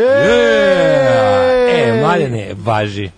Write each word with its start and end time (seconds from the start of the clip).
E, 0.00 2.00
Maljane, 2.02 2.54
važi. 2.64 3.10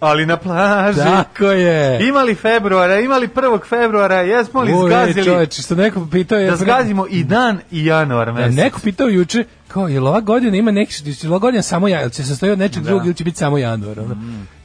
Ali 0.00 0.26
na 0.26 0.36
plaži. 0.36 0.98
Tako 1.00 1.44
je. 1.44 2.08
Imali 2.08 2.34
februara, 2.34 3.00
imali 3.00 3.28
1. 3.28 3.58
februara, 3.64 4.16
jesmo 4.16 4.62
li 4.62 4.74
Uje, 4.74 4.86
zgazili 4.86 5.24
čoveče, 5.24 5.62
što 5.62 5.74
neko 5.74 6.06
pitao 6.06 6.38
je... 6.38 6.50
da 6.50 6.56
zgazimo 6.56 7.06
i 7.10 7.24
dan 7.24 7.58
i 7.70 7.84
januar 7.84 8.26
Da, 8.26 8.32
mesec? 8.32 8.56
neko 8.56 8.80
pitao 8.80 9.08
juče, 9.08 9.44
kao, 9.68 9.88
je 9.88 10.00
li 10.00 10.06
ova 10.08 10.20
godina 10.20 10.56
ima 10.56 10.70
neki, 10.70 10.94
je 11.06 11.22
li 11.22 11.28
ova 11.28 11.38
godina 11.38 11.62
samo 11.62 11.88
ja, 11.88 12.08
će 12.08 12.22
se 12.22 12.28
sastoji 12.28 12.52
od 12.52 12.58
nečeg 12.58 12.82
drugog 12.82 13.06
ili 13.06 13.14
će 13.14 13.24
biti 13.24 13.38
samo 13.38 13.58
januar? 13.58 14.00
Ono? 14.00 14.16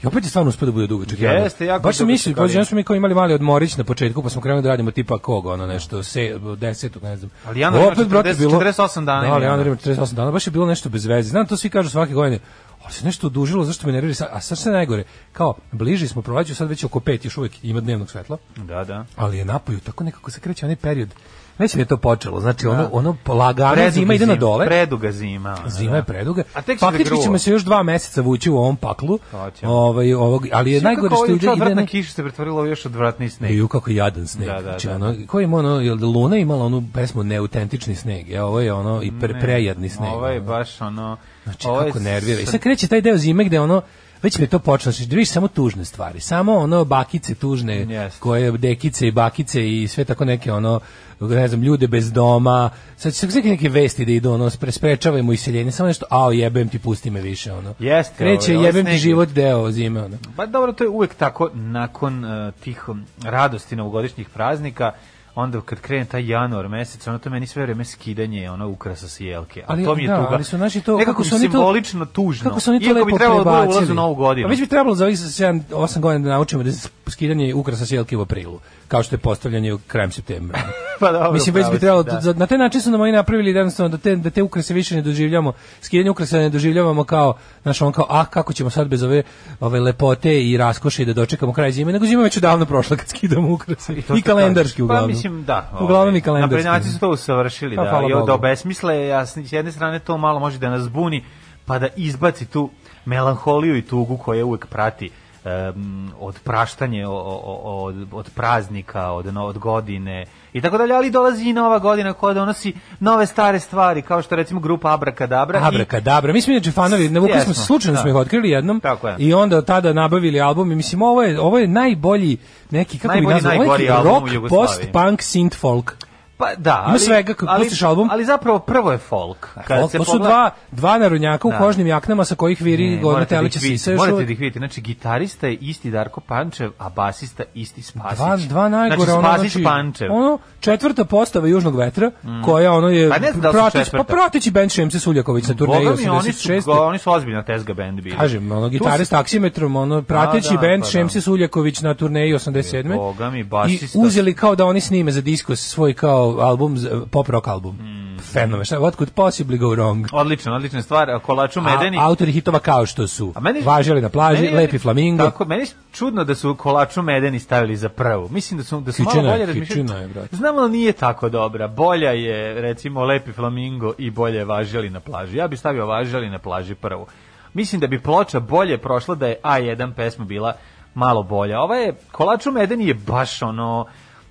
I 0.03 0.07
opet 0.07 0.23
je 0.23 0.29
stvarno 0.29 0.49
uspio 0.49 0.65
da 0.65 0.71
bude 0.71 0.87
dugačak 0.87 1.19
januar. 1.19 1.39
Mm. 1.39 1.43
Jeste, 1.43 1.65
jako 1.65 1.83
Baš 1.83 1.97
sam 1.97 2.07
mislio, 2.07 2.35
pa 2.35 2.47
smo 2.47 2.75
mi 2.75 2.83
kao 2.83 2.95
imali 2.95 3.13
mali 3.13 3.33
odmorić 3.33 3.77
na 3.77 3.83
početku, 3.83 4.23
pa 4.23 4.29
smo 4.29 4.41
krenuli 4.41 4.63
da 4.63 4.69
radimo 4.69 4.91
tipa 4.91 5.17
koga, 5.17 5.51
ono 5.51 5.67
nešto, 5.67 6.03
se, 6.03 6.19
desetog, 6.57 7.03
ne 7.03 7.17
znam. 7.17 7.31
Ali 7.47 7.59
januar 7.59 7.83
ima 7.83 7.91
Opet, 7.91 8.07
brate, 8.07 8.29
40 8.29 8.37
bilo- 8.37 8.59
48 8.61 9.05
dana 9.05 9.21
Da, 9.21 9.25
ima 9.25 9.35
ali 9.35 9.45
januar 9.45 9.59
januar. 9.59 9.67
ima 9.67 9.95
48 9.95 10.13
dana, 10.13 10.31
baš 10.31 10.47
je 10.47 10.51
bilo 10.51 10.65
nešto 10.65 10.89
bez 10.89 11.05
veze. 11.05 11.29
Znam, 11.29 11.47
to 11.47 11.57
svi 11.57 11.69
kažu 11.69 11.89
svake 11.89 12.13
godine, 12.13 12.39
ali 12.85 12.93
se 12.93 13.05
nešto 13.05 13.27
odužilo, 13.27 13.63
zašto 13.63 13.87
me 13.87 13.93
nervira 13.93 14.13
sad, 14.13 14.27
a 14.31 14.39
sad 14.41 14.57
je 14.65 14.71
najgore, 14.73 15.03
kao, 15.33 15.53
bliži 15.71 16.07
smo 16.07 16.21
proleću, 16.21 16.55
sad 16.55 16.69
već 16.69 16.83
oko 16.83 16.99
pet, 16.99 17.25
još 17.25 17.37
uvijek 17.37 17.63
ima 17.63 17.81
dnevnog 17.81 18.09
svetla, 18.11 18.37
Da, 18.55 18.83
da. 18.83 19.05
ali 19.15 19.37
je 19.37 19.45
napolju 19.45 19.79
tako 19.79 20.03
nekako 20.03 20.31
se 20.31 20.39
kreće 20.39 20.65
onaj 20.65 20.75
period, 20.75 21.09
već 21.57 21.75
je 21.75 21.85
to 21.85 21.97
počelo, 21.97 22.39
znači 22.39 22.67
ono, 22.67 22.89
ono 22.91 23.17
lagano 23.27 23.73
Preduga 23.73 23.91
zima 23.91 24.13
ide 24.13 24.25
na 24.25 24.35
dole, 24.35 24.65
Preduga 24.65 25.11
zima. 25.11 25.55
ono, 25.59 25.69
Zima 25.69 25.91
da. 25.91 25.97
je 25.97 26.03
preduga. 26.03 26.43
A 26.53 26.61
tek 26.61 26.79
da 26.79 26.85
Faktički 26.85 27.21
ćemo 27.23 27.37
se 27.37 27.51
još 27.51 27.63
dva 27.63 27.83
meseca 27.83 28.21
vući 28.21 28.49
u 28.49 28.57
ovom 28.57 28.75
paklu. 28.75 29.19
Ovaj, 29.63 30.13
ovog, 30.13 30.47
ali 30.51 30.71
je 30.71 30.79
Sve 30.79 30.85
najgore 30.85 31.15
što 31.15 31.25
ide, 31.25 31.35
ide 31.35 31.49
odvratna 31.49 31.81
ne... 31.81 31.87
kiša 31.87 32.11
se 32.11 32.23
pretvorila 32.23 32.61
u 32.61 32.65
još 32.65 32.85
odvratni 32.85 33.29
sneg. 33.29 33.55
Ju 33.55 33.67
kako 33.67 33.91
jadan 33.91 34.27
sneg. 34.27 34.47
Da, 34.47 34.53
da, 34.53 34.61
znači, 34.61 34.87
da, 34.87 34.95
ono, 34.95 35.15
ko 35.27 35.39
ima 35.39 35.57
ono, 35.57 35.79
jel 35.81 35.97
da 35.97 36.05
Luna 36.05 36.37
imala 36.37 36.65
onu 36.65 36.83
pesmu 36.93 37.23
Neautentični 37.23 37.95
sneg, 37.95 38.31
e, 38.31 38.41
ovo 38.41 38.59
je 38.59 38.73
ono 38.73 39.03
i 39.03 39.11
pre, 39.19 39.39
prejadni 39.39 39.89
sneg. 39.89 40.13
Ovo 40.13 40.27
je 40.27 40.41
baš 40.41 40.81
ono... 40.81 41.17
Znači, 41.45 41.67
ovo 41.67 41.79
kako 41.79 41.99
nervira. 41.99 42.41
I 42.41 42.45
sad 42.45 42.59
kreće 42.59 42.87
taj 42.87 43.01
deo 43.01 43.17
zime 43.17 43.43
gde 43.43 43.59
ono, 43.59 43.81
već 44.23 44.39
mi 44.39 44.47
to 44.47 44.59
počelo, 44.59 44.91
znači, 44.91 45.09
da 45.09 45.15
vidiš 45.15 45.29
samo 45.29 45.47
tužne 45.47 45.85
stvari, 45.85 46.19
samo 46.19 46.53
ono 46.53 46.85
bakice 46.85 47.35
tužne, 47.35 47.75
Jeste. 47.75 48.19
koje 48.19 48.51
dekice 48.51 49.07
i 49.07 49.11
bakice 49.11 49.81
i 49.81 49.87
sve 49.87 50.05
tako 50.05 50.25
neke 50.25 50.51
ono, 50.51 50.79
ne 51.19 51.47
znam, 51.47 51.61
ljude 51.61 51.87
bez 51.87 52.11
doma, 52.11 52.69
sad 52.97 53.13
će 53.13 53.31
sve 53.31 53.41
neke 53.41 53.69
vesti 53.69 54.05
da 54.05 54.11
idu, 54.11 54.31
ono, 54.31 54.49
spre, 54.49 54.71
sprečavajmo 54.71 55.33
iseljenje, 55.33 55.71
samo 55.71 55.87
nešto, 55.87 56.05
ao 56.09 56.31
jebem 56.31 56.69
ti, 56.69 56.79
pusti 56.79 57.09
me 57.09 57.21
više, 57.21 57.53
ono. 57.53 57.73
Jeste, 57.79 58.15
Kreće, 58.17 58.55
ovaj, 58.55 58.65
jebem 58.67 58.85
ti 58.85 58.97
život 58.97 59.29
deo 59.29 59.71
zime, 59.71 60.03
ono. 60.03 60.17
Pa 60.35 60.45
dobro, 60.45 60.73
to 60.73 60.83
je 60.83 60.89
uvek 60.89 61.15
tako 61.15 61.49
nakon 61.53 62.25
uh, 62.25 62.53
tih 62.53 62.89
um, 62.89 63.05
radosti 63.23 63.75
novogodišnjih 63.75 64.29
praznika, 64.29 64.91
onda 65.35 65.61
kad 65.61 65.79
krene 65.79 66.05
taj 66.05 66.27
januar 66.27 66.67
mesec, 66.67 67.07
ono 67.07 67.19
to 67.19 67.29
meni 67.29 67.47
sve 67.47 67.61
vreme 67.61 67.85
skidanje 67.85 68.51
ono 68.51 68.67
ukrasa 68.67 69.07
sa 69.07 69.23
jelke. 69.23 69.61
A 69.61 69.65
Ali, 69.67 69.83
to 69.85 69.95
mi 69.95 70.03
je 70.03 70.07
da, 70.07 70.15
tuga. 70.17 70.29
ali 70.31 70.43
su 70.43 70.57
naši 70.57 70.81
to- 70.81 70.97
nekako 70.97 71.11
kako 71.13 71.23
su 71.23 71.35
oni 71.35 71.45
to- 71.45 71.51
simbolično 71.51 72.05
tužno. 72.05 72.43
Kako 72.43 72.59
su 72.59 72.71
oni 72.71 72.79
to 72.79 72.85
Iako 72.85 72.95
lepo 72.95 73.05
bi 73.05 73.13
trebalo 73.13 73.39
da 73.39 73.51
prebacili. 73.51 73.75
ulaz 73.75 73.89
u 73.89 73.93
novu 73.93 74.15
godinu. 74.15 74.47
A 74.47 74.49
već 74.49 74.59
bi 74.59 74.67
trebalo 74.67 74.95
za 74.95 75.05
ovih 75.05 75.17
7 75.17 75.63
8 75.71 75.99
godina 75.99 76.23
da 76.23 76.29
naučimo 76.29 76.63
da 76.63 76.71
skidanje 77.07 77.53
ukrasa 77.53 77.85
sjelke 77.85 78.17
u 78.17 78.21
aprilu, 78.21 78.59
kao 78.87 79.03
što 79.03 79.15
je 79.15 79.19
postavljanje 79.19 79.77
krajem 79.87 80.11
septembra. 80.11 80.59
Pa 80.99 81.11
dobro, 81.11 81.31
Mislim 81.31 81.55
već 81.55 81.65
bi 81.67 81.79
trebalo 81.79 82.03
da. 82.03 82.33
na 82.33 82.45
taj 82.47 82.57
način 82.57 82.81
su 82.81 82.91
nam 82.91 83.01
oni 83.01 83.11
napravili 83.11 83.53
da 83.53 83.59
jednostavno 83.59 83.89
da 83.89 83.97
te 83.97 84.15
da 84.15 84.29
te 84.29 84.43
ukrase 84.43 84.73
više 84.73 84.95
ne 84.95 85.01
doživljavamo, 85.01 85.53
skidanje 85.81 86.09
ukrasa 86.09 86.37
ne 86.37 86.49
doživljavamo 86.49 87.03
kao 87.03 87.33
naš 87.63 87.81
on 87.81 87.91
kao 87.91 88.05
ah 88.09 88.25
kako 88.25 88.53
ćemo 88.53 88.69
sad 88.69 88.87
bez 88.87 89.03
ove 89.03 89.23
ove 89.59 89.79
lepote 89.79 90.41
i 90.41 90.57
raskoše 90.57 91.05
da 91.05 91.13
dočekamo 91.13 91.53
kraj 91.53 91.71
zime, 91.71 91.91
nego 91.93 92.05
zima 92.05 92.23
već 92.23 92.37
odavno 92.37 92.65
prošla 92.65 92.97
kad 92.97 93.07
skidamo 93.09 93.53
ukrase. 93.53 93.93
I, 93.93 94.01
što 94.01 94.15
kalendarski 94.25 94.63
kažeš. 94.67 94.79
uglavnom. 94.79 95.09
Mislim 95.29 95.45
da. 95.45 95.69
Uglavnom 95.79 96.07
ovaj, 96.07 96.17
i 96.17 96.21
kalendarski. 96.21 96.55
Naprednjaci 96.55 96.89
su 96.89 96.99
to 96.99 97.09
usavršili 97.09 97.75
Pa, 97.75 97.83
da 97.83 98.07
i 98.09 98.25
da 98.27 98.33
obesmisle, 98.33 99.11
a 99.11 99.25
s 99.25 99.37
jedne 99.37 99.71
strane 99.71 99.99
to 99.99 100.17
malo 100.17 100.39
može 100.39 100.59
da 100.59 100.69
nas 100.69 100.81
zbuni, 100.81 101.23
pa 101.65 101.79
da 101.79 101.87
izbaci 101.95 102.45
tu 102.45 102.69
melanholiju 103.05 103.77
i 103.77 103.81
tugu 103.81 104.17
koja 104.17 104.45
uvek 104.45 104.67
prati 104.67 105.09
em, 105.45 105.85
od 106.19 106.39
praštanje 106.39 107.07
od, 107.07 108.07
od 108.11 108.29
praznika, 108.29 109.11
od, 109.11 109.25
no- 109.25 109.45
od 109.45 109.57
godine 109.57 110.25
i 110.53 110.61
tako 110.61 110.77
dalje, 110.77 110.93
ali 110.93 111.11
dolazi 111.11 111.45
i 111.45 111.53
nova 111.53 111.79
godina 111.79 112.13
koja 112.13 112.33
donosi 112.33 112.73
nove 112.99 113.25
stare 113.25 113.59
stvari, 113.59 114.01
kao 114.01 114.21
što 114.21 114.35
recimo 114.35 114.59
grupa 114.59 114.93
Abrakadabra. 114.93 115.59
i- 115.59 115.63
Abrakadabra. 115.65 116.33
Mi 116.33 116.41
smo 116.41 116.53
inače 116.53 116.71
fanovi, 116.71 117.09
ne 117.09 117.19
vukli 117.19 117.41
smo 117.41 117.53
slučajno 117.55 117.93
da. 117.93 118.01
smo 118.01 118.09
ih 118.09 118.15
otkrili 118.15 118.49
jednom 118.49 118.79
Tako 118.79 119.07
je. 119.07 119.15
i 119.19 119.33
onda 119.33 119.57
od 119.57 119.65
tada 119.65 119.93
nabavili 119.93 120.41
album 120.41 120.71
i 120.71 120.75
mislim 120.75 121.01
ovo 121.01 121.23
je, 121.23 121.39
ovo 121.39 121.57
je 121.59 121.67
najbolji 121.67 122.37
neki, 122.71 122.99
kako 122.99 123.13
bi 123.13 123.21
Najbolji, 123.21 123.33
nazvao, 123.35 123.77
neki 123.77 123.89
album 123.89 124.11
u 124.11 124.39
rock, 124.39 124.49
post-punk, 124.49 125.17
synth 125.17 125.55
folk. 125.55 125.93
Pa 126.37 126.55
da, 126.55 126.85
Ima 126.89 126.99
svega, 126.99 127.33
kako 127.33 127.55
pustiš 127.57 127.81
album. 127.81 128.09
Ali 128.11 128.25
zapravo 128.25 128.59
prvo 128.59 128.91
je 128.91 128.97
folk. 128.97 129.47
Kad 129.57 129.79
folk 129.79 129.91
se 129.91 129.97
to 129.97 130.05
su 130.05 130.11
pogleda- 130.11 130.27
dva, 130.27 130.51
dva 130.71 130.97
narodnjaka 130.97 131.47
u 131.47 131.51
Da. 131.51 131.57
kožnim 131.57 131.87
jaknama 131.87 132.25
sa 132.25 132.35
kojih 132.35 132.61
viri 132.61 132.99
gorna 132.99 133.19
da 133.19 133.25
telića 133.25 133.59
sisa 133.59 133.91
morate 133.91 134.25
da 134.25 134.31
ih 134.31 134.39
vidite. 134.39 134.59
Znači, 134.59 134.81
gitarista 134.81 135.47
je 135.47 135.53
isti 135.53 135.91
Darko 135.91 136.21
Pančev, 136.21 136.71
a 136.77 136.89
basista 136.89 137.43
isti 137.53 137.81
Spasić. 137.81 138.17
Dva, 138.17 138.37
dva 138.39 138.69
najgore, 138.69 138.97
znači, 138.97 139.11
ono, 139.11 139.21
Spasić 139.29 139.51
znači, 139.51 139.63
Pančev. 139.63 140.09
Mm. 140.09 140.13
ono, 140.13 140.37
četvrta 140.59 141.05
postava 141.05 141.47
Južnog 141.47 141.75
vetra, 141.75 142.11
koja 142.45 142.71
ono 142.71 142.89
je, 142.89 143.09
Pa 143.09 143.17
ne 143.17 143.31
znam 143.31 143.41
da 143.41 143.49
li 143.49 143.53
su 143.53 143.59
prateći, 143.59 143.91
pa 143.91 144.03
prateći 144.03 144.51
band 144.51 144.71
Šemse 144.71 144.99
Suljaković 144.99 145.47
na 145.47 145.53
turneji 145.53 145.85
Boga 145.85 145.97
mi, 145.97 146.09
oni 146.09 146.33
su, 146.33 146.49
86. 146.49 146.63
oni 146.79 146.99
su 146.99 147.11
ozbiljna 147.11 147.43
tezga 147.43 147.73
band 147.73 148.01
bili. 148.01 148.17
Kažem, 148.17 148.51
ono, 148.51 148.71
su- 148.97 149.09
taksimetrom, 149.09 149.75
ono, 149.75 150.01
prateći 150.01 150.53
da, 150.53 150.57
band 150.57 150.81
pa 150.81 150.85
da. 150.85 150.91
Šemsi 150.91 151.21
Suljaković 151.21 151.81
na 151.81 151.93
turneji 151.93 152.33
87. 152.33 152.95
Boga 152.95 153.29
mi, 153.29 153.39
I 153.39 153.43
basista. 153.43 153.99
uzeli 153.99 154.33
kao 154.33 154.55
da 154.55 154.65
oni 154.65 154.81
snime 154.81 155.11
za 155.11 155.21
disko 155.21 155.55
svoj 155.55 155.93
kao 155.93 156.24
album, 156.39 156.77
pop 157.11 157.29
rock 157.29 157.47
album. 157.47 157.75
Mm. 157.75 158.05
Fenomen, 158.33 158.65
šta, 158.65 158.79
what 158.79 158.95
could 158.95 159.13
possibly 159.13 159.57
go 159.57 159.65
wrong? 159.67 160.07
Odlična, 160.11 160.55
odlična 160.55 160.81
stvar. 160.81 161.19
Kolaču 161.19 161.61
Medeni... 161.61 161.97
A, 161.97 162.05
autori 162.05 162.31
hitova 162.31 162.59
kao 162.59 162.85
što 162.85 163.07
su 163.07 163.31
A 163.35 163.39
meni- 163.39 163.61
Važili 163.61 164.01
na 164.01 164.09
plaži, 164.09 164.43
meni 164.43 164.55
Lepi 164.57 164.77
flamingo. 164.79 165.23
Tako, 165.23 165.45
meni 165.45 165.61
je 165.61 165.67
čudno 165.91 166.23
da 166.23 166.35
su 166.35 166.55
Kolaču 166.55 167.01
Medeni 167.01 167.39
stavili 167.39 167.75
za 167.77 167.89
prvu. 167.89 168.29
Mislim 168.29 168.57
da 168.57 168.63
su 168.63 168.79
da 168.79 168.91
su 168.91 169.03
Kičina 169.03 169.23
malo 169.23 169.27
je, 169.27 169.33
bolje 169.33 169.45
razmišljali. 169.45 169.81
kičina 169.81 169.99
je, 169.99 170.07
brate. 170.07 170.35
Znam 170.35 170.57
ali 170.57 170.71
nije 170.71 170.91
tako 170.93 171.29
dobra. 171.29 171.67
Bolja 171.67 172.11
je 172.11 172.61
recimo 172.61 173.03
Lepi 173.03 173.31
flamingo 173.31 173.93
i 173.97 174.09
bolje 174.09 174.37
je 174.37 174.45
Važili 174.45 174.89
na 174.89 174.99
plaži. 174.99 175.37
Ja 175.37 175.47
bih 175.47 175.59
stavio 175.59 175.85
Važili 175.85 176.29
na 176.29 176.39
plaži 176.39 176.75
prvu. 176.75 177.05
Mislim 177.53 177.81
da 177.81 177.87
bi 177.87 177.99
ploča 177.99 178.39
bolje 178.39 178.77
prošla 178.77 179.15
da 179.15 179.27
je 179.27 179.39
A1 179.43 179.93
pesma 179.93 180.25
bila 180.25 180.53
malo 180.93 181.23
bolja. 181.23 181.61
Ova 181.61 181.75
je 181.75 181.95
Kolaču 182.11 182.51
Medeni 182.51 182.87
je 182.87 182.93
baš 182.93 183.41
ono 183.41 183.85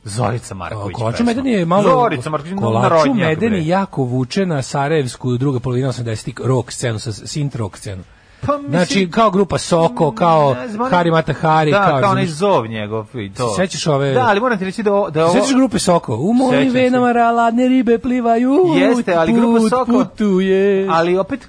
Zorica 0.05 0.55
Marković. 0.55 0.95
Kolaču. 0.95 1.25
Medeni 1.25 1.51
je 1.51 1.65
malo 1.65 1.83
Zorica 1.85 2.31
Marković, 2.31 2.59
Kolaču 2.59 3.15
Medeni 3.15 3.67
jako 3.67 4.03
vuče 4.05 4.47
na 4.47 4.63
Sarajevsku 4.63 5.37
druga 5.37 5.61
polovina 5.61 5.89
80-ih 5.89 6.35
rock 6.39 6.73
scenu 6.73 6.99
sa 6.99 7.11
synth 7.13 7.57
rock 7.57 7.77
scenu. 7.77 8.03
Pa, 8.41 8.53
mislim- 8.53 8.71
znači 8.71 9.11
kao 9.11 9.31
grupa 9.31 9.59
Soko, 9.59 10.13
kao 10.13 10.55
Ne 10.55 10.69
znam, 10.69 10.91
Hari 10.91 11.11
Mata 11.11 11.33
Hari, 11.33 11.71
da, 11.71 11.85
kao, 11.85 12.01
kao 12.01 12.11
onaj 12.11 12.27
zov 12.27 12.67
njegov 12.67 13.07
i 13.15 13.33
to. 13.33 13.49
Se 13.49 13.57
sećaš 13.57 13.87
ove- 13.87 14.13
Da, 14.13 14.21
ali 14.23 14.41
moram 14.41 14.59
ti 14.59 14.65
reći 14.65 14.83
da, 14.83 14.93
ovo- 14.93 15.11
da 15.11 15.25
ovo... 15.25 15.33
Sećaš 15.35 15.55
grupe 15.55 15.79
Soko? 15.79 16.17
U 16.17 16.33
mojim 16.33 16.73
venama 16.73 17.13
raladne 17.13 17.69
ribe 17.69 17.99
plivaju. 17.99 18.55
Jeste, 18.77 19.15
ali 19.15 19.33
grupa 19.33 19.61
Soko- 19.69 19.85
Putuje. 20.05 20.89
Ali 20.91 21.19
opet 21.19 21.49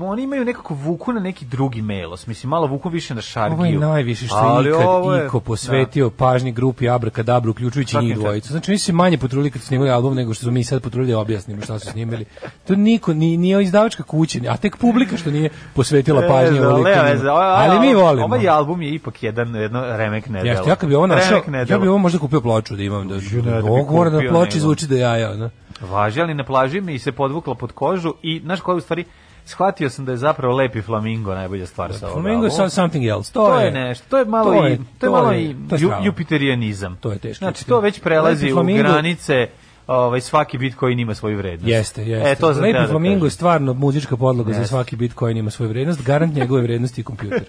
oni 0.00 0.22
imaju 0.22 0.44
nekako 0.44 0.74
vuku 0.74 1.12
na 1.12 1.20
neki 1.20 1.44
drugi 1.44 1.82
melos. 1.82 2.26
Mislim, 2.26 2.50
malo 2.50 2.66
vuku 2.66 2.88
više 2.88 3.14
na 3.14 3.20
šargiju. 3.20 3.54
Ovo 3.54 3.64
je 3.64 3.78
najviše 3.78 4.26
što 4.26 4.36
Ali 4.36 4.68
je 4.68 4.74
ikad 4.74 5.14
je- 5.14 5.26
Iko 5.26 5.40
posvetio 5.40 6.10
pažnji 6.10 6.52
grupi 6.52 6.88
Abrakadabra, 6.88 7.50
uključujući 7.50 7.96
njih 7.98 8.14
dvojicu. 8.14 8.48
Znači, 8.48 8.70
oni 8.70 8.78
su 8.78 8.92
manje 8.92 9.18
potrudili 9.18 9.50
kad 9.50 9.60
su 9.62 9.66
snimali 9.68 9.90
album 9.90 10.14
nego 10.14 10.34
što 10.34 10.44
su 10.44 10.50
mi 10.50 10.64
sad 10.64 10.82
potrudili 10.82 11.12
da 11.12 11.18
objasnimo 11.18 11.62
šta 11.62 11.78
su 11.78 11.90
snimali. 11.90 12.24
To 12.66 12.74
niko, 12.74 13.14
ni, 13.14 13.36
nije 13.36 13.62
izdavačka 13.62 14.02
kuća, 14.02 14.38
a 14.48 14.56
tek 14.56 14.76
publika 14.76 15.16
što 15.16 15.30
nije 15.30 15.50
posvetila 15.74 16.22
pažnje 16.28 16.58
E, 16.58 17.02
veze, 17.02 17.30
ovaj- 17.30 17.68
Ali 17.68 17.80
mi 17.80 17.94
volimo. 17.94 18.24
Ovaj 18.26 18.48
album 18.48 18.82
je 18.82 18.94
ipak 18.94 19.22
jedan 19.22 19.54
jedno 19.54 19.96
remek 19.96 20.26
nedelo. 20.26 20.50
Jeste, 20.50 20.70
ja 20.70 20.76
kad 20.76 20.88
bi 20.88 20.94
ovo 20.94 21.06
našao, 21.06 21.40
ja 21.68 21.78
bi 21.78 21.88
ovo 21.88 21.98
možda 21.98 22.18
kupio 22.18 22.40
ploču 22.40 22.76
da 22.76 22.82
imam. 22.82 23.08
Da, 23.08 23.14
da, 23.14 23.50
da 23.50 24.10
da 24.10 24.28
ploči 24.28 24.60
zvuči 24.60 24.86
da 24.86 24.96
jaja. 24.96 25.36
No? 25.36 25.50
Važi, 25.82 26.20
ali 26.20 26.34
na 26.34 26.44
plaži 26.44 26.80
mi 26.80 26.98
se 26.98 27.12
podvukla 27.12 27.54
pod 27.54 27.72
kožu 27.72 28.14
i, 28.22 28.40
znaš 28.40 28.60
koja 28.60 28.74
je 28.74 28.78
u 28.78 28.80
stvari, 28.80 29.04
shvatio 29.46 29.90
sam 29.90 30.04
da 30.04 30.12
je 30.12 30.18
zapravo 30.18 30.54
Lepi 30.54 30.82
Flamingo 30.82 31.34
najbolja 31.34 31.66
stvar 31.66 31.92
sa 31.92 32.06
ovog 32.06 32.14
Flamingo 32.14 32.46
je 32.46 32.70
something 32.70 33.06
else. 33.06 33.32
To, 33.32 33.46
To 33.46 33.60
je 33.60 33.70
nešto, 33.70 34.04
to 34.08 34.18
je 34.18 34.24
malo 34.24 34.52
to 34.52 34.66
je- 34.66 34.74
i 34.74 34.78
to 35.00 35.06
je 35.06 35.10
malo 35.10 35.32
je- 35.32 35.42
i 35.42 35.46
je 35.46 35.54
jupiterijanizam. 36.02 36.96
To 36.96 37.12
je 37.12 37.18
teško. 37.18 37.38
Znači 37.38 37.66
to 37.66 37.80
već 37.80 38.00
prelazi 38.00 38.52
u 38.52 38.62
granice 38.64 39.48
ovaj, 39.88 40.20
svaki 40.20 40.58
Bitcoin 40.58 41.00
ima 41.00 41.14
svoju 41.14 41.36
vrednost. 41.38 41.68
Jeste, 41.68 42.04
jeste. 42.04 42.30
E, 42.30 42.34
to 42.34 42.48
Lepi 42.48 42.72
da 42.72 42.86
flamingo 42.86 43.24
je 43.24 43.30
stvarno 43.30 43.72
muzička 43.72 44.16
podloga 44.16 44.52
za 44.52 44.58
Jeste. 44.58 44.70
svaki 44.70 44.96
Bitcoin 44.96 45.36
ima 45.36 45.50
svoju 45.50 45.68
vrednost, 45.68 46.02
garant 46.02 46.34
njegove 46.34 46.62
vrednosti 46.62 47.00
i 47.00 47.04
kompjuter. 47.04 47.44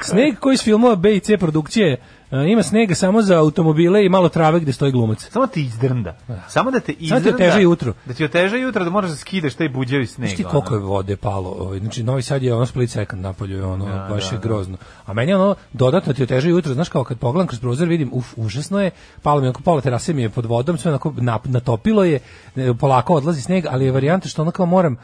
Sneg 0.00 0.38
koji 0.38 0.54
iz 0.54 0.62
filmova 0.62 0.96
B 0.96 1.16
i 1.16 1.20
C 1.20 1.36
produkcije 1.36 1.92
e, 1.92 1.98
ima 2.32 2.62
snega 2.62 2.94
samo 2.94 3.22
za 3.22 3.38
automobile 3.38 4.04
i 4.04 4.08
malo 4.08 4.28
trave 4.28 4.60
gde 4.60 4.72
stoji 4.72 4.92
glumac. 4.92 5.28
Samo 5.30 5.46
ti 5.46 5.62
izdrnda. 5.62 6.16
Samo 6.48 6.70
da 6.70 6.80
te 6.80 6.92
Samo 6.92 6.96
izdrnda. 7.00 7.28
ti 7.28 7.34
oteža 7.34 7.58
jutro. 7.58 7.92
Da 8.04 8.14
ti 8.14 8.24
oteža 8.24 8.56
jutro, 8.56 8.84
da 8.84 8.90
moraš 8.90 9.10
da 9.10 9.16
skidaš 9.16 9.54
taj 9.54 9.68
buđevi 9.68 10.06
sneg. 10.06 10.28
Znaš 10.28 10.36
ti 10.36 10.44
koliko 10.44 10.74
je 10.74 10.80
vode 10.80 11.16
palo? 11.16 11.50
Ovaj, 11.50 11.78
znači, 11.78 12.02
Novi 12.02 12.22
Sad 12.22 12.42
je 12.42 12.54
ono 12.54 12.66
split 12.66 12.90
second 12.90 13.22
napolju, 13.22 13.68
ono, 13.70 13.84
Da, 13.84 14.06
baš 14.10 14.30
da, 14.30 14.36
je 14.36 14.38
da. 14.38 14.42
grozno. 14.48 14.76
A 15.06 15.12
meni 15.12 15.34
ono, 15.34 15.54
dodatno 15.72 16.12
ti 16.12 16.22
oteže 16.22 16.48
jutro, 16.48 16.74
znaš 16.74 16.88
kao 16.88 17.04
kad 17.04 17.18
pogledam 17.18 17.46
kroz 17.46 17.60
prozor 17.60 17.88
vidim, 17.88 18.10
uf, 18.12 18.32
užasno 18.36 18.80
je, 18.80 18.90
palo 19.22 19.40
mi 19.40 19.46
onako 19.46 19.62
pola 19.62 19.80
terase 19.80 20.12
mi 20.12 20.22
je 20.22 20.30
pod 20.30 20.46
vodom, 20.46 20.78
sve 20.78 20.90
onako 20.90 21.14
natopilo 21.44 22.04
je, 22.04 22.18
e, 22.56 22.74
polako 22.80 23.14
odlazi 23.14 23.42
sneg, 23.42 23.64
ali 23.70 23.84
je 23.84 23.92
varijanta 23.92 24.28
što 24.28 24.42
ono 24.42 24.50
kao 24.50 24.66
moram, 24.66 24.92
e, 24.92 24.96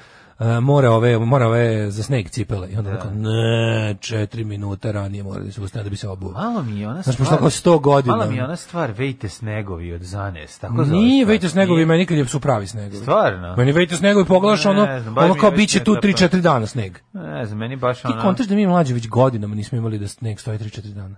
mora 0.60 0.90
ove, 0.90 1.18
mora 1.18 1.46
ove 1.46 1.90
za 1.90 2.02
sneg 2.02 2.28
cipele. 2.28 2.68
I 2.70 2.76
onda 2.76 2.90
onako, 2.90 3.08
ne, 3.10 3.96
četiri 4.00 4.44
minuta 4.44 4.90
ranije 4.90 5.22
mora 5.22 5.40
da 5.40 5.52
se 5.52 5.60
ustane 5.60 5.84
da 5.84 5.90
bi 5.90 5.96
se 5.96 6.08
obuo. 6.08 6.32
Malo 6.32 6.62
mi 6.62 6.80
je 6.80 6.88
ona 6.88 7.02
stvar... 7.02 7.16
pošto 7.16 7.36
kao 7.36 7.50
100 7.50 7.80
godina. 7.80 8.16
Malo 8.16 8.30
mi 8.30 8.36
je 8.36 8.44
ona 8.44 8.56
stvar 8.56 8.90
Vejte 8.90 9.28
snegovi 9.28 9.92
od 9.92 10.02
Zanes. 10.02 10.58
Tako 10.58 10.84
Nije 10.84 11.24
vejte 11.24 11.48
snegovi, 11.48 11.86
meni 11.86 12.06
kad 12.06 12.18
je 12.18 12.24
su 12.24 12.40
pravi 12.40 12.66
snegovi. 12.66 13.02
Stvarno? 13.02 13.56
Meni 13.56 13.72
vejte 13.72 13.96
snegovi, 13.96 14.26
pogledaš 14.26 14.64
Ne 14.64 14.70
ono, 14.70 14.88
ono 15.16 15.34
kao 15.34 15.50
biće 15.50 15.84
tu 15.84 15.94
ne 15.94 16.00
treba. 16.00 16.18
3-4 16.18 16.40
dana 16.40 16.66
sneg. 16.66 16.98
Ne 17.12 17.46
znam, 17.46 17.58
meni 17.58 17.76
baš 17.76 18.00
Ti 18.00 18.06
ona... 18.06 18.22
kontaš 18.22 18.46
da 18.46 18.54
mi 18.54 18.66
mlađe 18.66 18.94
već 18.94 19.08
godinama 19.08 19.54
nismo 19.54 19.78
imali 19.78 19.98
da 19.98 20.08
sneg 20.08 20.40
stoji 20.40 20.58
3-4 20.58 20.80
dana. 20.80 21.16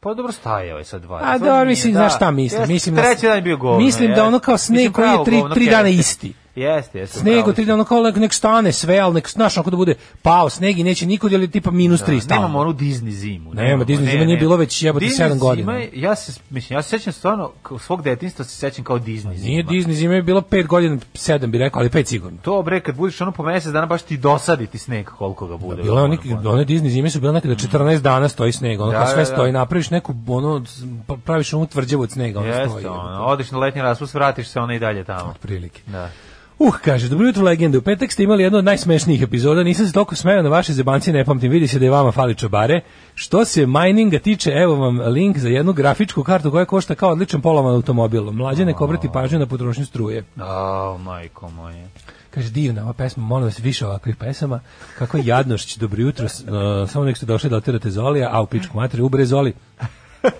Pa 0.00 0.14
dobro 0.14 0.32
staje 0.32 0.72
ovaj 0.72 0.84
sad 0.84 1.02
dva. 1.02 1.20
A 1.22 1.38
nije, 1.38 1.64
mislim, 1.64 1.92
da. 1.92 1.98
znaš 1.98 2.14
šta 2.16 2.30
mislim? 2.30 2.68
Mislim 2.68 2.94
da- 2.94 3.02
treći 3.02 3.26
dan 3.26 3.36
je 3.36 3.42
bio 3.42 3.56
govno. 3.56 3.78
Mislim 3.78 4.14
da 4.14 4.24
ono 4.24 4.38
kao 4.38 4.58
sneg 4.58 4.92
koji 4.92 5.06
je 5.06 5.10
pravo 5.10 5.24
tri- 5.24 5.40
govno, 5.40 5.54
tri 5.54 5.66
dana 5.66 5.88
jeste. 5.88 6.00
isti. 6.00 6.45
Jeste, 6.56 6.98
jeste. 6.98 7.18
Sneg 7.18 7.32
upravo 7.32 7.48
od 7.48 7.54
tri 7.54 7.64
dana 7.64 7.84
kao 7.84 8.02
nek, 8.10 8.32
stane 8.32 8.72
sve, 8.72 8.98
ali 8.98 9.14
nek, 9.14 9.30
znaš, 9.30 9.58
ako 9.58 9.70
da 9.70 9.76
bude 9.76 9.94
pao 10.22 10.50
sneg 10.50 10.78
i 10.78 10.84
neće 10.84 11.06
nikud, 11.06 11.32
ili 11.32 11.50
tipa 11.50 11.70
minus 11.70 12.00
3 12.02 12.20
stalno. 12.20 12.42
Nemamo 12.42 12.58
onu 12.58 12.72
Disney 12.72 13.10
zimu. 13.10 13.54
Nema, 13.54 13.62
nemamo, 13.62 13.84
Disney 13.84 14.00
ne, 14.00 14.10
zima 14.10 14.24
nije 14.24 14.36
ne. 14.36 14.40
bilo 14.40 14.56
već 14.56 14.82
jebote 14.82 15.06
Disney 15.06 15.16
sedam 15.16 15.38
godina. 15.38 15.62
zima 15.64 15.78
je- 15.78 15.90
ja 15.94 16.14
se, 16.14 16.40
mislim, 16.50 16.76
ja 16.76 16.82
se 16.82 16.88
sećam 16.88 17.12
stvarno, 17.12 17.50
svog 17.78 18.02
detinjstva 18.02 18.44
se 18.44 18.56
sećam 18.56 18.84
kao 18.84 18.98
Disney 18.98 19.12
zima. 19.34 19.44
Nije 19.44 19.64
Disney 19.64 19.92
zima 19.92 20.14
je 20.14 20.22
bilo 20.22 20.40
5 20.42 20.66
godina, 20.66 20.96
7 21.14 21.46
bi 21.46 21.58
rekao, 21.58 21.80
ali 21.80 21.88
5 21.90 22.06
sigurno. 22.06 22.38
To 22.42 22.62
bre, 22.62 22.80
kad 22.80 22.96
budeš 22.96 23.20
ono 23.20 23.32
po 23.32 23.42
mesec 23.42 23.72
dana, 23.72 23.86
baš 23.86 24.02
ti 24.02 24.16
dosaditi 24.16 24.78
sneg 24.78 25.06
koliko 25.08 25.46
ga 25.46 25.56
bude. 25.56 25.82
Bilo 25.82 25.96
je 25.96 26.02
ono, 26.02 26.14
neki, 26.14 26.32
one 26.34 26.64
Disney 26.64 26.88
zime 26.88 27.10
su 27.10 27.20
bile 27.20 27.32
nekada 27.32 27.54
14 27.54 27.98
dana 27.98 28.28
stoji 28.28 28.52
sneg, 28.52 28.80
ono 28.80 28.90
Da, 28.92 28.98
kao 28.98 29.06
sve 29.06 29.14
da, 29.14 29.20
da. 29.20 29.24
stoji, 29.26 29.52
napraviš 29.52 29.90
neku, 29.90 30.14
ono, 30.28 30.64
pa- 31.06 31.16
praviš 31.16 31.52
onu 31.52 31.66
tvrđavu 31.66 32.02
od 32.02 32.10
snega, 32.10 32.40
ono 32.40 32.52
stoji. 32.52 32.62
Jeste, 32.74 32.88
ono, 32.88 33.24
odeš 33.24 33.50
na 33.50 33.58
letnji 33.58 33.82
raspust, 33.82 34.14
vratiš 34.14 34.48
se 34.48 34.60
ona 34.60 34.74
i 34.74 34.78
dalje 34.78 35.04
tamo. 35.04 35.34
Prilike. 35.42 35.80
Da. 35.86 36.10
Uh, 36.58 36.74
kaže, 36.84 37.08
dobro 37.08 37.26
jutro 37.26 37.44
legende, 37.44 37.78
u 37.78 37.82
petak 37.82 38.12
ste 38.12 38.22
imali 38.22 38.42
jednu 38.42 38.58
od 38.58 38.64
najsmešnijih 38.64 39.22
epizoda, 39.22 39.62
nisam 39.62 39.86
se 39.86 39.92
toliko 39.92 40.16
smeo 40.16 40.42
na 40.42 40.48
vaše 40.48 40.72
zebancije, 40.72 41.14
ne 41.14 41.24
pamtim, 41.24 41.50
vidi 41.52 41.68
se 41.68 41.78
da 41.78 41.84
je 41.84 41.90
vama 41.90 42.12
fali 42.12 42.34
čobare. 42.34 42.80
Što 43.14 43.44
se 43.44 43.66
mininga 43.66 44.18
tiče, 44.18 44.50
evo 44.50 44.76
vam 44.76 45.00
link 45.00 45.38
za 45.38 45.48
jednu 45.48 45.72
grafičku 45.72 46.22
kartu 46.22 46.50
koja 46.50 46.64
košta 46.64 46.94
kao 46.94 47.10
odličan 47.10 47.40
polovan 47.40 47.74
automobil. 47.74 48.30
Mlađe 48.30 48.64
nek 48.64 48.80
obrati 48.80 49.08
pažnju 49.12 49.38
na 49.38 49.46
potrošnju 49.46 49.86
struje. 49.86 50.24
A, 50.38 50.96
majko 51.00 51.50
moje. 51.50 51.88
Kaže, 52.30 52.50
divna 52.50 52.82
ova 52.82 52.92
pesma, 52.92 53.22
molim 53.22 53.44
vas 53.44 53.58
više 53.58 53.86
ovakvih 53.86 54.16
pesama. 54.16 54.60
Kako 54.98 55.18
jadnošć, 55.22 55.76
dobro 55.76 56.02
jutro, 56.02 56.24
uh, 56.24 56.90
samo 56.90 57.04
nek 57.04 57.16
ste 57.16 57.26
došli 57.26 57.50
da 57.50 57.56
otirate 57.56 57.90
Zolija, 57.90 58.30
a 58.32 58.40
u 58.40 58.46
pičku 58.46 58.76
materi, 58.76 59.02
ubre 59.02 59.26
Zoli. 59.26 59.52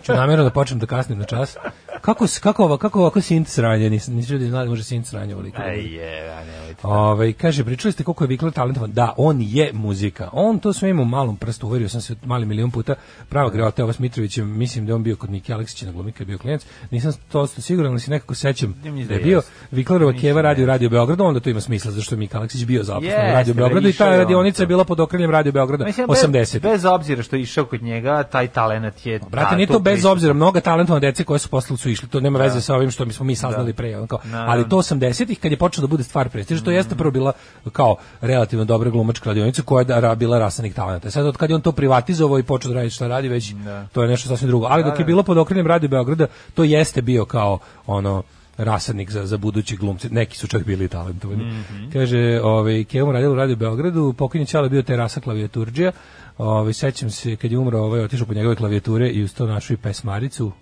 Ću 0.05 0.13
namjerno 0.13 0.45
da 0.45 0.51
počnem 0.51 0.79
da 0.79 0.87
kasnim 0.87 1.19
na 1.19 1.25
čas. 1.25 1.57
Kako, 2.01 2.27
kako, 2.41 2.65
ovo, 2.65 2.77
kako 2.77 3.01
ovako 3.01 3.21
sint 3.21 3.49
sranje, 3.49 3.91
nisam, 3.91 4.15
nisam 4.15 4.33
ljudi 4.33 4.47
znali, 4.47 4.69
može 4.69 4.85
sint 4.85 5.07
sranje 5.07 5.35
ovoliko. 5.35 5.63
Aj 5.63 5.81
je, 5.81 6.31
a 6.31 6.45
nemojte. 6.45 6.81
Ove, 6.83 7.33
kaže, 7.33 7.65
pričali 7.65 7.93
ste 7.93 8.05
koliko 8.05 8.25
je 8.25 8.29
Vikler 8.29 8.53
talentovan. 8.53 8.93
Da, 8.93 9.15
on 9.17 9.39
je 9.41 9.71
muzika. 9.73 10.29
On 10.33 10.59
to 10.59 10.73
sve 10.73 10.91
ima 10.91 11.03
u 11.03 11.05
malom 11.05 11.37
prstu, 11.37 11.67
uverio 11.67 11.89
sam 11.89 12.01
se 12.01 12.15
mali 12.25 12.47
milion 12.47 12.71
puta. 12.71 12.95
Prava 13.29 13.51
greota, 13.51 13.85
ova 13.85 13.93
s 13.93 13.99
Mitrovićem, 13.99 14.59
mislim 14.59 14.87
da 14.87 14.95
on 14.95 15.03
bio 15.03 15.17
kod 15.17 15.31
Miki 15.31 15.53
Aleksića 15.53 15.87
na 15.87 15.93
glumi 15.93 16.13
kad 16.13 16.21
je 16.21 16.27
bio 16.27 16.39
klijent. 16.39 16.65
Nisam 16.91 17.13
to 17.29 17.47
siguran, 17.47 17.91
ali 17.91 18.01
se 18.01 18.11
nekako 18.11 18.35
sećam 18.35 18.75
da 19.09 19.15
je 19.15 19.21
bio. 19.21 19.43
Viklerova 19.71 20.13
Keva 20.21 20.43
radio. 20.43 20.67
Radio 20.67 20.89
Beogradu, 20.89 21.25
onda 21.25 21.41
to 21.41 21.51
ima 21.51 21.61
smisla, 21.61 21.91
zašto 21.91 22.15
je 22.15 22.19
Mika 22.19 22.39
Aleksić 22.39 22.65
bio 22.65 22.83
zaposlen 22.83 23.11
Jeste, 23.11 23.33
Radio 23.33 23.55
da, 23.55 23.59
Beogradu 23.59 23.89
i 23.89 23.93
ta 23.93 24.17
radionica 24.17 24.63
je 24.63 24.67
bila 24.67 24.85
pod 24.85 25.01
okriljem 25.01 25.31
Radio 25.31 25.53
Beograda 25.53 25.85
Mislim, 25.85 26.07
80. 26.07 26.31
Bez, 26.31 26.63
bez 26.63 26.85
obzira 26.85 27.23
što 27.23 27.37
je 27.37 27.43
išao 27.43 27.65
kod 27.65 27.83
njega, 27.83 28.23
taj 28.23 28.49
talenat 28.49 29.07
je... 29.07 29.21
Brate, 29.31 29.57
nije 29.57 29.67
to 29.67 29.76
bez 29.79 29.93
pristup. 29.93 30.13
obzira, 30.13 30.33
mnoga 30.33 30.61
talentovana 30.61 31.01
dece 31.01 31.25
koje 31.25 31.39
su 31.39 31.49
posle 31.49 31.77
su 31.77 31.91
išli, 31.91 32.09
to 32.09 32.21
nema 32.21 32.39
veze 32.39 32.61
sa 32.61 32.75
ovim 32.75 32.91
što 32.91 33.05
mi 33.05 33.13
smo 33.13 33.25
mi 33.25 33.37
saznali 33.37 33.73
pre, 33.73 33.97
ono 33.97 34.07
kao, 34.07 34.19
Naravno. 34.25 34.53
ali 34.53 34.69
to 34.69 34.77
80-ih 34.77 35.41
kad 35.41 35.51
je 35.51 35.57
počelo 35.59 35.87
da 35.87 35.91
bude 35.91 36.03
stvar 36.05 36.29
prestiža, 36.29 36.65
to 36.65 36.71
jeste 36.71 36.95
prvo 36.95 37.11
bila 37.11 37.33
kao 37.73 37.97
relativno 38.21 38.65
dobra 38.65 38.91
glumačka 38.91 39.31
radionica 39.31 39.63
koja 39.63 39.81
je 39.81 40.01
da, 40.01 40.15
bila 40.15 40.39
rasanik 40.39 40.75
talenata. 40.75 41.11
Sad 41.11 41.27
od 41.27 41.37
kad 41.37 41.51
je 41.51 41.57
on 41.57 41.63
to 41.63 41.73
privatizovao 41.73 42.39
i 42.39 42.43
počeo 42.43 42.69
da 42.69 42.75
radi 42.75 42.91
šta 42.91 43.07
radi, 43.09 43.29
već 43.29 43.55
to 43.93 44.03
je 44.03 44.09
nešto 44.09 44.29
sasvim 44.29 44.49
drugo. 44.49 44.67
Ali 44.67 44.85
dok 44.85 44.99
je 44.99 45.05
bilo 45.05 45.23
pod 45.23 45.39
okriljem 45.39 45.67
Radio 45.67 45.89
Beograda, 45.89 46.27
to 46.55 46.65
jeste 46.65 47.03
bio 47.03 47.25
kao 47.25 47.59
ono 47.87 48.23
rasadnik 48.59 49.11
za, 49.11 49.27
za 49.27 49.37
budući 49.37 49.77
glumci. 49.77 50.09
Neki 50.11 50.39
su 50.39 50.47
čak 50.47 50.65
bili 50.65 50.89
talentovani. 50.89 51.63
Kaže, 51.93 52.41
ovaj, 52.43 52.85
Kevom 52.85 53.11
radila 53.11 53.33
u 53.33 53.37
Radio 53.37 53.57
Beogradu, 53.57 54.15
pokojni 54.19 54.47
Ćale 54.47 54.69
bio 54.69 54.83
terasa 54.83 55.21
klavijaturđija. 55.21 55.93
Ovaj, 56.39 56.73
sećam 56.73 57.11
se 57.11 57.37
kad 57.37 57.53
je 57.53 57.59
umro, 57.59 57.79
ovaj, 57.79 58.01
otišao 58.01 58.27
po 58.27 58.35
njegove 58.35 58.57
klavijature 58.57 59.09
i 59.09 59.23
uz 59.23 59.35
to 59.35 59.47
našao 59.47 59.75
i 59.75 59.77
pesmaricu 59.77 60.53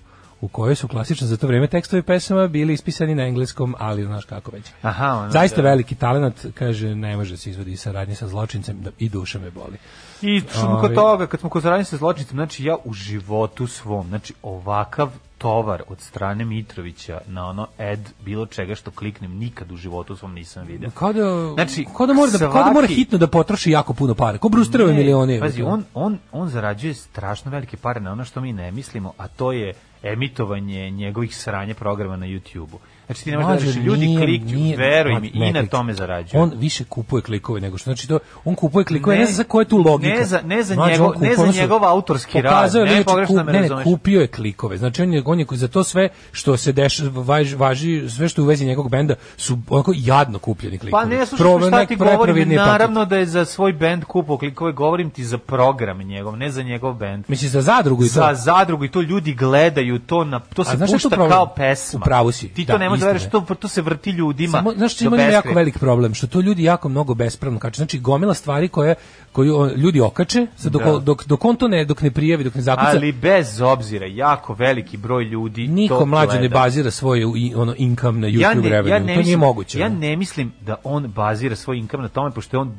u 0.41 0.49
kojoj 0.49 0.75
su 0.75 0.89
klasično 0.89 1.27
za 1.27 1.37
to 1.37 1.47
vreme 1.47 1.67
tekstovi 1.67 2.03
pesama 2.03 2.49
bili 2.49 2.73
ispisani 2.73 3.15
na 3.15 3.27
engleskom, 3.27 3.75
ali 3.79 4.05
znaš 4.05 4.25
kako 4.25 4.51
već. 4.51 4.71
Aha, 4.83 5.07
ono, 5.07 5.31
Zaista 5.31 5.63
da. 5.63 5.69
veliki 5.69 5.95
talent, 5.95 6.47
kaže, 6.55 6.95
ne 6.95 7.17
može 7.17 7.37
se 7.37 7.51
izvodi 7.51 7.77
saradnje 7.77 8.15
sa 8.15 8.29
zločincem 8.29 8.83
da, 8.83 8.91
i 8.99 9.09
duša 9.09 9.39
me 9.39 9.51
boli. 9.51 9.77
I 10.23 10.41
što 10.41 10.59
smo 10.59 10.69
Ovaj. 10.69 10.81
kod 10.81 10.95
toga, 10.95 11.27
kad 11.27 11.41
smo 11.41 11.51
kod 11.51 11.63
saradnje 11.63 11.85
sa 11.85 11.97
zločincem, 11.97 12.37
znači 12.37 12.65
ja 12.65 12.77
u 12.85 12.93
životu 12.93 13.67
svom, 13.67 14.09
znači 14.09 14.35
ovakav 14.43 15.11
tovar 15.45 15.83
od 15.89 16.01
strane 16.01 16.45
Mitrovića 16.45 17.21
na 17.27 17.47
ono 17.47 17.67
ed 17.79 18.01
bilo 18.21 18.47
čega 18.47 18.75
što 18.75 18.91
kliknem 18.91 19.33
nikad 19.33 19.73
u 19.73 19.77
životu 19.77 20.17
svom 20.17 20.35
nisam 20.35 20.67
video. 20.67 20.91
Kao 20.91 21.13
da, 21.13 21.53
Znači, 21.55 21.87
kao 21.97 22.07
da, 22.07 22.13
mora 22.13 22.31
da, 22.31 22.39
kao 22.39 22.65
da 22.65 22.71
mora 22.71 22.87
svaki- 22.87 22.95
hitno 22.95 23.19
da 23.19 23.27
potroši 23.27 23.71
jako 23.71 23.93
puno 23.93 24.15
para. 24.15 24.39
Kao 24.39 24.51
Brusterove 24.51 24.93
Ne, 24.93 24.99
milione. 24.99 25.41
Pazi, 25.41 25.63
on, 25.63 25.85
on, 25.95 26.19
on 26.33 26.49
zarađuje 26.49 26.95
strašno 26.95 27.51
velike 27.51 27.77
pare 27.77 28.01
na 28.01 28.13
ono 28.13 28.25
što 28.25 28.41
mi 28.41 28.53
ne 28.53 28.73
mislimo, 28.73 29.13
a 29.19 29.29
to 29.29 29.53
je 29.53 29.73
emitovanje 30.03 30.91
njegovih 30.91 31.37
sranje 31.37 31.75
programa 31.75 32.17
na 32.17 32.27
YouTube-u. 32.27 32.79
Znači 33.07 33.25
ti 33.25 33.31
ne 33.31 33.39
možeš 33.39 33.61
da 33.61 33.67
veriš, 33.67 33.85
ljudi 33.85 34.07
nije- 34.07 34.21
klikću, 34.21 34.55
nije- 34.55 34.77
veruj 34.77 35.21
mi, 35.21 35.31
ne 35.35 35.51
i 35.51 35.53
na 35.53 35.67
tome 35.67 35.95
zarađuje. 35.95 36.43
On 36.43 36.53
više 36.57 36.85
kupuje 36.85 37.23
klikove 37.23 37.61
nego 37.61 37.79
što 37.79 37.85
znači 37.85 38.09
to 38.09 38.19
on 38.45 38.55
kupuje 38.55 38.85
klikove 38.85 39.17
ne, 39.19 39.25
znam 39.25 39.35
za 39.35 39.45
koja 39.45 39.63
je 39.63 39.69
tu 39.69 39.77
logika. 39.79 40.15
Ne 40.15 40.25
za, 40.25 40.41
ne 40.45 40.63
za, 40.63 40.75
Mlađe, 40.75 40.93
njegov, 40.93 41.07
on 41.09 41.15
kup- 41.15 41.21
ne 41.21 41.37
za 41.37 41.61
njegov 41.61 41.85
autorski 41.85 42.41
rad, 42.41 42.75
je 42.75 42.85
ne, 42.85 42.91
znači, 42.91 43.05
pogrešno 43.05 43.35
kup- 43.35 43.47
me 43.47 43.53
ne, 43.53 43.61
ne, 43.61 43.85
kupio 43.85 44.21
je 44.21 44.27
klikove. 44.27 44.77
Znači 44.79 45.03
on 45.03 45.13
je, 45.13 45.23
on 45.27 45.41
je 45.41 45.47
za 45.51 45.69
to 45.69 45.85
sve 45.85 46.09
što 46.33 46.57
se 46.57 46.73
dešava 46.73 47.23
važi, 47.23 47.57
važi 47.57 48.11
sve 48.11 48.29
što 48.29 48.43
u 48.43 48.47
vezi 48.47 48.67
njegovog 48.67 48.91
benda 48.91 49.15
su 49.37 49.59
onako 49.69 49.93
jadno 49.97 50.39
kupljeni 50.39 50.79
klikovi. 50.79 51.03
Pa 51.03 51.09
ne, 51.09 51.27
slušaj, 51.27 51.47
Prover- 51.47 51.69
šta 51.69 51.87
ti 51.87 51.97
govorim, 51.97 52.35
paket. 52.37 52.57
naravno 52.57 53.05
da 53.05 53.17
je 53.17 53.27
za 53.27 53.45
svoj 53.45 53.73
bend 53.73 54.05
kupao 54.05 54.39
klikove, 54.39 54.73
govorim 54.73 55.11
ti 55.11 55.25
za 55.25 55.39
program 55.39 55.99
njegov, 55.99 56.37
ne 56.37 56.51
za 56.51 56.63
njegov 56.63 56.95
bend. 56.95 57.25
Misliš 57.29 57.51
za 57.51 57.61
zadrugu 57.63 58.05
i 58.05 58.09
to? 58.09 58.13
Za 58.13 58.35
zadrugu 58.35 58.85
i 58.85 58.91
to 58.91 59.01
ljudi 59.01 59.35
gledaju, 59.35 59.99
to 59.99 60.25
na 60.25 60.41
to 60.41 60.65
se 60.65 60.79
pušta 60.93 61.29
kao 61.29 61.47
pesma. 61.47 62.01
U 62.01 62.05
pravu 62.05 62.33
si, 62.33 62.49
Ti 62.49 62.65
da, 62.65 62.73
to 62.73 62.79
ne 62.79 62.89
možeš 62.95 63.03
da 63.03 63.07
veriš, 63.07 63.49
to, 63.49 63.55
to 63.55 63.69
se 63.69 63.83
vrti 63.83 64.11
ljudima. 64.11 64.59
Samo, 64.59 64.73
znaš, 64.73 64.99
do 64.99 65.07
ima 65.07 65.23
jako 65.23 65.49
velik 65.55 65.79
problem, 65.79 66.15
što 66.15 66.27
to 66.27 66.41
ljudi 66.41 66.63
jako 66.63 66.89
mnogo 66.89 67.15
bespravno 67.15 67.59
kače. 67.59 67.77
Znači, 67.77 67.99
gomila 67.99 68.35
stvari 68.35 68.69
koje, 68.69 68.95
koju 69.33 69.71
ljudi 69.77 70.01
okače, 70.01 70.47
sad 70.57 70.73
dok, 70.73 70.83
Da. 70.83 70.99
dok, 70.99 71.27
dok 71.27 71.45
on 71.45 71.57
to 71.57 71.69
ne, 71.69 71.85
dok 71.85 72.03
ne 72.03 72.11
prijavi, 72.11 72.45
dok 72.45 72.55
ne 72.55 72.63
zakuca, 72.63 72.89
Ali 72.89 73.13
bez 73.13 73.61
obzira, 73.61 74.07
jako 74.07 74.55
veliki 74.55 74.97
broj 74.97 75.25
ljudi 75.25 75.69
niko 75.69 75.99
to 75.99 76.07
mlađe 76.07 76.41
ne 76.41 76.49
bazira 76.49 76.91
svoj 76.91 77.25
ono 77.57 77.75
income 77.79 78.21
na 78.21 78.29
YouTube 78.29 78.41
ja 78.41 78.55
ne, 78.55 78.69
revenue. 78.69 78.91
ja 78.91 78.99
to 78.99 79.05
ne 79.05 79.07
nije 79.07 79.19
mislim, 79.19 79.41
moguće. 79.41 79.79
Ja 79.79 79.89
ne 79.89 80.17
mislim 80.17 80.53
da 80.61 80.77
on 80.85 81.13
bazira 81.13 81.57
svoj 81.57 81.79
income 81.79 82.03
na 82.03 82.09
tome, 82.09 82.31
pošto 82.31 82.57
je 82.57 82.61
on 82.61 82.75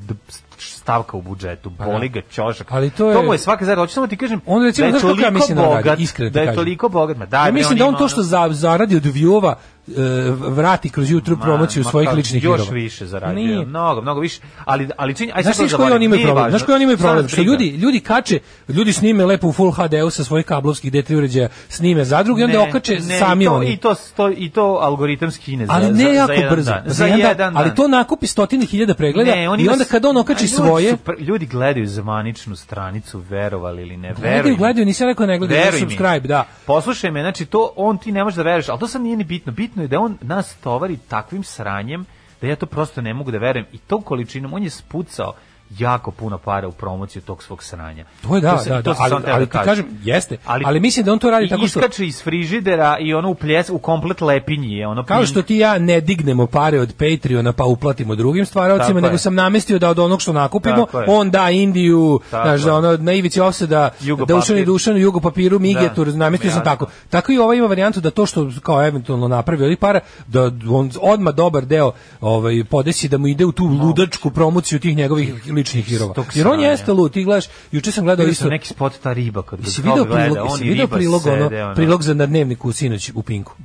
stavka 0.59 1.17
u 1.17 1.21
budžetu, 1.21 1.69
boli 1.69 2.09
ga 2.09 2.21
ćošak. 2.23 2.67
Pa 2.67 2.75
Ali 2.75 2.89
to 2.89 3.09
je- 3.09 3.15
to 3.15 3.23
mu 3.23 3.33
je 3.33 3.39
svaka 3.39 3.65
zarada. 3.65 3.81
Hoću 3.81 3.93
samo 3.93 4.07
ti 4.07 4.17
kažem 4.17 4.41
On 4.45 4.63
recimo, 4.63 4.91
da 4.91 4.97
je 4.97 5.01
toliko 5.01 5.31
mislim 5.31 5.57
da 5.57 5.63
on 5.63 5.69
radi, 5.69 5.83
bogat, 5.83 5.99
iskreno 5.99 6.29
da 6.31 6.39
je 6.39 6.45
kažem. 6.45 6.55
toliko 6.57 6.89
bogat. 6.89 7.17
Ma 7.17 7.25
daj, 7.25 7.47
Ja 7.47 7.51
mislim 7.51 7.77
da 7.77 7.85
on 7.85 7.89
ima 7.89 7.97
to 7.97 8.07
što 8.07 8.23
za, 8.23 8.47
zaradi 8.51 8.95
od 8.95 9.03
view-ova 9.05 9.53
e, 9.87 9.91
vrati 10.31 10.89
kroz 10.89 11.07
YouTube 11.07 11.41
promociju 11.41 11.83
Ma, 11.83 11.89
svojih 11.89 12.09
ličnih 12.11 12.43
još 12.43 12.59
virova. 12.59 12.73
više. 12.73 13.05
Nije. 13.33 13.65
Mnogo, 13.65 14.01
mnogo 14.01 14.19
više. 14.19 14.41
Ali 14.65 14.89
ali 14.97 15.15
čini, 15.15 15.31
aj 15.35 15.43
Znaš 15.43 15.55
sad 15.55 15.69
to 15.69 15.77
koji 15.77 15.91
oni 15.91 16.05
imaju 16.05 16.23
problem? 16.23 16.49
Znaš 16.49 16.63
koji 16.63 16.75
oni 16.75 16.83
imaju 16.83 16.97
problem? 16.97 17.27
Što 17.27 17.41
ljudi, 17.41 17.67
ljudi 17.67 17.99
kače, 17.99 18.39
ljudi 18.67 18.93
snime 18.93 19.25
lepo 19.25 19.47
u 19.47 19.53
Full 19.53 19.71
HD-u 19.71 20.09
sa 20.09 20.23
svojih 20.23 20.45
kablovskih 20.45 20.91
D3 20.91 21.15
uređaja, 21.15 21.47
snime 21.69 22.05
zadruge 22.05 22.41
i 22.41 22.45
onda 22.45 22.61
okače 22.61 22.97
sami 23.19 23.47
oni. 23.47 23.67
I 23.67 23.77
to, 23.77 23.95
to, 24.15 24.29
i 24.29 24.49
to 24.49 24.79
algoritam 24.81 25.31
skine 25.31 25.65
za, 25.65 25.73
ali 25.73 25.91
ne 25.93 26.13
jako 26.13 26.33
brzo. 26.49 26.71
Za 26.85 27.05
jedan 27.05 27.37
dan, 27.37 27.57
ali 27.57 27.75
to 27.75 27.87
nakupi 27.87 28.27
stotine 28.27 28.65
hiljada 28.65 28.93
pregleda 28.93 29.35
i 29.35 29.69
onda 29.69 29.83
kad 29.83 30.05
on 30.05 30.17
okači 30.17 30.43
naći 30.43 30.44
ljudi 30.45 30.55
svoje. 30.57 30.91
su 30.91 31.13
ljudi 31.19 31.45
gledaju 31.45 31.87
zvaničnu 31.87 32.55
stranicu, 32.55 33.19
verovali 33.19 33.81
ili 33.81 33.97
ne, 33.97 34.13
Gledaju, 34.13 34.35
veruj 34.35 34.51
mi. 34.51 34.57
gledaju, 34.57 34.85
nisam 34.85 35.07
rekao 35.07 35.25
ne 35.25 35.37
gledaju, 35.37 35.61
Veruj 35.61 35.73
mi. 35.75 35.79
subscribe, 35.81 36.19
da. 36.19 36.47
Poslušaj 36.65 37.11
me, 37.11 37.21
znači 37.21 37.45
to 37.45 37.73
on 37.75 37.97
ti 37.97 38.11
ne 38.11 38.23
možeš 38.23 38.35
da 38.37 38.43
veruješ, 38.43 38.69
ali 38.69 38.79
to 38.79 38.87
sad 38.87 39.01
nije 39.01 39.17
ni 39.17 39.23
bitno. 39.23 39.51
Bitno 39.51 39.81
je 39.81 39.87
da 39.87 39.99
on 39.99 40.17
nas 40.21 40.55
tovari 40.55 40.97
takvim 40.99 41.43
sranjem 41.43 42.05
da 42.41 42.47
ja 42.47 42.55
to 42.55 42.65
prosto 42.65 43.01
ne 43.01 43.13
mogu 43.13 43.31
da 43.31 43.37
verujem 43.37 43.65
i 43.71 43.77
tom 43.77 44.01
količinom 44.01 44.53
on 44.53 44.63
je 44.63 44.69
spucao 44.69 45.33
jako 45.69 46.11
puno 46.11 46.37
para 46.37 46.67
u 46.67 46.71
promociju 46.71 47.21
tog 47.21 47.43
svog 47.43 47.63
sranja. 47.63 48.05
To 48.21 48.35
je 48.35 48.41
da, 48.41 48.57
se- 48.57 48.69
da, 48.69 48.81
da, 48.81 48.95
sam 48.95 49.03
ali, 49.03 49.23
ali 49.27 49.45
da 49.45 49.51
ti 49.51 49.65
kažem, 49.65 49.85
jeste, 50.03 50.37
ali, 50.45 50.79
mislim 50.79 51.05
da 51.05 51.13
on 51.13 51.19
to 51.19 51.31
radi 51.31 51.47
tako 51.49 51.67
što... 51.67 51.79
iskače 51.79 52.05
iz 52.05 52.23
frižidera 52.23 52.97
i 52.99 53.13
ono 53.13 53.29
u 53.29 53.35
pljes, 53.35 53.69
u 53.69 53.77
komplet 53.77 54.21
lepinji 54.21 54.73
je 54.73 54.87
ono 54.87 55.03
Kao 55.05 55.17
pink. 55.17 55.29
što 55.29 55.41
ti 55.41 55.57
ja 55.57 55.77
ne 55.77 56.01
dignemo 56.01 56.47
pare 56.47 56.79
od 56.79 56.93
Patreona 56.93 57.53
pa 57.53 57.63
uplatimo 57.65 58.15
drugim 58.15 58.45
stvaralcima, 58.45 58.87
Tako 58.87 59.01
nego 59.01 59.13
je. 59.13 59.19
sam 59.19 59.35
namestio 59.35 59.79
da 59.79 59.89
od 59.89 59.99
onog 59.99 60.21
što 60.21 60.33
nakupimo, 60.33 60.87
on 61.07 61.31
da 61.31 61.49
Indiju, 61.49 62.19
Tako 62.31 62.47
znaš, 62.47 62.61
da 62.61 62.75
ono, 62.75 62.97
na 62.97 63.13
ivici 63.13 63.39
offseda, 63.41 63.89
Jugo 64.01 64.25
Dušan 64.25 64.55
i 64.55 64.59
papir. 64.59 64.65
Dušanu, 64.65 64.97
Jugo 64.97 65.19
papiru, 65.19 65.59
Migetur, 65.59 66.07
Da. 66.07 66.17
namestio 66.17 66.51
sam 66.51 66.63
tako. 66.63 66.85
Tako 67.09 67.31
i 67.31 67.37
ovaj 67.37 67.57
ima 67.57 67.67
varijantu 67.67 68.01
da 68.01 68.11
to 68.11 68.25
što 68.25 68.49
kao 68.61 68.87
eventualno 68.87 69.27
napravi 69.27 69.63
ovih 69.65 69.77
para, 69.77 69.99
da 70.27 70.51
on 70.69 70.91
odma 71.01 71.31
dobar 71.31 71.65
deo 71.65 71.91
ovaj, 72.21 72.63
podesi 72.63 73.07
da 73.09 73.17
mu 73.17 73.27
ide 73.27 73.45
u 73.45 73.51
tu 73.51 73.65
ludačku 73.65 74.29
promociju 74.29 74.79
tih 74.79 74.95
njegovih 74.97 75.53
ličnih 75.55 75.85
hirova. 75.85 76.13
Jer 76.33 76.47
on 76.47 76.59
jeste 76.59 76.93
lud, 76.93 77.11
ti 77.13 77.23
gledaš, 77.23 77.45
juče 77.71 77.91
sam 77.91 78.05
gledao 78.05 78.27
isto, 78.27 78.49
neki 78.49 78.67
spot 78.67 78.93
ta 79.03 79.13
riba 79.13 79.43
kad 79.43 79.61
ga 79.61 79.67
gleda, 80.07 80.43
on 80.43 80.59
video 80.59 80.73
riba 80.73 80.87
prilog, 80.97 81.25
ono, 81.25 81.73
prilog 81.75 82.03
za 82.03 82.13
na 82.13 82.25
dnevniku 82.25 82.71
sinoć 82.71 83.11
u 83.15 83.21
Pinku? 83.21 83.55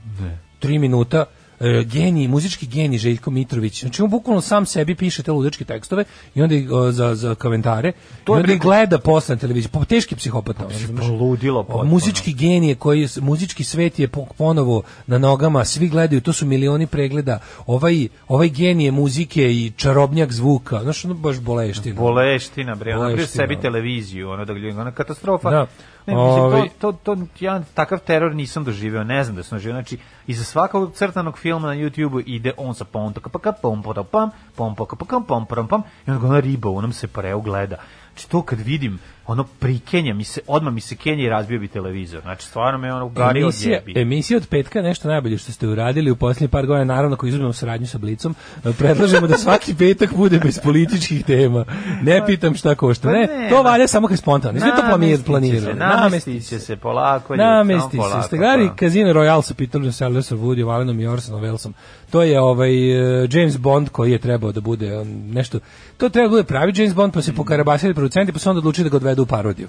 Tri 0.59 0.79
minuta, 0.79 1.25
e, 1.61 1.85
genij, 1.85 2.29
muzički 2.29 2.67
genij 2.67 2.99
Željko 2.99 3.31
Mitrović. 3.31 3.81
Znači 3.81 4.03
on 4.03 4.11
bukvalno 4.11 4.41
sam 4.41 4.67
sebi 4.67 4.95
piše 4.95 5.23
te 5.23 5.33
ludačke 5.33 5.65
tekstove 5.65 6.05
i 6.35 6.43
onda 6.43 6.55
ih, 6.55 6.71
o, 6.71 6.93
za, 6.93 7.15
za 7.15 7.35
komentare. 7.35 7.93
To 8.25 8.33
I 8.33 8.37
je 8.37 8.41
onda 8.41 8.53
ih 8.53 8.61
gleda 8.61 8.99
posle 8.99 9.35
na 9.35 9.41
televiziji. 9.41 9.71
Po, 9.73 9.85
teški 9.85 10.17
psihopata. 10.17 10.65
razumeš? 10.71 11.07
Poludilo 11.07 11.61
O, 11.61 11.65
potpuno. 11.65 11.91
Muzički 11.91 12.33
genije 12.33 12.75
koji 12.75 13.09
muzički 13.21 13.65
svet 13.65 13.99
je 13.99 14.09
po- 14.09 14.27
ponovo 14.39 14.83
na 15.07 15.19
nogama, 15.19 15.65
svi 15.65 15.89
gledaju, 15.89 16.21
to 16.21 16.33
su 16.33 16.47
milioni 16.47 16.87
pregleda. 16.87 17.39
Ovaj 17.67 18.09
ovaj 18.29 18.49
genije 18.49 18.91
muzike 18.91 19.51
i 19.53 19.73
čarobnjak 19.77 20.33
zvuka, 20.33 20.81
znaš, 20.83 21.05
ono 21.05 21.15
baš 21.15 21.41
boleština. 21.41 21.95
Boleština, 22.01 22.75
bre, 22.75 22.95
Boleština. 22.95 23.27
sebi 23.27 23.61
televiziju, 23.61 24.31
ono 24.31 24.45
da 24.45 24.53
gleda, 24.55 24.81
ono 24.81 24.93
katastrofa. 24.93 25.51
Da. 25.51 25.67
Ne, 26.07 26.15
mislim, 26.15 26.45
Ovaj- 26.45 26.69
to, 26.79 26.93
to, 26.93 27.17
to, 27.17 27.27
ja 27.41 27.63
takav 27.75 27.99
teror 27.99 28.35
nisam 28.35 28.65
doživeo, 28.65 29.05
ne 29.05 29.25
znam 29.25 29.37
da 29.37 29.43
sam 29.43 29.59
doživeo, 29.59 29.75
znači, 29.75 29.99
iza 30.27 30.45
svakog 30.45 30.93
crtanog 30.95 31.39
filma 31.39 31.69
na 31.69 31.75
YouTube-u 31.75 32.21
ide 32.27 32.53
on 32.57 32.75
sa 32.75 32.85
pom, 32.85 33.13
taka, 33.13 33.29
paka, 33.29 33.53
pom, 33.53 33.83
pom, 33.83 33.95
pom, 33.95 34.31
pom, 34.57 34.75
pom, 34.75 34.87
pom, 34.87 35.25
pom, 35.27 35.47
pom, 35.47 35.69
pom, 35.69 35.83
i 36.07 36.11
onda 36.11 36.23
ga 36.23 36.29
ona 36.29 36.41
riba 36.41 36.69
u 36.69 36.77
onom 36.77 36.93
se 36.93 37.09
pareu 37.09 37.41
gleda. 37.41 37.77
Znači, 38.15 38.29
to 38.31 38.43
kad 38.43 38.61
vidim, 38.61 38.99
ono 39.27 39.45
prikenja 39.45 40.15
mi 40.15 40.25
se, 40.25 40.41
odmah 40.47 40.75
mi 40.75 40.81
se 40.81 40.97
kenja 40.97 41.25
i 41.25 41.29
razbio 41.29 41.59
bi 41.61 41.69
televizor. 41.69 42.21
Znači, 42.23 42.47
stvarno 42.47 42.79
me 42.79 42.95
ono 42.95 43.07
ugario 43.07 43.47
od 43.47 43.55
Emisija, 43.55 43.75
jebi. 43.75 44.01
emisija 44.01 44.37
od 44.37 44.47
petka 44.49 44.79
je 44.79 44.83
nešto 44.83 45.09
najbolje 45.09 45.39
što 45.39 45.53
ste 45.53 45.69
uradili 45.69 46.11
u 46.11 46.17
posljednjih 46.17 46.51
par 46.51 46.67
godina, 46.67 46.95
naravno 46.95 47.15
ako 47.15 47.27
izuzmemo 47.27 47.53
saradnju 47.53 47.87
sa 47.87 47.99
Blicom, 47.99 48.35
predlažemo 48.79 49.27
da 49.27 49.37
svaki 49.39 49.75
petak 49.75 50.15
bude 50.15 50.39
bez 50.39 50.61
političkih 50.63 51.25
tema. 51.25 51.65
Ne 52.03 52.27
pitam 52.27 52.55
šta 52.55 52.75
košta. 52.75 53.09
Pa 53.09 53.13
Ne, 53.13 53.49
to 53.51 53.63
valja 53.63 53.87
samo 53.87 54.09
kad 54.09 54.19
spontano. 54.19 54.61
Sve 54.61 54.71
to 54.77 54.83
planir, 54.89 55.23
planirano. 55.27 55.73
se, 55.73 55.75
Namestit 55.75 56.49
će 56.49 56.59
se 56.59 56.77
polako. 56.77 57.37
Namesti 57.37 57.91
se. 57.91 57.97
polako, 57.97 58.23
Ste 58.23 58.37
gledali 58.37 58.69
pa. 58.69 58.77
Casino 58.77 59.13
Royale 59.13 59.43
sa 59.43 59.55
Peterom 59.55 59.93
Sellersom, 59.93 60.39
Woody 60.39 60.73
Allenom 60.73 61.01
i 61.01 61.07
Orsonom 61.07 61.43
Wellesom. 61.43 61.73
To 62.11 62.23
je 62.23 62.41
ovaj 62.41 62.73
e, 62.73 63.29
James 63.31 63.59
Bond 63.59 63.89
koji 63.89 64.13
je 64.13 64.19
trebao 64.19 64.53
da 64.53 64.61
bude 64.61 64.97
on, 64.97 65.09
nešto... 65.33 65.61
To 65.97 66.09
treba 66.09 66.29
da 66.29 66.31
bude 66.31 66.45
pravi 66.45 66.73
James 66.77 66.95
Bond, 66.95 67.13
pa 67.13 67.23
se 67.23 67.33
pokarabasili 67.33 67.95
producenti, 67.95 68.33
pa 68.33 68.39
su 68.39 68.51
onda 68.51 68.59
odlučili 68.59 68.85
da 68.85 68.91
ga 68.91 68.97
odvedu 68.97 69.23
u 69.23 69.27
parodiju. 69.27 69.69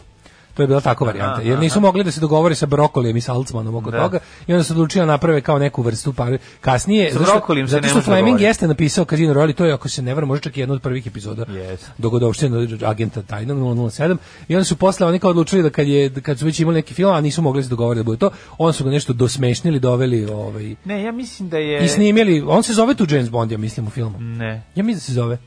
To 0.53 0.63
je 0.63 0.67
bila 0.67 0.81
takva 0.81 1.07
varijanta. 1.07 1.41
Jer 1.41 1.59
nisu 1.59 1.79
mogli 1.79 2.03
da 2.03 2.11
se 2.11 2.21
dogovore 2.21 2.55
sa 2.55 2.65
Brokolijem 2.65 3.17
i 3.17 3.21
Salzmanom 3.21 3.75
oko 3.75 3.91
Da. 3.91 3.99
toga 3.99 4.19
i 4.47 4.53
onda 4.53 4.63
su 4.63 4.73
odlučili 4.73 5.01
da 5.01 5.05
naprave 5.05 5.41
kao 5.41 5.59
neku 5.59 5.81
vrstu 5.81 6.13
par 6.13 6.37
kasnije 6.61 7.13
Sa 7.13 7.19
Brokolijem 7.21 7.67
se 7.67 7.71
zato 7.71 7.87
što 7.87 8.01
Fleming 8.01 8.41
jeste 8.41 8.67
napisao 8.67 9.05
Casino 9.05 9.33
Royale 9.33 9.53
to 9.53 9.65
je 9.65 9.73
ako 9.73 9.89
se 9.89 10.01
ne 10.01 10.13
varam 10.13 10.27
možda 10.27 10.43
čak 10.43 10.57
i 10.57 10.59
jedna 10.59 10.75
od 10.75 10.81
prvih 10.81 11.07
epizoda 11.07 11.45
Yes. 11.45 11.77
dogodovština 11.97 12.57
agenta 12.85 13.21
tajnog 13.21 13.57
007 13.57 14.17
i 14.47 14.55
onda 14.55 14.63
su 14.63 14.75
posle 14.75 15.07
oni 15.07 15.19
kao 15.19 15.29
odlučili 15.29 15.63
da 15.63 15.69
kad 15.69 15.87
je 15.87 16.09
da 16.09 16.21
kad 16.21 16.39
su 16.39 16.45
već 16.45 16.59
imali 16.59 16.75
neki 16.75 16.93
film 16.93 17.13
a 17.13 17.21
nisu 17.21 17.41
mogli 17.41 17.63
se 17.63 17.69
dogovoriti 17.69 17.99
da 17.99 18.03
bude 18.03 18.17
to 18.17 18.29
onda 18.57 18.73
su 18.73 18.83
ga 18.83 18.89
nešto 18.89 19.13
dosmešnili 19.13 19.79
doveli 19.79 20.25
ovaj 20.25 20.75
Ne, 20.85 21.03
ja 21.03 21.11
mislim 21.11 21.49
da 21.49 21.57
je... 21.57 21.85
i 21.85 21.87
snimili 21.87 22.43
on 22.47 22.63
se 22.63 22.73
zove 22.73 22.95
tu 22.95 23.05
James 23.09 23.29
Bond 23.29 23.51
ja 23.51 23.57
mislim 23.57 23.87
u 23.87 23.89
filmu 23.89 24.17
Ne, 24.19 24.63
ja 24.75 24.83
mislim 24.83 24.93
da 24.95 24.99
se 24.99 25.13
zove 25.13 25.37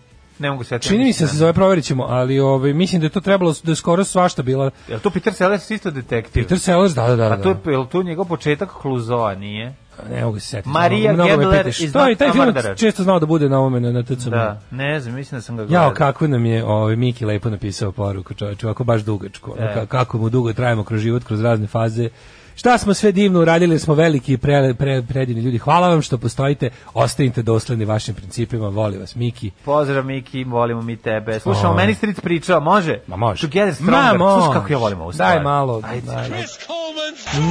ne 0.44 0.50
mogu 0.50 0.64
se... 0.64 0.78
čini 0.78 1.04
mi 1.04 1.12
se 1.12 1.24
da 1.24 1.28
se 1.30 1.36
zove 1.36 1.52
proverit 1.52 1.84
ćemo 1.84 2.04
ali 2.04 2.40
ovaj 2.40 2.72
mislim 2.72 3.00
da 3.00 3.06
je 3.06 3.10
to 3.10 3.20
trebalo 3.20 3.54
da 3.62 3.72
je 3.72 3.76
skoro 3.76 4.04
svašta 4.04 4.42
bila 4.42 4.70
Je 4.88 4.94
li 4.94 5.00
to 5.00 5.10
Peter 5.10 5.32
Sellers 5.32 5.70
isto 5.70 5.90
detektiv? 5.90 6.42
Peter 6.42 6.58
Sellers 6.58 6.94
da 6.94 7.06
da 7.06 7.16
da, 7.16 7.24
A 7.24 7.42
to 7.42 7.48
je, 7.48 7.54
da. 7.64 7.70
je 7.70 7.88
to 7.88 8.02
njegov 8.02 8.24
početak 8.26 8.70
Kluzoa, 8.72 9.34
nije? 9.34 9.74
ne 10.10 10.24
mogu 10.24 10.40
se 10.40 10.46
setiti 10.46 10.68
Marija 10.68 11.12
pitaš. 11.12 11.80
iz 11.80 11.92
to 11.92 12.08
je 12.08 12.14
taj 12.16 12.30
film 12.32 12.54
često 12.76 13.02
znao 13.02 13.18
da 13.20 13.26
bude 13.26 13.48
na 13.48 13.58
ovome 13.58 13.80
na, 13.80 13.92
na 13.92 14.02
TCM. 14.02 14.30
Da, 14.30 14.60
ne 14.70 15.00
znam, 15.00 15.14
mislim 15.14 15.38
da 15.38 15.42
sam 15.42 15.56
ga 15.56 15.64
gledao. 15.64 15.82
Jao, 15.82 15.94
kako 15.94 16.26
nam 16.26 16.46
je 16.46 16.64
ovaj 16.64 16.96
Miki 16.96 17.24
lepo 17.24 17.50
napisao 17.50 17.92
poruku, 17.92 18.34
čoveče, 18.34 18.66
ovako 18.66 18.84
baš 18.84 19.02
dugačko. 19.02 19.56
E. 19.58 19.74
ka- 19.76 19.86
kako 19.86 20.18
mu 20.18 20.28
dugo 20.28 20.52
trajemo 20.52 20.84
kroz 20.84 21.00
život, 21.00 21.24
kroz 21.24 21.40
razne 21.40 21.66
faze. 21.66 22.08
Šta 22.54 22.78
smo 22.78 22.94
sve 22.94 23.12
divno 23.12 23.40
uradili, 23.40 23.78
smo 23.78 23.94
veliki 23.94 24.32
i 24.32 24.36
pre, 24.36 24.74
pre, 24.78 25.02
predivni 25.02 25.42
ljudi. 25.42 25.58
Hvala 25.58 25.88
vam 25.88 26.02
što 26.02 26.18
postojite, 26.18 26.70
ostanite 26.94 27.42
dosledni 27.42 27.84
vašim 27.84 28.14
principima, 28.14 28.68
voli 28.68 28.98
vas 28.98 29.14
Miki. 29.16 29.50
Pozdrav 29.64 30.04
Miki, 30.04 30.44
volimo 30.44 30.82
mi 30.82 30.96
tebe. 30.96 31.40
Slušamo, 31.40 31.72
O. 31.72 31.76
meni 31.76 31.94
Street 31.94 32.22
pričao, 32.22 32.60
može? 32.60 33.00
Ma 33.06 33.16
može. 33.16 33.40
Together 33.40 33.74
Stronger. 33.74 34.18
Ma, 34.18 34.40
Slušaj 34.40 34.60
kako 34.60 34.72
ja 34.72 34.78
volim 34.78 35.00
ovu 35.00 35.12
stvar. 35.12 35.34
Daj 35.34 35.42
malo. 35.42 35.80
Ajde. 35.84 36.06
daj. 36.06 36.44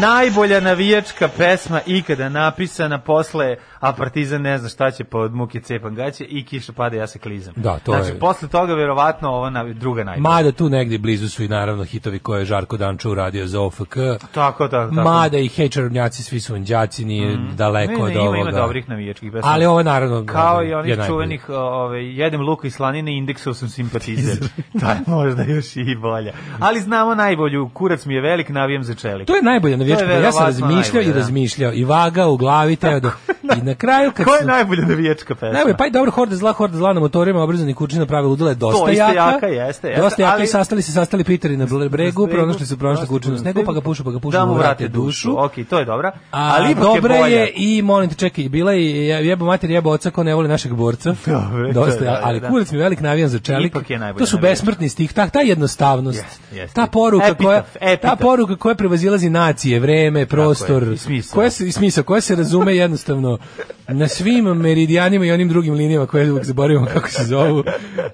Najbolja 0.01 0.59
navijačka 0.59 1.27
pesma 1.27 1.81
ikada 1.85 2.29
napisana 2.29 2.97
posle 3.01 3.55
a 3.83 3.93
Partizan 3.93 4.41
ne 4.41 4.57
zna 4.57 4.69
šta 4.69 4.91
će 4.91 5.03
pod 5.03 5.33
muke 5.33 5.59
cepan 5.59 5.95
gaće 5.95 6.25
i 6.25 6.45
kiša 6.45 6.73
pada 6.73 6.97
ja 6.97 7.07
se 7.07 7.19
klizam. 7.19 7.53
Da, 7.57 7.79
to 7.79 7.91
znači, 7.91 8.09
je- 8.09 8.19
posle 8.19 8.47
toga 8.47 8.73
verovatno 8.73 9.29
ova 9.29 9.49
na, 9.49 9.63
druga 9.63 10.03
najbolja. 10.03 10.29
Mada 10.29 10.51
tu 10.51 10.69
negdje 10.69 10.97
blizu 10.97 11.29
su 11.29 11.43
i 11.43 11.47
naravno 11.47 11.83
hitovi 11.83 12.19
koje 12.19 12.41
je 12.41 12.45
Žarko 12.45 12.77
Dančo 12.77 13.11
uradio 13.11 13.47
za 13.47 13.61
OFK. 13.61 13.95
Tako, 13.95 14.27
tako, 14.33 14.67
tako. 14.67 14.93
Mada 14.93 15.37
i 15.37 15.47
hej 15.47 15.69
čarobnjaci, 15.69 16.23
svi 16.23 16.39
su 16.39 16.57
đaci, 16.57 17.05
nije 17.05 17.37
daleko 17.55 17.91
Ne, 17.91 17.97
ne, 17.97 18.03
od 18.03 18.11
ima, 18.11 18.21
ovoga. 18.21 18.37
ima 18.39 18.51
dobrih 18.51 18.89
navijačkih 18.89 19.31
pesama. 19.31 19.53
Ali 19.53 19.65
ovo 19.65 19.83
naravno 19.83 20.25
Kao 20.25 20.63
i 20.63 20.73
onih 20.73 20.99
čuvenih, 21.07 21.49
o, 21.49 21.53
ovaj, 21.53 22.19
jedem 22.19 22.41
luka 22.41 22.67
i 22.67 22.71
slanine, 22.71 23.17
indeksov 23.17 23.53
sam 23.53 23.69
simpatizer. 23.69 24.37
to 24.79 24.89
je 24.89 24.99
možda 25.07 25.43
još 25.43 25.75
i 25.75 25.95
bolja. 25.95 26.33
Ali 26.59 26.79
znamo 26.79 27.15
najbolju, 27.15 27.69
kurac 27.73 28.05
mi 28.05 28.13
je 28.13 28.21
velik, 28.21 28.49
navijam 28.49 28.83
za 28.83 28.93
čelik. 28.93 29.27
To 29.27 29.35
je 29.35 29.41
najbolje 29.41 29.77
navijačka. 29.77 30.05
Ja 30.05 30.31
sam 30.31 30.45
razmišljao 30.45 31.03
i 31.03 31.07
da. 31.07 31.13
razmišljao 31.13 31.73
i 31.73 31.85
vaga 31.85 32.27
u 32.27 32.37
glavi 32.37 32.75
teo 32.75 32.99
da 33.05 33.11
i 33.57 33.61
na 33.61 33.72
kraju 33.75 34.11
kad 34.11 34.25
Ko 34.25 34.33
je 34.33 34.45
najbolja 34.45 34.85
navijačka 34.85 35.35
pesma? 35.35 35.51
Najbolje, 35.51 35.77
pa 35.77 35.85
i 35.87 35.91
dobro, 35.91 36.11
horde 36.11 36.35
zla, 36.35 36.51
horde 36.53 36.77
zla 36.77 36.93
na 36.93 36.99
motorima, 36.99 37.41
obrazani 37.41 37.73
kućina 37.73 38.05
pravi 38.05 38.27
ludila 38.27 38.49
je 38.49 38.55
dosta 38.55 38.85
To 38.85 38.89
jaka. 38.89 39.13
jaka, 39.13 39.47
jeste, 39.47 39.87
jeste, 39.87 40.01
Dosta 40.01 40.21
jaka 40.21 40.33
ali- 40.33 40.43
i 40.43 40.47
sastali 40.47 40.81
se, 40.81 40.91
sastali 40.91 41.23
Piteri 41.23 41.57
na 41.57 41.67
bregu, 41.89 42.27
pronašli 42.27 42.65
su 42.65 42.77
pronašli 42.77 43.07
kućinu 43.07 43.37
snegu, 43.37 43.63
pa 43.65 43.73
ga 43.73 43.81
pušu, 43.81 44.03
pa 44.03 44.11
ga 44.11 44.19
pušu, 44.19 44.31
da 44.31 44.45
mu 44.45 44.53
vrate 44.53 44.87
dušu. 44.87 45.39
Ok, 45.39 45.51
to 45.69 45.79
je 45.79 45.85
dobra. 45.85 46.11
Ali 46.31 46.75
dobra 46.75 47.15
je, 47.15 47.51
i 47.55 47.81
molim 47.81 48.09
te 48.09 48.15
čekaj, 48.15 48.49
bila 48.49 48.71
je 48.71 49.07
je- 49.07 49.27
jebo 49.27 49.45
mater 49.45 49.69
jebo 49.71 49.89
oca 49.89 50.11
ko 50.11 50.23
ne 50.23 50.35
voli 50.35 50.47
našeg 50.47 50.73
borca. 50.73 51.15
Dosta, 51.73 51.99
da, 51.99 52.05
da, 52.05 52.19
ali 52.23 52.39
da. 52.39 52.49
kurac 52.49 52.71
mi 52.71 52.77
velik 52.77 52.99
navijan 52.99 53.29
za 53.29 53.39
čelik. 53.39 53.75
To 54.17 54.25
su 54.25 54.37
besmrtni 54.37 54.89
stih, 54.89 55.13
ta, 55.13 55.27
ta 55.27 55.39
jednostavnost. 55.41 56.25
Ta 56.73 56.87
poruka 56.87 57.33
koja 57.33 57.63
ta 57.97 58.15
poruka 58.15 58.55
koja 58.55 58.75
prevazilazi 58.75 59.29
nacije, 59.29 59.79
vreme, 59.79 60.25
prostor, 60.25 60.83
i 61.09 61.21
koja 61.23 61.49
se 61.49 61.67
i 61.67 61.71
smisao, 61.71 62.03
koja 62.03 62.21
se 62.21 62.35
razume 62.35 62.75
jednostavno 62.75 63.37
na 63.87 64.07
svim 64.07 64.45
meridijanima 64.45 65.25
i 65.25 65.31
onim 65.31 65.49
drugim 65.49 65.73
linijama 65.73 66.05
koje 66.05 66.31
uvek 66.31 66.45
zaboravimo 66.45 66.85
kako 66.93 67.09
se 67.09 67.23
zovu. 67.23 67.63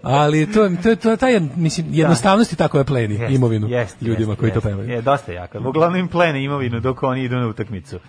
Ali 0.02 0.52
to 0.52 0.70
to 0.84 0.96
to 0.96 1.16
ta 1.16 1.28
je 1.28 1.42
mislim 1.56 1.88
jednostavnost 1.92 2.52
je 2.52 2.58
tako 2.58 2.78
je 2.78 2.84
pleni 2.84 3.16
Jeste, 3.16 3.36
imovinu 3.36 3.68
jeste, 3.68 4.06
ljudima 4.06 4.32
jeste, 4.32 4.40
koji 4.40 4.52
to 4.52 4.62
pevaju. 4.62 4.90
Je, 4.90 5.02
dosta 5.02 5.32
jaka. 5.32 5.60
Uglavnom 5.60 6.08
plene 6.08 6.44
imovinu 6.44 6.80
dok 6.80 7.04
oni 7.04 7.24
idu 7.24 7.36
na 7.36 7.48
utakmicu. 7.48 8.00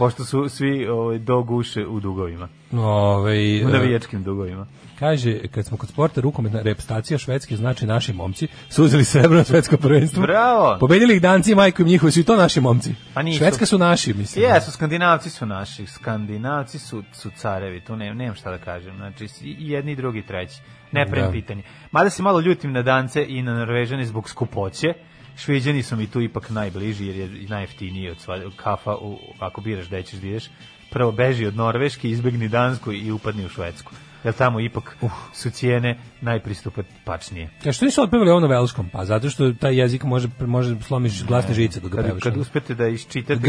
Pošto 0.00 0.24
su 0.24 0.48
svi 0.48 0.86
ovaj, 0.86 1.18
do 1.18 1.42
guše 1.42 1.86
u 1.86 2.00
dugovima. 2.00 2.48
Ovaj 2.72 3.64
U 3.64 3.68
e, 3.68 3.72
navijačkim 3.72 4.22
dugovima. 4.22 4.66
Kaže, 4.98 5.38
kad 5.48 5.66
smo 5.66 5.76
kod 5.76 5.88
sporta, 5.88 6.20
rukometna 6.20 6.62
repstacija 6.62 7.18
Švedske, 7.18 7.56
znači 7.56 7.86
naši 7.86 8.12
momci, 8.12 8.48
su 8.68 8.84
uzeli 8.84 9.04
srebro 9.04 9.36
na 9.36 9.44
svetsko 9.44 9.76
prvenstvo. 9.76 10.22
Bravo! 10.22 10.76
Pobedili 10.80 11.14
ih 11.14 11.22
danci 11.22 11.52
i 11.52 11.54
majko 11.54 11.82
im 11.82 11.88
njihovi, 11.88 12.12
su 12.12 12.20
i 12.20 12.24
to 12.24 12.36
naši 12.36 12.60
momci. 12.60 12.94
Pa 13.14 13.22
nisu. 13.22 13.38
Švedska 13.38 13.66
su 13.66 13.78
naši, 13.78 14.14
mislim. 14.14 14.44
Jesu, 14.44 14.70
skandinavci 14.72 15.30
su 15.30 15.46
naši, 15.46 15.86
skandinavci 15.86 16.78
su, 16.78 17.02
su 17.12 17.30
carevi, 17.36 17.80
tu 17.80 17.96
ne, 17.96 18.14
nemam 18.14 18.34
šta 18.34 18.50
da 18.50 18.58
kažem, 18.58 18.96
znači 18.96 19.28
i 19.42 19.70
jedni, 19.70 19.92
i 19.92 19.96
drugi, 19.96 20.18
i 20.18 20.26
treći, 20.26 20.60
ne 20.92 21.06
prem 21.06 21.24
Da. 21.24 21.32
pitanje. 21.32 21.62
Mada 21.92 22.10
se 22.10 22.22
malo 22.22 22.40
ljutim 22.40 22.72
na 22.72 22.82
dance 22.82 23.26
i 23.28 23.42
na 23.42 23.54
norvežane 23.54 24.04
zbog 24.04 24.28
skupoće, 24.28 24.94
šveđani 25.36 25.82
su 25.82 25.96
mi 25.96 26.06
tu 26.06 26.20
ipak 26.20 26.50
najbliži 26.50 27.06
jer 27.06 27.16
je 27.16 27.48
najjeftiniji 27.48 28.10
od 28.10 28.18
sva, 28.18 28.40
kafa, 28.56 28.94
u, 28.94 29.18
ako 29.38 29.60
biraš 29.60 29.86
gde 29.86 30.02
ćeš 30.02 30.18
da 30.18 30.26
ideš, 30.26 30.44
prvo 30.90 31.12
beži 31.12 31.46
od 31.46 31.56
Norveške, 31.56 32.10
izbegni 32.10 32.48
Dansku 32.48 32.92
i 32.92 33.10
upadni 33.12 33.44
u 33.44 33.48
Švedsku. 33.48 33.92
jer 34.24 34.34
tamo 34.34 34.60
ipak 34.60 34.96
su 35.32 35.50
cijene 35.50 35.98
najpristupačnije. 36.20 37.48
Ja 37.64 37.72
što 37.72 37.84
nisu 37.84 38.02
otpevali 38.02 38.30
ovo 38.30 38.40
na 38.40 38.46
velskom? 38.46 38.88
Pa 38.88 39.04
zato 39.04 39.30
što 39.30 39.52
taj 39.52 39.76
jezik 39.76 40.02
može 40.04 40.28
može 40.40 40.76
slomiš 40.80 41.24
glasne 41.24 41.54
žice 41.54 41.80
dok 41.80 41.90
ga 41.90 41.96
Kad, 41.96 42.06
pevaš. 42.06 42.22
kad 42.22 42.36
uspete 42.36 42.74
da 42.74 42.88
iščitate 42.88 43.40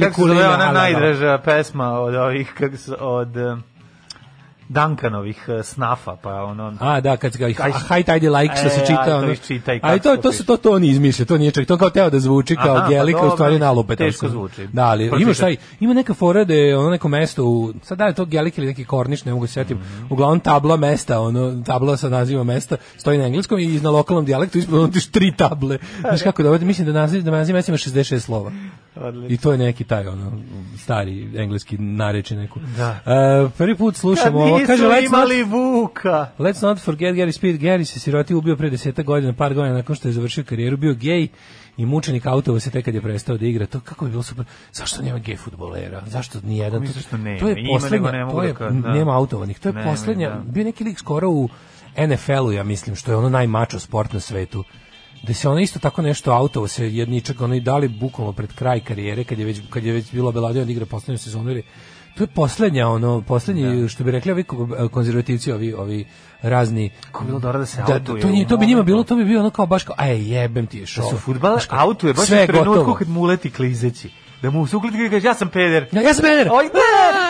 kako- 0.00 0.22
se 0.22 0.28
zove- 0.28 0.46
ona 0.46 0.72
najdraža 0.72 1.38
pesma 1.38 1.90
od 1.92 2.14
ovih 2.14 2.54
od 3.00 3.28
Duncanovih 4.68 5.44
eh, 5.48 5.62
snafa, 5.62 6.16
pa 6.16 6.34
ono... 6.34 6.72
A, 6.80 7.00
da, 7.00 7.16
kad 7.16 7.36
ga 7.36 7.46
high 7.46 8.04
tide 8.06 8.30
like 8.30 8.54
što 8.56 8.68
se 8.68 8.80
e, 8.80 8.86
čita, 8.86 9.04
to 9.04 9.16
ono. 9.16 9.32
i 9.32 9.80
Ali 9.82 10.00
to, 10.00 10.16
to 10.16 10.22
to 10.22 10.32
se 10.32 10.46
to 10.46 10.56
to 10.56 10.72
oni 10.72 10.88
izmišlja, 10.88 11.24
to 11.24 11.38
nije 11.38 11.50
čak, 11.50 11.66
to 11.66 11.76
kao 11.78 11.90
teo 11.90 12.10
da 12.10 12.20
zvuči 12.20 12.56
kao 12.56 12.74
Aha, 12.74 12.82
pa 12.82 12.88
gelika, 12.88 13.26
u 13.26 13.30
stvari 13.30 13.58
nalupe. 13.58 13.96
teško 13.96 14.28
zvuči. 14.28 14.66
Da, 14.66 14.84
ali 14.84 15.08
Pročitaj. 15.08 15.22
imaš 15.22 15.38
taj, 15.38 15.56
ima 15.80 15.94
neka 15.94 16.14
fora 16.14 16.44
da 16.44 16.54
je 16.54 16.76
ono 16.78 16.90
neko 16.90 17.08
mesto 17.08 17.44
u, 17.44 17.72
sad 17.82 17.98
da 17.98 18.04
je 18.04 18.14
to 18.14 18.24
gelik 18.24 18.58
ili 18.58 18.66
neki 18.66 18.84
korniš, 18.84 19.24
ne 19.24 19.32
mogu 19.32 19.46
se 19.46 19.52
setim, 19.52 19.76
Mhm. 19.78 20.06
uglavnom 20.10 20.40
tabla 20.40 20.76
mesta, 20.76 21.20
ono, 21.20 21.62
tabla 21.66 21.96
sa 21.96 22.08
nazivom 22.08 22.46
mesta, 22.46 22.76
stoji 22.96 23.18
na 23.18 23.24
engleskom 23.24 23.58
i 23.58 23.80
na 23.80 23.90
lokalnom 23.90 24.24
dijalektu 24.24 24.58
ispod 24.58 24.74
ono 24.74 24.92
tri 25.12 25.32
table. 25.32 25.78
Znaš 26.00 26.22
kako 26.22 26.42
da, 26.42 26.58
mislim 26.58 26.86
da 26.86 26.92
naziv, 26.92 27.22
da 27.22 27.30
naziv 27.30 27.54
mesta 27.54 27.72
ima 27.72 27.78
66 27.78 28.18
slova. 28.18 28.50
I 29.28 29.36
to 29.36 29.52
je 29.52 29.58
neki 29.58 29.84
taj, 29.84 30.06
ono, 30.06 30.32
stari 30.78 31.30
engleski 31.36 31.78
nareči 31.78 32.36
neku. 32.36 32.60
Da. 32.76 32.98
E, 33.06 33.48
prvi 33.58 33.76
put 33.76 33.96
slušamo 33.96 34.38
ovo, 34.38 34.60
kaže, 34.66 34.84
let's 34.84 34.94
not 34.94 35.04
imali 35.04 35.42
vuka. 35.42 36.30
Let's 36.38 36.62
not 36.62 36.78
forget 36.78 37.14
Gary 37.14 37.32
Speed. 37.32 37.60
Gary 37.60 37.84
se 37.84 38.00
siroti 38.00 38.34
ubio 38.34 38.56
pre 38.56 38.70
deseta 38.70 39.02
godina, 39.02 39.32
par 39.32 39.54
godina 39.54 39.74
nakon 39.74 39.96
što 39.96 40.08
je 40.08 40.12
završio 40.12 40.44
karijeru, 40.44 40.76
bio 40.76 40.94
gej 40.94 41.28
i 41.76 41.86
mučenik 41.86 42.26
autova 42.26 42.60
se 42.60 42.70
tek 42.70 42.84
kad 42.84 42.94
je 42.94 43.00
prestao 43.00 43.36
da 43.36 43.46
igra. 43.46 43.66
To 43.66 43.80
kako 43.80 44.04
bi 44.04 44.10
bilo 44.10 44.22
super. 44.22 44.44
Zašto 44.72 45.02
nema 45.02 45.18
gej 45.18 45.36
fudbalera? 45.36 46.02
Zašto 46.06 46.38
ni 46.44 46.58
jedan? 46.58 46.86
Što 47.00 47.16
nema? 47.16 47.40
To 47.40 47.48
je 47.48 47.56
poslednja, 47.72 47.96
nego 47.96 48.12
ne 48.12 48.24
mogu 48.24 48.38
to 48.38 48.44
je, 48.44 48.52
da 48.52 48.70
da. 48.70 48.92
nema 48.92 49.16
autovanih. 49.16 49.58
To 49.58 49.68
je 49.68 49.72
Nema, 49.72 49.90
poslednja, 49.90 50.28
da. 50.28 50.42
bio 50.46 50.64
neki 50.64 50.84
lik 50.84 50.98
skoro 50.98 51.30
u 51.30 51.48
NFL-u, 52.08 52.52
ja 52.52 52.64
mislim, 52.64 52.96
što 52.96 53.10
je 53.10 53.16
ono 53.16 53.28
najmačo 53.28 53.78
sport 53.78 54.12
na 54.12 54.20
svetu 54.20 54.64
da 55.26 55.34
se 55.34 55.48
ono 55.48 55.60
isto 55.60 55.78
tako 55.78 56.02
nešto 56.02 56.32
autovo 56.32 56.68
se 56.68 56.86
jedničak 56.88 57.40
ono 57.40 57.54
i 57.54 57.60
dali 57.60 57.88
bukvalno 57.90 58.32
pred 58.32 58.52
kraj 58.52 58.80
karijere 58.80 59.24
kad 59.24 59.38
je 59.38 59.44
već 59.44 59.60
kad 59.70 59.84
je 59.84 59.92
već 59.92 60.12
bilo 60.12 60.32
Beladija 60.32 60.64
da 60.64 60.70
igra 60.72 60.86
poslednju 60.86 61.18
sezonu 61.18 61.50
ili 61.50 61.62
to 62.16 62.22
je 62.22 62.28
poslednja 62.28 62.88
ono 62.88 63.20
poslednji 63.22 63.88
što 63.88 64.04
bi 64.04 64.10
rekli 64.10 64.32
ovi 64.32 64.44
ko- 64.44 64.88
konzervativci 64.88 65.52
ovi 65.52 65.72
ovi 65.74 66.06
razni 66.42 66.90
Kako 67.00 67.20
bi 67.20 67.26
bilo 67.26 67.38
dobro 67.38 67.58
da 67.58 67.66
se 67.66 67.76
da, 67.78 67.94
autuje 67.94 68.22
to, 68.22 68.28
nje- 68.28 68.48
to 68.48 68.56
bi 68.56 68.66
njima 68.66 68.82
bilo 68.82 69.04
to 69.04 69.16
bi 69.16 69.24
bio 69.24 69.40
ono 69.40 69.50
kao 69.50 69.66
baš 69.66 69.82
kao 69.84 69.94
aj 69.98 70.32
jebem 70.32 70.66
ti 70.66 70.78
je 70.78 70.86
šo 70.86 71.02
Da 71.02 71.08
su 71.08 71.16
fudbaler 71.16 71.62
autuje 71.70 72.14
baš 72.14 72.26
sve 72.26 72.36
u 72.36 72.40
je 72.40 72.46
trenutku 72.46 72.94
kad 72.94 73.08
mu 73.08 73.20
uleti 73.20 73.50
klizeći. 73.50 74.10
Da 74.42 74.50
mu 74.50 74.66
se 74.66 74.76
ukliti 74.76 75.04
i 75.04 75.10
kaže 75.10 75.26
ja 75.26 75.34
sam 75.34 75.48
peder. 75.48 75.86
Ja, 75.92 76.02
ja 76.02 76.14
sam 76.14 76.22
peder. 76.22 76.48
Oj 76.52 76.64
ne, 76.64 76.70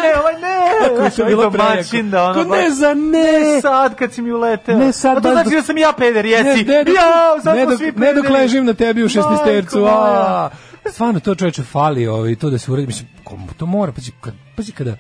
ne, 0.03 0.21
ovaj 0.21 0.35
ne. 0.35 0.89
Kako 0.89 1.05
je 1.05 1.11
to 1.11 1.25
bilo 1.25 1.51
domaćin 1.51 2.11
da 2.11 2.25
ono 2.25 2.45
ne 2.45 2.71
za 2.71 2.95
ne. 2.95 3.55
Ne 3.55 3.61
sad 3.61 3.95
kad 3.95 4.13
si 4.13 4.23
mi 4.23 4.33
uleteo. 4.33 4.79
Ne 4.79 4.93
sad 4.93 5.17
A 5.17 5.21
to 5.21 5.33
znači 5.33 5.51
da 5.51 5.63
sam 5.63 5.79
ja 5.79 5.93
peder, 5.99 6.27
jesi. 6.27 6.65
Ne, 6.65 6.85
ne, 6.85 6.93
ja, 6.93 7.41
sad 7.43 7.57
ne, 7.57 7.63
smo 7.65 7.71
dok, 7.71 7.97
ne 7.97 8.15
dok 8.15 8.29
ležim 8.29 8.65
na 8.65 8.75
tebi 8.75 9.05
u 9.05 9.09
šestnestercu. 9.09 9.85
A, 9.85 10.51
stvarno 10.91 11.21
to 11.21 11.35
čoveče 11.35 11.63
fali, 11.63 12.07
ovaj, 12.07 12.35
to 12.35 12.51
da 12.51 12.59
se 12.59 12.73
uredi, 12.73 12.87
mislim, 12.87 13.09
to 13.57 13.67
mora, 13.67 13.93
pazi, 13.93 14.13
kad, 14.21 14.35
pazi 14.57 14.73
kada, 14.73 14.97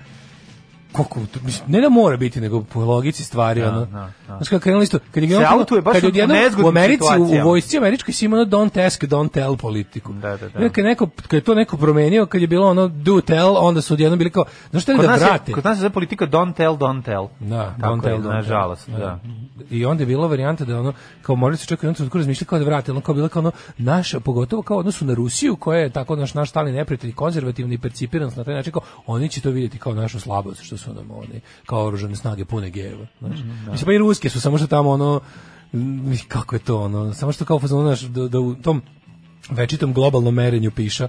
koliko, 0.96 1.20
ne 1.66 1.80
da 1.80 1.88
mora 1.88 2.16
biti, 2.16 2.40
nego 2.40 2.62
po 2.62 2.80
logici 2.80 3.24
stvari, 3.24 3.62
ono. 3.62 3.80
da, 3.80 3.86
da. 3.86 4.36
Znaš 4.36 4.48
kako 4.48 4.62
krenuli 4.62 4.84
isto, 4.84 4.98
kad 5.10 5.22
je 5.22 5.28
Se 5.28 5.34
krenulo- 5.34 5.58
autuje 5.60 5.82
baš 5.82 5.92
kad 5.92 6.02
je 6.02 6.06
u 6.06 6.10
odjednom 6.10 6.38
nezgodnim 6.38 6.66
u 6.66 6.68
Americi, 6.68 7.04
u, 7.18 7.22
u 7.22 7.44
vojsci 7.44 7.78
američkoj 7.78 8.14
si 8.14 8.24
ima 8.24 8.36
ono 8.36 8.44
don't 8.46 8.86
ask, 8.86 9.04
don't 9.04 9.30
tell 9.30 9.56
politiku. 9.56 10.12
Da, 10.12 10.30
da, 10.30 10.36
da. 10.36 10.58
Onda 10.58 10.68
kad, 10.68 10.78
je 10.78 10.84
neko, 10.84 11.06
kad 11.22 11.32
je 11.32 11.40
to 11.40 11.54
neko 11.54 11.76
promenio, 11.76 12.26
kad 12.26 12.40
je 12.40 12.46
bilo 12.46 12.66
ono 12.66 12.88
do 12.88 13.20
tell, 13.20 13.56
onda 13.58 13.80
su 13.82 13.94
odjednom 13.94 14.18
bili 14.18 14.30
kao, 14.30 14.44
znaš 14.70 14.82
šta 14.82 14.92
je 14.92 14.98
Kod 14.98 15.06
da 15.06 15.12
je, 15.12 15.18
vrate? 15.18 15.52
kod 15.52 15.64
nas 15.64 15.78
je 15.78 15.80
za 15.80 15.90
politika 15.90 16.26
don't 16.26 16.54
tell, 16.54 16.76
don't 16.76 17.04
tell. 17.04 17.28
Da, 17.40 17.74
Tako 17.80 17.92
don't 17.92 17.96
je, 17.96 18.02
tell, 18.02 18.18
don't 18.18 18.34
nažalost, 18.34 18.86
tell. 18.86 18.98
da. 18.98 19.18
I 19.70 19.84
onda 19.84 20.02
je 20.02 20.06
bila 20.06 20.26
varijanta 20.26 20.64
da 20.64 20.78
ono 20.80 20.92
kao 21.22 21.36
morali 21.36 21.56
su 21.56 21.66
čak 21.66 21.78
u 21.78 21.86
jednom 21.86 21.94
trenutku 21.94 22.18
razmišljati 22.18 22.48
kao 22.48 22.58
da 22.58 22.64
vrate, 22.64 22.90
ono 22.92 23.00
kao 23.00 23.14
bila 23.14 23.28
kao 23.28 23.40
ono 23.40 23.52
naša 23.78 24.20
pogotovo 24.20 24.62
kao 24.62 24.76
odnosu 24.78 25.04
na 25.04 25.14
Rusiju 25.14 25.56
koja 25.56 25.78
je 25.80 25.90
tako 25.90 26.16
naš 26.16 26.34
naš 26.34 26.50
stalni 26.50 26.72
neprijatelj 26.72 27.12
konzervativni 27.12 27.78
percipiran 27.78 28.30
na 28.36 28.44
taj 28.44 28.54
način 28.54 28.72
kao 28.72 28.82
oni 29.06 29.28
će 29.28 29.40
to 29.40 29.50
vidjeti 29.50 29.78
kao 29.78 29.94
našu 29.94 30.20
slabost 30.20 30.62
što 30.62 30.76
su 30.76 30.85
nam 30.88 31.10
oni 31.10 31.40
kao 31.66 31.84
oružane 31.84 32.16
snage 32.16 32.44
pune 32.44 32.70
gejeva, 32.70 33.06
znači. 33.20 33.42
Mislim 33.42 33.86
pa 33.86 33.92
i 33.92 33.98
ruske 33.98 34.28
su 34.28 34.40
samo 34.40 34.58
što 34.58 34.66
tamo 34.66 34.90
ono 34.90 35.20
kako 36.28 36.54
je 36.54 36.60
to 36.60 36.78
ono 36.78 37.14
samo 37.14 37.32
što 37.32 37.44
kao 37.44 37.58
fazon 37.60 37.82
znaš 37.82 38.00
da, 38.00 38.28
da 38.28 38.40
u 38.40 38.54
tom 38.54 38.82
večitom 39.50 39.92
globalnom 39.92 40.34
merenju 40.34 40.70
piša 40.70 41.08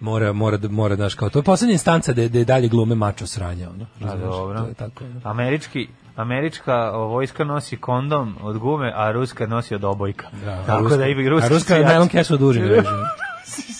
mora 0.00 0.32
mora 0.32 0.56
da 0.56 0.68
mora 0.68 0.96
daš 0.96 1.14
kao 1.14 1.30
to 1.30 1.38
je 1.38 1.42
poslednja 1.42 1.72
instanca 1.72 2.12
da 2.12 2.28
da 2.28 2.38
je 2.38 2.44
dalje 2.44 2.68
glume 2.68 2.94
mačo 2.94 3.26
sranja 3.26 3.70
ono 3.70 3.84
A 3.84 4.04
razumeš? 4.04 4.24
dobro. 4.26 4.60
to 4.60 4.66
je 4.66 4.74
tako 4.74 5.04
ono. 5.04 5.20
Američki 5.24 5.86
Američka 6.16 6.74
vojska 6.90 7.44
nosi 7.44 7.76
kondom 7.76 8.36
od 8.42 8.58
gume, 8.58 8.92
a 8.94 9.12
ruska 9.12 9.46
nosi 9.46 9.74
od 9.74 9.84
obojka. 9.84 10.26
Da, 10.44 10.62
Tako 10.62 10.82
ruska- 10.82 10.96
da 10.96 11.06
i 11.06 11.28
ruski 11.28 11.46
A 11.46 11.48
ruska 11.48 11.74
su 11.74 11.80
je 11.80 11.84
najlon 11.84 12.08
kesu 12.08 12.36
duži 12.36 12.60
veže. 12.70 12.82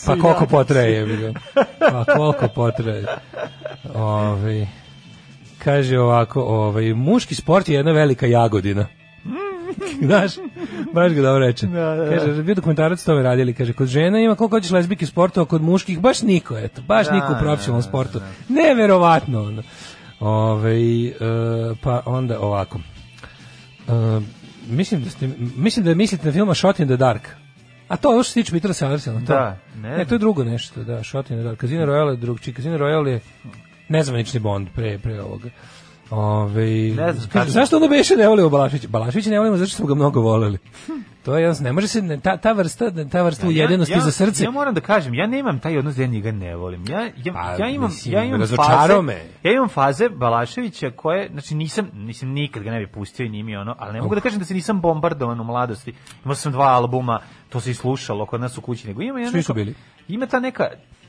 Pa 0.06 0.16
koliko 0.16 0.46
potraje. 0.46 1.24
Pa 1.80 2.04
koliko 2.06 2.48
potraje. 2.48 3.06
Ovaj 3.94 4.66
kaže 5.66 5.98
ovako, 5.98 6.42
ovaj 6.42 6.94
muški 6.94 7.34
sport 7.34 7.68
je 7.68 7.74
jedna 7.74 7.92
velika 7.92 8.26
jagodina. 8.26 8.86
Znaš, 10.06 10.32
baš 10.92 11.12
ga 11.12 11.22
dobro 11.22 11.46
reče. 11.46 11.66
Da, 11.66 11.94
da, 11.94 12.04
da. 12.04 12.18
Kaže, 12.18 12.42
bio 12.42 12.54
dokumentarac 12.54 13.04
to 13.04 13.22
radili, 13.22 13.54
kaže, 13.54 13.72
kod 13.72 13.88
žena 13.88 14.20
ima 14.20 14.34
koliko 14.34 14.56
hoćeš 14.56 14.70
lezbijskih 14.70 15.08
sportova, 15.08 15.46
kod 15.46 15.62
muških 15.62 16.00
baš 16.00 16.22
niko, 16.22 16.58
eto, 16.58 16.82
baš 16.82 17.06
Da, 17.06 17.14
niko 17.14 17.26
u 17.26 17.34
da, 17.34 17.38
profesionalnom 17.38 17.82
da, 17.82 17.88
sportu. 17.88 18.20
Neverovatno, 18.48 19.42
ono. 19.42 19.62
Ovaj, 20.20 21.06
e, 21.06 21.14
pa 21.82 22.02
onda 22.06 22.40
ovako. 22.40 22.78
E, 22.78 23.92
mislim 24.68 25.02
da 25.02 25.10
ste, 25.10 25.28
mislim 25.56 25.84
da 25.84 25.94
mislite 25.94 26.26
na 26.26 26.32
filma 26.32 26.54
Shot 26.54 26.78
in 26.78 26.86
the 26.86 26.96
Dark. 26.96 27.28
A 27.88 27.96
to 27.96 28.16
je 28.16 28.22
što 28.22 28.32
se 28.32 28.34
tiče 28.34 28.52
Petra 28.52 28.72
Sellersona. 28.72 29.20
to? 29.20 29.26
Da, 29.26 29.58
ne 29.76 29.96
ne. 29.96 30.04
to 30.04 30.14
je 30.14 30.18
drugo 30.18 30.44
nešto, 30.44 30.84
da, 30.84 31.04
Shot 31.04 31.30
in 31.30 31.36
the 31.36 31.44
Dark. 31.44 31.60
Casino 31.60 31.86
Royale 31.86 32.10
je 32.10 32.16
drugčiji. 32.16 32.54
Casino 32.54 32.78
Royale 32.78 33.06
je 33.06 33.20
nezvanični 33.88 34.40
Bond 34.40 34.68
pre, 34.74 34.98
pre 34.98 35.20
ovoga. 35.22 35.48
Ove, 36.10 36.66
Ne 36.96 37.12
znam, 37.12 37.28
kaže, 37.32 37.50
zašto 37.50 37.76
ono 37.76 37.88
beše 37.88 38.16
ne 38.16 38.28
volimo 38.28 38.48
Balaševića? 38.48 38.88
Balaševića 38.88 39.30
ne 39.30 39.38
volimo 39.38 39.56
zato 39.56 39.68
što 39.68 39.76
smo 39.76 39.86
ga 39.86 39.94
mnogo 39.94 40.20
voleli. 40.20 40.58
To 41.24 41.36
je 41.36 41.42
jasno, 41.44 41.64
ne 41.64 41.72
može 41.72 41.88
se, 41.88 42.18
ta, 42.22 42.36
ta 42.36 42.52
vrsta, 42.52 42.90
ta 43.10 43.22
vrsta 43.22 43.46
ujedinosti 43.46 44.00
za 44.00 44.10
srce. 44.10 44.44
Ja 44.44 44.50
moram 44.50 44.74
da 44.74 44.80
kažem, 44.80 45.14
ja 45.14 45.26
nemam 45.26 45.58
taj 45.58 45.78
odnos 45.78 45.96
da 45.96 46.02
ja 46.02 46.08
njega 46.08 46.32
ne 46.32 46.56
volim. 46.56 46.84
Ja, 46.88 47.00
ja, 47.24 47.32
Pa, 47.32 47.56
ja 47.58 47.68
imam, 47.68 47.90
mislim, 47.90 48.14
ja 48.14 48.24
imam 48.24 48.40
faze, 48.46 49.02
me. 49.02 49.22
ja 49.42 49.52
imam 49.52 49.68
faze 49.68 50.08
Balaševića 50.08 50.90
koje, 50.90 51.28
znači 51.32 51.54
nisam, 51.54 51.90
nisam 51.94 52.28
nikad 52.28 52.62
ga 52.62 52.70
ne 52.70 52.80
bi 52.80 52.86
pustio 52.86 53.26
i 53.26 53.28
nije 53.28 53.44
mi 53.44 53.56
ono, 53.56 53.74
ali 53.78 53.92
ne 53.92 54.02
mogu 54.02 54.14
da 54.14 54.20
kažem 54.20 54.38
da 54.38 54.44
se 54.44 54.54
nisam 54.54 54.80
bombardovan 54.80 55.40
u 55.40 55.44
mladosti. 55.44 55.94
Imao 56.24 56.34
sam 56.34 56.52
dva 56.52 56.66
albuma, 56.66 57.20
to 57.48 57.60
se 57.60 57.70
i 57.70 57.74
slušalo 57.74 58.26
kod 58.26 58.40
nas 58.40 58.58
u 58.58 58.60
kući, 58.60 58.88
nego 58.88 59.02
ima, 59.02 59.20
ja 59.20 59.30
Svi 59.30 59.42
su 59.42 59.54
bili. 59.54 59.74
ima 60.08 60.26
ta 60.26 60.40
neka, 60.40 60.64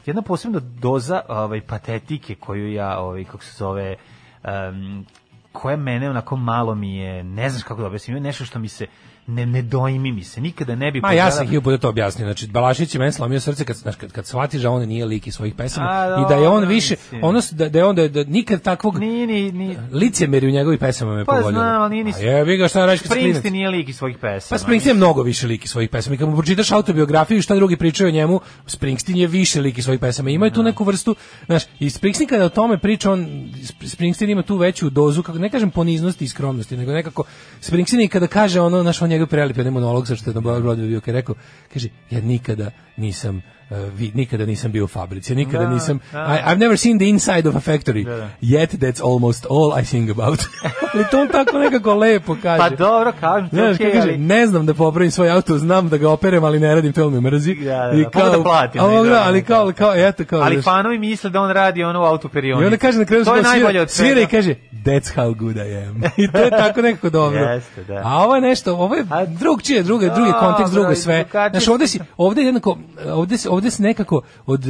jedna 0.08 0.22
posebna 0.22 0.60
doza 0.60 1.22
ovaj, 1.30 1.62
patetike 1.62 2.36
koju 2.36 2.74
ja, 2.74 3.00
ovaj, 3.00 3.24
kako 3.24 3.44
se 3.44 3.58
zove, 3.58 3.96
um, 4.44 5.06
koja 5.52 5.78
mene 5.78 6.10
onako 6.10 6.36
malo 6.36 6.76
mi 6.76 6.98
je, 6.98 7.24
ne 7.24 7.50
znaš 7.50 7.64
kako 7.64 7.82
da 7.82 7.88
objasnim, 7.88 8.24
nešto 8.24 8.46
što 8.46 8.60
mi 8.60 8.68
se, 8.68 8.86
ne, 9.28 9.46
ne 9.46 9.62
dojmi 9.62 10.12
mi 10.12 10.24
se, 10.24 10.42
nikada 10.42 10.76
ne 10.76 10.92
bi 10.92 11.02
Ma 11.02 11.12
ja 11.12 11.32
sam 11.32 11.48
hiljadu 11.48 11.64
puta 11.64 11.78
to 11.78 11.90
objasnio. 11.90 12.28
Znači 12.28 12.48
Balašić 12.48 12.96
je 12.96 13.00
meni 13.00 13.12
slomio 13.12 13.40
srce 13.40 13.66
kad 13.66 13.76
znaš, 13.76 13.96
kad, 13.96 14.12
kad 14.12 14.26
shvatiš 14.26 14.62
da 14.62 14.70
on 14.70 14.82
nije 14.82 15.06
lik 15.06 15.28
iz 15.28 15.34
svojih 15.34 15.56
pesama 15.56 15.88
A, 15.88 16.22
i 16.22 16.30
da 16.30 16.36
je 16.36 16.50
on 16.50 16.66
više 16.66 16.96
ono 17.22 17.42
da, 17.52 17.70
da 17.70 17.80
je 17.80 17.86
on 17.86 17.96
da, 17.96 18.08
da 18.08 18.24
nikad 18.24 18.62
takvog 18.62 19.00
Nije, 19.00 19.28
ni, 19.28 19.52
ni, 19.52 19.78
licemeri 19.92 20.48
u 20.48 20.52
njegovih 20.52 20.80
pesama 20.80 21.16
me 21.16 21.26
Pa 21.26 21.32
pogodio. 21.32 21.52
znam, 21.52 21.82
ali 21.82 21.90
nije 21.90 22.04
ni- 22.04 22.14
A 22.16 22.20
jebi 22.20 22.58
ga 22.58 22.68
šta 22.68 22.86
radiš 22.86 23.02
kad? 23.02 23.12
Springsteen 23.12 23.54
nije 23.54 23.70
lik 23.70 23.90
iz 23.90 23.96
svojih 23.98 24.18
pesama. 24.18 24.50
Pa 24.50 24.58
Springsteen 24.58 24.96
je 24.96 24.98
mnogo 24.98 25.22
više 25.24 25.48
lik 25.48 25.66
iz 25.66 25.72
svojih 25.72 25.90
pesama. 25.90 26.16
I 26.16 26.20
kad 26.20 26.30
mu 26.30 26.36
pročitaš 26.36 26.72
autobiografiju 26.72 27.38
i 27.38 27.42
šta 27.42 27.56
drugi 27.56 27.76
pričaju 27.78 28.08
o 28.08 28.12
njemu, 28.12 28.40
Springsteen 28.66 29.18
je 29.18 29.28
više 29.28 29.62
lik 29.62 29.78
iz 29.78 29.84
svojih 29.84 30.00
pesama. 30.00 30.30
Ima 30.30 30.46
je 30.46 30.54
tu 30.54 30.64
neku 30.64 30.84
vrstu, 30.84 31.16
znaš, 31.46 31.64
i 31.80 31.90
Springsteen 31.90 32.28
kada 32.30 32.46
o 32.46 32.50
tome 32.50 32.78
priča, 32.78 33.12
on, 33.12 33.20
Sp- 33.54 33.88
Springsteen 33.88 34.30
ima 34.30 34.42
tu 34.42 34.58
veću 34.58 34.90
dozu, 34.90 35.24
kako 35.24 35.40
ne 35.40 35.50
kažem 35.50 35.72
poniznosti 35.72 36.26
i 36.26 36.30
skromnosti, 36.30 36.78
nego 36.78 36.92
nekako, 36.92 37.24
Springsteen 37.60 38.02
i 38.02 38.08
kada 38.08 38.28
kaže 38.28 38.62
ono, 38.62 38.82
znaš, 38.82 39.02
on 39.02 39.17
njega 39.18 39.30
prelipio, 39.30 39.64
ne 39.64 39.72
monolog, 39.72 40.08
sa 40.08 40.16
što 40.16 40.30
je 40.30 40.34
na 40.34 40.42
bio, 40.88 41.02
kad 41.02 41.16
rekao, 41.16 41.36
kaže, 41.74 41.90
ja 42.12 42.22
nikada 42.22 42.72
nisam 42.98 43.42
vi, 43.70 44.12
nikada 44.16 44.46
nisam 44.46 44.72
bio 44.72 44.84
u 44.84 44.88
fabrici, 44.88 45.36
nikada 45.36 45.66
Da, 45.66 45.70
nisam 45.70 46.00
da. 46.12 46.20
I, 46.20 46.50
I've 46.50 46.58
never 46.58 46.78
seen 46.78 46.98
the 46.98 47.06
inside 47.06 47.50
of 47.50 47.56
a 47.58 47.60
factory 47.62 48.06
Da, 48.06 48.16
da. 48.16 48.30
yet 48.42 48.68
that's 48.70 49.02
almost 49.04 49.46
all 49.46 49.82
I 49.82 49.86
sing 49.86 50.10
about 50.12 50.40
ali 50.94 51.04
to 51.12 51.22
on 51.22 51.28
tako 51.28 51.58
nekako 51.58 51.94
lepo 51.96 52.36
kaže 52.44 52.58
Pa 52.60 52.70
dobro, 52.70 53.14
kažem 53.20 53.50
Znaš, 53.50 53.78
kako 53.78 53.90
kaže, 53.92 54.02
ali... 54.02 54.18
ne 54.18 54.48
znam 54.48 54.66
da 54.66 54.74
popravim 54.74 55.12
svoj 55.12 55.30
auto, 55.30 55.58
znam 55.58 55.90
da 55.90 55.98
ga 55.98 56.10
operem, 56.10 56.44
ali 56.44 56.60
ne 56.60 56.76
radim, 56.76 56.94
to 56.94 57.10
me 57.10 57.22
mrzi. 57.22 57.56
Da, 57.56 57.64
da, 57.64 58.20
mogu 58.26 58.38
da 58.38 58.44
platim, 58.44 58.82
A 58.82 58.88
ne, 58.88 58.94
mogu 58.94 59.10
da, 59.10 59.24
ali 59.24 59.44
kao, 59.44 59.72
kao, 59.74 59.94
eto, 59.98 60.26
kao. 60.26 60.42
Ali 60.42 60.62
fanovi 60.62 60.98
misle 61.00 61.30
da 61.30 61.42
on 61.42 61.52
radi 61.52 61.84
ono 61.84 62.02
u 62.02 62.06
autoperioni. 62.06 62.64
I 62.64 62.66
onda 62.66 62.78
kaže 62.78 63.00
na 63.00 63.06
kraju 63.06 63.26
to 63.26 63.36
je 63.36 63.44
svira- 63.44 63.88
svira 63.88 64.22
i 64.22 64.28
kaže, 64.28 64.56
that's 64.84 65.16
how 65.16 65.36
good 65.36 65.56
I 65.58 65.76
am. 65.78 66.02
I 66.18 66.32
to 66.32 66.38
je 66.38 66.50
tako 66.50 66.82
nekako 66.82 67.10
dobro. 67.10 67.40
Jeste, 67.40 67.84
da. 67.84 68.02
A 68.06 68.18
ovo 68.18 68.36
je 68.36 68.42
nešto, 68.42 68.74
ovo 68.74 68.96
je 68.96 69.06
drugčije, 69.28 69.84
drugi 69.84 70.06
Dobro, 70.06 70.34
kontekst, 70.40 70.74
drugo 70.74 70.96
sve. 70.96 71.26
Znaš, 71.52 71.68
ovde 71.68 71.88
si, 71.88 72.00
ovde 72.18 72.42
je 72.42 72.46
jednako, 72.46 72.78
ovde, 73.08 73.38
se- 73.38 73.50
ovde 73.58 73.72
se 73.72 73.84
nekako 73.84 74.22
od, 74.46 74.66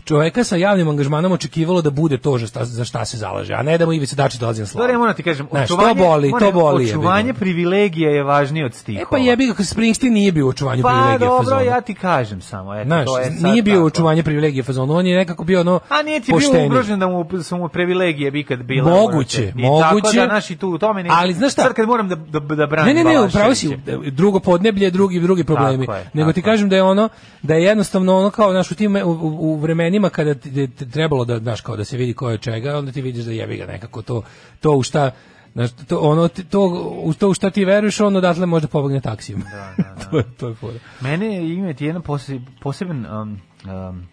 čoveka 0.00 0.44
sa 0.44 0.56
javnim 0.56 0.88
angažmanom 0.88 1.32
očekivalo 1.32 1.82
da 1.82 1.90
bude 1.90 2.18
to 2.18 2.38
za 2.38 2.46
šta, 2.46 2.64
za 2.64 2.84
šta 2.84 3.04
se 3.04 3.16
zalaže, 3.16 3.54
a 3.54 3.62
ne 3.62 3.78
da 3.78 3.86
mu 3.86 3.92
Ivica 3.92 4.16
Dačić 4.16 4.40
dolazi 4.40 4.60
na 4.60 4.66
slavu. 4.66 4.82
Dobro, 4.82 4.92
ja 4.92 4.98
moram 4.98 5.14
ti 5.14 5.22
kažem, 5.22 5.46
Znaš, 5.50 5.68
to 5.68 5.74
očuvanje, 5.74 5.94
boli, 5.96 6.30
to 6.40 6.52
boli, 6.52 6.82
jebi 6.84 6.92
ga. 6.92 6.98
Očuvanje 6.98 7.34
privilegija 7.34 8.10
je 8.10 8.22
važnije 8.22 8.66
od 8.66 8.74
stihova. 8.74 9.02
E 9.02 9.06
pa 9.10 9.18
jebi 9.18 9.46
ga, 9.46 9.64
Springsteen 9.64 10.12
nije 10.12 10.32
bio 10.32 10.46
u 10.46 10.48
očuvanju 10.48 10.82
Pa 10.82 10.88
privilegije 10.88 11.18
dobro, 11.18 11.44
fazona. 11.44 11.60
ja 11.62 11.80
ti 11.80 11.94
kažem 11.94 12.40
samo, 12.40 12.74
eto, 12.74 12.86
Znaš, 12.86 13.04
to 13.04 13.18
je 13.18 13.24
sad 13.24 13.42
nije 13.42 13.62
bio 13.62 13.74
tako. 13.74 13.86
očuvanje 13.86 14.22
privilegije 14.22 14.62
fazona, 14.62 14.94
on 14.94 15.06
je 15.06 15.16
nekako 15.16 15.44
bio 15.44 15.60
ono 15.60 15.80
A 15.88 16.02
nije 16.02 16.20
ti 16.20 16.32
pošteniji. 16.32 16.60
bio 16.60 16.66
ugrožen 16.66 16.98
da 16.98 17.06
mu 17.06 17.42
su 17.42 17.56
mu 17.56 17.68
privilegije 17.68 18.30
bi 18.30 18.44
kad 18.44 18.62
bila. 18.62 18.90
Moguće. 18.90 19.42
I 19.42 19.62
tako 19.80 19.94
moguće. 19.94 20.16
da 20.16 20.26
naši 20.26 20.56
tu 20.56 20.68
u 20.68 20.78
tome 20.78 21.02
ne. 21.02 21.10
Ali 21.12 21.34
znaš 21.34 21.52
šta? 21.52 21.62
Sad 21.62 21.74
kad 21.74 21.86
moram 21.86 22.08
da 22.08 22.14
da 22.14 22.40
da 22.40 22.66
branim. 22.66 22.96
Ne, 22.96 23.04
ne, 23.04 23.10
ne, 23.10 23.20
upravo 23.20 23.54
si, 23.54 23.76
drugo 24.06 24.40
podneblje, 24.40 24.90
drugi 24.90 25.20
drugi 25.20 25.44
problemi. 25.44 25.86
Tako 25.86 25.98
je, 25.98 26.10
Nego 26.12 26.32
ti 26.32 26.40
tako 26.40 26.50
kažem 26.52 26.68
da 26.68 26.76
je 26.76 26.82
ono 26.82 27.08
da 27.42 27.54
je 27.54 27.62
jednostavno 27.64 28.18
ono 28.18 28.30
kao 28.30 28.50
znaš 28.50 28.70
u 28.70 28.74
tim 28.74 28.96
u, 28.96 29.10
u, 29.10 29.52
u 29.52 29.56
vremenima 29.90 30.10
kada 30.10 30.34
ti 30.34 30.68
trebalo 30.90 31.24
da 31.24 31.38
znaš 31.38 31.60
kao 31.60 31.76
da 31.76 31.84
se 31.84 31.96
vidi 31.96 32.14
ko 32.14 32.30
je 32.30 32.38
čega, 32.38 32.78
onda 32.78 32.92
ti 32.92 33.02
vidiš 33.02 33.24
da 33.24 33.32
jebi 33.32 33.56
ga 33.56 33.66
nekako 33.66 34.02
to 34.02 34.22
to 34.60 34.70
u 34.72 34.82
šta 34.82 35.10
Znaš, 35.52 35.70
to, 35.88 35.98
ono, 35.98 36.28
to, 36.28 36.60
u 37.02 37.14
to 37.14 37.28
u 37.28 37.34
šta 37.34 37.50
ti 37.50 37.64
veruješ, 37.64 38.00
ono 38.00 38.18
odatle 38.18 38.46
možda 38.46 38.68
pobegne 38.68 39.00
taksijem. 39.00 39.40
Da, 39.40 39.74
da, 39.82 40.10
to, 40.10 40.18
je, 40.18 40.24
to 40.38 40.48
je 40.48 40.54
fora. 40.54 40.78
Mene 41.00 41.54
ima 41.54 41.74
ti 41.74 41.84
jedan 41.84 42.02
pose- 42.02 42.40
poseban 42.60 43.06
um, 43.06 43.40
um, 43.66 44.06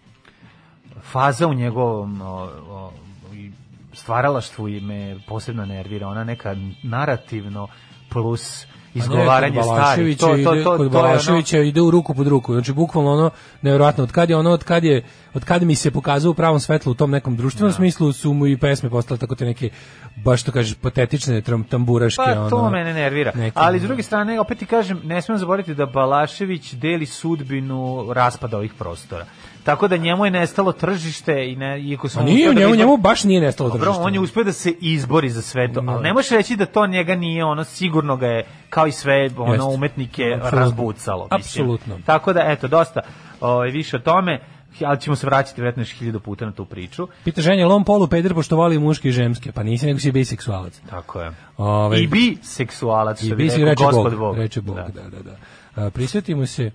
faza 1.02 1.46
u 1.46 1.54
njegovom 1.54 2.20
o, 2.20 2.50
o, 2.68 2.92
i 3.34 3.50
stvaralaštvu 3.92 4.68
i 4.68 4.80
me 4.80 5.18
posebno 5.28 5.66
nervira. 5.66 6.08
Ona 6.08 6.24
neka 6.24 6.56
narativno 6.82 7.68
plus 8.10 8.66
izgovaranje 8.98 9.58
A 9.58 9.62
ne, 9.62 9.62
kod 9.62 9.64
starih. 9.64 10.16
Balaševića 10.18 10.26
To, 10.26 10.36
to, 10.36 10.62
to, 10.64 10.70
kod 10.70 10.78
to 10.78 10.82
je 10.82 10.88
ono, 10.88 10.88
Balaševića 10.90 11.58
ide 11.58 11.80
u 11.80 11.90
ruku 11.90 12.14
pod 12.14 12.26
ruku. 12.26 12.52
Znači 12.52 12.72
bukvalno 12.72 13.12
ono 13.12 13.30
nevjerojatno 13.62 14.04
od 14.04 14.12
kad 14.12 14.30
je 14.30 14.36
ono 14.36 14.50
od 14.50 14.64
kad 14.64 14.84
je 14.84 15.02
od 15.34 15.44
kad 15.44 15.62
mi 15.62 15.74
se 15.74 15.90
pokazao 15.90 16.30
u 16.30 16.34
pravom 16.34 16.60
svetlu 16.60 16.92
u 16.92 16.94
tom 16.94 17.10
nekom 17.10 17.36
društvenom 17.36 17.72
smislu 17.72 18.12
su 18.12 18.32
mu 18.32 18.46
i 18.46 18.56
pesme 18.56 18.90
postale 18.90 19.18
tako 19.18 19.34
te 19.34 19.44
neke 19.44 19.70
baš 20.16 20.40
što 20.40 20.52
kažeš 20.52 20.74
patetične 20.74 21.42
tamburaške 21.68 22.22
Pa 22.24 22.48
to 22.48 22.56
ono. 22.56 22.70
mene 22.70 22.94
nervira. 22.94 23.32
neke, 23.34 23.52
Ali 23.60 23.78
s 23.78 23.82
druge 23.82 24.02
strane, 24.02 24.40
opet 24.40 24.58
ti 24.58 24.66
kažem, 24.66 25.00
ne 25.04 25.22
smemo 25.22 25.38
zaboraviti 25.38 25.74
da 25.74 25.86
Balašević 25.86 26.72
deli 26.72 27.06
sudbinu 27.06 28.06
raspada 28.12 28.56
ovih 28.56 28.72
prostora. 28.78 29.24
Tako 29.68 29.88
da 29.88 29.96
njemu 29.96 30.24
je 30.24 30.30
nestalo 30.30 30.72
tržište 30.72 31.50
i 31.50 31.56
ne, 31.56 31.82
iako 31.82 32.08
smo 32.08 32.22
nije, 32.22 32.54
njemu, 32.54 32.74
njemu 32.74 32.96
baš 32.96 33.24
nije 33.24 33.40
nestalo 33.40 33.70
Dobro, 33.70 33.84
tržište. 33.84 34.02
on 34.02 34.14
je 34.14 34.20
uspio 34.20 34.44
da 34.44 34.52
se 34.52 34.72
izbori 34.72 35.30
za 35.30 35.42
sve 35.42 35.72
to, 35.72 35.82
ali 35.88 36.02
ne 36.02 36.12
možeš 36.12 36.30
reći 36.30 36.56
da 36.56 36.66
to 36.66 36.86
njega 36.86 37.14
nije, 37.14 37.44
ono 37.44 37.64
sigurno 37.64 38.16
ga 38.16 38.26
je, 38.26 38.46
kao 38.70 38.86
i 38.86 38.92
sve 38.92 39.30
ono 39.38 39.52
Jeste. 39.52 39.66
umetnike, 39.66 40.22
Apsolutno. 40.26 40.58
razbucalo. 40.58 41.28
mislim. 41.32 41.64
Apsolutno. 41.64 41.98
Tako 42.06 42.32
da, 42.32 42.40
eto, 42.42 42.68
dosta 42.68 43.00
ovaj, 43.40 43.70
više 43.70 43.96
o 43.96 44.00
tome, 44.00 44.40
ali 44.80 45.00
ćemo 45.00 45.16
se 45.16 45.26
vraćati 45.26 45.54
vjerojatno 45.56 45.80
još 45.82 45.90
hiljadu 45.90 46.20
puta 46.20 46.46
na 46.46 46.52
tu 46.52 46.64
priču. 46.64 47.08
Pita 47.24 47.40
ženja, 47.40 47.66
lom 47.66 47.84
polu 47.84 48.06
peder 48.08 48.34
pošto 48.34 48.56
voli 48.56 48.78
muške 48.78 49.08
i 49.08 49.12
ženske. 49.12 49.52
Pa 49.52 49.62
nisi 49.62 49.86
nego 49.86 49.98
si 49.98 50.12
biseksualac. 50.12 50.80
Tako 50.90 51.20
je. 51.20 51.30
Ovaj, 51.56 51.98
I 51.98 52.06
bi 52.06 52.36
seksualac, 52.42 53.22
I 53.22 53.26
što 53.26 53.36
bi 53.36 53.44
rekao 53.44 53.64
reče 53.64 53.84
gospod 53.84 54.02
Bog, 54.04 54.18
Bog. 54.18 54.36
reče 54.36 54.60
Bog, 54.60 54.76
Da. 54.76 54.82
da, 54.82 55.02
da, 55.02 55.22
da. 55.22 55.36
A, 55.76 55.90
prisjetimo 55.90 56.46
se 56.46 56.70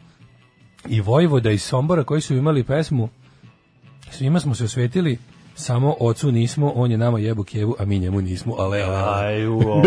i 0.90 1.02
Vojvoda 1.02 1.52
iz 1.52 1.64
Sombora 1.64 2.04
koji 2.04 2.22
su 2.22 2.34
imali 2.34 2.64
pesmu 2.64 3.10
Svima 4.14 4.40
smo 4.40 4.56
se 4.56 4.64
osvetili, 4.64 5.18
samo 5.56 5.96
ocu 6.00 6.32
nismo, 6.32 6.72
on 6.76 6.92
je 6.92 6.98
nama 6.98 7.20
jebu 7.20 7.44
kevu, 7.44 7.76
a 7.80 7.86
mi 7.86 8.00
njemu 8.00 8.22
nismo, 8.22 8.56
ale, 8.60 8.82
ale. 8.82 9.26
Aj, 9.26 9.48
u, 9.48 9.58
o, 9.72 9.82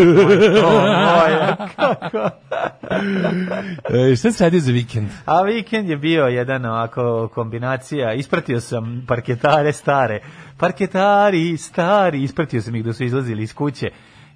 to 0.61 0.69
moje. 0.71 1.55
E, 4.11 4.15
šta 4.15 4.31
se 4.31 4.43
radi 4.43 4.59
za 4.59 4.71
vikend? 4.71 5.07
A 5.25 5.41
vikend 5.41 5.89
je 5.89 5.97
bio 5.97 6.25
jedan 6.25 6.65
ovako 6.65 7.29
kombinacija, 7.33 8.13
ispratio 8.13 8.61
sam 8.61 9.05
parketare 9.07 9.73
stare, 9.73 10.19
parketari 10.57 11.57
stari, 11.57 12.23
ispratio 12.23 12.61
sam 12.61 12.75
ih 12.75 12.85
da 12.85 12.93
su 12.93 13.03
izlazili 13.03 13.43
iz 13.43 13.53
kuće 13.53 13.87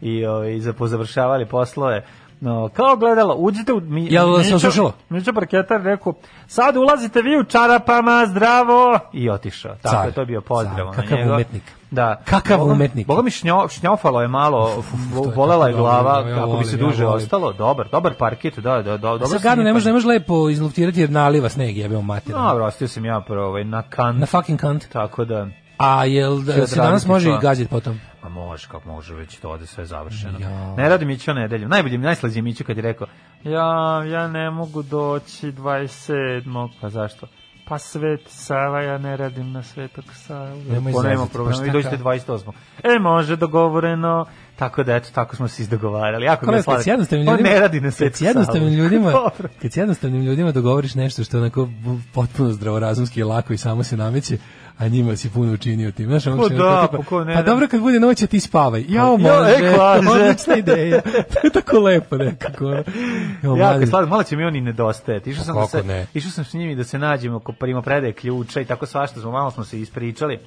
i 0.01 0.25
ovaj, 0.25 0.59
za 0.59 0.73
pozavršavali 0.73 1.45
poslove. 1.45 2.05
No, 2.41 2.69
kao 2.69 2.95
gledalo, 2.95 3.35
uđite 3.35 3.73
u... 3.73 3.81
Mi, 3.81 4.05
Jel 4.05 4.37
se 4.37 4.43
Mićo- 4.43 4.55
osušilo? 4.55 4.93
Mićo 5.09 5.33
parketar 5.33 5.81
rekao, 5.81 6.13
sad 6.47 6.77
ulazite 6.77 7.21
vi 7.21 7.39
u 7.39 7.43
čarapama, 7.43 8.25
zdravo! 8.27 8.99
I 9.13 9.29
otišao. 9.29 9.75
Tako 9.75 9.95
Car. 9.95 10.05
je 10.05 10.11
to 10.11 10.25
bio 10.25 10.41
pozdrav. 10.41 10.87
Car. 10.87 10.95
Kakav 10.95 11.17
njegov. 11.17 11.33
umetnik. 11.35 11.63
Da. 11.91 12.21
Kakav 12.25 12.57
Boga 12.57 12.69
mi- 12.69 12.75
umetnik. 12.75 13.07
Boga 13.07 13.21
mi 13.21 13.31
šnjo, 13.31 13.67
šnjofalo 13.69 14.21
je 14.21 14.27
malo, 14.27 14.83
to 15.13 15.17
je 15.17 15.29
je 15.67 15.71
dobro, 15.71 15.73
glava, 15.73 16.29
ja 16.29 16.35
kako 16.35 16.57
bi 16.57 16.65
se 16.65 16.75
ja 16.75 16.79
duže 16.79 17.05
volim. 17.05 17.17
ostalo. 17.17 17.53
Dobar, 17.53 17.87
dobar 17.91 18.13
parket, 18.13 18.59
da, 18.59 18.71
da, 18.71 18.81
da, 18.81 18.97
dobro. 18.97 19.27
Sad 19.27 19.41
gadno, 19.41 19.63
ne 19.63 19.73
može, 19.73 19.85
ne 19.85 19.93
može 19.93 20.07
lepo 20.07 20.49
izluftirati 20.49 20.99
jer 20.99 21.09
naliva 21.09 21.49
sneg, 21.49 21.77
jebeo 21.77 22.01
mater. 22.01 22.33
Dobro, 22.33 22.65
ostio 22.65 22.87
sam 22.87 23.05
ja 23.05 23.21
prvo 23.27 23.47
ovaj, 23.47 23.63
na 23.63 23.81
kant. 23.81 24.19
Na 24.19 24.25
fucking 24.25 24.59
kant. 24.59 24.87
Tako 24.89 25.25
da, 25.25 25.47
A 25.77 26.05
jel 26.05 26.39
da, 26.39 26.67
se 26.67 26.75
danas 26.75 27.05
može 27.05 27.29
i 27.29 27.37
gaziti 27.41 27.69
potom? 27.69 27.99
A 28.21 28.29
može, 28.29 28.67
kako 28.67 28.89
može, 28.89 29.15
već 29.15 29.39
to 29.39 29.49
ovde 29.49 29.65
sve 29.65 29.85
završeno. 29.85 30.39
Ja. 30.39 30.75
Ne 30.75 30.89
radi 30.89 31.05
Mićo 31.05 31.33
nedelju. 31.33 31.67
Najbolji, 31.67 31.97
najslađi 31.97 32.41
Mićo 32.41 32.63
kad 32.63 32.77
je 32.77 32.83
rekao, 32.83 33.07
ja, 33.43 34.03
ja 34.05 34.27
ne 34.27 34.49
mogu 34.49 34.83
doći 34.83 35.51
27. 35.51 36.69
Pa 36.81 36.89
zašto? 36.89 37.27
Pa 37.67 37.79
Svet 37.79 38.21
Sava, 38.27 38.81
ja 38.81 38.97
ne 38.97 39.17
radim 39.17 39.51
na 39.51 39.63
Svetog 39.63 40.05
Savu. 40.13 40.61
Nemoj 40.69 40.93
Pa 40.93 41.01
nema 41.01 41.15
zezati, 41.15 41.33
problema, 41.33 41.57
pa 41.57 41.63
vi 41.63 41.71
dođete 41.71 41.97
ka- 41.97 42.03
28. 42.03 42.51
E, 42.83 42.99
može, 42.99 43.35
dogovoreno. 43.35 44.25
Tako 44.55 44.83
da, 44.83 44.95
eto, 44.95 45.09
tako 45.13 45.35
smo 45.35 45.47
se 45.47 45.61
izdogovarali. 45.61 46.25
Jako 46.25 46.45
mi 46.45 46.51
je 46.51 46.57
lepo, 46.57 46.71
kad 46.71 46.83
s 46.83 46.87
jednostavnim 46.87 47.27
On 47.27 47.33
ljudima, 47.33 47.49
ne 47.49 47.59
radi 47.59 47.81
na 47.81 47.91
kad 47.91 48.15
s 48.15 48.21
jednostavnim 48.21 48.73
ljudima, 48.73 49.11
kad 49.61 49.73
s 49.73 49.77
jednostavnim 49.77 50.21
ljudima 50.21 50.51
dogovoriš 50.51 50.95
nešto 50.95 51.23
što 51.23 51.37
je 51.37 51.41
onako 51.41 51.69
potpuno 52.13 52.51
zdravorazumski 52.51 53.19
i 53.19 53.23
lako 53.23 53.53
i 53.53 53.57
samo 53.57 53.83
se 53.83 53.97
nameće, 53.97 54.37
a 54.77 54.87
njima 54.87 55.15
si 55.15 55.29
puno 55.29 55.53
učinio 55.53 55.91
tim. 55.91 56.05
Znaš, 56.05 56.27
ono 56.27 56.47
Pa 56.47 56.49
da, 56.49 56.69
onako 56.69 56.97
pa 56.97 57.03
ko 57.03 57.23
ne 57.23 57.35
pa 57.35 57.41
dobro 57.41 57.67
kad 57.67 57.81
bude 57.81 57.99
noć, 57.99 58.23
ti 58.29 58.39
spavaj. 58.39 58.85
Jao, 58.87 59.17
Pa, 59.17 59.27
jao, 59.27 60.01
može, 60.01 60.19
e, 60.19 60.23
odlična 60.25 60.55
ideja. 60.55 61.01
to 61.33 61.39
je 61.43 61.49
tako 61.53 61.79
lepo 61.79 62.17
nekako. 62.17 62.65
Jako 62.65 63.55
mladen. 63.55 63.87
slatko, 63.87 64.09
malo 64.09 64.23
će 64.23 64.35
mi 64.35 64.43
on 64.43 64.55
i 64.55 64.61
nedostajati. 64.61 65.29
Išao 65.29 65.43
sam, 65.43 65.55
da 65.55 65.67
se, 65.67 66.05
išao 66.13 66.31
sam 66.31 66.45
s 66.45 66.53
njim 66.53 66.69
i 66.69 66.75
da 66.75 66.83
se 66.83 66.99
nađemo 66.99 67.37
oko 67.37 67.51
prima 67.51 67.81
predaje 67.81 68.13
ključa 68.13 68.61
i 68.61 68.65
tako 68.65 68.85
svašta 68.85 69.21
smo, 69.21 69.31
malo 69.31 69.51
smo 69.51 69.63
se 69.63 69.79
ispričali. 69.81 70.39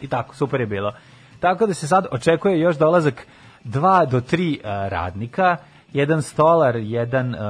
I 0.00 0.08
tako, 0.08 0.34
super 0.34 0.60
je 0.60 0.66
bilo. 0.66 0.92
Tako 1.40 1.66
da 1.66 1.74
se 1.74 1.88
sad 1.88 2.06
očekuje 2.10 2.60
još 2.60 2.76
dolazak 2.76 3.26
dva 3.64 4.04
do 4.04 4.20
tri 4.20 4.58
uh, 4.58 4.70
radnika, 4.88 5.56
jedan 5.92 6.22
stolar, 6.22 6.76
jedan 6.76 7.34
uh, 7.34 7.40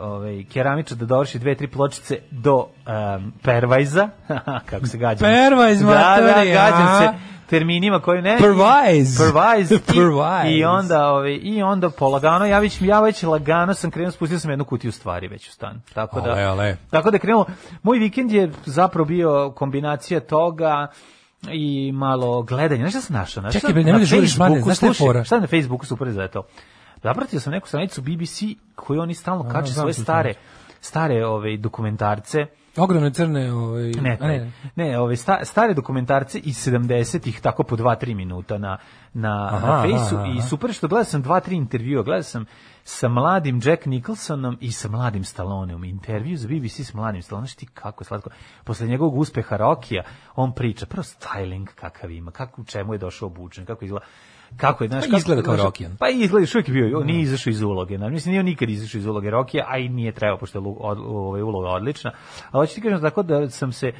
ovaj, 0.00 0.44
keramičar 0.52 0.96
da 0.96 1.06
dovrši 1.06 1.38
dve, 1.38 1.54
tri 1.54 1.66
pločice 1.66 2.18
do 2.30 2.56
um, 2.56 3.32
pervajza, 3.42 4.08
kako 4.70 4.86
se 4.86 4.98
gađam. 4.98 5.30
Pervajz, 5.30 5.80
Da, 5.80 6.16
da, 6.20 6.44
gađam 6.44 6.98
se 6.98 7.38
terminima 7.48 8.00
koji 8.00 8.22
ne... 8.22 8.38
Pervajz. 8.40 9.18
Pervajz. 9.18 9.72
I. 9.72 10.58
I 10.58 10.64
onda, 10.64 11.08
ovaj, 11.08 11.38
i 11.42 11.62
onda 11.62 11.90
polagano, 11.90 12.46
ja 12.46 12.58
već, 12.58 12.82
ja 12.82 13.00
već 13.00 13.22
lagano 13.22 13.74
sam 13.74 13.90
krenuo, 13.90 14.10
spustio 14.10 14.38
sam 14.38 14.50
jednu 14.50 14.64
kutiju 14.64 14.92
stvari 14.92 15.28
već 15.28 15.48
u 15.48 15.52
stan. 15.52 15.80
Tako 15.94 16.20
da, 16.20 16.30
Ale, 16.30 16.42
ale. 16.42 16.76
tako 16.90 17.10
da 17.10 17.14
je 17.14 17.20
krenulo. 17.20 17.46
Moj 17.82 17.98
vikend 17.98 18.32
je 18.32 18.52
zapravo 18.66 19.04
bio 19.04 19.50
kombinacija 19.50 20.20
toga 20.20 20.86
i 21.52 21.92
malo 21.92 22.42
gledanja. 22.42 22.80
Znaš 22.80 22.92
šta 22.92 23.00
sam 23.00 23.16
našao? 23.16 23.52
Čekaj, 23.52 23.72
bre, 23.72 23.84
Na 23.84 23.98
da 23.98 24.04
žuriš, 24.04 24.36
mlade, 24.36 24.60
znaš 24.60 24.76
šta 24.76 24.86
je 24.86 24.94
slušaj, 24.94 25.06
fora? 25.06 25.24
Šta 25.24 25.40
na 25.40 25.46
Facebooku 25.46 25.86
super 25.86 26.10
za 26.10 26.28
to? 26.28 26.42
Zapratio 27.02 27.40
sam 27.40 27.52
neku 27.52 27.68
stranicu 27.68 28.02
BBC 28.02 28.42
koju 28.74 29.00
oni 29.00 29.14
stalno 29.14 29.48
kače 29.48 29.72
svoje 29.72 29.92
stare 29.92 30.34
stare 30.80 31.26
ove 31.26 31.56
dokumentarce. 31.56 32.46
Ogromne 32.76 33.10
crne, 33.12 33.52
ovaj, 33.52 33.92
ne, 33.92 34.18
a 34.20 34.26
ne, 34.26 34.52
ne, 34.76 34.98
ove 34.98 35.16
sta, 35.16 35.44
stare 35.44 35.74
dokumentarce 35.74 36.38
iz 36.38 36.68
70-ih 36.68 37.40
tako 37.40 37.62
po 37.62 37.76
2-3 37.76 38.14
minuta 38.14 38.58
na 38.58 38.78
na 39.14 39.48
Aha, 39.52 39.66
na 39.66 39.82
fejsu 39.82 40.16
aha, 40.16 40.26
i 40.26 40.38
aha. 40.38 40.48
super 40.48 40.72
što 40.72 40.88
gledao 40.88 41.04
sam 41.04 41.22
2-3 41.24 41.52
intervjua, 41.52 42.02
gledao 42.02 42.22
sam 42.22 42.44
sa 42.84 43.08
mladim 43.08 43.60
Jack 43.64 43.86
Nicholsonom 43.86 44.58
i 44.60 44.72
sa 44.72 44.88
mladim 44.88 45.24
Stalloneom. 45.24 45.84
Intervju 45.84 46.36
za 46.36 46.48
BBC 46.48 46.80
s 46.80 46.94
mladim 46.94 47.22
Stalloneom, 47.22 47.46
znaš 47.46 47.56
ti 47.56 47.66
kako 47.66 48.02
je 48.02 48.06
slatko. 48.06 48.30
Posle 48.64 48.86
njegovog 48.86 49.18
uspeha 49.18 49.56
Rokija, 49.56 50.02
on 50.36 50.54
priča, 50.54 50.86
prvo 50.86 51.02
styling 51.02 51.66
kakav 51.74 52.10
ima, 52.10 52.30
kako 52.30 52.60
u 52.60 52.64
čemu 52.64 52.94
je 52.94 52.98
došao 52.98 53.26
obučen, 53.26 53.66
kako 53.66 53.84
izgleda 53.84 54.06
kako 54.56 54.84
je, 54.84 54.88
znaš, 54.88 55.04
Pa 55.10 55.16
izgleda 55.16 55.42
kao 55.42 55.56
Rocky. 55.56 55.88
Pa 55.98 56.08
izgleda, 56.08 56.42
još 56.42 56.54
uvijek 56.54 56.68
je 56.68 56.72
bio, 56.74 56.98
on 56.98 57.06
nije 57.06 57.20
izašao 57.20 57.50
iz 57.50 57.62
uloge. 57.62 57.98
Na, 57.98 58.08
mislim, 58.08 58.30
nije 58.30 58.40
on 58.40 58.46
nikad 58.46 58.70
izašao 58.70 58.98
iz 58.98 59.06
uloge 59.06 59.30
Rokija, 59.30 59.64
a 59.68 59.78
i 59.78 59.88
nije 59.88 60.12
trebao, 60.12 60.38
pošto 60.38 60.58
je 60.58 60.62
od, 60.78 60.98
ovaj, 60.98 61.42
uloga 61.42 61.68
odlična. 61.68 62.10
Ali 62.50 62.66
hoću 62.66 62.74
ti 62.74 62.80
kažem 62.80 63.00
tako 63.00 63.22
da 63.22 63.50
sam 63.50 63.72
se 63.72 63.92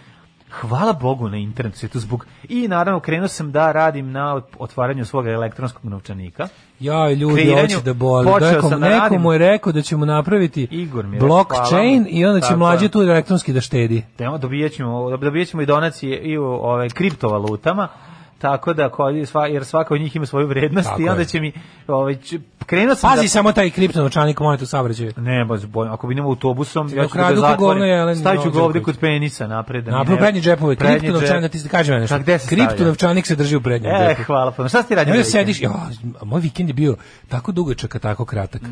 Hvala 0.50 0.92
Bogu 0.92 1.28
na 1.28 1.36
internetu 1.36 1.78
svijetu 1.78 1.98
zbog 1.98 2.26
i 2.48 2.68
naravno 2.68 3.00
krenuo 3.00 3.28
sam 3.28 3.52
da 3.52 3.72
radim 3.72 4.12
na 4.12 4.40
otvaranju 4.58 5.04
svog 5.04 5.26
elektronskog 5.26 5.84
novčanika. 5.84 6.48
Ja, 6.80 7.12
ljudi, 7.12 7.34
kreiranju, 7.34 7.62
hoće 7.62 7.84
da 7.84 7.94
boli. 7.94 8.26
Nekom, 8.40 8.70
sam 8.70 8.80
da 8.80 8.88
neko 8.88 9.00
radim- 9.00 9.20
mu 9.20 9.32
je 9.32 9.38
rekao 9.38 9.72
da 9.72 9.82
ćemo 9.82 10.04
napraviti 10.04 10.68
Igor 10.70 11.06
mi 11.06 11.18
blockchain 11.18 12.06
i 12.10 12.24
onda 12.26 12.46
će 12.46 12.56
mlađe 12.56 12.88
tu 12.88 13.02
elektronski 13.02 13.52
da 13.52 13.60
štedi. 13.60 14.02
Temo 14.16 14.38
dobijat 14.38 14.72
ćemo, 14.72 15.16
dobijat 15.16 15.48
ćemo 15.48 15.62
i 15.62 15.66
donacije 15.66 16.18
i 16.18 16.38
u 16.38 16.44
ove, 16.44 16.88
kriptovalutama, 16.88 17.88
tako 18.38 18.72
da 18.72 18.88
ko- 18.88 19.26
sva, 19.26 19.46
jer 19.46 19.64
svaka 19.64 19.94
od 19.94 20.00
njih 20.00 20.16
ima 20.16 20.26
svoju 20.26 20.46
vrednost 20.46 20.88
Tako 20.88 21.02
i 21.02 21.08
onda 21.08 21.24
će 21.24 21.40
mi 21.40 21.52
ovaj, 21.88 22.16
Krenuo 22.66 22.94
sam 22.94 23.10
Pazi 23.10 23.22
da- 23.22 23.28
samo 23.28 23.52
taj 23.52 23.70
kriptonovčanik 23.70 24.40
monet 24.40 24.62
u 24.62 24.66
saobraćaju. 24.66 25.12
Ne, 25.16 25.44
baš 25.44 25.62
bojim. 25.62 25.92
Ako 25.92 26.10
idemo 26.12 26.28
autobusom, 26.28 26.88
ja 26.88 27.08
ću 27.08 27.16
da 27.18 27.36
zatvorim. 27.36 27.82
Jelen 27.82 28.16
Stavit 28.16 28.42
ću 28.42 28.50
ga 28.50 28.62
ovde 28.62 28.82
kod 28.82 28.98
penisa 28.98 29.46
napred. 29.46 29.84
Da 29.84 30.02
ne- 30.04 30.16
prednji 30.16 30.40
džepove, 30.40 30.76
prednji 30.76 30.98
kriptonovčanik, 30.98 31.42
da 31.42 31.48
ti 31.48 31.58
se 31.58 31.68
kažem 31.68 32.00
nešto. 32.00 32.18
Gde 32.18 32.38
se? 32.38 32.48
Kriptonovčanik 32.48 33.26
se 33.26 33.36
drži 33.36 33.56
u 33.56 33.60
prednjem 33.60 33.92
E, 33.92 34.08
džepu. 34.08 34.22
hvala 34.22 34.50
puno. 34.50 34.68
Šta 34.68 34.82
si 34.82 34.88
ti 34.88 34.94
radio? 34.94 35.14
Da 35.14 35.24
sediš, 35.24 35.60
ja, 35.60 35.70
moj 36.22 36.40
vikend 36.40 36.68
je 36.68 36.74
bio 36.74 36.96
tako 37.28 37.52
dugačak, 37.52 37.94
a 37.94 37.98
tako 37.98 38.24
kratak. 38.24 38.62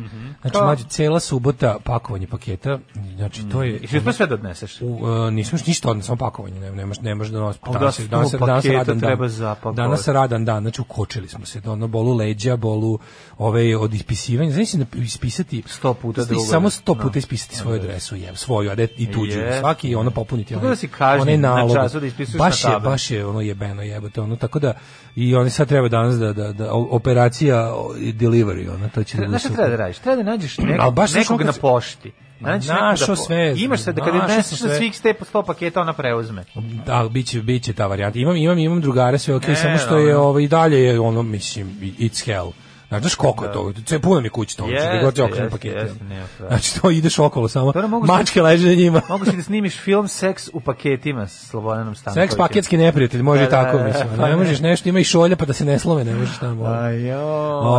Znači, 0.41 0.53
Kao? 0.53 0.65
mlađe, 0.65 0.83
cela 0.85 1.19
subota 1.19 1.77
pakovanje 1.83 2.27
paketa, 2.27 2.79
znači, 3.15 3.49
to 3.49 3.63
je... 3.63 3.77
I 3.77 3.87
što 3.87 4.11
sve 4.13 4.27
da 4.27 4.33
odneseš? 4.35 4.81
U, 4.81 4.85
uh, 4.85 5.33
nismo 5.33 5.55
još 5.55 5.65
ništa 5.67 5.89
odno, 5.89 6.03
samo 6.03 6.15
pakovanje, 6.17 6.59
ne, 6.59 6.71
nemaš, 6.71 6.99
nemaš 6.99 7.27
da 7.27 7.39
nosi. 7.39 7.59
A 7.61 7.71
Danas, 7.71 7.99
da 7.99 8.25
sto 8.25 8.37
danas, 8.37 8.65
je- 8.65 8.71
danas 8.71 8.85
treba. 8.99 9.15
Danas 9.15 9.56
je 10.07 10.13
radan 10.13 10.45
dan, 10.45 10.63
znači 10.63 10.81
ukočili 10.81 11.27
smo 11.27 11.45
se, 11.45 11.59
da 11.59 11.71
ono 11.71 11.87
bolu 11.87 12.15
leđa, 12.15 12.55
bolu 12.55 12.99
ove 13.37 13.77
od 13.77 13.93
ispisivanja, 13.93 14.51
znači 14.51 14.77
da 14.77 14.85
ispisati 14.93 15.63
Sto 15.65 15.93
puta 15.93 16.21
znači, 16.21 16.29
drugo, 16.29 16.45
samo 16.45 16.69
sto 16.69 16.93
da. 16.93 17.01
puta 17.01 17.19
ispisati 17.19 17.55
svoju 17.55 17.79
adresu, 17.79 18.15
je, 18.15 18.35
svoju, 18.35 18.71
a 18.71 18.75
ne 18.75 18.87
i 18.97 19.11
tuđu, 19.11 19.39
Je. 19.39 19.59
svaki 19.59 19.95
ono 19.95 20.11
popuniti 20.11 20.53
Tako 20.53 20.67
da 20.67 20.75
si 20.75 20.87
kažnjen 20.87 21.41
na 21.41 21.69
času 21.73 21.99
da 21.99 22.05
ispisuješ 22.05 22.39
baš 22.39 22.63
na 22.63 22.71
je, 22.71 22.79
baš 22.79 23.11
je 23.11 23.25
ono 23.25 23.41
jebeno 23.41 23.81
jebote, 23.81 24.21
ono, 24.21 24.35
tako 24.35 24.59
da 24.59 24.73
i 25.15 25.35
oni 25.35 25.49
sad 25.49 25.67
treba 25.67 25.87
danas 25.87 26.15
da, 26.15 26.33
da, 26.33 26.53
da 26.53 26.73
operacija 26.73 27.73
delivery, 27.97 28.73
ona, 28.75 28.89
to 28.89 29.03
će 29.03 29.17
da 29.17 29.39
super. 29.39 29.55
treba 29.55 29.69
da 29.69 29.75
radiš? 29.75 29.97
Treba 29.97 30.15
da 30.15 30.23
nađeš 30.23 30.57
nekog, 30.57 30.95
nekog 31.15 31.41
ono 31.41 31.45
na 31.45 31.53
pošti. 31.61 32.11
Nekog 32.39 32.67
Našao 32.67 33.07
da 33.07 33.15
po- 33.15 33.15
sve, 33.17 33.53
Imaš 33.57 33.81
se 33.81 33.93
da 33.93 34.01
kad 34.01 34.15
na 34.15 34.27
sve. 34.59 34.77
svih 34.77 34.97
ste 34.97 35.13
100 35.25 35.45
paketa, 35.45 35.81
ona 35.81 35.93
preuzme. 35.93 36.43
Da, 36.85 37.07
biće 37.11 37.41
biće 37.41 37.73
ta 37.73 37.87
varijanta. 37.87 38.19
Imam 38.19 38.35
imam 38.35 38.57
imam 38.59 38.81
drugare 38.81 39.17
sve 39.19 39.35
okej, 39.35 39.53
E, 39.53 39.55
samo 39.55 39.77
što 39.77 39.97
je 39.97 40.17
ovaj 40.17 40.47
dalje 40.47 40.83
je 40.83 40.99
ono 40.99 41.23
mislim 41.23 41.67
it's 41.99 42.25
hell. 42.25 42.51
Znaš, 42.89 43.01
znaš 43.01 43.15
koliko 43.15 43.45
je 43.45 43.51
to? 43.53 43.73
Sve 43.85 43.99
puno 43.99 44.21
mi 44.21 44.25
je 44.25 44.31
kuće 44.31 44.57
to. 44.57 44.63
Znači, 44.63 44.73
Jeste, 44.75 44.89
gde 44.89 45.05
god 45.05 45.19
okrenem 45.21 45.49
jeste, 45.63 46.03
nema 46.03 46.25
pravo. 46.37 46.49
Znači, 46.49 46.81
to 46.81 46.89
ideš 46.91 47.19
okolo 47.19 47.47
samo. 47.47 47.73
Mačke 48.03 48.41
leže 48.41 48.67
na 48.67 48.73
njima. 48.73 49.01
Mogu 49.09 49.25
si 49.25 49.35
da 49.35 49.43
snimiš 49.43 49.77
film 49.77 50.07
Seks 50.07 50.49
u 50.53 50.59
paketima 50.59 51.27
sa 51.27 51.45
Slobodanom 51.45 51.95
Stankovićem. 51.95 52.23
Seks 52.23 52.37
paketski 52.37 52.77
neprijatelj, 52.77 53.21
može 53.21 53.41
i 53.41 53.45
Da, 53.45 53.49
da, 53.51 53.63
tako, 53.63 53.77
da, 53.77 53.83
mislim. 53.83 54.07
da. 54.17 54.27
Ne 54.27 54.35
možeš 54.35 54.59
nešto, 54.59 54.89
ima 54.89 54.99
i 54.99 55.03
šolja 55.03 55.35
pa 55.35 55.45
da 55.45 55.53
se 55.53 55.65
ne 55.65 55.79
slove, 55.79 56.03
ne 56.05 56.15
možeš 56.15 56.37
tamo. 56.37 56.63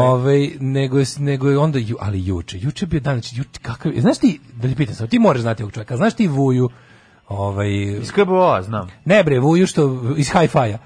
Ove, 0.07 0.49
nego, 0.61 0.99
je- 0.99 1.07
nego 1.19 1.49
je 1.49 1.59
onda, 1.59 1.79
ju, 1.79 1.97
ali 2.01 2.27
juče, 2.27 2.59
juče 2.59 2.85
je 2.85 2.89
bio 2.89 3.01
dan, 3.01 3.15
znači, 3.15 3.37
juče, 3.37 3.61
kakav, 3.63 3.95
je- 3.95 4.01
znaš 4.01 4.19
ti, 4.19 4.41
da 4.53 4.69
li 4.69 4.75
pitam 4.75 4.95
sam, 4.95 5.09
ti 5.09 5.19
moraš 5.19 5.41
znati 5.43 5.63
ovog 5.63 5.73
čovjeka, 5.73 5.97
znaš 5.97 6.15
ti 6.15 6.27
Vuju, 6.29 6.71
ovaj, 7.29 7.71
Iz 7.73 8.13
KBO-a, 8.13 8.63
znam. 8.63 8.89
Ne 9.05 9.25
bre, 9.25 9.39
Vuju 9.39 9.67
što 9.67 9.83
iz 10.17 10.31
Hi-Fi-a. 10.31 10.65
Vu- 10.65 10.79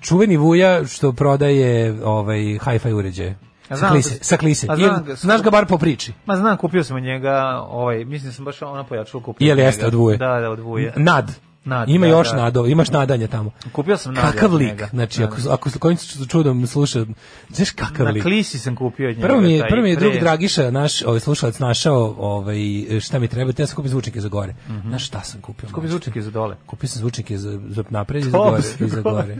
Čuveni 0.00 0.36
Vuja 0.36 0.86
što 0.86 1.12
prodaje 1.12 1.96
ovaj 2.04 2.38
Hi-Fi 2.38 2.92
uređaje. 2.92 3.38
Sa 3.70 3.88
klise, 3.88 4.10
da- 4.10 4.24
sa 4.24 4.36
klise. 4.36 4.66
znam 4.68 5.04
ga- 5.04 5.14
Znaš 5.14 5.42
ga 5.42 5.50
bar 5.50 5.66
po 5.66 5.78
priči. 5.78 6.12
Ma 6.26 6.36
znam, 6.36 6.56
kupio 6.56 6.84
sam 6.84 6.96
od 6.96 7.02
njega, 7.02 7.34
ovaj, 7.60 8.04
mislim 8.04 8.28
da 8.28 8.34
sam 8.34 8.44
baš 8.44 8.62
ono 8.62 8.84
pojačalo 8.84 9.22
kupio. 9.22 9.46
Jel 9.46 9.58
jeste 9.58 9.86
od 9.86 9.94
Vuje? 9.94 10.16
Da, 10.16 10.40
da, 10.40 10.50
od 10.50 10.58
Vuje. 10.60 10.92
Nad. 10.96 11.32
Nad, 11.64 11.88
Ima 11.88 12.06
da, 12.06 12.12
još 12.12 12.30
da. 12.30 12.36
nado, 12.36 12.66
imaš 12.66 12.90
nadanje 12.90 13.26
tamo. 13.26 13.50
Kupio 13.72 13.96
sam 13.96 14.14
Nadja 14.14 14.30
Kakav 14.30 14.54
lik, 14.54 14.68
njega. 14.68 14.88
znači 14.88 15.20
Da, 15.20 15.24
ako 15.24 15.36
ako 15.50 15.70
kojim 15.78 15.98
čudom 16.28 16.66
sluša, 16.66 17.04
znaš 17.50 17.70
kakav 17.70 18.06
Na 18.06 18.12
lik. 18.12 18.22
klisi 18.22 18.58
sam 18.58 18.76
kupio 18.76 19.08
od 19.08 19.16
njega. 19.16 19.28
Prvo 19.28 19.40
mi 19.40 19.52
je, 19.52 19.64
prvo 19.68 19.82
mi 19.82 19.90
je 19.90 19.96
drug 19.96 20.12
Dragiša, 20.14 20.70
naš 20.70 21.02
ovaj 21.02 21.20
slušalac 21.20 21.58
našao, 21.58 22.14
ovaj 22.18 22.56
šta 23.00 23.18
mi 23.18 23.28
treba, 23.28 23.52
te 23.52 23.62
ja 23.62 23.66
sam 23.66 23.76
kupio 23.76 23.88
zvučnike 23.88 24.20
za 24.20 24.28
gore. 24.28 24.54
Znaš 24.82 25.06
šta 25.06 25.20
sam 25.20 25.40
kupio? 25.40 25.68
Kupio 25.72 25.90
zvučnike 25.90 26.22
za 26.22 26.30
dole. 26.30 26.56
Kupio 26.66 26.88
sam 26.88 27.00
zvučnike 27.00 27.38
za, 27.38 27.60
za 27.68 27.84
napred 27.90 28.22
i 28.22 28.30
za 28.30 28.38
gore. 28.38 28.62
I 28.80 28.88
za 28.88 29.00
gore. 29.02 29.36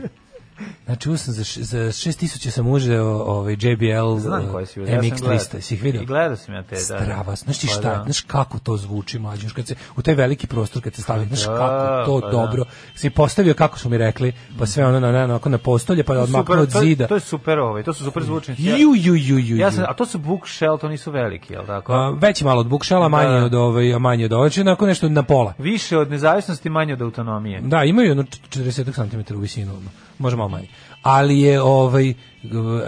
Znači, 0.85 1.09
uzeo 1.09 1.17
sam 1.17 1.33
za, 1.33 1.43
š- 1.43 1.59
za 1.59 1.77
6000 1.79 2.49
sam 2.49 2.67
uzeo 2.67 3.05
ovaj 3.07 3.53
JBL 3.53 4.17
Znam 4.17 4.51
koje 4.51 4.65
si 4.65 4.81
uzeo, 4.81 4.95
ja 4.95 5.01
sam 5.01 5.09
MX 5.09 5.19
gledao. 5.21 5.37
300, 5.37 5.61
si 5.61 5.73
ih 5.75 5.83
vidio? 5.83 6.01
I 6.01 6.05
gledao 6.05 6.35
sam 6.35 6.55
ja 6.55 6.63
te, 6.63 6.75
da, 6.75 6.81
da. 6.89 7.03
Strava, 7.03 7.35
znaš 7.35 7.57
ti 7.57 7.67
Pa 7.67 7.73
šta, 7.73 7.81
da. 7.89 8.03
znaš 8.03 8.21
kako 8.21 8.59
to 8.59 8.77
zvuči 8.77 9.19
mlađe, 9.19 9.47
kad 9.49 9.67
se 9.67 9.75
u 9.95 10.01
taj 10.01 10.13
veliki 10.15 10.47
prostor 10.47 10.81
kad 10.81 10.93
se 10.93 11.01
stavi, 11.01 11.25
znaš 11.25 11.39
da, 11.39 11.45
kako 11.47 12.05
to 12.05 12.19
pa 12.21 12.27
da. 12.27 12.31
dobro. 12.33 12.63
Si 12.95 13.09
postavio 13.09 13.53
kako 13.53 13.79
su 13.79 13.89
mi 13.89 13.97
rekli, 13.97 14.33
pa 14.59 14.65
sve 14.65 14.85
ono 14.85 14.99
na 14.99 15.11
na 15.11 15.23
onako 15.23 15.49
na 15.49 15.57
postolje, 15.57 16.03
pa 16.03 16.13
odmaknuo 16.13 16.43
Super, 16.43 16.59
od 16.59 16.73
to, 16.73 16.79
zida. 16.79 17.07
to 17.07 17.13
je 17.13 17.19
super 17.19 17.59
ovaj, 17.59 17.83
to 17.83 17.93
su 17.93 18.03
super 18.03 18.23
zvučnici. 18.23 18.63
Ja, 18.63 18.77
Ju 18.77 18.89
ju 18.95 19.15
ju 19.15 19.37
ju. 19.39 19.57
ja 19.57 19.71
sam, 19.71 19.83
a 19.83 19.93
to 19.93 20.05
su 20.05 20.17
bookshelf, 20.19 20.81
to 20.81 20.87
nisu 20.87 21.11
veliki, 21.11 21.53
jel 21.53 21.65
tako? 21.65 21.93
A, 21.93 22.09
veći 22.11 22.45
malo 22.45 22.59
od 22.59 22.67
bukšala, 22.67 23.07
manje 23.07 23.29
Da. 23.29 23.45
od 23.45 23.53
ovaj, 23.53 23.93
a 23.93 23.99
manje 23.99 24.25
od 24.25 24.33
ovaj, 24.33 24.49
onako 24.59 24.85
nešto 24.85 25.09
na 25.09 25.23
pola. 25.23 25.53
Više 25.57 25.97
od 25.97 26.11
nezavisnosti, 26.11 26.69
manje 26.69 26.93
od 26.93 27.01
autonomije. 27.01 27.61
Da, 27.61 27.83
imaju 27.83 28.11
ono 28.11 28.23
40 28.23 28.93
cm 29.23 29.35
u 29.35 29.39
visinu, 29.39 29.71
ono, 29.71 29.89
može 30.19 30.35
malo 30.35 30.49
manje. 30.49 30.67
Ali 31.01 31.39
je 31.39 31.61
ovaj 31.61 32.13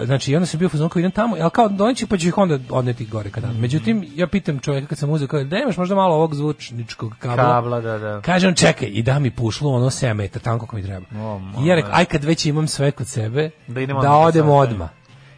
znači 0.04 0.36
onda 0.36 0.46
sam 0.46 0.58
bio 0.58 0.66
u 0.66 0.68
fazonu 0.68 0.88
kao 0.88 1.00
idem 1.00 1.10
tamo, 1.10 1.36
al 1.40 1.50
kao 1.50 1.68
doneći 1.68 2.06
pa 2.06 2.16
ću 2.16 2.28
ih 2.28 2.38
onda 2.38 2.58
odneti 2.70 3.06
gore 3.06 3.30
kada. 3.30 3.48
Međutim 3.52 4.06
ja 4.14 4.26
pitam 4.26 4.58
čovjeka 4.58 4.86
kad 4.86 4.98
sam 4.98 5.10
uzeo 5.10 5.28
kao 5.28 5.44
da 5.44 5.58
imaš 5.58 5.76
možda 5.76 5.94
malo 5.94 6.14
ovog 6.14 6.34
zvučničkog 6.34 7.14
kabla. 7.18 7.44
Kabla, 7.44 7.80
da, 7.80 7.98
da. 7.98 8.20
Kaže 8.20 8.48
on 8.48 8.54
čekaj 8.54 8.88
i 8.92 9.02
da 9.02 9.18
mi 9.18 9.30
pušlo 9.30 9.70
ono 9.70 9.86
7 9.86 10.12
metara 10.12 10.42
tanko 10.42 10.66
kako 10.66 10.76
mi 10.76 10.82
treba. 10.82 11.06
O, 11.16 11.40
I 11.64 11.66
ja 11.66 11.74
rekao 11.74 11.90
aj 11.94 12.04
kad 12.04 12.24
već 12.24 12.46
imam 12.46 12.68
sve 12.68 12.90
kod 12.90 13.08
sebe 13.08 13.50
Da 13.66 13.74
da, 13.74 13.80
idemo 13.80 14.00
odemo 14.00 14.62
sebe. 14.62 14.72
odmah. 14.72 14.88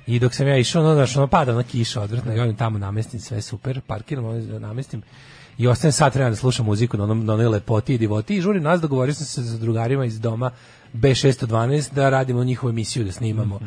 I 0.07 0.19
dok 0.19 0.35
sam 0.35 0.49
ja 0.49 0.57
išao, 0.57 0.83
ono, 0.83 0.95
znaš, 0.95 1.17
ono 1.17 1.27
pada 1.27 1.53
ona 1.53 1.63
kiša 1.63 2.01
odvratna 2.01 2.35
i 2.35 2.41
odem 2.41 2.57
tamo 2.57 2.79
namestim 2.79 3.21
sve 3.21 3.43
super, 3.43 3.81
parkiram, 3.87 4.25
ono, 4.25 4.59
namestim 4.59 5.03
i 5.59 5.69
ostajem 5.69 5.93
sat 5.93 6.15
vremena 6.15 6.31
da 6.31 6.37
slušam 6.37 6.67
muziku 6.67 6.97
na, 6.97 7.05
onom, 7.05 7.25
na 7.25 7.35
onoj 7.35 7.49
lepoti 7.49 7.95
i 7.95 7.99
divoti 7.99 8.37
i 8.37 8.41
žurim 8.41 8.63
nas, 8.63 8.81
dogovorio 8.81 9.15
sam 9.15 9.27
se 9.27 9.51
sa 9.51 9.57
drugarima 9.57 10.05
iz 10.05 10.21
doma 10.21 10.51
B612 10.95 11.93
da 11.93 12.11
radimo 12.11 12.45
njihovu 12.45 12.71
emisiju, 12.71 13.05
da 13.05 13.13
snimamo. 13.13 13.61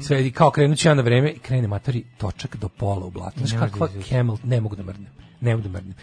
Sve, 0.00 0.26
i 0.26 0.30
kao 0.30 0.50
krenut 0.50 0.78
ću 0.78 0.88
ja 0.88 0.94
na 0.94 1.02
vreme 1.02 1.30
i 1.30 1.38
krene 1.38 1.68
matori 1.68 2.04
točak 2.18 2.56
do 2.56 2.68
pola 2.68 3.06
u 3.06 3.10
blatu. 3.10 3.38
Znaš 3.38 3.60
kakva 3.60 3.88
camel, 4.08 4.36
ne 4.44 4.60
mogu 4.60 4.76
da 4.76 4.82
mrdnem, 4.82 5.10
ne 5.40 5.56
mogu 5.56 5.68
da 5.68 5.72
mrdnem 5.72 5.94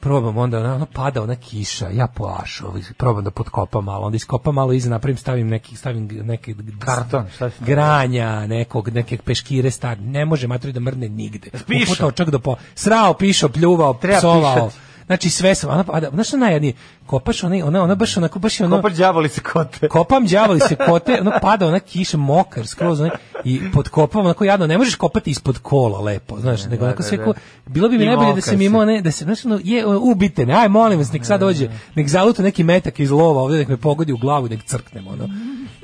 probam 0.00 0.38
onda 0.38 0.58
ona, 0.58 0.74
ona 0.74 0.86
pada 0.86 1.22
ona 1.22 1.34
kiša 1.36 1.88
ja 1.88 2.06
poaš 2.06 2.60
ovaj 2.60 2.82
probam 2.96 3.24
da 3.24 3.30
potkopam 3.30 3.84
malo 3.84 4.06
onda 4.06 4.16
iskopam 4.16 4.54
malo 4.54 4.72
iza 4.72 4.90
napravim 4.90 5.16
stavim 5.16 5.48
neki 5.48 5.76
stavim 5.76 6.06
neke 6.06 6.54
Karton, 6.78 7.26
šta 7.34 7.50
si- 7.50 7.64
granja 7.64 8.46
nekog 8.46 8.88
neke 8.88 9.18
peškire 9.18 9.70
star 9.70 10.00
ne 10.00 10.24
može 10.24 10.46
matri 10.46 10.72
da 10.72 10.80
mrdne 10.80 11.08
nigde 11.08 11.50
Pišao. 11.66 12.10
čak 12.10 12.30
do 12.30 12.38
po 12.38 12.56
srao 12.74 13.14
pišao 13.14 13.48
pljuvao 13.48 13.94
Treba 13.94 14.18
psovao 14.18 14.54
pišati. 14.66 14.91
Znači 15.12 15.30
sve 15.30 15.54
sam 15.54 15.70
ona 15.70 15.84
pada 15.84 16.10
znaš 16.10 16.28
šta 16.28 16.36
najjadnije 16.36 16.74
kopaš 17.06 17.44
ona 17.44 17.66
ona 17.66 17.82
ona 17.82 17.94
baš 17.94 18.16
onako 18.16 18.38
baš 18.38 18.60
je 18.60 18.66
ono 18.66 18.76
Kopač 18.76 18.92
đavolice 18.92 19.40
kote. 19.40 19.88
kopam 19.88 20.26
đavoli 20.26 20.60
se 20.60 20.76
kote, 20.76 21.18
ono 21.20 21.32
pada 21.42 21.66
ona 21.66 21.80
kiša 21.80 22.16
mokar 22.16 22.66
skroz 22.66 23.00
ono, 23.00 23.10
i 23.44 23.60
podkopam 23.72 24.24
onako 24.24 24.44
jadno, 24.44 24.66
ne 24.66 24.78
možeš 24.78 24.94
kopati 24.94 25.30
ispod 25.30 25.58
kola 25.58 26.00
lepo, 26.00 26.40
znaš, 26.40 26.64
nego 26.64 26.84
onako 26.84 27.02
sve 27.02 27.24
ko, 27.24 27.34
bilo 27.66 27.88
bi 27.88 27.98
mi 27.98 28.04
najbolje 28.04 28.34
da 28.34 28.40
si. 28.40 28.64
imao 28.64 28.84
ne, 28.84 29.00
da 29.00 29.10
se, 29.10 29.24
znaš, 29.24 29.44
ono, 29.44 29.60
je, 29.64 29.86
ubite 29.86 30.46
ne, 30.46 30.54
aj 30.54 30.68
molim 30.68 30.98
vas, 30.98 31.12
nek 31.12 31.26
sad 31.26 31.40
dođe, 31.40 31.68
nek 31.94 32.08
zaluta 32.08 32.42
neki 32.42 32.62
metak 32.64 33.00
iz 33.00 33.10
lova 33.10 33.42
ovdje, 33.42 33.58
nek 33.58 33.68
me 33.68 33.76
pogodi 33.76 34.12
u 34.12 34.16
glavu, 34.16 34.48
nek 34.48 34.64
crknem, 34.64 35.06
ono. 35.08 35.28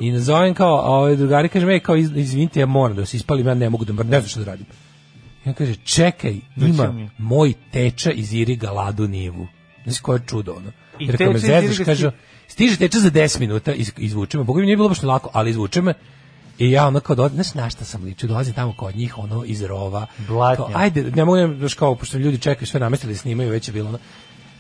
I 0.01 0.13
nazovem 0.13 0.55
kao, 0.55 0.77
a 0.77 0.91
ovaj 0.91 1.17
drugari 1.17 1.49
kaže, 1.49 1.67
ej, 1.67 1.81
kao, 1.81 1.97
iz, 1.97 2.11
izvinite, 2.17 2.61
ja 2.61 2.67
moram 2.67 2.97
da 2.97 3.07
se 3.07 3.17
ispalim, 3.17 3.47
ja 3.47 3.55
ne 3.55 3.71
mogu 3.71 3.85
da 3.85 3.93
ne 4.03 4.21
znam 4.21 4.29
što 4.29 4.41
da 4.41 4.47
radim. 4.47 4.67
I 5.49 5.51
on 5.51 5.55
kaže, 5.55 5.75
čekaj, 5.85 6.37
ima 6.57 6.93
mi. 6.93 7.11
moj 7.19 7.53
teča 7.73 8.11
iz 8.11 8.33
Iriga 8.33 8.71
ladu 8.71 9.09
nivu. 9.09 9.47
Znaš 9.85 10.01
koje 10.01 10.21
čudo, 10.27 10.53
ono. 10.53 10.73
I 10.99 11.11
rekao 11.11 11.33
me 11.33 11.39
Iriga 11.39 11.85
kaže, 11.85 12.11
stiže 12.49 12.77
teča 12.77 12.99
za 12.99 13.11
10 13.11 13.41
minuta, 13.41 13.73
iz, 13.73 13.93
izvuče 13.97 14.39
me. 14.39 14.45
Boga 14.45 14.61
mi 14.61 14.67
nije 14.67 14.77
bilo 14.77 14.89
baš 14.89 15.03
lako, 15.03 15.31
ali 15.33 15.51
izvuče 15.51 15.83
me. 15.83 15.95
I 16.59 16.71
ja 16.71 16.87
ono 16.87 17.01
kao, 17.01 17.17
do, 17.17 17.29
znaš 17.29 17.55
na 17.55 17.71
šta 17.71 17.85
sam 17.85 18.05
ličio, 18.05 18.29
dolazim 18.29 18.55
tamo 18.55 18.75
kod 18.77 18.97
njih, 18.97 19.19
ono, 19.19 19.45
iz 19.45 19.63
rova. 19.63 20.07
Blatnja. 20.29 20.65
Kao, 20.65 20.71
ajde, 20.75 21.03
ne 21.03 21.25
mogu, 21.25 21.37
ne, 21.37 21.59
znaš 21.59 21.75
kao, 21.75 21.95
pošto 21.95 22.19
ljudi 22.19 22.39
čekaju 22.39 22.67
sve 22.67 22.81
namestili 22.81 23.13
da 23.13 23.19
snimaju, 23.19 23.51
već 23.51 23.69
je 23.69 23.73
bilo 23.73 23.89
ono. 23.89 23.99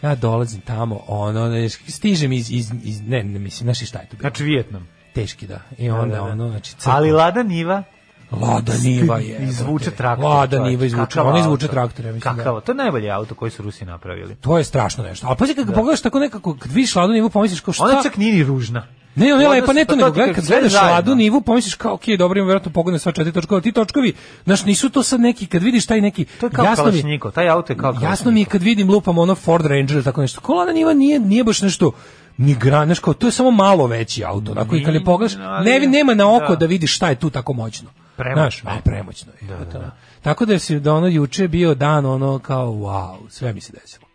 Ja 0.02 0.14
dolazim 0.14 0.60
tamo, 0.60 1.00
ono, 1.06 1.48
ne, 1.48 1.68
stižem 1.68 2.32
iz, 2.32 2.50
iz, 2.50 2.70
iz 2.82 3.00
ne, 3.00 3.24
ne, 3.24 3.38
mislim, 3.38 3.66
znaš 3.66 3.88
šta 3.88 3.98
je 3.98 4.08
to 4.08 4.16
bilo? 4.16 4.20
Znači 4.20 4.44
Vijetnam. 4.44 4.88
Teški, 5.14 5.46
da. 5.46 5.60
I 5.78 5.90
onda, 5.90 6.14
da, 6.14 6.22
da. 6.22 6.22
ono, 6.22 6.48
znači, 6.48 6.70
crkva. 6.70 6.92
Ali 6.92 7.10
Lada 7.10 7.42
Niva 7.42 7.82
Lada 8.30 8.72
Niva 8.82 9.18
je. 9.18 9.38
izvuče 9.42 9.90
traktor. 9.90 10.24
Lada. 10.24 10.64
Niva 10.64 10.84
izvuče, 10.84 11.20
ona 11.20 11.38
izvuče 11.38 11.68
traktor, 11.68 12.04
ja 12.04 12.12
mislim. 12.12 12.36
da. 12.36 12.42
Kakav, 12.42 12.60
to 12.60 12.72
je 12.72 12.76
najbolji 12.76 13.10
auto 13.10 13.34
koji 13.34 13.50
su 13.50 13.62
Rusi 13.62 13.84
napravili. 13.84 14.34
To 14.34 14.58
je 14.58 14.64
strašno 14.64 15.04
nešto. 15.04 15.26
Ali 15.26 15.36
pazi 15.36 15.54
kako 15.54 15.72
pogledaš 15.72 16.00
tako 16.00 16.18
nekako, 16.18 16.56
kad 16.56 16.72
vidiš 16.72 16.96
Ladu 16.96 17.12
Nivu, 17.12 17.30
pomisliš 17.30 17.60
kao 17.60 17.74
šta? 17.74 17.84
Ona 17.84 18.02
čak 18.02 18.16
nije 18.16 18.34
ni 18.34 18.44
ružna. 18.44 18.86
Ne, 19.14 19.34
ona 19.34 19.42
je 19.42 19.48
lepa, 19.48 19.72
ne 19.72 19.84
to 19.84 19.92
pa 19.92 19.96
nego 19.96 20.10
ti 20.10 20.14
gledaj, 20.14 20.34
kažem, 20.34 20.48
kad 20.48 20.60
gledaš. 20.60 20.72
Ladu 20.72 21.14
Nivu, 21.14 21.40
pomisliš 21.40 21.74
kao, 21.74 21.94
ok, 21.94 22.02
dobro, 22.18 22.38
ima 22.38 22.46
vjerojatno 22.46 22.72
pogodne 22.72 22.98
sva 22.98 23.12
četiri 23.12 23.32
točkova, 23.32 23.60
ti 23.60 23.72
točkovi, 23.72 24.12
znaš, 24.44 24.64
nisu 24.64 24.90
to 24.90 25.02
sad 25.02 25.20
neki, 25.20 25.46
kad 25.46 25.62
vidiš 25.62 25.86
taj 25.86 26.00
neki, 26.00 26.24
To 26.24 26.46
je 26.46 26.50
kao 26.50 26.64
jasno 26.64 26.90
mi, 27.04 27.20
taj 27.34 27.48
auto 27.48 27.72
je 27.72 27.76
kao 27.76 27.94
jasno 28.02 28.30
mi 28.30 28.40
je 28.40 28.44
kad 28.44 28.62
vidim 28.62 28.90
lupam 28.90 29.18
ono 29.18 29.34
Ford 29.34 29.66
Ranger 29.66 30.04
tako 30.04 30.20
nešto, 30.20 30.40
ko 30.40 30.54
Lada 30.54 30.72
Niva 30.72 30.94
nije, 30.94 31.18
nije 31.18 31.44
baš 31.44 31.62
nešto, 31.62 31.92
ni 32.36 32.54
gran, 32.54 32.86
znaš, 32.86 32.98
kao, 32.98 33.14
to 33.14 33.26
je 33.26 33.32
samo 33.32 33.50
malo 33.50 33.86
veći 33.86 34.24
auto, 34.24 34.52
onako 34.52 34.76
i 34.76 34.84
kad 34.84 34.94
je 34.94 35.04
pogledaš, 35.04 35.36
ne, 35.64 35.80
nema 35.80 36.14
na 36.14 36.36
oko 36.36 36.48
da. 36.48 36.56
da. 36.56 36.66
vidiš 36.66 36.96
šta 36.96 37.08
je 37.08 37.14
tu 37.14 37.30
tako 37.30 37.52
moćno. 37.52 37.90
Premoćno. 38.18 38.70
Znaš, 38.70 38.78
a, 38.78 38.82
premoćno 38.84 39.32
je. 39.40 39.48
Da, 39.72 39.90
Tako 40.22 40.46
da 40.46 40.58
si 40.58 40.80
da 40.80 40.94
ono 40.94 41.06
juče 41.06 41.48
bio 41.48 41.74
dan 41.74 42.06
ono 42.06 42.38
kao 42.38 42.66
wow, 42.66 43.16
sve 43.30 43.52
mi 43.52 43.60
se 43.60 43.72
desilo. 43.72 44.08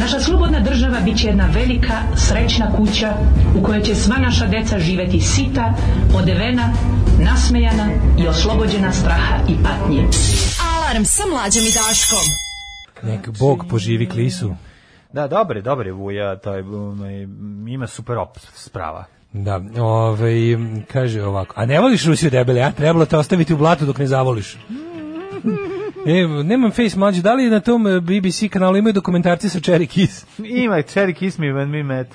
Naša 0.00 0.20
slobodna 0.20 0.60
država 0.60 1.00
bit 1.00 1.18
će 1.18 1.26
jedna 1.26 1.48
velika, 1.52 2.02
srećna 2.16 2.72
kuća 2.76 3.14
u 3.58 3.62
kojoj 3.62 3.82
će 3.82 3.94
sva 3.94 4.16
naša 4.16 4.46
deca 4.46 4.78
živeti 4.78 5.20
sita, 5.20 5.74
odevena, 6.14 6.72
nasmejana 7.18 7.88
i 8.18 8.26
oslobođena 8.26 8.92
straha 8.92 9.36
i 9.48 9.54
patnje. 9.62 10.02
Alarm 10.76 11.04
sa 11.04 11.22
mlađom 11.30 11.62
i 11.62 11.72
Daškom. 11.74 12.26
Nek 13.02 13.38
Bog 13.38 13.64
poživi 13.70 14.08
klisu. 14.08 14.54
Da, 15.12 15.28
dobre, 15.28 15.60
dobre 15.60 15.92
Vuja, 15.92 16.38
taj, 16.38 16.60
onaj, 16.60 17.22
ima 17.68 17.86
super 17.86 18.18
op 18.18 18.38
sprava. 18.54 19.04
Da, 19.32 19.60
ovaj, 19.78 20.34
kaže 20.92 21.22
ovako, 21.24 21.54
a 21.56 21.66
ne 21.66 21.80
voliš 21.80 22.06
Rusiju 22.06 22.30
debele, 22.30 22.60
a 22.60 22.72
trebalo 22.72 23.06
te 23.06 23.16
ostaviti 23.16 23.54
u 23.54 23.56
blatu 23.56 23.86
dok 23.86 23.98
ne 23.98 24.06
zavoliš. 24.06 24.56
E, 26.06 26.26
nemam 26.44 26.70
face 26.70 26.98
mlađe, 26.98 27.22
da 27.22 27.34
li 27.34 27.50
na 27.50 27.60
tom 27.60 27.86
eh, 27.86 28.00
BBC 28.00 28.50
kanalu 28.50 28.76
imaju 28.76 28.92
dokumentarci 28.92 29.48
sa 29.48 29.58
Cherry 29.58 29.86
Kiss? 29.86 30.26
Ima 30.64 30.76
Cherry 30.76 31.14
Kiss 31.14 31.38
Me 31.38 31.46
When 31.46 31.70
We 31.70 31.82
Met. 31.82 32.06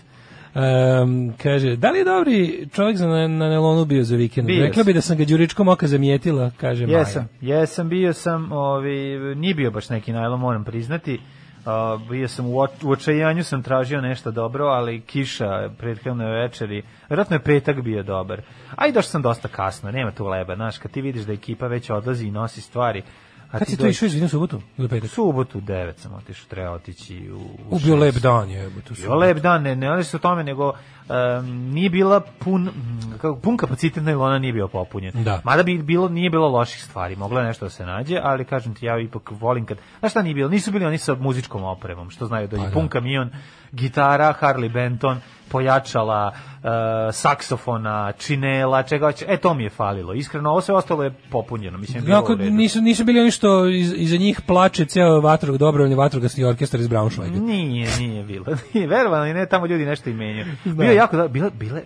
Um, 0.56 1.34
kaže, 1.43 1.75
da 1.75 1.91
li 1.91 1.99
je 1.99 2.06
dobri 2.06 2.67
čovjek 2.73 2.97
za 2.97 3.08
na, 3.08 3.27
na 3.27 3.49
nelonu 3.49 3.86
bio 3.86 4.03
za 4.03 4.15
vikend? 4.15 4.47
Bio 4.47 4.65
Rekla 4.65 4.84
bi 4.84 4.93
da 4.93 5.01
sam 5.01 5.17
ga 5.17 5.25
đuričkom 5.25 5.67
oka 5.67 5.88
zamijetila, 5.88 6.51
kaže 6.58 6.86
Maja. 6.86 6.97
Jesam, 6.97 7.27
jesam, 7.41 7.89
bio 7.89 8.13
sam, 8.13 8.51
ovi, 8.51 9.19
nije 9.36 9.53
bio 9.53 9.71
baš 9.71 9.89
neki 9.89 10.12
najlon, 10.12 10.39
moram 10.39 10.63
priznati. 10.63 11.19
A, 11.67 11.97
bio 12.10 12.27
sam 12.27 12.45
u, 12.45 12.53
oč- 12.53 12.84
u 12.84 12.91
očajanju 12.91 13.43
sam 13.43 13.63
tražio 13.63 14.01
nešto 14.01 14.32
dobro, 14.32 14.65
ali 14.65 15.01
kiša 15.01 15.69
prethodne 15.77 16.25
večeri, 16.25 16.84
vjerojatno 17.10 17.36
je 17.36 17.43
petak 17.43 17.82
bio 17.82 18.03
dobar. 18.03 18.41
A 18.75 18.88
i 18.88 18.91
došao 18.91 19.10
sam 19.10 19.21
dosta 19.21 19.47
kasno, 19.47 19.91
nema 19.91 20.12
tu 20.12 20.27
leba, 20.27 20.56
znaš, 20.56 20.77
kad 20.77 20.91
ti 20.91 21.01
vidiš 21.01 21.23
da 21.23 21.34
ekipa 21.34 21.67
već 21.67 21.89
odlazi 21.89 22.27
i 22.27 22.32
nosi 22.32 22.62
stvari. 22.62 23.03
A 23.51 23.58
Kad 23.58 23.67
ti 23.67 23.71
si 23.71 23.77
to 23.77 23.88
išao 23.88 24.06
izvinim 24.06 24.30
subotu 24.30 24.62
ili 24.77 24.89
petak? 24.89 25.10
Subotu 25.10 25.62
9 25.62 25.93
sam 25.97 26.13
otišao, 26.13 26.45
treba 26.49 26.71
otići 26.71 27.32
u... 27.32 27.38
u 27.38 27.75
Ubio 27.75 27.95
lep 27.95 28.15
dan 28.15 28.49
je, 28.49 28.69
to 28.88 28.95
su. 28.95 29.01
Bio 29.01 29.15
lep 29.15 29.38
dan, 29.38 29.63
ne, 29.63 29.75
ne 29.75 29.88
radi 29.89 30.03
se 30.03 30.17
o 30.17 30.19
tome, 30.19 30.43
nego 30.43 30.73
um, 31.10 31.46
nije 31.74 31.89
bila 31.89 32.20
pun, 32.20 32.70
kako, 33.22 33.36
pun 33.36 33.58
kapacitet 33.58 34.04
nailona 34.04 34.39
nije 34.39 34.54
bio 34.54 34.67
popunjen. 34.67 35.24
Da. 35.24 35.41
Mada 35.43 35.63
bi 35.63 35.78
bilo, 35.78 36.10
nije 36.10 36.30
bilo 36.30 36.48
loših 36.48 36.84
stvari, 36.84 37.15
moglo 37.15 37.39
je 37.39 37.46
nešto 37.46 37.65
da 37.65 37.70
se 37.70 37.86
nađe, 37.86 38.20
ali 38.24 38.46
kažem 38.46 38.76
ti, 38.76 38.86
ja 38.86 39.00
ipak 39.00 39.32
volim 39.32 39.65
kad, 39.65 39.78
znaš 40.00 40.12
šta 40.12 40.22
nije 40.22 40.36
bilo, 40.36 40.50
nisu 40.50 40.72
bili 40.72 40.86
oni 40.86 40.98
sa 40.98 41.15
muzičkom 41.15 41.63
opremom, 41.63 42.10
što 42.10 42.26
znaju 42.26 42.48
da 42.48 42.58
je 42.58 42.63
Pa 42.63 42.72
pun 42.74 42.84
da. 42.84 42.89
kamion, 42.89 43.30
gitara, 43.72 44.34
Harley 44.41 44.74
Benton, 44.74 45.17
pojačala, 45.50 46.32
uh, 46.32 46.70
saksofona, 47.12 48.12
činela, 48.12 48.84
čega 48.84 49.06
hoće, 49.06 49.26
e 49.28 49.38
to 49.38 49.54
mi 49.54 49.63
je 49.63 49.70
falilo, 49.70 50.13
iskreno, 50.13 50.50
ovo 50.50 50.62
sve 50.62 50.76
ostalo 50.76 51.04
je 51.04 51.13
popunjeno, 51.30 51.78
mislim, 51.78 52.04
bilo 52.06 52.17
Jako, 52.17 52.36
nisu, 52.36 52.82
nisu 52.82 53.04
bili 53.04 53.20
oni 53.20 53.32
što 53.32 53.67
iz, 53.67 53.93
iza 53.96 54.17
njih 54.17 54.41
plače 54.41 54.86
ceo 54.86 55.20
vatrog, 55.20 55.58
dobrovoljni 55.58 55.96
vatrogasni 55.96 56.43
orkestar 56.43 56.80
iz 56.80 56.88
Braunschweiga. 56.88 57.39
Nije, 57.39 57.89
nije 58.00 58.24
bilo. 58.24 58.46
Nije, 58.74 58.88
verovano 58.88 59.26
i 59.26 59.34
ne, 59.34 59.46
tamo 59.46 59.65
ljudi 59.65 59.86
nešto 59.86 60.10
i 60.10 60.13
menjaju. 60.13 60.46
Bio 60.65 60.91
je 60.91 60.97
jako 60.98 61.18
da, 61.18 61.28
bile, 61.28 61.50
bile, 61.50 61.84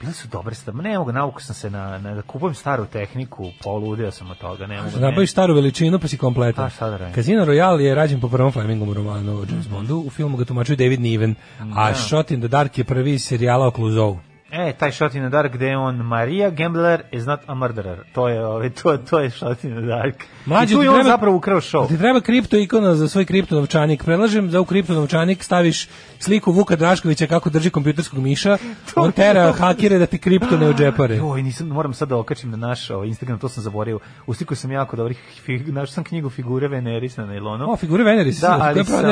bile 0.00 0.12
su 0.12 0.28
dobre 0.28 0.54
stvari. 0.54 0.78
Ne 0.78 0.98
mogu, 0.98 1.12
nauku 1.12 1.42
sam 1.42 1.54
se 1.54 1.70
na, 1.70 1.98
na 1.98 2.14
da 2.14 2.22
kupujem 2.22 2.54
staru 2.54 2.86
tehniku, 2.86 3.50
poludeo 3.64 4.10
sam 4.10 4.30
od 4.30 4.38
toga, 4.38 4.66
ne 4.66 4.82
mogu. 4.82 4.98
Nabaviš 4.98 5.30
staru 5.30 5.54
veličinu 5.54 5.98
pa 5.98 6.08
si 6.08 6.18
kompletan. 6.18 6.64
Pa, 6.64 6.70
šta 6.70 6.90
da 6.90 6.96
radim? 6.96 7.14
Casino 7.14 7.44
Royale 7.44 7.80
je 7.80 7.94
rađen 7.94 8.20
po 8.20 8.28
prvom 8.28 8.52
Flemingovom 8.52 8.94
romanu 8.94 9.32
o 9.32 9.44
James 9.50 9.68
Bondu. 9.68 10.02
U 10.06 10.10
filmu 10.10 10.36
ga 10.36 10.44
tumačuje 10.44 10.76
David 10.76 11.00
Niven, 11.00 11.34
a 11.76 11.94
Shot 11.94 12.30
in 12.30 12.40
the 12.40 12.48
Dark 12.48 12.78
je 12.78 12.84
prvi 12.84 13.18
serijala 13.18 13.66
o 13.66 13.70
Clouseau. 13.70 14.29
E, 14.52 14.72
taj 14.72 14.92
shot 14.92 15.14
in 15.14 15.22
the 15.22 15.28
dark 15.30 15.52
gde 15.52 15.66
je 15.66 15.78
on 15.78 15.96
Maria 15.96 16.50
Gambler 16.50 17.02
is 17.12 17.26
not 17.26 17.40
a 17.46 17.54
murderer. 17.54 17.98
To 18.12 18.28
je, 18.28 18.46
ovaj, 18.46 18.70
to, 18.70 18.96
to 18.96 19.18
je 19.18 19.30
shot 19.30 19.64
in 19.64 19.70
the 19.70 19.86
dark. 19.86 20.14
Mlađe, 20.46 20.74
I 20.74 20.76
tu 20.76 20.82
je 20.82 20.90
on 20.90 20.96
treba- 20.96 21.10
zapravo 21.10 21.36
ukrao 21.36 21.60
show. 21.60 21.88
Ti 21.88 21.98
treba 21.98 22.20
kripto 22.20 22.56
ikona 22.56 22.94
za 22.94 23.08
svoj 23.08 23.24
kripto 23.24 23.54
novčanik. 23.54 24.04
Predlažem 24.04 24.50
da 24.50 24.60
u 24.60 24.64
kripto 24.64 24.92
novčanik 24.92 25.42
staviš 25.44 25.88
sliku 26.18 26.52
Vuka 26.52 26.76
Draškovića 26.76 27.26
kako 27.26 27.50
drži 27.50 27.70
kompjuterskog 27.70 28.18
miša. 28.18 28.58
On 28.96 29.12
tera 29.12 29.52
hakere 29.52 29.98
da 29.98 30.06
ti 30.06 30.18
kripto 30.18 30.56
ne 30.56 30.66
odžepare. 30.66 31.16
Joj, 31.22 31.42
nisam, 31.42 31.66
moram 31.68 31.94
sad 31.94 32.08
da 32.08 32.16
okačim 32.16 32.50
na 32.50 32.56
naš 32.56 32.90
ovaj, 32.90 33.08
Instagram, 33.08 33.38
to 33.38 33.48
sam 33.48 33.62
zaboravio. 33.62 33.98
Ustikao 34.26 34.56
sam 34.56 34.70
jako 34.70 34.96
dobrih, 34.96 35.18
našao 35.66 35.92
sam 35.94 36.04
knjigu 36.04 36.30
figure 36.30 36.68
Veneris 36.68 37.16
na 37.16 37.26
nailonu. 37.26 37.72
O, 37.72 37.76
figure 37.76 38.04
Veneris. 38.04 38.40
Da, 38.40 38.58
ali, 38.60 38.84
sam, 38.84 39.04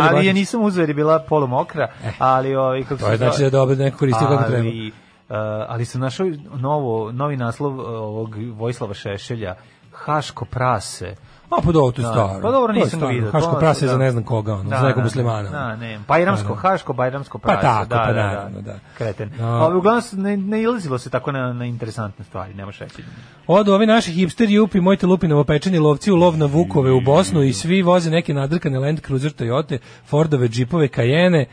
ali 0.00 0.26
je 0.26 0.32
nisam 0.32 0.62
uzeo 0.62 0.82
jer 0.82 0.90
je 0.90 0.94
bila 0.94 1.18
polumokra, 1.18 1.88
ali 2.18 2.56
ovaj 2.56 2.82
kako 2.82 2.96
To 2.96 3.10
je 3.10 3.16
znači 3.16 3.38
da 3.38 3.44
je 3.44 3.50
dobro 3.50 3.74
da 3.74 3.84
neko 3.84 3.98
koristi 3.98 4.24
kako 4.28 4.52
ali. 4.68 4.92
Uh, 5.28 5.34
ali 5.68 5.84
sam 5.84 6.00
našao 6.00 6.26
novo, 6.54 7.12
novi 7.12 7.36
naslov 7.36 7.78
uh, 7.78 7.86
ovog 7.86 8.36
Vojislava 8.52 8.94
Šešelja, 8.94 9.54
Haško 9.92 10.44
prase. 10.44 11.14
A 11.50 11.60
pa 11.64 11.72
dobro, 11.72 11.92
to 11.92 12.02
je 12.02 12.04
Da, 12.04 12.12
staro. 12.12 12.40
Pa 12.42 12.50
dobro, 12.50 12.72
nisam 12.72 13.00
ga 13.00 13.06
vidio. 13.06 13.30
Haško 13.30 13.56
prase 13.58 13.86
da. 13.86 13.92
za 13.92 13.98
ne 13.98 14.10
znam 14.10 14.24
koga, 14.24 14.54
ono, 14.54 14.70
za 14.70 14.86
nekog 14.86 15.02
muslimana. 15.02 15.50
Da, 15.50 15.76
ne, 15.76 16.00
Bajramsko, 16.08 16.48
Da, 16.48 16.54
da. 16.54 16.68
Haško, 16.68 16.92
Bajramsko 16.92 17.38
Pa 17.38 17.48
prase. 17.48 17.62
tako, 17.62 17.88
da, 17.88 17.96
pa 18.06 18.12
da, 18.12 18.22
naravno, 18.22 18.60
da. 18.60 18.78
Kreten. 18.98 19.30
No. 19.38 19.46
Ali 19.46 19.76
uglavnom 19.76 20.02
se 20.02 20.16
ne, 20.16 20.36
ne 20.36 20.62
ilazilo 20.62 20.98
se 20.98 21.10
tako 21.10 21.32
na, 21.32 21.52
na 21.52 21.64
interesantne 21.64 22.24
stvari, 22.24 22.54
nemaš 22.54 22.78
reći. 22.78 23.02
Odu 23.46 23.72
ovi 23.72 23.86
naši 23.86 24.12
hipster 24.12 24.50
jupi, 24.50 24.80
mojte 24.80 25.06
lupinovo 25.06 25.44
pečeni 25.44 25.78
lovci 25.78 26.12
u 26.12 26.16
lov 26.16 26.36
na 26.36 26.46
Vukove 26.46 26.92
u 26.92 27.00
Bosnu 27.00 27.42
i 27.42 27.52
svi 27.52 27.82
voze 27.82 28.10
neke 28.10 28.34
nadrkane 28.34 28.78
Land 28.78 29.00
Cruiser 29.06 29.32
Toyota, 29.32 29.78
Fordove, 30.06 30.48
džipove, 30.48 30.88
Kajene, 30.88 31.46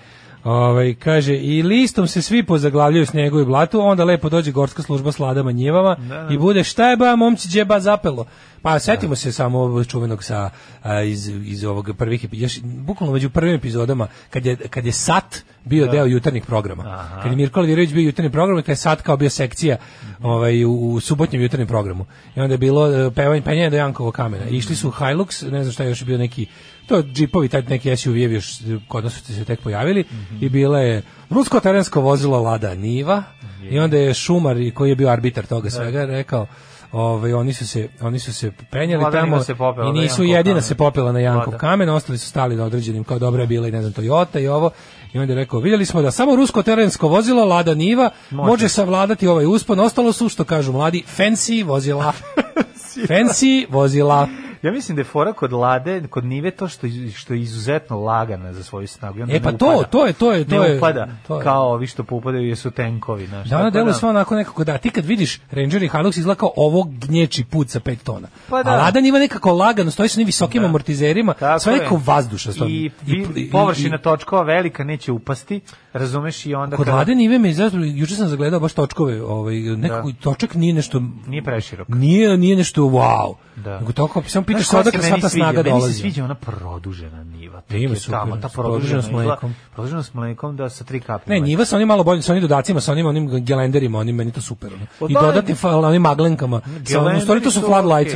Ovaj 0.45 0.93
kaže 0.93 1.37
i 1.37 1.63
listom 1.63 2.07
se 2.07 2.21
svi 2.21 2.43
pozaglavljaju 2.43 3.05
snegu 3.05 3.39
i 3.39 3.45
blatu, 3.45 3.81
onda 3.81 4.03
lepo 4.03 4.29
dođe 4.29 4.51
gorska 4.51 4.83
služba 4.83 5.11
s 5.11 5.19
ladama 5.19 5.51
njivama 5.51 5.95
Da. 5.95 6.27
i 6.31 6.37
bude 6.37 6.63
šta 6.63 6.89
je 6.89 6.97
ba 6.97 7.15
momci 7.15 7.47
gdje 7.47 7.59
je 7.59 7.65
ba 7.65 7.79
zapelo. 7.79 8.25
Pa 8.65 8.79
setimo 8.79 9.15
se 9.15 9.31
samo 9.31 9.59
ovog 9.59 9.85
čuvenog 9.85 10.23
sa 10.23 10.49
a, 10.83 11.01
iz 11.01 11.27
iz 11.27 11.63
ovog 11.63 11.89
prvih 11.97 12.27
još 12.31 12.59
bukvalno 12.63 13.13
među 13.13 13.29
prvim 13.29 13.55
epizodama 13.55 14.07
kad 14.29 14.45
je 14.45 14.55
kad 14.55 14.85
je 14.85 14.91
sat 14.91 15.43
bio 15.65 15.87
deo 15.87 16.05
jutarnjeg 16.05 16.45
programa. 16.45 17.07
Kad 17.23 17.31
je 17.31 17.35
Mirko 17.35 17.59
Alvirović 17.59 17.93
bio 17.93 18.05
jutarnji 18.05 18.31
program, 18.31 18.57
kad 18.57 18.69
je 18.69 18.75
sat 18.75 19.01
kao 19.01 19.17
bio 19.17 19.29
sekcija 19.29 19.77
ovaj 20.21 20.65
u, 20.65 20.71
u 20.71 20.99
subotnjem 20.99 21.41
jutarnjem 21.41 21.67
programu. 21.67 22.05
I 22.35 22.39
onda 22.39 22.53
je 22.53 22.57
bilo 22.57 23.07
e, 23.07 23.11
pevanje 23.11 23.41
penjanje 23.41 23.69
do 23.69 23.77
Jankovo 23.77 24.11
kamena. 24.11 24.45
I 24.49 24.57
išli 24.57 24.75
su 24.75 24.91
Hilux, 24.91 25.51
ne 25.51 25.63
znam 25.63 25.73
šta 25.73 25.83
je 25.83 25.89
još 25.89 26.03
bio 26.03 26.17
neki 26.17 26.45
to 26.87 27.03
džipovi, 27.03 27.49
taj 27.49 27.61
neki 27.61 27.89
SUV-evi 27.89 28.33
još 28.33 28.59
kod 28.87 29.03
nas 29.03 29.13
su 29.13 29.33
se 29.33 29.45
tek 29.45 29.61
pojavili. 29.61 30.03
I 30.41 30.49
bila 30.49 30.79
je 30.79 31.01
rusko 31.29 31.59
terensko 31.59 32.01
vozilo 32.01 32.41
Lada 32.41 32.75
Niva. 32.75 33.23
I 33.69 33.79
onda 33.79 33.97
je 33.97 34.13
Šumar 34.13 34.57
koji 34.73 34.89
je 34.89 34.95
bio 34.95 35.09
arbitar 35.09 35.45
toga 35.45 35.69
svega 35.69 36.05
rekao 36.05 36.47
Ovaj 36.95 37.33
oni 37.33 37.53
su 37.53 37.67
se 37.67 37.87
oni 38.01 38.19
su 38.19 38.33
se 38.33 38.51
penjali 38.71 39.05
tamo 39.11 39.39
se 39.39 39.55
popela 39.55 39.89
i 39.89 39.91
nisu 39.91 40.23
Jankov 40.23 40.37
jedina 40.37 40.53
kamen. 40.53 40.61
se 40.61 40.75
popela 40.75 41.11
na 41.11 41.19
Jankov 41.19 41.45
Lada. 41.45 41.57
kamen, 41.57 41.89
ostali 41.89 42.17
su 42.17 42.27
stali 42.29 42.55
na 42.55 42.63
određenim 42.65 43.03
kao 43.03 43.19
dobra 43.19 43.41
je 43.41 43.47
bila 43.47 43.67
i 43.67 43.71
ne 43.71 43.81
znam 43.81 43.93
Toyota 43.93 44.39
i 44.39 44.47
ovo 44.47 44.69
i 45.13 45.19
onda 45.19 45.33
je 45.33 45.37
rekao 45.37 45.59
vidjeli 45.59 45.85
smo 45.85 46.01
da 46.01 46.11
samo 46.11 46.35
rusko 46.35 46.63
terensko 46.63 47.07
vozilo 47.07 47.45
Lada 47.45 47.73
Niva 47.73 48.09
može, 48.31 48.47
Može. 48.47 48.69
savladati 48.69 49.27
ovaj 49.27 49.45
uspon, 49.45 49.79
ostalo 49.79 50.13
su 50.13 50.29
što 50.29 50.43
kažu 50.43 50.71
mladi 50.71 51.03
fancy 51.17 51.65
vozila. 51.65 52.13
fancy 53.09 53.65
vozila. 53.69 54.27
Ja 54.65 54.71
mislim 54.71 54.95
da 54.95 54.99
je 54.99 55.05
fora 55.05 55.33
kod 55.33 55.53
Lade, 55.53 56.03
kod 56.03 56.25
Nive 56.25 56.51
to 56.51 56.67
što, 56.67 56.87
što 57.15 57.33
je 57.33 57.41
izuzetno 57.41 57.99
lagana 57.99 58.53
za 58.53 58.63
svoju 58.63 58.87
snagu. 58.87 59.19
I 59.19 59.21
onda 59.21 59.33
E, 59.33 59.39
pa 59.39 59.51
to, 59.51 59.65
upada. 59.67 59.83
to 59.83 60.05
je- 60.05 60.13
to 60.13 60.31
je- 60.31 60.45
to 60.45 60.61
ne 60.61 60.69
je- 60.69 60.77
upada 60.77 61.07
to 61.27 61.37
je. 61.37 61.43
kao 61.43 61.63
ovi 61.65 61.87
što 61.87 62.03
poupadaju 62.03 62.47
jer 62.47 62.57
su 62.57 62.71
tenkovi. 62.71 63.27
Znaš, 63.27 63.49
Da, 63.49 63.55
ona 63.55 63.63
tako 63.63 63.73
deluje 63.73 63.93
sve 63.93 64.09
onako 64.09 64.35
nekako 64.35 64.63
da. 64.63 64.77
Ti 64.77 64.89
kad 64.89 65.05
vidiš 65.05 65.41
Ranger 65.51 65.83
i 65.83 65.89
Hilux 65.89 66.17
izgleda 66.17 66.35
kao 66.35 66.51
ovo 66.55 66.83
gnječi 66.99 67.43
put 67.45 67.69
sa 67.69 67.79
5 67.79 67.95
tona. 67.97 68.27
Pa 68.49 68.63
da. 68.63 68.69
A 68.69 68.75
Lada 68.75 69.01
Niva 69.01 69.19
nekako 69.19 69.51
lagano, 69.53 69.91
stoji 69.91 70.09
sa 70.09 70.17
onim 70.17 70.25
visokim 70.25 70.61
Da. 70.61 70.67
amortizerima, 70.67 71.33
Tako 71.33 71.59
sve 71.59 71.73
je. 71.73 71.77
nekako 71.77 72.01
vazdušasto. 72.05 72.65
I, 72.65 72.91
i, 73.07 73.49
površina 73.51 73.97
točkova 73.97 74.43
velika 74.43 74.83
neće 74.83 75.11
upasti, 75.11 75.59
razumeš 75.93 76.45
i 76.45 76.53
onda 76.55 76.77
Kod 76.77 76.85
kada- 76.85 76.97
Lade 76.97 77.15
Nive 77.15 77.39
me 77.39 77.49
izrazilo, 77.49 77.85
juče 77.85 78.15
sam 78.15 78.27
zagledao 78.27 78.59
baš 78.59 78.73
točkove, 78.73 79.23
ovaj, 79.23 79.55
nekako 79.55 80.11
točak 80.13 80.53
nije 80.55 80.73
nešto... 80.73 81.01
Nije 81.27 81.43
preširok. 81.43 81.87
Nije, 81.89 82.37
nije 82.37 82.55
nešto 82.55 82.81
wow. 82.83 83.33
Da. 83.55 83.79
Nego 83.79 83.91
toliko, 83.91 84.23
samo 84.23 84.45
koja 84.61 84.79
odakle 84.79 84.91
se 84.93 85.07
sva 85.07 85.11
meni 85.11 85.21
ta 85.21 85.29
sviđa? 85.29 85.43
snaga 85.43 85.57
Meni 85.59 85.69
dolazi. 85.69 85.93
se 85.93 85.99
sviđa 85.99 86.23
ona 86.23 86.35
produžena 86.35 87.23
niva. 87.23 87.61
Da, 87.69 87.77
ima 87.77 87.95
super, 87.95 88.19
Tamo, 88.19 88.37
ta 88.37 88.49
produžena 88.49 89.01
s 89.01 89.11
mlekom. 89.11 89.55
Produžena 89.73 90.03
s 90.03 90.13
mlekom 90.13 90.55
da 90.55 90.69
sa 90.69 90.83
tri 90.83 90.99
kapi. 90.99 91.29
Ne, 91.29 91.39
njiva 91.39 91.65
sa 91.65 91.75
onim 91.75 91.87
malo 91.87 92.03
boljim, 92.03 92.21
sa 92.23 92.31
onim 92.31 92.41
dodacima, 92.41 92.81
sa 92.81 92.91
onim 92.91 93.05
onim 93.05 93.45
gelenderima, 93.45 93.99
onim 93.99 94.15
meni 94.15 94.31
to 94.31 94.41
super. 94.41 94.73
Ono. 94.73 94.85
Pa 94.99 95.05
I 95.09 95.13
da, 95.13 95.19
dodatnim 95.21 95.57
fa- 95.57 95.77
onim 95.77 96.01
maglenkama. 96.01 96.61
Sa 96.85 97.01
onim, 97.01 97.21
stvari 97.21 97.41
to 97.41 97.51
su 97.51 97.61
floodlights, 97.61 98.13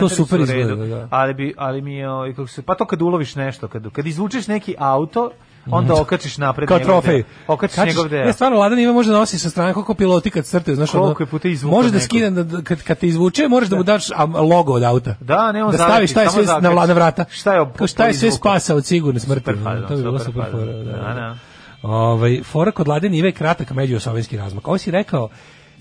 To 0.00 0.08
super 0.08 0.38
su 0.38 0.44
u 0.44 0.46
redu, 0.46 0.72
izgleda, 0.72 0.86
da. 0.86 1.08
Ali, 1.10 1.34
bi, 1.34 1.54
ali 1.56 1.80
mi 1.82 1.94
je, 1.94 2.10
ovaj, 2.10 2.30
kako 2.30 2.46
se, 2.46 2.62
pa 2.62 2.74
to 2.74 2.84
kad 2.84 3.02
uloviš 3.02 3.34
nešto, 3.34 3.68
kad, 3.68 3.90
kad 3.92 4.06
izvučeš 4.06 4.46
neki 4.46 4.74
auto, 4.78 5.30
onda 5.66 5.94
okačiš 5.94 6.38
napred. 6.38 6.68
Kao 6.68 6.78
trofej. 6.78 7.22
Okačiš 7.46 7.76
Kačiš- 7.76 7.86
njegov 7.86 8.08
deo. 8.08 8.24
Ne, 8.24 8.32
stvarno, 8.32 8.58
Lada 8.58 8.74
Niva 8.74 8.92
može 8.92 9.10
da 9.10 9.16
nosi 9.16 9.38
sa 9.38 9.50
strane 9.50 9.72
koliko 9.74 9.94
piloti 9.94 10.30
kad 10.30 10.44
crtaju, 10.44 10.76
znaš, 10.76 10.94
ono, 10.94 11.02
Koliko 11.04 11.22
je 11.22 11.26
puta 11.26 11.48
izvukao 11.48 11.76
Može 11.76 11.90
da 11.90 12.00
skine, 12.00 12.30
da, 12.30 12.42
da- 12.44 12.62
kad, 12.62 12.82
kad 12.82 12.98
te 12.98 13.06
izvuče, 13.08 13.48
možeš 13.48 13.68
da, 13.68 13.76
mu 13.76 13.82
daš 13.82 14.10
a, 14.10 14.24
logo 14.24 14.72
od 14.72 14.82
auta. 14.82 15.14
Da, 15.20 15.52
ne, 15.52 15.64
on 15.64 15.72
da 15.72 15.78
staviš 15.78 16.10
šta 16.10 16.22
je 16.22 16.28
sve 16.30 16.40
na, 16.40 16.46
zakači. 16.46 16.66
vla- 16.68 16.86
na 16.86 16.94
vrata. 16.94 17.24
Šta 17.30 17.54
je 17.54 17.66
Kao 17.76 17.86
šta 17.86 18.06
je 18.06 18.14
sve 18.14 18.28
izvukao? 18.28 18.52
spasa 18.52 18.74
od 18.74 18.84
sigurne 18.86 19.20
smrti. 19.20 19.40
Super 19.42 19.56
to 19.88 19.96
bi 19.96 20.02
bilo 20.02 20.18
super 20.18 20.44
super. 20.44 20.66
Da, 20.66 20.72
Da, 20.74 20.92
da. 20.94 21.14
da. 21.14 21.36
Ovaj, 21.82 22.42
fora 22.42 22.70
kod 22.70 22.88
Lade 22.88 23.08
Nive 23.08 23.32
kratak 23.32 23.70
međuosovijski 23.70 24.36
razmak. 24.36 24.68
Ovo 24.68 24.78
si 24.78 24.90
rekao, 24.90 25.28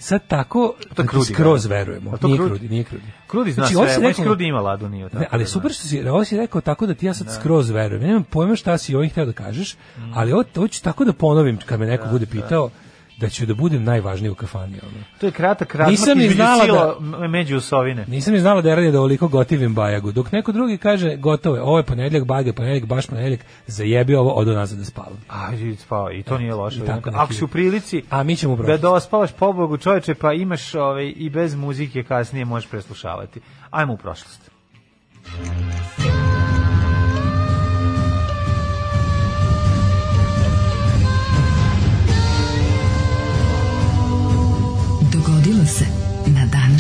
sad 0.01 0.27
tako 0.27 0.73
To 0.89 1.03
da 1.03 1.07
krudi, 1.07 1.25
skroz 1.25 1.63
da. 1.63 1.69
verujemo. 1.69 2.17
To 2.17 2.27
Nije 2.27 2.37
krudi? 2.37 2.49
krudi, 2.49 2.69
nije 2.69 2.83
krudi. 2.83 3.03
Krudi 3.27 3.51
zna 3.51 3.65
Znači, 3.65 3.91
sve, 3.93 4.07
rekao- 4.07 4.25
Krudi 4.25 4.45
ima 4.45 4.59
ladu, 4.59 4.89
nije 4.89 5.09
tako. 5.09 5.19
Ne, 5.19 5.27
ali 5.31 5.43
da 5.43 5.47
super 5.47 5.71
što 5.71 5.87
si, 5.87 6.07
ovo 6.07 6.25
si 6.25 6.37
rekao 6.37 6.61
tako 6.61 6.85
da 6.85 6.93
ti 6.93 7.05
ja 7.05 7.13
sad 7.13 7.27
skroz 7.35 7.69
verujem. 7.69 8.01
Ja 8.01 8.07
nemam 8.07 8.23
pojma 8.23 8.55
šta 8.55 8.77
si 8.77 8.95
ovih 8.95 9.11
hteo 9.11 9.25
da 9.25 9.33
kažeš, 9.33 9.75
ali 10.13 10.31
ovo, 10.33 10.43
ovo 10.55 10.67
ću 10.67 10.83
tako 10.83 11.05
da 11.05 11.13
ponovim 11.13 11.57
kad 11.57 11.79
me 11.79 11.85
neko 11.85 12.07
bude 12.07 12.25
pitao 12.25 12.67
da 12.67 12.80
ću 13.29 13.45
da 13.45 13.53
budem 13.53 13.83
najvažniji 13.83 14.29
u 14.31 14.35
kafani. 14.35 14.79
Ono. 14.83 15.03
To 15.19 15.25
je 15.25 15.31
kratak 15.31 15.75
razmak 15.75 15.91
Nisam 15.91 16.17
ni 16.17 16.23
između 16.23 16.35
znala 16.35 16.95
m- 16.99 17.31
među 17.31 17.57
osovine. 17.57 18.05
Nisam 18.07 18.33
ni 18.33 18.39
znala 18.39 18.61
da 18.61 18.69
je 18.69 18.75
radi 18.75 18.91
da 18.91 18.97
ovoliko 18.97 19.27
gotivim 19.27 19.73
bajagu. 19.75 20.11
Dok 20.11 20.31
neko 20.31 20.51
drugi 20.51 20.77
kaže 20.77 21.15
gotovo 21.15 21.55
je, 21.55 21.61
ovo 21.61 21.77
je 21.77 21.83
ponedjeljak, 21.83 22.27
baga 22.27 22.49
je 22.49 22.53
ponedjeljak, 22.53 22.85
baš 22.85 23.07
ponedjeljak, 23.07 23.39
zajebi 23.67 24.15
ovo, 24.15 24.31
odo 24.31 24.53
nazad 24.53 24.79
da 24.79 24.85
spavam. 24.85 25.17
A, 25.29 25.53
i 25.53 25.75
spava, 25.75 26.13
i 26.13 26.23
to 26.23 26.37
nije 26.37 26.53
loše. 26.53 26.81
Ako 27.13 27.33
si 27.33 27.43
u 27.43 27.47
prilici 27.47 28.03
A 28.09 28.23
mi 28.23 28.35
ćemo 28.35 28.55
da 28.55 28.77
dospavaš 28.77 29.31
pobogu 29.31 29.77
čoveče, 29.77 30.15
pa 30.15 30.33
imaš 30.33 30.75
ovaj, 30.75 31.13
i 31.15 31.29
bez 31.29 31.55
muzike 31.55 32.03
kasnije 32.03 32.45
možeš 32.45 32.69
preslušavati. 32.69 33.41
Ajmo 33.71 33.93
u 33.93 33.97
prošlost. 33.97 34.51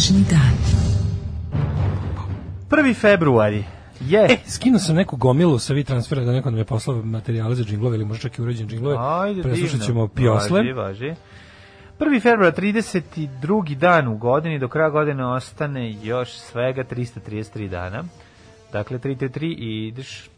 Današnji 0.01 0.25
dan. 0.29 0.53
1. 2.69 2.95
februari 3.01 3.63
je... 3.99 4.25
E, 4.29 4.37
skinuo 4.47 4.79
sam 4.79 4.95
neku 4.95 5.17
gomilu 5.17 5.59
sa 5.59 5.73
vi 5.73 5.83
transfera 5.83 6.23
da 6.23 6.31
neko 6.31 6.49
nam 6.49 6.59
je 6.59 6.65
poslao 6.65 7.01
materijale 7.01 7.55
za 7.55 7.63
džinglove 7.63 7.95
ili 7.95 8.05
možda 8.05 8.21
čak 8.21 8.39
i 8.39 8.41
urađen 8.41 8.67
džinglove. 8.67 8.97
Ajde, 8.99 9.41
Preslušat 9.41 9.71
divno. 9.71 9.85
ćemo 9.85 10.07
Pjosle. 10.07 10.59
Važi, 10.59 10.73
važi. 10.73 11.15
1. 11.99 12.21
februar, 12.21 12.53
32. 12.53 13.75
dan 13.75 14.07
u 14.07 14.17
godini, 14.17 14.59
do 14.59 14.67
kraja 14.67 14.89
godine 14.89 15.25
ostane 15.25 15.95
još 16.03 16.31
svega 16.31 16.83
333 16.83 17.69
dana. 17.69 18.03
Dakle, 18.71 18.99
333 18.99 19.55
i 19.57 19.87
ideš 19.87 20.29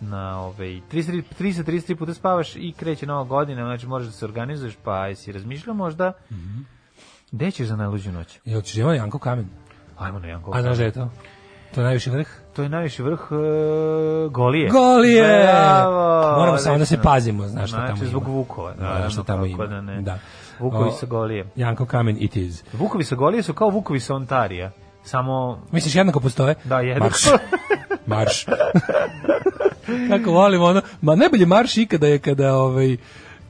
na, 0.00 0.40
ovaj, 0.40 0.80
333, 0.92 1.22
333 1.40 1.94
puta 1.94 2.14
spavaš 2.14 2.56
i 2.56 2.72
kreće 2.76 3.06
nova 3.06 3.24
godina, 3.24 3.64
znači 3.64 3.86
možeš 3.86 4.06
da 4.06 4.12
se 4.12 4.24
organizuješ, 4.24 4.74
pa 4.84 5.06
jesi 5.06 5.32
razmišljao 5.32 5.74
možda 5.74 6.12
gde 7.32 7.50
ćeš 7.50 7.66
za 7.66 7.76
najluđu 7.76 8.12
noć? 8.12 8.38
Jel 8.44 8.60
ćeš 8.60 8.76
imati 8.76 8.96
Janko 8.96 9.18
Kamen? 9.18 9.48
Ajmo 9.98 10.18
na 10.18 10.28
Janko. 10.28 10.50
A 10.54 10.62
znaš 10.62 10.76
da 10.78 10.84
je 10.84 10.90
to? 10.90 11.10
To 11.74 11.80
je 11.80 11.84
najviši 11.84 12.10
vrh? 12.10 12.28
To 12.56 12.62
je 12.62 12.68
najviši 12.68 13.02
vrh 13.02 13.30
uh, 13.30 13.38
Golije. 14.32 14.70
Golije! 14.70 15.42
Bravo! 15.42 16.38
Moramo 16.38 16.58
samo 16.58 16.78
da 16.78 16.84
se 16.86 17.02
pazimo, 17.02 17.48
znaš 17.48 17.70
šta 17.70 17.76
znači, 17.76 17.92
tamo 17.92 18.02
ima. 18.02 18.10
zbog 18.10 18.28
Vukova. 18.28 18.74
Da, 18.74 18.82
naravno, 18.82 19.10
šta 19.10 19.22
tamo 19.22 19.46
ima. 19.46 19.66
Da, 19.66 19.80
ne. 19.80 20.02
Da. 20.02 20.18
Vukovi 20.58 20.90
sa 21.00 21.06
Golije. 21.06 21.46
Janko 21.56 21.86
Kamen 21.86 22.16
it 22.20 22.36
is. 22.36 22.64
Vukovi 22.72 23.04
sa 23.04 23.14
Golije 23.14 23.42
su 23.42 23.54
kao 23.54 23.70
Vukovi 23.70 24.00
sa 24.00 24.14
Ontarija. 24.14 24.70
Samo 25.02 25.62
Misliš 25.72 25.94
jednako 25.94 26.20
postoje? 26.20 26.54
Da, 26.64 26.80
jednako. 26.80 27.14
Marš. 28.06 28.46
Marš. 28.46 28.46
Kako 30.10 30.30
volim 30.30 30.62
ono, 30.62 30.82
ma 31.00 31.14
najbolji 31.14 31.46
marš 31.46 31.76
ikada 31.76 32.06
je 32.06 32.18
kada 32.18 32.54
ovaj 32.54 32.96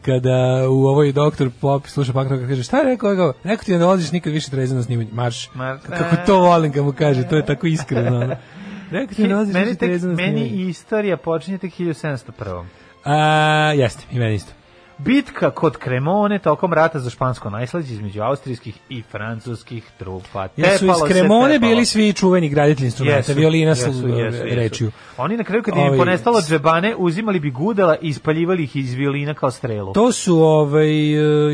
kada 0.08 0.68
u 0.70 0.86
ovoj 0.86 1.12
doktor 1.12 1.50
Pop 1.60 1.86
sluša 1.86 2.12
pak 2.12 2.28
kad 2.28 2.48
kaže 2.48 2.62
šta 2.62 2.78
je 2.78 2.84
rekao, 2.84 3.10
rekao, 3.10 3.32
rekao 3.44 3.64
ti 3.64 3.72
da 3.72 3.78
ne 3.78 3.84
dolaziš 3.84 4.12
nikad 4.12 4.32
više 4.32 4.50
trezan 4.50 4.76
na 4.76 4.82
snimanje, 4.82 5.08
marš. 5.12 5.50
Mar- 5.50 5.78
Kako 5.78 6.16
to 6.26 6.38
volim 6.38 6.72
kad 6.72 6.84
mu 6.84 6.92
kaže, 6.92 7.28
to 7.28 7.36
je 7.36 7.46
tako 7.46 7.66
iskreno. 7.66 8.16
Ono. 8.16 8.36
Rekao 8.90 9.14
ti 9.14 9.22
da 9.22 9.28
ne 9.28 9.34
dolaziš 9.34 9.54
meni, 9.54 9.76
više 9.80 10.06
na 10.06 10.14
meni 10.14 10.68
istorija 10.68 11.16
počinje 11.16 11.58
tek 11.58 11.72
1701. 11.78 12.64
A, 13.04 13.16
jeste, 13.76 14.04
i 14.12 14.18
meni 14.18 14.34
isto. 14.34 14.52
Bitka 14.98 15.50
kod 15.50 15.76
Kremone 15.76 16.38
tokom 16.38 16.72
rata 16.72 16.98
za 16.98 17.10
špansko 17.10 17.50
najslađe 17.50 17.94
između 17.94 18.22
austrijskih 18.22 18.78
i 18.88 19.02
francuskih 19.02 19.90
trupa. 19.98 20.48
Jesu 20.56 20.74
iz 20.74 20.80
Tepalo 20.80 21.06
se, 21.06 21.12
Kremone 21.12 21.58
bili 21.58 21.84
svi 21.86 22.12
čuveni 22.12 22.48
graditelji 22.48 22.86
instrumenta, 22.86 23.18
Jesu, 23.18 23.34
violina 23.34 23.70
jesu, 23.70 23.92
su 23.92 24.08
jesu, 24.08 24.36
jesu. 24.36 24.56
rečju. 24.56 24.90
Oni 25.16 25.36
na 25.36 25.44
kraju 25.44 25.62
kad 25.62 25.76
im 25.76 25.82
je 25.82 25.98
ponestalo 25.98 26.40
džebane, 26.40 26.94
uzimali 26.96 27.40
bi 27.40 27.50
gudela 27.50 27.96
i 28.02 28.08
ispaljivali 28.08 28.62
ih 28.62 28.76
iz 28.76 28.94
violina 28.94 29.34
kao 29.34 29.50
strelu. 29.50 29.92
To 29.92 30.12
su 30.12 30.38
ovaj, 30.38 30.88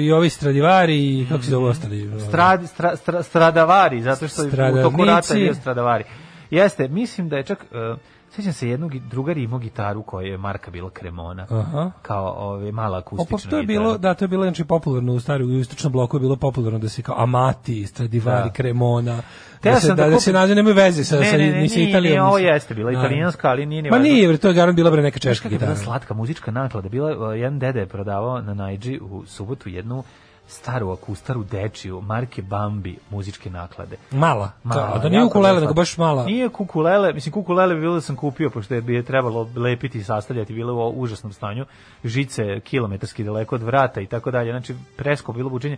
i 0.01 0.13
ovi 0.13 0.31
stradivari 0.31 1.21
i 1.21 1.27
kako 1.29 1.43
se 1.43 1.51
zove 1.51 1.69
ostali? 1.69 2.09
ovaj, 2.09 2.21
Strad, 2.21 2.69
stra, 2.69 2.97
stra, 2.97 3.23
stradavari, 3.23 4.03
zato 4.03 4.29
što 4.29 4.43
je 4.43 4.49
u 4.49 4.83
toku 4.83 5.05
rata 5.05 5.35
bio 5.35 5.55
stradavari. 5.55 6.05
Jeste, 6.51 6.89
mislim 6.89 7.29
da 7.29 7.37
je 7.37 7.43
čak, 7.43 7.65
uh, 7.71 7.99
sjećam 8.35 8.53
se 8.53 8.69
jednog 8.69 8.93
gi- 8.93 9.01
drugar 9.01 9.39
imao 9.39 9.59
gitaru 9.59 10.03
koja 10.03 10.27
je 10.27 10.39
marka 10.39 10.71
bila 10.71 10.91
Cremona, 10.93 11.47
Aha. 11.51 11.91
kao 12.03 12.27
ove, 12.29 12.73
mala 12.73 12.97
O, 12.97 13.01
akustična 13.01 13.37
pa 13.39 13.51
to 13.51 13.57
je 13.57 13.63
gitara. 13.63 13.79
bilo, 13.79 13.99
da, 13.99 14.15
to 14.15 14.25
je 14.25 14.29
bilo 14.29 14.43
znači 14.45 14.65
popularno 14.65 15.13
u 15.13 15.21
stari 15.21 15.45
u 15.45 15.51
istočnom 15.51 15.93
bloku 15.93 16.17
je 16.17 16.21
bilo 16.21 16.37
popularno 16.37 16.79
da 16.79 16.89
se 16.89 17.03
kao 17.03 17.15
Amati, 17.19 17.87
Stradivari, 17.87 18.45
Da. 18.45 18.55
Cremona, 18.55 19.23
Teo 19.61 19.73
da 19.73 19.81
se 19.81 19.89
da, 19.89 19.95
da 19.95 20.09
da 20.09 20.21
se 20.21 20.33
nađe 20.33 20.55
nemaju 20.55 20.75
veze 20.77 21.05
sa 21.05 21.17
Ne, 21.17 21.25
sa 21.25 21.37
ne, 21.37 21.47
ne, 21.47 21.61
ni 21.61 21.69
sa 21.69 21.81
Italijom. 21.81 22.15
ni 22.15 22.21
ovo 22.21 22.39
jeste 22.39 22.75
bila 22.75 22.91
Da. 22.93 22.99
italijanska, 22.99 23.49
ali 23.49 23.67
nije 23.67 23.83
ni 23.83 23.91
Ma 23.91 23.99
nije, 23.99 24.29
bre, 24.29 24.37
to 24.37 24.49
je 24.49 24.55
garant 24.55 24.77
bila 24.77 24.91
bre 24.91 25.03
neka 25.03 25.19
češka 25.19 25.49
je 25.49 25.51
bila 25.51 25.59
gitara. 25.61 25.77
slatka 25.77 26.15
muzička 26.15 26.51
naklada. 26.51 26.89
Bila, 26.89 27.35
jedan 27.35 27.59
dede 27.59 27.81
je 27.81 27.87
prodavao 27.87 28.41
na 28.41 28.55
Najdži 28.55 29.01
u 29.01 29.23
subotu 29.27 29.69
jednu 29.69 30.03
staru 30.49 30.91
akustaru 30.91 31.45
dečiju, 31.45 32.01
marke 32.01 32.43
Bambi, 32.43 32.99
muzičke 33.11 33.51
naklade. 33.51 33.97
Mala. 34.11 34.51
Mala, 34.63 34.93
da, 34.93 34.99
da 34.99 35.09
nije 35.09 35.25
ukulele, 35.25 35.61
nego 35.61 35.75
baš 35.75 35.97
mala. 35.99 36.25
Nije 36.25 36.49
kukulele, 36.49 37.13
mislim 37.13 37.33
kukulele 37.33 37.75
bi 37.75 37.81
bilo 37.81 37.95
da 37.95 38.01
sam 38.01 38.17
kupio, 38.17 38.51
pošto 38.51 38.75
je 38.75 38.81
bi 38.81 38.95
je 38.95 39.03
trebalo 39.03 39.49
lepiti 39.57 39.99
i 39.99 40.05
sastavljati, 40.05 40.53
bilo 40.53 40.89
u 40.89 41.01
užasnom 41.01 41.33
stanju, 41.33 41.65
žice 42.05 42.61
kilometarski 42.61 43.25
daleko 43.25 43.55
od 43.55 43.63
vrata 43.63 44.01
i 44.01 44.07
tako 44.07 44.31
dalje, 44.31 44.53
znači 44.53 44.75
presko 44.97 45.33
bilo 45.33 45.51
bučenje, 45.51 45.77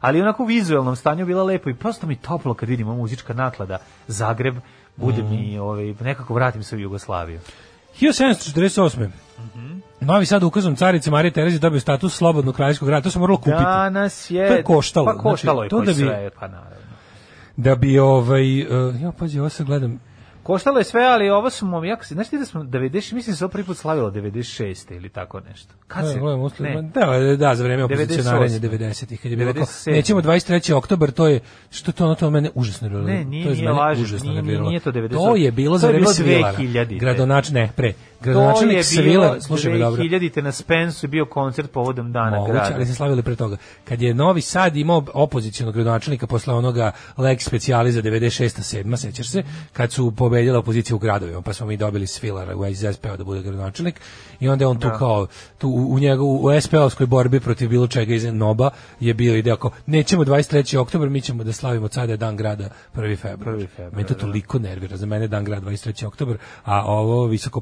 ali 0.00 0.20
onako 0.20 0.42
u 0.42 0.46
vizualnom 0.46 0.96
stanju 0.96 1.26
bila 1.26 1.42
lepo 1.42 1.70
i 1.70 1.74
prosto 1.74 2.06
mi 2.06 2.16
toplo 2.16 2.54
kad 2.54 2.68
vidim 2.68 2.86
muzička 2.86 3.34
naklada 3.34 3.78
Zagreb, 4.08 4.54
bude 4.96 5.22
Mhm. 5.22 5.30
mi, 5.30 5.58
ovaj, 5.58 5.94
nekako 6.00 6.34
vratim 6.34 6.62
se 6.62 6.76
u 6.76 6.78
Jugoslaviju. 6.78 7.40
1748. 8.00 9.23
Mhm. 9.38 9.78
Novi 10.00 10.26
Sad 10.26 10.42
ukazom 10.42 10.76
carice 10.76 11.10
Marije 11.10 11.30
Terezije 11.30 11.58
dobio 11.58 11.80
status 11.80 12.14
slobodnog 12.14 12.54
kraljevskog 12.56 12.88
grada. 12.88 13.02
To 13.02 13.10
se 13.10 13.18
moralo 13.18 13.36
kupiti. 13.38 13.56
Danas 13.56 14.30
je... 14.30 14.48
To 14.48 14.54
je 14.54 14.62
koštalo. 14.62 15.06
Pa 15.06 15.12
koštalo 15.14 15.56
Znači, 15.56 15.66
je 15.66 15.70
to 15.70 15.80
da 15.82 15.92
bi- 15.92 15.94
sve, 15.94 16.30
pa 16.30 16.48
naravno. 16.48 16.84
Da 17.56 17.74
bi 17.74 17.98
ovaj 17.98 18.62
uh, 18.62 18.68
ja 19.00 19.12
pađi, 19.12 19.40
ovo 19.40 19.48
sad 19.48 19.66
gledam. 19.66 20.00
Koštalo 20.42 20.78
je 20.78 20.84
sve, 20.84 21.02
ali 21.02 21.30
ovo 21.30 21.50
su 21.50 21.66
mom, 21.66 21.84
jak 21.84 22.04
se, 22.04 22.14
znaš 22.14 22.28
ti 22.28 22.38
da 22.38 22.44
smo 22.44 22.62
90, 22.62 22.92
mislim 23.12 23.32
da 23.32 23.36
se 23.36 23.44
ovo 23.44 23.50
prvi 23.50 23.64
put 23.64 23.76
slavilo 23.76 24.10
96. 24.10 24.96
ili 24.96 25.08
tako 25.08 25.40
nešto. 25.40 25.74
Kad 25.86 26.08
se? 26.08 26.18
Gledam, 26.18 26.40
usled- 26.40 26.74
Ne. 26.74 26.82
Da, 26.84 27.06
da, 27.38 27.54
za 27.54 27.64
vreme 27.64 27.84
opozicionarenja 27.84 28.58
98. 28.58 28.68
90-ih, 28.70 29.20
kad 29.22 29.30
je 29.30 29.36
bilo 29.36 29.52
97. 29.52 29.92
nećemo 29.92 30.20
23. 30.20 30.72
oktobar, 30.72 31.10
to 31.10 31.26
je, 31.26 31.40
što 31.70 31.92
to 31.92 32.04
ono 32.04 32.14
to 32.14 32.30
mene 32.30 32.50
užasno 32.54 32.88
nerviralo. 32.88 33.08
Ne, 33.08 33.24
nije- 33.24 33.44
to 33.44 33.50
je 33.50 33.54
nije 33.54 33.68
mene 33.68 33.80
laž, 33.80 34.00
užasno 34.00 34.30
nije- 34.30 34.42
nerviralo. 34.42 34.68
nije 34.68 34.80
to 34.80 34.92
98. 34.92 35.16
To 35.16 35.36
je 35.36 35.52
bilo 35.52 35.74
To 35.74 35.78
za 35.78 35.86
vreme 35.86 36.00
bilo 36.00 36.12
Svilara. 36.12 36.58
2000. 36.58 36.98
Gradonač, 36.98 37.50
ne, 37.50 37.72
pre. 37.76 37.92
Gradonačelnik 38.24 38.84
Svilar, 38.84 39.42
slušaj 39.42 39.72
me 39.72 39.78
dobro. 39.78 40.02
2000-te 40.02 40.42
na 40.42 40.52
Spensu 40.52 41.06
je 41.06 41.08
bio 41.08 41.26
koncert 41.26 41.70
povodom 41.70 42.12
dana 42.12 42.30
Moguće, 42.30 42.52
grada. 42.52 42.74
ali 42.74 42.86
se 42.86 42.94
slavili 42.94 43.22
pre 43.22 43.36
toga. 43.36 43.56
Kad 43.84 44.02
je 44.02 44.14
Novi 44.14 44.40
Sad 44.40 44.76
imao 44.76 45.04
opozicionog 45.14 45.74
gradonačelnika 45.74 46.26
posle 46.26 46.54
onoga 46.54 46.92
lex 47.16 47.40
specijaliza 47.40 48.02
96. 48.02 48.82
7. 48.84 48.96
sećaš 48.96 49.28
se, 49.28 49.42
kad 49.72 49.92
su 49.92 50.12
pobedila 50.12 50.58
opozicija 50.58 50.96
u 50.96 50.98
gradovima, 50.98 51.42
pa 51.42 51.52
smo 51.52 51.66
mi 51.66 51.76
dobili 51.76 52.06
Svilara 52.06 52.56
u 52.56 52.62
SPO 52.94 53.16
da 53.16 53.24
bude 53.24 53.42
gradonačelnik 53.42 54.00
i 54.40 54.48
onda 54.48 54.64
je 54.64 54.68
on 54.68 54.78
tu 54.78 54.88
Da. 54.88 54.98
kao 54.98 55.26
tu 55.58 55.68
u, 55.68 55.94
u 55.94 55.98
njegu 55.98 56.24
u 56.24 56.50
SPO-skoj 56.50 57.06
borbi 57.06 57.40
protiv 57.40 57.68
bilo 57.68 57.86
čega 57.86 58.14
iz 58.14 58.24
Noba 58.24 58.70
je 59.00 59.14
bio 59.14 59.36
ideja 59.36 59.56
kao 59.56 59.70
nećemo 59.86 60.24
23. 60.24 60.78
oktobar, 60.78 61.08
mi 61.08 61.20
ćemo 61.20 61.44
da 61.44 61.52
slavimo 61.52 61.84
od 61.84 61.92
sada 61.92 62.12
je 62.12 62.16
dan 62.16 62.36
grada 62.36 62.68
1. 62.94 63.18
februar. 63.18 63.56
1. 63.56 63.66
februar, 63.68 63.92
Mene 63.92 64.08
to 64.08 64.14
da. 64.14 64.20
toliko 64.20 64.58
nervira, 64.58 64.96
za 64.96 65.06
mene 65.06 65.24
je 65.24 65.28
dan 65.28 65.44
grada 65.44 65.66
23. 65.66 66.06
oktobar, 66.06 66.36
a 66.64 66.84
ovo 66.86 67.26
visoko 67.26 67.60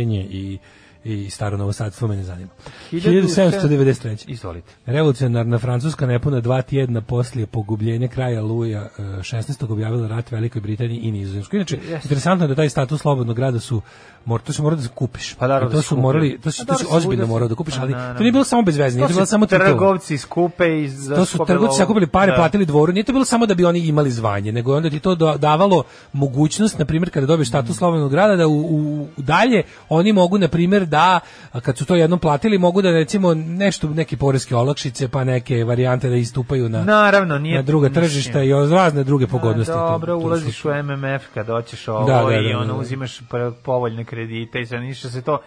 plafonarenje 0.00 0.22
i 0.30 0.58
i 1.04 1.30
staro 1.30 1.56
novosadstvo 1.56 2.08
me 2.08 2.16
ne 2.16 2.22
zanima. 2.22 2.50
1793. 2.92 4.24
Izvolite. 4.26 4.68
Revolucionarna 4.86 5.58
Francuska 5.58 6.06
nepuna 6.06 6.40
dva 6.40 6.62
tjedna 6.62 7.00
poslije 7.00 7.46
pogubljenja 7.46 8.08
kraja 8.08 8.42
Luja 8.42 8.80
e, 8.80 8.88
16. 9.02 9.72
objavila 9.72 10.08
rat 10.08 10.30
Velikoj 10.32 10.60
Britaniji 10.60 10.98
i 10.98 11.12
Nizozemskoj. 11.12 11.56
Inače, 11.56 11.78
interesantno 11.94 12.44
je 12.44 12.48
da 12.48 12.54
taj 12.54 12.68
status 12.68 13.00
slobodnog 13.00 13.36
grada 13.36 13.60
su 13.60 13.80
mor, 14.24 14.40
to 14.40 14.52
su 14.52 14.62
morali 14.62 14.82
da 14.82 14.88
kupiš. 14.88 15.34
Pa 15.34 15.46
I 15.46 15.48
to 15.60 15.68
da 15.68 15.82
su 15.82 15.96
morali, 15.96 16.38
to 16.40 16.50
su, 16.50 16.66
Pa 16.66 16.74
to 16.74 16.82
dobro, 16.82 16.96
ozbiljno 16.96 17.26
morao 17.26 17.48
se- 17.48 17.50
da 17.50 17.54
kupiš, 17.54 17.74
Pa 17.76 17.82
ali 17.82 17.92
to 17.92 18.20
nije 18.20 18.32
bilo 18.32 18.44
samo 18.44 18.62
bez 18.62 18.76
veze, 18.76 18.96
nije 18.96 19.04
to 19.04 19.08
To 19.08 19.14
bilo 19.14 19.26
se 19.26 19.30
samo 19.30 19.46
trgovci 19.46 20.18
skupe 20.18 20.64
i 20.76 20.90
To 21.08 21.24
su 21.24 21.44
trgovci 21.46 21.76
sakupili 21.76 22.06
pare, 22.06 22.32
Da. 22.32 22.36
platili 22.36 22.66
dvoru. 22.66 22.92
Nije 22.92 23.04
to 23.04 23.12
bilo 23.12 23.24
samo 23.24 23.46
da 23.46 23.54
bi 23.54 23.64
oni 23.64 23.78
imali 23.80 24.10
zvanje, 24.10 24.52
nego 24.52 24.72
je 24.72 24.76
onda 24.76 24.90
ti 24.90 25.00
to 25.00 25.14
do- 25.14 25.36
davalo 25.36 25.82
mogućnost, 26.12 26.78
na 26.78 26.84
primjer, 26.84 27.10
kada 27.10 27.26
dobiješ 27.26 27.48
status 27.48 27.76
slobodnog 27.76 28.10
grada, 28.10 28.36
da 28.36 28.46
u, 28.46 28.60
u 28.60 29.06
dalje 29.16 29.62
oni 29.88 30.12
mogu, 30.12 30.38
na 30.38 30.48
primjer, 30.48 30.86
da, 30.90 31.20
kad 31.62 31.78
su 31.78 31.86
to 31.86 31.94
jednom 31.94 32.18
platili, 32.18 32.58
mogu 32.58 32.82
da, 32.82 32.90
recimo, 32.90 33.34
nešto, 33.34 33.88
neke 33.90 34.16
poreske 34.16 34.56
olakšice, 34.56 35.08
pa 35.08 35.24
neke 35.24 35.64
varijante 35.64 36.08
da 36.08 36.16
istupaju 36.16 36.68
na, 36.68 36.84
Naravno, 36.84 37.38
nije 37.38 37.56
na 37.56 37.62
druga 37.62 37.88
tržišta 37.90 38.42
i 38.42 38.52
razne 38.70 39.04
druge 39.04 39.26
pogodnosti. 39.26 39.72
A, 39.72 39.74
To- 39.76 39.88
dobro, 39.90 40.14
to 40.14 40.20
su- 40.20 40.26
ulaziš 40.26 40.64
u 40.64 40.68
MMF 40.70 41.22
kad 41.34 41.46
hoćeš 41.48 41.88
ovo 41.88 42.06
Da, 42.06 42.14
da, 42.14 42.22
da, 42.22 42.36
i 42.38 42.52
da, 42.52 42.58
ono 42.58 42.74
da. 42.74 42.80
uzimaš 42.80 43.20
pre- 43.20 43.52
povoljne 43.54 44.04
kredite 44.04 44.60
i 44.60 44.66
sve 44.66 44.80
ništa 44.80 45.10
se 45.10 45.22
to 45.22 45.38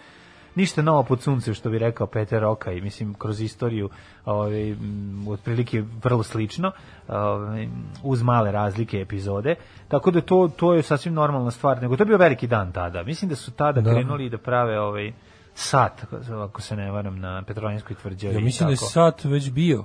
ništa 0.54 0.82
novo 0.82 1.02
pod 1.02 1.22
suncem 1.22 1.54
što 1.54 1.70
bi 1.70 1.78
rekao 1.78 2.06
Peter 2.06 2.40
Roka 2.40 2.72
i 2.72 2.80
mislim 2.80 3.14
kroz 3.14 3.40
istoriju 3.40 3.88
ovaj 4.24 4.74
otprilike 5.28 5.82
vrlo 6.02 6.22
slično 6.22 6.72
ovaj, 7.08 7.68
uz 8.02 8.22
male 8.22 8.52
razlike 8.52 8.98
epizode 8.98 9.54
tako 9.88 10.10
da 10.10 10.20
to 10.20 10.48
to 10.48 10.74
je 10.74 10.82
sasvim 10.82 11.14
normalna 11.14 11.50
stvar 11.50 11.82
nego 11.82 11.96
to 11.96 12.02
je 12.02 12.06
bio 12.06 12.16
veliki 12.18 12.46
dan 12.46 12.72
tada 12.72 13.02
mislim 13.02 13.28
da 13.28 13.36
su 13.36 13.50
tada 13.50 13.80
Da. 13.80 13.90
krenuli 13.92 14.30
da 14.30 14.38
prave 14.38 14.80
ovaj 14.80 15.12
sat 15.54 15.92
ako 16.44 16.60
se 16.60 16.76
ne 16.76 16.90
varam 16.90 17.18
na 17.18 17.42
Petrovaradinskoj 17.42 17.96
tvrđavi 17.96 18.34
Ja 18.34 18.40
mislim 18.40 18.66
da 18.66 18.72
je 18.72 18.76
sat 18.76 19.24
već 19.24 19.50
bio. 19.50 19.84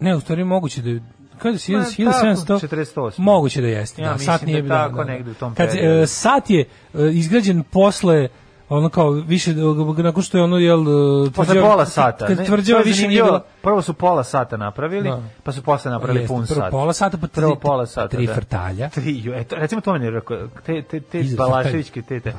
Ne, 0.00 0.16
u 0.16 0.20
stvari 0.20 0.44
moguće 0.44 0.82
da 0.82 0.90
je 0.90 1.02
Kada 1.38 1.58
je 1.62 1.76
Ma, 1.76 1.82
1700 1.82 2.46
tako, 2.46 2.66
48. 2.66 3.18
Moguće 3.18 3.60
da 3.60 3.66
jeste. 3.68 4.02
Ja 4.02 4.12
da, 4.12 4.18
sat 4.18 4.42
nije 4.42 4.62
da 4.62 4.68
da, 4.68 4.74
tako 4.78 4.96
da, 4.96 5.04
negde 5.04 5.30
u 5.30 5.34
tom 5.34 5.54
Kad, 5.54 5.70
periodu. 5.70 6.02
e, 6.02 6.06
sat 6.06 6.50
je 6.50 6.60
e, 6.60 6.66
izgrađen 7.04 7.62
posle 7.62 8.28
ono 8.68 8.88
kao 8.88 9.10
više 9.10 9.54
nakon 9.96 10.22
što 10.22 10.38
je 10.38 10.44
ono 10.44 10.56
jel 10.58 10.80
e, 10.80 10.84
Posle 11.26 11.44
tvrđava- 11.46 11.68
pola 11.68 11.86
sata. 11.86 12.26
Kad 12.26 12.46
tvrđava 12.46 12.82
više 12.82 13.08
nije 13.08 13.22
bila 13.22 13.44
Prvo 13.62 13.82
su 13.82 13.94
pola 13.94 14.24
sata 14.24 14.56
napravili, 14.56 15.08
Da. 15.10 15.22
pa 15.42 15.52
su 15.52 15.62
posle 15.62 15.90
napravili 15.90 16.20
Jeste, 16.20 16.28
pun 16.28 16.46
prvo 16.46 16.60
sat. 16.60 16.70
pola 16.70 16.92
sata, 16.92 17.16
pa 17.16 17.26
tri- 17.26 17.34
Prvo 17.34 17.54
pola 17.56 17.86
sata, 17.86 18.08
tri 18.08 18.26
da. 18.26 18.34
frtalja. 18.34 18.88
Tri, 18.88 19.32
eto, 19.34 19.56
recimo 19.56 19.80
to 19.80 19.92
meni 19.92 20.10
rekao, 20.10 20.36
te, 20.66 20.82
te, 20.82 21.00
te 21.00 21.24
Balaševićke 21.38 22.02
tete. 22.02 22.32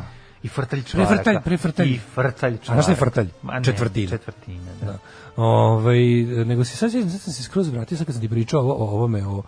I 0.43 0.47
frtalj 0.47 0.83
čvaraka. 0.83 1.15
frtalj, 1.15 1.37
pre 1.43 1.57
frtalj. 1.57 1.89
I 1.89 1.99
frtalj 1.99 2.57
čvaraka. 2.57 2.79
A 2.79 2.81
znaš 2.81 2.87
je 2.87 2.95
frtalj? 2.95 3.27
Ma 3.41 3.53
ne, 3.53 3.63
Četvrtina. 3.63 4.09
Četvrtina, 4.09 4.71
da. 4.81 4.85
Da. 4.85 4.97
Ovaj 5.35 5.99
nego 6.45 6.63
se 6.63 6.77
sad, 6.77 6.91
sad 6.91 7.21
sam 7.21 7.33
se 7.33 7.43
skroz 7.43 7.69
vratio 7.69 7.97
sad 7.97 8.05
kad 8.05 8.15
sam 8.15 8.21
ti 8.21 8.29
pričao 8.29 8.61
o, 8.61 8.71
o 8.71 8.87
ovome 8.87 9.27
o 9.27 9.43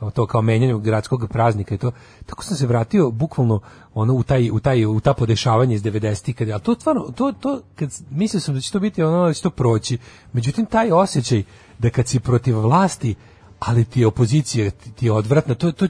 o 0.00 0.10
to 0.10 0.26
kao 0.26 0.42
menjanju 0.42 0.78
gradskog 0.78 1.28
praznika 1.28 1.74
i 1.74 1.78
to 1.78 1.92
tako 2.26 2.44
sam 2.44 2.56
se 2.56 2.66
vratio 2.66 3.10
bukvalno 3.10 3.60
ono 3.94 4.14
u 4.14 4.22
taj 4.22 4.50
u 4.50 4.60
taj 4.60 4.84
u 4.84 5.00
ta 5.00 5.14
podešavanje 5.14 5.74
iz 5.74 5.82
90-ih 5.82 6.36
kad 6.36 6.48
al 6.48 6.60
to 6.60 6.74
stvarno 6.74 7.12
to 7.16 7.32
to 7.32 7.60
kad 7.74 7.90
mislio 8.10 8.40
sam 8.40 8.54
da 8.54 8.60
će 8.60 8.72
to 8.72 8.80
biti 8.80 9.02
ono 9.02 9.26
da 9.26 9.32
će 9.32 9.42
to 9.42 9.50
proći 9.50 9.98
međutim 10.32 10.66
taj 10.66 10.90
osjećaj 10.92 11.42
da 11.78 11.90
kad 11.90 12.08
si 12.08 12.20
protiv 12.20 12.58
vlasti 12.58 13.14
ali 13.58 13.84
ti 13.84 14.00
je 14.00 14.06
opozicija 14.06 14.70
ti, 14.70 15.06
je 15.06 15.12
odvratna 15.12 15.54
to 15.54 15.72
to 15.72 15.88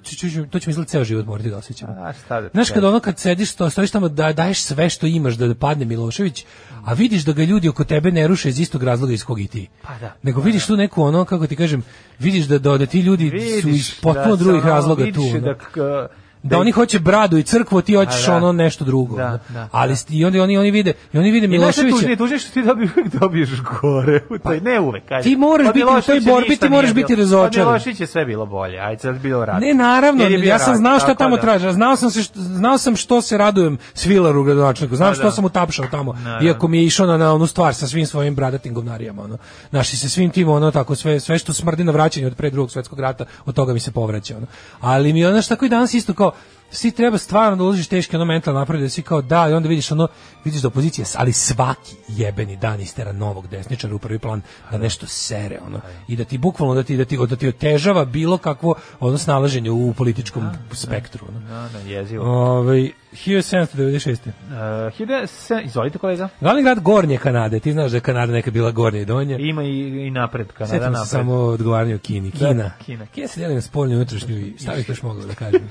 to, 0.50 0.58
ću 0.60 0.70
misliti 0.70 0.90
ceo 0.90 1.04
život 1.04 1.26
morati 1.26 1.50
da 1.50 1.56
A 1.88 2.12
šta 2.12 2.40
da 2.40 2.48
Znaš 2.52 2.70
kad 2.70 2.84
ono 2.84 3.00
kad 3.00 3.18
sediš 3.18 3.54
to 3.54 3.70
stojiš 3.70 3.90
tamo 3.90 4.08
da 4.08 4.32
daješ 4.32 4.62
sve 4.62 4.90
što 4.90 5.06
imaš 5.06 5.34
da 5.34 5.54
padne 5.54 5.84
Milošević, 5.84 6.44
a 6.84 6.92
vidiš 6.92 7.24
da 7.24 7.32
ga 7.32 7.44
ljudi 7.44 7.68
oko 7.68 7.84
tebe 7.84 8.10
ne 8.10 8.26
ruše 8.26 8.48
iz 8.48 8.60
istog 8.60 8.82
razloga 8.82 9.12
iz 9.12 9.24
kog 9.24 9.40
i 9.40 9.46
ti. 9.46 9.68
Pa 9.82 9.98
da, 10.00 10.14
Nego 10.22 10.40
pa 10.40 10.44
vidiš 10.46 10.66
tu 10.66 10.76
neku 10.76 11.02
ono 11.02 11.24
kako 11.24 11.46
ti 11.46 11.56
kažem, 11.56 11.82
vidiš 12.18 12.46
da 12.46 12.58
da, 12.58 12.78
da 12.78 12.86
ti 12.86 13.00
ljudi 13.00 13.30
su 13.30 13.36
iz 13.36 13.64
Vidiš 13.64 14.00
potpuno 14.00 14.36
da 14.36 14.44
drugih 14.44 14.64
ono- 14.64 14.72
razloga 14.72 15.04
tu. 15.04 15.20
vidiš 15.22 15.34
ono. 15.34 15.40
Da, 15.40 16.08
Da 16.46 16.58
oni 16.58 16.70
hoće 16.70 16.98
bradu 16.98 17.38
i 17.38 17.42
crkvu, 17.42 17.82
ti 17.82 17.94
hoćeš 17.94 18.26
da. 18.26 18.36
ono 18.36 18.52
nešto 18.52 18.84
drugo. 18.84 19.16
Da, 19.16 19.38
da, 19.48 19.68
Ali 19.72 19.94
da. 19.94 19.98
i 20.10 20.24
onda 20.24 20.42
oni 20.42 20.58
oni 20.58 20.70
vide, 20.70 20.92
i 21.12 21.18
oni 21.18 21.30
vide 21.30 21.46
šta 21.46 21.50
Miloševića. 21.50 21.96
tužnije, 21.96 22.16
tužnije 22.16 22.38
što 22.38 22.50
ti 22.50 22.62
dobi, 22.62 22.82
uvijek 22.86 23.08
dobiješ 23.20 23.50
gore. 23.72 24.20
U 24.30 24.38
toj, 24.38 24.60
ne 24.60 24.80
uvek. 24.80 25.10
ajde. 25.10 25.22
Ti 25.22 25.36
moraš 25.36 25.66
Od 25.66 25.74
biti 25.74 25.86
u 25.86 26.02
toj 26.02 26.20
borbi, 26.22 26.56
ti 26.56 26.68
moraš 26.68 26.92
biti 26.92 27.06
bilo. 27.08 27.20
razočaran. 27.22 27.66
Od 27.66 27.72
Miloševića 27.72 28.02
je 28.02 28.06
sve 28.06 28.24
bilo 28.24 28.46
bolje. 28.46 28.78
Ajde, 28.78 28.98
sad 28.98 29.18
bilo 29.18 29.44
rat. 29.44 29.60
Ne, 29.60 29.74
naravno, 29.74 30.24
ja 30.24 30.58
sam 30.58 30.76
znao 30.76 30.98
šta 30.98 31.14
tamo 31.14 31.36
da. 31.36 31.42
traže, 31.42 31.72
znao 31.72 31.96
sam 31.96 32.10
se 32.10 32.22
znao 32.34 32.78
sam 32.78 32.96
što 32.96 33.22
se 33.22 33.38
radujem 33.38 33.78
Svilaru 33.94 34.42
gradonačelniku, 34.42 34.96
znam 34.96 35.10
Pa 35.10 35.14
što 35.14 35.22
da. 35.22 35.30
sam 35.30 35.42
mu 35.42 35.48
tapšao 35.48 35.86
tamo. 35.86 36.12
Da, 36.14 36.20
da. 36.20 36.38
Iako 36.42 36.68
mi 36.68 36.78
je 36.78 36.84
išao 36.84 37.06
na, 37.06 37.16
na 37.16 37.34
onu 37.34 37.46
stvar 37.46 37.74
sa 37.74 37.86
svim 37.86 38.06
svojim 38.06 38.34
bradatim 38.34 38.74
govnarijama, 38.74 39.22
ono. 39.22 39.38
Naši 39.70 39.96
se 39.96 40.08
svim 40.08 40.30
tim 40.30 40.48
ono 40.48 40.70
tako 40.70 40.94
sve 40.94 41.20
sve 41.20 41.38
što 41.38 41.52
smrdi 41.52 41.84
na 41.84 41.92
vraćanje 41.92 42.26
od 42.26 42.34
pre 42.34 42.50
drugog 42.50 42.70
svetskog 42.70 43.00
rata, 43.00 43.24
od 43.46 43.54
toga 43.54 43.72
mi 43.72 43.80
se 43.80 43.92
povraća 43.92 44.36
ono. 44.36 44.46
Ali 44.80 45.12
mi 45.12 45.20
je 45.20 45.28
ono 45.28 45.42
što 45.42 45.48
tako 45.48 45.64
i 45.64 45.68
danas 45.68 45.94
isto 45.94 46.14
kao 46.14 46.32
svi 46.70 46.90
treba 46.90 47.18
stvarno 47.18 47.56
da 47.56 47.62
uložiš 47.62 47.88
teški 47.88 48.16
ono 48.16 48.24
mentalno 48.24 48.60
napred 48.60 48.80
da 48.80 48.88
si 48.88 49.02
kao 49.02 49.22
da 49.22 49.48
i 49.48 49.52
onda 49.52 49.68
vidiš 49.68 49.92
ono 49.92 50.08
vidiš 50.44 50.60
da 50.60 50.68
opozicija 50.68 51.06
ali 51.16 51.32
svaki 51.32 51.96
jebeni 52.08 52.56
dan 52.56 52.80
istera 52.80 53.12
novog 53.12 53.48
desničara 53.48 53.94
u 53.94 53.98
prvi 53.98 54.18
plan 54.18 54.42
da 54.70 54.78
nešto 54.78 55.06
sere 55.06 55.58
ono 55.66 55.80
i 56.08 56.16
da 56.16 56.24
ti 56.24 56.38
bukvalno 56.38 56.74
da 56.74 56.82
ti 56.82 56.96
da 56.96 57.04
ti 57.04 57.18
da 57.28 57.36
ti 57.36 57.48
otežava 57.48 58.04
bilo 58.04 58.38
kakvo 58.38 58.74
ono 59.00 59.18
snalaženje 59.18 59.70
u 59.70 59.94
političkom 59.94 60.50
spektru 60.72 61.26
ono. 61.28 61.40
Da, 61.40 61.68
da, 61.72 61.78
jezivo. 61.78 62.24
Ovaj 62.24 62.90
1796. 63.16 64.28
Uh, 64.28 64.96
hide 64.96 65.26
se, 65.26 65.60
izvolite 65.64 65.98
kolega. 65.98 66.28
Glavni 66.40 66.62
grad 66.62 66.80
Gornje 66.80 67.18
Kanade, 67.18 67.60
ti 67.60 67.72
znaš 67.72 67.90
da 67.90 67.96
je 67.96 68.00
Kanada 68.00 68.32
nekad 68.32 68.52
bila 68.52 68.70
Gornje 68.70 69.00
i 69.02 69.04
Donje. 69.04 69.36
Ima 69.40 69.62
i, 69.62 70.06
i 70.06 70.10
napred, 70.10 70.46
Kanada 70.52 70.66
Setim 70.66 70.92
napred. 70.92 71.04
se 71.04 71.10
samo 71.10 71.34
odgovaranje 71.34 71.94
o 71.94 71.98
Kini. 71.98 72.30
Da, 72.30 72.38
Kina. 72.38 72.70
Kina. 72.84 73.06
Kina 73.06 73.28
se 73.28 73.40
deli 73.40 73.54
na 73.54 73.60
spoljnu 73.60 73.92
i 73.92 73.96
unutrašnju 73.96 74.38
i 74.38 74.54
šta 74.58 74.72
bih 74.76 74.88
još 74.88 75.02
mogao 75.02 75.26
da 75.26 75.34
kažem. 75.34 75.62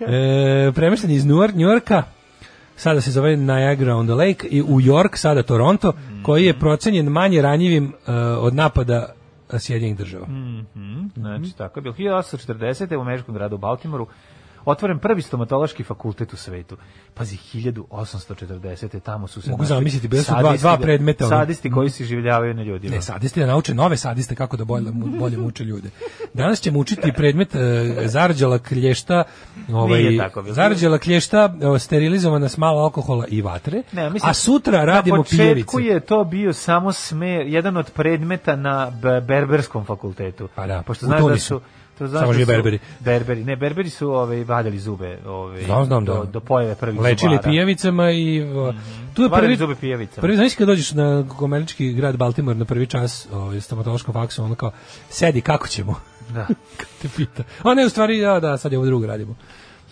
e, 0.00 0.72
premešten 0.74 1.10
iz 1.10 1.24
New 1.24 1.36
Yorka, 1.36 2.02
sada 2.76 3.00
se 3.00 3.10
zove 3.10 3.36
Niagara 3.36 3.96
on 3.96 4.06
the 4.06 4.14
Lake, 4.14 4.48
i 4.50 4.62
u 4.62 4.80
York, 4.80 5.16
sada 5.16 5.42
Toronto, 5.42 5.92
koji 6.22 6.44
je 6.44 6.58
procenjen 6.58 7.06
manje 7.06 7.42
ranjivim 7.42 7.92
e, 8.06 8.12
od 8.16 8.54
napada 8.54 9.14
Sjedinjenih 9.58 9.98
država. 9.98 10.26
Mhm, 10.26 11.06
Znači, 11.16 11.56
tako 11.58 11.78
je 11.78 11.82
bilo. 11.82 11.94
1840. 11.94 12.96
u 12.96 13.00
američkom 13.00 13.34
gradu 13.34 13.58
Baltimoru 13.58 14.06
otvoren 14.64 14.98
prvi 14.98 15.22
stomatološki 15.22 15.84
fakultet 15.84 16.32
u 16.32 16.36
svetu. 16.36 16.76
Pazi, 17.14 17.36
1840. 17.54 19.00
tamo 19.00 19.26
su 19.26 19.42
se... 19.42 19.50
Mogu 19.50 19.64
zamisliti, 19.64 20.08
bili 20.08 20.22
su 20.22 20.32
dva- 20.32 20.56
dva 20.56 20.76
predmeta. 20.78 21.28
Sadisti 21.28 21.70
koji 21.70 21.90
se 21.90 22.04
življavaju 22.04 22.54
na 22.54 22.62
ljudima. 22.62 22.94
Ne, 22.94 23.02
sadisti 23.02 23.40
da 23.40 23.46
nauče 23.46 23.74
nove 23.74 23.96
sadiste 23.96 24.34
kako 24.34 24.56
da 24.56 24.64
bolje, 24.64 24.90
bolje 24.92 25.36
muče 25.38 25.64
ljude. 25.64 25.90
Danas 26.34 26.60
ćemo 26.60 26.78
učiti 26.78 27.12
predmet 27.12 27.54
e, 27.54 27.58
zarđala 28.04 28.58
klješta, 28.58 29.24
ovaj, 29.70 30.02
Nije 30.02 30.18
tako 30.18 30.42
bilo. 30.42 30.54
zarđala 30.54 30.98
klješta 30.98 31.54
e, 31.76 31.78
sterilizovana 31.78 32.48
s 32.48 32.56
malo 32.56 32.80
alkohola 32.80 33.26
i 33.28 33.42
vatre, 33.42 33.82
Ne, 33.92 34.10
mislim, 34.10 34.30
a 34.30 34.34
sutra 34.34 34.84
radimo 34.84 35.16
Na 35.16 35.22
pijevice. 35.22 35.66
početku 35.66 35.80
je 35.80 36.00
to 36.00 36.24
bio 36.24 36.52
samo 36.52 36.92
smer, 36.92 37.46
jedan 37.46 37.76
od 37.76 37.90
predmeta 37.90 38.56
na 38.56 38.90
Be- 38.92 39.20
Berberskom 39.20 39.84
fakultetu. 39.84 40.48
Pa 40.54 40.66
da, 40.66 40.82
Pošto 40.82 41.06
znaš 41.06 41.22
da 41.22 41.38
su 41.38 41.60
to 41.98 42.06
znaš 42.06 42.20
Samo 42.20 42.32
da 42.32 42.38
su- 42.38 42.46
Berberi. 42.46 42.78
Berberi, 43.00 43.44
ne, 43.44 43.56
Berberi 43.56 43.90
su 43.90 44.10
ovaj 44.10 44.44
vadili 44.44 44.78
zube, 44.78 45.18
ovaj 45.26 45.62
Znam, 45.62 45.84
znam, 45.84 46.04
do, 46.04 46.14
da. 46.14 46.24
do 46.24 46.40
pojave 46.40 46.74
prvih 46.74 47.00
Lečili 47.00 47.30
zubara. 47.30 47.50
pijavicama 47.50 48.10
i 48.10 48.42
o, 48.42 48.72
tu 49.14 49.22
je 49.22 49.30
prvi 49.30 49.56
zube 49.56 49.74
pijavicama. 49.74 50.20
Prvi 50.20 50.36
znaš 50.36 50.54
kad 50.54 50.66
dođeš 50.66 50.92
na 50.92 51.24
američki 51.40 51.92
grad 51.92 52.16
Baltimore 52.16 52.58
na 52.58 52.64
prvi 52.64 52.86
čas, 52.86 53.28
ovaj 53.32 53.60
stomatološkom 53.60 54.12
faksu, 54.14 54.44
ono 54.44 54.54
kao 54.54 54.70
sedi 55.08 55.40
kako 55.40 55.68
ćemo. 55.68 55.94
Da. 56.30 56.46
Kad 56.76 56.88
te 57.02 57.08
pita. 57.16 57.42
A 57.62 57.74
ne, 57.74 57.86
u 57.86 57.90
stvari, 57.90 58.20
da, 58.20 58.40
da, 58.40 58.56
sad 58.58 58.72
je 58.72 58.78
ovo 58.78 58.86
drugo 58.86 59.06
radimo. 59.06 59.34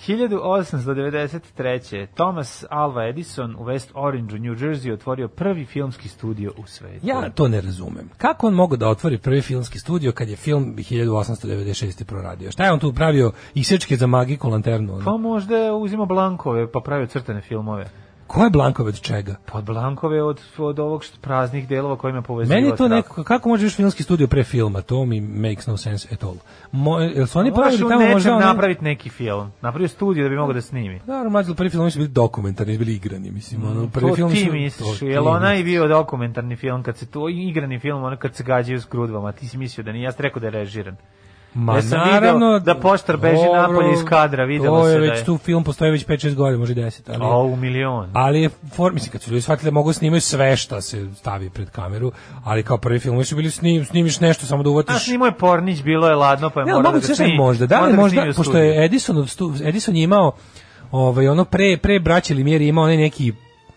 1893. 0.06 2.06
Thomas 2.14 2.64
Alva 2.70 3.08
Edison 3.08 3.56
u 3.58 3.64
West 3.64 3.90
Orange 3.94 4.34
u 4.34 4.38
New 4.38 4.54
Jersey 4.54 4.92
otvorio 4.92 5.28
prvi 5.28 5.64
filmski 5.64 6.08
studio 6.08 6.52
u 6.56 6.66
svetu. 6.66 7.06
Ja 7.06 7.30
to 7.30 7.48
ne 7.48 7.60
razumem. 7.60 8.10
Kako 8.18 8.46
on 8.46 8.54
mogao 8.54 8.76
da 8.76 8.88
otvori 8.88 9.18
prvi 9.18 9.42
filmski 9.42 9.78
studio 9.78 10.12
kad 10.12 10.28
je 10.28 10.36
film 10.36 10.74
1896. 10.76 12.04
proradio? 12.04 12.50
Šta 12.50 12.64
je 12.64 12.72
on 12.72 12.78
tu 12.78 12.92
pravio 12.92 13.32
isečke 13.54 13.96
za 13.96 14.06
magiku 14.06 14.48
lanternu? 14.48 14.94
ono? 14.94 15.04
Pa 15.04 15.16
možda 15.16 15.56
je 15.56 15.72
uzimao 15.72 16.06
blankove 16.06 16.72
pa 16.72 16.80
pravio 16.80 17.06
crtane 17.06 17.40
filmove. 17.40 17.90
Ko 18.26 18.44
je 18.44 18.50
Blankove 18.50 18.88
od 18.88 19.00
čega? 19.00 19.34
Pa 19.52 19.60
blankove 19.60 20.22
od, 20.22 20.40
od 20.58 20.78
ovog 20.78 21.04
praznih 21.20 21.68
delova 21.68 21.96
kojima 21.96 22.22
povezivao 22.22 22.56
Meni 22.56 22.68
je 22.68 22.76
to 22.76 22.88
nekako, 22.88 23.24
kako 23.24 23.48
može 23.48 23.66
još 23.66 23.76
filmski 23.76 24.02
studio 24.02 24.26
pre 24.26 24.44
filma? 24.44 24.80
To 24.80 25.04
mi 25.04 25.20
makes 25.20 25.66
no 25.66 25.76
sense 25.76 26.08
at 26.12 26.22
all. 26.24 26.34
Mo, 26.72 26.98
jel 27.00 27.26
su 27.26 27.38
oni 27.38 27.50
Moraš 27.50 27.64
pravili 27.78 27.88
tamo 27.88 28.12
možda... 28.12 28.34
one- 28.34 28.46
napraviti 28.46 28.84
neki 28.84 29.08
film. 29.08 29.52
Napravio 29.60 29.88
studio 29.88 30.22
da 30.22 30.28
bi 30.28 30.36
mogao 30.36 30.52
da 30.54 30.60
snimi. 30.60 31.00
Da, 31.06 31.28
mlađi 31.28 31.54
prvi 31.54 31.70
filmovi 31.70 31.90
su 31.90 31.98
bili 31.98 32.08
dokumentarni, 32.08 32.78
bili 32.78 32.94
igrani, 32.94 33.30
mislim. 33.30 33.64
Ono, 33.66 33.88
prvi 33.88 34.10
to 34.10 34.16
film 34.16 34.30
ti 34.30 34.44
su- 34.44 34.52
misliš, 34.52 34.98
to 34.98 35.06
jel 35.06 35.28
onaj 35.28 35.56
misliš. 35.56 35.64
bio 35.72 35.88
dokumentarni 35.88 36.56
film, 36.56 36.82
kad 36.82 36.96
se 36.96 37.06
to 37.06 37.28
igrani 37.28 37.78
film, 37.78 38.02
ono 38.04 38.16
kad 38.16 38.34
se 38.34 38.44
gađaju 38.44 38.80
s 38.80 38.86
grudvama, 38.90 39.32
ti 39.32 39.48
si 39.48 39.58
mislio 39.58 39.84
da 39.84 39.92
nije, 39.92 40.02
ja 40.04 40.12
rekao 40.18 40.40
da 40.40 40.46
je 40.46 40.50
režiran. 40.50 40.96
Ma 41.54 41.74
Ja 41.74 41.82
sam 41.82 41.98
naravno 42.00 42.46
video 42.46 42.58
da 42.58 42.74
poštar 42.74 43.16
beži 43.16 43.36
dobro, 43.36 43.60
napolje 43.62 43.92
iz 43.92 44.04
kadra, 44.04 44.44
videlo 44.44 44.84
se 44.84 44.92
da 44.92 44.98
već 44.98 45.18
je. 45.18 45.24
tu 45.24 45.38
film 45.38 45.64
postoji 45.64 45.90
već 45.90 46.06
5-6 46.06 46.34
godina, 46.34 46.58
može 46.58 46.74
10, 46.74 47.00
ali 47.08 47.18
A 47.22 47.36
u 47.38 47.56
milion. 47.56 48.10
ali 48.12 48.42
je 48.42 48.50
for, 48.74 48.92
mislim 48.92 49.12
kad 49.12 49.22
su 49.22 49.30
ljudi 49.30 49.40
shvatili 49.42 49.64
da 49.64 49.74
mogu 49.74 49.92
snimaju 49.92 50.20
sve 50.20 50.56
šta 50.56 50.80
se 50.80 51.08
stavi 51.14 51.50
pred 51.50 51.70
kameru, 51.70 52.12
ali 52.44 52.62
kao 52.62 52.78
prvi 52.78 52.98
filmovi 52.98 53.24
su 53.24 53.36
bili 53.36 53.50
snim, 53.50 53.84
snimiš 53.84 54.20
nešto 54.20 54.46
samo 54.46 54.62
da 54.62 54.68
A 54.68 54.72
uvatiš. 54.72 55.04
snimao 55.04 55.26
je 55.26 55.32
Pornić, 55.32 55.82
bilo 55.82 56.08
je 56.08 56.14
ladno, 56.14 56.50
pa 56.50 56.60
je 56.60 56.66
Ne, 56.66 56.72
morao 56.72 56.92
da 56.92 56.98
da 56.98 57.06
ga 57.08 57.14
snimi. 57.14 57.36
možda, 57.36 57.66
da 57.66 57.80
li 57.80 57.90
ga 57.92 57.96
možda, 57.96 58.22
u 58.22 58.32
pošto 58.32 58.58
je 58.58 58.84
Edison, 58.84 59.26
Edison 59.64 59.96
je 59.96 60.02
imao 60.02 60.32
ovaj, 60.90 61.28
ono 61.28 61.44
pre, 61.44 61.76
pre 61.76 61.98
braće 62.00 62.34
Limijeri 62.34 62.68
imao 62.68 62.84
onaj 62.84 62.96
neki 62.96 63.32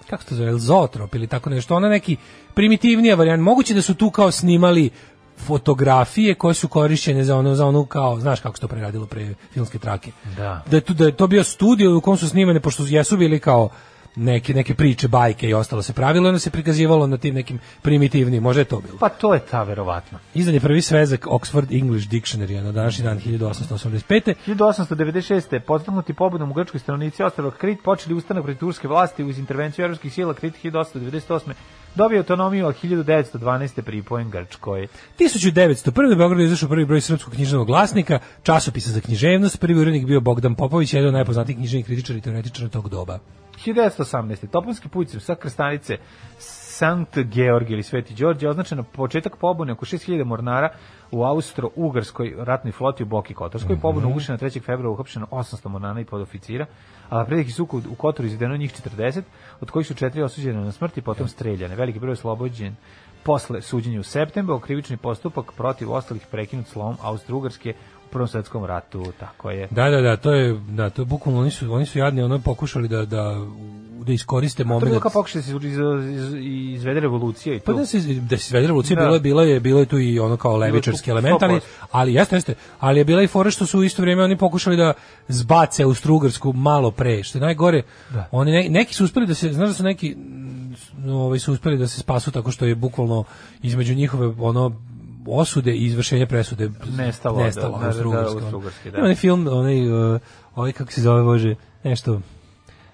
kako 0.09 0.23
se 0.23 0.29
to 0.29 0.35
zove, 0.35 0.57
zotrop 0.57 1.15
ili 1.15 1.27
tako 1.27 1.49
nešto, 1.49 1.75
ona 1.75 1.89
neki 1.89 2.17
primitivnija 2.53 3.15
varijant. 3.15 3.43
Moguće 3.43 3.73
da 3.73 3.81
su 3.81 3.95
tu 3.95 4.09
kao 4.09 4.31
snimali 4.31 4.89
fotografije 5.37 6.35
koje 6.35 6.53
su 6.53 6.67
korišćene 6.67 7.23
za 7.23 7.37
ono 7.37 7.55
za 7.55 7.65
onu 7.65 7.85
kao 7.85 8.19
znaš 8.19 8.39
kako 8.39 8.55
se 8.55 8.61
to 8.61 8.67
preradilo 8.67 9.05
pre 9.05 9.33
filmske 9.51 9.79
trake. 9.79 10.11
Da. 10.37 10.63
Da 10.71 10.77
je 10.77 10.81
tu 10.81 10.93
da 10.93 11.05
je 11.05 11.17
to 11.17 11.27
bio 11.27 11.43
studio 11.43 11.97
u 11.97 12.01
kom 12.01 12.17
su 12.17 12.29
snimane 12.29 12.59
pošto 12.59 12.83
jesu 12.87 13.17
bili 13.17 13.39
kao 13.39 13.69
neke 14.15 14.53
neke 14.53 14.73
priče, 14.73 15.07
bajke 15.07 15.49
i 15.49 15.53
ostalo 15.53 15.81
se 15.81 15.93
pravilo, 15.93 16.27
onda 16.29 16.39
se 16.39 16.49
prikazivalo 16.49 17.07
na 17.07 17.17
tim 17.17 17.35
nekim 17.35 17.59
primitivnim, 17.81 18.43
možda 18.43 18.61
je 18.61 18.65
to 18.65 18.79
bilo. 18.79 18.97
Pa 18.99 19.09
to 19.09 19.33
je 19.33 19.39
ta, 19.39 19.63
verovatno. 19.63 20.19
Izdan 20.33 20.53
je 20.53 20.59
prvi 20.59 20.81
svezak 20.81 21.25
Oxford 21.25 21.79
English 21.79 22.09
Dictionary 22.09 22.63
na 22.63 22.71
današnji 22.71 23.03
dan 23.03 23.19
1885. 23.19 24.33
1896. 24.47 25.59
podstaknuti 25.59 26.13
pobudom 26.13 26.51
u 26.51 26.53
Grčkoj 26.53 26.79
stanovnici 26.79 27.23
ostrava 27.23 27.51
Krit 27.51 27.83
počeli 27.83 28.15
ustanak 28.15 28.43
protiv 28.43 28.59
turske 28.59 28.87
vlasti 28.87 29.23
uz 29.23 29.39
intervenciju 29.39 29.83
evropskih 29.83 30.13
sila 30.13 30.33
Krit 30.33 30.53
1898. 30.63 31.53
dobio 31.95 32.17
autonomiju, 32.17 32.67
a 32.67 32.73
1912. 32.73 33.81
pripojen 33.81 34.29
Grčkoj. 34.29 34.87
1901. 35.19 36.13
u 36.13 36.17
Beogradu 36.17 36.41
je 36.41 36.45
izašao 36.45 36.69
prvi 36.69 36.85
broj 36.85 37.01
srpskog 37.01 37.33
književnog 37.33 37.67
glasnika, 37.67 38.19
časopisa 38.43 38.89
za 38.89 39.01
književnost, 39.01 39.59
prvi 39.59 39.79
urednik 39.79 40.05
bio 40.05 40.21
Bogdan 40.21 40.55
Popović, 40.55 40.93
jedan 40.93 41.07
od 41.07 41.13
najpoznatijih 41.13 41.57
književnih 41.57 41.85
kritičara 41.85 42.17
i 42.17 42.21
teoretičara 42.21 42.69
tog 42.69 42.89
doba. 42.89 43.19
1918. 43.55 44.47
Toponski 44.51 44.89
put 44.89 45.09
sa 45.19 45.35
krstanice 45.35 45.97
Sankt 46.37 47.17
Georg 47.17 47.71
ili 47.71 47.83
Sveti 47.83 48.13
Đorđe 48.13 48.49
označeno 48.49 48.83
početak 48.83 49.37
pobune 49.37 49.73
oko 49.73 49.85
6000 49.85 50.23
mornara 50.23 50.69
u 51.11 51.17
Austro-Ugarskoj 51.23 52.35
ratnoj 52.37 52.71
floti 52.71 53.03
u 53.03 53.05
Boki 53.05 53.33
Kotorskoj. 53.33 53.79
Pobuna 53.79 54.07
ugušena 54.07 54.37
3. 54.37 54.61
februara 54.61 54.89
uhapšeno 54.89 55.27
800 55.31 55.67
mornara 55.67 55.99
i 55.99 56.05
podoficira, 56.05 56.65
a 57.09 57.25
prediki 57.25 57.51
suku 57.51 57.81
u 57.91 57.95
Kotoru 57.95 58.27
izvedeno 58.27 58.57
njih 58.57 58.73
40, 58.97 59.21
od 59.61 59.71
kojih 59.71 59.87
su 59.87 59.93
četiri 59.93 60.23
osuđene 60.23 60.61
na 60.61 60.71
smrt 60.71 60.97
i 60.97 61.01
potom 61.01 61.27
streljane. 61.27 61.75
Veliki 61.75 61.99
broj 61.99 62.09
je 62.09 62.13
oslobođen 62.13 62.75
posle 63.23 63.61
suđenja 63.61 63.99
u 63.99 64.03
septembru, 64.03 64.59
krivični 64.59 64.97
postupak 64.97 65.51
protiv 65.57 65.91
ostalih 65.91 66.27
prekinut 66.31 66.67
slovom 66.67 66.97
Austro-Ugarske 67.03 67.73
Prvom 68.05 68.27
svetskom 68.27 68.65
ratu, 68.65 69.05
tako 69.19 69.51
je. 69.51 69.67
Da, 69.71 69.89
da, 69.89 70.01
da, 70.01 70.17
to 70.17 70.31
je, 70.31 70.59
da, 70.69 70.89
to 70.89 71.01
je 71.01 71.05
bukvalno, 71.05 71.41
oni 71.41 71.51
su, 71.51 71.73
oni 71.73 71.85
su 71.85 71.99
jadni, 71.99 72.21
ono 72.21 72.39
pokušali 72.39 72.87
da, 72.87 73.05
da, 73.05 73.35
da 73.99 74.13
iskoriste 74.13 74.57
To 74.57 74.61
je 74.63 74.69
moment. 74.69 74.85
bilo 74.85 74.99
kao 74.99 75.11
pokušaj 75.11 75.41
da 75.41 75.43
se 75.43 75.51
iz, 75.53 75.77
iz, 76.11 76.33
izvede 76.73 76.99
revolucija 76.99 77.55
i 77.55 77.59
Pa 77.59 77.65
to. 77.65 77.73
da 77.73 77.85
se 77.85 77.99
da 77.99 78.37
se 78.37 78.43
svede 78.43 78.67
revolucija 78.67 78.95
Da. 78.95 79.01
bilo 79.01 79.13
je 79.13 79.19
bilo 79.19 79.41
je 79.43 79.59
bilo 79.59 79.79
je 79.79 79.85
tu 79.85 79.99
i 79.99 80.19
ono 80.19 80.37
kao 80.37 80.57
levičarski 80.57 81.11
element, 81.11 81.43
ali 81.43 81.53
100%. 81.53 81.59
ali 81.91 82.13
jeste 82.13 82.35
jeste, 82.35 82.55
ali 82.79 82.99
je 82.99 83.05
bila 83.05 83.23
i 83.23 83.27
fora 83.27 83.51
što 83.51 83.65
su 83.65 83.79
u 83.79 83.83
isto 83.83 84.01
vrijeme 84.01 84.23
oni 84.23 84.37
pokušali 84.37 84.77
da 84.77 84.93
zbace 85.27 85.85
u 85.85 85.93
Strugarsku 85.93 86.53
malo 86.53 86.91
pre, 86.91 87.23
što 87.23 87.37
je 87.37 87.41
najgore. 87.41 87.81
Oni 88.31 88.51
ne- 88.51 88.69
neki 88.69 88.93
su 88.93 89.03
uspeli 89.03 89.27
da 89.27 89.33
se 89.33 89.53
znaš 89.53 89.67
da 89.67 89.73
su 89.73 89.83
neki 89.83 90.09
mm, 90.09 90.75
ovaj 91.09 91.39
su 91.39 91.53
uspeli 91.53 91.77
da 91.77 91.87
se 91.87 91.99
spasu 91.99 92.31
tako 92.31 92.51
što 92.51 92.65
je 92.65 92.75
bukvalno 92.75 93.23
između 93.61 93.95
njihove 93.95 94.33
ono 94.39 94.71
osude 95.27 95.71
i 95.73 95.85
izvršenja 95.85 96.25
presude 96.25 96.69
Nestalo, 96.97 97.37
da, 97.37 97.43
nestalo 97.43 97.77
da, 97.77 97.79
da. 97.79 97.89
Austro-Ugarske, 97.89 98.91
da. 98.91 98.97
Ima 98.97 99.03
onaj 99.05 99.15
film, 99.15 99.47
onaj, 99.47 99.89
uh, 100.13 100.19
ovaj 100.55 100.71
kako 100.71 100.91
se 100.91 101.01
zove, 101.01 101.23
bože, 101.23 101.55
nešto 101.83 102.19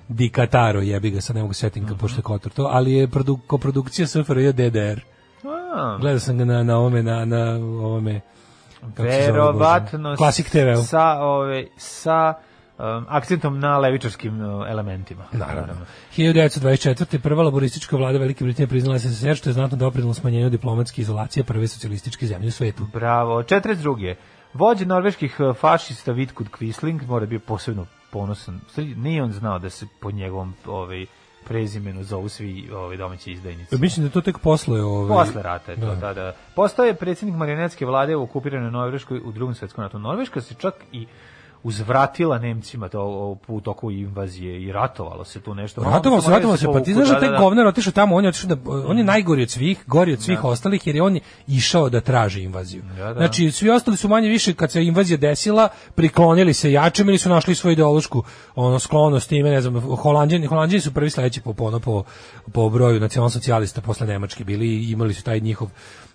Di 0.08 0.30
Kataro, 0.30 0.82
jebi 0.82 1.12
ga, 1.12 1.22
sad 1.22 1.36
ne 1.36 1.42
mogu 1.42 1.54
setim 1.54 1.84
Mhm. 1.84 1.94
mm 1.94 1.98
pošto 1.98 2.20
je 2.20 2.24
Kotor 2.24 2.52
to, 2.52 2.64
ali 2.72 2.94
je 2.94 3.08
produ, 3.08 3.40
koprodukcija 3.48 4.08
SFRJ 4.08 4.52
DDR. 4.52 5.00
A, 5.74 5.98
Gledao 6.02 6.20
sam 6.20 6.38
ga 6.38 6.46
na, 6.46 6.64
na 6.64 6.78
ovome, 6.78 7.04
na, 7.04 7.26
na 7.26 7.52
ovome, 7.56 8.22
kako 8.80 8.96
se 8.96 9.22
zove, 9.22 9.32
verovatno? 9.32 10.16
Classic 10.16 10.50
TV-u. 10.50 10.84
sa 10.84 11.20
ove 11.20 11.68
sa 11.78 12.34
um, 12.82 13.06
akcentom 13.10 13.60
na 13.60 13.78
levičarskim 13.78 14.42
uh, 14.42 14.70
elementima. 14.70 15.26
Naravno. 15.32 15.74
1924. 16.18 17.20
prva 17.20 17.44
laboristička 17.44 17.98
vlada 17.98 18.18
Velike 18.18 18.44
Britanije 18.44 18.68
priznala 18.68 19.00
SSSR, 19.00 19.36
što 19.36 19.50
je 19.50 19.54
znatno 19.54 19.78
doprinalo 19.78 20.14
smanjenju 20.14 20.50
diplomatske 20.50 21.02
izolacije 21.02 21.44
prve 21.44 21.68
socijalističke 21.68 22.28
zemlje 22.28 22.48
u 22.48 22.52
svetu. 22.52 22.88
Bravo. 22.94 23.44
42. 23.44 24.16
Vođa 24.54 24.86
norveških 24.86 25.40
uh, 25.40 25.56
fašista 25.56 26.12
Vitkud 26.12 26.48
Quisling 26.50 27.08
mora 27.08 27.26
bio 27.26 27.40
posebno 27.40 27.86
ponosan. 28.12 28.60
Nije 28.96 29.24
on 29.24 29.32
znao 29.32 29.60
da 29.60 29.70
se 29.70 29.86
po 30.00 30.12
njegovom 30.12 30.54
ovaj, 30.66 31.06
prezimenu 31.48 32.04
zovu 32.04 32.30
svi 32.30 32.70
ovaj, 32.74 32.98
domaći 32.98 33.32
izdajnici. 33.32 33.78
Mislim 33.78 34.04
da 34.04 34.08
je 34.08 34.14
to 34.14 34.22
tek 34.22 34.38
posle... 34.38 34.82
Ovaj, 34.82 35.26
Posle 35.26 35.42
rata 35.42 35.72
je 35.72 35.80
to, 35.80 35.86
Da. 35.86 35.96
da, 35.96 36.14
da. 36.14 36.34
Postao 36.56 36.86
je 36.86 36.94
predsjednik 36.96 37.38
marionetske 37.38 37.86
vlade 37.86 38.16
u 38.16 38.24
okupiranoj 38.24 38.72
Norveškoj 38.72 39.22
u 39.26 39.32
drugom 39.32 39.56
svetskom 39.56 39.84
ratu. 39.84 40.00
Norveška 40.00 40.42
se 40.42 40.54
čak 40.54 40.74
i 40.92 41.08
uzvratila 41.64 42.40
Nemcima 42.40 42.90
to 42.90 43.38
u 43.48 43.62
toku 43.62 43.92
invazije 43.92 44.62
i 44.62 44.72
ratovalo 44.72 45.26
se 45.26 45.42
tu 45.42 45.56
nešto. 45.56 45.84
Ratovalo 45.84 46.22
se, 46.22 46.32
ratovalo 46.32 46.58
se, 46.58 46.66
pa 46.74 46.80
ti 46.80 46.94
znaš 46.94 47.08
da 47.08 47.14
da, 47.14 47.20
taj 47.20 47.30
da. 47.30 47.38
govnar 47.38 47.68
otišao 47.68 47.94
tamo, 47.94 48.16
on 48.16 48.24
je 48.24 48.30
otišao 48.30 48.56
da, 48.56 48.72
on 48.88 48.98
je 48.98 49.04
najgori 49.04 49.44
od 49.44 49.50
svih, 49.50 49.84
gori 49.88 50.14
od 50.14 50.22
svih 50.22 50.44
ostalih, 50.44 50.88
jer 50.88 50.96
je 50.96 51.02
on 51.02 51.20
išao 51.48 51.90
da 51.90 52.02
traži 52.02 52.42
invaziju. 52.44 52.84
Da, 52.98 53.06
da. 53.06 53.14
Znači, 53.14 53.52
svi 53.52 53.70
ostali 53.70 53.98
su 53.98 54.08
manje 54.08 54.30
više, 54.30 54.54
kad 54.54 54.72
se 54.72 54.84
invazija 54.84 55.18
desila, 55.18 55.70
priklonili 55.96 56.54
se 56.54 56.72
jačem 56.72 57.10
ili 57.10 57.18
su 57.18 57.30
našli 57.30 57.56
svoju 57.56 57.74
ideološku 57.74 58.24
ono, 58.56 58.80
sklonost 58.80 59.30
time, 59.30 59.50
ne 59.50 59.62
znam, 59.62 59.82
Holandjani, 59.82 60.48
Holandjani 60.48 60.82
su 60.82 60.94
prvi 60.94 61.10
sledeći 61.10 61.42
po, 61.42 61.54
po, 61.54 61.80
po, 61.80 62.04
po 62.54 62.70
broju 62.70 63.00
nacionalsocijalista 63.00 63.82
posle 63.82 64.08
Nemačke 64.08 64.44
bili 64.44 64.68
i 64.68 64.92
imali 64.92 65.14
su 65.14 65.24
taj 65.24 65.40
njihov 65.40 65.70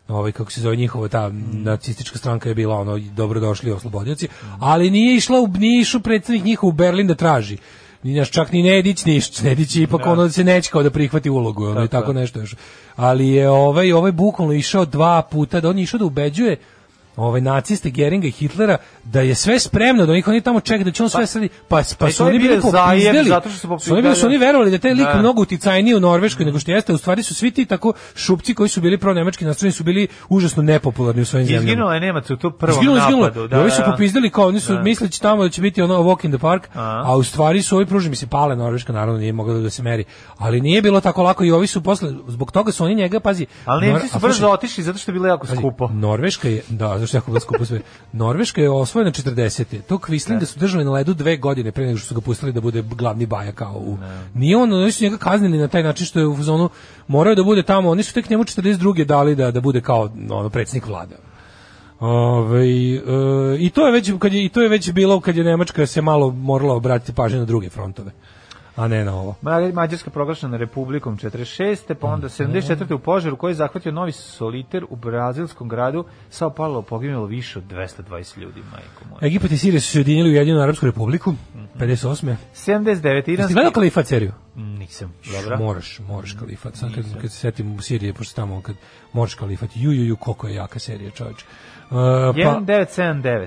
ovaj 0.08 0.32
kako 0.32 0.52
se 0.52 0.60
zove 0.60 0.76
njihova 0.76 1.08
ta 1.08 1.30
nacistička 1.52 2.18
stranka 2.18 2.48
je 2.48 2.54
bila 2.54 2.78
ono 2.78 2.98
dobrodošli 2.98 3.72
oslobodioci, 3.72 4.28
ali 4.58 4.90
nije 4.90 5.16
išla 5.16 5.40
u 5.40 5.48
nije 5.48 5.80
išao 5.80 6.00
predsednik 6.00 6.44
njihov 6.44 6.68
u 6.68 6.72
Berlin 6.72 7.06
da 7.06 7.14
traži. 7.14 7.58
Ni 8.02 8.14
naš 8.14 8.30
čak 8.30 8.52
ni 8.52 8.62
Nedić 8.62 9.04
ništa. 9.04 9.42
Nedić 9.42 9.76
je 9.76 9.82
ipak 9.82 10.06
ono 10.06 10.22
da 10.22 10.30
se 10.30 10.44
neće 10.44 10.70
kao 10.70 10.82
da 10.82 10.90
prihvati 10.90 11.30
ulogu, 11.30 11.64
ono 11.64 11.84
i 11.84 11.88
Tako 11.88 12.12
nešto 12.12 12.40
još. 12.40 12.54
Ali 12.96 13.28
je 13.28 13.50
ovaj 13.50 13.92
ovaj 13.92 14.12
bukvalno 14.12 14.52
išao 14.52 14.84
dva 14.84 15.22
puta, 15.22 15.60
da 15.60 15.68
on 15.68 15.78
je 15.78 15.82
išao 15.82 15.98
da 15.98 16.04
ubeđuje 16.04 16.56
ovaj 17.16 17.40
naciste 17.40 17.90
Geringa 17.90 18.26
i 18.26 18.30
Hitlera 18.30 18.76
da 19.04 19.20
je 19.20 19.34
sve 19.34 19.58
spremno 19.58 20.06
da 20.06 20.12
oni 20.12 20.22
oni 20.26 20.40
tamo 20.40 20.60
čekaju 20.60 20.84
da 20.84 20.90
će 20.90 21.02
on 21.02 21.08
sve 21.10 21.26
sredi 21.26 21.48
pa 21.68 21.82
pa 21.98 22.08
i 22.08 22.12
su 22.12 22.18
to 22.18 22.26
oni 22.26 22.38
bili 22.38 22.60
popizdeli 22.62 23.28
zato 23.28 23.48
što 23.50 23.58
su 23.58 23.68
popi- 23.68 23.78
su 23.78 23.92
oni, 23.92 24.02
bili, 24.02 24.10
da, 24.10 24.16
su 24.16 24.26
oni 24.26 24.38
da. 24.38 24.46
verovali 24.46 24.70
da 24.70 24.78
taj 24.78 24.90
lik 24.92 25.06
Da. 25.06 25.18
mnogo 25.18 25.42
uticajniji 25.42 25.94
u 25.94 26.00
Norveškoj 26.00 26.44
nego 26.46 26.58
što 26.58 26.70
jeste 26.70 26.92
u 26.92 26.98
stvari 26.98 27.22
su 27.22 27.34
svi 27.34 27.50
ti 27.50 27.64
tako 27.64 27.92
šupci 28.14 28.54
koji 28.54 28.68
su 28.68 28.80
bili 28.80 28.98
pro 28.98 29.14
nemački 29.14 29.44
nastrojeni 29.44 29.72
su 29.72 29.84
bili 29.84 30.08
užasno 30.28 30.62
nepopularni 30.62 31.22
u 31.22 31.24
svojim 31.24 31.46
zemljama 31.46 31.64
Izginulo 31.64 31.92
je 31.92 32.00
Nemac 32.00 32.30
u 32.30 32.36
tu 32.36 32.50
prvom 32.50 32.72
Izginulo, 32.72 32.98
izginulo. 32.98 33.26
napadu. 33.26 33.56
Ovi 33.56 33.70
su 33.70 33.78
da. 33.78 33.90
popizdali 33.90 34.30
kao 34.30 34.46
oni 34.46 34.60
su 34.60 34.72
Da. 34.74 34.80
misleći 34.80 35.22
tamo 35.22 35.42
da 35.42 35.48
će 35.48 35.62
biti 35.62 35.82
ono 35.82 35.94
walk 35.96 36.24
in 36.24 36.30
the 36.30 36.38
park, 36.38 36.68
A. 36.74 37.02
a 37.06 37.16
u 37.16 37.22
stvari 37.22 37.62
su 37.62 37.76
ovi 37.76 37.86
pružili 37.86 38.10
mi 38.10 38.16
se 38.16 38.26
pale 38.26 38.56
Norveška 38.56 38.92
naravno 38.92 39.18
nije 39.18 39.32
mogla 39.32 39.54
da 39.54 39.70
se 39.70 39.82
meri. 39.82 40.04
Ali 40.36 40.60
nije 40.60 40.82
bilo 40.82 41.00
tako 41.00 41.22
lako 41.22 41.44
i 41.44 41.50
ovi 41.50 41.66
su 41.66 41.82
posle 41.82 42.12
zbog 42.26 42.52
toga 42.52 42.72
su 42.72 42.84
oni 42.84 42.94
njega 42.94 43.20
pazi. 43.20 43.46
Ali 43.64 43.86
Nemci 43.86 44.08
su 44.08 44.18
brzo 44.18 44.48
otišli 44.48 44.84
zato 44.84 44.98
što 44.98 45.10
je 45.10 45.14
bilo 45.14 45.26
jako 45.28 45.46
skupo. 45.46 45.88
Norveška 45.88 46.48
je, 46.48 46.62
da, 46.68 47.05
zašto 47.06 47.16
je 47.16 47.18
jako 47.18 47.30
bilo 47.30 47.40
skupo 47.40 47.64
sve. 47.64 47.80
Norveška 48.12 48.60
je 48.60 48.70
osvojena 48.70 49.10
40. 49.10 49.80
To 49.88 49.98
Quislinga 49.98 50.44
su 50.44 50.58
držali 50.58 50.84
na 50.84 50.90
ledu 50.90 51.14
dve 51.14 51.36
godine 51.36 51.72
pre 51.72 51.86
nego 51.86 51.98
što 51.98 52.08
su 52.08 52.14
ga 52.14 52.20
pustili 52.20 52.52
da 52.52 52.60
bude 52.60 52.82
glavni 52.82 53.26
baja 53.26 53.52
kao 53.52 53.74
u... 53.74 53.98
Nije 54.34 54.56
on, 54.56 54.72
oni 54.72 54.92
su 54.92 55.04
njega 55.04 55.16
kaznili 55.16 55.58
na 55.58 55.68
taj 55.68 55.82
način 55.82 56.06
što 56.06 56.20
je 56.20 56.26
u 56.26 56.42
zonu 56.42 56.68
morao 57.08 57.34
da 57.34 57.42
bude 57.42 57.62
tamo, 57.62 57.90
oni 57.90 58.02
su 58.02 58.14
tek 58.14 58.30
njemu 58.30 58.44
42. 58.44 59.04
dali 59.04 59.34
da, 59.34 59.50
da 59.50 59.60
bude 59.60 59.80
kao 59.80 60.10
ono, 60.30 60.50
predsjednik 60.50 60.86
vlade. 60.86 61.16
Ove, 62.00 62.68
I 63.58 63.70
to 63.74 63.86
je 63.86 63.92
već 63.92 64.12
kad 64.18 64.32
je 64.32 64.44
i 64.44 64.48
to 64.48 64.62
je 64.62 64.68
već 64.68 64.92
bilo 64.92 65.20
kad 65.20 65.36
je 65.36 65.44
Nemačka 65.44 65.86
se 65.86 66.02
malo 66.02 66.30
morala 66.30 66.74
obratiti 66.74 67.12
pažnju 67.12 67.38
na 67.38 67.44
druge 67.44 67.70
frontove 67.70 68.12
a 68.76 68.88
ne 68.88 69.04
na 69.04 69.14
ovo. 69.14 69.34
Ma- 69.42 69.72
Mađarska 69.74 70.10
proglašena 70.10 70.56
republikom 70.56 71.18
46. 71.18 71.94
pa 71.94 72.06
onda 72.06 72.28
74. 72.28 72.94
u 72.94 72.98
požaru 72.98 73.36
koji 73.36 73.50
je 73.50 73.54
zahvatio 73.54 73.92
novi 73.92 74.12
soliter 74.12 74.84
u 74.88 74.96
brazilskom 74.96 75.68
gradu 75.68 76.04
Sao 76.30 76.50
Paulo 76.50 76.82
poginulo 76.82 77.26
više 77.26 77.58
od 77.58 77.64
220 77.64 78.38
ljudi, 78.38 78.60
majko 78.72 79.04
moja. 79.10 79.26
Egipat 79.26 79.50
i 79.50 79.58
Sirija 79.58 79.80
su 79.80 79.90
se 79.90 79.98
ujedinili 79.98 80.30
u 80.30 80.34
Jedinu 80.34 80.60
Arapsku 80.60 80.86
republiku, 80.86 81.34
58. 81.78 82.36
79. 82.54 83.14
Jeste 83.14 83.32
iranski... 83.32 83.54
gledao 83.54 83.72
kalifat 83.72 84.06
seriju? 84.06 84.32
Nisam, 84.54 85.14
dobro. 85.32 85.58
Moraš, 85.58 85.98
moraš 86.08 86.32
kalifat. 86.32 86.76
Sad 86.76 86.94
kad, 86.94 87.20
kad 87.20 87.32
se 87.32 87.38
setim 87.38 87.74
u 87.74 87.82
Siriji, 87.82 88.12
pošto 88.12 88.34
tamo, 88.34 88.62
kad 88.62 88.76
moraš 89.12 89.34
kalifat, 89.34 89.70
ju, 89.74 89.92
ju, 89.92 90.04
ju, 90.04 90.16
koliko 90.16 90.48
je 90.48 90.54
jaka 90.54 90.78
serija, 90.78 91.10
čovječ. 91.10 91.44
Uh, 91.90 91.96
pa, 92.44 92.60
1979. 92.60 93.46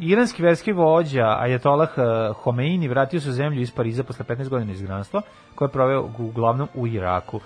Iranski 0.00 0.42
verski 0.42 0.72
vođa 0.72 1.36
Ajatolah 1.38 1.88
eh, 1.96 2.32
Homeini 2.34 2.88
vratio 2.88 3.20
se 3.20 3.28
u 3.28 3.32
zemlju 3.32 3.60
iz 3.60 3.70
Pariza 3.70 4.04
posle 4.04 4.24
15 4.24 4.48
godina 4.48 4.72
izgnanstva, 4.72 5.22
koje 5.54 5.66
je 5.66 5.72
proveo 5.72 6.08
uglavnom 6.18 6.68
u 6.74 6.86
Iraku. 6.86 7.36
Uh, 7.36 7.40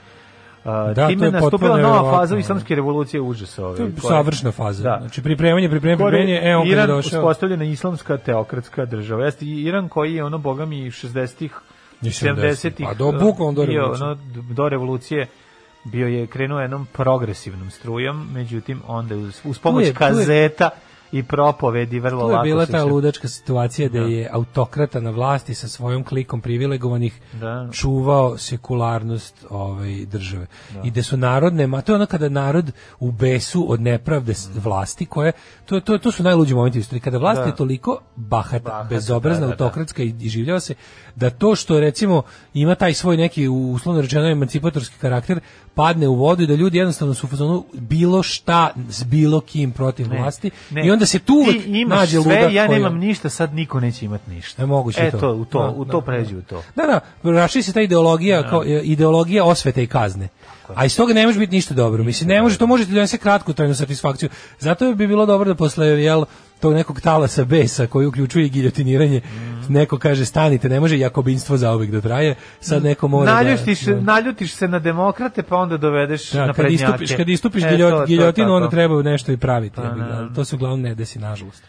to 0.94 1.08
time 1.08 1.26
je 1.26 1.32
nastupila 1.32 1.78
nova 1.78 2.12
faza 2.12 2.38
islamske 2.38 2.74
revolucije 2.74 3.20
užasa. 3.20 3.66
Ove, 3.66 3.76
to 3.76 3.82
je 3.82 3.92
savršena 4.00 4.52
faza. 4.52 4.82
Da. 4.82 4.98
Znači, 5.00 5.22
pripremanje, 5.22 5.68
pripremanje, 5.68 6.10
pripremanje, 6.10 6.40
e, 6.42 6.56
on 6.56 6.66
Iran 6.66 6.86
došao... 6.86 7.20
uspostavljena 7.20 7.64
islamska 7.64 8.16
teokratska 8.16 8.84
država. 8.84 9.24
Jeste 9.24 9.46
Iran 9.46 9.88
koji 9.88 10.14
je 10.14 10.24
ono 10.24 10.38
bogami 10.38 10.90
60-ih, 10.90 11.52
I 12.02 12.06
70-ih. 12.06 12.86
Pa 12.86 12.94
do- 12.94 13.12
bukvalno 13.12 13.52
do 13.52 13.64
revolucije. 13.64 14.06
ono, 14.06 14.18
do 14.54 14.68
revolucije 14.68 15.26
bio 15.84 16.06
je 16.08 16.26
krenuo 16.26 16.60
jednom 16.60 16.86
progresivnom 16.86 17.70
strujom, 17.70 18.28
međutim 18.32 18.82
onda 18.86 19.16
uz, 19.16 19.40
uz 19.44 19.58
pomoć 19.58 19.86
je- 19.86 19.94
kazeta 19.94 20.70
i 21.12 21.22
propovedi 21.22 22.00
vrlo 22.00 22.20
Tu 22.20 22.28
je 22.28 22.34
lako 22.34 22.44
bila 22.44 22.66
ta 22.66 22.84
ludačka 22.84 23.28
situacija 23.28 23.88
da 23.88 23.98
je 23.98 24.28
autokrata 24.32 25.00
na 25.00 25.10
vlasti 25.10 25.54
sa 25.54 25.68
svojom 25.68 26.04
klikom 26.04 26.40
privilegovanih 26.40 27.20
Da. 27.32 27.68
čuvao 27.72 28.38
sekularnost 28.38 29.46
ovaj 29.50 30.06
države. 30.06 30.46
I 30.84 30.90
da 30.90 31.02
su 31.02 31.16
narodne, 31.16 31.66
ma 31.66 31.80
to 31.80 31.92
je 31.92 31.96
ono 31.96 32.06
kada 32.06 32.28
narod 32.28 32.70
u 33.00 33.12
besu 33.12 33.66
od 33.68 33.80
nepravde 33.80 34.34
s- 34.34 34.48
vlasti 34.54 35.06
koje 35.06 35.32
to 35.66 35.80
to 35.80 35.98
to 35.98 36.12
su 36.12 36.22
najluđi 36.22 36.54
momenti 36.54 36.78
u 36.78 36.80
istoriji 36.80 37.00
kada 37.00 37.18
vlast 37.18 37.40
Da. 37.40 37.46
je 37.46 37.56
toliko 37.56 37.98
bahata, 38.16 38.58
Bahata, 38.60 38.88
bezobrazna, 38.90 39.40
da, 39.40 39.46
da, 39.46 39.56
da. 39.56 39.64
autokratska 39.64 40.02
i, 40.02 40.14
i 40.20 40.28
življava 40.28 40.60
se 40.60 40.74
da 41.20 41.30
to 41.30 41.56
što 41.56 41.80
recimo 41.80 42.22
ima 42.54 42.74
taj 42.74 42.94
svoj 42.94 43.16
neki 43.16 43.48
uslovno 43.48 44.00
rečeno 44.00 44.26
emancipatorski 44.26 44.94
karakter 45.00 45.40
padne 45.74 46.08
u 46.08 46.14
vodu 46.14 46.42
i 46.42 46.46
da 46.46 46.54
ljudi 46.54 46.78
jednostavno 46.78 47.14
su 47.14 47.26
fazonu 47.26 47.64
bilo 47.72 48.22
šta 48.22 48.70
s 48.88 49.04
bilo 49.04 49.40
kim 49.40 49.72
protiv 49.72 50.08
Ne, 50.08 50.18
vlasti 50.18 50.50
ne. 50.70 50.86
i 50.86 50.90
onda 50.90 51.06
se 51.06 51.18
tu 51.18 51.34
uvek 51.34 51.56
nađe 51.88 52.22
sve, 52.22 52.34
ludak 52.36 52.52
ja 52.52 52.66
koji- 52.66 52.78
nemam 52.78 52.96
ništa, 52.98 53.28
sad 53.28 53.54
niko 53.54 53.80
neće 53.80 54.04
imati 54.04 54.30
ništa. 54.30 54.62
E, 54.62 54.66
moguće 54.66 55.00
e, 55.00 55.10
to. 55.10 55.18
to. 55.18 55.32
u 55.32 55.44
to, 55.44 55.62
Da, 55.62 55.68
u 55.70 55.84
da, 55.84 55.90
to 55.92 56.00
da. 56.00 56.06
pređi 56.06 56.36
u 56.36 56.42
to. 56.42 56.62
Da, 56.76 56.86
da, 56.86 57.00
raši 57.30 57.62
se 57.62 57.72
ta 57.72 57.80
ideologija 57.80 58.50
kao 58.50 58.64
e, 58.64 58.80
ideologija 58.84 59.44
osvete 59.44 59.82
i 59.82 59.86
kazne. 59.86 60.28
A 60.74 60.84
iz 60.84 60.96
toga 60.96 61.14
ne 61.14 61.26
može 61.26 61.38
biti 61.38 61.54
ništa 61.54 61.74
dobro. 61.74 62.04
Mislim, 62.04 62.28
ne 62.28 62.42
može, 62.42 62.58
to 62.58 62.66
može 62.66 62.86
ti 62.86 62.92
donese 62.92 63.18
kratku 63.18 63.52
trajnu 63.52 63.74
satisfakciju. 63.74 64.28
Zato 64.58 64.94
bi 64.94 65.06
bilo 65.06 65.26
dobro 65.26 65.48
da 65.48 65.54
posle, 65.54 65.86
jel, 65.86 66.24
tog 66.60 66.74
nekog 66.74 67.00
talasa 67.00 67.44
besa 67.44 67.86
koji 67.86 68.06
uključuje 68.06 68.46
i 68.46 68.50
giljotiniranje, 68.50 69.20
Mm. 69.20 69.50
neko 69.68 69.98
kaže 69.98 70.24
stanite, 70.24 70.68
ne 70.68 70.80
može 70.80 70.98
jakobinstvo 70.98 71.56
zauvek 71.56 71.90
da 71.90 72.00
traje, 72.00 72.34
sad 72.60 72.82
neko 72.82 73.08
mora 73.08 73.34
Naljutiš, 73.34 73.82
da... 73.82 74.00
naljutiš 74.00 74.52
se 74.52 74.68
na 74.68 74.78
demokrate, 74.78 75.42
pa 75.42 75.56
onda 75.56 75.76
dovedeš 75.76 76.30
Da, 76.30 76.46
na 76.46 76.52
kad 76.52 76.70
istupiš, 76.70 77.12
kad 77.12 77.28
istupiš 77.28 77.62
E, 77.62 77.66
giljo- 77.66 77.90
to- 77.90 77.96
to 77.96 78.02
je 78.02 78.06
giljotinu, 78.06 78.54
onda 78.54 78.68
treba 78.68 79.02
nešto 79.02 79.32
i 79.32 79.36
praviti. 79.36 79.76
Pa, 79.76 79.82
ga, 79.84 80.04
da. 80.04 80.16
ali 80.16 80.34
to 80.34 80.44
se 80.44 80.56
uglavnom 80.56 80.80
ne 80.80 80.94
desi, 80.94 81.18
nažalost. 81.18 81.62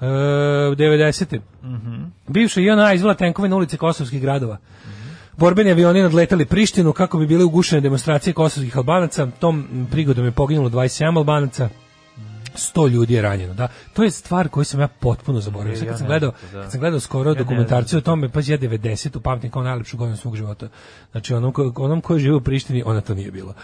E, 0.00 0.04
90. 0.04 1.40
Mhm. 1.62 2.02
Bivša 2.28 2.60
JNA 2.60 2.92
izvela 2.92 3.14
tenkove 3.14 3.48
na 3.48 3.56
ulice 3.56 3.76
kosovskih 3.76 4.20
gradova. 4.22 4.56
Borbeni 5.36 5.70
avioni 5.70 6.02
nadletali 6.02 6.44
Prištinu 6.44 6.92
kako 6.92 7.18
bi 7.18 7.26
bile 7.26 7.44
ugušene 7.44 7.80
demonstracije 7.80 8.34
kosovskih 8.34 8.76
albanaca. 8.76 9.26
Tom 9.38 9.66
prigodom 9.90 10.24
je 10.24 10.30
poginulo 10.30 10.68
27 10.70 11.16
albanaca. 11.16 11.68
100 12.56 12.88
ljudi 12.88 13.14
je 13.14 13.22
ranjeno, 13.22 13.54
da. 13.54 13.68
To 13.92 14.04
je 14.04 14.10
stvar 14.10 14.48
koju 14.48 14.64
sam 14.64 14.80
ja 14.80 14.88
potpuno 14.88 15.40
zaboravio. 15.40 15.70
Ne, 15.70 15.76
Sad 15.76 15.86
ja 15.86 15.90
kad 15.90 15.98
sam 15.98 16.06
ne 16.06 16.08
gledao, 16.08 16.32
da. 16.52 16.62
kad 16.62 16.70
sam 16.70 16.80
gledao 16.80 17.00
skoro 17.00 17.30
ne 17.30 17.38
dokumentarciju 17.38 17.98
o 17.98 18.02
tome, 18.02 18.28
pa 18.28 18.40
ja 18.40 18.58
90 18.58 19.20
pamtim 19.20 19.50
kao 19.50 19.62
najlepšu 19.62 19.96
godinu 19.96 20.16
svog 20.16 20.36
života. 20.36 20.68
Znači 21.10 21.34
onom 21.34 21.52
ko, 21.52 21.72
onom 21.76 22.00
ko 22.00 22.14
je 22.14 22.18
živio 22.18 22.36
u 22.36 22.40
Prištini, 22.40 22.82
ona 22.86 23.00
to 23.00 23.14
nije 23.14 23.30
bilo. 23.30 23.54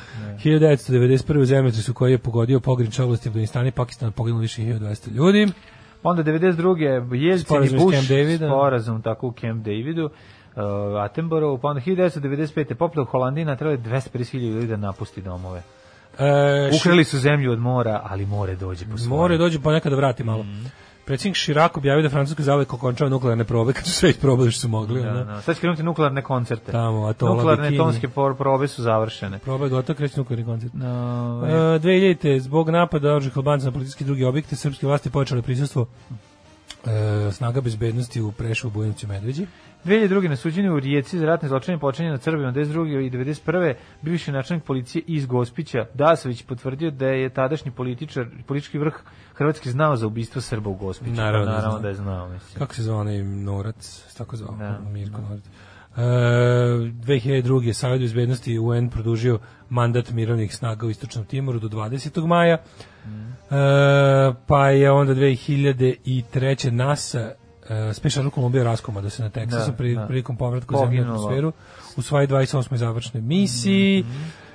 1991. 0.45 1.40
u 1.40 1.45
zemljotresu 1.45 1.95
koji 1.95 2.12
je 2.12 2.18
pogodio 2.18 2.61
pogranične 2.61 3.05
oblasti 3.05 3.28
Afganistana 3.28 3.68
i 3.68 3.72
Pakistana 3.72 4.12
poginulo 4.12 4.40
više 4.40 4.62
1200 4.62 5.12
ljudi. 5.12 5.49
Onda 6.03 6.22
92. 6.22 7.14
Jelcin 7.14 7.57
i 7.57 7.84
Bush, 7.84 7.99
sporazum 8.36 9.03
tako 9.03 9.26
u 9.28 9.32
Camp 9.32 9.64
Davidu, 9.64 10.05
uh, 10.05 10.12
Attenborough, 11.05 11.61
pa 11.62 11.68
onda 11.68 11.80
1995. 11.80 12.74
poplava 12.74 13.09
u 13.09 13.11
Holandiji 13.11 13.45
natrali 13.45 13.78
250.000 13.78 14.55
ljudi 14.55 14.66
da 14.66 14.76
napusti 14.76 15.22
domove. 15.22 15.62
E, 16.22 16.70
Ukrali 16.76 17.04
su 17.04 17.18
zemlju 17.18 17.52
od 17.52 17.58
mora, 17.58 18.00
ali 18.04 18.26
more 18.26 18.56
dođe 18.56 18.84
po 18.86 18.98
svoje. 18.98 19.08
More 19.10 19.36
dođe 19.38 19.60
pa 19.60 19.72
nekada 19.72 19.96
vrati 19.96 20.24
malo. 20.24 20.42
Mhm. 20.42 20.64
Predsjednik 21.04 21.36
Širak 21.36 21.76
objavio 21.76 22.02
da 22.02 22.08
Francuska 22.08 22.42
zauvek 22.42 22.72
okončava 22.74 23.10
nuklearne 23.10 23.44
probe 23.44 23.72
kad 23.76 23.84
su 23.84 23.90
sve 23.92 24.10
isprobali 24.10 24.50
što 24.50 24.60
su 24.60 24.68
mogli. 24.68 25.02
Da, 25.02 25.10
da. 25.12 25.40
Sad 25.40 25.54
će 25.54 25.60
krenuti 25.60 25.82
nuklearne 25.82 26.22
koncerte. 26.22 26.72
Tamo, 26.72 27.06
Atola, 27.06 27.34
Nuklearne 27.36 27.62
Bikini. 27.62 27.78
tonske 27.78 28.08
probe 28.38 28.68
su 28.68 28.82
završene. 28.82 29.38
Proba 29.38 29.64
je 29.64 29.70
gotova, 29.70 29.96
kreće 29.96 30.18
nuklearni 30.20 30.44
koncert. 30.44 30.72
No, 30.74 31.42
E, 31.46 31.78
2000. 31.78 32.38
zbog 32.38 32.70
napada 32.70 33.10
oružnih 33.10 33.36
Albanca 33.36 33.66
na 33.66 33.72
politički 33.72 34.04
drugi 34.04 34.24
objekte, 34.24 34.56
srpske 34.56 34.86
vlasti 34.86 35.10
počele 35.10 35.42
prisustvo 35.42 35.86
e, 36.86 37.32
snaga 37.32 37.60
bezbednosti 37.60 38.20
u 38.20 38.32
Prešovu, 38.32 38.70
Bujanovcu 38.72 39.06
i 39.06 39.08
Medveđi. 39.08 39.46
2002. 39.84 40.28
na 40.28 40.36
suđenju 40.36 40.74
u 40.74 40.80
Rijeci 40.80 41.18
za 41.18 41.26
ratne 41.26 41.48
zločine 41.48 41.78
počinje 41.78 42.10
na 42.10 42.18
Srbima 42.18 42.52
92. 42.52 43.06
i 43.06 43.10
91. 43.10 43.74
bivši 44.02 44.32
načelnik 44.32 44.64
policije 44.64 45.02
iz 45.06 45.26
Gospića 45.26 45.86
Dasović 45.94 46.42
potvrdio 46.42 46.90
da 46.90 47.06
je 47.06 47.28
tadašnji 47.28 47.70
političar, 47.70 48.26
politički 48.46 48.78
vrh 48.78 48.94
Hrvatski 49.34 49.70
znao 49.70 49.96
za 49.96 50.06
ubistvo 50.06 50.40
Srba 50.40 50.70
u 50.70 50.74
Gospiću. 50.74 51.12
Naravno 51.12 51.46
Pa 51.46 51.50
da 51.50 51.56
naravno 51.56 51.78
zna. 51.78 51.82
da 51.82 51.88
je 51.88 51.94
znao. 51.94 52.28
Mislim. 52.28 52.58
Kako 52.58 52.74
se 52.74 52.82
zvao 52.82 53.00
onaj 53.00 53.22
Norac, 53.22 54.04
tako 54.18 54.36
zvao, 54.36 54.56
Da. 54.56 54.78
Mirko 54.80 55.20
Norac. 55.20 55.44
E, 55.96 56.00
2002. 56.00 57.72
Savjet 57.72 58.00
bezbednosti 58.00 58.58
UN 58.58 58.90
produžio 58.90 59.38
mandat 59.68 60.10
mirovnih 60.10 60.54
snaga 60.54 60.86
u 60.86 60.90
Istočnom 60.90 61.24
Timoru 61.24 61.58
do 61.58 61.68
20. 61.68 62.26
maja. 62.26 62.54
E, 62.54 62.60
pa 64.46 64.68
je 64.68 64.90
onda 64.90 65.14
2003. 65.14 66.70
NASA 66.70 67.32
e, 67.68 67.94
specijalno 67.94 68.30
Kolumbija 68.30 68.64
raskoma 68.64 69.00
da 69.00 69.10
se 69.10 69.22
na 69.22 69.30
Teksasu 69.30 69.70
Da, 69.70 69.76
pri, 69.76 69.94
da. 69.94 70.06
prilikom 70.06 70.36
povratka 70.36 70.76
u 70.76 70.78
zemlju 70.78 71.02
atmosferu 71.02 71.52
u 71.96 72.02
svojoj 72.02 72.26
28. 72.28 72.76
završnoj 72.76 73.22
misiji. 73.22 74.04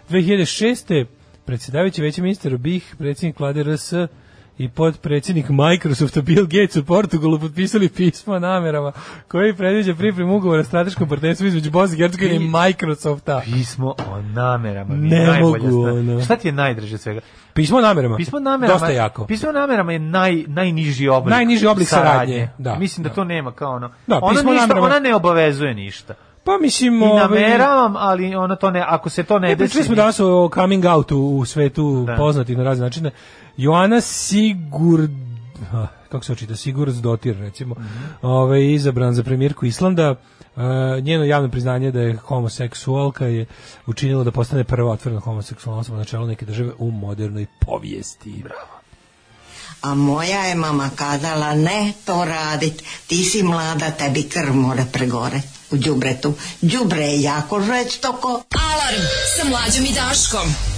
2006. 0.09 1.05
predsjedavajući 1.45 2.01
veći 2.01 2.21
ministar 2.21 2.57
BiH, 2.57 2.95
predsjednik 2.97 3.39
vlade 3.39 3.63
RS 3.63 3.93
i 4.57 4.69
podpredsjednik 4.69 5.45
Microsofta 5.49 6.21
Bill 6.21 6.45
Gates 6.45 6.75
u 6.75 6.85
Portugalu 6.85 7.39
potpisali 7.39 7.89
pismo 7.89 8.33
o 8.33 8.39
namerama 8.39 8.91
koji 9.27 9.55
predviđa 9.55 9.95
pripremu 9.95 10.35
ugovora 10.35 10.61
o 10.61 10.63
strateškom 10.63 11.09
partnerstvu 11.09 11.47
između 11.47 11.71
Bosne 11.71 11.97
i 11.97 11.99
Hercegovine 11.99 12.35
i 12.35 12.49
Microsofta. 12.49 13.41
Pismo 13.43 13.87
o 13.87 14.21
namerama. 14.21 14.95
Ne 14.95 15.39
mogu, 15.41 15.83
ono. 15.83 16.21
Šta 16.21 16.35
ti 16.35 16.47
je 16.47 16.51
najdraže 16.51 16.97
svega? 16.97 17.19
Pismo 17.53 17.77
o 17.77 17.81
namerama. 17.81 18.17
Pismo 18.17 18.37
o 18.37 18.41
namerama. 18.41 18.79
Dosta 18.79 18.89
jako. 18.89 19.25
Pismo 19.25 19.49
o 19.49 19.51
namerama 19.51 19.93
je 19.93 19.99
naj, 19.99 20.43
najniži 20.47 21.07
oblik. 21.07 21.31
Najniži 21.31 21.67
oblik 21.67 21.87
saradnje, 21.87 22.49
da, 22.57 22.75
Mislim 22.75 23.03
da, 23.03 23.09
da. 23.09 23.15
to 23.15 23.23
nema 23.23 23.51
kao 23.51 23.75
ono. 23.75 23.91
Da, 24.07 24.19
ona, 24.21 24.41
ništa, 24.41 24.81
ona 24.81 24.99
ne 24.99 25.15
obavezuje 25.15 25.73
ništa. 25.73 26.13
Pa 26.47 26.57
mislim, 26.61 27.01
I 27.01 27.05
ovaj, 27.05 27.19
nameravam, 27.19 27.95
ali 27.95 28.35
ona 28.35 28.55
to 28.55 28.71
ne, 28.71 28.83
ako 28.87 29.09
se 29.09 29.23
to 29.23 29.39
ne 29.39 29.47
Ne, 29.47 29.55
desi... 29.55 29.69
pričali 29.69 29.85
smo 29.85 29.95
danas 29.95 30.19
o 30.19 30.49
coming 30.53 30.85
outu 30.85 31.17
u 31.19 31.45
svetu 31.45 32.03
Da. 32.07 32.15
poznatim 32.15 32.57
na 32.57 32.63
razne 32.63 32.83
načine. 32.85 33.11
Joana 33.57 34.01
Sigurd 34.01 35.11
ah, 35.73 35.87
kako 36.09 36.25
se 36.25 36.31
očita, 36.31 36.55
Sigurdsdottir 36.55 37.37
recimo, 37.37 37.75
ovaj, 38.21 38.73
izabran 38.73 39.13
za 39.13 39.23
premijerku 39.23 39.65
Islanda, 39.65 40.15
Uh, 40.57 40.63
njeno 41.03 41.23
javno 41.23 41.49
priznanje 41.49 41.91
da 41.91 42.01
je 42.01 42.15
homoseksualka 42.15 43.25
je 43.25 43.45
učinilo 43.87 44.23
da 44.23 44.31
postane 44.31 44.63
prva 44.63 44.91
otvorena 44.91 45.21
homoseksualna 45.21 45.79
osoba 45.79 45.97
na 45.97 46.03
čelu 46.05 46.27
neke 46.27 46.45
države 46.45 46.71
u 46.77 46.91
modernoj 46.91 47.45
povijesti. 47.59 48.41
Bravo. 48.43 48.76
A 49.81 49.95
moja 49.95 50.43
je 50.43 50.55
mama 50.55 50.89
kazala 50.95 51.53
ne 51.55 51.93
to 52.05 52.25
radit, 52.25 52.83
ti 53.07 53.23
si 53.23 53.43
mlada, 53.43 53.91
tebi 53.91 54.23
krv 54.23 54.55
mora 54.55 54.85
pregore 54.91 55.41
u 55.71 55.77
đubretu. 55.77 56.33
Đubre 56.61 57.03
je 57.03 57.21
jako 57.21 57.61
žestoko. 57.61 58.27
Alarm 58.71 59.03
sa 59.37 59.49
mlađom 59.49 59.85
i 59.85 59.93
Daškom. 59.93 60.77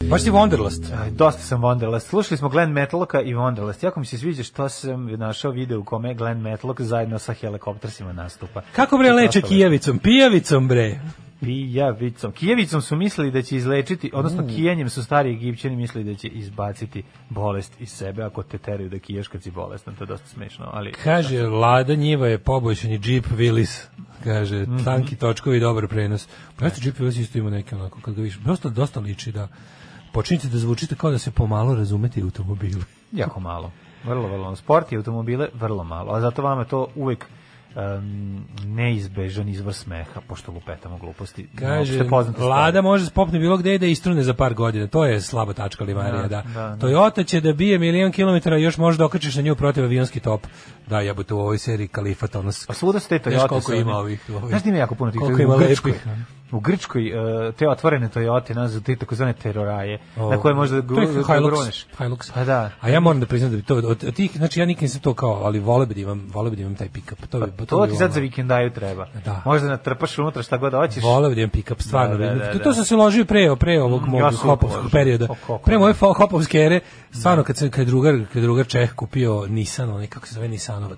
Baš 0.00 0.22
ti 0.22 0.30
Wonderlust. 0.30 0.82
Aj, 1.02 1.10
Dosta 1.10 1.42
sam 1.42 1.60
Wonderlust. 1.62 2.08
Slušali 2.08 2.38
smo 2.38 2.48
Glenn 2.48 2.72
Metalka 2.72 3.20
i 3.20 3.34
Wonderlust. 3.34 3.84
Jako 3.84 4.00
mi 4.00 4.06
se 4.06 4.18
sviđa 4.18 4.42
što 4.42 4.68
sam 4.68 5.06
našao 5.06 5.50
video 5.50 5.80
u 5.80 5.84
kome 5.84 6.14
Glenn 6.14 6.40
Metalok 6.40 6.80
zajedno 6.80 7.18
sa 7.18 7.32
helikoptersima 7.32 8.12
nastupa. 8.12 8.62
Kako 8.72 8.98
bre 8.98 9.12
leče 9.12 9.40
dosta 9.40 9.48
kijevicom? 9.48 9.98
Pijavicom 9.98 10.68
bre. 10.68 11.00
Lepo. 11.42 11.46
Pijavicom. 11.46 12.32
Kijevicom 12.32 12.82
su 12.82 12.96
mislili 12.96 13.30
da 13.30 13.42
će 13.42 13.56
izlečiti, 13.56 14.10
odnosno 14.14 14.46
kijenjem 14.46 14.88
su 14.88 15.04
stari 15.04 15.30
Egipćani 15.30 15.76
mislili 15.76 16.12
da 16.12 16.18
će 16.18 16.28
izbaciti 16.28 17.02
bolest 17.30 17.80
iz 17.80 17.90
sebe 17.90 18.22
ako 18.22 18.42
te 18.42 18.58
teraju 18.58 18.88
da 18.90 18.98
kiješ 18.98 19.28
kad 19.28 19.42
si 19.42 19.50
bolestan. 19.50 19.94
To 19.94 20.04
je 20.04 20.08
dosta 20.08 20.26
smešno, 20.26 20.66
ali... 20.72 20.92
Kaže, 20.92 21.42
Lada 21.42 21.94
Njiva 21.94 22.26
je 22.28 22.38
poboljšani 22.38 23.00
Jeep 23.04 23.26
Willis. 23.26 23.86
Kaže, 24.24 24.62
Mhm. 24.62 24.84
tanki 24.84 25.16
točkovi, 25.16 25.60
dobar 25.60 25.88
prenos. 25.88 26.28
Jeste 26.60 26.80
Jeep 26.84 26.98
Willis 26.98 27.20
isto 27.20 27.38
ima 27.38 27.50
neke 27.50 27.74
onako, 27.76 28.00
kad 28.00 28.14
ga 28.14 28.22
viš, 28.22 28.34
dosta, 28.38 28.68
dosta 28.68 29.00
liči 29.00 29.32
da 29.32 29.48
počinite 30.12 30.48
da 30.48 30.58
zvučite 30.58 30.94
kao 30.94 31.10
da 31.10 31.18
se 31.18 31.30
pomalo 31.30 31.74
razumete 31.74 32.22
u 32.22 32.24
automobilu. 32.24 32.82
Jako 33.12 33.40
malo. 33.40 33.72
Vrlo, 34.04 34.28
vrlo. 34.28 34.56
Sport 34.56 34.92
i 34.92 34.96
automobile 34.96 35.48
vrlo 35.54 35.84
malo. 35.84 36.12
A 36.12 36.20
zato 36.20 36.42
vama 36.42 36.62
je 36.62 36.68
to 36.68 36.86
uvek 36.94 37.26
um, 37.76 38.44
neizbežan 38.66 39.48
izvor 39.48 39.74
smeha, 39.74 40.20
pošto 40.20 40.52
lupetamo 40.52 40.98
gluposti. 40.98 41.48
Kaže, 41.54 41.92
Opšte 41.92 42.08
poznata 42.10 42.36
stvar. 42.36 42.50
Lada 42.50 42.82
može 42.82 43.10
popne 43.10 43.38
bilo 43.38 43.56
gde 43.56 43.74
i 43.74 43.78
da 43.78 43.86
istrune 43.86 44.22
za 44.22 44.34
par 44.34 44.54
godina. 44.54 44.86
To 44.86 45.04
je 45.04 45.20
slaba 45.20 45.52
tačka 45.52 45.84
Limarija, 45.84 46.22
da. 46.22 46.28
Da, 46.28 46.42
da, 46.44 46.68
da. 46.68 46.76
Toyota 46.78 47.26
će 47.26 47.40
da 47.40 47.52
bije 47.52 47.78
milion 47.78 48.12
kilometara, 48.12 48.56
još 48.56 48.78
možda 48.78 49.04
okačiš 49.04 49.34
na 49.34 49.42
nju 49.42 49.54
protiv 49.54 49.84
avionski 49.84 50.20
top. 50.20 50.46
Da, 50.86 51.00
jebote 51.00 51.34
u 51.34 51.40
ovoj 51.40 51.58
seriji 51.58 51.88
Kalifat, 51.88 52.36
ono... 52.36 52.50
Pa 52.68 52.74
svuda 52.74 53.00
su 53.00 53.08
te 53.08 53.18
Znaš 53.18 53.34
Toyota. 53.34 53.48
koliko 53.48 53.72
ima 53.74 53.92
ovih- 53.92 54.20
ovih- 54.30 54.48
Znaš 54.48 54.62
da 54.62 54.68
ima 54.68 54.78
jako 54.78 54.94
puno 54.94 55.10
tih 55.12 55.20
koliko 55.20 55.38
u 55.38 55.44
ima 55.44 55.54
lepih, 55.54 56.06
U 56.52 56.60
Grčkoj 56.60 57.12
uh, 57.48 57.54
te 57.54 57.68
otvorene 57.68 58.08
Toyote 58.08 58.54
nazvu 58.54 58.80
te 58.80 58.96
takozvane 58.96 59.32
teroraje, 59.32 59.98
O, 60.16 60.30
na 60.30 60.36
koje 60.36 60.54
možda 60.54 60.76
gru- 60.78 61.24
Hilux, 61.26 61.46
gruneš. 61.46 61.86
Hilux. 61.98 62.32
Pa 62.34 62.44
da. 62.44 62.70
A 62.80 62.88
ja 62.88 63.00
moram 63.00 63.20
da 63.20 63.26
priznam 63.26 63.50
da 63.50 63.56
bi 63.56 63.62
to 63.62 63.74
od, 63.76 64.14
tih 64.14 64.30
znači 64.34 64.60
ja 64.60 64.66
nikad 64.66 64.82
nisam 64.82 65.00
to 65.00 65.14
kao, 65.14 65.34
ali 65.34 65.58
vole 65.60 65.86
bi 65.86 65.94
da 65.94 66.00
imam, 66.00 66.26
vole 66.28 66.50
bi 66.50 66.56
da 66.56 66.62
imam 66.62 66.74
taj 66.74 66.88
pick-up. 66.88 67.26
To 67.26 67.40
bi 67.40 67.52
To 67.66 67.80
bi 67.80 67.86
ti 67.86 67.92
sad 67.92 68.00
volao. 68.00 68.14
za 68.14 68.20
vikendaju 68.20 68.70
treba. 68.70 69.06
Da. 69.24 69.42
Možda 69.44 69.68
natrpaš 69.68 70.18
unutra 70.18 70.42
šta 70.42 70.56
god 70.56 70.72
hoćeš. 70.72 71.02
Voleo 71.02 71.30
da 71.30 71.40
pick-up, 71.40 71.80
stvarno. 71.80 72.16
Da, 72.16 72.26
da, 72.26 72.34
da, 72.34 72.52
to, 72.52 72.58
da. 72.58 72.64
to 72.64 72.74
sam 72.74 72.84
se 72.84 72.96
ložio 72.96 73.24
pre, 73.24 73.56
pre 73.56 73.82
ovog 73.82 74.02
Mm, 74.02 74.10
mog 74.10 74.20
ja 74.20 74.30
hopovskog 74.32 74.90
perioda. 74.92 75.28
Pre 75.64 75.78
moje 75.78 75.94
hopovske 75.94 76.58
ere, 76.58 76.80
stvarno 77.10 77.44
kad, 77.44 77.56
sam, 77.56 77.70
kad, 77.70 77.86
drugar, 77.86 78.14
kad 78.32 78.42
drugar 78.42 78.66
Čeh 78.66 78.92
kupio 78.92 79.46
Nissan, 79.46 79.90
onaj 79.90 80.06
kako 80.06 80.26
se 80.26 80.34
zove 80.34 80.48
Nissanova. 80.48 80.94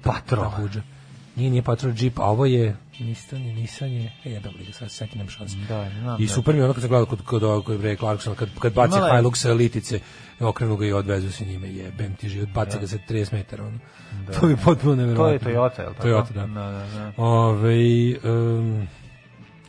huđa. 0.50 0.82
Nije, 1.36 1.50
nije 1.50 1.62
Patrol 1.62 1.92
Jeep, 1.98 2.18
a 2.18 2.24
ovo 2.24 2.46
je 2.46 2.76
Nissan 3.00 3.42
je, 3.42 3.54
Nissan 3.54 3.92
je, 3.92 4.12
e, 4.24 4.30
jebam 4.30 4.52
li 4.58 4.64
ga 4.64 4.72
sad, 4.72 4.90
sad 4.90 5.08
nema 5.14 5.30
šanse. 5.30 5.56
Da, 5.68 5.90
znam, 6.00 6.22
I 6.22 6.26
da. 6.26 6.32
super 6.32 6.54
mi 6.54 6.60
je 6.60 6.64
ono 6.64 6.74
kad 6.74 6.82
sam 6.82 6.88
gledao 6.88 7.06
kod, 7.06 7.22
kod, 7.22 7.40
kod, 7.40 7.64
kod 7.64 7.80
Ray 7.80 7.98
Clarkson, 7.98 8.34
kad, 8.34 8.48
kad 8.58 8.72
je- 8.72 9.12
Hilux 9.12 9.44
litice, 9.46 10.00
okrenu 10.40 10.76
ga 10.76 10.86
i 10.86 10.92
odvezu 10.92 11.32
se 11.32 11.44
njime, 11.44 11.68
jebem 11.68 12.14
ti 12.16 12.28
život, 12.28 12.48
baca 12.48 12.78
ga 12.78 12.86
se 12.86 12.98
30 13.08 13.32
metara, 13.32 13.64
ono. 13.64 13.78
To 14.40 14.46
bi 14.46 14.56
potpuno 14.64 14.94
nevjerovatno. 14.94 15.38
To 15.38 15.48
je 15.48 15.56
Toyota, 15.56 15.82
je 15.82 15.88
li 15.88 15.94
tako? 15.94 16.08
Toyota, 16.08 16.32
da. 16.34 16.46
Da, 16.46 16.70
da, 16.70 16.86
da. 16.94 17.12
Ove, 17.22 17.74
um, 18.24 18.88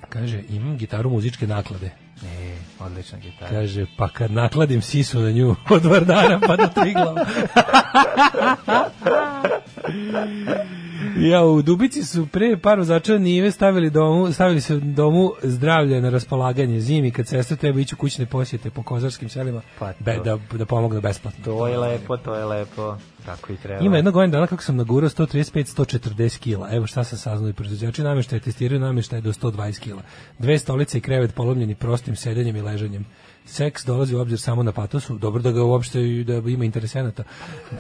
kaže, 0.10 0.44
imam 0.50 0.78
gitaru 0.78 1.10
muzičke 1.10 1.48
naklade. 1.48 1.92
E, 2.24 2.56
odlična 2.80 3.18
gitara. 3.18 3.52
Kaže, 3.52 3.86
pa 3.98 4.08
kad 4.08 4.32
nakladim 4.32 4.82
sisu 4.82 5.20
na 5.20 5.32
nju 5.32 5.56
od 5.76 5.86
Vardara 5.86 6.40
pa 6.48 6.56
do 6.56 6.68
Triglava. 6.68 7.26
ja, 11.18 11.44
u 11.46 11.62
Dubici 11.62 12.04
su 12.04 12.28
pre 12.28 12.58
par 12.58 12.80
vozača 12.80 13.18
Nive 13.18 13.52
stavili, 13.52 13.90
domu, 13.90 14.32
stavili 14.32 14.62
se 14.62 14.80
domu 14.80 15.32
zdravlja 15.44 16.02
na 16.02 16.10
raspolaganje 16.10 16.80
zimi 16.80 17.12
kad 17.12 17.28
sestra 17.28 17.58
treba 17.58 17.80
ići 17.80 17.96
u 17.96 17.98
kućne 17.98 18.26
posjete 18.26 18.70
po 18.70 18.84
kozarskim 18.84 19.30
selima 19.30 19.62
Pa 19.80 19.94
be, 20.00 20.20
da, 20.24 20.38
da 20.58 20.66
pomogne 20.66 21.02
besplatno. 21.02 21.46
To 21.46 21.68
je 21.68 21.78
lepo, 21.78 22.18
to 22.18 22.36
je 22.36 22.46
lepo. 22.46 22.98
Tako 23.26 23.54
i 23.54 23.58
treba. 23.58 23.86
Ima 23.86 23.96
jednog 23.96 24.14
godina 24.14 24.32
dana 24.32 24.48
kako 24.48 24.64
sam 24.64 24.76
nagurao 24.76 25.10
135-140 25.10 26.40
kila. 26.40 26.70
Evo 26.72 26.88
šta 26.88 27.04
sam 27.04 27.18
saznao 27.18 27.50
i 27.50 27.54
proizvođači 27.54 28.04
namještaje 28.04 28.40
testiraju 28.40 28.80
namještaje 28.80 29.22
do 29.22 29.34
120 29.34 29.80
kila. 29.80 30.02
Dve 30.40 30.60
stolice 30.60 30.98
i 30.98 31.02
krevet 31.02 31.36
polomljeni 31.36 31.76
prostim 31.76 32.16
sedenjem 32.16 32.56
i 32.56 32.62
ležanjem. 32.62 33.06
Seks 33.50 33.86
dolazi 33.86 34.16
u 34.16 34.20
obzir 34.20 34.40
samo 34.40 34.64
na 34.64 34.72
patosu. 34.72 35.18
Dobro 35.18 35.42
da 35.42 35.52
ga 35.52 35.64
uopšte 35.64 36.00
da 36.24 36.50
ima 36.50 36.66
interesenata. 36.66 37.24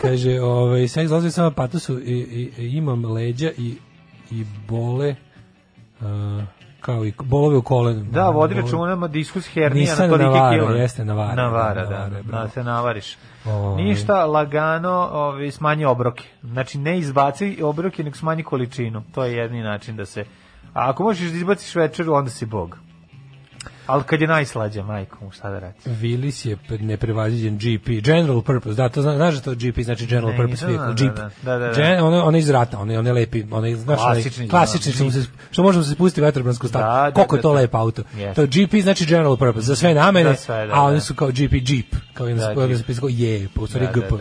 Kaže, 0.01 0.41
ovaj, 0.41 0.87
seks 0.87 1.09
dolazi 1.09 1.31
samo 1.31 1.49
na 1.49 1.55
patosu 1.55 1.99
i, 1.99 2.03
i, 2.03 2.63
i 2.63 2.77
imam 2.77 3.05
leđa 3.05 3.51
i, 3.57 3.75
i 4.31 4.45
bole 4.67 5.15
uh, 6.01 6.07
kao 6.81 7.05
i 7.05 7.13
bolove 7.23 7.57
u 7.57 7.61
kolenu. 7.61 8.03
Da, 8.11 8.29
vodi 8.29 8.53
računama 8.55 9.07
diskus 9.07 9.47
hernija 9.47 9.81
Nisam 9.81 10.09
na 10.09 10.17
tolike 10.17 10.25
navara, 10.29 10.65
kile. 10.67 10.79
jeste, 10.79 11.05
navara, 11.05 11.35
Navara, 11.35 11.83
da, 11.83 11.89
da, 11.89 11.95
navara, 11.99 12.21
da, 12.21 12.31
da 12.43 12.49
se 12.49 12.63
navariš. 12.63 13.17
Ovaj. 13.45 13.83
Ništa, 13.83 14.25
lagano 14.25 15.09
ovaj, 15.11 15.51
smanji 15.51 15.85
obroke. 15.85 16.23
Znači, 16.43 16.77
ne 16.77 16.97
izbaci 16.97 17.59
obroke, 17.63 18.03
nego 18.03 18.15
smanji 18.15 18.43
količinu. 18.43 19.03
To 19.13 19.23
je 19.23 19.33
jedni 19.37 19.61
način 19.61 19.95
da 19.95 20.05
se... 20.05 20.21
A 20.73 20.89
ako 20.89 21.03
možeš 21.03 21.31
da 21.31 21.37
izbaciš 21.37 21.75
večeru, 21.75 22.13
onda 22.13 22.29
si 22.29 22.45
bog. 22.45 22.77
Ali 23.89 24.03
kad 24.03 24.21
je 24.21 24.27
najslađa, 24.27 24.83
majko, 24.83 25.25
mu 25.25 25.31
šta 25.31 25.49
da 25.49 25.59
radi? 25.59 25.77
Willis 25.85 26.47
je 26.47 26.57
pre- 26.69 26.81
neprevaziđen 26.81 27.57
GP, 27.57 27.87
General 28.03 28.41
Purpose, 28.41 28.75
da, 28.75 28.89
to 28.89 29.01
zna, 29.01 29.15
znaš 29.15 29.35
da 29.35 29.41
to 29.41 29.51
GP 29.51 29.79
znači 29.81 30.05
General 30.05 30.31
Ne, 30.31 30.37
Purpose 30.37 30.65
vehicle, 30.65 30.95
Jeep. 30.99 31.15
da, 31.15 31.29
da, 31.43 31.57
da, 31.57 31.67
da. 31.67 31.73
Gen- 31.73 32.03
ono, 32.03 32.23
ono 32.23 32.37
iz 32.37 32.49
rata, 32.49 32.79
ono, 32.79 32.99
ono 32.99 33.09
je 33.09 33.13
lepi, 33.13 33.43
ono 33.51 33.67
je, 33.67 33.75
znaš, 33.75 33.99
Klasični, 33.99 34.49
klasični, 34.49 34.91
da. 34.91 34.95
što, 34.95 35.03
mu 35.03 35.11
se, 35.11 35.23
što 35.51 35.63
možemo 35.63 35.83
se 35.83 35.91
spustiti 35.91 36.21
vetrobransku 36.21 36.67
stavu. 36.67 36.83
Da, 36.83 37.03
da, 37.03 37.11
Koliko 37.11 37.35
je 37.35 37.37
da, 37.37 37.41
to 37.41 37.49
da. 37.49 37.55
lep 37.55 37.75
auto. 37.75 38.03
Jeste. 38.17 38.33
To 38.35 38.47
GP 38.47 38.81
znači 38.81 39.05
General 39.05 39.37
Purpose, 39.37 39.65
za 39.65 39.75
sve 39.75 39.93
namene, 39.93 40.29
Za 40.29 40.35
sve, 40.35 40.67
da, 40.67 40.73
a 40.73 40.83
oni 40.83 40.95
da. 40.95 41.01
su 41.01 41.15
kao 41.15 41.27
GP 41.27 41.53
Jeep, 41.53 41.95
kao 42.13 42.27
jedan 42.27 42.39
Da, 42.39 42.53
da, 42.55 42.61
je, 43.07 43.47
u 43.55 43.67
stvari 43.67 43.85
Da, 43.85 43.91
da, 43.91 43.99
GP. 43.99 44.13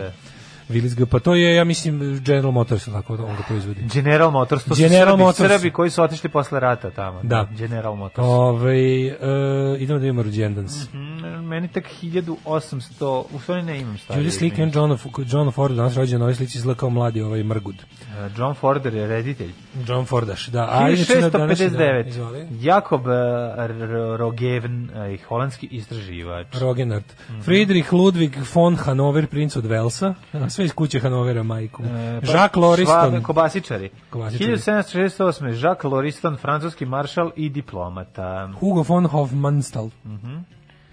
Willis 0.69 0.95
GP, 0.95 1.19
to 1.23 1.35
je, 1.35 1.55
ja 1.55 1.63
mislim, 1.63 2.21
General 2.25 2.51
Motors, 2.51 2.85
tako 2.85 3.13
on 3.13 3.35
ga 3.35 3.43
proizvodi. 3.47 3.81
General 3.93 4.31
Motors, 4.31 4.63
to 4.63 4.75
General 4.75 5.07
su 5.07 5.11
Srbi, 5.11 5.23
Motors. 5.23 5.61
Srbi 5.61 5.71
koji 5.71 5.89
su 5.89 6.03
otišli 6.03 6.29
posle 6.29 6.59
rata 6.59 6.89
tamo. 6.91 7.19
Da. 7.23 7.47
General 7.57 7.95
Motors. 7.95 8.27
Ove, 8.27 8.77
e, 9.07 9.17
idemo 9.79 9.99
da 9.99 10.05
imamo 10.05 10.23
rođendans. 10.23 10.93
Mm, 10.93 10.97
Meni 11.49 11.67
tek 11.67 11.85
1800, 12.01 13.23
u 13.33 13.39
stvari 13.39 13.63
ne 13.63 13.79
imam 13.79 13.97
stvari. 13.97 14.21
Judy 14.21 14.31
Slick 14.31 14.59
and 14.59 14.75
John, 14.75 14.97
John 15.27 15.51
Ford 15.51 15.75
danas 15.75 15.95
rođen 15.95 16.19
na 16.19 16.25
ovoj 16.25 16.35
slici 16.35 16.57
izgleda 16.57 16.79
kao 16.79 16.89
mladi 16.89 17.21
ovaj 17.21 17.43
Mrgud. 17.43 17.75
John 18.37 18.53
Forder 18.55 18.93
je 18.93 19.07
reditelj. 19.07 19.51
John 19.87 20.05
Fordaš, 20.05 20.47
da. 20.47 20.67
A 20.71 20.89
inače 20.89 21.21
na 21.21 21.29
današnji 21.29 21.69
dan, 21.69 21.77
1659. 21.79 22.07
izvoli. 22.07 22.47
Jakob 22.61 23.07
eh, 23.07 23.13
R- 23.57 24.17
Rogevn, 24.17 24.89
eh, 24.89 25.17
holandski 25.27 25.67
istraživač. 25.71 26.47
Rogenart. 26.61 27.05
Mhm. 27.29 27.41
Friedrich 27.41 27.93
Ludwig 27.93 28.31
von 28.55 28.75
Hanover, 28.75 29.27
princ 29.27 29.55
od 29.55 29.65
Velsa. 29.65 30.13
Sve 30.49 30.65
iz 30.65 30.73
kuće 30.73 30.99
Hanovera, 30.99 31.43
majku. 31.43 31.83
E, 31.83 32.21
pa, 32.25 32.31
Jacques 32.31 32.55
Loriston. 32.61 32.95
Švabe, 33.09 33.21
Kobasičari. 33.23 33.89
Kobasičari. 34.09 34.57
1768. 34.57 35.63
Jacques 35.63 35.91
Loriston, 35.91 36.37
francuski 36.37 36.85
maršal 36.85 37.31
i 37.35 37.49
diplomata. 37.49 38.49
Hugo 38.59 38.83
von 38.87 39.05
Hofmannsthal. 39.05 39.89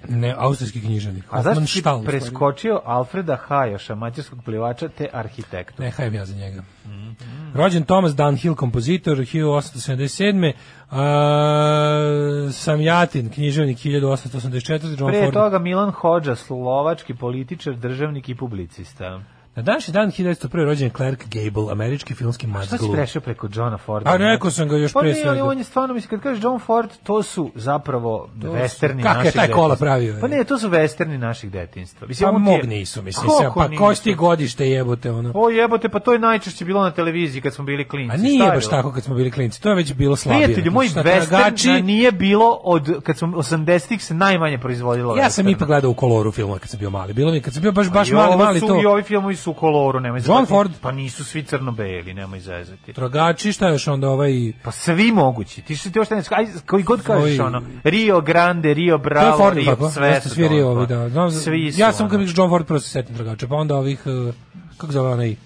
Ne, 0.08 0.34
austrijski 0.38 0.80
književnik. 0.80 1.24
A 1.30 1.42
zašto 1.42 1.66
si 1.66 1.82
preskočio 2.06 2.80
Alfreda 2.84 3.36
Hajoša, 3.36 3.94
mađarskog 3.94 4.44
plivača 4.44 4.88
te 4.88 5.08
arhitektu? 5.12 5.82
Ne, 5.82 5.90
hajem 5.90 6.14
ja 6.14 6.24
za 6.24 6.36
njega. 6.36 6.62
Mhm. 6.86 7.10
Rođen 7.54 7.84
Thomas 7.84 8.12
Dunhill, 8.14 8.54
kompozitor, 8.54 9.16
1877. 9.18 10.52
A, 10.90 12.48
Samjatin, 12.52 13.30
književnik, 13.30 13.78
1884. 13.78 14.96
John 14.98 15.10
Pre 15.10 15.22
Ford. 15.22 15.32
toga 15.34 15.58
Milan 15.58 15.90
Hođa, 15.90 16.34
slovački 16.34 17.14
političar, 17.14 17.74
državnik 17.74 18.28
i 18.28 18.34
publicista. 18.34 19.20
Na 19.56 19.62
današnji 19.62 19.92
dan 19.92 20.10
1901. 20.10 20.64
rođen 20.64 20.90
Clark 20.90 21.24
Gable, 21.24 21.72
američki 21.72 22.14
filmski 22.14 22.46
Šta 22.66 22.78
si 22.78 22.84
prešao 22.92 23.22
preko 23.22 23.48
Johna 23.52 23.78
Forda? 23.78 24.10
A 24.10 24.16
rekao 24.16 24.50
sam 24.50 24.68
ga 24.68 24.76
još 24.76 24.92
pa 24.92 25.00
pre 25.00 25.08
ali 25.08 25.20
svega. 25.20 25.44
on 25.44 25.58
je 25.58 25.64
stvarno, 25.64 25.94
mislim, 25.94 26.10
kad 26.10 26.20
kažeš 26.20 26.44
John 26.44 26.58
Ford, 26.58 26.90
to 27.02 27.22
su 27.22 27.50
zapravo 27.54 28.28
To 28.42 28.46
westerni 28.48 29.02
su- 29.02 29.14
naših 29.14 29.32
taj 29.32 29.48
kola 29.48 29.76
pravio, 29.76 30.14
je? 30.14 30.20
Pa 30.20 30.28
ne, 30.28 30.44
to 30.44 30.58
su 30.58 30.68
westerni 30.68 31.18
naših 31.18 31.50
detinjstva. 31.50 32.06
Mislim, 32.06 32.26
Pa 32.26 32.32
je- 32.32 32.38
mog 32.38 32.64
nisu, 32.64 33.02
mislim. 33.02 33.30
Sve, 33.38 33.50
pa 33.54 33.68
nisu? 33.68 33.82
ko 33.82 33.94
si 33.94 34.02
ti 34.02 34.14
godište 34.14 34.70
jebote, 34.70 35.10
ono? 35.10 35.32
O 35.34 35.50
jebote, 35.50 35.88
pa 35.88 36.00
to 36.00 36.12
je 36.12 36.18
najčešće 36.18 36.64
bilo 36.64 36.82
na 36.82 36.90
televiziji 36.90 37.42
kad 37.42 37.54
smo 37.54 37.64
bili 37.64 37.88
klinci. 37.88 38.14
A 38.14 38.16
nije 38.16 38.44
je 38.44 38.50
baš 38.50 38.68
tako 38.68 38.92
kad 38.92 39.04
smo 39.04 39.14
bili 39.14 39.30
klinci, 39.30 39.62
to 39.62 39.68
je 39.68 39.74
već 39.74 39.94
bilo 39.94 40.16
slabije. 40.16 40.44
Prijatelji, 40.44 40.70
moj 40.70 40.86
western 40.86 41.82
nije 41.82 42.12
bilo 42.12 42.60
od, 42.62 43.02
kad 43.02 43.18
smo 43.18 43.28
80-ih 43.28 44.04
se 44.04 44.14
najmanje 44.14 44.58
proizvodilo 44.58 45.16
Ja 45.16 45.30
sam 45.30 45.48
ipak 45.48 45.68
gledao 45.68 45.90
u 45.90 45.94
koloru 45.94 46.32
filmova 46.32 46.58
kad 46.58 46.68
sam 46.68 46.78
bio 46.78 46.90
mali. 46.90 47.12
Bilo 47.12 47.32
mi 47.32 47.40
kad 47.40 47.54
sam 47.54 47.62
bio 47.62 47.72
baš 47.72 47.90
baš 47.90 48.10
mali, 48.10 48.36
mali 48.36 48.60
to. 48.60 48.82
I 48.82 48.86
ovi 48.86 49.02
filmovi 49.02 49.36
su 49.46 49.50
u 49.50 49.54
koloru, 49.54 50.00
nemoj 50.00 50.18
John 50.18 50.26
zezati. 50.26 50.48
Ford. 50.48 50.70
Pa 50.80 50.92
nisu 50.92 51.24
svi 51.24 51.42
crno-beli, 51.42 52.14
nemoj 52.14 52.40
zezati. 52.40 52.92
Tragači, 52.92 53.52
šta 53.52 53.68
još 53.68 53.88
onda 53.88 54.08
ovaj 54.08 54.52
Pa 54.62 54.70
svi 54.70 55.12
mogući. 55.12 55.62
Ti 55.62 55.76
što 55.76 55.90
ti 55.90 55.98
još 55.98 56.10
ne, 56.10 56.22
aj, 56.30 56.46
koji 56.66 56.82
god 56.82 57.02
kažeš 57.02 57.36
Svoj- 57.38 57.46
ono, 57.46 57.62
Rio 57.84 58.20
Grande, 58.20 58.74
Rio 58.74 58.98
Bravo, 58.98 59.38
Ford, 59.38 59.56
Rio, 59.56 59.64
tako? 59.66 59.90
sve 59.90 60.08
Jeste 60.08 60.28
su 60.28 60.34
svi 60.34 60.48
Rio, 60.48 60.64
pa. 60.64 60.70
ovi, 60.70 60.86
da. 60.86 61.08
Znam, 61.08 61.30
Svi 61.30 61.72
su, 61.72 61.80
ja 61.80 61.92
sam 61.92 62.08
kad 62.08 62.20
bih 62.20 62.32
John 62.36 62.48
Ford 62.50 62.66
prvo 62.66 62.80
se 62.80 62.90
setim 62.90 63.14
tragača, 63.16 63.46
pa 63.46 63.54
onda 63.54 63.76
ovih, 63.76 64.00
uh, 64.06 64.34
kako 64.76 64.92
zove 64.92 65.12
onaj, 65.12 65.36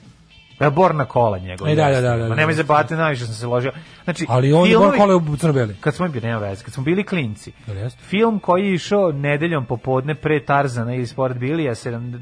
E, 0.61 0.71
Borna 0.71 1.05
kola 1.05 1.39
njegov. 1.39 1.69
E, 1.69 1.75
da, 1.75 1.91
da, 1.91 2.01
da, 2.01 2.17
da, 2.17 2.23
Ma 2.23 2.29
da. 2.29 2.35
nemoj 2.35 2.55
zabati, 2.55 2.95
najviše 2.95 3.25
sam 3.25 3.35
se 3.35 3.47
ložio. 3.47 3.73
Znači, 4.05 4.27
ali 4.29 4.53
on 4.53 4.69
je 4.69 4.79
Bon 4.79 4.93
Kole 4.99 5.15
u 5.15 5.37
crno-beli. 5.37 5.77
Kad 5.81 5.95
smo 5.95 6.09
bili, 6.09 6.27
nema 6.27 6.39
veze, 6.39 6.65
kad 6.65 6.75
smo 6.75 6.83
bili 6.83 7.05
klinci. 7.05 7.53
Jeste? 7.67 8.03
Film 8.03 8.39
koji 8.39 8.67
je 8.67 8.75
išao 8.75 9.13
nedeljom 9.13 9.65
popodne 9.67 10.15
pre 10.15 10.41
Tarzana 10.45 10.95
ili 10.95 11.07
Sport 11.07 11.37
Bilija, 11.37 11.73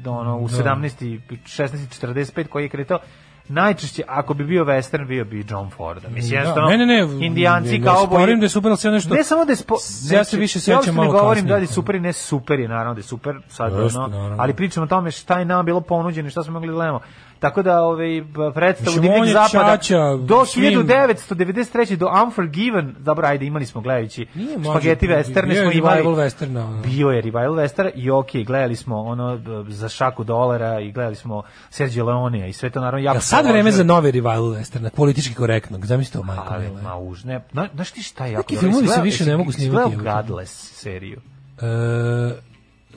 ono, 0.05 0.37
u 0.37 0.47
Da. 0.47 0.55
17. 0.57 1.05
i 1.05 1.19
16.45 1.29 2.47
koji 2.47 2.63
je 2.63 2.69
kretao, 2.69 2.99
najčešće, 3.49 4.03
ako 4.07 4.33
bi 4.33 4.43
bio 4.43 4.65
western, 4.65 5.07
bio 5.07 5.25
bi 5.25 5.45
John 5.49 5.69
Forda. 5.69 6.09
Mislim, 6.09 6.31
Da, 6.31 6.37
jednostavno, 6.37 6.69
ne, 6.69 6.77
ne, 6.77 6.85
ne, 6.85 7.25
indijanci 7.25 7.79
ne, 7.79 7.85
kao 7.85 8.01
ne 8.01 8.07
sporim 8.07 8.39
da 8.39 8.45
je 8.45 8.49
super, 8.49 8.69
ali 8.69 8.77
sve 8.77 8.91
nešto... 8.91 9.13
Ne 9.13 9.23
samo 9.23 9.45
da 9.45 9.51
je 9.51 9.55
spo... 9.55 9.75
Ja 10.11 10.23
se 10.23 10.37
više 10.37 10.59
sećam 10.59 10.95
malo 10.95 11.13
ne 11.13 11.19
govorim 11.19 11.45
da 11.45 11.55
je 11.57 11.67
super 11.67 11.95
i 11.95 11.99
ne 11.99 12.13
super 12.13 12.59
je, 12.59 12.67
naravno 12.67 12.93
da 12.93 12.99
je 12.99 13.03
super, 13.03 13.35
sad 13.47 13.73
Jeste, 13.73 13.99
ono, 13.99 14.07
naravno. 14.07 14.35
ali 14.39 14.53
pričamo 14.53 14.83
o 14.83 14.87
tome 14.87 15.11
šta 15.11 15.39
je 15.39 15.45
nam 15.45 15.65
bilo 15.65 15.81
ponuđeno 15.81 16.27
i 16.27 16.31
šta 16.31 16.43
smo 16.43 16.53
mogli 16.53 16.67
da 16.67 16.73
gledamo. 16.73 16.99
Tako 17.39 17.61
da 17.61 17.81
ovaj 17.81 18.23
predstavu 18.53 18.95
Mislim, 18.95 19.11
on 19.11 19.15
Divljeg 19.15 19.27
je 19.27 19.33
zapada 19.33 19.77
ćaća 19.77 20.15
do 20.15 20.45
svim- 20.45 20.63
1993. 20.63 21.95
do 21.95 22.07
Unforgiven, 22.25 22.95
dobro, 22.99 23.27
ajde, 23.27 23.45
imali 23.45 23.65
smo 23.65 23.81
gledajući 23.81 24.25
Nije, 24.35 24.57
spaghetti 24.63 25.07
westerne 25.07 25.61
smo 25.61 25.71
imali. 25.71 26.03
westerna. 26.03 26.81
Bio 26.81 27.09
je 27.09 27.21
revival 27.21 27.53
western 27.53 27.91
i 27.95 28.11
ok, 28.11 28.27
gledali 28.45 28.75
smo 28.75 28.97
ono 28.97 29.39
za 29.67 29.89
šaku 29.89 30.23
dolara 30.23 30.79
i 30.79 30.91
gledali 30.91 31.15
smo 31.15 31.43
Sergio 31.69 32.05
Leonea 32.05 32.47
i 32.47 32.53
sve 32.53 32.69
to 32.69 32.79
naravno 32.79 33.05
jako 33.05 33.15
Jel 33.15 33.21
sad 33.21 33.45
vreme 33.45 33.71
za 33.71 33.83
novi 33.83 34.11
revival 34.11 34.43
westerna, 34.43 34.89
politički 34.89 35.33
korektnog, 35.35 35.85
zamisli 35.85 36.13
to, 36.13 36.23
majko 36.23 36.43
Ali, 36.49 36.69
ma 36.83 36.97
už, 36.97 37.23
ne, 37.23 37.41
na, 37.51 37.67
znaš 37.73 37.91
ti 37.91 38.03
šta 38.03 38.25
je 38.25 38.31
jako 38.31 38.41
Neki 38.41 38.57
filmovi 38.57 38.87
se 38.87 39.01
više 39.01 39.25
ne 39.25 39.37
mogu 39.37 39.51
snimati, 39.51 39.95
gledao. 39.95 40.15
Godless 40.23 40.73
seriju? 40.73 41.21
E, 41.61 42.48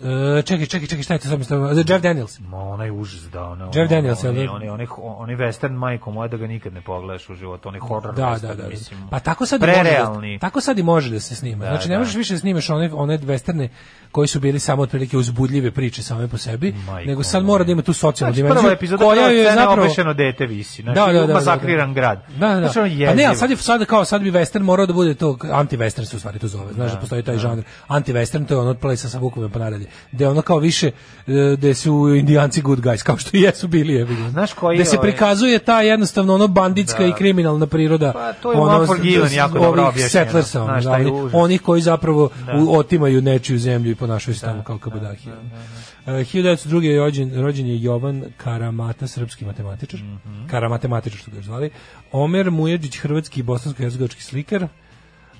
E, 0.02 0.42
čekaj, 0.42 0.66
čekaj, 0.66 0.88
čekaj, 0.88 1.02
šta 1.02 1.14
je 1.14 1.20
to 1.20 1.28
sad 1.28 1.38
mi 1.38 1.44
stavio? 1.44 1.66
Jeff 1.66 2.02
Daniels. 2.02 2.40
Ma 2.40 2.58
onaj 2.58 2.90
užas 2.90 3.22
da 3.30 3.44
ono. 3.44 3.70
Jeff 3.74 3.90
Daniels, 3.90 4.24
jel 4.24 4.34
da? 4.34 4.52
onaj, 4.52 4.68
onaj, 4.68 4.86
onaj 4.98 5.36
western 5.36 5.72
majko 5.72 6.10
moja 6.10 6.28
da 6.28 6.36
ga 6.36 6.46
nikad 6.46 6.72
ne 6.72 6.80
pogledaš 6.80 7.28
u 7.30 7.34
životu, 7.34 7.68
onaj 7.68 7.80
horror 7.80 8.14
Da, 8.14 8.22
western, 8.22 8.40
da, 8.40 8.54
da. 8.54 8.68
mislim. 8.68 9.00
Pa 9.10 9.20
tako 9.20 9.46
sad 9.46 9.60
može 9.60 9.82
da, 9.82 10.38
tako 10.40 10.60
sad 10.60 10.78
i 10.78 10.82
može 10.82 11.10
da 11.10 11.20
se 11.20 11.34
snima. 11.34 11.64
Da, 11.64 11.70
znači 11.70 11.88
ne 11.88 11.94
da. 11.94 11.98
možeš 11.98 12.14
više 12.14 12.34
da 12.34 12.40
snimaš 12.40 12.70
one 12.70 12.90
one 12.94 13.18
westerne 13.18 13.68
koji 14.12 14.28
su 14.28 14.40
bili 14.40 14.58
samo 14.58 14.82
otprilike 14.82 15.16
uzbudljive 15.16 15.70
priče 15.70 16.02
same 16.02 16.28
po 16.28 16.38
sebi, 16.38 16.74
Majko 16.86 17.08
nego 17.08 17.22
sad 17.22 17.44
mora 17.44 17.64
da 17.64 17.72
ima 17.72 17.82
tu 17.82 17.92
socijalnu 17.92 18.34
Znači, 18.34 18.42
dimenziju 18.42 18.62
prva 18.62 18.72
epizoda 18.72 19.04
koja 19.04 19.28
je 19.28 19.44
zapravo 19.44 19.72
obešeno 19.72 20.14
dete 20.14 20.46
visi, 20.46 20.82
znači, 20.82 21.00
da, 21.00 21.12
da, 21.12 21.26
da, 21.26 21.34
masakriran 21.34 21.94
da, 21.94 21.94
da. 21.94 22.00
grad. 22.00 22.24
Da, 22.38 22.48
da, 22.48 22.60
Znači, 22.60 22.78
ono 22.78 23.06
Pa 23.06 23.14
ne, 23.14 23.24
ali 23.24 23.36
sad 23.36 23.50
je 23.50 23.56
sad 23.56 23.84
kao 23.84 24.04
sad 24.04 24.22
bi 24.22 24.30
western 24.30 24.62
morao 24.62 24.86
da 24.86 24.92
bude 24.92 25.14
to 25.14 25.32
anti-western 25.32 26.04
se 26.04 26.16
u 26.16 26.18
stvari 26.18 26.38
to 26.38 26.48
zove. 26.48 26.72
Znaš 26.72 26.92
da, 26.92 26.98
postoji 26.98 27.22
taj 27.22 27.38
žanr. 27.38 27.62
Anti-western 27.88 28.46
to 28.46 28.54
je 28.54 28.58
ono 28.58 28.70
od 28.70 28.78
plesa 28.78 29.08
sa 29.08 29.18
vukovima 29.18 29.52
pa 29.52 29.58
naredi. 29.58 29.86
Da 30.12 30.30
ono 30.30 30.42
kao 30.42 30.58
više 30.58 30.90
e, 31.26 31.32
da 31.56 31.74
su 31.74 32.14
indijanci 32.16 32.62
good 32.62 32.80
guys 32.80 33.02
kao 33.02 33.16
što 33.16 33.36
i 33.36 33.40
jesu 33.40 33.68
bili 33.68 33.92
je. 33.94 34.06
Znaš 34.30 34.52
koji 34.52 34.78
Da 34.78 34.84
se 34.84 34.98
ovaj- 34.98 35.10
prikazuje 35.10 35.58
ta 35.58 35.80
jednostavno 35.82 36.34
ono 36.34 36.48
banditska 36.48 36.98
Da. 36.98 37.06
i 37.06 37.12
kriminalna 37.12 37.66
priroda. 37.66 38.12
Pa, 38.12 38.32
to 38.32 38.52
je 38.52 38.58
u 38.58 38.62
Unforgiven 38.80 39.32
jako 39.32 39.58
dobro 39.58 39.88
objašnjeno. 39.88 40.42
Znaš, 40.42 40.84
da, 40.84 40.98
oni- 41.32 41.58
koji 41.58 41.82
zapravo 41.82 42.30
Da. 42.46 42.52
u- 42.54 42.74
otimaju 42.74 43.22
nečiju 43.22 43.58
zemlju 43.58 43.90
i 43.90 43.94
ponašaju 43.94 44.34
se 44.34 44.40
tamo 44.40 44.62
kao 44.62 44.78
kabudahi. 44.78 45.28
Uh, 45.28 46.12
1902. 46.12 46.82
je 46.82 46.98
rođen, 46.98 47.40
rođen 47.42 47.66
je 47.66 47.82
Jovan 47.82 48.24
Karamata, 48.36 49.06
srpski 49.06 49.44
matematičar. 49.44 50.00
Mhm. 50.00 50.46
Karamatematičar, 50.46 51.18
što 51.18 51.30
ga 51.30 51.36
je 51.36 51.42
zvali. 51.42 51.70
Omer 52.12 52.50
Mujeđić, 52.50 52.96
hrvatski 52.96 53.40
i 53.40 53.42
bosansko-hercegovački 53.42 54.22
slikar. 54.22 54.62
Uh, 54.62 54.68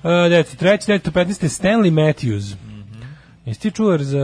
1903. 0.03 0.77
1915. 0.79 1.47
Stanley 1.49 1.91
Matthews. 1.91 2.55
Jesi 3.45 3.59
ti 3.59 3.71
čuvar 3.71 4.03
za 4.03 4.19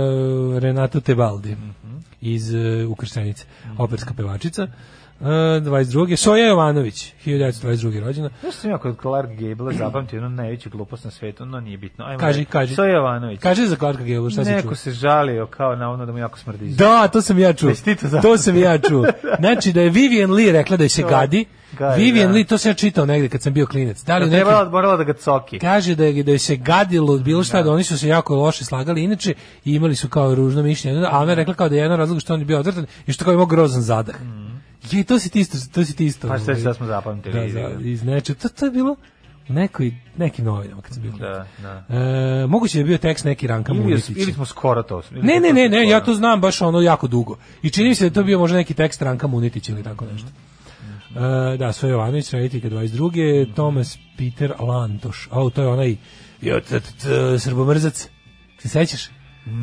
Renatu 0.59 1.01
Tebaldi 1.01 1.55
iz 2.21 2.53
uh, 2.53 2.91
Ukrštenice, 2.91 3.45
operska 3.77 4.13
pevačica. 4.13 4.67
Uh, 5.19 5.27
22. 5.27 6.15
Soja 6.15 6.47
Jovanović, 6.47 7.13
1922. 7.25 7.99
rođena. 7.99 8.29
Znaš 8.41 8.53
sam 8.55 8.71
ja 8.71 8.77
kod 8.77 8.97
Clark 9.01 9.29
Gable 9.31 9.73
zapamtio 9.73 10.17
jednu 10.17 10.29
najveću 10.29 10.69
glupost 10.69 11.03
na 11.05 11.11
svetu, 11.11 11.45
no 11.45 11.59
nije 11.59 11.77
bitno. 11.77 12.05
Ajmo 12.05 12.19
Kaži, 12.19 12.39
reći. 12.39 12.51
kaži. 12.51 12.75
Soja 12.75 12.95
Jovanović. 12.95 13.39
Kaže 13.39 13.65
za 13.65 13.75
Clarka 13.75 14.03
Gable, 14.03 14.29
šta 14.29 14.43
si 14.45 14.51
čuo? 14.51 14.55
Neko 14.55 14.75
se 14.75 14.91
žalio 14.91 15.45
kao 15.47 15.75
navodno 15.75 16.05
da 16.05 16.11
mu 16.11 16.17
jako 16.17 16.39
smrdi 16.39 16.69
Da, 16.69 17.07
to 17.07 17.21
sam 17.21 17.39
ja 17.39 17.53
čuo. 17.53 17.71
To? 18.01 18.21
To 18.21 18.37
sam 18.37 18.57
ja 18.57 18.77
čuo. 18.79 19.05
Znači 19.39 19.73
da 19.73 19.81
je 19.81 19.89
Vivian 19.89 20.31
Lee 20.31 20.51
rekla 20.51 20.77
da 20.77 20.83
je 20.83 20.89
se 20.89 21.03
gadi. 21.03 21.45
Gadi, 21.71 22.03
Vivian 22.03 22.27
da. 22.27 22.33
Lee, 22.33 22.43
to 22.43 22.57
sam 22.57 22.69
ja 22.69 22.73
čitao 22.73 23.05
negde 23.05 23.29
kad 23.29 23.41
sam 23.41 23.53
bio 23.53 23.65
klinec. 23.65 24.03
Da 24.03 24.17
li 24.17 24.25
Da 24.25 24.31
trebala, 24.31 24.69
morala 24.69 24.97
da 24.97 25.03
ga 25.03 25.13
coki. 25.13 25.59
kaže 25.59 25.95
da 25.95 26.05
je 26.05 26.23
da 26.23 26.31
je 26.31 26.39
se 26.39 26.55
gadilo 26.55 27.17
bilo 27.17 27.43
šta 27.43 27.63
da. 27.63 27.71
oni 27.71 27.83
su 27.83 27.97
se 27.97 28.07
jako 28.07 28.35
loše 28.35 28.65
slagali 28.65 29.03
inače 29.03 29.33
i 29.65 29.73
imali 29.73 29.95
su 29.95 30.09
kao 30.09 30.35
ružno 30.35 30.63
mišljenje 30.63 31.05
a 31.11 31.19
ona 31.19 31.31
je 31.31 31.35
rekla 31.35 31.53
kao 31.53 31.69
da 31.69 31.75
je 31.75 31.81
jedan 31.81 31.97
razlog 31.97 32.21
što 32.21 32.33
on 32.33 32.39
je 32.39 32.45
bio 32.45 32.59
odvratan 32.59 32.85
i 33.07 33.11
što 33.11 33.25
kao 33.25 33.33
imao 33.33 33.45
grozan 33.45 33.81
zadah. 33.81 34.15
Je 34.91 35.03
to 35.03 35.19
si 35.19 35.29
ti 35.29 35.39
isto 35.39 35.57
to 35.73 35.85
si 35.85 35.95
ti 35.95 36.05
isto. 36.05 36.27
Pa 36.27 36.37
šta 36.37 36.51
ovaj, 36.51 36.63
sad 36.63 36.75
smo 36.75 36.85
zapamtili. 36.85 37.51
Da, 37.51 37.61
da, 37.61 37.87
iz 37.89 38.03
neče, 38.03 38.33
to, 38.33 38.49
to 38.49 38.65
je 38.65 38.71
bilo 38.71 38.95
u 39.49 39.53
nekoj, 39.53 39.91
nekim 40.17 40.45
novinama 40.45 40.81
kad 40.81 40.93
sam 40.93 41.03
bio. 41.03 41.11
Da, 41.11 41.47
da. 41.57 41.95
E, 41.95 42.47
moguće 42.47 42.77
da 42.77 42.79
je 42.79 42.85
bio 42.85 42.97
tekst 42.97 43.25
neki 43.25 43.47
Ranka 43.47 43.73
Ili, 43.73 44.01
ili 44.15 44.33
smo 44.33 44.45
skoro 44.45 44.83
to. 44.83 45.01
Ne, 45.11 45.39
ne, 45.39 45.53
ne, 45.53 45.69
ne, 45.69 45.89
ja 45.89 46.03
to 46.03 46.13
znam 46.13 46.41
baš 46.41 46.61
ono 46.61 46.81
jako 46.81 47.07
dugo. 47.07 47.37
I 47.61 47.69
čini 47.69 47.89
mi 47.89 47.95
se 47.95 48.03
da 48.03 48.05
je 48.05 48.13
to 48.13 48.23
bio 48.23 48.39
možda 48.39 48.57
neki 48.57 48.73
tekst 48.73 49.01
Ranka 49.01 49.27
Munitić 49.27 49.69
ili 49.69 49.83
tako 49.83 50.05
nešto. 50.05 50.27
E, 51.53 51.57
da, 51.57 51.73
Svoje 51.73 51.91
Jovanović, 51.91 52.33
Reditika 52.33 52.69
22. 52.69 53.53
Tomas 53.55 53.97
Peter 54.17 54.53
Lantoš. 54.59 55.27
O, 55.31 55.49
to 55.49 55.61
je 55.61 55.67
onaj 55.67 55.95
jo, 56.41 56.59
t, 56.59 56.79
t, 56.79 56.91
t, 57.01 57.39
srbomrzac. 57.39 58.09
Se 58.57 58.69
sećaš? 58.69 59.09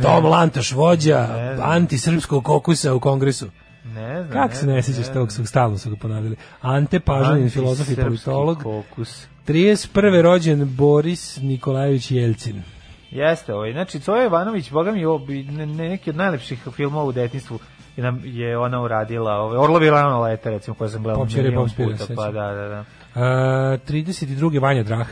Tom 0.02 0.24
Lantoš, 0.24 0.72
vođa 0.72 1.28
antisrpskog 1.62 2.44
kokusa 2.44 2.94
u 2.94 3.00
kongresu. 3.00 3.46
Ne 3.94 4.22
znam. 4.22 4.32
Kako 4.32 4.54
se 4.54 4.66
ne 4.66 4.82
sećaš 4.82 5.12
tog, 5.12 5.32
su, 5.32 5.46
stalno 5.46 5.78
su 5.78 5.90
ga 5.90 5.96
ponavljali. 5.96 6.36
Ante 6.60 7.00
Pažanin, 7.00 7.50
filozof 7.50 7.90
i 7.90 7.96
politolog. 7.96 8.62
Fokus. 8.62 9.26
31. 9.46 10.22
rođen 10.22 10.76
Boris 10.76 11.38
Nikolajević 11.42 12.10
Jelcin. 12.10 12.62
Jeste, 13.10 13.54
ovaj. 13.54 13.72
Znači, 13.72 14.00
Coja 14.00 14.24
Ivanović, 14.24 14.70
boga 14.70 14.92
mi, 14.92 15.04
ovo 15.04 15.18
bi- 15.18 15.42
ne, 15.44 15.66
ne, 15.66 15.88
neki 15.88 16.10
od 16.10 16.16
najlepših 16.16 16.58
filmova 16.72 17.04
u 17.04 17.12
detinjstvu 17.12 17.58
je, 17.96 18.04
nam, 18.04 18.20
je 18.24 18.58
ona 18.58 18.82
uradila, 18.82 19.32
ovaj, 19.32 19.58
Orlovi 19.58 19.90
rano 19.90 20.20
lete, 20.20 20.50
recimo, 20.50 20.74
koje 20.74 20.90
sam 20.90 21.02
gledao 21.02 21.22
Pop 21.22 21.30
Ćere, 21.30 21.42
milion 21.42 21.62
Pop 21.64 21.70
Spira, 21.70 21.88
puta, 21.88 21.98
sećam. 21.98 22.16
pa 22.16 22.30
da, 22.30 22.52
da, 22.52 22.68
da. 22.68 22.80
Uh, 23.14 23.20
32. 23.88 24.60
Vanja 24.60 24.82
Drah. 24.82 25.06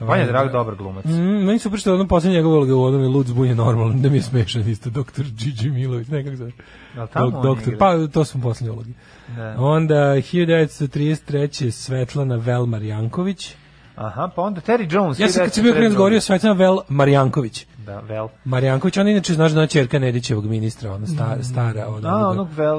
Vanja 0.00 0.26
Drag, 0.26 0.52
dobar 0.52 0.74
glumac. 0.74 1.04
Mm, 1.04 1.44
meni 1.46 1.58
su 1.58 1.70
pričali 1.70 1.94
ono 1.94 2.08
posljednja 2.08 2.36
njegova 2.36 2.56
uloga 2.56 2.74
u 2.74 2.82
onome 2.82 3.08
Lud 3.08 3.26
zbunje 3.26 3.54
normalno, 3.54 3.94
da 3.94 4.08
mi 4.08 4.16
je 4.16 4.22
smešan 4.22 4.68
isto, 4.68 4.90
doktor 4.90 5.24
Gigi 5.24 5.70
Milović, 5.70 6.08
nekako 6.08 6.36
zove. 6.36 6.52
Dok- 6.96 7.42
doktor, 7.42 7.74
igra? 7.74 7.78
pa 7.78 8.06
to 8.12 8.24
su 8.24 8.40
posljednje 8.42 8.72
uloge. 8.72 8.90
Da. 9.36 9.54
Onda 9.58 9.94
1933. 9.94 11.70
Svetlana 11.70 12.36
Vel 12.36 12.66
Marjanković. 12.66 13.54
Aha, 13.96 14.30
pa 14.36 14.42
onda 14.42 14.60
Terry 14.60 14.94
Jones. 14.94 15.20
Ja 15.20 15.28
sam 15.28 15.44
kad 15.44 15.54
sam 15.54 15.62
bio 15.64 15.72
klinac 15.72 15.94
govorio 15.94 16.20
Svetlana 16.20 16.58
Vel 16.58 16.78
Marjanković. 16.88 17.66
Da, 17.86 18.00
vel. 18.00 18.28
Marjanković, 18.44 18.96
ona 18.96 19.10
inače 19.10 19.34
znaš 19.34 19.52
da 19.52 19.60
je 19.60 19.66
čerka 19.66 19.98
Nedićevog 19.98 20.46
ministra, 20.46 20.92
ona 20.92 21.06
sta, 21.06 21.36
stara, 21.42 21.88
ona, 21.88 22.08
A, 22.08 22.28
onog 22.28 22.48
Vel. 22.52 22.78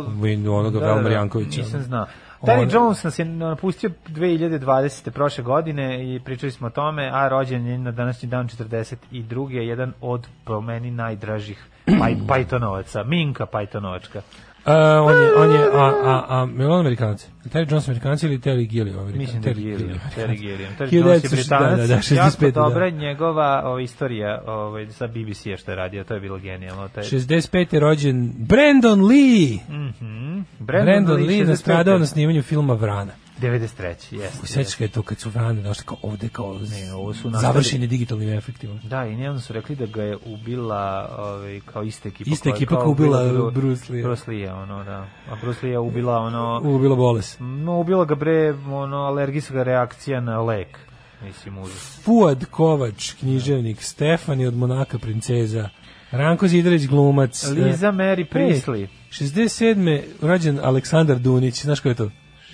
Onoga 0.53 0.79
Da, 0.79 0.85
Vel 0.85 0.95
da, 0.95 0.95
da, 0.95 1.01
Marjankovića. 1.01 1.61
Nisam 1.61 1.81
znao. 1.83 2.05
On- 2.41 2.49
Terry 2.49 2.73
Jones 2.73 3.03
nas 3.03 3.19
je 3.19 3.25
napustio 3.25 3.89
2020. 4.07 5.09
prošle 5.11 5.43
godine 5.43 6.15
i 6.15 6.19
pričali 6.19 6.51
smo 6.51 6.67
o 6.67 6.69
tome, 6.69 7.09
a 7.13 7.27
rođen 7.27 7.67
je 7.67 7.77
na 7.77 7.91
današnji 7.91 8.29
dan 8.29 8.47
42. 8.47 9.51
je 9.51 9.67
jedan 9.67 9.93
od 10.01 10.27
po 10.45 10.61
meni 10.61 10.91
najdražih 10.91 11.65
paj, 11.99 12.15
Pythonovaca, 12.29 13.03
Minka 13.05 13.45
Pythonovačka. 13.45 14.21
Uh, 14.67 14.73
on 15.05 15.21
je, 15.21 15.35
on 15.35 15.51
je, 15.51 15.69
a, 15.73 15.93
a, 16.03 16.25
a, 16.29 16.47
je 16.59 16.67
on 16.67 16.79
Amerikanac? 16.79 17.27
Terry 17.49 17.71
Jones 17.71 17.87
Amerikanac 17.87 18.23
ili 18.23 18.39
Terry 18.39 18.67
Gilliam 18.67 18.99
Amerikanac? 18.99 19.19
Mislim 19.19 19.41
da 19.41 19.49
je 19.49 19.55
Terry 19.55 19.77
Gilliam, 19.77 19.99
Terry 20.15 20.39
Gilliam. 20.39 20.73
Terry 20.79 20.89
1900 20.89 20.95
Jones 20.95 21.23
je 21.23 21.29
Britanac, 21.29 21.77
da, 21.77 21.87
da, 21.87 21.87
da, 21.87 21.95
65, 21.95 22.15
jako 22.15 22.45
da. 22.45 22.51
dobra 22.51 22.85
je 22.85 22.91
njegova 22.91 23.61
ova, 23.65 23.81
istorija 23.81 24.41
ovaj, 24.47 24.87
sa 24.87 25.07
BBC-a 25.07 25.57
što 25.57 25.71
je 25.71 25.75
radio, 25.75 26.03
to 26.03 26.13
je 26.13 26.19
bilo 26.19 26.37
genijalno. 26.39 26.87
Taj, 26.87 27.03
65. 27.03 27.73
je 27.73 27.79
rođen 27.79 28.33
Brandon 28.37 29.05
Lee. 29.05 29.57
Mhm. 29.69 30.39
Brandon, 30.59 31.15
Lee 31.15 31.43
65. 31.43 31.47
nastradao 31.47 31.97
na 31.97 32.05
snimanju 32.05 32.41
filma 32.41 32.73
Vrana. 32.73 33.11
93. 33.41 34.15
Jeste. 34.15 34.47
Sećaš 34.47 34.81
je 34.81 34.87
to 34.87 35.01
kad 35.01 35.19
su 35.19 35.29
Vrane 35.29 35.61
došli 35.61 35.83
kao 35.85 35.97
ovde 36.01 36.29
kao 36.29 36.53
Ne, 36.71 36.93
ovo 36.93 37.13
su 37.13 37.29
nastali- 37.29 37.41
završeni 37.41 37.87
digitalnim 37.87 38.29
efektima. 38.29 38.79
Da, 38.83 39.05
i 39.05 39.15
njemu 39.15 39.39
su 39.39 39.53
rekli 39.53 39.75
da 39.75 39.85
ga 39.85 40.03
je 40.03 40.17
ubila 40.25 41.15
ovaj, 41.19 41.59
kao 41.65 41.83
ista 41.83 42.09
ekipa. 42.09 42.29
Koja- 42.43 42.55
ekipa 42.55 42.69
kao 42.69 42.79
koja 42.79 42.91
ubila 42.91 43.23
Bru- 43.23 43.53
Bruce 43.53 43.93
Lee. 43.93 44.03
Bruce 44.03 44.31
Lee, 44.31 44.53
ono, 44.53 44.83
da. 44.83 45.07
A 45.29 45.35
Bruce 45.41 45.59
Lee 45.65 45.71
je 45.71 45.79
ubila, 45.79 46.17
ono... 46.17 46.61
Ubilo 46.65 46.95
boles. 46.95 47.35
No, 47.39 47.79
ubila 47.79 48.05
ga 48.05 48.15
bre, 48.15 48.53
ono, 48.67 48.97
alergijska 48.97 49.63
reakcija 49.63 50.21
na 50.21 50.41
lek. 50.41 50.77
Mislim, 51.23 51.57
užas. 51.57 51.99
Fuad 52.03 52.45
Kovač, 52.45 53.13
književnik, 53.13 53.83
Stefani 53.83 54.45
od 54.45 54.55
Monaka 54.55 54.97
princeza, 54.99 55.69
Ranko 56.11 56.47
Zidarić 56.47 56.87
glumac. 56.87 57.47
Liza 57.47 57.87
e, 57.87 57.91
Mary 57.91 58.25
Priestley. 58.29 58.87
67. 59.11 60.01
rođen 60.21 60.59
Aleksandar 60.63 61.19
Dunić, 61.19 61.61
znaš 61.61 61.79
ko 61.79 61.89
je 61.89 61.95
to? 61.95 62.09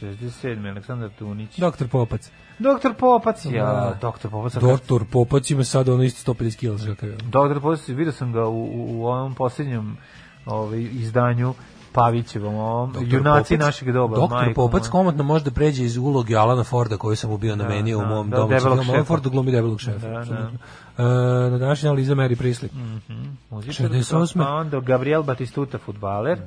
67. 0.05 0.67
Aleksandar 0.67 1.09
Tunić. 1.11 1.57
Doktor 1.57 1.87
Popac. 1.87 2.31
Doktor 2.59 2.93
Popac, 2.93 3.45
ja, 3.45 3.65
Da. 3.65 3.97
doktor 4.01 4.31
Popac. 4.31 4.53
Doktor 4.53 5.05
Popac 5.05 5.49
ima 5.49 5.63
sad 5.63 5.89
ono 5.89 6.03
isto 6.03 6.33
150 6.33 6.57
kg. 6.57 7.23
Doktor 7.23 7.61
Popac, 7.61 7.87
vidio 7.87 8.11
sam 8.11 8.33
ga 8.33 8.45
u, 8.45 8.63
u, 8.63 8.99
u 8.99 9.05
ovom 9.05 9.35
posljednjem 9.35 9.97
ovaj, 10.45 10.81
izdanju 10.81 11.53
Pavićevom, 11.93 12.55
ovom, 12.55 12.93
Doktor 12.93 13.13
junaci 13.13 13.53
Popac- 13.53 13.59
našeg 13.59 13.91
doba. 13.91 14.15
Doktor 14.15 14.37
majko 14.37 14.53
Popac 14.53 14.87
komotno 14.87 15.23
može 15.23 15.43
da 15.45 15.51
pređe 15.51 15.83
iz 15.83 15.97
uloge 15.97 16.35
Alana 16.35 16.63
Forda 16.63 16.97
koju 16.97 17.15
sam 17.15 17.29
mu 17.29 17.37
bio 17.37 17.55
namenio 17.55 17.97
da, 17.97 18.03
u 18.03 18.07
mom 18.07 18.29
da, 18.29 18.37
domu. 18.37 18.49
debelog 18.49 18.73
Alan 18.73 18.85
šefa. 18.85 19.03
Ford 19.03 19.27
glumi 19.27 19.51
debelog 19.51 19.81
šefa. 19.81 20.07
Da, 20.07 20.23
da. 20.25 20.51
E, 20.97 21.03
na 21.49 21.57
današnji 21.57 21.87
dan 21.87 21.95
Liza 21.95 22.15
Mary 22.15 22.35
Priestley. 22.35 22.67
Muzičar, 23.49 23.89
68.. 23.89 24.37
Pa 24.37 24.49
onda 24.49 24.79
Gabriel 24.79 25.23
Batistuta, 25.23 25.77
futbaler. 25.77 26.39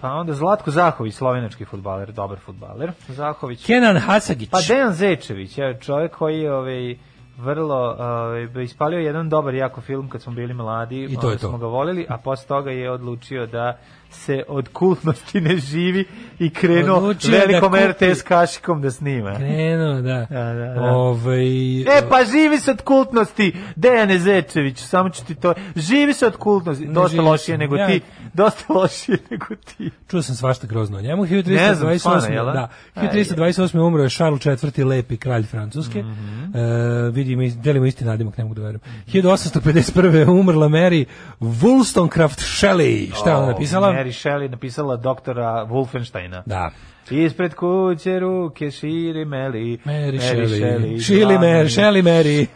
Pa 0.00 0.12
onda 0.12 0.32
Zlatko 0.32 0.70
Zahović, 0.70 1.14
slovenački 1.14 1.64
futbaler, 1.64 2.12
dobar 2.12 2.38
futbaler. 2.38 2.92
Zahović. 3.08 3.66
Kenan 3.66 3.96
Hasagić. 3.98 4.50
Pa 4.50 4.58
Dejan 4.68 4.92
Zečević, 4.92 5.58
je 5.58 5.78
čovjek 5.80 6.16
koji 6.16 6.40
je 6.40 6.54
ovaj, 6.54 6.96
vrlo 7.38 7.96
ovaj, 7.98 8.64
ispalio 8.64 8.98
jedan 8.98 9.28
dobar 9.28 9.54
jako 9.54 9.80
film 9.80 10.08
kad 10.08 10.22
smo 10.22 10.32
bili 10.32 10.54
mladi. 10.54 11.04
I 11.04 11.16
to 11.16 11.30
je 11.30 11.38
to. 11.38 11.48
smo 11.48 11.58
ga 11.58 11.66
volili, 11.66 12.06
a 12.08 12.18
posle 12.18 12.46
toga 12.48 12.70
je 12.70 12.90
odlučio 12.90 13.46
da 13.46 13.78
se 14.10 14.42
od 14.48 14.68
kultnosti 14.68 15.40
ne 15.40 15.56
živi 15.58 16.04
i 16.38 16.50
krenuo 16.50 16.96
Odlučio 16.96 17.30
da 17.30 17.36
velikom 17.38 17.72
kupi- 17.72 17.90
RTS 17.90 18.22
kašikom 18.22 18.82
da 18.82 18.90
snima. 18.90 19.34
Krenuo, 19.34 19.94
da. 19.94 20.26
Da, 20.30 20.44
da, 20.44 20.74
da. 20.74 20.82
Ovaj, 20.82 21.80
E, 21.80 22.08
pa 22.10 22.24
živi 22.24 22.58
se 22.58 22.70
od 22.70 22.82
kultnosti, 22.82 23.52
Dejane 23.76 24.18
Zečević, 24.18 24.78
samo 24.78 25.10
ću 25.10 25.24
ti 25.24 25.34
to, 25.34 25.54
živi 25.76 26.14
se 26.14 26.26
od 26.26 26.36
kultnosti, 26.36 26.86
Ne 26.86 26.92
dosta 26.92 27.22
lošije 27.22 27.58
nego 27.58 27.76
Ja- 27.76 27.86
ti, 27.86 28.00
dosta 28.34 28.72
lošije 28.72 29.18
nego 29.30 29.46
ti. 29.56 29.90
Čuo 30.08 30.22
sam 30.22 30.34
svašta 30.34 30.66
grozno 30.66 30.98
o 30.98 31.00
njemu. 31.00 31.22
Ne 31.22 31.28
znam, 31.28 31.42
1328. 31.42 31.98
stvarno, 31.98 32.28
jel 32.28 32.46
da? 32.46 32.52
da, 32.52 32.68
1328. 32.96 33.78
umro 33.78 34.02
je 34.02 34.10
Charles 34.10 34.44
IV. 34.68 34.84
lepi 34.84 35.16
kralj 35.16 35.42
Francuske. 35.42 36.02
Mhm. 36.02 36.56
e, 36.56 37.10
vidi 37.10 37.28
vidimo, 37.28 37.62
delimo 37.62 37.86
isti 37.86 38.04
nadimak, 38.04 38.38
ne 38.38 38.44
mogu 38.44 38.54
da 38.54 38.60
verujem. 38.60 38.80
1851. 39.06 39.98
umrla 40.30 40.68
Mary 40.68 41.04
Wollstonecraft 41.40 42.38
Shelley. 42.38 43.14
Šta 43.14 43.30
je 43.30 43.36
ona 43.36 43.46
napisala? 43.46 43.97
Mary 43.98 44.12
Shelley 44.12 44.48
napisala 44.48 44.96
doktora 44.96 45.66
Wolfensteina. 45.66 46.42
Da. 46.46 46.70
Ispred 47.10 47.54
kuće 47.54 48.18
ruke 48.20 48.70
širi 48.70 49.24
Meli. 49.24 49.78
Mary 49.78 50.18
Shelley. 50.18 50.98
Shelley 50.98 51.38
Mary. 51.38 51.68
Shelley 51.68 52.02
Mary. 52.10 52.46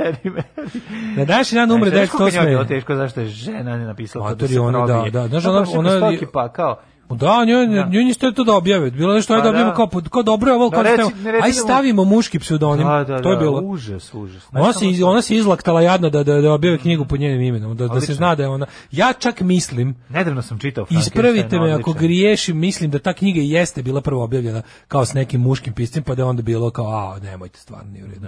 Na 1.17 1.25
današnji 1.25 1.57
dan 1.57 1.71
umre 1.73 1.91
je 1.91 2.07
bilo 2.09 2.29
1908. 2.29 2.69
teško 2.69 2.95
zašto 2.95 3.21
je 3.21 3.27
žena 3.27 3.77
ne 3.77 3.85
napisala 3.85 4.35
da 4.35 4.49
se 4.49 4.61
ona, 4.61 4.87
da, 4.87 5.05
da. 5.13 5.29
Znaš, 5.29 5.45
Pa 5.45 5.51
ona- 5.51 5.59
prošli 5.59 5.79
ona- 5.79 5.91
kroz 5.91 6.15
stoki, 6.15 6.33
pa 6.33 6.49
kao, 6.49 6.81
Da, 7.11 7.45
njoj, 7.45 7.67
Da. 7.67 7.89
njoj 7.93 8.05
niste 8.05 8.33
to 8.33 8.45
da 8.45 8.55
objave. 8.55 8.91
Bilo 8.91 9.15
nešto, 9.15 9.35
ajde 9.35 9.41
Pa 9.41 9.45
da 9.45 9.49
objavimo 9.51 9.71
da. 9.71 9.77
kao, 9.77 10.03
kao 10.11 10.23
dobro 10.23 10.51
je 10.51 10.55
ovo, 10.55 10.71
Da, 10.71 10.77
kao 10.77 10.85
ne 10.85 11.33
reci 11.33 11.45
aj 11.45 11.51
da 11.51 11.55
stavimo 11.55 12.05
muški 12.05 12.39
pseudonim. 12.39 12.87
da, 12.87 13.05
da, 13.05 13.23
to 13.23 13.31
je 13.31 13.37
da, 13.37 13.41
bilo. 13.41 13.61
Užas, 13.61 14.15
užas. 14.15 14.43
Ona 14.53 14.73
se, 14.73 15.05
ona 15.05 15.23
se 15.23 15.37
izlaktala 15.37 15.83
jadno 15.83 16.11
da, 16.11 16.23
da, 16.23 16.41
da 16.41 16.53
objave 16.53 16.79
knjigu 16.79 17.05
pod 17.05 17.21
njenim 17.21 17.41
imenom, 17.41 17.77
da, 17.77 17.89
da 17.89 18.01
se 18.01 18.15
zna 18.15 18.35
da 18.35 18.43
je 18.43 18.49
ona... 18.49 18.67
Ja 18.91 19.13
čak 19.13 19.41
mislim, 19.41 19.95
Nedavno 20.09 20.43
sam 20.43 20.59
čitao 20.59 20.87
ispravite 20.91 21.59
me 21.59 21.73
ako 21.73 21.93
griješim, 21.93 22.59
mislim 22.59 22.91
da 22.91 22.99
ta 22.99 23.13
knjiga 23.13 23.41
jeste 23.41 23.83
bila 23.83 24.01
prvo 24.01 24.25
objavljena 24.25 24.63
kao 24.89 25.05
s 25.05 25.15
nekim 25.15 25.41
muškim 25.41 25.73
piscem, 25.73 26.03
pa 26.03 26.15
da 26.15 26.23
je 26.23 26.27
onda 26.27 26.43
bilo 26.43 26.71
kao, 26.71 26.87
a, 26.87 27.19
nemojte, 27.19 27.59
stvarno 27.59 27.93
nije 27.93 28.05
u 28.05 28.09
redu. 28.09 28.27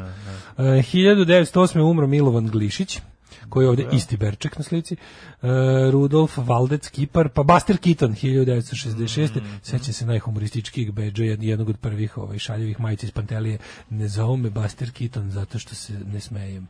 E, 0.58 0.62
1908. 0.62 1.80
umro 1.80 2.06
Milovan 2.06 2.46
Glišić, 2.46 3.00
koji 3.48 3.64
je 3.64 3.68
ovdje 3.68 3.88
isti 3.92 4.16
Berček 4.16 4.58
na 4.58 4.64
slici, 4.64 4.94
e, 4.94 4.98
Rudolf 5.90 6.32
Valdec 6.36 6.88
Kipar, 6.88 7.28
pa 7.28 7.42
Buster 7.42 7.78
Keaton 7.78 8.14
1966. 8.14 9.36
Mm, 9.36 9.44
Seća 9.62 9.92
se 9.92 10.06
najhumorističkijeg 10.06 10.90
bedža, 10.90 11.22
jed- 11.22 11.42
jednog 11.42 11.68
od 11.68 11.76
prvih 11.76 12.18
ovaj, 12.18 12.38
šaljevih 12.38 12.80
majica 12.80 13.06
iz 13.06 13.10
Pantelije. 13.12 13.58
Ne 13.90 14.08
zovu 14.08 14.36
me 14.36 14.50
Buster 14.50 14.90
Keaton 14.90 15.30
zato 15.30 15.58
što 15.58 15.74
se 15.74 15.92
ne 16.12 16.20
smejem. 16.20 16.68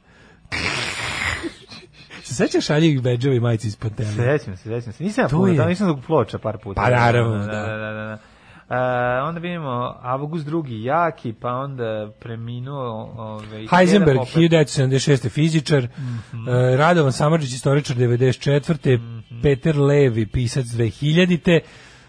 se 2.25 2.35
sećaš 2.35 2.67
šaljevih 2.67 3.03
bedževa 3.03 3.35
i 3.35 3.41
majica 3.41 3.69
iz 3.69 3.77
Pantelije? 3.77 4.39
Sećam 4.39 4.57
se, 4.57 4.63
sećam 4.63 4.93
se. 4.93 5.05
Nisam 5.05 5.25
ja 5.25 5.29
puno, 5.29 5.47
je. 5.47 5.57
da 5.57 5.67
nisam 5.67 5.89
zbog 5.89 6.05
ploča 6.07 6.39
par 6.39 6.59
puta. 6.59 6.81
Pa 6.81 6.91
naravno, 6.91 7.39
da. 7.39 7.47
da. 7.47 7.53
da, 7.53 7.77
da, 7.77 7.93
da, 7.93 8.05
da. 8.07 8.19
E, 8.67 8.75
onda 9.21 9.41
vidimo 9.41 9.69
Avgust 10.03 10.47
drugi 10.47 10.83
jaki, 10.83 11.33
pa 11.33 11.49
onda 11.51 12.11
preminuo 12.21 12.81
ovaj, 13.17 13.67
Heisenberg, 13.69 14.09
jedan 14.11 14.25
opet- 14.25 14.35
1976. 14.35 15.29
fizičar, 15.29 15.89
Mhm. 16.33 16.49
e, 16.49 16.77
Radovan 16.77 17.13
Samardžić, 17.13 17.55
istoričar 17.55 17.97
94. 17.97 18.97
Mhm. 18.97 19.43
Peter 19.43 19.77
Levi, 19.77 20.27
pisac 20.27 20.65
2000. 20.67 21.61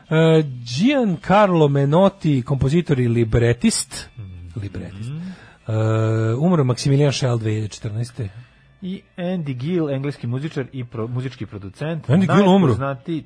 E, 0.09 0.43
Giancarlo 0.65 1.67
Menotti, 1.67 2.41
kompozitor 2.43 2.99
i 2.99 3.07
libretist. 3.07 4.09
Mhm. 4.17 4.61
Libretist. 4.61 5.11
E, 5.67 5.73
umro 6.35 6.63
Maximilian 6.63 7.11
Schell 7.11 7.37
2014. 7.37 8.29
I 8.81 9.01
Andy 9.17 9.53
Gill, 9.53 9.89
engleski 9.89 10.27
muzičar 10.27 10.65
i 10.71 10.83
pro, 10.85 11.07
muzički 11.07 11.45
producent. 11.45 12.07
Andy 12.07 12.35
Gill 12.35 12.47
umro. 12.47 12.73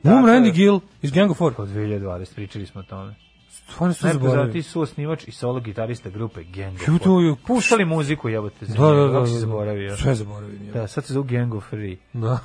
Umro 0.05 0.31
Andy 0.31 0.53
Gill 0.53 0.79
iz 1.01 1.11
Gang 1.11 1.31
of 1.31 1.37
Four. 1.37 1.53
Od 1.57 1.67
2020, 1.69 2.33
pričali 2.35 2.65
smo 2.65 2.81
o 2.81 2.83
tome. 2.83 3.15
Stvarno 3.63 3.93
su 3.93 4.07
zaboravili. 4.07 4.63
Su 4.63 4.81
osnivač 4.81 5.27
i 5.27 5.31
solo 5.31 5.59
gitarista 5.59 6.09
grupe 6.09 6.43
Gang 6.45 6.75
of 6.75 6.87
Ju, 6.87 6.97
to 6.99 7.03
Four. 7.05 7.23
je- 7.23 7.35
Puštali 7.47 7.85
muziku, 7.85 8.29
jebote. 8.29 8.65
Da, 8.65 8.73
da, 8.75 8.93
da, 8.97 9.11
kako 9.11 9.25
si 9.25 9.31
da, 9.31 9.35
da. 9.35 9.39
zaboravio? 9.39 9.97
Sve 9.97 10.15
zaboravim. 10.15 10.67
ja. 10.67 10.73
Da, 10.73 10.87
sad 10.87 11.05
se 11.05 11.13
zove 11.13 11.27
Gang 11.29 11.53
of 11.53 11.63
Free. 11.69 11.97
Da. 12.13 12.39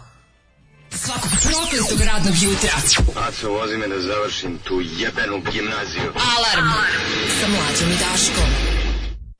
Svakog 0.90 1.30
prokletog 1.42 2.06
radnog 2.06 2.34
jutra. 2.42 2.70
Aco, 3.18 3.50
vozi 3.50 3.76
me 3.76 3.88
da 3.88 4.00
završim 4.00 4.58
tu 4.58 4.74
jebenu 4.74 5.36
gimnaziju. 5.52 6.08
Alarm. 6.32 6.68
Sa 7.30 7.46
mlađom 7.48 7.88
i 7.90 7.98
Daškom. 8.02 8.50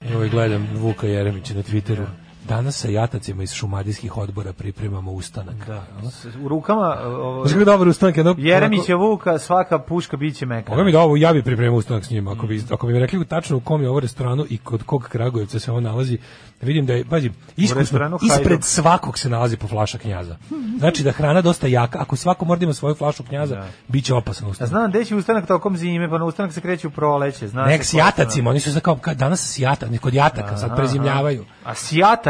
Evo 0.03 0.25
i 0.25 0.29
gledam 0.29 0.69
Vuka 0.75 1.07
Jeremića 1.07 1.55
na 1.55 1.63
Twitteru. 1.63 2.07
Danas 2.45 2.77
sa 2.77 2.89
jatacima 2.89 3.43
iz 3.43 3.53
šumadijskih 3.53 4.17
odbora 4.17 4.53
pripremamo 4.53 5.13
ustanak. 5.13 5.67
Da. 5.67 5.83
S- 6.05 6.27
U 6.37 6.49
rukama 6.49 6.97
ovo, 7.05 7.47
Znaš 7.47 7.61
je 7.61 7.65
dobar 7.65 7.89
ustanak? 7.89 8.17
Jedno, 8.17 8.35
Jeremića 8.39 8.95
Vuka, 8.95 9.39
svaka 9.39 9.79
puška 9.79 10.17
biće 10.17 10.47
meka. 10.47 10.73
Ovo 10.73 10.85
mi 10.85 10.93
da 10.93 11.01
ovo, 11.01 11.17
ja 11.17 11.33
bi 11.33 11.43
pripremio 11.43 11.79
ustanak 11.79 12.05
s 12.05 12.11
njima. 12.11 12.33
Ako 12.33 12.47
bi, 12.47 12.63
ako 12.71 12.87
bi 12.87 12.93
mi 12.93 12.99
rekli 12.99 13.25
tačno 13.25 13.57
u 13.57 13.61
kom 13.61 13.83
je 13.83 13.91
ovo 13.91 14.01
restoranu 14.01 14.47
i 14.51 14.59
kod 14.59 14.83
kog 14.83 15.03
Kragujevca 15.05 15.59
se 15.59 15.73
on 15.73 15.83
nalazi, 15.83 16.19
vidim 16.63 16.87
da 16.87 16.93
je, 16.93 17.05
pazi, 17.05 17.31
iskusno, 17.57 18.19
ispred 18.23 18.65
svakog 18.65 19.19
se 19.19 19.29
nalazi 19.29 19.57
po 19.57 19.69
flaša 19.69 19.99
knjaza. 19.99 20.37
Znači 20.79 21.03
da 21.03 21.13
hrana 21.13 21.41
dosta 21.41 21.67
jaka. 21.67 21.99
Ako 22.01 22.17
svako 22.17 22.45
mora 22.45 22.59
da 22.59 22.65
ima 22.65 22.75
svoju 22.75 22.95
flašu 22.95 23.23
knjaza, 23.23 23.55
Da. 23.55 23.67
bit 23.89 24.05
će 24.05 24.15
opasan 24.15 24.47
Ja 24.47 24.51
ustanak. 24.51 24.69
znam 24.69 24.91
gde 24.91 25.05
će 25.05 25.17
ustanak 25.17 25.47
tokom 25.47 25.77
zime, 25.77 26.11
pa 26.11 26.19
na 26.19 26.25
ustanak 26.25 26.53
se 26.53 26.61
kreće 26.61 26.87
u 26.87 26.91
proleće. 26.91 27.49
Zna 27.49 27.67
Nek 27.67 27.85
s 27.85 27.95
je 27.95 27.99
jatacima, 27.99 28.51
oni 28.51 28.61
su 28.61 28.73
sad 28.73 28.83
kao, 28.83 28.97
ka- 28.97 29.15
danas 29.15 29.41
s 29.45 29.59
jata, 29.59 29.87
kod 30.01 30.15
jataka, 30.15 30.57
sad 30.57 30.77
prezimljavaju. 30.77 31.45
A 31.65 31.75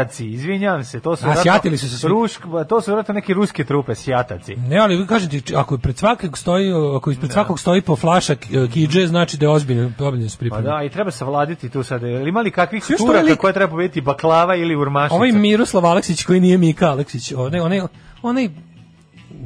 sjataci, 0.05 0.25
izvinjavam 0.27 0.83
se, 0.83 0.99
to 0.99 1.15
su 1.15 1.27
A, 1.27 1.35
sjatili 1.35 1.77
su 1.77 1.89
se. 1.89 2.07
Rušk, 2.07 2.41
to 2.69 2.81
su 2.81 2.91
vjerojatno 2.91 3.13
neke 3.13 3.33
ruske 3.33 3.63
trupe, 3.63 3.95
sjataci. 3.95 4.55
Ne, 4.55 4.77
ali 4.77 4.97
ti, 5.29 5.41
či- 5.41 5.55
ako 5.55 5.75
je 5.75 5.79
pred 5.79 5.97
svakog 5.97 6.37
stoji, 6.37 6.67
ako 6.97 7.11
ispred 7.11 7.31
svakog 7.31 7.59
stoji 7.59 7.81
po 7.81 7.95
flaša 7.95 8.35
k- 8.35 8.39
kidže, 8.73 9.07
znači 9.07 9.37
da 9.37 9.45
je 9.45 9.49
ozbiljno, 9.49 9.91
ozbiljno 9.99 10.29
se 10.29 10.37
Pa 10.37 10.39
priprema. 10.39 10.61
da, 10.69 10.83
i 10.83 10.89
treba 10.89 11.11
savladiti 11.11 11.69
tu 11.69 11.83
sad. 11.83 12.01
Jel 12.03 12.27
ima 12.27 12.41
li 12.41 12.51
kakvih 12.51 12.83
turaka 12.97 13.23
lik- 13.23 13.37
koje 13.37 13.53
treba 13.53 13.69
pobediti 13.69 14.01
baklava 14.01 14.55
ili 14.55 14.75
urmašica? 14.75 15.15
Ovaj 15.15 15.31
Miroslav 15.31 15.85
Aleksić 15.85 16.23
koji 16.23 16.39
nije 16.39 16.57
Mika 16.57 16.87
Aleksić, 16.87 17.33
onaj, 17.33 17.59
onaj, 17.59 17.81
onaj 18.21 18.49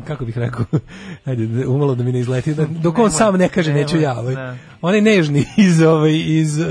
kako 0.08 0.26
bih 0.26 0.38
rekao, 0.38 0.66
ajde, 1.26 1.47
da- 1.47 1.70
umalo 1.70 1.95
da 1.95 2.04
mi 2.04 2.12
ne 2.12 2.20
izleti, 2.20 2.54
da, 2.54 2.66
dok 2.66 2.97
on 2.97 3.04
Nemoj, 3.04 3.18
sam 3.18 3.36
ne 3.36 3.50
kaže 3.50 3.74
neću 3.74 3.97
ja, 4.00 4.20
ovaj, 4.20 4.36
ne. 4.36 4.58
onaj 4.82 5.02
nežni 5.02 5.45
iz, 5.68 5.82
ovaj, 5.82 6.16
iz 6.26 6.60
uh, 6.60 6.68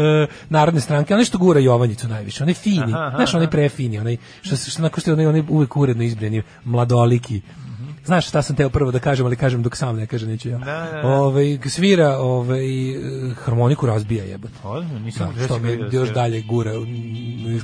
Narodne 0.48 0.80
stranke, 0.80 1.14
onaj 1.14 1.24
što 1.24 1.38
gura 1.38 1.60
Jovanjicu 1.60 2.08
najviše, 2.08 2.44
onaj 2.44 2.54
fini, 2.54 2.92
Aha, 2.94 3.06
aha, 3.06 3.16
znaš, 3.16 3.34
onaj 3.34 3.44
aha. 3.44 3.50
prefini, 3.50 3.98
onaj, 3.98 4.16
što, 4.42 4.56
što, 4.56 5.00
što 5.00 5.10
je 5.10 5.14
onaj, 5.14 5.26
onaj 5.26 5.42
uvek 5.48 5.76
uredno 5.76 6.02
izbrani, 6.02 6.42
mladoliki, 6.64 7.40
Znaš 8.08 8.28
šta 8.28 8.42
sam 8.42 8.56
teo 8.56 8.70
prvo 8.70 8.90
da 8.90 8.98
kažem, 8.98 9.26
ali 9.26 9.36
kažem 9.36 9.62
dok 9.62 9.76
sam 9.76 9.96
ne 9.96 10.06
kaže, 10.06 10.26
neću 10.26 10.48
ja. 10.48 10.58
Da, 10.58 10.64
da, 10.64 11.02
da. 11.02 11.08
Ovaj, 11.08 11.58
svira, 11.66 12.18
ovaj, 12.18 12.60
harmoniku 13.44 13.86
razbija 13.86 14.24
jebote. 14.24 14.54
Nisam 15.04 15.34
Da, 15.38 15.44
što 15.44 15.58
me 15.58 15.78
još 15.92 16.12
dalje 16.14 16.42
gura, 16.42 16.72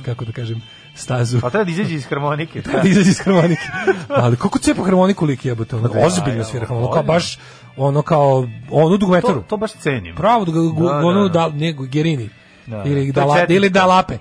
kako 0.05 0.25
da 0.25 0.31
kažem, 0.31 0.61
stazu. 0.95 1.41
Pa 1.41 1.49
treba 1.49 1.63
da 1.63 1.71
izađe 1.71 1.95
iz 1.95 2.05
harmonike. 2.05 2.61
Treba 2.61 2.81
da 2.81 2.89
izađe 2.89 3.09
iz 3.09 3.19
harmonike. 3.19 3.61
Ali 4.09 4.37
kako 4.37 4.59
cepa 4.59 4.83
harmoniku 4.83 5.25
lik 5.25 5.45
jebote, 5.45 5.75
ono, 5.75 5.87
Da, 5.87 6.05
ozbiljno 6.05 6.43
svira 6.43 6.65
harmoniku, 6.65 6.93
kao 6.93 7.03
baš 7.03 7.39
ono 7.77 8.01
kao 8.01 8.47
onu 8.71 8.97
dugmetaru. 8.97 9.33
To, 9.41 9.47
to 9.47 9.57
baš 9.57 9.71
cenim. 9.73 10.15
Pravo 10.15 10.45
da 10.45 10.51
Da, 10.51 10.59
onu 11.07 11.29
da. 11.29 11.39
da, 11.39 11.55
ne, 11.55 11.73
Gerini. 11.73 12.29
Da, 12.67 12.83
Ili 12.85 13.11
da 13.11 13.45
ili 13.49 13.69
da 13.69 13.85
lape. 13.85 14.17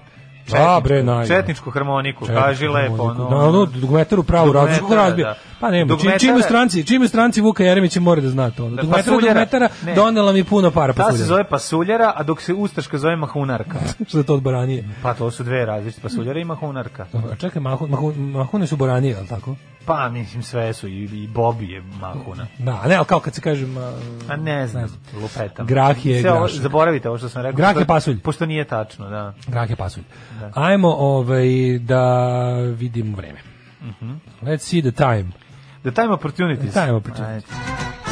Da, 0.51 0.81
bre, 0.85 1.03
naj. 1.03 1.27
Četničku 1.27 1.71
harmoniku, 1.71 2.27
kaži 2.27 2.69
lepo. 2.69 3.03
Ono, 3.03 3.29
Na 3.31 3.37
onu 3.37 3.67
dugmetaru 3.67 4.23
pravu 4.23 4.53
razliku 4.53 4.95
razbija. 4.95 5.29
da. 5.29 5.35
Pa 5.65 5.71
nema, 5.71 5.97
čim, 5.97 6.11
čim 6.19 6.43
stranci, 6.43 6.87
čim 6.87 7.09
stranci 7.09 7.41
Vuka 7.41 7.65
Jeremića 7.65 8.01
mora 8.01 8.21
da 8.21 8.29
zna 8.29 8.51
to. 8.51 8.67
Ono. 8.67 8.77
Da, 8.77 9.47
Ne. 9.85 9.95
donela 9.95 10.33
mi 10.33 10.45
puno 10.45 10.71
para 10.71 10.93
Ta 10.93 11.13
se 11.13 11.25
zove 11.25 11.45
pasuljara, 11.45 12.13
a 12.17 12.23
dok 12.23 12.41
se 12.41 12.55
ustaška 12.55 12.99
zove 12.99 13.17
mahunarka. 13.17 13.79
Što 14.09 14.19
je 14.19 14.25
to 14.25 14.35
od 14.35 14.43
Baranije. 14.43 14.89
Pa 15.03 15.15
to 15.15 15.31
su 15.31 15.45
dve 15.45 15.67
različite, 15.67 16.03
pasuljara 16.03 16.41
i 16.41 16.45
mahunarka. 16.45 17.07
A 17.33 17.37
čekaj, 17.37 17.63
mahun, 17.63 17.91
mahun, 17.91 18.15
mahune 18.15 18.67
su 18.67 18.77
Boranije, 18.77 19.17
al 19.17 19.27
tako? 19.27 19.57
Pa, 19.85 20.09
mislim, 20.09 20.43
sve 20.43 20.73
su, 20.73 20.89
i, 20.89 21.03
i 21.05 21.29
Bobi 21.29 21.69
je 21.69 21.83
mahuna. 22.01 22.47
Da, 22.59 22.83
ne, 22.87 22.95
ali 22.95 23.07
kao 23.07 23.21
kad 23.21 23.35
se 23.35 23.41
kaže 23.41 23.67
ma, 23.67 23.93
A 24.29 24.37
ne 24.37 24.67
znam, 24.67 24.83
Ne 24.83 24.89
znam. 24.89 25.01
lupetam. 25.23 25.67
Grah 25.67 26.07
je 26.07 26.21
Sve. 26.21 26.61
Zaboravite 26.61 27.09
ovo 27.09 27.19
što 27.19 27.29
sam 27.29 27.43
rekao. 27.43 27.57
Grah 27.57 27.77
je 27.77 27.87
pasulj. 27.87 28.21
Pošto 28.21 28.47
nije 28.47 28.65
tačno, 28.65 29.09
da. 29.09 29.35
Grah 29.47 29.71
je 29.71 29.77
pasulj. 29.77 30.05
Ajmo 30.55 30.89
ovaj, 30.89 31.79
da 31.79 32.05
vidimo 32.79 33.17
vreme. 33.17 33.39
Let's 34.43 34.59
see 34.59 34.83
the 34.83 34.93
time. 34.93 35.44
The 35.85 35.91
time 35.91 36.13
opportunities. 36.13 36.73
The 36.73 36.81
time 36.81 36.95
opportunities. 36.95 38.04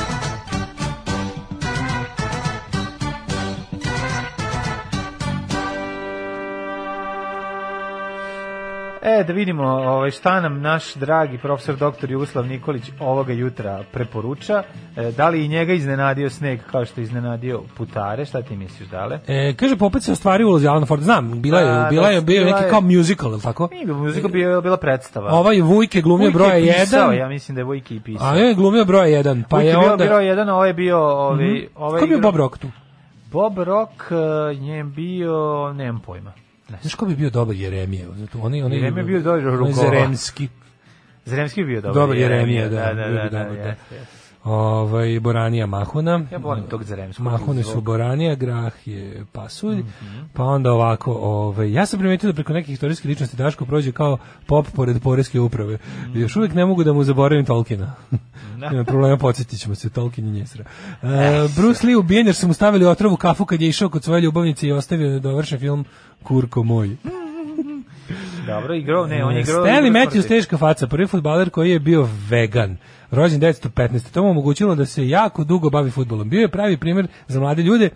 E, 9.05 9.24
da 9.24 9.33
vidimo 9.33 9.65
ovaj, 9.65 10.11
šta 10.11 10.41
nam 10.41 10.61
naš 10.61 10.95
dragi 10.95 11.39
profesor 11.39 11.77
doktor 11.77 12.11
Jugoslav 12.11 12.47
Nikolić 12.47 12.91
ovoga 13.01 13.33
jutra 13.33 13.85
preporuča. 13.93 14.62
E, 14.97 15.12
da 15.16 15.29
li 15.29 15.45
i 15.45 15.49
njega 15.49 15.73
iznenadio 15.73 16.31
sneg 16.31 16.61
kao 16.70 16.85
što 16.85 17.01
je 17.01 17.03
iznenadio 17.03 17.62
putare? 17.77 18.24
Šta 18.24 18.43
ti 18.43 18.57
misliš, 18.57 18.89
dale? 18.89 19.19
E, 19.27 19.55
kaže, 19.57 19.77
popet 19.77 20.03
se 20.03 20.12
ostvario 20.12 20.49
ulozi 20.49 20.66
Alana 20.66 20.87
Forda. 20.87 21.05
Znam, 21.05 21.43
bila 21.43 21.61
je, 21.61 21.66
Da, 21.66 21.87
bila 21.91 22.09
je, 22.09 22.15
da, 22.15 22.20
bio 22.20 22.39
je 22.39 22.45
bila 22.45 22.59
neki 22.59 22.70
kao 22.70 22.81
musical, 22.81 23.31
je 23.31 23.37
li 23.37 23.43
tako? 23.43 23.69
Nije 23.73 23.85
bio 23.87 23.95
muzika, 23.95 24.29
bio, 24.29 24.61
bila 24.61 24.77
predstava. 24.77 25.33
Ovaj 25.33 25.61
Vujke 25.61 26.01
glumio 26.01 26.24
Vujke 26.24 26.39
broja 26.39 26.55
je 26.55 26.73
pisao, 26.81 27.11
1, 27.11 27.19
Ja 27.19 27.29
mislim 27.29 27.55
da 27.55 27.61
je 27.61 27.65
Vujke 27.65 27.95
i 27.95 28.01
pisao. 28.01 28.29
a 28.29 28.37
je 28.37 28.55
glumio 28.55 28.85
broja 28.85 29.23
1, 29.23 29.43
pa 29.49 29.57
Vujke 29.57 29.69
je 29.69 29.79
bio 29.79 29.93
onda... 29.93 30.05
broj 30.05 30.27
jedan, 30.27 30.49
a 30.49 30.55
ovaj 30.55 30.69
je 30.69 30.74
bio... 30.74 30.99
Ovaj, 30.99 31.66
ovaj 31.77 31.99
Ko 31.99 32.05
je 32.05 32.09
bio 32.09 32.20
Bob 32.20 32.37
Rock 32.37 32.59
tu? 32.59 32.69
Bob 33.33 33.59
Rock 33.59 33.93
uh, 34.11 34.16
je 34.62 34.85
bio, 34.85 35.73
nemam 35.73 36.01
pojma. 36.07 36.33
Znaš 36.81 36.94
ko 36.94 37.07
bi 37.07 37.16
bio 37.16 37.31
dobar 37.31 37.57
Jeremijev? 37.57 38.09
Zato 38.15 38.39
oni, 38.40 38.62
oni, 38.62 38.77
Jeremija 38.77 39.01
je 39.01 39.05
bio 39.05 39.20
dobar 39.20 39.39
onaj 39.39 39.57
Rugova. 39.57 39.73
Zeremski. 39.73 40.49
Zremski 41.24 41.62
bi 41.62 41.66
bio 41.66 41.81
dobar. 41.81 41.94
Dobar 41.94 42.16
Jeremija, 42.16 42.69
da, 42.69 42.77
da, 42.77 42.94
da, 42.94 43.09
bio 43.09 43.16
da, 43.16 43.23
bi 43.23 43.31
da, 43.31 43.44
dobar, 43.44 43.57
da. 43.57 43.62
jeste, 43.62 43.94
jeste. 43.94 44.31
Ovaj 44.44 45.20
Boranija 45.20 45.66
Mahuna. 45.66 46.20
Ja 46.32 46.39
volim 46.39 46.64
tog 46.64 46.85
Zremskog 46.85 47.24
Mahune 47.24 47.62
su. 47.62 47.81
Boranija, 47.81 48.35
Grah 48.35 48.73
je 48.86 49.24
Pasulj. 49.32 49.78
Mhm. 49.78 50.19
Pa 50.32 50.44
onda 50.44 50.73
ovako, 50.73 51.12
ovaj 51.12 51.73
ja 51.73 51.86
sam 51.86 51.98
primetio 51.98 52.27
da 52.27 52.35
preko 52.35 52.52
nekih 52.52 52.73
istorijskih 52.73 53.09
ličnosti 53.09 53.36
Daško 53.36 53.64
prođe 53.64 53.93
kao 53.93 54.19
pop 54.47 54.66
pored 54.77 55.02
poreske 55.02 55.40
uprave. 55.40 55.78
Mhm. 56.09 56.20
Još 56.20 56.36
uvijek 56.36 56.55
ne 56.55 56.66
mogu 56.66 56.85
da 56.85 56.93
mu 56.93 57.05
zaboravim 57.05 57.44
Tolkiena. 57.44 57.94
Nema 58.70 58.85
problema, 58.85 59.16
podsjetit 59.16 59.60
ćemo 59.60 59.74
se, 59.74 59.90
Tolkien 59.90 60.27
je 60.27 60.32
njesra. 60.32 60.64
E, 61.02 61.06
Bruce 61.56 61.86
Lee 61.86 61.97
ubijen 61.97 62.27
jer 62.27 62.35
su 62.35 62.47
mu 62.47 62.55
stavili 62.55 62.86
otrovu 62.86 63.16
kafu 63.16 63.44
kad 63.44 63.60
je 63.62 63.69
išao 63.69 63.89
kod 63.89 64.05
svoje 64.05 64.20
ljubavnice 64.20 64.69
i 64.69 64.73
ostavio 64.73 65.10
nedovršen 65.10 65.59
film 65.59 65.85
Kurko 66.23 66.62
moj. 66.62 66.97
Dobro, 68.47 68.74
igrao, 68.74 69.06
ne, 69.06 69.24
on 69.24 69.35
je 69.35 69.40
igrao... 69.40 69.64
Stanley 69.64 69.90
Matthews, 69.90 70.28
teška 70.28 70.59
faca, 70.59 70.86
prvi 70.86 71.06
futbaler 71.06 71.51
koji 71.51 71.70
je 71.70 71.78
bio 71.78 72.09
vegan, 72.28 72.77
rođen 73.12 73.40
1915. 73.40 74.12
To 74.12 74.22
mu 74.22 74.30
omogućilo 74.30 74.74
da 74.74 74.86
se 74.86 75.09
jako 75.09 75.44
dugo 75.44 75.70
bavi 75.70 75.90
futbolom. 75.90 76.28
Bio 76.28 76.40
je 76.40 76.48
pravi 76.48 76.76
primjer 76.76 77.06
za 77.28 77.40
mlade 77.40 77.62
ljude, 77.62 77.90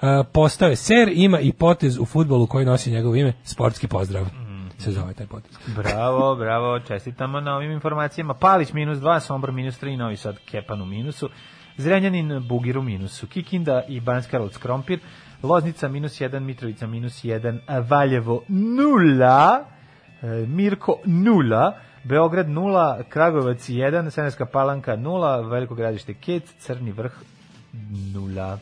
a, 0.00 0.24
postao 0.32 0.68
je 0.68 0.76
ser, 0.76 1.08
ima 1.12 1.40
i 1.40 1.52
potez 1.52 1.98
u 1.98 2.04
futbolu 2.04 2.46
koji 2.46 2.66
nosi 2.66 2.90
njegovo 2.90 3.16
ime, 3.16 3.32
sportski 3.44 3.88
pozdrav. 3.88 4.24
Mhm. 4.24 4.66
Se 4.78 4.92
zove 4.92 5.14
taj 5.14 5.26
potez. 5.26 5.52
Bravo, 5.76 6.36
bravo, 6.36 6.80
čestitamo 6.80 7.40
na 7.40 7.56
ovim 7.56 7.70
informacijama. 7.70 8.34
Palić 8.34 8.72
minus 8.72 8.98
2, 8.98 9.20
Sombor 9.20 9.52
minus 9.52 9.82
3, 9.82 9.96
Novi 9.96 10.16
Sad 10.16 10.38
Kepan 10.50 10.82
u 10.82 10.86
minusu, 10.86 11.28
Zrenjanin 11.76 12.44
Bugir 12.48 12.78
u 12.78 12.82
minusu, 12.82 13.26
Kikinda 13.26 13.82
i 13.88 14.00
Banjska 14.00 14.30
Karlovac 14.30 14.56
Krompir, 14.56 14.98
Loznica 15.42 15.88
minus 15.88 16.20
1, 16.20 16.40
Mitrovica 16.40 16.86
minus 16.86 17.24
1, 17.24 17.58
Valjevo 17.88 18.42
nula, 18.48 19.64
e, 20.22 20.26
Mirko 20.46 20.98
nula, 21.04 21.72
Beograd 22.08 22.48
0, 22.48 23.02
Kragovac 23.08 23.68
1, 23.68 24.10
Seneska 24.10 24.46
Palanka 24.46 24.96
0, 24.96 25.48
Veliko 25.50 25.74
gradište 25.74 26.14
Kec, 26.14 26.42
Crni 26.58 26.92
vrh 26.92 27.12
0. 27.72 28.58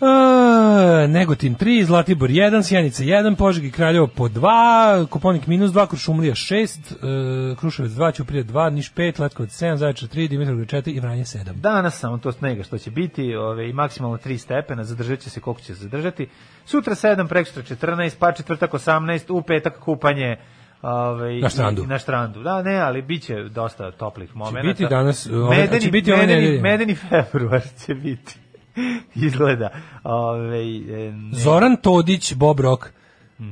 A, 0.00 1.06
Negotin 1.08 1.54
3, 1.54 1.84
Zlatibor 1.84 2.30
1, 2.30 2.62
Sjenica 2.62 3.02
1, 3.02 3.36
Požeg 3.36 3.64
i 3.64 3.70
Kraljevo 3.70 4.06
po 4.06 4.28
2, 4.28 5.06
Kuponik 5.06 5.46
minus 5.46 5.70
2, 5.70 5.86
Krušumlija 5.86 6.34
6, 6.34 7.52
e, 7.52 7.56
Kruševac 7.56 7.90
2, 7.90 8.14
Ćuprije 8.14 8.44
2, 8.44 8.70
Niš 8.70 8.94
5, 8.94 9.20
Letkovac 9.20 9.50
7, 9.50 9.76
Zaječar 9.76 10.08
3, 10.08 10.28
Dimitrovgrad 10.28 10.84
4 10.84 10.90
i 10.90 11.00
Vranje 11.00 11.24
7. 11.24 11.52
Danas 11.52 11.98
samo 11.98 12.18
to 12.18 12.32
snega 12.32 12.62
što 12.62 12.78
će 12.78 12.90
biti 12.90 13.34
ove, 13.34 13.68
i 13.68 13.72
maksimalno 13.72 14.16
3 14.16 14.38
stepena, 14.38 14.84
zadržat 14.84 15.18
će 15.18 15.30
se 15.30 15.40
koliko 15.40 15.60
će 15.60 15.74
se 15.74 15.82
zadržati. 15.82 16.28
Sutra 16.64 16.94
7, 16.94 17.28
prekstra 17.28 17.62
14, 17.62 18.14
pa 18.18 18.32
četvrtak 18.32 18.72
18, 18.72 19.32
u 19.32 19.42
petak 19.42 19.78
kupanje 19.78 20.36
Ove, 20.82 21.40
Na 21.40 21.48
štrandu. 21.48 21.82
i- 21.82 21.86
Na 21.86 21.98
štrandu. 21.98 22.42
Da, 22.42 22.62
ne, 22.62 22.76
ali 22.76 23.02
bit 23.02 23.22
će 23.22 23.34
dosta 23.44 23.90
toplih 23.90 24.36
momenta. 24.36 24.68
biti 24.68 24.86
danas, 24.86 25.26
ove- 25.26 25.56
medeni, 25.56 25.80
će 25.80 25.90
biti 25.90 26.12
ove 26.12 26.20
medeni, 26.20 26.40
nedelje. 26.40 26.62
medeni 26.62 26.94
februar 26.94 27.62
će 27.86 27.94
biti. 27.94 28.38
Izgleda. 29.16 29.70
Ove, 30.04 30.58
e, 30.58 31.12
ne. 31.12 31.34
Zoran 31.34 31.76
Todić, 31.76 32.34
Bob 32.34 32.60
Rock, 32.60 32.86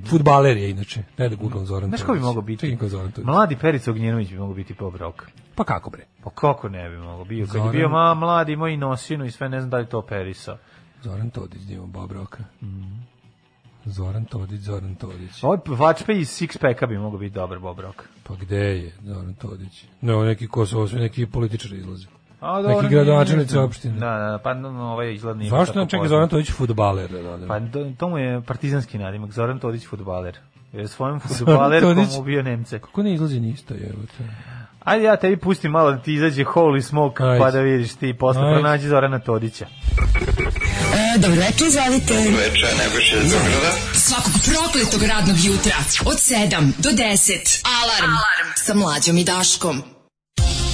futbaler 0.07 0.57
je 0.57 0.71
inače. 0.71 1.03
Ne 1.19 1.29
da 1.29 1.37
googlam 1.37 1.67
Zoran 1.67 1.89
Znaš 1.89 2.03
ko 2.03 2.13
bi 2.13 2.21
mogao 2.21 2.43
biti? 2.43 2.79
Zoran 2.81 3.13
Todić. 3.13 3.27
Mladi 3.27 3.57
Perica 3.57 3.91
Ognjenović 3.91 4.29
bi 4.31 4.39
mogao 4.39 4.55
biti 4.55 4.75
Bob 4.75 4.97
Rock. 4.97 5.23
Pa 5.55 5.65
kako 5.65 5.91
bre? 5.91 6.05
Pa 6.25 6.31
kako 6.31 6.69
ne 6.69 6.91
bi 6.91 6.97
mogao 6.97 7.25
bio? 7.25 7.47
Kad 7.47 7.65
je 7.65 7.71
bio 7.71 7.89
ma, 7.89 8.15
mladi, 8.15 8.53
i 8.53 8.77
nosinu 8.77 9.25
i 9.25 9.31
sve, 9.31 9.49
ne 9.49 9.61
znam 9.61 9.71
da 9.71 9.77
li 9.77 9.87
to 9.87 10.03
Perisa. 10.03 10.57
Zoran 11.03 11.31
Todić, 11.31 11.63
da 11.63 11.73
imamo 11.73 11.87
Bob 11.89 12.13
Rocka. 12.13 12.45
Mhm. 12.63 13.10
Zoran 13.91 14.25
Todić, 14.25 14.61
Zoran 14.61 14.95
Todić. 14.95 15.43
Ovaj 15.43 15.59
Vačpe 15.67 16.15
iz 16.15 16.29
Sixpacka 16.31 16.87
bi 16.87 16.99
mogao 16.99 17.19
biti 17.19 17.35
dobar 17.35 17.59
Bob 17.59 17.81
Rock. 17.81 18.03
Pa 18.23 18.35
gde 18.35 18.57
je 18.57 18.93
Zoran 19.05 19.35
Todić? 19.35 19.85
Ne, 20.01 20.15
ovo 20.15 20.25
neki 20.25 20.49
ko 20.49 20.67
su, 20.67 20.77
ovo 20.77 20.89
su 20.89 20.97
neki 20.97 21.27
političari 21.27 21.77
izlaze. 21.77 22.07
A, 22.41 22.63
Neki 22.63 22.75
nije- 22.75 22.89
gradonačelnici 22.89 23.59
opštine. 23.59 23.95
Da, 23.95 24.07
da, 24.11 24.39
pa 24.43 24.55
no, 24.55 24.73
no, 24.73 24.83
ovaj 24.83 25.15
izgled 25.15 25.37
nije. 25.37 25.51
Zašto 25.51 25.79
nam 25.79 25.89
čeka. 25.89 26.09
Zoran 26.09 26.29
Todić 26.29 26.51
futbaler? 26.51 27.11
Da, 27.11 27.23
da, 27.23 27.37
da. 27.37 27.47
Pa 27.47 27.61
to, 27.61 27.93
to 27.99 28.09
mu 28.09 28.19
je 28.19 28.43
partizanski 28.43 28.99
nadimak, 28.99 29.31
Zoran 29.33 29.59
Todić 29.59 29.87
futbaler. 29.87 30.39
Jer 30.73 30.89
svojim 30.89 31.21
futbalerkom 31.39 31.95
Todić. 31.95 32.17
ubio 32.19 32.43
Nemce. 32.43 32.79
Kako 32.79 33.03
ne 33.03 33.15
izlazi 33.15 33.41
ni 33.41 33.51
isto, 33.51 33.75
je. 33.75 33.93
Ajde 34.85 35.05
ja 35.05 35.17
tebi 35.17 35.37
pustim 35.37 35.71
malo 35.71 35.93
da 35.93 36.03
ti 36.03 36.15
izađe 36.15 36.45
Holy 36.45 36.83
Smoke, 36.83 37.23
Ajde. 37.23 37.39
pa 37.39 37.51
da 37.51 37.61
vidiš 37.61 37.95
ti 37.95 38.17
posle 38.19 38.43
Ajde. 38.43 38.55
pronađi 38.55 38.89
Zorana 38.89 39.19
Todića. 39.19 39.67
E, 40.95 41.19
dobro 41.19 41.41
večer, 41.41 41.67
izvolite. 41.67 42.15
Svakog 43.95 44.33
prokletog 44.45 45.03
radnog 45.03 45.37
jutra 45.45 45.75
od 46.07 46.17
7 46.17 46.73
do 46.79 46.91
10. 46.91 47.63
Alarm, 47.83 48.11
Alarm. 48.11 48.49
sa 48.57 48.75
mlađom 48.75 49.19
i 49.19 49.25
Daškom. 49.25 49.83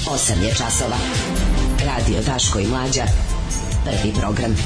8 0.07 0.43
je 0.43 0.51
časova. 0.51 0.97
Radio 1.87 2.21
Daško 2.27 2.59
i 2.59 2.67
Mlađa. 2.67 3.03
Prvi 3.85 4.13
program. 4.21 4.57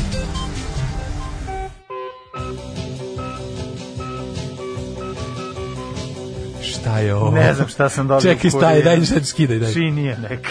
Šta 6.80 6.98
je 6.98 7.14
ovo? 7.14 7.30
Ne 7.30 7.54
znam 7.54 7.68
šta 7.68 7.88
sam 7.88 8.08
dobio. 8.08 8.22
Čekaj, 8.24 8.50
staj, 8.50 8.82
daj, 8.82 9.04
sad 9.04 9.26
skidaj, 9.26 9.58
daj. 9.58 9.72
Činija 9.72 10.16
neka. 10.20 10.50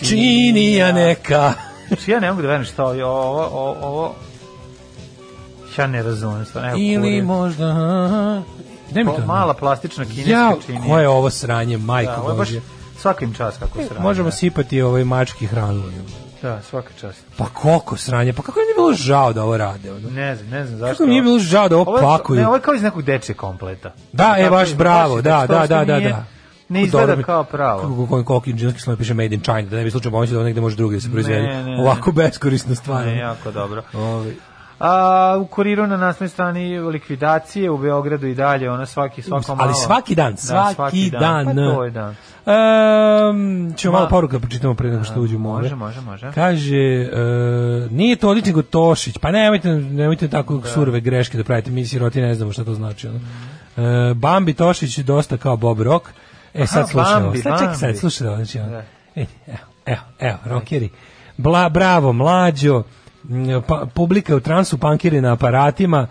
Činija 0.00 0.92
neka. 0.92 1.52
Znači, 1.88 2.10
ja 2.10 2.20
ne 2.20 2.30
mogu 2.30 2.42
da 2.42 2.48
verujem 2.48 2.64
šta 2.64 2.92
je 2.92 3.04
ovo, 3.04 3.42
ovo, 3.44 3.76
ovo, 3.82 4.14
ja 5.78 5.86
ne 5.86 6.02
razumem 6.02 6.44
stvarno. 6.44 6.68
Evo, 6.68 6.78
Ili 6.78 7.02
kurir. 7.02 7.24
možda... 7.24 7.64
Daj 8.90 9.04
mi 9.04 9.10
to. 9.12 9.26
Mala 9.26 9.54
plastična 9.54 10.04
kineska 10.04 10.30
Ja, 10.30 10.56
činija. 10.66 10.84
koje 10.84 11.02
je 11.02 11.08
ovo 11.08 11.30
sranje, 11.30 11.78
majko 11.78 12.28
Da, 12.28 12.34
Božje. 12.34 12.60
svakim 12.98 13.34
čas 13.34 13.54
kako 13.58 13.78
sranje. 13.78 14.00
Možemo 14.00 14.30
sipati 14.30 14.82
ovaj 14.82 15.04
mački 15.04 15.46
hranu. 15.46 15.82
Da, 16.42 16.62
svaka 16.62 16.88
čast. 17.00 17.24
Pa 17.36 17.44
koliko 17.46 17.96
sranje, 17.96 18.32
pa 18.32 18.42
kako 18.42 18.58
mi 18.58 18.62
je 18.62 18.74
bilo 18.76 18.92
žao 18.94 19.32
da 19.32 19.42
ovo 19.44 19.56
rade? 19.56 19.92
Ono? 19.92 20.10
Ne 20.10 20.36
znam, 20.36 20.50
ne 20.50 20.66
znam 20.66 20.78
zašto. 20.78 20.94
Kako 20.94 21.06
mi 21.06 21.16
je 21.16 21.22
bilo 21.22 21.38
žao 21.38 21.68
da 21.68 21.76
ovo 21.76 21.96
je- 21.96 22.02
pakuju? 22.02 22.40
Ne, 22.40 22.46
ovo 22.46 22.56
je 22.56 22.62
kao 22.62 22.74
iz 22.74 22.82
nekog 22.82 23.02
dečje 23.02 23.34
kompleta. 23.34 23.92
Da, 24.12 24.34
e, 24.38 24.50
baš 24.50 24.74
bravo, 24.74 25.16
da, 25.16 25.46
da, 25.48 25.56
što 25.56 25.66
da, 25.68 25.84
da, 25.84 25.98
nije- 25.98 26.08
da. 26.10 26.24
Ne 26.68 26.82
izgleda 26.82 27.22
kao 27.22 27.44
pravo. 27.44 27.80
Kako 27.80 28.06
koji 28.06 28.24
koliki 28.24 28.52
džinski 28.52 28.80
sloj 28.80 28.96
piše 28.96 29.14
made 29.14 29.34
in 29.34 29.40
China, 29.40 29.62
da 29.62 29.76
ne 29.76 29.84
bi 29.84 29.90
slučajno 29.90 30.14
pomoći 30.14 30.32
da 30.32 30.38
ovo 30.38 30.44
negde 30.44 30.60
može 30.60 30.76
drugi 30.76 30.96
da 30.96 31.00
se 31.00 31.10
proizvede. 31.10 31.48
Ovako 31.80 32.12
beskorisna 32.12 32.74
stvar. 32.74 33.06
Ne, 33.06 33.18
jako 33.18 33.50
dobro. 33.50 33.82
Ovaj. 33.94 34.32
A, 34.80 35.38
u 35.40 35.46
kuriru 35.46 35.86
na 35.86 35.96
nasnoj 35.96 36.28
strani 36.28 36.78
likvidacije 36.80 37.70
u 37.70 37.78
Beogradu 37.78 38.26
i 38.26 38.34
dalje, 38.34 38.70
ona 38.70 38.86
svaki, 38.86 39.22
svako 39.22 39.54
malo. 39.54 39.68
Ali 39.68 39.74
svaki 39.74 40.14
dan, 40.14 40.32
Da, 40.32 40.72
svaki 40.74 41.10
dan. 41.10 41.46
Pa 41.46 41.54
to 41.54 41.84
je 41.84 41.90
dan. 41.90 42.14
Um, 42.48 43.74
ćemo 43.76 43.92
Ma- 43.92 43.98
malo 43.98 44.08
poruka 44.08 44.32
da 44.32 44.40
pročitamo 44.40 44.74
pre 44.74 44.90
nego 44.90 45.04
što 45.04 45.20
uđemo. 45.20 45.48
može, 45.48 45.74
može, 45.74 46.00
može. 46.00 46.32
Kaže, 46.34 46.76
e, 46.76 47.08
nije 47.90 48.16
Todić 48.16 48.44
nego 48.46 48.62
Tošić. 48.62 49.18
Pa 49.18 49.30
nemojte, 49.30 49.68
nemojte 49.68 50.28
tako 50.28 50.62
surove 50.74 51.00
greške 51.00 51.38
da 51.38 51.44
pravite. 51.44 51.70
Mi 51.70 51.86
siroti 51.86 52.20
ne 52.20 52.34
znamo 52.34 52.52
šta 52.52 52.64
to 52.64 52.74
znači. 52.74 53.08
Ono. 53.08 53.18
E, 54.10 54.14
Bambi 54.14 54.54
Tošić 54.54 54.98
je 54.98 55.04
dosta 55.04 55.36
kao 55.36 55.56
Bob 55.56 55.80
Rock. 55.80 56.06
E 56.54 56.66
sad 56.66 56.78
Aha, 56.78 56.86
slušaj 56.88 57.14
ovo. 57.14 57.22
Bambi, 57.24 57.38
Sad 57.38 57.58
čekaj 57.58 57.74
sad, 57.74 57.96
slušaj. 57.96 58.26
Znači, 58.26 58.58
ono. 58.58 58.70
Da. 58.70 58.82
E, 59.16 59.26
evo, 59.46 59.58
evo, 59.86 60.00
evo, 60.18 60.38
rockeri. 60.44 60.88
Bla, 61.36 61.68
bravo, 61.68 62.12
mlađo. 62.12 62.82
Pa, 63.66 63.86
publika 63.94 64.36
u 64.36 64.40
transu, 64.40 64.78
pankiri 64.78 65.20
na 65.20 65.32
aparatima. 65.32 66.06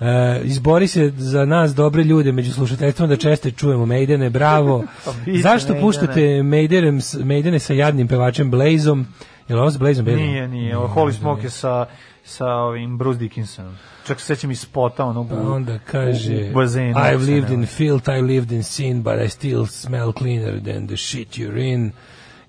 E, 0.00 0.40
izbori 0.44 0.88
se 0.88 1.12
za 1.16 1.44
nas 1.44 1.74
dobre 1.74 2.02
ljude 2.02 2.32
među 2.32 2.52
slušateljstvom 2.52 3.08
da 3.08 3.16
često 3.16 3.50
čujemo 3.50 3.86
Maidene, 3.86 4.30
bravo. 4.30 4.84
Pa 5.04 5.12
Zašto 5.42 5.74
puštate 5.80 6.42
Maidene, 6.42 6.98
Maidene 7.24 7.58
sa 7.58 7.72
jadnim 7.72 8.08
pevačem 8.08 8.50
Blazom? 8.50 9.06
Je 9.48 9.54
li 9.54 9.60
ovo 9.60 9.70
s 9.70 9.76
Blazom? 9.76 10.04
Nije, 10.04 10.48
nije. 10.48 10.76
Ovo 10.76 10.88
Holy 10.94 11.12
Smoke 11.12 11.42
je 11.46 11.50
sa, 11.50 11.86
sa 12.24 12.46
ovim 12.46 12.98
Bruce 12.98 13.18
Dickinsonom. 13.18 13.76
Čak 14.06 14.20
se 14.20 14.26
sećam 14.26 14.50
iz 14.50 14.60
spota 14.60 15.04
onog 15.04 15.28
Pa 15.28 15.34
u, 15.34 15.52
onda 15.52 15.78
kaže 15.78 16.50
u 16.50 16.54
bazenu. 16.54 16.94
I've 16.94 17.34
lived 17.34 17.50
in 17.50 17.66
filth, 17.66 18.08
I've 18.08 18.26
lived 18.26 18.52
in 18.52 18.62
sin, 18.62 19.02
but 19.02 19.14
I 19.26 19.28
still 19.28 19.66
smell 19.66 20.12
cleaner 20.12 20.60
than 20.60 20.86
the 20.86 20.96
shit 20.96 21.28
you're 21.28 21.72
in. 21.72 21.92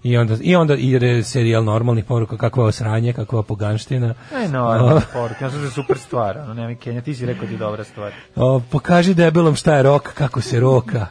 I 0.03 0.17
onda, 0.17 0.37
i 0.41 0.55
onda 0.55 0.75
ide 0.75 1.23
serijal 1.23 1.63
normalnih 1.63 2.05
poruka, 2.05 2.37
kakva 2.37 2.65
osranje, 2.65 3.13
kakva 3.13 3.43
poganština. 3.43 4.13
Ne, 4.33 4.47
normalno, 4.47 5.01
poruka. 5.13 5.49
Sam 5.49 5.59
da 5.59 5.65
je 5.65 5.71
super 5.71 5.97
stvar. 5.97 6.37
Ono, 6.37 6.53
nema 6.53 6.75
Kenja, 6.75 7.01
ti 7.01 7.15
si 7.15 7.25
rekao 7.25 7.45
da 7.45 7.51
je 7.51 7.57
dobra 7.57 7.83
stvar. 7.83 8.13
O, 8.35 8.61
pokaži 8.71 9.13
debelom 9.13 9.55
šta 9.55 9.75
je 9.75 9.83
rok, 9.83 10.13
kako 10.13 10.41
se 10.41 10.59
roka. 10.59 11.05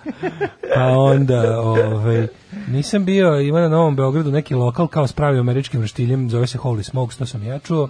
Pa 0.75 0.85
onda, 0.87 1.61
ovaj, 1.61 2.27
nisam 2.69 3.05
bio, 3.05 3.41
ima 3.41 3.61
na 3.61 3.69
Novom 3.69 3.97
Beogradu 3.97 4.31
neki 4.31 4.55
lokal 4.55 4.87
kao 4.87 5.07
s 5.07 5.13
pravim 5.13 5.41
američkim 5.41 5.81
roštiljem, 5.81 6.31
zove 6.31 6.47
se 6.47 6.59
Holy 6.59 6.83
Smokes, 6.83 7.17
to 7.17 7.27
sam 7.27 7.43
ja 7.43 7.59
čuo. 7.59 7.89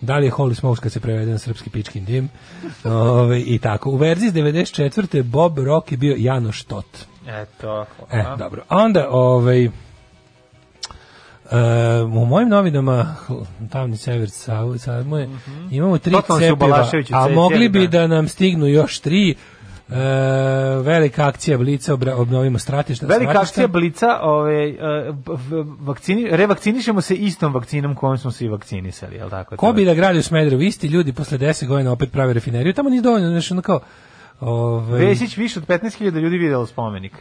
Da 0.00 0.16
li 0.16 0.26
je 0.26 0.32
Holy 0.32 0.54
Smokes 0.54 0.80
kad 0.80 0.92
se 0.92 1.00
prevede 1.00 1.32
na 1.32 1.38
srpski 1.38 1.70
pičkin 1.70 2.04
dim? 2.04 2.28
Ovaj, 2.84 3.42
I 3.46 3.58
tako. 3.58 3.90
U 3.90 3.96
verziji 3.96 4.28
iz 4.28 4.34
94. 4.34 5.22
Bob 5.22 5.58
Rock 5.58 5.92
je 5.92 5.98
bio 5.98 6.14
Janoš 6.18 6.62
Tot. 6.62 7.06
Eto. 7.26 7.86
E, 8.12 8.24
dobro. 8.38 8.62
A 8.68 8.76
onda, 8.76 9.08
ovaj, 9.10 9.68
e, 11.50 12.02
u 12.02 12.26
mojim 12.26 12.48
novinama 12.48 13.16
tamni 13.72 13.96
sever 13.96 14.30
Savu, 14.30 14.78
sad 14.78 15.06
moje, 15.06 15.28
imamo 15.70 15.98
tri 15.98 16.14
cepiva, 16.38 16.90
a 17.12 17.28
mogli 17.28 17.68
bi 17.68 17.88
da. 17.88 17.98
da 17.98 18.06
nam 18.06 18.28
stignu 18.28 18.66
još 18.66 19.00
tri 19.00 19.34
velika 20.82 21.26
akcija 21.26 21.58
Blica, 21.58 21.94
obnovimo 21.94 22.58
stratišta. 22.58 23.06
Velika 23.06 23.30
stratišta. 23.30 23.50
akcija 23.50 23.66
Blica, 23.66 24.18
ovaj, 24.22 24.68
e, 24.68 24.74
v- 25.26 25.64
vakcini, 25.80 26.28
revakcinišemo 26.30 27.00
se 27.00 27.14
istom 27.14 27.54
vakcinom 27.54 27.94
kojom 27.94 28.18
smo 28.18 28.30
se 28.30 28.44
i 28.44 28.48
vakcinisali, 28.48 29.16
je 29.16 29.30
tako? 29.30 29.56
Ko 29.56 29.72
bi 29.72 29.84
da 29.84 29.94
gradi 29.94 30.18
u 30.18 30.22
Smederevu? 30.22 30.62
Isti 30.62 30.86
ljudi 30.86 31.12
posle 31.12 31.38
10 31.38 31.66
godina 31.66 31.92
opet 31.92 32.12
prave 32.12 32.32
rafineriju. 32.32 32.72
Tamo 32.72 32.90
nije 32.90 33.02
dovoljno, 33.02 33.28
znači 33.28 33.52
ono 33.52 33.62
kao... 33.62 33.80
Ovaj, 34.40 35.00
Vesić 35.00 35.36
više 35.36 35.58
od 35.58 35.66
15.000 35.66 36.20
ljudi 36.20 36.38
videlo 36.38 36.66
spomenik. 36.66 37.12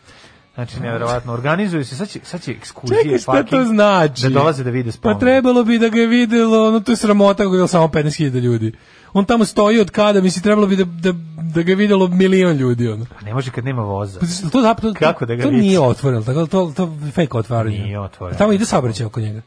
Znači, 0.66 0.80
nevjerovatno, 0.80 1.34
organizuju 1.34 1.86
se, 1.86 1.96
sad 1.96 2.10
će, 2.10 2.20
sad 2.24 2.42
će 2.42 2.52
ekskurzije, 2.52 3.04
Čekaj, 3.04 3.18
šta 3.18 3.32
parking, 3.32 3.62
to 3.62 3.66
znači? 3.66 4.24
Da 4.24 4.30
dolaze 4.30 4.64
da 4.64 4.70
vide 4.70 4.90
Pa 4.90 4.92
spomenik. 4.92 5.20
trebalo 5.20 5.64
bi 5.64 5.80
da 5.80 5.90
ga 5.90 6.00
je 6.00 6.08
videlo, 6.08 6.68
ono 6.68 6.80
to 6.80 6.92
je 6.92 6.96
sramota 6.96 7.44
kako 7.44 7.56
je 7.56 7.68
samo 7.68 7.88
15.000 7.88 8.40
ljudi. 8.40 8.72
On 9.14 9.26
tamo 9.26 9.46
stoji 9.46 9.80
od 9.80 9.92
kada, 9.92 10.22
misli, 10.22 10.42
trebalo 10.42 10.68
bi 10.68 10.76
da, 10.76 10.84
da, 10.84 11.14
da 11.54 11.62
ga 11.62 11.72
je 11.72 11.76
videlo 11.76 12.08
milion 12.08 12.58
ljudi. 12.58 12.88
Ono. 12.88 13.06
Pa 13.20 13.26
ne 13.26 13.34
može 13.34 13.52
kad 13.52 13.66
nema 13.66 13.82
voza. 13.82 14.20
Pa 14.20 14.26
to, 14.52 14.62
to, 14.62 14.82
to, 14.82 14.94
Kako 15.00 15.26
da 15.26 15.36
ga 15.36 15.44
to 15.44 15.50
vidi? 15.50 15.62
nije 15.62 15.80
otvoreno, 15.80 16.24
tako, 16.24 16.46
to, 16.46 16.74
to 16.76 16.98
fake 17.16 17.38
otvaranje. 17.38 17.80
Nije 17.80 18.00
otvoreno. 18.00 18.38
Tamo 18.38 18.54
ide 18.54 18.66
saobraćaj 18.66 19.06
oko 19.06 19.20
njega. 19.20 19.42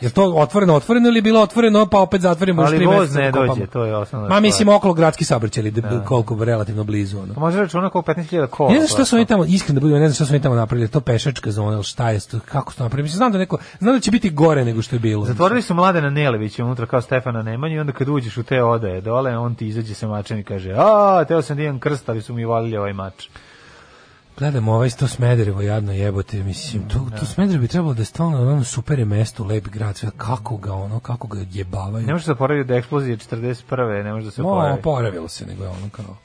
Je 0.00 0.10
to 0.10 0.34
otvoreno, 0.34 0.74
otvoreno 0.74 1.08
ili 1.08 1.18
je 1.18 1.22
bilo 1.22 1.40
otvoreno, 1.40 1.86
pa 1.86 2.00
opet 2.00 2.20
zatvoreno, 2.20 2.62
možeš 2.62 2.70
Ali 2.70 2.78
tri 2.78 2.86
voz 2.86 3.14
ne 3.14 3.22
da 3.22 3.32
kopamo. 3.32 3.54
dođe, 3.54 3.66
to 3.66 3.84
je 3.84 3.96
osnovna 3.96 4.28
Ma 4.28 4.40
mislim 4.40 4.68
okolo 4.68 4.94
gradski 4.94 5.24
saobraćaj, 5.24 5.60
ili 5.60 5.70
da. 5.70 6.04
koliko 6.04 6.44
relativno 6.44 6.84
blizu. 6.84 7.18
Ono. 7.18 7.34
Pa 7.34 7.40
može 7.40 7.58
računa 7.58 7.90
koliko 7.90 8.12
15.000 8.12 8.46
kola. 8.46 8.70
Ne 8.70 8.76
znam 8.76 8.88
šta 8.88 9.04
su 9.04 9.16
oni 9.16 9.26
tamo, 9.26 9.44
iskreno 9.44 9.80
da 9.80 9.84
budem, 9.84 10.00
ne 10.00 10.08
znam 10.08 10.14
šta 10.14 10.24
su 10.24 10.32
oni 10.32 10.42
tamo 10.42 10.54
napravili, 10.54 10.88
to 10.88 11.00
pešačka 11.00 11.50
zona, 11.50 11.82
šta 11.82 12.10
je 12.10 12.20
to, 12.20 12.40
kako 12.44 12.72
su 12.72 12.78
to 12.78 12.84
napravili. 12.84 13.02
Mislim, 13.02 13.16
znam 13.16 13.32
da 13.32 13.38
neko, 13.38 13.58
znam 13.78 13.94
da 13.94 14.00
će 14.00 14.10
biti 14.10 14.30
gore 14.30 14.64
nego 14.64 14.82
što 14.82 14.96
je 14.96 15.00
bilo. 15.00 15.24
Zatvorili 15.24 15.62
su 15.62 15.74
Mladena 15.74 16.10
Nelevića 16.10 16.64
unutra 16.64 16.86
kao 16.86 17.00
Stefana 17.00 17.42
Nemanju 17.42 17.76
i 17.76 17.80
onda 17.80 17.92
kad 17.92 18.08
uđeš 18.08 18.36
u 18.36 18.42
te 18.42 18.62
odaje 18.62 19.00
dole, 19.00 19.38
on 19.38 19.54
ti 19.54 19.66
izađe 19.66 19.94
sa 19.94 20.08
mačem 20.08 20.38
i 20.38 20.44
kaže 20.44 20.74
a, 20.76 21.24
teo 21.28 21.42
sam 21.42 21.56
da 21.56 21.62
imam 21.62 21.78
krst, 21.78 22.08
ali 22.08 22.22
su 22.22 22.34
mi 22.34 22.44
valili 22.44 22.76
ovaj 22.76 22.92
mač. 22.92 23.28
Gledamo 24.38 24.72
ovaj 24.72 24.90
to 24.90 25.08
Smederevo 25.08 25.60
jadno 25.62 25.92
jebote, 25.92 26.42
mislim, 26.42 26.88
to, 26.88 27.06
to 27.20 27.26
Smederevo 27.26 27.62
bi 27.62 27.68
trebalo 27.68 27.94
da 27.94 28.00
je 28.00 28.06
stvarno 28.06 28.52
ono 28.52 28.64
super 28.64 28.98
je 28.98 29.04
mesto, 29.04 29.44
lep 29.44 29.68
grad, 29.68 29.96
sve, 29.96 30.10
kako 30.16 30.56
ga 30.56 30.72
ono, 30.72 31.00
kako 31.00 31.26
ga 31.28 31.44
jebavaju. 31.52 32.06
Ne 32.06 32.12
može 32.12 32.24
se 32.24 32.30
zaporaviti 32.30 32.68
da 32.68 32.74
je 32.74 32.78
eksplozija 32.78 33.16
41. 33.16 34.04
Ne 34.04 34.12
može 34.12 34.24
da 34.24 34.30
se 34.30 34.42
No, 34.42 34.48
oporavi. 34.48 34.78
oporavilo 34.78 35.28
se, 35.28 35.46
nego 35.46 35.62
je 35.64 35.70
ono 35.70 35.88
kao... 35.92 36.16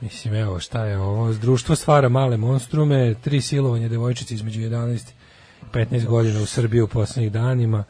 Mislim, 0.00 0.34
evo, 0.34 0.60
šta 0.60 0.84
je 0.84 0.98
ovo? 0.98 1.32
Društvo 1.32 1.76
stvara 1.76 2.08
male 2.08 2.36
monstrume, 2.36 3.14
tri 3.14 3.40
silovanja 3.40 3.88
devojčice 3.88 4.34
između 4.34 4.60
11 4.60 5.10
i 5.62 5.64
15 5.72 6.06
godina 6.06 6.40
u 6.40 6.46
Srbiji 6.46 6.80
u 6.80 6.88
poslednjih 6.88 7.32
danima. 7.32 7.84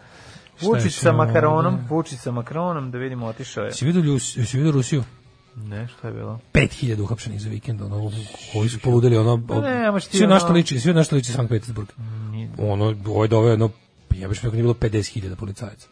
Vučić 0.60 0.94
sa 0.94 1.12
Makaronom, 1.12 1.76
da? 1.76 1.94
Vučić 1.94 2.18
sa 2.18 2.30
Makaronom, 2.30 2.90
da 2.90 2.98
vidimo, 2.98 3.26
otišao 3.26 3.64
je. 3.64 3.72
Si 3.72 3.84
vidio, 3.84 4.18
si 4.18 4.56
vidio 4.56 4.72
Rusiju? 4.72 5.04
Ne, 5.56 5.88
šta 5.88 6.08
je 6.08 6.14
bilo? 6.14 6.40
5000 6.52 7.00
uhapšenih 7.00 7.40
za 7.40 7.48
vikend, 7.48 7.82
ono, 7.82 8.12
koji 8.52 8.68
su 8.68 8.78
poludeli, 8.78 9.16
ono, 9.16 9.42
Pa 9.48 9.60
ne, 9.60 10.00
ti 10.10 10.16
sve 10.16 10.26
na 10.26 10.34
ono- 10.34 10.40
što 10.40 10.52
liči, 10.52 10.80
sve 10.80 10.94
na 10.94 11.04
što 11.04 11.16
liči 11.16 11.32
Sankt 11.32 11.50
Petersburg. 11.50 11.88
Ono, 12.58 12.94
ovo 13.06 13.24
je 13.24 13.28
doveo 13.28 13.50
jedno, 13.50 13.70
ja 14.18 14.28
bih 14.28 14.38
rekao 14.38 14.50
nije 14.52 14.62
bilo 14.62 14.74
50.000 14.74 15.34
policajaca. 15.34 15.88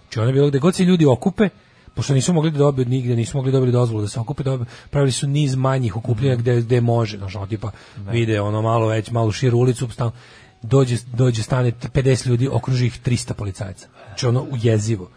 Znači 0.00 0.18
ono 0.18 0.28
je 0.28 0.32
bilo 0.32 0.48
gde 0.48 0.58
god 0.58 0.74
se 0.74 0.84
ljudi 0.84 1.06
okupe, 1.06 1.48
pošto 1.94 2.14
nisu 2.14 2.32
mogli 2.32 2.50
da 2.50 2.58
dobiju 2.58 2.86
nigde, 2.86 3.16
nisu 3.16 3.36
mogli 3.36 3.52
dobiti 3.52 3.72
dozvolu 3.72 4.02
da 4.02 4.08
se 4.08 4.20
okupe, 4.20 4.42
dobi, 4.42 4.64
pravili 4.90 5.12
su 5.12 5.26
niz 5.26 5.54
manjih 5.54 5.96
okupljanja 5.96 6.36
gde, 6.36 6.60
gde 6.60 6.80
može, 6.80 7.18
znači 7.18 7.36
ono, 7.36 7.46
tipa 7.46 7.70
vide 8.10 8.40
ono 8.40 8.62
malo 8.62 8.86
već, 8.86 9.10
malo 9.10 9.32
širu 9.32 9.58
ulicu, 9.58 9.88
stan, 9.90 10.10
dođe, 10.62 10.96
dođe 11.12 11.42
stane 11.42 11.72
50 11.72 12.26
ljudi, 12.26 12.48
okruži 12.48 12.86
ih 12.86 13.00
300 13.06 13.32
policajaca. 13.32 13.86
Znači 14.06 14.26
ono 14.26 14.46
ujezivo 14.50 15.10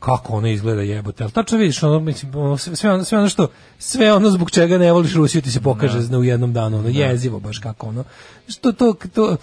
kako 0.00 0.32
ono 0.32 0.48
izgleda 0.48 0.82
jebote. 0.82 1.24
Al 1.24 1.30
tačno 1.30 1.58
vidiš 1.58 1.82
ono 1.82 2.00
mislim 2.00 2.34
ono, 2.34 2.58
sve 2.58 2.90
ono, 2.90 3.04
sve 3.04 3.18
ono 3.18 3.28
što 3.28 3.48
sve 3.78 4.12
ono 4.12 4.30
zbog 4.30 4.50
čega 4.50 4.78
ne 4.78 4.92
voliš 4.92 5.14
Rusiju 5.14 5.42
ti 5.42 5.50
se 5.50 5.60
pokaže 5.60 5.94
Da. 5.94 6.02
zna 6.02 6.18
u 6.18 6.24
jednom 6.24 6.52
danu 6.52 6.78
ono 6.78 6.88
jezivo 6.88 7.40
baš 7.40 7.58
kako 7.58 7.88
ono 7.88 8.04
što 8.48 8.72
to 8.72 8.94
to 9.14 9.36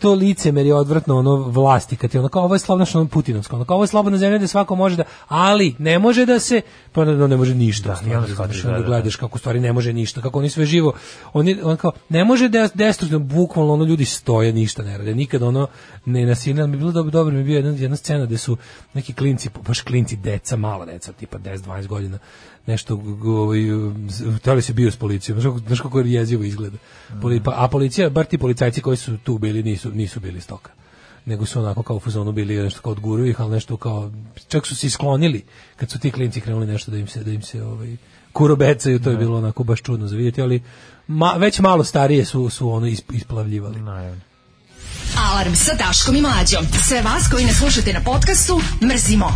to 0.00 0.14
licemerje 0.14 0.74
odvratno 0.74 1.18
ono 1.18 1.36
vlasti 1.36 1.96
kad 1.96 2.14
je 2.14 2.20
ono 2.20 2.28
kao 2.28 2.44
ovo 2.44 2.54
je 2.54 2.58
što 2.58 2.72
ono 2.98 3.08
putinovsko 3.08 3.56
ono 3.56 3.64
kao 3.64 3.74
ovo 3.74 3.84
je 3.84 3.88
slobodna 3.88 4.18
zemlja 4.18 4.38
gde 4.38 4.46
svako 4.46 4.76
može 4.76 4.96
da 4.96 5.04
ali 5.28 5.74
ne 5.78 5.98
može 5.98 6.26
da 6.26 6.38
se 6.38 6.60
pa 6.92 7.04
ne, 7.04 7.28
ne 7.28 7.36
može 7.36 7.54
ništa 7.54 7.98
Da, 8.02 8.10
i 8.10 8.14
onda 8.14 8.28
da, 8.28 8.34
da, 8.34 8.46
da, 8.46 8.70
da, 8.70 8.78
da. 8.78 8.86
gledaš 8.86 9.16
kako 9.16 9.38
stvari 9.38 9.60
ne 9.60 9.72
može 9.72 9.92
ništa 9.92 10.20
kako 10.20 10.38
oni 10.38 10.50
sve 10.50 10.66
živo 10.66 10.92
oni 11.32 11.58
on 11.62 11.76
kao 11.76 11.92
ne 12.08 12.24
može 12.24 12.48
da 12.48 12.68
destruktivno 12.74 13.24
bukvalno 13.24 13.72
ono 13.72 13.84
ljudi 13.84 14.04
stoje 14.04 14.52
ništa 14.52 14.82
ne 14.82 14.98
rade 14.98 15.14
nikad 15.14 15.42
ono 15.42 15.66
ne 16.04 16.26
nasilno 16.26 16.66
mi 16.66 16.76
bilo 16.76 16.92
dobro 16.92 17.10
dobro 17.10 17.34
mi 17.34 17.44
bio 17.44 17.56
jedna, 17.56 17.70
jedna 17.70 17.96
scena 17.96 18.26
gde 18.26 18.38
su 18.38 18.56
neki 18.94 19.12
klinci 19.12 19.48
baš 19.66 19.80
klinci 19.80 19.97
deca 20.16 20.56
mala 20.56 20.84
deca 20.86 21.12
tipa 21.12 21.38
10 21.38 21.58
12 21.58 21.86
godina 21.86 22.18
nešto 22.66 23.02
ovaj 23.24 23.60
hteli 24.36 24.62
se 24.62 24.72
bio 24.72 24.90
s 24.90 24.96
policijom. 24.96 25.40
Znaš 25.40 25.80
kako, 25.80 25.88
kako 25.88 26.00
jezivo 26.00 26.44
izgleda. 26.44 26.76
Poli, 27.22 27.42
pa, 27.42 27.54
a 27.56 27.68
policija 27.68 28.10
bar 28.10 28.24
ti 28.26 28.38
policajci 28.38 28.80
koji 28.80 28.96
su 28.96 29.18
tu 29.18 29.38
bili 29.38 29.62
nisu 29.62 29.90
nisu 29.90 30.20
bili 30.20 30.40
stoka. 30.40 30.70
Nego 31.24 31.46
su 31.46 31.60
onako 31.60 31.82
kao 31.82 31.96
u 31.96 32.00
fazonu 32.00 32.32
bili 32.32 32.56
nešto 32.56 32.80
kao 32.80 32.92
odguruju 32.92 33.30
ih, 33.30 33.40
ali 33.40 33.50
nešto 33.50 33.76
kao 33.76 34.10
čak 34.48 34.66
su 34.66 34.76
se 34.76 34.86
isklonili 34.86 35.44
kad 35.76 35.90
su 35.90 35.98
ti 35.98 36.10
klinci 36.10 36.40
krenuli 36.40 36.66
nešto 36.66 36.90
da 36.90 36.96
im 36.98 37.06
se 37.06 37.24
da 37.24 37.30
im 37.30 37.42
se 37.42 37.62
ovaj 37.62 37.96
kurobecaju, 38.32 39.00
to 39.00 39.10
je 39.10 39.16
bilo 39.16 39.38
onako 39.38 39.64
baš 39.64 39.82
čudno 39.82 40.06
za 40.06 40.16
vidjeti, 40.16 40.42
ali 40.42 40.62
ma, 41.06 41.32
već 41.32 41.60
malo 41.60 41.84
starije 41.84 42.24
su 42.24 42.50
su 42.50 42.70
ono 42.70 42.86
isp- 42.86 43.14
isplavljivali. 43.14 43.80
Naravno. 43.80 44.27
Alarm 45.16 45.54
sa 45.54 45.74
Daškom 45.74 46.16
i 46.16 46.22
Mlađom. 46.22 46.66
Sve 46.82 47.02
vas 47.02 47.28
koji 47.32 47.44
ne 47.44 47.52
slušate 47.52 47.92
na 47.92 48.00
podcastu, 48.00 48.60
mrzimo. 48.82 49.26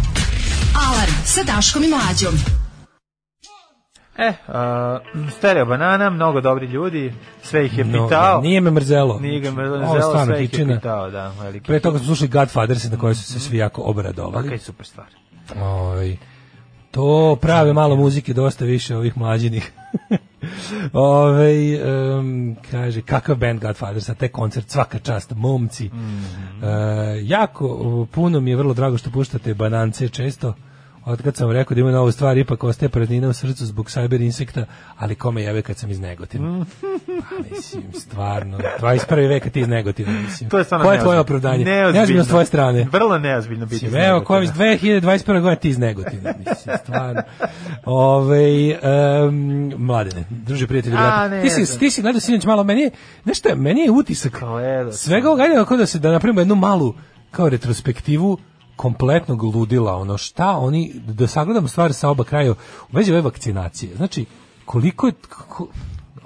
Alarm 0.89 1.13
sa 1.25 1.43
Daškom 1.43 1.85
i 1.85 1.89
Mlađom. 1.89 2.35
E, 4.19 4.29
uh, 4.29 5.33
stereo 5.39 5.65
banana, 5.65 6.11
mnogo 6.11 6.41
dobri 6.41 6.67
ljudi, 6.67 7.15
sve 7.43 7.67
ih 7.67 7.79
je 7.79 7.85
No, 7.85 8.07
pitao. 8.09 8.41
nije 8.41 8.61
me 8.61 8.71
mrzelo. 8.71 9.19
Nije 9.21 9.41
ga 9.41 9.51
mrzelo, 9.51 10.01
stvarno 10.01 10.35
sve 10.35 10.45
ih 10.45 10.59
je 10.59 10.67
pitao, 10.67 11.11
da. 11.11 11.33
Veliki 11.43 11.67
Pre 11.67 11.81
toga 11.81 11.99
smo 11.99 12.07
slušali 12.07 12.29
Godfathers 12.29 12.85
na 12.91 12.99
koje 12.99 13.15
su 13.15 13.33
se 13.33 13.41
svi 13.41 13.57
jako 13.57 13.83
obradovali. 13.83 14.35
Kakva 14.35 14.53
je 14.53 14.59
super 14.59 14.87
stvar. 14.87 15.07
Ovaj 15.63 16.17
to 16.93 17.37
prave 17.41 17.73
malo 17.73 17.97
muzike, 17.97 18.33
dosta 18.33 18.65
više 18.65 18.97
ovih 18.97 19.17
mlađinih. 19.17 19.73
Ove, 20.93 21.79
um, 21.85 22.57
kaže, 22.71 23.03
kakav 23.03 23.37
band 23.37 23.61
Godfather, 23.61 24.03
sa 24.03 24.15
te 24.15 24.29
koncert, 24.29 24.71
svaka 24.71 24.99
čast, 24.99 25.33
momci. 25.37 25.87
E, 25.87 25.91
jako, 27.23 27.67
uh, 27.67 28.09
puno 28.09 28.41
mi 28.41 28.51
je 28.51 28.57
vrlo 28.57 28.75
drago 28.75 28.99
što 28.99 29.11
puštate 29.11 29.55
banance 29.55 30.09
često. 30.09 30.55
Od 31.05 31.23
kad 31.23 31.37
sam 31.37 31.51
rekao 31.51 31.75
da 31.75 31.81
ima 31.81 31.91
novu 31.91 32.13
stvar, 32.13 32.39
ipak 32.39 32.65
ostaje 32.65 32.89
praznina 32.89 33.29
u 33.29 33.33
srcu 33.33 33.67
zbog 33.67 33.87
cyber 33.87 34.25
insekta, 34.25 34.65
ali 34.97 35.15
kome 35.15 35.43
jebe 35.43 35.63
kad 35.63 35.77
sam 35.77 35.91
iz 35.91 36.01
Negotina. 36.01 36.49
Mhm. 36.49 36.63
Pa, 37.31 37.37
mislim, 37.51 37.83
stvarno, 37.93 38.59
21. 38.81 39.29
veka 39.29 39.51
ti 39.51 39.61
iz 39.61 39.69
Negotina, 39.69 40.13
mislim. 40.13 40.51
To 40.51 40.59
je 40.59 40.65
stvarno 40.65 40.87
Koje 40.87 40.97
je 40.97 41.01
tvoje 41.01 41.21
opravdanje? 41.21 41.65
Neozbiljno. 41.65 41.93
Neozbiljno 41.93 42.25
s 42.25 42.29
tvoje 42.29 42.47
strane. 42.47 42.87
Vrlo 42.93 43.19
neozbiljno 43.19 43.67
biti. 43.67 43.85
Mislim, 43.85 44.03
evo, 44.03 44.21
ko 44.25 44.37
je 44.37 44.45
iz 44.45 44.51
2021. 44.51 45.27
godine 45.27 45.57
ti 45.57 45.69
iz 45.69 45.79
Negotina, 45.79 46.35
mislim, 46.39 46.77
stvarno. 46.83 47.23
Ove, 47.85 48.79
um, 49.27 49.75
mladene, 49.79 50.25
druže 50.31 50.67
prijatelji, 50.67 50.97
A, 50.97 50.99
brate. 50.99 51.43
Ti 51.43 51.51
si, 51.51 51.79
ti 51.79 51.91
si 51.91 52.03
gledao 52.03 52.21
sinoć 52.21 52.45
malo, 52.45 52.65
meni 52.65 52.81
je, 52.81 52.91
nešto 53.25 53.49
je, 53.49 53.55
meni 53.55 53.81
je 53.81 53.91
utisak 53.91 54.41
svega 54.93 55.29
ovoga, 55.29 55.43
ajde 55.43 55.77
da 55.79 55.87
se, 55.87 55.99
da 55.99 56.13
napravimo 56.13 56.41
jednu 56.41 56.55
malu, 56.55 56.95
kao 57.31 57.49
retrospektivu 57.49 58.39
kompletnog 58.77 59.43
ludila, 59.43 59.97
ono 59.97 60.19
šta 60.19 60.51
oni, 60.51 60.93
da 60.95 61.27
sagledamo 61.27 61.69
stvari 61.69 61.95
sa 61.95 62.09
oba 62.09 62.25
kraja 62.25 62.53
u 62.53 62.57
vezi 62.93 63.13
ove 63.13 63.21
vakcinacije. 63.21 63.97
Znači, 63.97 64.27
koliko 64.65 65.07
je, 65.07 65.13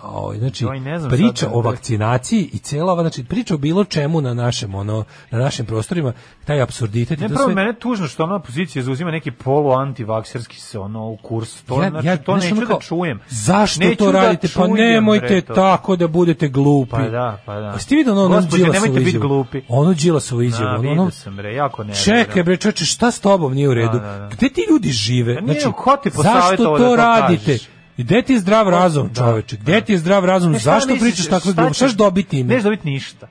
Oj, 0.09 0.39
znači 0.39 0.65
znam 0.99 1.11
priča 1.11 1.47
da- 1.47 1.53
o 1.53 1.61
vakcinaciji 1.61 2.51
i 2.53 2.59
cela 2.59 2.93
ova 2.93 3.03
znači 3.03 3.25
priča 3.25 3.55
o 3.55 3.59
bilo 3.59 3.85
čemu 3.85 4.21
na 4.21 4.35
našem 4.35 4.75
ono 4.75 5.05
na 5.31 5.39
našim 5.39 5.67
prostorima 5.67 6.13
taj 6.45 6.63
apsurditet 6.63 7.19
i 7.19 7.23
Ne, 7.23 7.29
to 7.29 7.35
prvo 7.35 7.47
sve- 7.47 7.55
mene 7.55 7.75
tužno 7.75 8.09
što 8.09 8.25
ona 8.25 8.39
pozicija 8.39 8.83
zauzima 8.83 9.11
neki 9.11 9.31
polu 9.31 9.73
antivakserski 9.73 10.61
se 10.61 10.79
ono 10.79 11.07
u 11.07 11.17
kurs. 11.17 11.63
To, 11.63 11.83
Ja- 11.83 11.91
znači, 11.91 12.07
ja- 12.07 12.17
to 12.17 12.37
neću 12.37 12.55
ono 12.55 12.67
da 12.67 12.79
čujem. 12.81 13.21
Zašto 13.29 13.81
Neću 13.81 13.97
to 13.97 14.13
da 14.13 14.21
radite? 14.21 14.49
pa 14.49 14.53
čujem, 14.67 14.75
nemojte 14.75 15.41
to. 15.41 15.55
tako 15.55 15.97
da 15.97 16.09
budete 16.09 16.49
glupi. 16.49 16.91
Pa 16.91 16.99
da, 17.03 17.43
pa 17.47 17.55
da. 17.55 17.67
A 17.67 17.79
ste 17.79 17.97
vidio 17.97 18.13
ono, 18.13 18.25
ono 18.25 18.41
Đilasovo 18.41 18.73
nemojte 18.73 19.01
biti 19.01 19.19
glupi. 19.19 19.63
Ono 19.69 19.93
Đilasovo 19.95 20.43
izjavu. 20.43 20.83
Da, 20.83 20.89
ono, 20.91 21.03
ono, 21.03 21.11
sam, 21.11 21.37
bre, 21.37 21.55
jako 21.55 21.85
ne. 21.85 21.95
Čekaj 21.95 22.43
bre, 22.43 22.57
čoveče, 22.57 22.85
šta 22.85 23.11
s 23.11 23.21
tobom 23.21 23.55
nije 23.55 23.69
u 23.69 23.75
redu? 23.75 23.93
Da, 23.93 24.07
da, 24.07 24.19
da. 24.19 24.29
Gde 24.29 24.49
ti 24.49 24.67
ljudi 24.71 24.91
žive? 24.91 25.35
Pa 25.35 25.41
nije, 25.41 25.61
Znači, 25.61 25.75
ko 25.77 25.97
ti 25.97 26.11
zašto 26.13 26.57
to 26.57 26.79
da 26.79 26.85
to 26.85 26.97
radite? 26.97 27.45
kažeš? 27.45 27.69
I 27.97 28.03
Gde 28.05 28.23
ti 28.23 28.33
je 28.33 28.39
zdrav 28.39 28.69
razum, 28.69 29.09
da, 29.09 29.15
čoveče? 29.15 29.57
Gde 29.57 29.81
ti 29.81 29.93
je 29.93 29.99
zdrav 29.99 30.25
razum? 30.25 30.55
E, 30.55 30.59
šta 30.59 30.71
Zašto 30.71 30.93
misliš, 30.93 31.13
pričaš 31.13 31.27
takve 31.27 31.53
šta 31.53 31.63
gluposti? 31.63 31.77
Šta 31.79 31.87
ćeš- 31.87 31.97
dobiti 31.97 32.39
ime? 32.39 32.55
Neš 32.55 32.63
dobiti 32.63 32.87
ništa. 32.91 33.29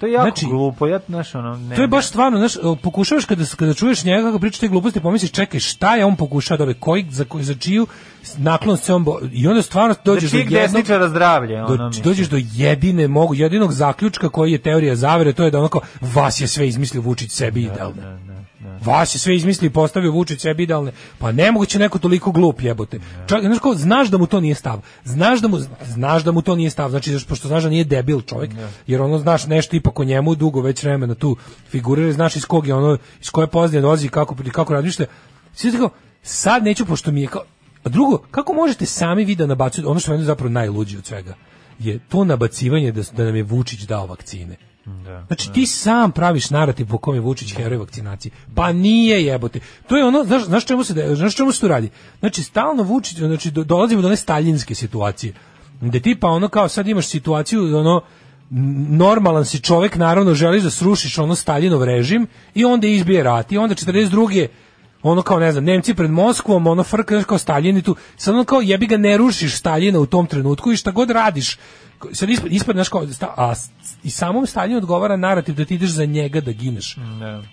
To 0.00 0.06
je 0.06 0.12
jako 0.12 0.24
Znači, 0.24 0.46
glupo, 0.46 0.86
ja, 0.86 1.00
znaš, 1.08 1.34
ono, 1.34 1.56
ne. 1.56 1.76
To 1.76 1.82
je 1.82 1.88
baš 1.88 2.06
stvarno, 2.06 2.38
znaš, 2.38 2.52
pokušavaš 2.82 3.24
kada 3.24 3.44
kada 3.56 3.74
čuješ 3.74 4.04
njega 4.04 4.22
kako 4.22 4.38
priča 4.38 4.60
te 4.60 4.68
gluposti, 4.68 5.00
pomisliš, 5.00 5.30
čekaj, 5.32 5.60
šta 5.60 5.96
je 5.96 6.04
on 6.04 6.16
pokušao 6.16 6.56
da 6.56 6.74
koji 6.74 7.06
za 7.10 7.24
koji 7.24 7.44
za 7.44 7.54
čiju 7.54 7.86
naklonost 8.38 8.84
se 8.84 8.94
on 8.94 9.04
bo- 9.04 9.20
i 9.32 9.46
onda 9.48 9.62
stvarno 9.62 9.94
dođeš 10.04 10.30
da 10.30 10.36
do 10.36 10.38
jednog 10.38 10.60
desničara 10.62 11.08
zdravlje, 11.08 11.56
do, 11.58 11.64
ono, 11.64 11.86
mislim. 11.86 12.04
dođeš 12.04 12.28
do 12.28 12.36
jedine 12.52 13.08
mogu 13.08 13.34
jedinog 13.34 13.72
zaključka 13.72 14.28
koji 14.28 14.52
je 14.52 14.58
teorija 14.58 14.96
zavere, 14.96 15.32
to 15.32 15.44
je 15.44 15.50
da 15.50 15.58
onako 15.58 15.80
vas 16.00 16.40
je 16.40 16.46
sve 16.46 16.68
izmislio 16.68 17.02
Vučić 17.02 17.30
sebi 17.30 17.62
i 17.62 17.68
da, 17.68 17.74
da, 17.74 17.90
da, 17.92 18.18
da. 18.26 18.40
Vas 18.84 19.14
je 19.14 19.18
sve 19.18 19.36
izmislio 19.36 19.66
i 19.66 19.70
postavio 19.70 20.12
Vučić 20.12 20.40
sebi 20.40 20.62
idealne. 20.62 20.92
Pa 21.18 21.32
nemoguće 21.32 21.78
neko 21.78 21.98
toliko 21.98 22.32
glup 22.32 22.62
jebote. 22.62 23.00
Čak, 23.26 23.42
znaš, 23.42 23.58
kao, 23.58 23.74
znaš 23.74 24.08
da 24.08 24.18
mu 24.18 24.26
to 24.26 24.40
nije 24.40 24.54
stav. 24.54 24.80
Znaš 25.04 25.40
da 25.40 25.48
mu 25.48 25.58
znaš 25.84 26.22
da 26.24 26.32
mu 26.32 26.42
to 26.42 26.56
nije 26.56 26.70
stav. 26.70 26.90
Znači 26.90 27.18
pošto 27.28 27.48
znaš 27.48 27.62
da 27.62 27.70
nije 27.70 27.84
debil 27.84 28.20
čovjek, 28.20 28.50
jer 28.86 29.02
ono 29.02 29.18
znaš 29.18 29.46
nešto 29.46 29.76
ipak 29.76 29.98
o 29.98 30.04
njemu 30.04 30.34
dugo 30.34 30.60
već 30.60 30.82
vremena 30.82 31.14
tu 31.14 31.36
figurira, 31.70 32.12
znaš 32.12 32.36
iz 32.36 32.44
kog 32.44 32.66
je 32.66 32.74
ono 32.74 32.98
iz 33.20 33.30
koje 33.30 33.46
pozadine 33.46 33.82
dolazi 33.82 34.06
i 34.06 34.10
kako 34.10 34.36
kako 34.52 34.72
razmišlja. 34.72 35.06
Sve 35.54 35.72
tako 35.72 35.90
sad 36.22 36.64
neću 36.64 36.86
pošto 36.86 37.10
mi 37.10 37.20
je 37.20 37.26
kao 37.26 37.42
a 37.84 37.88
drugo, 37.88 38.18
kako 38.30 38.52
možete 38.52 38.86
sami 38.86 39.24
vi 39.24 39.34
da 39.34 39.46
nabacujete 39.46 39.88
ono 39.88 40.00
što 40.00 40.12
je 40.12 40.22
zapravo 40.22 40.50
najluđe 40.50 40.98
od 40.98 41.06
svega 41.06 41.34
je 41.80 41.98
to 42.08 42.24
nabacivanje 42.24 42.92
da, 42.92 43.02
da 43.16 43.24
nam 43.24 43.36
je 43.36 43.42
Vučić 43.42 43.82
dao 43.82 44.06
vakcine. 44.06 44.56
Da, 44.84 45.24
Znači 45.26 45.52
ti 45.52 45.66
sam 45.66 46.12
praviš 46.12 46.50
narativ 46.50 46.86
po 46.86 46.98
kome 46.98 47.20
Vučić 47.20 47.54
heroj 47.54 47.78
vakcinacije. 47.78 48.32
Pa 48.54 48.72
nije 48.72 49.24
jebote. 49.24 49.60
To 49.88 49.96
je 49.96 50.04
ono, 50.04 50.24
znaš, 50.24 50.44
znaš 50.44 50.64
čemu 50.64 50.84
se 50.84 50.94
da- 50.94 51.14
znaš 51.14 51.34
čemu 51.36 51.52
se 51.52 51.60
tu 51.60 51.68
radi? 51.68 51.90
Znači 52.20 52.42
stalno 52.42 52.82
Vučić, 52.82 53.18
znači 53.18 53.50
do- 53.50 53.64
dolazimo 53.64 54.02
do 54.02 54.08
one 54.08 54.16
staljinske 54.16 54.74
situacije. 54.74 55.34
Gde 55.80 56.00
ti 56.00 56.14
pa 56.14 56.28
ono 56.28 56.48
kao 56.48 56.68
sad 56.68 56.88
imaš 56.88 57.06
situaciju 57.06 57.78
ono 57.78 58.00
normalan 58.88 59.44
si 59.44 59.60
čovjek, 59.60 59.96
naravno 59.96 60.34
želiš 60.34 60.62
da 60.62 60.70
srušiš 60.70 61.18
ono 61.18 61.34
Staljinov 61.34 61.84
režim 61.84 62.26
i 62.54 62.64
onda 62.64 62.86
izbije 62.86 63.22
rat 63.22 63.52
i 63.52 63.58
onda 63.58 63.74
42 63.74 64.46
ono 65.02 65.22
kao 65.22 65.38
ne 65.38 65.52
znam, 65.52 65.64
Nemci 65.64 65.94
pred 65.94 66.10
Moskvom, 66.10 66.66
ono 66.66 66.82
frka 66.82 67.22
kao 67.22 67.38
Staljin 67.38 67.76
i 67.76 67.82
tu, 67.82 67.96
sad 68.16 68.34
ono 68.34 68.44
kao 68.44 68.60
jebi 68.60 68.86
ga 68.86 68.96
ne 68.96 69.16
rušiš 69.16 69.56
Staljina 69.56 69.98
u 69.98 70.06
tom 70.06 70.26
trenutku 70.26 70.72
i 70.72 70.76
šta 70.76 70.90
god 70.90 71.10
radiš, 71.10 71.58
sad 72.12 72.30
ispred, 72.30 72.52
ispred 72.52 72.76
sta- 73.10 73.34
a 73.36 73.54
i 74.02 74.10
samom 74.10 74.46
Staljinu 74.46 74.78
odgovara 74.78 75.16
narativ 75.16 75.54
da 75.54 75.64
ti 75.64 75.74
ideš 75.74 75.90
za 75.90 76.04
njega 76.04 76.40
da 76.40 76.52
gineš. 76.52 76.96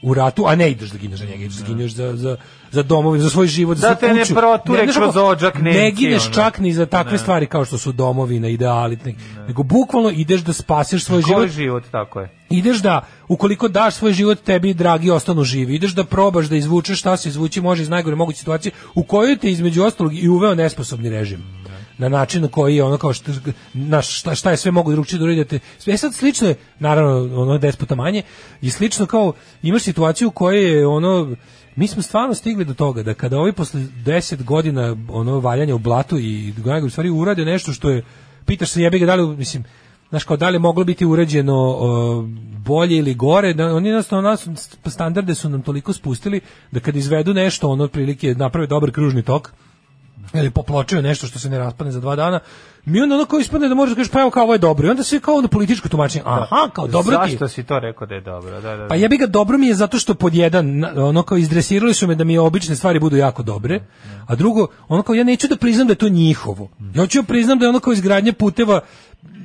U 0.02 0.14
ratu, 0.14 0.44
a 0.48 0.56
ne 0.56 0.72
ideš 0.72 0.90
da 0.90 0.98
gineš 0.98 1.20
za 1.20 1.26
njega, 1.26 1.44
ideš 1.44 1.56
da 1.56 1.68
gineš 1.68 1.92
za, 1.92 2.16
za, 2.16 2.38
za 2.72 2.84
domovinu, 2.84 3.24
za 3.24 3.30
svoj 3.30 3.48
život, 3.48 3.78
za 3.78 3.90
Da 3.90 3.96
svoju 3.96 4.10
te 4.10 4.16
ne 4.16 4.22
kuću. 4.22 4.34
proture 4.36 4.84
znaš 4.84 4.96
kroz 4.96 5.18
odžak 5.18 5.56
Ne 5.56 5.72
Nemci, 5.74 5.96
gineš 5.98 6.32
čak 6.32 6.60
ni 6.60 6.74
za 6.74 6.86
takve 6.86 7.12
Ne. 7.12 7.18
stvari 7.18 7.46
kao 7.46 7.66
što 7.66 7.78
su 7.78 7.92
domovina, 7.92 8.48
ideali, 8.48 8.98
ne, 9.06 9.16
nego 9.48 9.64
bukvalno 9.64 10.10
ideš 10.12 10.42
da 10.42 10.54
spasiš 10.54 11.04
svoj 11.04 11.22
Koji 11.22 11.34
život. 11.34 11.50
život, 11.50 11.84
tako 11.92 12.20
je. 12.20 12.30
ideš 12.50 12.78
da 12.78 12.96
ukoliko 13.28 13.68
daš 13.68 13.96
svoj 13.96 14.14
život 14.14 14.40
tebi 14.40 14.74
dragi 14.74 15.12
ostanu 15.12 15.44
živi. 15.44 15.76
Ideš 15.76 15.92
da 15.92 16.04
probaš 16.04 16.46
da 16.46 16.56
izvučeš 16.56 17.00
šta 17.00 17.18
se 17.18 17.30
izvući 17.30 17.62
može 17.62 17.84
iz 17.84 17.90
najgore 17.90 18.16
moguće 18.16 18.40
situacije 18.40 18.72
u 18.96 19.04
kojoj 19.04 19.38
te 19.38 19.52
između 19.52 19.84
ostalog 19.84 20.14
i 20.16 20.30
uveo 20.30 20.56
nesposobni 20.56 21.10
režim 21.10 21.44
na 21.98 22.10
način 22.10 22.42
na 22.42 22.48
koji 22.48 22.76
je 22.76 22.84
ono 22.84 22.98
kao 22.98 23.14
što, 23.14 23.32
na 23.74 24.02
šta, 24.02 24.36
šta 24.36 24.52
je 24.52 24.58
sve 24.58 24.72
mogu 24.72 24.92
drugčije 24.92 25.20
da 25.20 25.26
uradite. 25.26 25.60
Sve 25.80 25.98
sad 25.98 26.14
slično 26.14 26.48
je, 26.48 26.56
naravno, 26.80 27.42
ono 27.42 27.58
desputa 27.58 27.96
manje, 27.96 28.22
i 28.62 28.70
slično 28.70 29.06
kao 29.06 29.34
imaš 29.64 29.84
situaciju 29.84 30.28
u 30.28 30.32
kojoj 30.32 30.78
je 30.78 30.88
ono, 30.88 31.36
mi 31.76 31.88
smo 31.88 32.02
stvarno 32.02 32.34
stigli 32.34 32.66
do 32.66 32.74
toga 32.74 33.04
da 33.04 33.14
kada 33.14 33.40
ovi 33.40 33.54
posle 33.54 33.82
10 34.06 34.44
godina 34.44 34.96
ono 35.10 35.40
valjanja 35.40 35.76
u 35.76 35.80
blatu 35.80 36.20
i 36.20 36.54
u 36.86 36.90
stvari 36.90 37.10
urade 37.10 37.46
nešto 37.46 37.74
što 37.74 37.90
je, 37.90 38.04
pitaš 38.46 38.70
se 38.70 38.82
jebi 38.82 39.00
ga 39.00 39.06
da 39.06 39.16
li, 39.16 39.38
mislim, 39.38 39.64
znaš 40.10 40.24
kao 40.24 40.38
da 40.38 40.50
li 40.50 40.60
moglo 40.60 40.84
biti 40.84 41.06
urađeno 41.06 41.56
o, 41.56 42.24
bolje 42.58 42.98
ili 42.98 43.14
gore, 43.14 43.54
da 43.54 43.66
oni 43.76 43.90
jednostavno 43.90 44.30
nas 44.30 44.48
standarde 44.86 45.36
su 45.36 45.50
nam 45.50 45.62
toliko 45.62 45.94
spustili 45.94 46.42
da 46.72 46.80
kad 46.80 46.96
izvedu 46.96 47.34
nešto, 47.34 47.70
ono 47.70 47.84
otprilike 47.84 48.36
naprave 48.36 48.68
dobar 48.68 48.92
kružni 48.92 49.24
tok, 49.24 49.54
ili 50.34 50.52
popločaju 50.52 51.02
nešto 51.02 51.28
što 51.28 51.40
se 51.40 51.50
ne 51.50 51.58
raspadne 51.58 51.92
za 51.92 52.00
dva 52.00 52.16
dana, 52.16 52.40
mi 52.88 53.02
onda 53.02 53.16
ono 53.16 53.26
kao 53.26 53.40
ispadne 53.40 53.70
da 53.70 53.76
možeš 53.76 53.96
da 53.96 53.96
kažeš 53.96 54.12
pa 54.12 54.22
evo 54.22 54.32
kao 54.32 54.44
ovo 54.44 54.54
je 54.54 54.60
dobro 54.60 54.88
i 54.88 54.90
onda 54.90 55.04
sve 55.04 55.20
kao 55.20 55.36
ono 55.36 55.48
političko 55.48 55.90
tumačenje, 55.90 56.24
aha, 56.26 56.70
kao 56.74 56.88
dobro 56.88 57.18
ti 57.18 57.24
je. 57.24 57.32
Zašto 57.32 57.48
si 57.48 57.64
to 57.64 57.80
rekao 57.80 58.08
da 58.08 58.16
je 58.16 58.22
dobro? 58.22 58.52
Da, 58.52 58.62
da, 58.62 58.78
da. 58.78 58.88
Pa 58.88 58.96
jebi 58.96 59.18
ga 59.18 59.26
dobro 59.26 59.58
mi 59.58 59.68
je 59.68 59.76
zato 59.76 60.00
što 60.00 60.14
pod 60.14 60.34
jedan 60.34 60.86
ono 60.98 61.24
kao 61.24 61.38
izdresirali 61.38 61.94
su 61.94 62.08
me 62.08 62.16
da 62.16 62.24
mi 62.24 62.38
obične 62.38 62.76
stvari 62.76 63.00
budu 63.00 63.18
jako 63.18 63.44
dobre, 63.44 63.82
a 64.28 64.36
drugo 64.36 64.68
ono 64.88 65.04
kao 65.04 65.16
ja 65.16 65.24
neću 65.24 65.48
da 65.48 65.58
priznam 65.58 65.88
da 65.88 65.92
je 65.92 65.96
to 65.96 66.10
njihovo. 66.10 66.70
Ja 66.96 67.02
hoću 67.02 67.22
da 67.22 67.28
priznam 67.28 67.60
da 67.60 67.66
je 67.66 67.70
ono 67.70 67.80
kao 67.80 67.94
izgradnja 67.94 68.34
puteva 68.34 68.82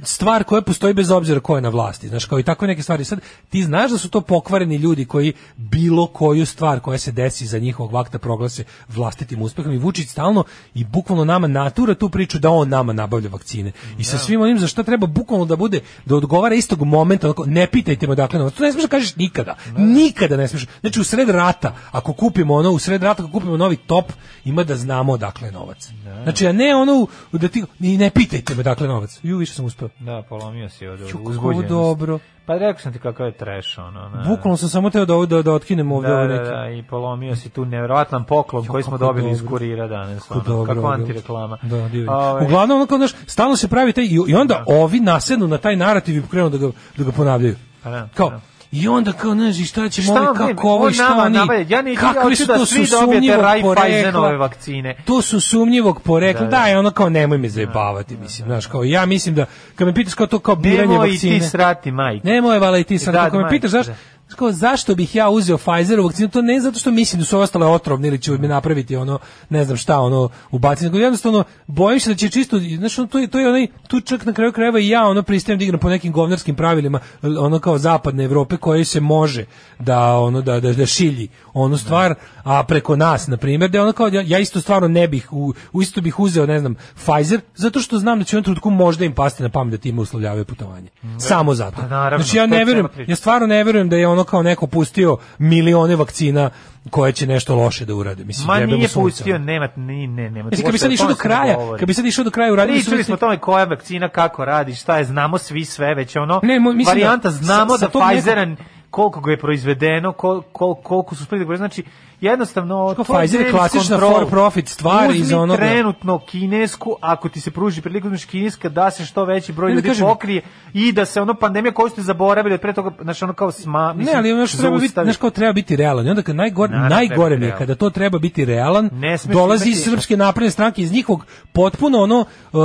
stvar 0.03 0.45
koja 0.45 0.63
postoji 0.63 0.95
bez 0.95 1.11
obzira 1.11 1.41
ko 1.41 1.57
je 1.57 1.63
na 1.63 1.69
vlasti. 1.69 2.09
Znaš, 2.09 2.25
kao 2.25 2.39
i 2.39 2.43
takve 2.43 2.69
neke 2.69 2.83
stvari. 2.83 3.05
Sad, 3.05 3.21
ti 3.49 3.63
znaš 3.63 3.91
da 3.91 3.99
su 3.99 4.11
to 4.11 4.21
pokvareni 4.21 4.77
ljudi 4.77 5.05
koji 5.05 5.33
bilo 5.57 6.07
koju 6.07 6.47
stvar 6.47 6.81
koja 6.81 6.99
se 6.99 7.13
desi 7.13 7.47
za 7.47 7.59
njihovog 7.59 7.93
vakta 7.93 8.19
proglase 8.19 8.65
vlastitim 8.89 9.43
uspehom 9.43 9.73
i 9.73 9.79
Vučić 9.79 10.09
stalno 10.09 10.45
i 10.75 10.85
bukvalno 10.85 11.25
nama 11.25 11.47
natura 11.47 11.95
tu 11.95 12.09
priču 12.09 12.39
da 12.39 12.51
on 12.51 12.69
nama 12.69 12.93
nabavlja 12.93 13.29
vakcine. 13.33 13.73
I 13.99 14.05
sa 14.05 14.19
svim 14.19 14.41
onim 14.41 14.59
za 14.59 14.67
šta 14.67 14.83
treba 14.83 15.07
bukvalno 15.07 15.45
da 15.45 15.57
bude, 15.57 15.81
da 16.05 16.17
odgovara 16.17 16.55
istog 16.55 16.83
momenta, 16.83 17.27
onako, 17.27 17.47
ne 17.47 17.67
pitajte 17.67 18.07
me 18.07 18.15
dakle. 18.15 18.51
To 18.51 18.63
ne 18.63 18.73
smiješ 18.73 18.83
da 18.83 18.89
kažeš 18.89 19.17
nikada. 19.17 19.57
Nikada 19.77 20.37
ne 20.37 20.49
smiješ. 20.49 20.67
Znači 20.81 21.01
u 21.01 21.05
sred 21.05 21.29
rata, 21.29 21.75
ako 21.91 22.13
kupimo 22.13 22.55
ono, 22.55 22.71
u 22.71 22.79
sred 22.79 23.03
rata 23.03 23.23
ako 23.23 23.33
kupimo 23.33 23.57
novi 23.57 23.77
top, 23.77 24.13
ima 24.45 24.65
da 24.65 24.77
znamo 24.77 25.13
odakle 25.13 25.49
je 25.49 25.53
novac. 25.53 25.91
Znači, 26.23 26.47
a 26.47 26.53
ne 26.53 26.75
ono, 26.75 27.07
da 27.33 27.49
ti, 27.49 27.65
ne 27.79 28.11
pitajte 28.11 28.55
me 28.55 28.63
dakle 28.63 28.89
novac. 28.89 29.21
Ju, 29.23 29.39
više 29.39 29.55
sam 29.55 29.65
uspeo. 29.65 29.89
Da, 30.01 30.23
polomio 30.29 30.69
si 30.69 30.87
od 30.87 31.01
uzbuđenosti. 31.01 31.69
dobro. 31.69 32.19
Pa 32.47 32.55
rekao 32.55 32.81
sam 32.81 32.93
ti 32.93 32.99
kakav 32.99 33.27
je 33.27 33.33
trash, 33.33 33.79
ono. 33.79 34.09
Da. 34.09 34.29
Bukvalno 34.29 34.57
sam 34.57 34.69
samo 34.69 34.91
teo 34.91 35.05
da, 35.05 35.15
ovo- 35.15 35.27
da, 35.27 35.43
da 35.43 35.53
otkinem 35.53 35.93
ovde 35.93 36.09
Da, 36.09 36.15
ove 36.15 36.29
da, 36.29 36.35
neke. 36.35 36.45
da, 36.47 36.69
i 36.69 36.83
polomio 36.83 37.37
si 37.37 37.49
tu 37.49 37.65
nevjerojatan 37.65 38.25
poklon 38.25 38.67
koji 38.67 38.83
smo 38.83 38.99
dobili 38.99 39.31
iz 39.31 39.39
dobro. 39.39 39.51
kurira 39.51 39.87
danas. 39.89 40.23
Kako 40.23 40.35
Ono, 40.35 40.45
dobro, 40.47 40.67
kako 40.67 40.79
ovo. 40.81 40.89
antireklama. 40.91 41.59
Da, 41.63 41.89
divno. 41.89 42.13
Ovaj, 42.13 42.45
Uglavnom, 42.45 42.77
ono 42.77 42.87
kao, 42.87 42.99
znaš, 42.99 43.13
stalno 43.27 43.57
se 43.57 43.69
pravi 43.69 43.93
taj, 43.93 44.05
i, 44.05 44.19
i 44.29 44.35
onda 44.35 44.65
ovi 44.67 45.01
nasednu 45.01 45.49
na 45.49 45.59
taj 45.59 45.77
narativ 45.77 46.17
i 46.17 46.23
krenu 46.31 46.51
da 46.51 46.59
ga, 46.59 46.67
da 46.97 47.05
ga 47.05 47.13
ponavljaju. 47.13 47.55
Pa 47.83 47.91
da, 47.91 48.09
kao, 48.15 48.31
da. 48.31 48.41
I 48.73 48.89
onda 48.89 49.13
kao, 49.13 49.35
ne 49.35 49.53
znaš, 49.53 49.69
šta 49.69 49.89
ćemo 49.89 50.13
ovi, 50.13 50.27
kako 50.39 50.69
ovo 50.69 50.93
šta 50.93 51.09
nama 51.09 51.23
oni, 51.23 51.39
nabavlja? 51.39 51.67
Ja 51.69 51.83
ja 51.83 51.97
kakvi 51.97 52.37
su 52.37 52.47
da 52.47 52.55
to 52.55 52.67
su 52.67 52.87
sumnjivog 52.87 53.45
porekla. 53.63 54.31
vakcine. 54.31 54.97
To 55.05 55.23
su 55.23 55.41
sumnjivog 55.41 56.01
porekla, 56.01 56.41
Da, 56.41 56.51
da, 56.51 56.57
da. 56.57 56.67
je 56.67 56.79
ono 56.79 56.91
kao, 56.91 57.09
nemoj 57.09 57.39
me 57.39 57.49
zajebavati, 57.49 58.17
mislim, 58.17 58.47
znaš, 58.47 58.67
kao, 58.67 58.85
ja 58.85 59.07
mislim 59.07 59.35
da, 59.35 59.47
kad 59.75 59.87
me 59.87 59.95
pitaš 59.95 60.15
kao 60.15 60.27
to, 60.27 60.39
kao 60.39 60.57
biranje 60.57 60.89
Nemoj 60.89 61.09
i 61.09 61.11
vakcine. 61.11 61.39
ti 61.39 61.45
srati, 61.45 61.91
majke. 61.91 62.29
Nemoj 62.29 62.59
vala 62.59 62.79
i 62.79 62.85
ti 62.85 62.99
Da, 63.07 63.13
kako 63.13 63.39
me 63.39 63.49
pitaš, 63.51 63.71
da. 63.71 63.83
Znaš 63.83 63.97
kao, 64.37 64.53
zašto 64.53 64.95
bih 64.95 65.15
ja 65.15 65.29
uzeo 65.29 65.59
Pfizerovu 65.59 66.09
vakcinu? 66.09 66.29
To 66.29 66.43
ne 66.43 66.61
zato 66.61 66.79
što 66.79 66.91
mislim 66.91 67.21
da 67.21 67.27
su 67.27 67.39
ostale 67.39 67.67
otrovne 67.67 68.09
ili 68.09 68.19
će 68.19 68.33
mi 68.33 68.49
napraviti 68.49 68.97
ono, 68.97 69.19
ne 69.51 69.65
znam 69.65 69.77
šta, 69.77 70.01
ono, 70.01 70.29
ubaciti, 70.51 70.85
nego 70.85 70.99
jednostavno 70.99 71.45
bojim 71.67 72.01
se 72.01 72.11
da 72.11 72.17
će 72.17 72.29
čisto, 72.29 72.59
znaš, 72.59 72.99
ono, 72.99 73.09
to 73.09 73.19
je, 73.19 73.27
to 73.27 73.41
je 73.41 73.49
onaj, 73.49 73.67
tu 73.89 74.01
čak 74.01 74.25
na 74.25 74.33
kraju 74.33 74.53
krajeva 74.53 74.79
i 74.79 74.89
ja 74.89 75.07
ono 75.07 75.23
pristajem 75.23 75.59
da 75.59 75.65
igram 75.65 75.81
po 75.81 75.89
nekim 75.89 76.13
govnarskim 76.13 76.57
pravilima, 76.57 77.01
ono 77.23 77.59
kao 77.59 77.79
zapadne 77.79 78.25
Evrope 78.25 78.57
koje 78.57 78.85
se 78.85 79.01
može 79.01 79.45
da 79.79 80.17
ono 80.19 80.41
da 80.41 80.61
da, 80.61 80.73
da 80.73 80.87
šilji 80.87 81.29
onu 81.53 81.79
stvar, 81.79 82.15
a 82.45 82.65
preko 82.65 82.97
nas 82.97 83.27
na 83.27 83.37
primjer, 83.37 83.71
da 83.71 83.83
ono 83.83 83.93
kao 83.93 84.09
ja, 84.09 84.39
isto 84.39 84.61
stvarno 84.61 84.89
ne 84.89 85.09
bih 85.09 85.33
u, 85.33 85.55
u 85.73 85.83
isto 85.83 86.01
bih 86.01 86.21
uzeo, 86.21 86.47
ne 86.47 86.61
znam, 86.61 86.75
Pfizer 86.95 87.41
zato 87.55 87.81
što 87.81 87.99
znam 87.99 88.19
da 88.19 88.25
će 88.25 88.37
u 88.37 88.39
jednom 88.39 88.45
trenutku 88.45 88.71
možda 88.71 89.05
im 89.05 89.15
pasti 89.15 89.43
na 89.43 89.49
pamet 89.49 89.71
da 89.71 89.79
time 89.79 90.01
uslovljavaju 90.01 90.45
putovanje. 90.45 90.89
Samo 91.19 91.55
zato. 91.55 91.77
Pa 91.77 91.87
naravno, 91.87 92.25
znači 92.25 92.37
ja 92.37 92.47
ne 92.47 92.65
verujem, 92.65 92.89
ja 93.07 93.17
stvarno 93.17 93.47
ne 93.47 93.65
verujem 93.65 93.89
da 93.89 93.97
je 93.97 94.09
ono 94.09 94.22
kao 94.25 94.43
neko 94.43 94.67
pustio 94.67 95.17
milione 95.39 95.97
vakcina 95.97 96.51
koje 96.91 97.13
će 97.13 97.27
nešto 97.27 97.55
loše 97.55 97.85
da 97.85 97.95
urade. 97.95 98.25
Mislim, 98.25 98.47
Ma 98.47 98.61
nije 98.61 98.89
pustio, 98.89 99.35
ono. 99.35 99.45
nema, 99.45 99.69
ni, 99.77 100.07
ne, 100.07 100.31
nema. 100.31 100.49
Mislim, 100.51 100.65
kad 100.65 100.73
bi 100.73 100.79
sad 100.79 100.93
išao 100.93 101.09
do 101.09 101.15
kraja, 101.15 101.57
kad 101.79 101.87
bi 101.87 101.95
sad 101.95 102.07
išao 102.07 102.25
do 102.25 102.31
kraja, 102.31 102.53
uradili 102.53 102.79
Pričali 102.79 103.05
smo 103.05 103.15
o 103.15 103.19
tome 103.19 103.39
koja 103.39 103.65
vakcina 103.65 104.09
kako 104.09 104.45
radi, 104.45 104.75
šta 104.75 104.99
je, 104.99 105.05
znamo 105.05 105.39
svi 105.39 105.65
sve, 105.65 105.95
već 105.95 106.17
ono, 106.17 106.41
Ne, 106.43 106.61
mislim 106.61 106.85
da 106.85 106.91
varijanta, 106.91 107.31
znamo 107.31 107.71
sa- 107.71 107.79
sa 107.79 107.87
da 107.87 107.93
tog 107.93 108.03
nekog- 108.03 108.15
Pfizer 108.15 108.57
koliko 108.91 109.21
ga 109.21 109.31
je 109.31 109.39
proizvedeno, 109.39 110.13
kol, 110.13 110.43
kol, 110.43 110.75
koliko 110.75 111.15
su 111.15 111.25
spili, 111.25 111.57
znači, 111.57 111.85
jednostavno, 112.23 112.95
to 112.97 113.05
Pfizer 113.05 113.41
je 113.41 113.51
klasična 113.51 113.99
for 113.99 114.27
profit 114.29 114.69
stvar 114.69 115.09
Uzmi 115.09 115.21
iz 115.21 115.33
onoga- 115.33 115.57
trenutno 115.59 116.19
kinesku, 116.21 116.97
ako 117.01 117.29
ti 117.29 117.41
se 117.41 117.51
pruži 117.51 117.83
priliku 117.83 118.07
uzmeš 118.07 118.25
kineska, 118.25 118.69
da 118.69 118.91
se 118.91 119.05
što 119.05 119.25
veći 119.25 119.53
broj 119.53 119.69
Ne, 119.69 119.73
da 119.73 119.77
ljudi 119.77 119.89
kažem- 119.89 120.07
pokrije 120.07 120.43
i 120.75 120.93
da 120.93 121.05
se 121.05 121.21
ono 121.21 121.35
pandemija 121.35 121.73
koju 121.73 121.89
ste 121.89 122.03
zaboravili 122.03 122.55
od 122.55 122.61
pre 122.61 122.73
toga, 122.73 122.91
znači 123.03 123.25
ono 123.25 123.33
kao 123.33 123.53
sma, 123.53 123.93
mislim, 123.93 124.13
Ne, 124.13 124.19
ali 124.19 124.33
ono 124.33 124.47
što 124.47 124.59
treba 124.59 124.79
biti, 124.79 124.93
znaš 124.95 125.17
kao 125.17 125.31
treba 125.31 125.53
biti 125.53 125.77
realan. 125.77 126.07
I 126.07 126.11
onda 126.11 126.23
kad 126.23 126.37
najgore, 126.37 126.73
Naravno, 126.73 126.97
najgore 126.97 127.37
mi 127.37 127.47
je 127.47 127.55
kada 127.59 127.75
to 127.75 127.91
treba 127.91 128.19
biti 128.19 128.45
realan, 128.45 128.91
dolazi 129.25 129.71
iz 129.71 129.85
srpske 129.85 130.17
napredne 130.17 130.51
stranke 130.51 130.83
iz 130.83 130.93
njihovog 130.93 131.25
potpuno 131.53 131.99
ono 131.99 132.21
uh, 132.53 132.61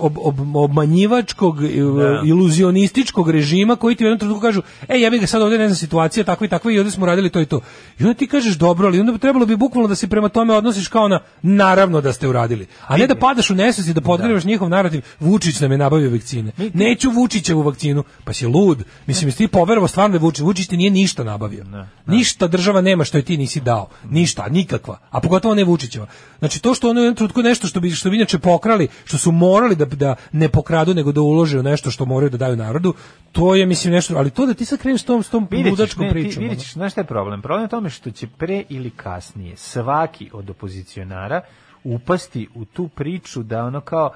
ob, 0.00 0.18
ob, 0.18 0.56
obmanjivačkog 0.56 1.56
uh, 1.56 1.62
Da. 1.92 2.20
iluzionističkog 2.24 3.30
režima 3.30 3.76
koji 3.76 3.94
ti 3.94 4.04
u 4.04 4.06
jednom 4.06 4.18
trenutku 4.18 4.40
kažu: 4.40 4.62
"Ej, 4.88 5.00
ja 5.00 5.10
bih 5.10 5.20
ga 5.20 5.26
sad 5.26 5.42
ovdje 5.42 5.58
ne 5.58 5.68
znam 5.68 5.76
situacija 5.76 6.24
takva 6.24 6.46
i 6.46 6.50
takva 6.50 6.72
i 6.72 6.78
ovdje 6.78 6.90
smo 6.90 7.06
radili 7.06 7.30
to 7.30 7.40
i 7.40 7.46
to." 7.46 7.60
I 7.98 8.02
onda 8.02 8.14
ti 8.14 8.26
kažeš: 8.26 8.54
"Dobro, 8.54 8.86
ali 8.86 9.00
onda 9.02 9.12
bi 9.12 9.18
trebalo 9.18 9.46
bi 9.46 9.56
bukvalno 9.56 9.88
da 9.88 9.94
se 9.94 10.08
prema 10.08 10.28
tome 10.28 10.54
odnosiš 10.54 10.88
kao 10.88 11.08
na 11.08 11.20
naravno 11.42 12.00
da 12.00 12.12
ste 12.12 12.28
uradili." 12.28 12.66
A 12.86 12.96
ne 12.96 13.06
da 13.06 13.14
padaš 13.14 13.50
u 13.50 13.54
nesvest 13.54 13.88
i 13.88 13.94
da 13.94 14.00
podgrevaš 14.00 14.44
njihov 14.44 14.68
narativ. 14.68 15.02
Vučić 15.20 15.60
nam 15.60 15.72
je 15.72 15.78
nabavio 15.78 16.10
vakcine. 16.10 16.52
Neću 16.74 17.10
Vučićevu 17.10 17.62
vakcinu. 17.62 18.04
Pa 18.24 18.32
si 18.32 18.46
lud. 18.46 18.84
Mislim, 19.06 19.28
jesi 19.28 19.38
ti 19.38 19.48
poverovao 19.48 19.88
stvarno 19.88 20.12
da 20.12 20.16
je 20.16 20.20
Vučić, 20.20 20.40
Vučić 20.40 20.68
ti 20.68 20.76
nije 20.76 20.90
ništa 20.90 21.24
nabavio. 21.24 21.64
Ništa 22.06 22.46
država 22.46 22.80
nema 22.80 23.04
što 23.04 23.18
je 23.18 23.22
ti 23.22 23.36
nisi 23.36 23.60
dao. 23.60 23.88
Ništa, 24.10 24.48
nikakva. 24.48 24.98
A 25.10 25.20
pogotovo 25.20 25.54
ne 25.54 25.64
Vučićeva. 25.64 26.06
Znači 26.38 26.62
to 26.62 26.74
što 26.74 26.90
ono 26.90 27.00
u 27.00 27.04
jednom 27.04 27.16
trenutku 27.16 27.42
nešto 27.42 27.66
što 27.66 27.80
bi 27.80 27.90
što 27.90 28.10
bi 28.10 28.16
inače 28.16 28.38
pokrali, 28.38 28.88
što 29.04 29.18
su 29.18 29.32
morali 29.32 29.76
da 29.76 29.84
da 29.84 30.14
ne 30.32 30.48
pokradu 30.48 30.94
nego 30.94 31.12
da 31.12 31.20
ulože 31.20 31.58
u 31.58 31.62
nešto 31.62 31.90
što 31.90 32.04
moraju 32.04 32.30
da 32.30 32.36
daju 32.36 32.56
narodu, 32.56 32.94
to 33.32 33.54
je 33.54 33.66
mislim 33.66 33.92
nešto, 33.94 34.16
ali 34.16 34.30
to 34.30 34.46
da 34.46 34.54
ti 34.54 34.64
sad 34.64 34.78
kreneš 34.78 35.00
s 35.00 35.04
tom 35.04 35.22
s 35.22 35.28
tom 35.28 35.48
ludačkom 35.50 36.04
ne, 36.04 36.10
pričom. 36.10 36.56
ćeš, 36.56 36.72
znaš 36.72 36.92
šta 36.92 37.00
je 37.00 37.04
problem? 37.04 37.42
Problem 37.42 37.62
je 37.62 37.66
u 37.66 37.68
tome 37.68 37.90
što 37.90 38.10
će 38.10 38.26
pre 38.26 38.64
ili 38.68 38.90
kasnije 38.96 39.56
svaki 39.56 40.30
od 40.32 40.50
opozicionara 40.50 41.40
upasti 41.84 42.48
u 42.54 42.64
tu 42.64 42.88
priču 42.88 43.42
da 43.42 43.64
ono 43.64 43.80
kao 43.80 44.12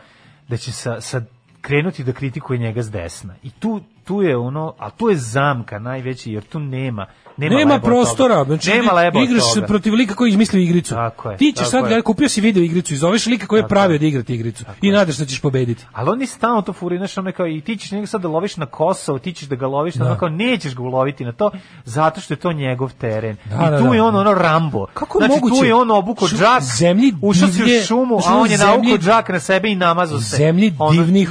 da 0.48 0.56
će 0.56 0.72
sa, 0.72 1.00
sa 1.00 1.22
krenuti 1.60 2.04
da 2.04 2.12
kritikuje 2.12 2.58
njega 2.58 2.82
s 2.82 2.90
desna. 2.90 3.34
I 3.42 3.50
tu 3.50 3.80
tu 4.06 4.22
je 4.22 4.36
ono, 4.36 4.74
a 4.78 4.90
tu 4.90 5.08
je 5.08 5.16
zamka 5.16 5.78
najveći 5.78 6.32
jer 6.32 6.42
tu 6.42 6.60
nema 6.60 7.06
nema, 7.38 7.56
Nema, 7.56 7.80
prostora, 7.80 8.44
znači 8.44 8.70
nema 8.70 8.92
leba 8.92 9.18
od 9.18 9.24
igraš 9.24 9.54
toga. 9.54 9.66
protiv 9.66 9.94
lika 9.94 10.14
koji 10.14 10.30
izmislio 10.30 10.60
igricu. 10.60 10.94
Tako 10.94 11.30
je, 11.30 11.36
Ti 11.36 11.44
ćeš 11.48 11.58
tako 11.60 11.70
sad, 11.72 11.90
je. 11.90 12.02
kupio 12.02 12.28
si 12.28 12.40
video 12.40 12.62
igricu 12.62 12.94
i 12.94 12.98
zoveš 12.98 13.26
lika 13.26 13.46
koji 13.46 13.58
je 13.58 13.62
Tako 13.62 13.68
pravio 13.68 13.94
je. 13.94 13.98
da 13.98 14.06
igrati 14.06 14.34
igricu 14.34 14.64
i 14.82 14.90
nadaš 14.90 15.16
da 15.16 15.24
ćeš 15.26 15.40
pobediti. 15.40 15.84
Ali 15.92 16.10
oni 16.10 16.26
stalno 16.26 16.62
to 16.62 16.72
furaju, 16.72 16.98
znaš, 16.98 17.18
ono 17.18 17.32
kao, 17.32 17.46
i 17.48 17.60
ti 17.60 17.76
ćeš 17.76 17.90
njega 17.90 18.06
sad 18.06 18.20
da 18.20 18.28
loviš 18.28 18.56
na 18.56 18.66
Kosovo, 18.66 19.18
ti 19.18 19.32
ćeš 19.32 19.48
da 19.48 19.56
ga 19.56 19.66
loviš, 19.66 19.94
Da. 19.94 20.16
kao, 20.16 20.28
nećeš 20.28 20.74
ga 20.74 20.82
uloviti 20.82 21.24
na 21.24 21.32
to, 21.32 21.50
zato 21.84 22.20
što 22.20 22.34
je 22.34 22.38
to 22.38 22.52
njegov 22.52 22.92
teren. 22.92 23.36
Da, 23.46 23.54
I 23.56 23.70
da, 23.70 23.78
tu 23.78 23.84
da. 23.84 23.94
je 23.94 24.02
on 24.02 24.16
ono 24.16 24.34
Rambo. 24.34 24.86
Kako 24.86 25.18
znači, 25.18 25.32
moguće? 25.32 25.58
tu 25.58 25.64
je 25.64 25.74
on 25.74 25.90
obuko 25.90 26.26
džak, 26.28 26.62
zemlji 26.78 27.14
ušao 27.22 27.48
si 27.48 27.62
u 27.62 27.84
šumu, 27.86 28.14
znači, 28.14 28.28
a 28.28 28.36
on 28.36 28.50
je 28.50 28.56
zemlji- 28.56 28.66
naukao 28.66 28.98
džak 28.98 29.28
na 29.28 29.40
sebe 29.40 29.68
i 29.68 29.74
namazao 29.76 30.20
se. 30.20 30.36
zemlji 30.36 30.70
divnih, 30.70 31.28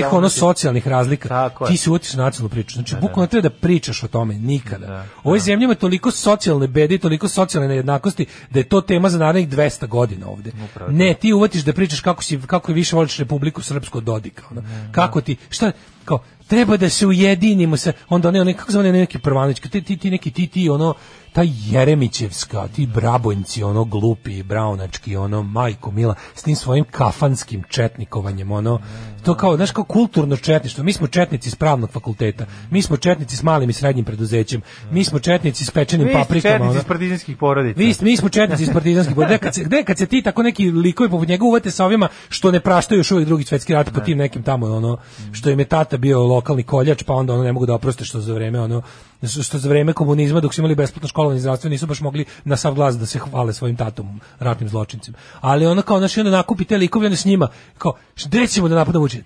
ga 0.00 0.08
ono 0.12 0.28
socijalnih 0.28 0.88
razlika. 0.88 1.28
Tako. 1.28 1.66
Ti 1.66 1.76
se 1.76 1.90
uvatiš 1.90 2.14
na 2.14 2.22
nacionalnu 2.22 2.48
priču. 2.50 2.74
Znači, 2.74 2.96
bukvalno 2.96 3.26
treba 3.26 3.42
da 3.42 3.50
pričaš 3.52 4.02
o 4.02 4.08
tome, 4.08 4.34
nikada. 4.34 4.86
Da, 4.86 5.04
U 5.24 5.36
ovoj 5.42 5.46
zemlji 5.46 5.64
ima 5.64 5.74
toliko 5.74 6.10
socijalne 6.10 6.66
bede 6.66 6.94
i 6.94 6.98
toliko 6.98 7.28
socijalne 7.28 7.68
nejednakosti 7.68 8.26
da 8.50 8.58
je 8.58 8.68
to 8.68 8.80
tema 8.80 9.10
za 9.10 9.18
narednih 9.18 9.48
200 9.48 9.86
godina 9.86 10.28
ovde. 10.28 10.52
Ne, 10.88 11.14
ti 11.14 11.32
uvatiš 11.32 11.62
da 11.62 11.72
pričaš 11.72 12.00
kako 12.00 12.22
si 12.22 12.40
kako 12.46 12.70
je 12.70 12.74
više 12.74 12.96
voliš 12.96 13.16
Republiku 13.16 13.62
Srpsku 13.62 13.98
od 13.98 14.04
Dodika. 14.04 14.42
Ono. 14.50 14.62
Kako 14.92 15.20
ti, 15.20 15.36
šta, 15.50 15.72
kao, 16.04 16.24
treba 16.46 16.76
da 16.76 16.88
se 16.88 17.06
ujedinimo 17.06 17.76
se, 17.76 17.92
onda 18.08 18.28
one, 18.28 18.40
one 18.40 18.54
kako 18.54 18.72
zove 18.72 18.92
neki 18.92 19.18
Prvanović, 19.18 19.60
ti, 19.60 19.82
ti, 19.82 19.96
ti 19.96 20.10
neki, 20.10 20.30
ti, 20.30 20.46
ti, 20.46 20.68
ono, 20.68 20.94
ta 21.32 21.42
Jeremićevska, 21.70 22.68
ti 22.68 22.86
brabojnci, 22.86 23.62
ono 23.62 23.84
glupi, 23.84 24.42
braunački, 24.42 25.16
ono 25.16 25.42
majko 25.42 25.90
mila, 25.90 26.14
s 26.34 26.42
tim 26.42 26.56
svojim 26.56 26.84
kafanskim 26.90 27.62
četnikovanjem, 27.68 28.52
ono, 28.52 28.80
to 29.24 29.34
kao, 29.34 29.56
znaš, 29.56 29.70
kao 29.70 29.84
kulturno 29.84 30.36
četništvo, 30.36 30.84
mi 30.84 30.92
smo 30.92 31.06
četnici 31.06 31.50
s 31.50 31.54
pravnog 31.54 31.90
fakulteta, 31.90 32.46
mi 32.70 32.82
smo 32.82 32.96
četnici 32.96 33.36
s 33.36 33.42
malim 33.42 33.70
i 33.70 33.72
srednjim 33.72 34.04
preduzećem, 34.04 34.62
mi 34.90 35.04
smo 35.04 35.18
četnici 35.18 35.64
s 35.64 35.70
pečenim 35.70 36.06
Vi 36.06 36.12
ste 36.12 36.22
paprikama, 36.22 36.52
četnici 36.52 36.70
ono. 36.70 36.78
iz 36.78 36.84
partizanskih 36.84 37.36
porodica. 37.36 37.78
Vi 37.78 37.94
mi 38.00 38.16
smo 38.16 38.28
četnici 38.28 38.62
iz 38.62 38.70
partizanskih 38.72 39.16
borda. 39.16 39.38
Kad 39.38 39.54
se, 39.54 39.64
gde 39.64 39.84
kad 39.84 39.98
se 39.98 40.06
ti 40.06 40.22
tako 40.22 40.42
neki 40.42 40.70
likovi 40.70 41.10
poput 41.10 41.28
njega 41.28 41.44
uvate 41.44 41.70
sa 41.70 41.84
ovima 41.84 42.08
što 42.28 42.50
ne 42.50 42.60
praštaju 42.60 42.98
još 42.98 43.10
uvijek 43.10 43.26
drugi 43.26 43.44
svetski 43.44 43.72
rat 43.72 43.92
po 43.94 44.00
tim 44.00 44.18
nekim 44.18 44.42
tamo 44.42 44.66
ono 44.66 44.96
što 45.32 45.50
im 45.50 45.58
je 45.58 45.64
tata 45.64 45.96
bio 45.96 46.22
lokalni 46.26 46.62
koljač, 46.62 47.02
pa 47.02 47.14
onda 47.14 47.32
ono 47.32 47.42
ne 47.42 47.52
mogu 47.52 47.66
da 47.66 47.74
oproste 47.74 48.04
što 48.04 48.20
za 48.20 48.34
vreme 48.34 48.60
ono 48.60 48.82
što 49.28 49.58
za 49.58 49.68
vreme 49.68 49.92
komunizma 49.92 50.40
dok 50.40 50.54
su 50.54 50.60
imali 50.60 50.74
besplatno 50.74 51.08
i 51.30 51.40
zdravstvo 51.40 51.70
nisu 51.70 51.86
baš 51.86 52.00
mogli 52.00 52.24
na 52.44 52.56
sav 52.56 52.74
glas 52.74 52.98
da 52.98 53.06
se 53.06 53.18
hvale 53.18 53.52
svojim 53.52 53.76
tatom 53.76 54.20
ratnim 54.38 54.68
zločincima. 54.68 55.18
Ali 55.40 55.66
ono 55.66 55.82
kao 55.82 55.98
znači 55.98 56.20
onda 56.20 56.30
nakupi 56.30 56.64
te 56.64 56.76
likove 56.76 57.06
onda 57.06 57.16
s 57.16 57.24
njima 57.24 57.48
kao 57.78 57.92
gde 58.24 58.46
ćemo 58.46 58.68
da 58.68 58.74
napadamo 58.74 59.02
Vučića? 59.02 59.24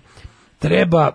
Treba 0.59 1.11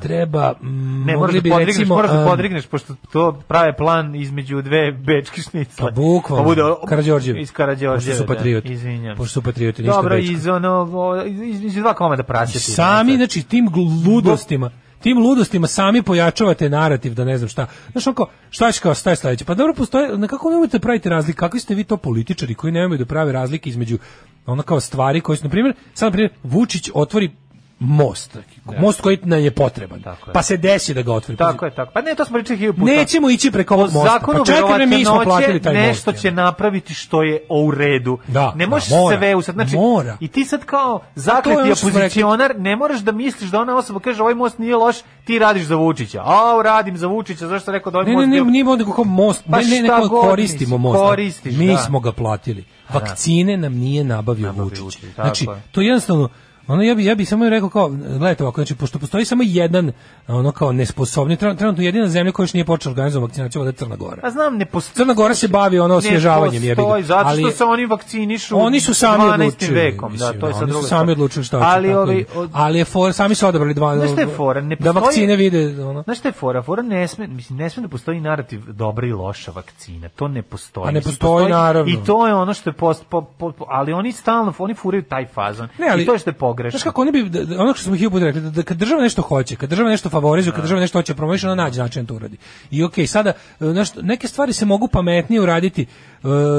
treba 0.00 0.54
mm, 0.62 1.04
Ne, 1.04 1.16
moraš 1.16 1.34
da 1.34 1.40
podrigneš, 1.40 1.66
recimo 1.66 1.94
moraš 1.94 2.10
da 2.10 2.18
um, 2.18 2.28
podrigneš, 2.28 2.66
pošto 2.66 2.94
to 3.12 3.42
prave 3.48 3.76
plan 3.76 4.14
između 4.14 4.62
dve 4.62 4.92
bečke 4.92 5.42
šnicle. 5.42 5.74
Pa 5.78 5.90
bukvalno. 5.90 6.44
bude 6.44 6.62
Karađorđevi. 6.88 7.40
Iz 7.40 7.52
Karađorđeve, 7.52 8.16
Pošto 8.16 8.22
su 8.22 8.26
patrioti. 8.26 8.68
Da, 8.68 8.74
izvinjam. 8.74 9.16
Pošto 9.16 9.32
su 9.32 9.42
patrioti, 9.42 9.82
ništa 9.82 9.96
Dobro, 9.96 10.16
bečka. 10.16 10.32
iz 10.32 10.46
ono, 10.46 10.88
iz, 11.26 11.64
iz 11.64 11.74
dva 11.74 11.94
komada 11.94 12.22
prasjeti. 12.22 12.70
sami 12.72 13.16
znači 13.16 13.42
tim 13.42 13.68
ludostima 14.06 14.70
tim 15.00 15.18
ludostima 15.18 15.66
sami 15.66 16.02
pojačavate 16.02 16.70
narativ 16.70 17.14
da 17.14 17.24
ne 17.24 17.38
znam 17.38 17.48
šta. 17.48 17.66
Znaš 17.92 18.06
onako, 18.06 18.30
šta 18.50 18.72
će 18.72 18.80
kao 18.80 18.94
staje 18.94 19.16
sledeće? 19.16 19.44
Pa 19.44 19.54
dobro, 19.54 19.74
postoje, 19.74 20.18
nekako 20.18 20.50
nemojte 20.50 20.78
praviti 20.78 21.08
razlike. 21.08 21.36
Kakvi 21.36 21.60
ste 21.60 21.74
vi 21.74 21.84
to 21.84 21.96
političari 21.96 22.54
koji 22.54 22.72
nemaju 22.72 22.98
da 22.98 23.04
prave 23.04 23.32
razlike 23.32 23.70
između 23.70 23.98
ono 24.46 24.62
kao 24.62 24.80
stvari 24.80 25.20
koje 25.20 25.36
su, 25.36 25.44
na 25.44 25.50
primjer, 25.50 25.74
sad 25.94 26.06
na 26.06 26.12
primjer, 26.12 26.32
Vučić 26.42 26.90
otvori 26.94 27.30
most, 27.78 28.38
most 28.78 29.00
koji 29.00 29.18
nam 29.22 29.40
je 29.40 29.50
potreban, 29.50 30.02
Tako 30.02 30.30
je. 30.30 30.34
pa 30.34 30.42
se 30.42 30.56
desi 30.56 30.94
da 30.94 31.02
ga 31.02 31.12
otvori. 31.12 31.36
Tako 31.36 31.64
je, 31.64 31.74
tako. 31.74 31.90
Pa 31.94 32.00
ne, 32.02 32.14
to 32.14 32.24
smo 32.24 32.34
pričali 32.34 32.58
hiljadu 32.58 32.78
puta. 32.78 32.92
Nećemo 32.92 33.30
ići 33.30 33.50
preko 33.50 33.74
ovog 33.74 33.92
mosta. 33.92 34.10
zakonu 34.12 34.38
Pa 34.38 34.44
čekaj, 34.44 34.86
mi 34.86 35.04
smo 35.04 35.20
platili 35.24 35.62
taj 35.62 35.74
most. 35.74 35.86
nešto 35.86 36.12
će 36.12 36.30
napraviti 36.30 36.94
što 36.94 37.22
je 37.22 37.42
u 37.50 37.70
redu. 37.70 38.18
Da, 38.26 38.52
ne 38.56 38.66
da, 38.66 38.70
možeš 38.70 38.90
mora. 38.90 39.18
sve 39.18 39.34
usad. 39.34 39.54
Znači, 39.54 39.76
Mora. 39.76 40.16
I 40.20 40.28
ti 40.28 40.44
sad 40.44 40.64
kao 40.64 41.00
je 41.06 41.20
zakleti 41.20 41.72
opozicionar, 41.72 42.54
ne 42.58 42.76
moraš 42.76 43.00
da 43.00 43.12
misliš 43.12 43.50
da 43.50 43.60
ona 43.60 43.76
osoba 43.76 44.00
kaže 44.00 44.22
ovaj 44.22 44.34
most 44.34 44.58
nije 44.58 44.76
loš, 44.76 44.96
ti 45.24 45.38
radiš 45.38 45.62
za 45.62 45.76
Vučića. 45.76 46.22
A, 46.24 46.62
radim 46.64 46.96
za 46.96 47.06
Vučića, 47.06 47.46
zašto 47.46 47.72
rekao 47.72 47.92
da 47.92 47.98
ovaj 47.98 48.06
Ne, 48.06 48.12
ne, 48.12 48.16
most 48.16 48.46
ne, 48.46 48.52
nije 48.52 48.64
nego 48.76 48.92
kao 48.92 49.04
most, 49.04 49.44
Pa 49.50 49.58
ne, 49.58 49.66
ne, 49.66 49.82
ne, 49.82 49.88
koristimo 50.08 50.78
most. 50.78 51.00
koristiš, 51.00 51.56
mi 51.56 51.66
da. 51.66 51.76
smo 51.76 52.00
ga 52.00 52.12
platili. 52.12 52.64
Vakcine 52.94 53.56
nam 53.56 53.74
nije 53.74 54.04
nabavio 54.04 54.52
Vučić. 54.52 54.98
Znači, 55.14 55.46
to 55.72 55.80
je 55.80 55.86
jednostavno 55.86 56.28
Ono 56.68 56.82
ja 56.82 56.94
bi 56.94 57.04
ja 57.04 57.14
bi 57.14 57.24
samo 57.24 57.48
rekao 57.48 57.68
kao 57.68 57.88
gledajte 57.88 58.42
ovako 58.44 58.56
znači 58.56 58.74
pošto 58.74 58.98
postoji 58.98 59.24
samo 59.24 59.42
jedan 59.44 59.92
ono 60.28 60.52
kao 60.52 60.72
nesposobni 60.72 61.36
trenutno 61.36 61.76
jedina 61.78 62.08
zemlja 62.08 62.32
koja 62.32 62.44
još 62.44 62.54
nije 62.54 62.64
počela 62.64 62.92
organizovati 62.92 63.30
vakcinaciju 63.30 63.62
je 63.62 63.72
Crna 63.72 63.96
Gora. 63.96 64.16
Pa 64.22 64.30
znam, 64.30 64.56
ne 64.56 64.66
postoji. 64.66 64.94
Crna 64.96 65.14
Gora 65.14 65.34
se 65.34 65.48
bavi 65.48 65.78
ono 65.78 65.94
osvježavanjem 65.94 66.64
jebi 66.64 66.76
postoji, 66.76 67.02
ga. 67.02 67.06
zato 67.06 67.30
što 67.30 67.50
se 67.50 67.64
oni 67.64 67.86
vakcinišu 67.86 68.58
oni 68.58 68.80
su 68.80 68.94
sami 68.94 69.24
12. 69.24 69.32
odlučili 69.34 69.74
vekom, 69.74 70.12
mislim, 70.12 70.32
da, 70.32 70.40
to 70.40 70.46
je 70.46 70.54
sad 70.54 70.68
druga 70.68 70.82
su 70.82 70.88
sami 70.88 71.12
odlučili 71.12 71.44
šta 71.44 71.56
hoće. 71.58 71.68
Ali 71.68 71.94
ovi, 71.94 72.16
je. 72.16 72.24
od- 72.34 72.50
ali 72.52 72.78
je 72.78 72.84
for, 72.84 73.12
sami 73.12 73.34
su 73.34 73.46
odabrali 73.46 73.74
dva 73.74 73.96
Znaš 73.96 74.10
šta 74.10 74.20
je 74.20 74.26
fora? 74.26 74.60
Ne 74.60 74.76
da 74.76 74.84
postoji- 74.84 75.02
vakcine 75.02 75.36
vide 75.36 75.84
ono. 75.84 76.02
Znaš 76.02 76.18
šta 76.18 76.28
je 76.28 76.32
fora? 76.32 76.62
Fora 76.62 76.82
ne 76.82 77.08
sme, 77.08 77.26
mislim, 77.26 77.58
ne 77.58 77.70
sme 77.70 77.82
da 77.82 77.88
postoji 77.88 78.20
narativ 78.20 78.62
dobra 78.66 79.06
i 79.06 79.12
loša 79.12 79.50
vakcina. 79.50 80.08
To 80.08 80.28
ne 80.28 80.42
postoji. 80.42 80.88
A 80.88 80.90
ne 80.90 81.00
postoji, 81.00 81.48
naravno. 81.48 81.92
I 81.92 81.98
to 82.06 82.26
je 82.26 82.34
ono 82.34 82.54
što 82.54 82.70
je 82.70 82.74
post, 82.74 83.04
po, 83.08 83.22
po, 83.22 83.52
po- 83.52 83.66
ali 83.68 83.92
oni 83.92 84.12
stalno, 84.12 84.52
oni 84.58 84.74
furaju 84.74 85.02
taj 85.02 85.26
fazon. 85.26 85.68
Ne, 85.78 85.88
ali, 85.90 86.02
I 86.02 86.06
to 86.06 86.12
je 86.12 86.18
što 86.18 86.30
je 86.30 86.34
pogrešno. 86.56 86.70
Znaš 86.70 86.84
kako 86.84 87.00
oni 87.02 87.12
bi, 87.12 87.22
da- 87.24 87.44
da- 87.44 87.62
ono 87.62 87.74
što 87.74 87.82
smo 87.82 87.94
hiljadu 87.94 88.10
puta 88.10 88.24
rekli, 88.24 88.40
da, 88.40 88.50
da 88.50 88.62
kad 88.62 88.76
država 88.76 89.02
nešto 89.02 89.22
hoće, 89.22 89.56
kad 89.56 89.70
država 89.70 89.90
nešto 89.90 90.10
favorizuje, 90.10 90.52
kad 90.52 90.62
država 90.62 90.80
nešto 90.80 90.98
hoće 90.98 91.14
promoviše, 91.14 91.46
ona 91.46 91.64
nađe 91.64 91.80
način 91.80 92.02
da 92.02 92.08
to 92.08 92.14
uradi. 92.14 92.36
I 92.70 92.84
okej, 92.84 93.06
sada, 93.06 93.30
e, 93.30 93.34
znaš, 93.66 93.88
neke 93.94 94.28
stvari 94.28 94.52
se 94.52 94.64
mogu 94.66 94.88
pametnije 94.88 95.40
uraditi, 95.40 95.82
e, 95.82 95.86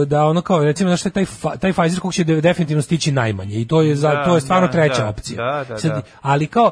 da 0.06 0.26
ono 0.26 0.42
kao, 0.42 0.64
recimo, 0.64 0.90
znaš, 0.90 1.02
taj, 1.04 1.26
taj 1.60 1.74
Pfizer 1.74 2.00
kog 2.00 2.14
će 2.14 2.24
de- 2.24 2.42
definitivno 2.42 2.82
stići 2.82 3.12
najmanje 3.12 3.56
i 3.56 3.68
to 3.68 3.82
je, 3.82 3.96
za, 3.96 4.10
Da, 4.10 4.26
to 4.26 4.36
je 4.36 4.42
stvarno 4.42 4.68
da, 4.68 4.72
treća 4.74 5.02
da, 5.04 5.10
opcija. 5.10 5.38
da, 5.38 5.64
da, 5.66 5.78
Sad, 5.78 5.92
da. 5.92 6.02
ali 6.22 6.48
kao, 6.48 6.72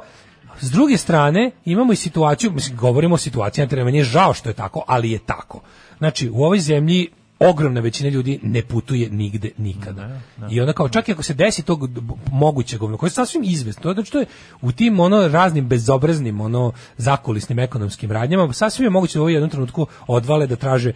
s 0.61 0.71
druge 0.71 0.97
strane, 0.97 1.51
imamo 1.65 1.93
i 1.93 1.95
situaciju, 1.95 2.51
mislim, 2.51 2.77
govorimo 2.77 3.15
o 3.15 3.17
situaciji, 3.17 3.63
na 3.63 3.69
terenu, 3.69 3.85
meni 3.85 3.97
je 3.97 4.03
žao 4.03 4.33
što 4.33 4.49
je 4.49 4.53
tako, 4.53 4.83
ali 4.87 5.11
je 5.11 5.19
tako. 5.19 5.61
Znači, 5.97 6.29
u 6.29 6.43
ovoj 6.43 6.59
zemlji 6.59 7.07
ogromna 7.39 7.81
većina 7.81 8.09
ljudi 8.09 8.39
ne 8.43 8.61
putuje 8.61 9.09
nigde 9.09 9.49
nikada. 9.57 10.19
I 10.49 10.61
onda 10.61 10.73
kao 10.73 10.89
čak 10.89 11.09
i 11.09 11.11
ako 11.11 11.23
se 11.23 11.33
desi 11.33 11.63
tog 11.63 11.89
mogućeg 12.31 12.83
ono, 12.83 12.97
koje 12.97 13.07
je 13.07 13.11
sasvim 13.11 13.43
izvesno, 13.45 13.83
to 13.83 13.89
je 13.89 13.93
znači 13.93 14.11
to 14.11 14.19
je 14.19 14.25
u 14.61 14.71
tim 14.71 14.99
ono 14.99 15.27
raznim 15.27 15.67
bezobraznim 15.67 16.41
ono 16.41 16.71
zakulisnim 16.97 17.59
ekonomskim 17.59 18.11
radnjama 18.11 18.53
sasvim 18.53 18.85
je 18.85 18.89
moguće 18.89 19.17
da 19.17 19.21
u 19.21 19.23
ovom 19.23 19.33
jednom 19.33 19.49
trenutku 19.49 19.87
odvale 20.07 20.47
da 20.47 20.55
traže 20.55 20.93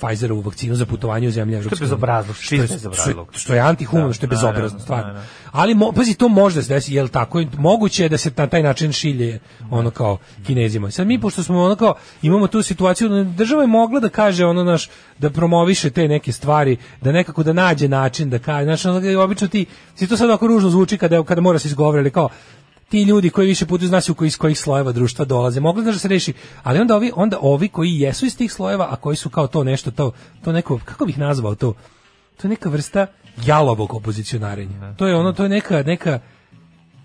Pfizerovu 0.00 0.40
vakcinu 0.40 0.74
za 0.74 0.86
putovanje 0.86 1.28
u 1.28 1.30
zemlje 1.30 1.56
Evropske 1.56 1.74
unije. 1.74 1.84
bezobrazluk, 1.86 2.36
Što 2.36 2.54
je, 2.54 2.60
bezobrazluk. 2.60 3.28
što 3.30 3.38
je, 3.38 3.40
što 3.40 3.54
je 3.54 3.60
antihumano, 3.60 4.08
Da, 4.08 4.12
što 4.12 4.24
je 4.24 4.28
bezobrazno, 4.28 4.78
stvarno. 4.78 5.20
Ali 5.52 5.74
mo, 5.74 5.92
pazi, 5.92 6.14
to 6.14 6.28
može 6.28 6.56
da 6.56 6.62
se 6.62 6.74
desi, 6.74 6.94
jel 6.94 7.08
tako? 7.08 7.42
Moguće 7.58 8.02
je 8.02 8.08
da 8.08 8.18
se 8.18 8.30
na 8.36 8.46
taj 8.46 8.62
način 8.62 8.92
šilje 8.92 9.38
ono 9.70 9.90
kao 9.90 10.18
kinezima. 10.46 10.90
Sad 10.90 11.06
mi, 11.06 11.20
pošto 11.20 11.42
smo 11.42 11.62
ono 11.62 11.76
kao, 11.76 11.94
imamo 12.22 12.46
tu 12.46 12.62
situaciju, 12.62 13.08
da 13.08 13.24
država 13.24 13.62
je 13.62 13.66
mogla 13.66 14.00
da 14.00 14.08
kaže 14.08 14.44
ono 14.46 14.64
naš, 14.64 14.88
da 15.18 15.30
promoviše 15.76 15.90
te 15.90 16.08
neke 16.08 16.32
stvari, 16.32 16.76
da 17.00 17.12
nekako 17.12 17.42
da 17.42 17.52
nađe 17.52 17.88
način 17.88 18.30
da 18.30 18.38
kaže, 18.38 18.64
znači, 18.64 18.88
ono, 18.88 19.22
obično 19.22 19.48
ti, 19.48 19.66
si 19.94 20.08
to 20.08 20.16
sad 20.16 20.28
ovako 20.28 20.46
ružno 20.46 20.70
zvuči 20.70 20.98
kada, 20.98 21.22
kada 21.24 21.40
mora 21.40 21.58
se 21.58 21.68
izgovoriti, 21.68 22.00
ali 22.00 22.10
kao, 22.10 22.28
ti 22.88 23.02
ljudi 23.02 23.30
koji 23.30 23.48
više 23.48 23.64
u 23.64 24.14
koji, 24.14 24.28
iz 24.28 24.38
kojih 24.38 24.58
slojeva 24.58 24.92
društva 24.92 25.24
dolaze. 25.24 25.60
Mogli 25.60 25.84
da 25.84 25.92
se 25.92 26.08
reši, 26.08 26.32
ali 26.62 26.80
onda 26.80 26.96
ovi, 26.96 27.12
onda 27.16 27.38
ovi 27.40 27.68
koji 27.68 28.00
jesu 28.00 28.26
iz 28.26 28.36
tih 28.36 28.52
slojeva, 28.52 28.88
a 28.90 28.96
koji 28.96 29.16
su 29.16 29.30
kao 29.30 29.46
to 29.46 29.64
nešto, 29.64 29.90
to, 29.90 30.12
to 30.44 30.52
neko, 30.52 30.80
kako 30.84 31.06
bih 31.06 31.18
nazvao 31.18 31.54
to, 31.54 31.74
to 32.36 32.46
je 32.46 32.50
neka 32.50 32.68
vrsta 32.68 33.06
jalovog 33.46 33.94
opozicionarenja. 33.94 34.94
To 34.96 35.06
je 35.06 35.16
ono, 35.16 35.32
to 35.32 35.42
je 35.42 35.48
neka, 35.48 35.82
neka, 35.82 36.20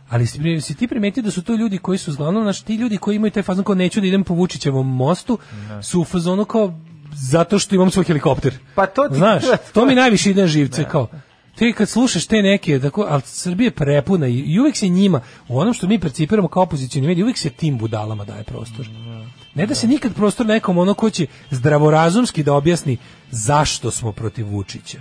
ali 0.09 0.27
si, 0.27 0.61
si 0.61 0.75
ti 0.75 0.87
primetio 0.87 1.23
da 1.23 1.31
su 1.31 1.41
to 1.41 1.55
ljudi 1.55 1.77
koji 1.77 1.97
su 1.97 2.11
uglavnom, 2.11 2.43
znači 2.43 2.65
ti 2.65 2.75
ljudi 2.75 2.97
koji 2.97 3.15
imaju 3.15 3.31
taj 3.31 3.43
fazon 3.43 3.63
kao 3.63 3.75
neću 3.75 4.01
da 4.01 4.07
idem 4.07 4.23
po 4.23 4.33
Vučićevom 4.33 4.95
mostu, 4.95 5.37
su 5.81 6.01
u 6.01 6.05
fazonu 6.05 6.45
kao 6.45 6.73
zato 7.13 7.59
što 7.59 7.75
imam 7.75 7.91
svoj 7.91 8.05
helikopter. 8.05 8.53
Pa 8.75 8.85
to 8.85 9.09
ti- 9.09 9.15
Znaš, 9.15 9.43
to 9.73 9.85
mi 9.85 9.95
najviše 9.95 10.29
ide 10.29 10.47
živce, 10.47 10.83
kao 10.83 11.07
ti 11.55 11.73
kad 11.73 11.89
slušaš 11.89 12.25
te 12.25 12.41
neke, 12.41 12.79
tako, 12.79 13.05
ali 13.09 13.21
Srbija 13.21 13.65
je 13.67 13.71
prepuna 13.71 14.27
i, 14.27 14.35
i 14.37 14.59
uvek 14.59 14.77
se 14.77 14.87
njima, 14.87 15.21
u 15.47 15.59
onom 15.59 15.73
što 15.73 15.87
mi 15.87 15.99
percipiramo 15.99 16.47
kao 16.47 16.63
opozicioni 16.63 17.07
mediji, 17.07 17.23
uvek 17.23 17.37
se 17.37 17.49
tim 17.49 17.77
budalama 17.77 18.25
daje 18.25 18.43
prostor. 18.43 18.85
Ne 19.55 19.65
da 19.65 19.75
se 19.75 19.87
nikad 19.87 20.13
prostor 20.13 20.45
nekom 20.45 20.77
ono 20.77 20.93
ko 20.93 21.09
će 21.09 21.27
zdravorazumski 21.51 22.43
da 22.43 22.53
objasni 22.53 22.97
zašto 23.31 23.91
smo 23.91 24.11
protiv 24.11 24.47
Vučića. 24.47 24.97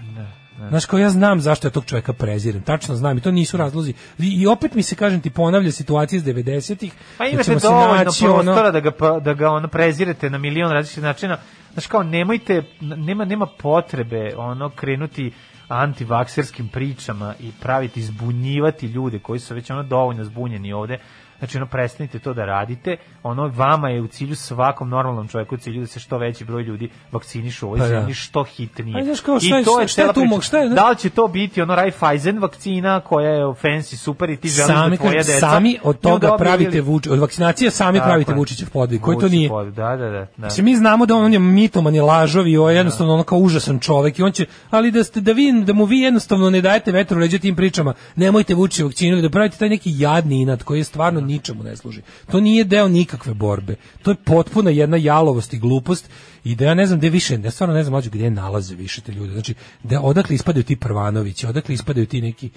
Znaš, 0.68 0.86
kao 0.86 0.98
ja 0.98 1.10
znam 1.10 1.40
zašto 1.40 1.66
ja 1.66 1.72
tog 1.72 1.84
čovjeka 1.84 2.12
prezirem, 2.12 2.62
tačno 2.62 2.96
znam 2.96 3.18
i 3.18 3.20
to 3.20 3.30
nisu 3.30 3.56
razlozi. 3.56 3.94
I, 4.18 4.26
i 4.32 4.46
opet 4.46 4.74
mi 4.74 4.82
se, 4.82 4.94
kažem 4.94 5.20
ti, 5.20 5.30
ponavlja 5.30 5.72
situacija 5.72 6.16
iz 6.16 6.24
90-ih. 6.24 6.92
Pa 7.18 7.24
da 7.24 7.30
imate 7.30 7.54
dovoljno 7.56 7.94
naći, 7.94 8.26
ono- 8.26 8.42
prostora 8.44 8.70
da 8.70 8.80
ga 8.80 8.90
da 9.20 9.34
ga 9.34 9.50
ono 9.50 9.68
prezirete 9.68 10.30
na 10.30 10.38
milion 10.38 10.70
različitih 10.72 11.02
načina. 11.02 11.38
Znači 11.72 11.88
kao 11.88 12.02
nemojte 12.02 12.62
nema 12.80 13.24
nema 13.24 13.46
potrebe 13.46 14.34
ono 14.36 14.70
krenuti 14.70 15.32
antivakserskim 15.68 16.68
pričama 16.68 17.34
i 17.40 17.52
praviti 17.60 18.02
zbunjivati 18.02 18.86
ljude 18.86 19.18
koji 19.18 19.40
su 19.40 19.54
već 19.54 19.70
ono 19.70 19.82
dovoljno 19.82 20.24
zbunjeni 20.24 20.72
ovde. 20.72 20.98
Znači 21.40 21.56
ono 21.56 21.66
prestanite 21.66 22.18
to 22.18 22.34
da 22.34 22.44
radite. 22.44 22.96
Ono 23.22 23.48
vama 23.48 23.88
je 23.88 24.00
u 24.00 24.06
cilju 24.08 24.36
svakom 24.36 24.88
normalnom 24.88 25.28
čovjeku 25.28 25.54
u 25.54 25.58
cilju 25.58 25.80
da 25.80 25.86
se 25.86 26.00
što 26.00 26.18
veći 26.18 26.44
broj 26.44 26.62
ljudi 26.62 26.88
vakcinišu 27.12 27.66
u 27.66 27.68
ovoj 27.68 27.78
Pa 27.78 27.84
da. 27.84 27.88
zemlji 27.90 28.14
što 28.14 28.44
hitnije. 28.44 29.04
Znaš 29.04 29.20
kao, 29.20 29.40
šta 29.40 29.58
I 29.58 29.64
to 29.64 29.80
je 29.80 29.88
šta 29.88 30.02
je 30.02 30.04
cela 30.04 30.12
tu 30.12 30.20
priča. 30.20 30.30
mo- 30.30 30.40
šta 30.40 30.58
je- 30.58 30.68
Da 30.68 30.90
li 30.90 30.96
će 30.96 31.10
to 31.10 31.28
biti 31.28 31.62
ono 31.62 31.74
Raiffeisen 31.74 32.38
vakcina 32.38 33.00
koja 33.00 33.30
je 33.30 33.44
fancy 33.44 33.96
super 33.96 34.30
i 34.30 34.36
ti 34.36 34.48
želiš 34.48 34.66
sami, 34.68 34.90
da 34.90 34.96
tvoja 34.96 35.12
kažem, 35.12 35.34
deca 35.34 35.40
sami 35.42 35.78
od 35.82 36.00
toga 36.00 36.36
pravite 36.36 36.80
vuč, 36.80 37.06
od 37.06 37.18
vakcinacije 37.18 37.70
sami 37.70 37.98
Tako 37.98 38.08
pravite. 38.08 38.34
Vučićev 38.34 38.70
podvig, 38.70 39.00
koji 39.00 39.18
to 39.18 39.28
nije. 39.28 39.48
podvig, 39.48 39.74
Da, 39.74 39.88
da, 39.88 40.04
da. 40.06 40.26
da. 40.36 40.44
Mislim, 40.44 40.64
mi 40.64 40.76
znamo 40.76 41.06
da 41.06 41.14
on 41.16 41.32
je 41.32 41.38
mitoman 41.38 41.94
je 41.94 42.02
lažov 42.02 42.48
i 42.48 42.58
on 42.58 42.70
je 42.70 42.76
jednostavno 42.76 43.14
ono 43.14 43.22
kao 43.22 43.38
užasan 43.38 43.78
čovek 43.78 44.18
i 44.18 44.22
on 44.22 44.32
će, 44.32 44.46
ali 44.70 44.90
da 44.90 45.04
ste 45.04 45.20
da 45.20 45.32
vi 45.32 45.62
da 45.62 45.72
mu 45.72 45.84
vi 45.84 45.98
jednostavno 45.98 46.50
ne 46.50 46.60
dajete 46.60 46.92
vetru 46.92 47.18
leđa 47.18 47.38
tim 47.38 47.56
pričama. 47.56 47.94
Nemojte 48.16 48.54
vući 48.54 48.82
vakcinu 48.82 49.18
i 49.18 49.22
da 49.22 49.30
pravite 49.30 49.56
taj 49.56 49.68
neki 49.68 49.90
jadni 49.94 50.42
inat 50.42 50.62
koji 50.62 50.78
je 50.78 50.84
stvarno 50.84 51.20
ničemu 51.30 51.62
ne 51.62 51.76
služi. 51.76 52.02
To 52.30 52.40
nije 52.40 52.64
deo 52.64 52.88
nikakve 52.88 53.34
borbe. 53.34 53.74
To 54.02 54.10
je 54.10 54.16
potpuna 54.24 54.70
jedna 54.70 54.96
jalovost 54.96 55.54
i 55.54 55.58
glupost 55.58 56.10
i 56.44 56.54
da 56.54 56.64
ja 56.64 56.74
ne 56.74 56.86
znam 56.86 56.98
gde 56.98 57.10
više, 57.10 57.38
ja 57.44 57.50
stvarno 57.50 57.74
ne 57.74 57.82
znam 57.82 57.92
mlađe 57.92 58.10
gde 58.10 58.30
nalaze 58.30 58.74
više 58.74 59.00
te 59.00 59.12
ljude. 59.12 59.32
Znači, 59.32 59.54
da 59.82 60.00
odakle 60.00 60.34
ispadaju 60.34 60.64
ti 60.64 60.76
Prvanovići, 60.76 61.46
odakle 61.46 61.74
ispadaju 61.74 62.06
ti 62.06 62.20
neki 62.20 62.50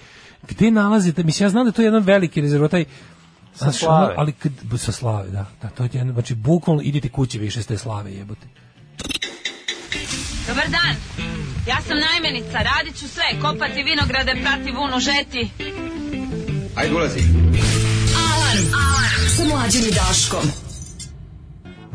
gde 0.48 0.70
nalaze, 0.70 1.12
te- 1.12 1.22
mislim 1.22 1.46
ja 1.46 1.50
znam 1.50 1.64
da 1.64 1.68
je 1.68 1.72
to 1.72 1.82
jedan 1.82 2.02
veliki 2.02 2.40
rezervat 2.40 2.70
taj 2.70 2.84
Sa 3.54 3.64
Znaš, 3.64 3.78
Slave. 3.78 4.04
ono, 4.06 4.14
ali 4.16 4.32
kad, 4.32 4.52
sa 4.76 4.92
slave, 4.92 5.30
da, 5.30 5.46
da, 5.62 5.68
to 5.68 5.82
je 5.82 5.90
jedan, 5.92 6.12
znači, 6.12 6.34
bukvalno 6.34 6.82
idite 6.82 7.08
kući 7.08 7.38
više 7.38 7.62
s 7.62 7.66
te 7.66 7.78
slave, 7.78 8.12
jebote. 8.12 8.46
Dobar 10.48 10.68
dan. 10.70 10.96
Ja 11.68 11.76
sam 11.86 11.98
najmenica, 11.98 12.58
radit 12.58 12.96
ću 13.00 13.08
sve, 13.08 13.24
kopati 13.42 13.82
vinograde, 13.82 14.32
prati 14.42 14.72
vunu, 14.72 15.00
žeti. 15.00 15.50
Ajde 16.76 16.94
ulazi. 16.94 17.20
Alarm. 18.54 18.74
Alarm. 18.74 19.28
Sa 19.28 19.44
mlađim 19.44 19.82
i 19.88 19.94
Daškom. 19.94 20.50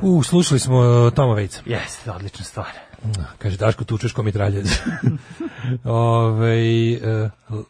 U, 0.02 0.24
slušali 0.24 0.60
smo 0.60 0.78
uh, 0.80 1.14
Toma 1.14 1.34
Vejca. 1.34 1.62
Jeste, 1.66 2.12
odlična 2.12 2.46
stvar. 2.46 2.72
Da, 3.04 3.26
Kaže, 3.38 3.58
Daško, 3.58 3.84
tučeš 3.84 4.14
ko 4.14 4.24
mitraljez. 4.24 4.68
Ove, 5.84 6.98
uh, 7.52 7.64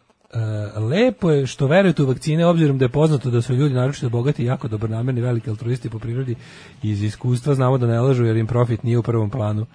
lepo 0.89 1.31
je 1.31 1.47
što 1.47 1.67
verujete 1.67 2.03
u 2.03 2.07
vakcine, 2.07 2.45
obzirom 2.45 2.77
da 2.77 2.85
je 2.85 2.89
poznato 2.89 3.29
da 3.29 3.41
su 3.41 3.53
ljudi 3.53 3.75
naročito 3.75 4.09
bogati, 4.09 4.45
jako 4.45 4.67
dobronamerni, 4.67 5.21
veliki 5.21 5.49
altruisti 5.49 5.89
po 5.89 5.99
prirodi. 5.99 6.35
Iz 6.83 7.03
iskustva 7.03 7.55
znamo 7.55 7.77
da 7.77 7.87
ne 7.87 8.01
lažu 8.01 8.25
jer 8.25 8.37
im 8.37 8.47
profit 8.47 8.83
nije 8.83 8.97
u 8.97 9.03
prvom 9.03 9.29
planu. 9.29 9.65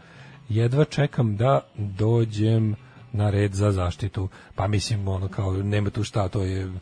Jedva 0.49 0.85
čekam 0.85 1.37
da 1.37 1.61
dođem 1.77 2.77
na 3.15 3.31
red 3.31 3.55
za 3.55 3.73
zaštitu. 3.73 4.29
Pa 4.55 4.67
mislim, 4.67 5.09
ono 5.09 5.29
kao, 5.29 5.53
nema 5.53 5.91
tu 5.91 6.05
šta, 6.05 6.29
to 6.29 6.43
je, 6.43 6.73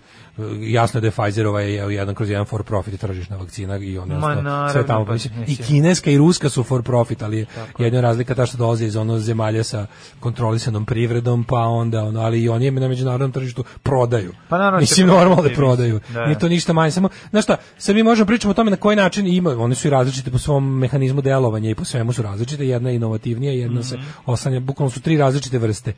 jasno 0.63 1.01
da 1.01 1.07
je 1.07 1.11
Pfizerova 1.13 1.61
je 1.61 1.95
jedan 1.95 2.15
kroz 2.15 2.31
jedan 2.31 2.47
for 2.47 2.63
profit 2.63 3.01
tržišna 3.01 3.37
vakcina 3.37 3.77
i 3.77 3.99
on 3.99 4.09
Ma, 4.09 4.15
jednostavno 4.15 4.43
naravno, 4.43 4.73
sve 4.73 4.87
tamo. 4.87 5.07
pa, 5.07 5.15
I 5.47 5.57
kineska 5.57 6.11
i 6.11 6.19
ruska 6.19 6.49
su 6.49 6.63
for 6.63 6.83
profit, 6.83 7.23
ali 7.23 7.39
je 7.39 7.47
jedna 7.79 8.01
razlika 8.01 8.35
ta 8.35 8.47
što 8.47 8.57
dolaze 8.57 8.87
iz 8.87 8.97
ono 8.97 9.19
zemalja 9.19 9.65
sa 9.65 9.87
kontrolisanom 10.21 10.87
privredom, 10.87 11.45
pa 11.45 11.59
onda 11.59 12.03
ono, 12.03 12.21
ali 12.21 12.43
i 12.43 12.49
oni 12.49 12.65
je 12.65 12.71
na 12.71 12.89
međunarodnom 12.89 13.33
tržištu 13.33 13.65
prodaju. 13.83 14.33
Pa 14.49 14.59
naravno 14.59 14.81
mislim 14.81 15.07
normalno 15.07 15.43
da 15.43 15.51
prodaju. 15.51 16.01
da. 16.09 16.27
Nije 16.27 16.39
to 16.39 16.49
ništa 16.49 16.73
manje, 16.73 16.91
samo 16.91 17.09
znaš 17.31 17.45
šta, 17.45 17.57
sad 17.79 17.95
mi 17.95 18.03
možemo 18.03 18.27
pričamo 18.27 18.51
o 18.51 18.55
tome 18.55 18.71
na 18.71 18.77
koji 18.77 18.97
način 18.97 19.27
ima, 19.27 19.51
oni 19.51 19.75
su 19.75 19.89
i 19.89 19.91
različite 19.91 20.31
po 20.31 20.39
svom 20.39 20.79
mehanizmu 20.79 21.21
delovanja 21.21 21.71
i 21.71 21.75
po 21.75 21.85
svemu 21.85 22.13
su 22.13 22.23
različite, 22.23 22.67
jedna 22.67 22.91
je 22.91 22.97
inovativnija, 22.97 23.53
jedna 23.53 23.83
se 23.83 23.97
Mhm. 23.97 24.07
oslanja, 24.27 24.61
bukvalno 24.61 24.91
su 24.91 25.01
tri 25.01 25.17
različite 25.17 25.59
vrste. 25.59 25.93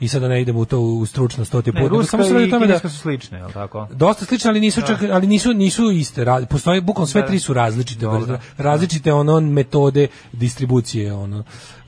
I 0.00 0.08
sada 0.08 0.28
ne 0.28 0.42
idemo 0.42 0.60
u 0.60 0.64
to 0.64 0.80
u 0.80 1.06
stručnost, 1.06 1.52
to 1.52 1.62
ti 1.62 1.72
Ne, 1.72 1.80
put. 1.80 1.90
ruska 1.90 2.10
samo 2.10 2.24
se 2.24 2.32
radi 2.32 2.44
o 2.44 2.46
i 2.46 2.50
tome 2.50 2.66
da 2.66 2.78
su 2.80 2.90
slične, 2.90 3.38
je 3.38 3.44
li 3.44 3.52
tako? 3.52 3.88
dosta 3.92 4.24
slične, 4.24 4.50
ali 4.50 4.60
nisu 4.60 4.80
čak, 4.82 5.02
ali 5.04 5.26
nisu 5.26 5.54
nisu 5.54 5.90
iste. 5.90 6.26
Postoji 6.46 6.80
bukvalno 6.80 7.06
sve 7.06 7.20
Da. 7.20 7.26
tri 7.26 7.38
su 7.38 7.54
različite, 7.54 8.00
Dobro. 8.00 8.18
vrste, 8.20 8.38
različite 8.58 9.12
ono 9.12 9.40
metode 9.40 10.08
distribucije 10.34 11.12
ono 11.14 11.38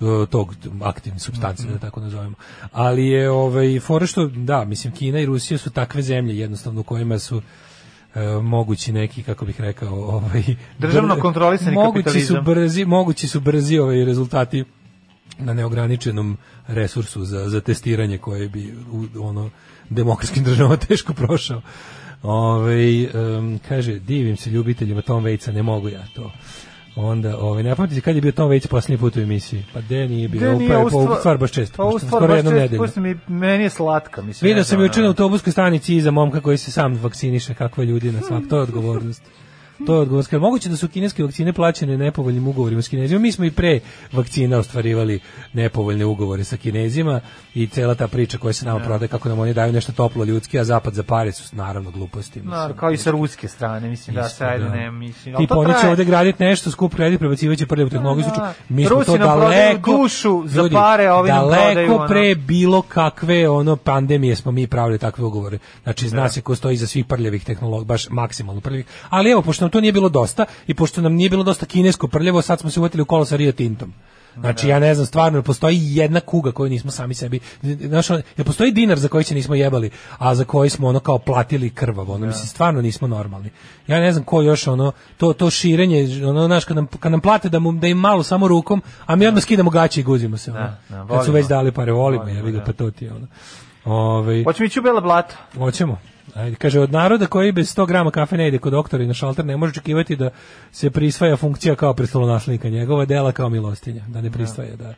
uh, 0.00 0.28
tog 0.28 0.54
aktivne 0.82 1.18
supstance 1.18 1.62
Mhm. 1.62 1.72
da 1.72 1.78
tako 1.78 2.00
nazovemo. 2.00 2.34
Ali 2.72 3.06
je 3.06 3.30
ovaj 3.30 3.80
fora 3.80 4.06
što 4.06 4.26
da, 4.26 4.64
mislim 4.64 4.92
Kina 4.92 5.20
i 5.20 5.26
Rusija 5.26 5.58
su 5.58 5.70
takve 5.70 6.02
zemlje 6.02 6.38
jednostavno 6.38 6.80
u 6.80 6.84
kojima 6.84 7.18
su 7.18 7.42
e, 8.14 8.20
mogući 8.32 8.92
neki 8.92 9.22
kako 9.22 9.44
bih 9.44 9.60
rekao 9.60 9.94
ovaj 9.96 10.42
Državno 10.78 11.16
kontrolisani 11.16 11.74
mogući 11.74 12.02
su 12.02 12.04
kapitalizam. 12.04 12.44
brzi 12.44 12.84
mogući 12.84 13.28
su 13.28 13.40
brzi 13.40 13.78
ovaj 13.78 14.04
rezultati 14.04 14.64
na 15.38 15.54
neograničenom 15.54 16.36
resursu 16.66 17.24
za, 17.24 17.48
za 17.48 17.60
testiranje 17.60 18.18
koje 18.18 18.48
bi 18.48 18.74
u 19.16 19.26
ono 19.26 19.50
demokratskim 19.90 20.44
državama 20.48 20.76
teško 20.76 21.12
prošao. 21.12 21.62
Ove, 22.22 23.06
kaže, 23.68 23.98
divim 23.98 24.36
se 24.36 24.50
ljubiteljima 24.50 25.02
Tom 25.02 25.24
Vejca, 25.24 25.52
ne 25.52 25.62
mogu 25.62 25.88
ja 25.88 26.04
to. 26.14 26.32
Onda, 26.96 27.38
ovaj, 27.38 27.62
ne 27.62 27.76
pamtite 27.76 28.00
kad 28.00 28.14
je 28.14 28.20
bio 28.20 28.32
Tom 28.32 28.48
Vejc 28.48 28.66
posljednji 28.66 28.98
put 28.98 29.16
u 29.16 29.20
emisiji? 29.20 29.64
Pa 29.74 29.80
de 29.80 30.08
nije 30.08 30.28
bio, 30.28 30.52
nije, 30.52 30.70
pa, 30.70 30.78
ovu 30.78 30.90
stvar- 30.90 31.18
stvar 31.18 31.38
baš 31.38 31.50
često, 31.52 31.76
Pa 31.76 31.82
ovu 31.82 31.92
pošto 31.92 32.06
stvar 32.06 32.18
skoro 32.20 32.28
baš 32.28 32.36
jednom 32.38 32.52
često, 32.52 32.62
nedeljno. 32.62 32.84
pošto 32.84 33.00
mi, 33.00 33.16
meni 33.28 33.62
je 33.62 33.70
slatka. 33.70 34.22
Mislim, 34.22 34.48
Vidio 34.48 34.60
ne 34.60 34.64
sam 34.64 34.80
juče 34.80 35.00
na 35.00 35.06
autobuskoj 35.08 35.52
stanici 35.52 35.96
iza 35.96 36.10
momka 36.10 36.40
koji 36.40 36.58
se 36.58 36.72
sam 36.72 36.94
vakciniše, 36.94 37.54
kakve 37.54 37.84
ljudi 37.84 38.12
na 38.12 38.20
svak, 38.20 38.42
to 38.50 38.56
je 38.56 38.62
odgovornost. 38.62 39.22
To 39.86 39.94
je 39.94 40.00
odgovornost. 40.00 40.32
Jel 40.32 40.40
Moguće 40.40 40.68
da 40.68 40.76
su 40.76 40.88
kineske 40.88 41.22
vakcine 41.22 41.52
plaćene 41.52 41.98
nepovoljnim 41.98 42.48
ugovorima 42.48 42.82
s 42.82 42.88
kinezima. 42.88 43.20
Mi 43.20 43.32
smo 43.32 43.44
i 43.44 43.50
pre 43.50 43.80
vakcina 44.12 44.58
ostvarivali 44.58 45.20
nepovoljne 45.52 46.04
ugovore 46.04 46.44
sa 46.44 46.56
kinezima 46.56 47.20
i 47.54 47.66
cela 47.66 47.94
ta 47.94 48.08
priča 48.08 48.38
koja 48.38 48.52
se 48.52 48.64
nama 48.66 48.80
prodaje 48.80 49.08
kako 49.08 49.28
nam 49.28 49.38
oni 49.38 49.54
daju 49.54 49.72
nešto 49.72 49.92
toplo 49.92 50.24
ljudski, 50.24 50.58
a 50.58 50.64
zapad 50.64 50.94
za 50.94 51.02
pare 51.02 51.32
su 51.32 51.56
naravno 51.56 51.90
gluposti. 51.90 52.38
mislim. 52.38 52.50
Naravno, 52.50 52.76
kao 52.76 52.90
i 52.90 52.96
sa 52.96 53.10
ruske 53.10 53.48
strane, 53.48 53.88
mislim 53.88 54.16
da 54.16 54.20
Isto, 54.20 54.36
se 54.36 54.44
ajde 54.44 54.64
da. 54.64 54.70
ne, 54.70 54.90
mislim. 54.90 55.46
to 55.46 55.58
oni 55.58 55.74
će 55.80 55.88
ovde 55.88 56.04
graditi 56.04 56.42
nešto, 56.44 56.70
skup 56.70 56.94
kredit, 56.94 57.18
prebacivaće 57.18 57.66
prljavu 57.66 57.90
tehnologiju. 57.90 58.24
Da, 58.24 58.28
slučaj. 58.28 58.46
da. 58.46 58.54
Mi 58.68 58.84
smo 58.84 58.96
Rusi 58.96 59.06
to 59.06 59.18
daleko, 59.18 59.90
dušu 59.92 60.42
za 60.46 60.68
pare, 60.72 61.06
a 61.06 61.14
ovi 61.14 61.28
daleko 61.28 61.62
prodaju, 61.64 61.94
ono. 61.94 62.06
pre 62.06 62.34
bilo 62.34 62.82
kakve 62.82 63.48
ono 63.48 63.76
pandemije 63.76 64.36
smo 64.36 64.52
mi 64.52 64.66
pravili 64.66 64.98
takve 64.98 65.24
ugovore. 65.24 65.58
Znači, 65.82 66.08
zna 66.08 66.28
se 66.28 66.40
ko 66.40 66.54
stoji 66.54 66.74
iza 66.74 66.86
svih 66.86 67.04
prljavih 67.04 67.44
tehnologija, 67.44 67.84
baš 67.84 68.10
maksimalno 68.10 68.60
prljavih. 68.60 68.86
Ali 69.10 69.30
evo, 69.30 69.42
pošto 69.42 69.64
to 69.72 69.80
nije 69.80 69.92
bilo 69.92 70.08
dosta 70.08 70.44
i 70.66 70.74
pošto 70.74 71.00
nam 71.00 71.14
nije 71.14 71.30
bilo 71.30 71.44
dosta 71.44 71.66
kinesko 71.66 72.08
prljavo, 72.08 72.42
sad 72.42 72.60
smo 72.60 72.70
se 72.70 72.80
uvatili 72.80 73.02
u 73.02 73.04
kolo 73.04 73.24
sa 73.24 73.36
Rio 73.36 73.52
Tintom. 73.52 73.92
Znači, 74.36 74.68
ja 74.68 74.78
ne 74.78 74.94
znam, 74.94 75.06
stvarno, 75.06 75.42
postoji 75.42 75.78
jedna 75.80 76.20
kuga 76.20 76.52
koju 76.52 76.70
nismo 76.70 76.90
sami 76.90 77.14
sebi, 77.14 77.40
znaš, 77.62 78.10
ono, 78.10 78.22
jel 78.36 78.44
postoji 78.44 78.72
dinar 78.72 78.98
za 78.98 79.08
koji 79.08 79.24
se 79.24 79.34
nismo 79.34 79.54
jebali, 79.54 79.90
a 80.18 80.34
za 80.34 80.44
koji 80.44 80.70
smo 80.70 80.88
ono 80.88 81.00
kao 81.00 81.18
platili 81.18 81.70
krvavo, 81.70 82.14
ono, 82.14 82.26
mislim, 82.26 82.46
stvarno 82.46 82.82
nismo 82.82 83.08
normalni. 83.08 83.50
Ja 83.86 84.00
ne 84.00 84.12
znam 84.12 84.24
ko 84.24 84.42
još, 84.42 84.66
ono, 84.66 84.92
to, 85.16 85.32
to 85.32 85.50
širenje, 85.50 86.26
ono, 86.26 86.46
znaš, 86.46 86.64
kad 86.64 86.76
nam, 86.76 86.86
kad 86.86 87.12
nam 87.12 87.20
plate 87.20 87.48
da, 87.48 87.58
mu, 87.58 87.72
da 87.72 87.86
im 87.86 87.98
malo 87.98 88.22
samo 88.22 88.48
rukom, 88.48 88.82
a 89.06 89.16
mi 89.16 89.26
odmah 89.26 89.42
skidamo 89.42 89.70
gaće 89.70 90.00
i 90.00 90.04
guzimo 90.04 90.36
se, 90.36 90.50
ono. 90.50 90.60
Da, 90.60 90.78
da, 90.88 90.96
kad 90.96 91.06
su 91.06 91.14
volimo. 91.14 91.32
već 91.32 91.46
dali 91.46 91.72
pare, 91.72 91.92
volimo, 91.92 92.24
Volimo, 92.24 92.50
ga, 92.50 92.58
da. 92.58 92.64
pa 92.64 92.72
to 92.72 92.90
ti 92.90 93.04
je, 93.04 93.12
ono. 93.12 93.26
Ove, 93.84 94.44
Hoćemo 94.44 94.66
ići 94.66 94.80
u 94.80 94.82
Bela 94.82 95.00
Blata. 95.00 95.36
Hoćemo. 95.54 96.11
Ajde, 96.34 96.56
kaže, 96.56 96.80
od 96.80 96.92
naroda 96.92 97.26
koji 97.26 97.52
bez 97.52 97.76
100 97.76 97.86
grama 97.86 98.10
kafe 98.10 98.36
ne 98.36 98.48
ide 98.48 98.58
kod 98.58 98.72
doktora 98.72 99.04
i 99.04 99.06
na 99.06 99.14
šalter 99.14 99.44
ne 99.44 99.56
može 99.56 99.70
očekivati 99.70 100.16
da 100.16 100.30
se 100.72 100.90
prisvaja 100.90 101.36
funkcija 101.36 101.74
kao 101.74 101.94
prestolonaslednika. 101.94 102.68
Njegova 102.68 103.04
dela 103.04 103.32
kao 103.32 103.48
milostinja, 103.48 104.04
da 104.08 104.20
ne 104.20 104.30
prisvaja, 104.30 104.76
da. 104.76 104.94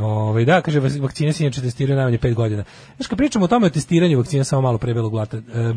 Ove, 0.00 0.44
da, 0.44 0.60
kaže, 0.60 0.80
vakcine 0.80 1.32
se 1.32 1.44
inače 1.44 1.60
testiraju 1.62 1.96
najmanje 1.96 2.18
5 2.18 2.34
godina. 2.34 2.64
Znaš, 2.96 3.06
kad 3.06 3.18
pričamo 3.18 3.44
o 3.44 3.48
tome 3.48 3.66
o 3.66 3.70
testiranju 3.70 4.18
vakcina, 4.18 4.44
samo 4.44 4.62
malo 4.62 4.78
pre 4.78 4.94
belog 4.94 5.12
blata, 5.12 5.36
e, 5.36 5.74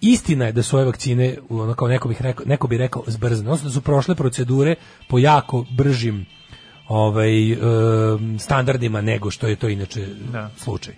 istina 0.00 0.44
je 0.44 0.52
da 0.52 0.62
su 0.62 0.76
ove 0.76 0.86
vakcine, 0.86 1.36
ono 1.48 1.74
kao 1.74 1.88
neko, 1.88 2.08
bih 2.08 2.22
rekao, 2.22 2.46
neko 2.46 2.68
bi 2.68 2.78
rekao, 2.78 3.02
zbrzane, 3.06 3.48
odnosno 3.48 3.68
da 3.68 3.74
su 3.74 3.80
prošle 3.80 4.14
procedure 4.14 4.74
po 5.08 5.18
jako 5.18 5.64
bržim 5.76 6.26
ovaj, 6.88 7.52
e, 7.52 7.56
standardima 8.38 9.00
nego 9.00 9.30
što 9.30 9.46
je 9.46 9.56
to 9.56 9.68
inače 9.68 10.06
Da. 10.32 10.50
slučaj. 10.56 10.94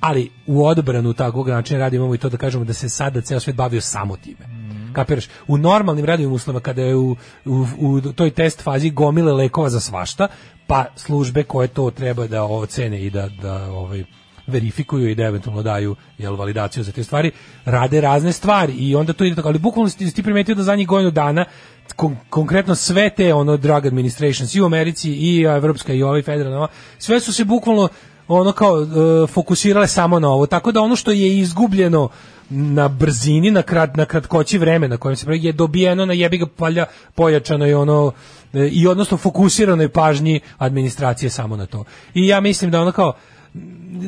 Ali 0.00 0.30
u 0.46 0.66
odbranu 0.66 1.12
takvog 1.12 1.48
načina 1.48 1.80
rada 1.80 1.96
imamo 1.96 2.14
i 2.14 2.18
to 2.18 2.28
da 2.28 2.36
kažemo 2.36 2.64
da 2.64 2.72
se 2.72 2.88
sada 2.88 3.20
ceo 3.20 3.40
svet 3.40 3.56
bavio 3.56 3.80
samo 3.80 4.16
time. 4.16 4.66
Kapiraš? 4.92 5.28
U 5.46 5.58
normalnim 5.58 6.04
radovim 6.04 6.32
uslovima 6.32 6.60
kada 6.60 6.82
je 6.82 6.96
u, 6.96 7.16
u, 7.44 7.66
u 7.78 8.00
toj 8.00 8.30
test 8.30 8.62
fazi 8.62 8.90
gomile 8.90 9.32
lekova 9.32 9.68
za 9.70 9.80
svašta, 9.80 10.28
pa 10.66 10.84
službe 10.96 11.42
koje 11.42 11.68
to 11.68 11.90
treba 11.90 12.26
da 12.26 12.44
ocene 12.44 13.02
i 13.02 13.10
da, 13.10 13.28
da 13.28 13.70
ovaj, 13.70 14.04
verifikuju 14.46 15.10
i 15.10 15.14
da 15.14 15.24
eventualno 15.24 15.62
daju 15.62 15.96
jel, 16.18 16.36
validaciju 16.36 16.84
za 16.84 16.92
te 16.92 17.04
stvari, 17.04 17.30
rade 17.64 18.00
razne 18.00 18.32
stvari 18.32 18.72
i 18.72 18.94
onda 18.94 19.12
to 19.12 19.24
ide 19.24 19.36
tako, 19.36 19.48
ali 19.48 19.58
bukvalno 19.58 19.88
si 19.88 20.14
ti 20.14 20.22
primetio 20.22 20.54
da 20.54 20.62
zadnjih 20.62 20.88
godinu 20.88 21.10
dana 21.10 21.44
kon- 21.96 22.16
konkretno 22.30 22.74
sve 22.74 23.10
te 23.10 23.34
ono 23.34 23.56
drug 23.56 23.86
administrations 23.86 24.54
i 24.54 24.60
u 24.60 24.66
Americi 24.66 25.10
i 25.10 25.42
evropska 25.42 25.92
i 25.92 26.02
ovaj 26.02 26.22
federalna, 26.22 26.68
sve 26.98 27.20
su 27.20 27.32
se 27.32 27.44
bukvalno 27.44 27.88
ono 28.28 28.52
kao 28.52 28.82
e, 28.82 28.86
fokusirale 29.26 29.86
samo 29.86 30.20
na 30.20 30.28
ovo. 30.28 30.46
Tako 30.46 30.72
da 30.72 30.80
ono 30.80 30.96
što 30.96 31.10
je 31.10 31.38
izgubljeno 31.38 32.08
na 32.50 32.88
brzini, 32.88 33.50
na, 33.50 33.62
krat, 33.62 33.96
na 33.96 34.04
kratkoći 34.04 34.58
vremena 34.58 34.96
kojem 34.96 35.16
se 35.16 35.26
je 35.30 35.52
dobijeno 35.52 36.06
na 36.06 36.12
jebi 36.12 36.38
ga 36.38 36.46
palja 36.46 36.84
pojačano 37.14 37.66
i 37.66 37.74
ono 37.74 38.12
e, 38.52 38.68
i 38.68 38.86
odnosno 38.86 39.16
fokusiranoj 39.16 39.88
pažnji 39.88 40.40
administracije 40.58 41.30
samo 41.30 41.56
na 41.56 41.66
to. 41.66 41.84
I 42.14 42.26
ja 42.26 42.40
mislim 42.40 42.70
da 42.70 42.80
ono 42.80 42.92
kao 42.92 43.12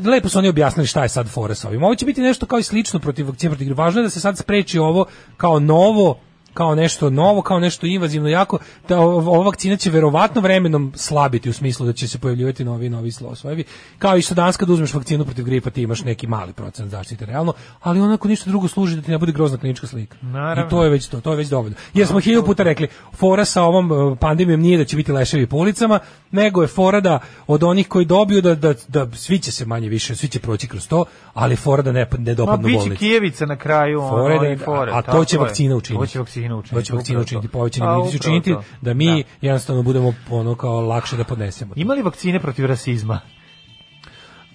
lepo 0.04 0.28
su 0.28 0.38
oni 0.38 0.48
objasnili 0.48 0.86
šta 0.86 1.02
je 1.02 1.08
sad 1.08 1.28
fora 1.28 1.54
sa 1.54 1.68
ovim. 1.68 1.82
Ovo 1.82 1.94
će 1.94 2.06
biti 2.06 2.20
nešto 2.20 2.46
kao 2.46 2.58
i 2.58 2.62
slično 2.62 3.00
protiv 3.00 3.26
vakcine 3.26 3.50
protiv. 3.50 3.78
Važno 3.78 4.00
je 4.00 4.02
da 4.02 4.10
se 4.10 4.20
sad 4.20 4.38
spreči 4.38 4.78
ovo 4.78 5.06
kao 5.36 5.60
novo 5.60 6.18
kao 6.58 6.74
nešto 6.74 7.10
novo, 7.10 7.42
kao 7.42 7.60
nešto 7.60 7.86
invazivno 7.86 8.28
jako, 8.28 8.58
da 8.88 9.00
ova 9.00 9.44
vakcina 9.44 9.76
će 9.76 9.90
verovatno 9.90 10.40
vremenom 10.40 10.92
slabiti 10.96 11.50
u 11.50 11.52
smislu 11.52 11.86
da 11.86 11.92
će 11.92 12.08
se 12.08 12.18
pojavljivati 12.18 12.64
novi 12.64 12.86
i 12.86 12.90
novi 12.90 13.10
slojevi. 13.12 13.64
Kao 13.98 14.16
i 14.16 14.22
što 14.22 14.34
danas 14.34 14.56
kad 14.56 14.70
uzmeš 14.70 14.94
vakcinu 14.94 15.24
protiv 15.24 15.44
gripa 15.44 15.70
ti 15.70 15.82
imaš 15.82 16.04
neki 16.04 16.26
mali 16.26 16.52
procent 16.52 16.90
zaštite 16.90 17.26
realno, 17.26 17.52
ali 17.80 18.00
onako 18.00 18.28
ništa 18.28 18.50
drugo 18.50 18.68
služi 18.68 18.96
da 18.96 19.02
ti 19.02 19.10
ne 19.10 19.18
bude 19.18 19.32
grozna 19.32 19.58
klinička 19.58 19.86
slika. 19.86 20.16
Naravno. 20.22 20.66
I 20.66 20.70
to 20.70 20.84
je 20.84 20.90
već 20.90 21.06
to, 21.08 21.20
to 21.20 21.30
je 21.30 21.36
već 21.36 21.48
dovoljno. 21.48 21.76
Jer 21.94 22.06
smo 22.06 22.20
hiljadu 22.20 22.46
puta 22.46 22.62
rekli, 22.62 22.88
fora 23.14 23.44
sa 23.44 23.62
ovom 23.62 23.90
uh, 23.90 24.18
pandemijom 24.18 24.60
nije 24.60 24.78
da 24.78 24.84
će 24.84 24.96
biti 24.96 25.12
leševi 25.12 25.46
po 25.46 25.56
ulicama, 25.56 26.00
nego 26.30 26.62
je 26.62 26.68
fora 26.68 27.00
da 27.00 27.18
od 27.46 27.62
onih 27.62 27.88
koji 27.88 28.04
dobiju 28.04 28.42
da, 28.42 28.54
da, 28.54 28.74
da 28.88 29.10
svi 29.12 29.38
će 29.38 29.52
se 29.52 29.64
manje 29.64 29.88
više, 29.88 30.16
svi 30.16 30.28
će 30.28 30.40
proći 30.40 30.68
kroz 30.68 30.88
to, 30.88 31.04
ali 31.34 31.56
fora 31.56 31.82
da 31.82 31.92
ne, 31.92 32.06
ne 32.18 32.32
Ma 32.32 32.34
dopadnu 32.34 32.66
biće 32.66 32.78
bolnicu. 32.78 32.98
Kijevica 32.98 33.46
na 33.46 33.56
kraju, 33.56 34.00
ono, 34.00 34.08
Fore 34.08 34.56
da- 34.56 34.72
a, 34.72 34.98
a 34.98 35.02
to 35.02 35.24
će 35.24 35.38
vakcina 35.38 35.76
učiniti. 35.76 36.02
To 36.02 36.06
će 36.06 36.18
vakcina 36.18 36.47
učiniti. 36.56 36.74
To 36.74 36.82
će 36.82 36.92
vakcina 36.96 37.20
učiniti, 37.20 37.48
to. 37.48 37.52
povećani 37.52 37.86
A, 37.86 37.92
imunitet 37.92 38.20
učiniti 38.20 38.54
da 38.80 38.94
mi 38.94 39.24
jednostavno 39.40 39.82
budemo 39.82 40.14
ono 40.30 40.54
kao 40.54 40.80
lakše 40.80 41.16
da 41.16 41.24
podnesemo. 41.24 41.72
Ima 41.76 41.94
li 41.94 42.02
vakcine 42.02 42.40
protiv 42.40 42.66
rasizma? 42.66 43.20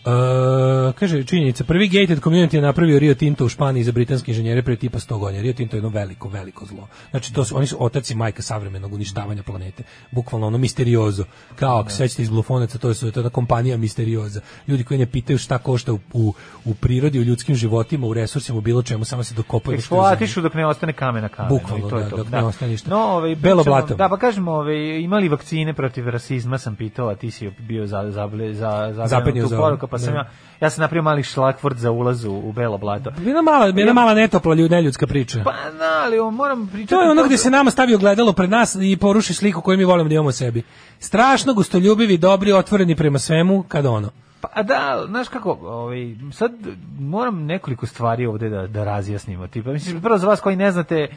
Uh, 0.05 0.93
kaže 0.95 1.23
činjenica, 1.23 1.63
prvi 1.63 1.87
gated 1.87 2.19
community 2.19 2.55
je 2.55 2.61
napravio 2.61 2.99
Rio 2.99 3.15
Tinto 3.15 3.45
u 3.45 3.49
Španiji 3.49 3.83
za 3.83 3.91
britanske 3.91 4.31
inženjere 4.31 4.61
pre 4.61 4.75
tipa 4.75 4.99
100 4.99 5.17
godina. 5.17 5.41
Rio 5.41 5.53
Tinto 5.53 5.75
je 5.75 5.77
jedno 5.77 5.89
veliko, 5.89 6.29
veliko 6.29 6.65
zlo. 6.65 6.87
Znači, 7.11 7.33
to 7.33 7.45
su, 7.45 7.57
oni 7.57 7.67
su 7.67 7.77
otac 7.79 8.09
i 8.09 8.15
majka 8.15 8.41
savremenog 8.41 8.93
uništavanja 8.93 9.43
planete. 9.43 9.83
Bukvalno 10.11 10.47
ono 10.47 10.57
misteriozo. 10.57 11.23
Kao, 11.55 11.79
ako 11.79 11.89
se 11.89 11.97
sećate 11.97 12.21
iz 12.21 12.29
Blufonaca, 12.29 12.77
to 12.77 12.89
je, 12.89 12.95
to 12.95 13.05
je 13.05 13.11
jedna 13.15 13.29
kompanija 13.29 13.77
misterioza. 13.77 14.41
Ljudi 14.67 14.83
koji 14.83 14.97
ne 14.97 15.05
pitaju 15.05 15.37
šta 15.37 15.57
košta 15.57 15.93
u, 15.93 15.99
u, 16.13 16.33
u 16.65 16.73
prirodi, 16.73 17.19
u 17.19 17.23
ljudskim 17.23 17.55
životima, 17.55 18.07
u 18.07 18.13
resursima, 18.13 18.57
u 18.57 18.61
bilo 18.61 18.83
čemu, 18.83 19.05
samo 19.05 19.23
se 19.23 19.35
dokopaju. 19.35 19.75
Eksploatišu 19.75 20.41
dok 20.41 20.53
ne 20.53 20.65
ostane 20.67 20.93
kamen 20.93 21.21
na 21.21 21.29
kamenu. 21.29 21.59
Bukvalno, 21.59 21.89
to 21.89 21.97
je 21.97 22.03
da, 22.03 22.09
to. 22.09 22.17
dok 22.17 22.29
ne 22.31 22.43
ostane 22.43 22.71
ništa. 22.71 22.89
No, 22.89 22.97
ovaj, 22.97 23.35
Belo 23.35 23.63
blato. 23.63 23.95
Da, 23.95 24.09
pa 24.09 24.17
kažemo, 24.17 24.51
ovaj, 24.51 24.99
ima 24.99 25.17
li 25.17 25.29
vakcine 25.29 25.73
protiv 25.73 26.09
rasizma, 26.09 26.57
sam 26.57 26.75
pitao, 26.75 27.09
a 27.09 27.15
ti 27.15 27.31
si 27.31 27.49
bio 27.59 27.87
za, 27.87 28.11
za, 28.11 28.29
za, 28.53 28.93
za, 28.95 29.07
Zapenio 29.07 29.43
tu 29.43 29.49
za- 29.49 29.57
poruku, 29.57 29.92
pa 29.93 29.99
sam 29.99 30.15
ja, 30.15 30.29
ja 30.61 30.69
sam 30.69 30.81
napravio 30.81 31.03
mali 31.03 31.23
šlakvort 31.23 31.77
za 31.77 31.91
ulaz 31.91 32.25
u, 32.25 32.33
u 32.33 32.51
Belo 32.51 32.77
blato. 32.77 33.11
Jedna 33.25 33.41
mala, 33.41 33.65
jedna 33.65 33.93
mala 33.93 34.13
netopla 34.13 34.55
ljud, 34.55 34.71
neljudska 34.71 35.07
priča. 35.07 35.41
Pa, 35.43 35.51
da, 35.51 36.01
ali 36.05 36.19
on, 36.19 36.33
moram 36.33 36.67
pričati... 36.67 36.89
To 36.89 37.01
je 37.01 37.11
ono 37.11 37.23
gde 37.23 37.37
se 37.37 37.49
nama 37.49 37.71
stavi 37.71 37.95
ogledalo 37.95 38.33
pred 38.33 38.49
nas 38.49 38.77
i 38.81 38.97
poruši 38.97 39.33
sliku 39.33 39.61
koju 39.61 39.77
mi 39.77 39.83
volimo 39.83 40.09
da 40.09 40.13
imamo 40.13 40.29
o 40.29 40.31
sebi. 40.31 40.63
Strašno 40.99 41.53
gostoljubivi, 41.53 42.17
dobri, 42.17 42.51
otvoreni 42.51 42.95
prema 42.95 43.19
svemu, 43.19 43.63
kad 43.67 43.85
ono. 43.85 44.09
Pa 44.43 44.63
da, 44.63 45.03
znaš 45.07 45.27
kako, 45.27 45.57
ovaj, 45.61 46.15
sad 46.31 46.51
moram 46.99 47.45
nekoliko 47.45 47.85
stvari 47.85 48.25
ovde 48.25 48.49
da, 48.49 48.67
da 48.67 48.83
razjasnimo. 48.83 49.47
Tipa, 49.47 49.71
mislim, 49.71 50.01
prvo 50.01 50.17
za 50.17 50.27
vas 50.27 50.41
koji 50.41 50.55
ne 50.55 50.71
znate, 50.71 50.95
eh, 50.95 51.07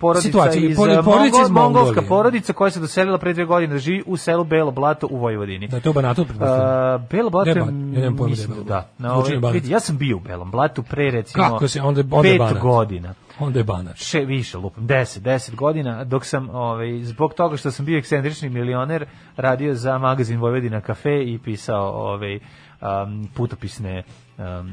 porodica 0.00 0.28
Situaciju, 0.28 0.70
iz, 0.70 0.78
eh, 0.78 1.02
porodica 1.04 1.42
iz 1.42 1.48
Mongol- 1.48 1.52
mongolska 1.52 1.84
Mongolije. 1.86 2.08
porodica 2.08 2.52
koja 2.52 2.70
se 2.70 2.80
doselila 2.80 3.18
pre 3.18 3.32
dve 3.32 3.44
godine 3.44 3.72
da 3.72 3.78
živi 3.78 4.02
u 4.06 4.16
selu 4.16 4.44
Belo 4.44 4.70
Blato 4.70 5.08
u 5.10 5.16
Vojvodini. 5.16 5.68
Da 5.68 5.76
je 5.76 5.82
to 5.82 5.92
Banatu 5.92 6.24
pretpostavljam. 6.24 7.06
Belo 7.10 7.30
Blato, 7.30 7.50
je? 7.50 7.56
Ja 7.56 8.04
je 8.04 8.10
mislim, 8.10 8.56
da. 8.56 8.64
Blato. 8.64 8.88
Na 8.98 9.14
ovaj, 9.14 9.52
vidi, 9.52 9.70
ja 9.70 9.80
sam 9.80 9.98
bio 9.98 10.16
u 10.16 10.20
Belom 10.20 10.50
Blatu 10.50 10.82
pre 10.82 11.10
recimo 11.10 11.44
Kako 11.44 11.68
se, 11.68 11.82
onda, 11.82 12.00
onda 12.00 12.22
pet 12.22 12.38
Banat. 12.38 12.62
godina. 12.62 13.14
Onda 13.40 13.58
je 13.58 13.64
Banat. 13.64 13.96
Še, 13.96 14.20
više 14.20 14.58
lupam, 14.58 14.86
10, 14.86 15.20
10 15.20 15.54
godina, 15.54 16.04
dok 16.04 16.24
sam, 16.24 16.50
ovaj, 16.50 17.00
zbog 17.02 17.34
toga 17.34 17.56
što 17.56 17.70
sam 17.70 17.86
bio 17.86 17.98
ekscentrični 17.98 18.48
milioner, 18.48 19.06
radio 19.36 19.74
za 19.74 19.98
magazin 19.98 20.40
Vojvodina 20.40 20.80
kafe 20.80 21.22
i 21.24 21.38
pisao 21.44 21.88
ovaj, 21.88 22.38
um, 22.80 23.28
putopisne 23.34 24.02
um, 24.38 24.72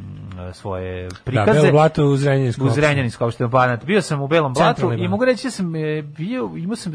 svoje 0.53 1.09
Da, 1.09 1.15
prikaze. 1.23 1.59
Belo 1.59 1.71
blato 1.71 2.05
u 2.05 2.17
Zrenjaninsku. 2.17 2.65
U 2.65 2.69
Zrenjaninsku 2.69 3.25
opštinu 3.25 3.49
Banat. 3.49 3.85
Bio 3.85 4.01
sam 4.01 4.21
u 4.21 4.27
Belom 4.27 4.53
blatu 4.53 4.93
i 4.93 5.07
mogu 5.07 5.25
reći 5.25 5.47
da 5.47 5.51
sam 5.51 5.75
e, 5.75 6.01
bio, 6.01 6.51
imao 6.57 6.75
sam, 6.75 6.93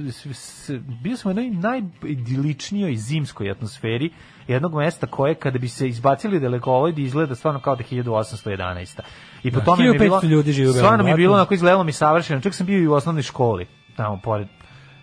bio 1.02 1.16
sam 1.16 1.32
u 1.32 1.38
jednoj 1.38 1.50
najidiličnijoj 1.50 2.96
zimskoj 2.96 3.50
atmosferi 3.50 4.10
jednog 4.48 4.74
mesta 4.74 5.06
koje 5.06 5.34
kada 5.34 5.58
bi 5.58 5.68
se 5.68 5.88
izbacili 5.88 6.40
dalekovodi 6.40 7.02
izgleda 7.02 7.34
stvarno 7.34 7.60
kao 7.60 7.76
da 7.76 7.82
je 7.90 8.02
1811. 8.02 9.00
I 9.42 9.50
po 9.50 9.58
Da, 9.58 9.64
tome 9.64 9.82
mi 9.82 9.88
je 9.88 9.92
1500 9.92 9.98
bilo, 9.98 10.20
ljudi 10.22 10.50
u 10.50 10.54
Belom 10.54 10.74
stvarno 10.74 11.04
mi 11.04 11.10
je 11.10 11.16
bilo 11.16 11.34
onako 11.34 11.54
izgledalo 11.54 11.84
mi 11.84 11.92
savršeno. 11.92 12.40
Čak 12.40 12.54
sam 12.54 12.66
bio 12.66 12.78
i 12.78 12.88
u 12.88 12.92
osnovnoj 12.92 13.22
školi 13.22 13.66
tamo 13.96 14.20
pored 14.22 14.48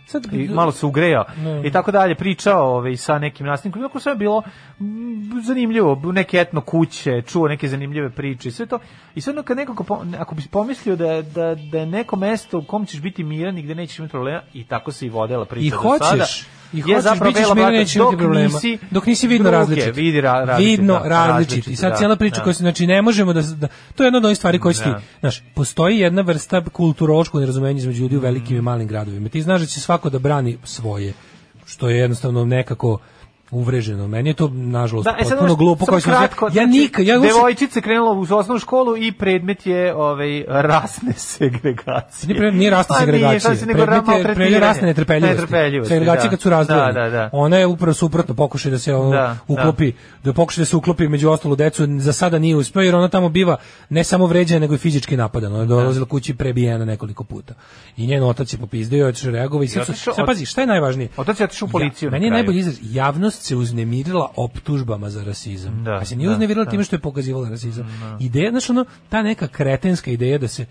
Sad, 0.08 0.34
i 0.34 0.48
malo 0.48 0.72
se 0.72 0.86
ugrejao. 0.86 1.26
Ne. 1.38 1.62
i 1.68 1.72
tako 1.72 1.92
dalje 1.92 2.16
pričao 2.16 2.76
ovaj 2.76 2.98
sa 2.98 3.20
nekim 3.20 3.46
nastavnikom 3.46 3.82
jako 3.82 4.00
sve 4.00 4.12
je 4.12 4.16
bilo 4.16 4.44
mm, 4.80 5.42
zanimljivo 5.44 6.02
neke 6.14 6.38
etno 6.38 6.62
kuće 6.62 7.22
čuo 7.22 7.48
neke 7.48 7.68
zanimljive 7.68 8.10
priče 8.10 8.50
i 8.50 8.52
sve 8.52 8.66
to. 8.66 8.80
I 9.16 9.22
sve 9.22 9.44
kad 9.44 9.58
nekako 9.58 10.06
ako 10.20 10.36
bi 10.36 10.42
pomislio 10.52 10.96
da, 10.96 11.22
da, 11.22 11.56
da 11.56 11.80
je 11.80 11.86
neko 11.86 12.16
mesto 12.16 12.58
u 12.58 12.64
kom 12.64 12.86
ćeš 12.86 13.02
biti 13.02 13.24
miran 13.24 13.58
i 13.58 13.62
gde 13.62 13.76
nećeš 13.76 14.00
imati 14.00 14.12
problema 14.12 14.42
i 14.54 14.64
tako 14.64 14.92
se 14.92 15.06
i 15.06 15.10
vodela 15.10 15.46
priča 15.46 15.68
I 15.68 15.70
do 15.70 15.78
hoćeš, 15.78 16.08
sada, 16.10 16.26
i 16.74 16.84
je 16.86 17.02
zapravo 17.02 17.32
Bela 17.32 17.70
imati 17.74 17.98
dok 17.98 18.18
problema. 18.18 18.54
nisi, 18.54 18.78
dok 18.92 19.06
nisi 19.06 19.28
vidno 19.28 19.44
druge, 19.44 19.58
različit. 19.58 19.96
vidi 19.96 20.22
ra, 20.22 20.44
različit, 20.46 20.78
vidno 20.80 20.94
da, 20.94 21.10
različit. 21.10 21.68
I 21.68 21.76
sad 21.76 21.92
da, 21.92 21.98
cijela 21.98 22.16
priča 22.16 22.36
da. 22.38 22.44
koja 22.44 22.54
se, 22.54 22.58
znači, 22.64 22.88
ne 22.88 23.02
možemo 23.02 23.34
da, 23.34 23.42
da 23.42 23.68
to 23.96 24.04
je 24.04 24.08
jedna 24.08 24.18
od 24.18 24.26
onih 24.26 24.38
stvari 24.38 24.60
koje 24.60 24.74
ti, 24.74 24.80
Da. 24.86 25.02
znaš, 25.20 25.44
postoji 25.56 26.00
jedna 26.00 26.22
vrsta 26.22 26.64
kulturološkog 26.72 27.42
nerazumenja 27.42 27.78
između 27.78 28.02
ljudi 28.02 28.18
u 28.18 28.20
velikim 28.20 28.58
i 28.58 28.62
malim 28.62 28.88
gradovima. 28.88 29.30
Ti 29.30 29.42
znaš 29.42 29.62
da 29.62 29.68
će 29.68 29.80
svako 29.80 30.10
da 30.10 30.20
brani 30.20 30.58
svoje, 30.64 31.14
što 31.66 31.90
je 31.90 31.98
jednostavno 31.98 32.46
nekako 32.46 33.00
uvreženo. 33.52 34.08
Meni 34.08 34.30
je 34.30 34.34
to, 34.34 34.48
nažalost, 34.50 35.06
Da, 35.06 35.16
e 35.20 35.24
potpuno 35.24 35.56
glupo. 35.56 35.86
kao 35.86 36.00
kratko, 36.00 36.46
ja 36.46 36.52
znači, 36.52 36.68
nikad, 36.70 37.06
ja 37.06 37.20
devojčica 37.20 37.82
krenula 37.82 38.12
u 38.12 38.22
osnovnu 38.22 38.60
školu 38.60 38.98
i 38.98 39.12
predmet 39.12 39.66
je 39.66 39.96
ovaj 39.96 40.44
rasne 40.48 41.14
segregacije. 41.32 42.40
Nije, 42.40 42.52
nije 42.52 42.72
rasna 42.72 42.96
Pa 42.98 43.06
nije, 43.06 43.40
si, 43.40 43.66
nego 43.66 43.86
Predmet 43.86 44.18
je 44.18 44.24
predmet 44.26 44.60
rasne 44.60 44.88
netrpeljivosti. 44.88 45.36
Netrpeljivosti, 45.36 45.90
Segregacija 45.90 46.24
da. 46.24 46.30
kad 46.30 46.42
su 46.42 46.50
razdvojeni. 46.50 46.94
Da, 46.94 47.02
da, 47.02 47.10
da. 47.10 47.30
Ona 47.34 47.58
je 47.58 47.66
upravo 47.66 47.94
suprotno, 47.94 48.36
pokušaj 48.36 48.72
da 48.72 48.80
se 48.80 48.96
ono 48.96 49.10
Da, 49.12 49.38
uklopi, 49.48 49.92
da. 50.24 50.34
pokušaj 50.34 50.62
da 50.62 50.66
se 50.66 50.76
uklopi 50.76 51.08
među 51.08 51.30
ostalu 51.30 51.56
decu, 51.56 51.88
za 51.98 52.14
sada 52.14 52.40
nije 52.40 52.56
uspeo 52.56 52.82
jer 52.82 52.96
ona 52.96 53.08
tamo 53.10 53.30
biva 53.30 53.58
ne 53.90 54.04
samo 54.04 54.26
vređana 54.26 54.60
nego 54.60 54.74
i 54.74 54.78
fizički 54.78 55.18
napadana. 55.18 55.54
Ona 55.56 55.64
je 55.64 55.68
dolazila 55.68 56.06
kući 56.06 56.34
prebijena 56.36 56.86
nekoliko 56.86 57.24
puta. 57.24 57.54
I 57.98 58.08
njen 58.08 58.24
otac 58.24 58.54
je 58.54 58.58
popizdio, 58.58 58.98
je 58.98 59.06
otišao 59.06 59.32
reagovao 59.32 59.64
i 59.64 59.68
sad, 59.68 59.84
otišao- 59.84 60.16
sad 60.16 60.26
pazi, 60.26 60.46
šta 60.46 60.62
je 60.62 60.68
najvažnije? 60.68 61.10
Otac 61.18 61.40
je 61.40 61.44
otišao 61.44 61.66
u 61.66 61.70
policiju 61.70 62.08
Ja, 62.08 62.12
meni 62.12 62.26
je 62.26 62.32
najbolji 62.32 62.60
izraz, 62.60 62.78
javnost 62.84 63.37
se 63.38 63.56
uznemirila 63.56 64.32
optužbama 64.36 65.10
za 65.10 65.24
rasizam. 65.24 65.84
Da, 65.84 65.94
a 65.94 66.06
se 66.06 66.16
nije 66.16 66.28
da, 66.28 66.34
uznemirila 66.34 66.66
da. 66.66 66.72
time 66.72 66.84
što 66.84 66.96
je 66.96 67.00
pokazivala 67.00 67.50
rasizam. 67.50 67.88
Ideja, 68.20 68.52
znaš 68.52 68.70
ono, 68.70 68.86
ta 69.10 69.22
neka 69.22 69.48
kretenska 69.48 70.12
ideja 70.12 70.38
da 70.38 70.48
se 70.48 70.66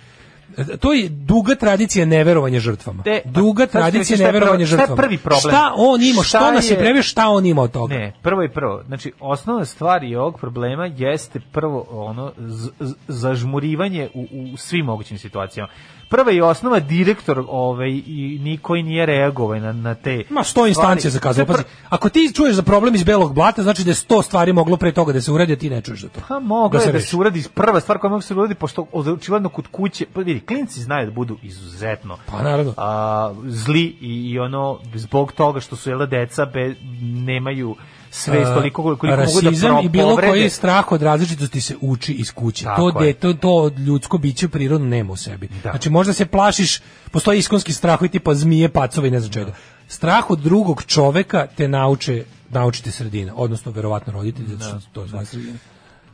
to 0.80 0.92
je 0.92 1.08
duga 1.08 1.54
tradicija 1.54 2.06
neverovanja 2.06 2.60
žrtvama. 2.60 3.02
Te- 3.02 3.22
duga 3.26 3.66
tradicija 3.66 4.16
šta 4.16 4.26
neverovanja 4.26 4.56
prvo- 4.56 4.66
šta 4.66 4.74
je 4.74 4.80
žrtvama. 4.80 4.96
prvi 4.98 5.18
problem? 5.18 5.40
Šta 5.40 5.72
on 5.76 6.02
ima, 6.02 6.22
Šta 6.22 6.38
što 6.38 6.50
nas 6.50 6.70
je- 6.70 6.78
previo, 6.78 7.02
šta 7.02 7.28
on 7.28 7.46
ima 7.46 7.62
od 7.62 7.70
toga? 7.70 7.94
Ne, 7.94 8.12
prvo 8.22 8.42
i 8.42 8.48
prvo. 8.48 8.82
Znači, 8.82 9.12
osnovna 9.20 9.64
stvar 9.64 10.04
i 10.04 10.16
ovog 10.16 10.40
problema 10.40 10.86
jeste 10.88 11.40
prvo 11.52 11.86
ono 11.90 12.32
z, 12.38 12.70
z- 12.80 12.94
zažmurivanje 13.08 14.08
u, 14.14 14.26
u 14.52 14.56
svim 14.56 14.86
mogućim 14.86 15.18
situacijama. 15.18 15.68
Prva 16.08 16.32
i 16.32 16.40
osnova 16.40 16.80
direktor 16.80 17.44
ovaj 17.48 17.90
i 17.90 18.38
niko 18.40 18.76
i 18.76 18.82
nije 18.82 19.06
reagovao 19.06 19.58
na, 19.58 19.72
na 19.72 19.94
te 19.94 20.24
Ma 20.30 20.44
sto 20.44 20.66
instancija 20.66 21.10
stvari. 21.10 21.34
zakazalo. 21.34 21.46
Pazi, 21.46 21.62
ako 21.88 22.08
ti 22.08 22.32
čuješ 22.34 22.54
za 22.54 22.62
problem 22.62 22.94
iz 22.94 23.04
belog 23.04 23.34
blata, 23.34 23.62
znači 23.62 23.84
da 23.84 23.90
je 23.90 23.94
sto 23.94 24.22
stvari 24.22 24.52
moglo 24.52 24.76
pre 24.76 24.92
toga 24.92 25.12
da 25.12 25.20
se 25.20 25.32
uredi, 25.32 25.52
a 25.52 25.56
ti 25.56 25.70
ne 25.70 25.80
čuješ 25.80 26.00
za 26.00 26.08
to. 26.08 26.20
Pa 26.28 26.38
moglo 26.38 26.80
je 26.80 26.92
da 26.92 27.00
se 27.00 27.16
uradi 27.16 27.44
prva 27.54 27.80
stvar 27.80 27.98
koja 27.98 28.10
može 28.10 28.26
se 28.26 28.34
uradi 28.34 28.54
pošto 28.54 28.86
očigledno 28.92 29.48
kod 29.48 29.66
kuće 29.66 30.06
pa 30.12 30.20
vidi 30.20 30.40
klinci 30.40 30.80
znaju 30.80 31.06
da 31.06 31.12
budu 31.12 31.36
izuzetno 31.42 32.18
Pa 32.26 32.42
naravno. 32.42 32.74
a, 32.76 33.32
zli 33.44 33.96
i, 34.00 34.30
i 34.30 34.38
ono 34.38 34.78
zbog 34.94 35.32
toga 35.32 35.60
što 35.60 35.76
su 35.76 35.90
jela 35.90 36.06
deca 36.06 36.44
be, 36.44 36.74
nemaju 37.02 37.76
svest 38.10 38.52
toliko 38.54 38.82
koliko, 38.82 39.00
koliko 39.00 39.22
mogu 39.22 39.40
da 39.40 39.80
i 39.82 39.88
bilo 39.88 40.08
povrede. 40.08 40.28
koji 40.28 40.50
strah 40.50 40.92
od 40.92 41.02
različitosti 41.02 41.60
se 41.60 41.76
uči 41.80 42.12
iz 42.12 42.32
kuće. 42.32 42.64
Tako 42.64 42.92
to, 42.92 43.00
je. 43.00 43.12
de, 43.12 43.18
to, 43.18 43.32
to 43.32 43.50
od 43.50 43.78
ljudsko 43.78 44.18
biće 44.18 44.48
prirodno 44.48 44.86
nema 44.86 45.12
u 45.12 45.16
sebi. 45.16 45.48
Da. 45.62 45.70
Znači 45.70 45.90
možda 45.90 46.12
se 46.12 46.26
plašiš, 46.26 46.80
postoji 47.10 47.38
iskonski 47.38 47.72
strah 47.72 48.02
i 48.02 48.08
tipa 48.08 48.34
zmije, 48.34 48.68
pacove 48.68 49.08
i 49.08 49.10
ne 49.10 49.20
znam 49.20 49.32
čega. 49.32 49.52
Strah 49.88 50.30
od 50.30 50.38
drugog 50.38 50.84
čoveka 50.84 51.46
te 51.56 51.68
nauče 51.68 52.24
naučite 52.50 52.90
sredina, 52.90 53.32
odnosno 53.36 53.72
verovatno 53.72 54.12
roditelji, 54.12 54.48
zato 54.48 54.80
što 54.80 54.90
to 54.92 55.08
svoja 55.08 55.24
sredina. 55.24 55.58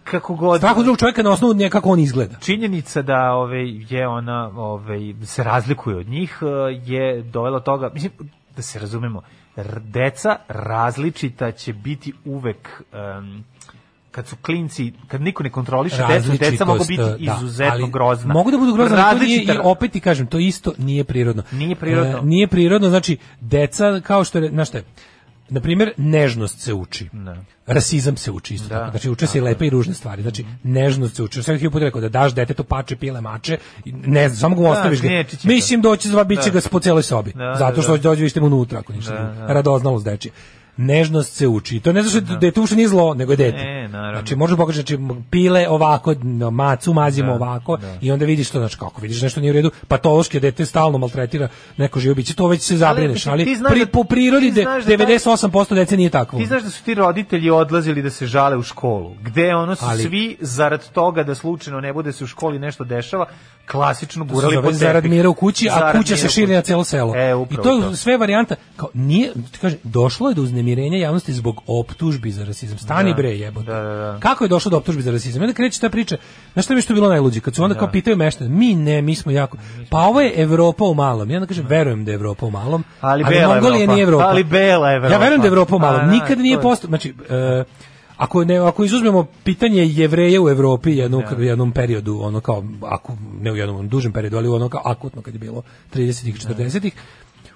kako 0.04 0.34
god 0.34 0.60
Strah 0.60 0.76
od 0.76 0.84
drugog 0.84 0.98
čoveka 0.98 1.22
na 1.22 1.30
osnovu 1.30 1.54
nje 1.54 1.70
kako 1.70 1.90
on 1.90 1.98
izgleda. 2.00 2.36
činjenica 2.40 3.02
da 3.02 3.32
ove 3.32 3.58
je 3.90 4.08
ona 4.08 4.50
ove 4.56 5.14
se 5.24 5.44
razlikuje 5.44 5.96
od 5.96 6.08
njih 6.08 6.38
e, 6.42 6.46
je 6.86 7.22
dovela 7.22 7.58
do 7.58 7.64
toga 7.64 7.90
mislim 7.94 8.12
da 8.56 8.62
se 8.62 8.78
razumemo 8.78 9.22
deca 9.80 10.36
različita 10.48 11.52
će 11.52 11.72
biti 11.72 12.12
uvek 12.24 12.82
em, 12.92 13.44
kad 14.10 14.26
su 14.26 14.36
klinci, 14.36 14.92
kad 15.08 15.20
niko 15.22 15.42
ne 15.42 15.50
kontroliše 15.50 16.04
decu, 16.08 16.30
deca 16.30 16.64
mogu 16.64 16.84
biti 16.88 17.02
da, 17.02 17.16
izuzetno 17.18 17.72
ali 17.72 17.90
grozna. 17.90 18.32
Mogu 18.34 18.50
da 18.50 18.58
budu 18.58 18.74
grozna, 18.74 19.06
ali 19.06 19.18
to 19.18 19.24
nije, 19.24 19.42
i 19.42 19.46
Različita- 19.46 19.60
opet 19.64 19.92
ti 19.92 20.00
kažem, 20.00 20.26
to 20.26 20.38
isto 20.38 20.72
nije 20.78 21.04
prirodno. 21.04 21.42
Nije 21.52 21.76
prirodno. 21.76 22.18
E, 22.18 22.22
nije 22.22 22.48
prirodno, 22.48 22.88
znači, 22.88 23.16
deca, 23.40 24.00
kao 24.00 24.24
što 24.24 24.38
je, 24.38 24.48
znaš 24.50 24.68
šta 24.68 24.78
je, 24.78 24.84
na 25.52 25.60
primjer, 25.60 25.92
nežnost 25.96 26.60
se 26.60 26.72
uči. 26.74 27.08
Da. 27.12 27.36
Rasizam 27.66 28.16
se 28.16 28.30
uči 28.30 28.54
isto 28.54 28.68
Da, 28.68 28.78
tako. 28.78 28.90
Znači, 28.90 29.10
uče 29.10 29.26
se 29.26 29.38
i 29.38 29.40
lepe 29.40 29.66
i 29.66 29.70
ružne 29.70 29.94
stvari. 29.94 30.22
Znači, 30.22 30.44
nežnost 30.62 31.16
se 31.16 31.22
uči. 31.22 31.42
Sve 31.42 31.58
ti 31.58 31.70
put 31.70 31.82
rekao 31.82 32.00
da 32.00 32.08
daš 32.08 32.34
detetu 32.34 32.64
pače, 32.64 32.96
pile, 32.96 33.20
mače, 33.20 33.58
i 33.84 33.92
ne 33.92 34.28
znam, 34.28 34.38
samo 34.38 34.56
ga 34.56 34.70
ostaviš 34.70 35.00
ga. 35.00 35.08
gnječi 35.08 35.36
će 35.36 35.48
Mislim 35.48 35.80
doći 35.80 36.08
zva, 36.08 36.24
bit 36.24 36.42
će 36.42 36.50
Da. 36.50 36.60
ga 36.60 36.68
po 36.70 36.80
celoj 36.80 37.02
sobi. 37.02 37.32
Da, 37.32 37.56
Zato 37.58 37.76
da, 37.76 37.82
što 37.82 37.92
da. 37.92 38.02
dođe 38.02 38.22
vište 38.22 38.40
mu 38.40 38.46
unutra, 38.46 38.78
ako 38.78 38.92
ništa 38.92 39.12
Da, 39.12 39.46
da. 39.46 39.52
Radoznalost 39.52 40.04
dečija. 40.04 40.32
Nežnost 40.76 41.32
se 41.32 41.48
uči. 41.48 41.80
To 41.80 41.92
ne 41.92 42.02
zato 42.02 42.24
što 42.24 42.36
dete 42.36 42.60
uopšte 42.60 42.76
nije 42.76 42.88
zlo, 42.88 43.14
nego 43.14 43.32
je 43.32 43.36
dete. 43.36 43.58
E, 43.58 43.88
naravno. 43.88 44.18
Znači, 44.18 44.36
možeš 44.36 44.56
pokažeš, 44.56 44.76
znači, 44.76 44.98
pile 45.30 45.68
ovako, 45.68 46.14
macu 46.52 46.92
mazimo 46.92 47.28
Da, 47.28 47.34
ovako 47.34 47.76
da. 47.76 47.94
i 48.00 48.12
onda 48.12 48.24
vidiš 48.24 48.50
to, 48.50 48.58
znači, 48.58 48.78
kako 48.78 49.00
vidiš 49.00 49.22
nešto 49.22 49.40
nije 49.40 49.50
u 49.50 49.54
redu, 49.54 49.70
patološki 49.88 50.40
dete 50.40 50.66
stalno 50.66 50.98
maltretira 50.98 51.48
neko 51.76 52.00
živo 52.00 52.14
biće, 52.14 52.34
to 52.34 52.46
već 52.46 52.62
se 52.62 52.76
zabrineš, 52.76 53.26
ali, 53.26 53.44
ti 53.44 53.56
znaš 53.56 53.72
pri, 53.72 53.80
da- 53.80 53.86
po 53.86 54.04
prirodi 54.04 54.50
de, 54.50 54.64
da 54.64 54.70
taj- 54.70 54.82
98% 54.82 55.74
dece 55.74 55.96
nije 55.96 56.10
takvo. 56.10 56.38
Ti 56.38 56.46
znaš 56.46 56.62
da 56.62 56.70
su 56.70 56.84
ti 56.84 56.94
roditelji 56.94 57.50
odlazili 57.50 58.02
da 58.02 58.10
se 58.10 58.26
žale 58.26 58.56
u 58.56 58.62
školu, 58.62 59.14
gde 59.22 59.54
ono 59.54 59.74
su 59.74 59.84
Ali- 59.88 60.02
svi 60.02 60.36
zarad 60.40 60.90
toga 60.90 61.22
da 61.22 61.34
slučajno 61.34 61.80
ne 61.80 61.92
bude 61.92 62.12
se 62.12 62.24
u 62.24 62.26
školi 62.26 62.58
nešto 62.58 62.84
dešava, 62.84 63.26
klasično 63.70 64.24
gurali 64.24 64.62
po 64.62 64.72
zarad 64.72 65.04
mira 65.04 65.28
u 65.28 65.34
kući, 65.34 65.68
a 65.70 65.92
kuća 65.92 66.16
se 66.16 66.28
širi 66.28 66.52
na 66.52 66.60
celo 66.60 66.84
selo. 66.84 67.16
E, 67.16 67.32
I 67.50 67.56
to 67.56 67.88
je 67.88 67.96
sve 67.96 68.16
varijanta, 68.16 68.54
kao 68.76 68.88
nije, 68.94 69.32
kaže, 69.60 69.76
došlo 69.82 70.28
je 70.28 70.34
do 70.34 70.42
uznemirenja 70.62 70.98
javnosti 70.98 71.32
zbog 71.32 71.60
optužbi 71.66 72.30
za 72.30 72.44
rasizam. 72.44 72.78
Stani 72.78 73.10
Da. 73.10 73.16
bre, 73.16 73.30
jebote. 73.30 73.66
Da, 73.66 73.82
da, 73.82 73.94
da. 73.94 74.18
Kako 74.20 74.44
je 74.44 74.48
došlo 74.48 74.70
do 74.70 74.76
optužbi 74.76 75.02
za 75.02 75.10
rasizam? 75.10 75.42
Onda 75.42 75.54
kreće 75.54 75.80
ta 75.80 75.88
priča. 75.88 76.16
Znaš 76.52 76.64
šta 76.64 76.74
mi 76.74 76.78
je 76.78 76.82
što 76.82 76.94
bilo 76.94 77.08
najluđe? 77.08 77.40
Kad 77.40 77.54
su 77.54 77.64
onda 77.64 77.74
kao 77.74 77.88
pitaju 77.90 78.16
meštane, 78.16 78.50
mi 78.50 78.74
ne, 78.74 79.02
mi 79.02 79.14
smo 79.14 79.32
jako. 79.32 79.56
Pa 79.90 79.98
ovo 79.98 80.20
je 80.20 80.32
Evropa 80.36 80.84
u 80.84 80.94
malom. 80.94 81.30
Ja 81.30 81.36
onda 81.36 81.46
kažem, 81.46 81.66
verujem 81.66 82.04
da 82.04 82.10
je 82.10 82.14
Evropa 82.14 82.46
u 82.46 82.50
malom, 82.50 82.84
Ali 83.00 83.24
bela 83.24 83.54
Mongolija 83.54 83.82
Evropa. 83.82 83.94
nije 83.94 84.02
Evropa. 84.02 84.24
Ali 84.24 84.44
bela 84.44 84.92
Evropa. 84.92 85.12
Ja 85.12 85.18
verujem 85.18 85.40
da 85.40 85.46
je 85.46 85.50
Evropa 85.50 85.76
u 85.76 85.78
malom. 85.78 86.00
A, 86.00 86.04
da, 86.04 86.10
Nikad 86.10 86.38
nije 86.38 86.60
postao, 86.60 86.88
znači, 86.88 87.14
e, 87.30 87.64
ako 88.16 88.44
ne 88.44 88.56
ako 88.58 88.84
izuzmemo 88.84 89.26
pitanje 89.44 89.86
jevreja 89.86 90.42
u 90.42 90.48
Evropi 90.48 90.90
jednu, 90.90 91.22
u 91.38 91.42
jednom 91.42 91.72
periodu 91.72 92.20
ono 92.22 92.40
kao 92.40 92.64
ako 92.82 93.16
ne 93.40 93.52
u 93.52 93.56
jednom 93.56 93.88
dužem 93.88 94.12
periodu 94.12 94.36
ali 94.36 94.48
ono 94.48 94.68
kao 94.68 94.82
akutno 94.84 95.22
kad 95.22 95.34
je 95.34 95.40
bilo 95.40 95.62
30-ih 95.94 96.36
40-ih 96.36 96.92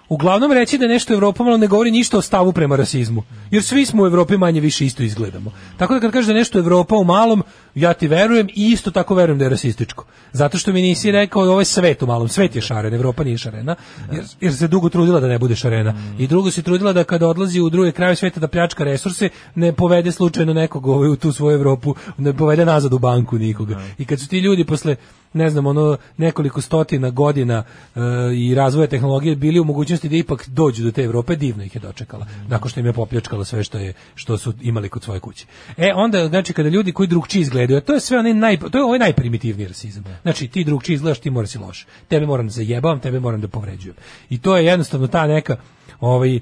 Uglavnom 0.08 0.52
reći 0.52 0.78
da 0.78 0.86
nešto 0.86 1.14
Evropa 1.14 1.44
malo 1.44 1.56
ne 1.56 1.66
govori 1.66 1.90
ništa 1.90 2.18
o 2.18 2.22
stavu 2.22 2.52
prema 2.52 2.76
rasizmu. 2.76 3.22
Jer 3.50 3.62
svi 3.62 3.86
smo 3.86 4.02
u 4.02 4.06
Evropi 4.06 4.36
manje 4.36 4.60
više 4.60 4.86
isto 4.86 5.02
izgledamo. 5.02 5.52
Tako 5.76 5.94
da 5.94 6.00
kad 6.00 6.12
kažeš 6.12 6.26
da 6.26 6.34
nešto 6.34 6.58
Evropa 6.58 6.96
u 6.96 7.04
malom, 7.04 7.42
ja 7.74 7.94
ti 7.94 8.08
verujem 8.08 8.48
i 8.54 8.70
isto 8.70 8.90
tako 8.90 9.14
verujem 9.14 9.38
da 9.38 9.44
je 9.44 9.50
rasističko. 9.50 10.04
Zato 10.32 10.58
što 10.58 10.72
mi 10.72 10.82
nisi 10.82 11.10
rekao 11.10 11.42
ovo 11.42 11.60
je 11.60 11.64
svet 11.64 12.02
u 12.02 12.06
malom. 12.06 12.28
Svet 12.28 12.56
je 12.56 12.62
šaren, 12.62 12.94
Evropa 12.94 13.24
nije 13.24 13.38
šarena. 13.38 13.74
Jer, 14.12 14.24
jer 14.40 14.54
se 14.54 14.68
dugo 14.68 14.88
trudila 14.88 15.20
da 15.20 15.26
ne 15.26 15.38
bude 15.38 15.56
šarena. 15.56 15.94
I 16.18 16.26
drugo 16.26 16.50
se 16.50 16.62
trudila 16.62 16.92
da 16.92 17.04
kada 17.04 17.28
odlazi 17.28 17.60
u 17.60 17.70
druge 17.70 17.92
kraje 17.92 18.16
sveta 18.16 18.40
da 18.40 18.48
pljačka 18.48 18.84
resurse, 18.84 19.28
ne 19.54 19.72
povede 19.72 20.12
slučajno 20.12 20.54
nekog 20.54 20.86
ovaj, 20.86 21.08
u 21.08 21.16
tu 21.16 21.32
svoju 21.32 21.54
Evropu, 21.54 21.94
ne 22.18 22.32
povede 22.32 22.64
nazad 22.64 22.92
u 22.92 22.98
banku 22.98 23.38
nikoga. 23.38 23.80
I 23.98 24.04
kad 24.04 24.20
su 24.20 24.28
ti 24.28 24.38
ljudi 24.38 24.64
posle 24.64 24.96
ne 25.36 25.50
znam, 25.50 25.66
ono 25.66 25.96
nekoliko 26.16 26.60
stotina 26.60 27.10
godina 27.10 27.64
e, 27.94 28.00
i 28.34 28.54
razvoja 28.54 28.86
tehnologije 28.86 29.36
bili 29.36 29.60
u 29.60 29.64
mogućnosti 29.64 30.08
da 30.08 30.16
ipak 30.16 30.48
dođu 30.48 30.84
do 30.84 30.90
te 30.90 31.02
Evrope, 31.02 31.36
divno 31.36 31.64
ih 31.64 31.74
je 31.74 31.80
dočekala. 31.80 32.26
Nakon 32.48 32.70
što 32.70 32.80
im 32.80 32.86
je 32.86 32.92
popljačkala 32.92 33.44
sve 33.44 33.64
što 33.64 33.78
je 33.78 33.92
što 34.14 34.38
su 34.38 34.52
imali 34.60 34.88
kod 34.88 35.02
svoje 35.02 35.20
kuće. 35.20 35.46
E 35.76 35.92
onda 35.94 36.28
znači 36.28 36.52
kada 36.52 36.68
ljudi 36.68 36.92
koji 36.92 37.08
drugčiji 37.08 37.40
izgledaju, 37.40 37.80
to 37.80 37.94
je 37.94 38.00
sve 38.00 38.18
onaj 38.18 38.34
naj 38.34 38.56
to 38.56 38.78
je 38.78 38.84
ovaj 38.84 38.98
najprimitivniji 38.98 39.68
rasizam. 39.68 40.04
Znači 40.22 40.48
ti 40.48 40.64
drugčiji 40.64 40.94
izgledaš, 40.94 41.20
ti 41.20 41.30
moraš 41.30 41.50
si 41.50 41.58
loš. 41.58 41.86
Tebe 42.08 42.26
moram 42.26 42.46
da 42.46 42.52
zajebavam, 42.52 43.00
tebe 43.00 43.20
moram 43.20 43.40
da 43.40 43.48
povređujem. 43.48 43.96
I 44.30 44.38
to 44.38 44.56
je 44.56 44.64
jednostavno 44.64 45.06
ta 45.06 45.26
neka 45.26 45.56
ovaj 46.00 46.36
e, 46.36 46.40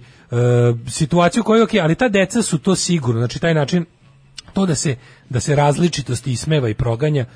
situacija 0.89 1.41
u 1.41 1.45
kojoj 1.45 1.63
ok, 1.63 1.75
ali 1.83 1.95
ta 1.95 2.09
deca 2.09 2.43
su 2.43 2.59
to 2.59 2.77
sigurno, 2.77 3.21
znači 3.21 3.41
taj 3.41 3.55
način 3.55 3.85
to 4.53 4.67
da 4.67 4.75
se 4.75 4.97
da 5.29 5.41
se 5.41 5.57
različitost 5.57 6.27
ismeva 6.27 6.69
i 6.69 6.75
proganja 6.75 7.27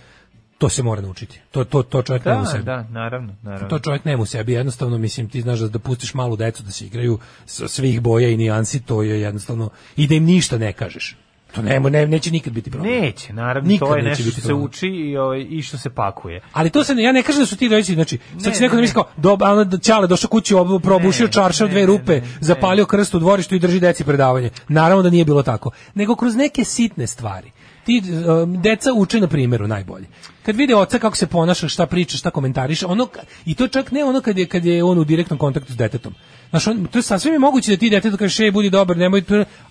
to 0.58 0.68
se 0.68 0.82
mora 0.82 1.00
naučiti. 1.00 1.40
To 1.50 1.64
to 1.64 1.82
to 1.82 2.02
čovjek 2.02 2.24
nema 2.24 2.40
u 2.40 2.44
Da, 2.44 2.50
sebi. 2.50 2.64
da, 2.64 2.82
naravno, 2.82 3.34
naravno. 3.42 3.68
To 3.68 3.78
čovjek 3.78 4.04
nema 4.04 4.22
u 4.22 4.26
sebi, 4.26 4.52
jednostavno 4.52 4.98
mislim 4.98 5.28
ti 5.28 5.40
znaš 5.40 5.58
da, 5.58 5.68
da 5.68 5.78
pustiš 5.78 6.14
malu 6.14 6.36
decu 6.36 6.62
da 6.62 6.72
se 6.72 6.86
igraju 6.86 7.18
sa 7.46 7.68
svih 7.68 8.00
boja 8.00 8.28
i 8.28 8.36
nijansi, 8.36 8.80
to 8.80 9.02
je 9.02 9.20
jednostavno 9.20 9.70
i 9.96 10.06
da 10.06 10.14
im 10.14 10.24
ništa 10.24 10.58
ne 10.58 10.72
kažeš. 10.72 11.16
To 11.54 11.62
nema, 11.62 11.90
ne, 11.90 12.06
neće 12.06 12.30
nikad 12.30 12.52
biti 12.52 12.70
problem. 12.70 12.92
Neće, 12.92 13.32
naravno, 13.32 13.68
Nikad 13.68 13.88
to 13.88 13.96
je 13.96 14.02
nešto 14.02 14.30
što 14.30 14.40
se 14.40 14.54
uči 14.54 14.86
i, 14.86 15.16
ovaj, 15.16 15.46
i 15.50 15.62
što 15.62 15.78
se 15.78 15.90
pakuje. 15.90 16.40
Ali 16.52 16.70
to 16.70 16.84
se 16.84 16.94
ne, 16.94 17.02
ja 17.02 17.12
ne 17.12 17.22
kažem 17.22 17.42
da 17.42 17.46
su 17.46 17.56
ti 17.56 17.68
roditelji, 17.68 17.94
znači 17.94 18.18
sad 18.32 18.42
će 18.44 18.50
Ne, 18.50 18.60
neko 18.60 18.72
da 18.72 18.76
ne, 18.76 18.80
misli 18.82 18.94
kao 18.94 19.04
doba, 19.16 19.52
ono 19.52 19.64
da 19.64 19.78
ćale 19.78 20.06
došao 20.06 20.28
kući, 20.30 20.54
ob- 20.54 20.80
probušio 20.80 21.26
Ne, 21.26 21.32
čaršav 21.32 21.66
ne, 21.66 21.72
dve 21.72 21.80
ne, 21.80 21.86
rupe, 21.86 22.12
ne, 22.12 22.20
ne. 22.20 22.26
zapalio 22.40 22.86
krst 22.86 23.14
u 23.14 23.18
dvorištu 23.18 23.54
i 23.54 23.58
drži 23.58 23.80
deci 23.80 24.04
predavanje. 24.04 24.50
Naravno 24.68 25.02
da 25.02 25.10
nije 25.10 25.24
bilo 25.24 25.42
tako, 25.42 25.70
nego 25.94 26.16
kroz 26.16 26.36
neke 26.36 26.64
sitne 26.64 27.06
stvari. 27.06 27.50
Ti 27.88 28.02
um, 28.04 28.62
deca 28.62 28.92
uče 28.92 29.20
na 29.20 29.26
primjeru 29.26 29.66
najbolje. 29.66 30.06
Kad 30.42 30.56
vide 30.56 30.74
oca 30.76 30.98
kako 30.98 31.16
se 31.16 31.26
ponaša, 31.26 31.68
šta 31.68 31.86
priča, 31.86 32.16
šta 32.16 32.30
komentariše, 32.30 32.86
ono 32.86 33.08
i 33.46 33.54
to 33.54 33.68
čak 33.68 33.92
ne 33.92 34.04
ono 34.04 34.20
kad 34.20 34.38
je 34.38 34.46
kad 34.46 34.64
je 34.64 34.84
on 34.84 34.98
u 34.98 35.04
direktnom 35.04 35.38
kontaktu 35.38 35.72
s 35.72 35.76
detetom. 35.76 36.14
Znaš, 36.50 36.66
on, 36.66 36.86
to 36.86 36.98
je 36.98 37.02
sasvim 37.02 37.32
je 37.32 37.38
moguće 37.38 37.70
da 37.70 37.76
ti 37.76 37.90
detetu 37.90 38.16
kažeš, 38.16 38.40
ej, 38.40 38.50
budi 38.50 38.70
dobar, 38.70 38.96
nemoj 38.96 39.22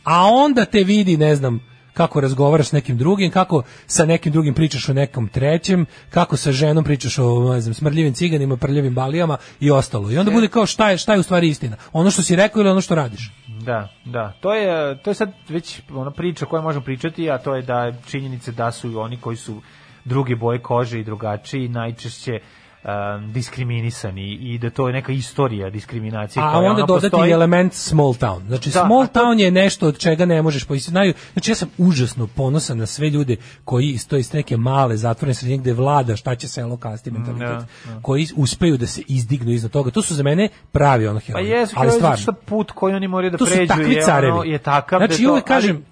a 0.03 0.25
onda 0.31 0.65
te 0.65 0.83
vidi, 0.83 1.17
ne 1.17 1.35
znam, 1.35 1.59
kako 1.97 2.21
razgovaraš 2.21 2.67
s 2.67 2.71
nekim 2.71 2.97
drugim, 2.97 3.31
kako 3.31 3.63
sa 3.87 4.05
nekim 4.05 4.31
drugim 4.31 4.53
pričaš 4.53 4.89
o 4.89 4.93
nekom 4.93 5.27
trećem, 5.27 5.85
kako 6.09 6.37
sa 6.37 6.51
ženom 6.51 6.83
pričaš 6.83 7.19
o 7.19 7.53
ne 7.53 7.61
znam, 7.61 7.73
smrdljivim 7.73 8.13
ciganima, 8.13 8.57
prljavim 8.57 8.95
balijama 8.95 9.37
i 9.59 9.71
ostalo. 9.71 10.11
I 10.11 10.17
onda 10.17 10.31
bude 10.31 10.47
kao 10.47 10.65
šta 10.65 10.89
je, 10.89 10.97
šta 10.97 11.13
je 11.13 11.19
u 11.19 11.23
stvari 11.23 11.47
istina? 11.47 11.75
Ono 11.93 12.11
što 12.11 12.21
si 12.21 12.35
rekao 12.35 12.59
ili 12.59 12.69
ono 12.69 12.81
što 12.81 12.95
radiš? 12.95 13.31
Da, 13.61 13.89
da. 14.05 14.33
To 14.41 14.53
je 14.53 15.01
to 15.03 15.09
je 15.09 15.15
sad 15.15 15.33
već 15.49 15.81
ona 15.93 16.11
priča 16.11 16.45
koju 16.45 16.61
možemo 16.61 16.85
pričati, 16.85 17.29
a 17.31 17.37
to 17.37 17.55
je 17.55 17.61
da 17.61 17.93
činjenice 18.05 18.51
da 18.51 18.71
su 18.71 18.99
oni 18.99 19.17
koji 19.17 19.37
su 19.37 19.61
druge 20.05 20.35
boje 20.35 20.59
kože 20.59 20.99
i 20.99 21.03
drugačiji 21.03 21.67
najčešće 21.67 22.39
um, 22.83 22.89
diskriminisani 23.33 24.23
i 24.31 24.57
da 24.57 24.69
to 24.69 24.87
je 24.87 24.93
neka 24.93 25.11
istorija 25.11 25.69
diskriminacije 25.69 26.43
A 26.43 26.59
onda 26.59 26.81
dodati 26.83 27.09
postoji. 27.09 27.31
element 27.31 27.73
small 27.73 28.09
town. 28.09 28.41
Znači 28.41 28.69
Da, 28.69 28.79
small 28.79 29.07
to- 29.07 29.19
town 29.19 29.39
je 29.39 29.51
nešto 29.51 29.87
od 29.87 29.97
čega 29.97 30.25
ne 30.25 30.41
možeš 30.41 30.65
poisti. 30.65 30.91
Znaju, 30.91 31.13
znači 31.33 31.51
ja 31.51 31.55
sam 31.55 31.69
užasno 31.77 32.27
ponosan 32.27 32.77
na 32.77 32.85
sve 32.85 33.09
ljude 33.09 33.35
koji 33.65 33.87
iz 33.87 34.07
to 34.07 34.17
iz 34.17 34.33
neke 34.33 34.57
male 34.57 34.97
zatvorene 34.97 35.33
sredine 35.33 35.57
gde 35.57 35.73
vlada 35.73 36.15
šta 36.15 36.35
će 36.35 36.47
selo 36.47 36.77
kasti 36.77 37.11
mentalitet, 37.11 37.47
da, 37.49 37.65
koji 38.01 38.27
uspeju 38.35 38.77
da 38.77 38.87
se 38.87 39.01
izdignu 39.07 39.51
iznad 39.51 39.71
toga. 39.71 39.91
To 39.91 40.01
su 40.01 40.15
za 40.15 40.23
mene 40.23 40.49
pravi 40.71 41.07
ono 41.07 41.19
Pa 41.19 41.25
heroji. 41.25 41.49
jesu, 41.49 41.75
ali 41.77 41.91
stvarno. 41.91 42.17
što 42.17 42.33
put 42.33 42.71
koji 42.71 42.95
oni 42.95 43.07
moraju 43.07 43.31
da 43.31 43.37
To 43.37 43.45
su 43.45 43.51
pređu 43.51 43.67
takvi 43.67 43.93
je, 43.93 44.05
ono, 44.25 44.43
je 44.43 44.57
takav 44.57 44.99
Znači, 44.99 45.23
da 45.23 45.27
to, 45.29 45.41
kažem- 45.43 45.75
ali, 45.75 45.83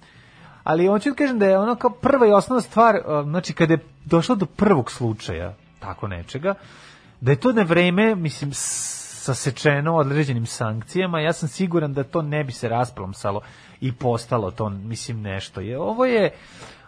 ali 0.64 0.86
hoću 0.88 1.08
da 1.08 1.14
kažem 1.16 1.38
da 1.38 1.46
je 1.46 1.58
ono 1.58 1.74
kao 1.74 1.90
prva 1.92 2.26
i 2.26 2.32
osnovna 2.32 2.60
stvar, 2.62 2.94
uh, 2.96 3.02
znači 3.24 3.52
kada 3.52 3.72
je 3.72 3.78
došlo 4.04 4.34
do 4.34 4.46
prvog 4.46 4.90
slučaja 4.90 5.54
tako 5.78 6.08
nečega, 6.08 6.54
da 7.20 7.30
je 7.30 7.40
to 7.40 7.52
na 7.52 7.62
vreme, 7.62 8.14
mislim, 8.14 8.50
sasečeno 8.52 9.96
određenim 9.96 10.46
sankcijama, 10.46 11.20
ja 11.20 11.32
sam 11.32 11.48
siguran 11.48 11.94
da 11.94 12.04
to 12.04 12.22
ne 12.22 12.44
bi 12.44 12.52
se 12.52 12.68
rasplomsalo 12.68 13.40
i 13.80 13.92
postalo 13.92 14.50
to, 14.50 14.68
mislim, 14.68 15.22
nešto. 15.22 15.60
Je, 15.60 15.78
ovo 15.78 16.04
je 16.04 16.30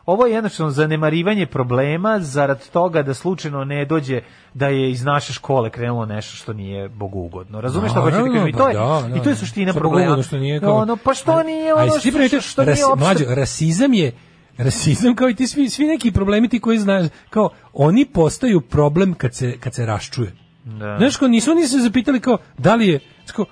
Ovo 0.08 0.26
je 0.26 0.32
jednostavno 0.34 0.70
zanemarivanje 0.70 1.46
problema 1.46 2.20
zarad 2.20 2.68
toga 2.70 3.02
da 3.02 3.14
slučajno 3.14 3.64
ne 3.64 3.84
dođe 3.84 4.20
da 4.54 4.68
je 4.68 4.90
iz 4.90 5.04
naše 5.04 5.32
škole 5.32 5.70
krenulo 5.70 6.06
nešto 6.06 6.36
što 6.36 6.52
nije 6.52 6.88
bogugodno. 6.88 7.60
Razumeš 7.60 7.90
šta 7.90 8.00
hoću 8.00 8.16
da 8.16 8.24
kažem? 8.24 8.48
I 8.48 8.52
to 8.52 8.68
je, 8.68 8.74
pa 8.74 9.08
da, 9.08 9.16
i 9.16 9.22
to 9.22 9.28
je 9.28 9.34
da. 9.34 9.38
suština 9.40 9.72
problema. 9.72 10.22
što 10.22 10.38
nije 10.38 10.60
kao- 10.60 10.76
ono, 10.76 10.96
pa 10.96 11.14
što 11.14 11.42
nije 11.42 11.74
ono 11.74 11.98
što, 11.98 12.10
što, 12.28 12.40
što 12.40 12.64
nije 12.64 12.86
opšte... 12.86 13.34
rasizam 13.34 13.94
je 13.94 14.12
rasizam 14.58 15.14
kao 15.14 15.28
i 15.28 15.34
ti 15.34 15.46
svi, 15.46 15.68
svi 15.68 15.86
neki 15.86 16.12
problemi 16.12 16.48
ti 16.48 16.60
koji 16.60 16.78
znaš, 16.78 17.06
kao 17.30 17.50
oni 17.72 18.06
postaju 18.06 18.60
problem 18.60 19.14
kad 19.14 19.34
se, 19.34 19.58
kad 19.60 19.74
se 19.74 19.86
raščuje. 19.86 20.32
Da. 20.64 20.96
Znaš, 20.98 21.16
kao, 21.16 21.28
nisu 21.28 21.50
oni 21.50 21.66
se 21.66 21.78
zapitali 21.78 22.20
kao, 22.20 22.38
da 22.58 22.74
li 22.74 22.88
je, 22.88 23.00
kao, 23.34 23.44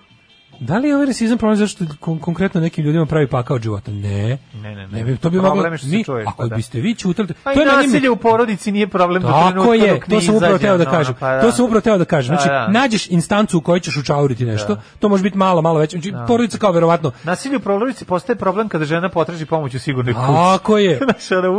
da 0.61 0.79
li 0.79 0.89
je 0.89 0.95
ovaj 0.95 1.07
rasizam 1.07 1.39
problem 1.39 1.57
zato 1.57 1.69
što 1.69 1.85
kon- 1.85 2.21
konkretno 2.21 2.61
nekim 2.61 2.85
ljudima 2.85 3.07
pravi 3.07 3.27
pakao 3.27 3.57
od 3.57 3.63
života? 3.63 3.91
Ne. 3.91 4.39
Ne, 4.55 4.75
ne, 4.75 4.87
ne. 4.89 5.05
bi, 5.05 5.17
to 5.17 5.31
bi 5.31 5.37
moglo, 5.39 5.71
mi, 5.85 6.05
čuješ, 6.05 6.27
ako 6.27 6.37
pa 6.39 6.47
da. 6.47 6.57
biste 6.57 6.81
vi 6.81 6.95
čutali, 6.95 7.29
Pa 7.45 7.55
to 7.55 7.61
i 7.61 7.63
je 7.63 7.67
meni- 7.67 7.87
nasilje 7.87 8.11
u 8.11 8.17
porodici 8.17 8.73
nije 8.73 8.87
problem 8.89 9.23
do 9.23 9.29
Tako 9.29 9.51
trenutka 9.51 9.75
je, 9.77 9.93
dok 9.93 10.09
ne 10.09 10.15
to 10.15 10.21
sam 10.21 10.35
upravo 10.35 10.59
teo 10.59 10.79
da 10.79 10.85
kažem. 10.87 11.15
pa 11.21 11.31
da. 11.31 11.41
To 11.41 11.53
sam 11.53 11.65
upravo 11.65 11.81
teo 11.81 11.99
da 11.99 12.05
kažem. 12.05 12.27
Znači, 12.29 12.49
Da, 12.49 12.55
da. 12.55 12.69
nađeš 12.71 13.11
instancu 13.11 13.59
u 13.59 13.63
kojoj 13.63 13.81
ćeš 13.81 13.97
učauriti 13.97 14.45
nešto, 14.45 14.77
to 14.99 15.09
može 15.09 15.23
biti 15.23 15.39
malo, 15.39 15.63
malo 15.63 15.79
veće. 15.79 15.91
Znači, 15.93 16.13
porodica 16.27 16.59
kao 16.59 16.73
verovatno 16.73 17.13
Nasilje 17.25 17.57
u 17.57 17.61
porodici 17.61 18.05
postaje 18.05 18.37
problem 18.37 18.69
kada 18.69 18.85
žena 18.85 19.09
potraži 19.09 19.47
pomoć 19.47 19.75
u 19.75 19.79
sigurnoj 19.79 20.15
kući. 20.15 20.27
Tako 20.27 20.79
je. 20.79 20.99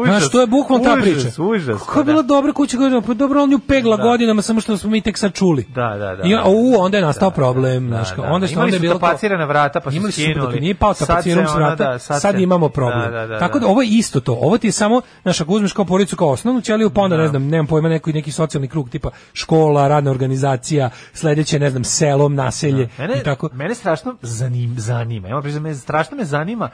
Znaš, 0.06 0.30
to 0.32 0.42
je 0.42 0.48
bukvalno 0.48 0.86
ta 0.86 0.96
priča. 0.96 1.44
Užas, 1.44 1.80
Kako 1.80 2.00
je 2.00 2.06
bila 2.06 2.22
dobra 2.22 2.54
kuća 2.54 2.78
godina, 2.78 3.02
pa 3.02 3.14
dobro, 3.14 3.44
on 3.44 3.50
nju 3.50 3.60
pegla 3.60 3.98
Da. 3.98 4.04
godinama, 4.04 4.42
samo 4.42 4.62
što 4.62 4.78
smo 4.78 4.90
mi 4.90 5.02
tek 5.02 5.18
sad 5.18 5.34
čuli. 5.34 5.64
Da, 5.66 5.90
da, 5.90 6.16
da. 6.16 6.24
I 6.24 6.32
da. 6.32 6.44
onda 6.78 6.98
je 6.98 7.04
nastao 7.04 7.30
Da, 7.30 7.36
problem, 7.36 7.90
da, 7.90 8.04
da. 8.18 8.24
onda, 8.24 8.48
Su 8.90 9.00
bilo 9.00 9.00
tapacirana 9.00 9.46
vrata, 9.46 9.80
pa 9.80 9.92
su 9.92 9.98
Imali 9.98 10.12
su 10.12 10.22
skinuli. 10.22 10.52
dok 10.52 10.62
nije 10.62 10.76
pao 10.76 10.94
se 10.94 11.06
s 11.06 11.10
vrata, 11.56 11.76
da, 11.84 12.00
sad, 12.00 12.22
sad 12.22 12.36
se- 12.36 12.44
imamo 12.44 12.70
problem. 12.70 13.02
Da, 13.02 13.10
da, 13.12 13.28
da, 13.28 13.40
Tako 13.40 13.60
da 13.60 13.66
da. 13.66 13.72
ovo 13.72 13.82
je 13.82 13.88
isto 13.90 14.20
to. 14.20 14.34
Ovo 14.34 14.58
ti 14.58 14.68
je 14.68 14.72
samo, 14.72 15.02
znaš, 15.22 15.42
ako 15.42 15.54
uzmeš 15.54 15.74
kao 15.74 15.86
porodicu 15.86 16.16
kao 16.16 16.30
osnovnu 16.30 16.62
ćeliju, 16.62 16.90
pa 16.90 17.02
onda, 17.02 17.18
ne 17.18 17.28
znam, 17.28 17.44
nemam 17.44 17.68
pojma, 17.68 17.90
neki, 17.90 18.14
neki 18.14 18.32
socijalni 18.32 18.68
krug, 18.68 18.90
tipa 18.90 19.10
škola, 19.34 19.88
radna 19.88 20.12
organizacija, 20.12 20.90
sledeće, 21.14 21.60
ne 21.60 21.70
znam, 21.70 21.84
selom, 21.84 22.36
naselje 22.36 22.90
Mene, 22.98 23.20
i 23.20 23.24
tako. 23.24 23.50
mene 23.54 23.76
strašno 23.76 24.16
zanim, 24.22 24.74
zanima. 24.78 25.30
Evo, 25.30 25.42
priznam, 25.42 25.76
strašno 25.76 26.18
me 26.18 26.26
zanima 26.26 26.70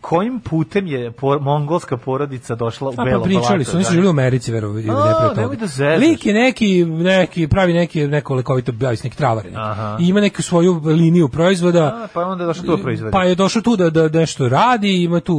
kojim 0.00 0.40
putem 0.40 0.86
je 0.86 1.10
por, 1.10 1.40
mongolska 1.40 1.96
porodica 1.96 2.54
došla 2.54 2.88
u 2.88 2.94
A 2.96 3.04
Belo 3.04 3.20
pa 3.20 3.24
pričali 3.24 3.64
su, 3.64 3.76
oni 3.76 3.84
su 3.84 3.88
da. 3.88 3.90
živjeli 3.90 4.06
u 4.06 4.10
Americi, 4.10 4.52
verovatno, 4.52 4.92
ne 4.94 5.34
pre 5.34 5.44
toga. 5.44 5.66
da. 5.78 5.94
Lik 5.96 6.26
je 6.26 6.34
neki, 6.34 6.84
neki, 6.84 7.48
pravi 7.48 7.72
neki, 7.72 8.06
neko 8.06 8.34
lekovito, 8.34 8.72
bavi 8.72 8.96
se 8.96 9.04
neki 9.04 9.16
travari. 9.16 9.48
neki. 9.50 10.04
I 10.04 10.08
ima 10.08 10.20
neku 10.20 10.42
svoju 10.42 10.80
liniju 10.84 11.28
proizvoda. 11.28 11.84
A, 11.84 12.06
pa 12.14 12.20
je 12.20 12.26
onda 12.26 12.46
došao 12.46 12.64
tu 12.64 12.76
da 12.76 12.82
proizvodi. 12.82 13.12
Pa 13.12 13.24
je 13.24 13.34
došao 13.34 13.62
tu 13.62 13.76
da, 13.76 13.90
da 13.90 14.08
nešto 14.10 14.48
radi, 14.48 15.02
ima 15.02 15.20
tu, 15.20 15.36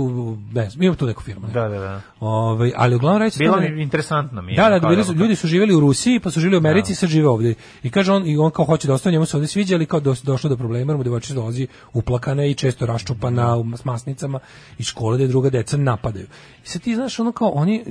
ne 0.53 0.69
znam, 0.69 0.83
ima 0.83 0.95
tu 0.95 1.05
neku 1.05 1.23
firmu. 1.23 1.41
neku. 1.41 1.53
Da, 1.53 1.67
da, 1.69 1.79
da. 1.79 2.01
Ovaj, 2.19 2.71
ali 2.75 2.95
uglavnom 2.95 3.21
reći 3.21 3.39
Bilo 3.39 3.57
mi 3.57 3.81
interesantno 3.81 4.41
mi 4.41 4.51
je. 4.53 4.55
Da, 4.55 4.79
da, 4.79 4.87
bili 4.89 5.03
su, 5.03 5.13
da- 5.13 5.19
ljudi 5.19 5.35
su 5.35 5.47
živjeli 5.47 5.75
u 5.75 5.79
Rusiji, 5.79 6.19
pa 6.19 6.31
su 6.31 6.39
živjeli 6.39 6.57
u 6.57 6.67
Americi 6.67 6.91
i 6.91 6.95
sad 6.95 7.09
žive 7.09 7.27
ovdje. 7.27 7.53
I 7.83 7.89
kaže 7.89 8.11
on, 8.11 8.27
i 8.27 8.37
on 8.37 8.51
kao 8.51 8.65
hoće 8.65 8.87
da 8.87 8.93
ostane, 8.93 9.11
njemu 9.13 9.25
se 9.25 9.37
ovdje 9.37 9.47
sviđa, 9.47 9.75
ali 9.75 9.85
kao 9.85 9.99
dos- 9.99 10.23
došlo 10.23 10.49
do 10.49 10.57
problema, 10.57 10.91
jer 10.91 10.97
mu 10.97 11.03
devojčica 11.03 11.33
dolazi 11.33 11.67
uplakana 11.93 12.45
i 12.45 12.53
često 12.53 12.85
raščupana 12.85 13.63
s 13.77 13.85
masnicama 13.85 14.39
iz 14.77 14.85
škole 14.85 15.17
da 15.17 15.23
je 15.23 15.27
druga 15.27 15.49
deca 15.49 15.77
napadaju. 15.77 16.27
I 16.65 16.67
sad 16.67 16.81
ti 16.81 16.95
znaš, 16.95 17.19
ono 17.19 17.31
kao, 17.31 17.49
oni, 17.49 17.77
e, 17.77 17.83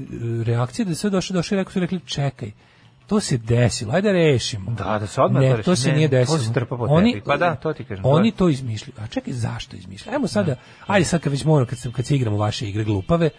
reakcije 0.45 0.85
da 0.85 0.91
je 0.91 0.95
sve 0.95 1.11
došli, 1.11 1.35
došli, 1.35 1.57
rekli 1.57 1.73
su 1.73 1.81
rekli, 1.81 2.01
čekaj, 2.01 2.51
to 3.07 3.21
se 3.21 3.39
desilo, 3.39 3.95
ajde 3.95 4.13
rešimo. 4.13 4.71
Da, 4.71 4.99
da 4.99 5.07
se 5.07 5.21
odmah 5.21 5.43
to 5.43 5.49
ne, 5.49 5.57
reši. 5.57 5.65
to 5.65 5.77
se 5.77 5.89
Ne, 5.89 5.97
nije 5.97 6.09
to 6.09 6.17
desilo. 6.17 6.39
se 6.39 6.53
trpa 6.53 6.77
pod 6.77 6.89
oni, 6.93 7.13
tepih. 7.13 7.23
Pa 7.27 7.37
da, 7.37 7.55
to 7.55 7.73
ti 7.73 7.85
kažem, 7.85 8.05
Oni 8.07 8.31
to 8.31 8.37
to 8.37 8.49
izmišljaju. 8.49 8.95
A 9.01 9.07
čekaj, 9.07 9.33
zašto 9.33 9.77
izmišljaju? 9.77 10.15
Ajmo 10.15 10.29
sada, 10.29 10.57
ajde 10.87 11.05
sad 11.05 11.21
kad 11.21 11.33
već 11.33 11.45
moramo, 11.45 11.67
kad 11.67 11.79
se, 11.79 11.93
kad 11.93 12.07
se 12.07 12.17
igramo 12.17 12.37
u 12.37 12.41
vaše 12.41 12.69
igre 12.69 12.85
glupave, 12.85 13.31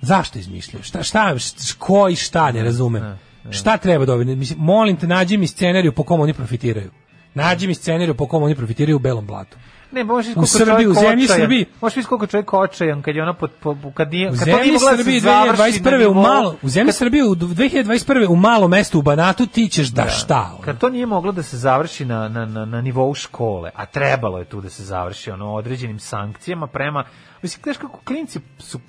zašto 0.00 0.38
izmišljaju? 0.38 0.82
Šta, 0.82 1.02
šta, 1.02 1.36
ko 1.78 2.08
i 2.08 2.16
šta, 2.16 2.52
ne 2.52 2.62
razumem. 2.62 3.18
Šta 3.50 3.76
treba 3.76 4.04
da 4.06 4.12
ovi- 4.12 4.36
mislim, 4.36 4.58
molim 4.58 4.96
te, 4.96 5.06
nađi 5.06 5.36
mi 5.36 5.46
scenariju 5.46 5.92
po 5.92 6.02
kom 6.02 6.20
oni 6.20 6.34
profitiraju. 6.34 6.90
Nađi 7.34 7.66
mi 7.66 7.74
scenariju 7.74 8.14
po 8.14 8.26
kom 8.26 8.42
oni 8.42 8.54
profitiraju 8.54 8.96
u 8.96 9.00
belom 9.00 9.26
blatu. 9.26 9.56
Ne, 9.92 10.04
možeš 10.04 10.34
koliko 10.34 10.46
Srbiji, 10.48 10.86
u 10.86 10.94
zemlji. 10.94 11.26
Srbiji. 11.26 11.66
Možeš 11.80 11.96
vidjeti 11.96 12.08
koliko 12.08 12.26
čovjek 12.26 12.52
očajan 12.54 13.02
kad 13.02 13.16
je 13.16 13.22
ona 13.22 13.34
pod, 13.34 13.50
po, 13.60 13.76
kad 13.94 14.10
nije, 14.10 14.28
U 14.28 14.30
kad 14.30 14.38
zemlji 14.38 14.72
da 15.20 15.46
na 15.46 15.52
2021. 15.52 16.06
u 16.06 16.14
malo, 16.14 16.56
u 16.62 16.68
zemlji 16.68 16.88
kad- 16.88 16.96
Srbije 16.96 17.24
u 17.24 17.34
2021. 17.34 18.26
u 18.28 18.36
malo 18.36 18.68
mesto 18.68 18.98
u 18.98 19.02
Banatu 19.02 19.46
ti 19.46 19.68
ćeš 19.68 19.88
da, 19.88 20.08
šta? 20.08 20.50
ono? 20.54 20.62
Kad 20.64 20.78
to 20.78 20.88
nije 20.88 21.06
moglo 21.06 21.32
da 21.32 21.42
se 21.42 21.56
završi 21.56 22.04
na, 22.04 22.28
na, 22.28 22.46
na, 22.46 22.64
na 22.64 22.80
nivou 22.80 23.14
škole, 23.14 23.70
a 23.74 23.86
trebalo 23.86 24.38
je 24.38 24.44
tu 24.44 24.60
da 24.60 24.70
se 24.70 24.84
završi 24.84 25.30
ono 25.30 25.54
određenim 25.54 25.98
sankcijama 25.98 26.66
prema, 26.66 27.04
mislim, 27.42 27.62
znaš 27.62 27.76
kako 27.76 27.98
klinci 27.98 28.40
su, 28.58 28.80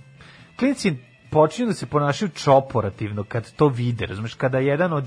klinci 0.59 0.93
počinju 1.31 1.67
da 1.67 1.73
se 1.73 1.85
ponašaju 1.85 2.29
čoporativno 2.29 3.23
kad 3.23 3.51
to 3.51 3.67
vide, 3.67 4.05
razumeš, 4.05 4.33
kada 4.33 4.57
jedan 4.57 4.93
od 4.93 5.05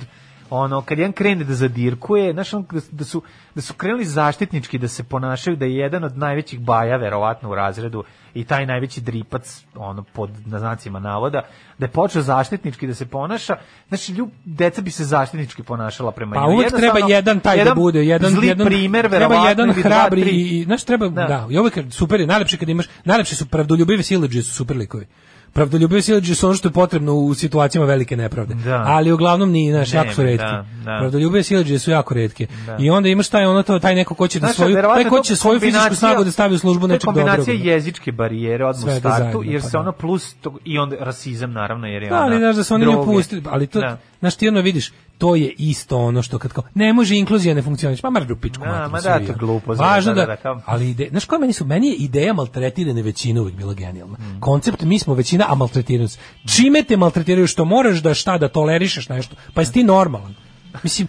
ono 0.50 0.82
kad 0.82 0.98
jedan 0.98 1.12
krene 1.12 1.44
da 1.44 1.54
zadirkuje, 1.54 2.32
znaš, 2.32 2.54
ono, 2.54 2.64
da, 2.72 2.80
da 2.90 3.04
su 3.04 3.22
da 3.54 3.62
su 3.62 3.74
krenuli 3.74 4.04
zaštitnički 4.04 4.78
da 4.78 4.88
se 4.88 5.04
ponašaju 5.04 5.56
da 5.56 5.64
je 5.64 5.76
jedan 5.76 6.04
od 6.04 6.18
najvećih 6.18 6.60
baja 6.60 6.96
verovatno 6.96 7.50
u 7.50 7.54
razredu 7.54 8.04
i 8.34 8.44
taj 8.44 8.66
najveći 8.66 9.00
dripac 9.00 9.64
ono 9.74 10.02
pod 10.02 10.30
na 10.46 10.58
znacima 10.58 10.98
navoda 11.00 11.42
da 11.78 11.86
je 11.86 11.90
počeo 11.90 12.22
zaštitnički 12.22 12.86
da 12.86 12.94
se 12.94 13.06
ponaša 13.06 13.56
znači 13.88 14.12
ljub 14.12 14.28
deca 14.44 14.82
bi 14.82 14.90
se 14.90 15.04
zaštitnički 15.04 15.62
ponašala 15.62 16.12
prema 16.12 16.34
Pa 16.34 16.40
njemu. 16.40 16.54
uvek 16.54 16.76
treba 16.76 16.98
jedan 17.08 17.40
taj 17.40 17.64
da 17.64 17.74
bude, 17.74 18.04
jedan 18.04 18.30
zli 18.30 18.46
jedan 18.46 18.66
primer 18.66 19.08
treba 19.10 19.34
jedan 19.48 19.72
hrabri 19.72 20.22
tri. 20.22 20.30
i 20.30 20.60
i, 20.60 20.64
znaš 20.64 20.84
treba 20.84 21.08
da. 21.08 21.26
Da. 21.26 21.46
i 21.50 21.58
uvek 21.58 21.78
super 21.90 22.20
je 22.20 22.26
najlepše 22.26 22.56
kad 22.56 22.68
imaš 22.68 22.86
najlepše 23.04 23.34
su 23.34 23.46
pravdoljubive 23.46 24.02
siledžije 24.02 24.42
su 24.42 24.54
super 24.54 24.76
likovi. 24.76 25.06
Pravdoljubive 25.52 26.02
siledžije 26.02 26.34
su 26.36 26.46
ono 26.46 26.54
što 26.56 26.68
je 26.68 26.72
potrebno 26.72 27.14
u 27.14 27.34
situacijama 27.34 27.86
velike 27.86 28.16
nepravde. 28.16 28.54
Da. 28.54 28.82
Ali 28.86 29.12
uglavnom 29.12 29.50
ni 29.50 29.70
naš 29.70 29.92
jako 29.92 30.12
su 30.12 30.22
retki. 30.22 30.44
da, 30.44 30.64
da. 30.84 30.96
Pravdoljubive 30.98 31.42
siledžije 31.42 31.78
su 31.78 31.90
jako 31.90 32.14
retke. 32.14 32.46
Da. 32.66 32.76
I 32.80 32.90
onda 32.90 33.08
imaš 33.08 33.28
taj 33.28 33.44
ono 33.44 33.62
to 33.62 33.78
taj 33.78 33.94
neko 33.94 34.14
ko 34.14 34.28
će 34.28 34.40
da 34.40 34.48
svoju 34.48 34.74
taj 34.74 35.04
ko 35.04 35.16
to 35.16 35.22
će 35.22 35.36
svoju 35.36 35.60
fizičku 35.60 35.94
snagu 35.94 36.24
da 36.24 36.30
stavi 36.30 36.54
u 36.54 36.58
službu 36.58 36.80
to 36.80 36.86
nečeg 36.86 37.04
dobrog. 37.04 37.26
kombinacija 37.26 37.74
jezičke 37.74 38.12
barijere 38.12 38.64
Svega 38.74 38.98
startu, 39.00 39.18
zajedno, 39.22 39.42
jer 39.44 39.60
pa 39.60 39.66
se 39.66 39.72
da. 39.72 39.80
ono 39.80 39.92
plus 39.92 40.34
tog, 40.34 40.58
i 40.64 40.78
onda 40.78 40.96
rasizam 41.00 41.52
naravno, 41.52 41.86
jer 41.86 42.02
je 42.02 42.08
Da, 42.08 42.16
ali 42.16 42.30
ona 42.30 42.38
znaš 42.38 42.56
da 42.56 42.64
se 42.64 42.74
oni 42.74 42.84
droge. 42.84 43.04
pustili, 43.06 43.42
ali 43.46 43.66
to, 43.66 43.80
Da. 43.80 43.98
znaš 44.20 44.36
ti 44.36 44.48
ono 44.48 44.60
vidiš, 44.60 44.92
to 45.18 45.34
je 45.34 45.54
isto 45.58 45.98
ono 45.98 46.22
što 46.22 46.38
kad 46.38 46.52
kao, 46.52 46.64
ne 46.74 46.92
može 46.92 47.16
inkluzija 47.16 47.54
ne 47.54 47.62
funkcioniš, 47.62 48.00
pa 48.00 48.10
mrdu 48.10 48.36
pičku 48.36 48.64
Da, 48.64 48.70
materinu 48.70 48.90
ma 48.90 49.00
da, 49.00 49.32
to 49.32 49.38
glupo, 49.38 49.74
Važno 49.74 50.14
da, 50.14 50.20
da, 50.20 50.26
da, 50.26 50.54
da, 50.54 50.62
ali 50.66 50.90
ide, 50.90 51.08
znaš 51.10 51.24
koja 51.24 51.38
meni 51.38 51.52
su, 51.52 51.64
meni 51.64 51.88
je 51.88 51.94
ideja 51.94 52.32
maltretirane 52.32 53.02
većine 53.02 53.40
uvijek 53.40 53.56
bila 53.56 53.74
genijalna. 53.74 54.16
Koncept 54.40 54.82
mi 54.82 54.98
smo 54.98 55.14
većina, 55.14 55.44
a 55.48 55.54
maltretiraju 55.54 56.08
se. 56.08 56.18
Čime 56.56 56.82
te 56.82 56.96
maltretiraju 56.96 57.46
što 57.46 57.64
moraš 57.64 57.98
da 57.98 58.14
šta, 58.14 58.38
da 58.38 58.48
tolerišeš 58.48 59.08
nešto, 59.08 59.36
pa 59.54 59.60
jesi 59.60 59.72
ti 59.72 59.84
normalan. 59.84 60.34
Mislim, 60.82 61.08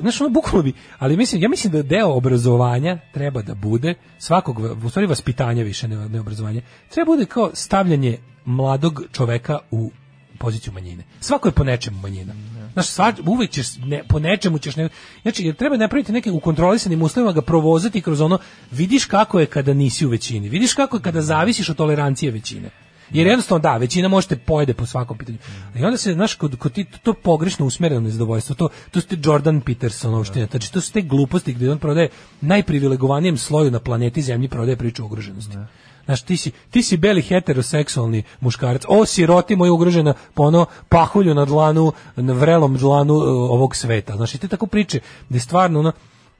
Znaš, 0.00 0.20
ono, 0.20 0.30
bukvalno 0.30 0.62
bi, 0.62 0.72
ali 0.98 1.16
mislim, 1.16 1.42
ja 1.42 1.48
mislim 1.48 1.72
da 1.72 1.82
deo 1.82 2.08
obrazovanja 2.08 2.98
treba 3.12 3.42
da 3.42 3.54
bude, 3.54 3.94
svakog, 4.18 4.58
u 4.84 4.90
stvari 4.90 5.06
vaspitanja 5.06 5.62
više, 5.62 5.88
ne, 5.88 6.08
ne 6.08 6.20
obrazovanja, 6.20 6.62
treba 6.90 7.06
bude 7.06 7.26
kao 7.26 7.50
stavljanje 7.54 8.18
mladog 8.44 9.02
čoveka 9.12 9.58
u 9.70 9.90
poziciju 10.38 10.72
manjine. 10.72 11.04
Svako 11.20 11.48
je 11.48 11.52
po 11.52 11.64
nečemu 11.64 12.00
manjina. 12.00 12.34
Znaš, 12.72 12.86
sva, 12.86 13.12
uvek 13.26 13.50
ćeš, 13.50 13.66
ne, 13.84 14.02
po 14.08 14.18
nečemu 14.18 14.58
ćeš, 14.58 14.76
ne, 14.76 14.88
znači, 15.22 15.44
jer 15.44 15.54
treba 15.54 15.76
napraviti 15.76 16.12
neke 16.12 16.30
u 16.30 16.40
kontrolisanim 16.40 17.02
uslovima, 17.02 17.32
ga 17.32 17.42
provozati 17.42 18.02
kroz 18.02 18.20
ono, 18.20 18.38
vidiš 18.70 19.04
kako 19.04 19.40
je 19.40 19.46
kada 19.46 19.74
nisi 19.74 20.06
u 20.06 20.08
većini, 20.08 20.48
vidiš 20.48 20.74
kako 20.74 20.96
je 20.96 21.02
kada 21.02 21.22
zavisiš 21.22 21.68
od 21.68 21.76
tolerancije 21.76 22.32
većine. 22.32 22.70
Jer 23.10 23.26
jednostavno 23.26 23.62
da, 23.62 23.76
većina 23.76 24.08
možete 24.08 24.36
pojede 24.36 24.74
po 24.74 24.86
svakom 24.86 25.18
pitanju. 25.18 25.38
I 25.76 25.84
onda 25.84 25.96
se, 25.96 26.12
znaš, 26.12 26.34
kod, 26.34 26.58
kod 26.58 26.72
ti, 26.72 26.86
to 27.02 27.12
pogrešno 27.12 27.66
usmereno 27.66 28.00
nezadovoljstvo, 28.00 28.54
to, 28.54 28.68
to 28.90 29.00
su 29.00 29.06
te 29.06 29.16
Jordan 29.24 29.60
Peterson 29.60 30.14
opštine, 30.14 30.46
znači 30.50 30.72
to 30.72 30.80
su 30.80 30.92
te 30.92 31.00
gluposti 31.00 31.52
gdje 31.52 31.70
on 31.70 31.78
prodaje 31.78 32.08
najprivilegovanije 32.40 33.36
sloju 33.36 33.70
na 33.70 33.80
planeti 33.80 34.22
Zemlji 34.22 34.48
prodaje 34.48 34.76
priču 34.76 35.02
o 35.02 35.06
ugroženosti. 35.06 35.56
Znaš, 36.04 36.22
ti 36.22 36.36
si, 36.36 36.50
ti 36.70 36.82
si 36.82 36.96
beli 36.96 37.22
heteroseksualni 37.22 38.22
muškarac. 38.40 38.82
O, 38.88 39.06
siroti 39.06 39.56
moja 39.56 39.72
ugrožena 39.72 40.14
po 40.34 40.42
ono 40.42 40.66
pahulju 40.88 41.34
na 41.34 41.44
dlanu, 41.44 41.92
na 42.16 42.32
vrelom 42.32 42.76
dlanu 42.76 43.14
e, 43.14 43.28
ovog 43.28 43.76
sveta. 43.76 44.16
Znaš, 44.16 44.34
i 44.34 44.38
te 44.38 44.48
tako 44.48 44.66
priče 44.66 45.00
gde 45.28 45.40
stvarno 45.40 45.78
ono, 45.78 45.92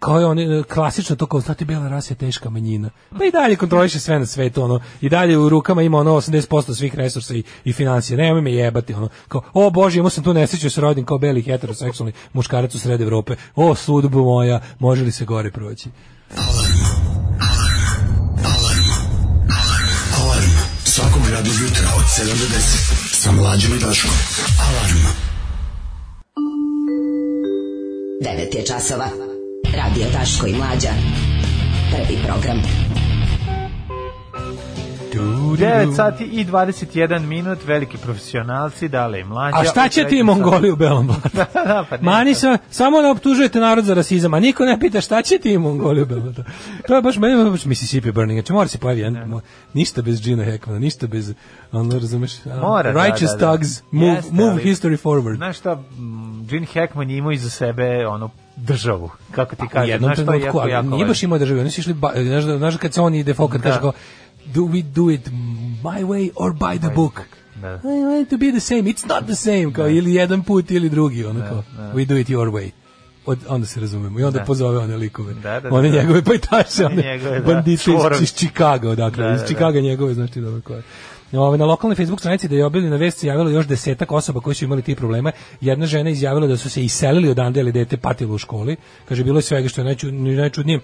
kao 0.02 0.18
je 0.18 0.26
oni 0.26 0.62
klasično 0.62 1.16
to 1.16 1.26
kao 1.26 1.40
znate 1.40 1.64
bela 1.64 1.88
rasa 1.88 2.12
je 2.12 2.18
teška 2.18 2.50
manjina. 2.50 2.90
Pa 3.18 3.24
i 3.24 3.30
dalje 3.30 3.56
kontroliše 3.56 4.00
sve 4.00 4.18
na 4.18 4.26
svetu 4.26 4.62
ono 4.62 4.80
i 5.00 5.08
dalje 5.08 5.38
u 5.38 5.48
rukama 5.48 5.82
ima 5.82 5.98
ono 5.98 6.10
80% 6.10 6.74
svih 6.74 6.94
resursa 6.94 7.34
i, 7.34 7.42
i 7.64 7.72
financija. 7.72 8.16
Nemoj 8.16 8.40
me 8.40 8.52
jebati 8.52 8.94
ono. 8.94 9.08
Kao 9.28 9.42
o 9.54 9.70
bože, 9.70 9.98
imao 9.98 10.10
sam 10.10 10.24
tu 10.24 10.34
nesreću 10.34 10.66
da 10.66 10.70
se 10.70 10.80
rodim 10.80 11.04
kao 11.04 11.18
beli 11.18 11.42
heteroseksualni 11.42 12.12
muškarac 12.32 12.74
u 12.74 12.78
sred 12.78 13.00
Evrope. 13.00 13.36
O 13.56 13.74
sudbu 13.74 14.24
moja, 14.24 14.60
može 14.78 15.04
li 15.04 15.12
se 15.12 15.24
gore 15.24 15.50
proći? 15.50 15.88
7 22.12 22.28
do 22.28 22.34
10 22.34 22.58
sa 23.12 23.32
mlađom 23.32 23.72
i 23.72 23.78
Daškom. 23.78 24.10
Alarm. 24.60 24.98
9 28.20 28.56
je 28.56 28.66
časova. 28.66 29.08
Radio 29.76 30.06
Daško 30.12 30.46
i 30.46 30.52
Mlađa. 30.52 30.90
Prvi 31.90 32.18
program. 32.26 32.62
9 35.14 35.96
sati 35.96 36.24
i 36.24 36.44
21 36.46 37.20
minut, 37.20 37.58
veliki 37.64 37.98
profesionalci, 37.98 38.88
dale 38.88 39.20
i 39.20 39.24
mlađa. 39.24 39.56
A 39.56 39.64
šta 39.64 39.88
će 39.88 40.04
ti 40.04 40.22
Mongoli 40.22 40.70
u 40.70 40.76
belom 40.76 41.06
blatu? 41.06 41.28
da, 41.54 41.64
da, 41.64 41.84
pa 41.90 41.96
ne. 41.96 42.02
Mani 42.02 42.34
sa, 42.34 42.58
samo 42.70 43.02
da 43.02 43.10
optužujete 43.10 43.60
narod 43.60 43.84
za 43.84 43.94
rasizam, 43.94 44.34
a 44.34 44.40
niko 44.40 44.64
ne 44.64 44.80
pita 44.80 45.00
šta 45.00 45.22
će 45.22 45.38
ti 45.38 45.58
Mongoli 45.58 46.02
u 46.02 46.06
belom 46.06 46.22
blatu. 46.24 46.42
To 46.86 46.94
je 46.96 47.02
baš 47.02 47.16
meni 47.16 47.38
je 47.38 47.50
baš 47.50 47.64
Mississippi 47.64 48.12
Burning. 48.12 48.36
Znači 48.36 48.52
mora 48.52 48.68
se 48.68 48.78
pojavi 48.78 49.00
jedan, 49.00 49.24
mo- 49.24 49.40
ništa 49.74 50.02
bez 50.02 50.20
Gina 50.20 50.44
Hackmana, 50.44 50.78
ništa 50.78 51.06
bez, 51.06 51.34
ono 51.72 51.94
razumeš, 51.94 52.32
a, 52.46 52.56
Mora, 52.58 52.92
da, 52.92 53.04
righteous 53.04 53.30
da, 53.30 53.36
da. 53.38 53.52
thugs, 53.52 53.82
move, 53.90 54.12
Jeste, 54.12 54.32
move 54.32 54.50
ali- 54.50 54.62
history 54.64 54.96
forward. 54.98 55.36
Znaš 55.36 55.58
šta, 55.58 55.74
mm, 55.74 56.46
Gene 56.46 56.66
Hackman 56.66 57.10
je 57.10 57.16
imao 57.16 57.32
iza 57.32 57.50
sebe 57.50 58.06
ono 58.06 58.30
državu, 58.56 59.10
kako 59.30 59.56
ti 59.56 59.62
U 59.64 59.68
kažeš, 59.68 59.98
znaš 59.98 60.18
što 60.18 60.32
je 60.32 60.40
jako, 60.40 60.68
jako 60.68 60.88
nije 60.88 61.06
baš 61.06 61.22
imao 61.22 61.38
državi, 61.38 61.60
oni 61.60 61.70
su 61.70 61.80
išli, 61.80 61.94
znaš, 62.22 62.44
da- 62.44 62.58
znaš 62.58 62.76
kad 62.76 62.94
se 62.94 63.00
on 63.00 63.14
ide 63.14 63.34
kad 63.34 63.50
Da. 63.50 63.58
kaže 63.60 63.80
kao, 63.80 63.92
do 64.46 64.60
we 64.62 64.82
do 64.84 65.10
it 65.10 65.28
my 65.82 66.04
way 66.04 66.30
or 66.34 66.52
by 66.52 66.78
the 66.78 66.90
book? 66.90 67.20
Da. 67.54 67.68
I 67.74 68.02
want 68.04 68.30
to 68.30 68.36
be 68.36 68.50
the 68.50 68.60
same, 68.60 68.82
it's 68.82 69.08
not 69.08 69.24
the 69.24 69.34
same, 69.34 69.72
kao 69.72 69.88
ili 69.88 70.14
jedan 70.14 70.42
put 70.42 70.70
ili 70.70 70.88
drugi, 70.88 71.24
ono 71.24 71.40
kao, 71.48 71.64
we 71.94 72.04
do 72.06 72.16
it 72.16 72.28
your 72.28 72.50
way. 72.50 72.70
Od, 73.26 73.38
onda 73.48 73.66
se 73.66 73.80
razumemo 73.80 74.20
i 74.20 74.24
onda 74.24 74.38
Da. 74.38 74.44
pozove 74.44 74.78
one 74.78 74.96
likove. 74.96 75.34
Da, 75.34 75.60
da, 75.60 75.68
one 75.74 75.90
da. 75.90 75.96
njegove 75.96 76.22
pajtaše, 76.24 76.86
One 76.86 77.02
njegove, 77.02 77.40
da, 77.40 77.46
bandite 77.52 77.90
iz, 77.90 78.22
iz 78.22 78.34
Chicago, 78.34 78.94
dakle, 78.94 79.24
Da, 79.24 79.34
iz 79.34 79.40
da, 79.40 79.46
Chicago 79.46 79.80
njegove, 79.80 80.14
znači 80.14 80.40
dobro 80.40 80.60
koje. 80.60 80.82
Ove, 81.32 81.58
na 81.58 81.64
lokalnoj 81.64 81.96
Facebook 81.96 82.20
stranici 82.20 82.48
da 82.48 82.54
je 82.56 82.64
objavljena 82.64 82.96
vest 82.96 83.18
se 83.18 83.26
javilo 83.26 83.50
još 83.50 83.66
desetak 83.66 84.12
osoba 84.12 84.40
koji 84.40 84.54
su 84.54 84.64
imali 84.64 84.82
ti 84.82 84.94
problema. 84.94 85.32
Jedna 85.60 85.86
žena 85.86 86.10
izjavila 86.10 86.46
da 86.46 86.56
su 86.56 86.70
se 86.70 86.84
iselili 86.84 87.28
odande 87.30 87.60
ili 87.60 87.72
dete 87.72 87.96
patilo 87.96 88.34
u 88.34 88.38
školi. 88.38 88.76
Kaže, 89.08 89.24
bilo 89.24 89.38
je 89.38 89.42
svega 89.42 89.68
što 89.68 89.80
je 89.80 89.84
najču- 89.84 90.36
najčudnije 90.36 90.80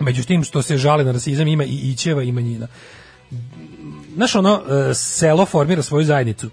Među 0.00 0.24
tim 0.24 0.44
što 0.44 0.62
se 0.62 0.76
žale 0.76 1.04
na 1.04 1.12
rasizam 1.12 1.48
ima 1.48 1.64
i 1.64 1.90
ićeva 1.90 2.22
i 2.22 2.32
manjina. 2.32 2.66
Znaš, 4.14 4.34
ono, 4.34 4.62
e, 4.90 4.94
selo 4.94 5.46
formira 5.46 5.82
svoju 5.82 6.04
zajednicu. 6.04 6.50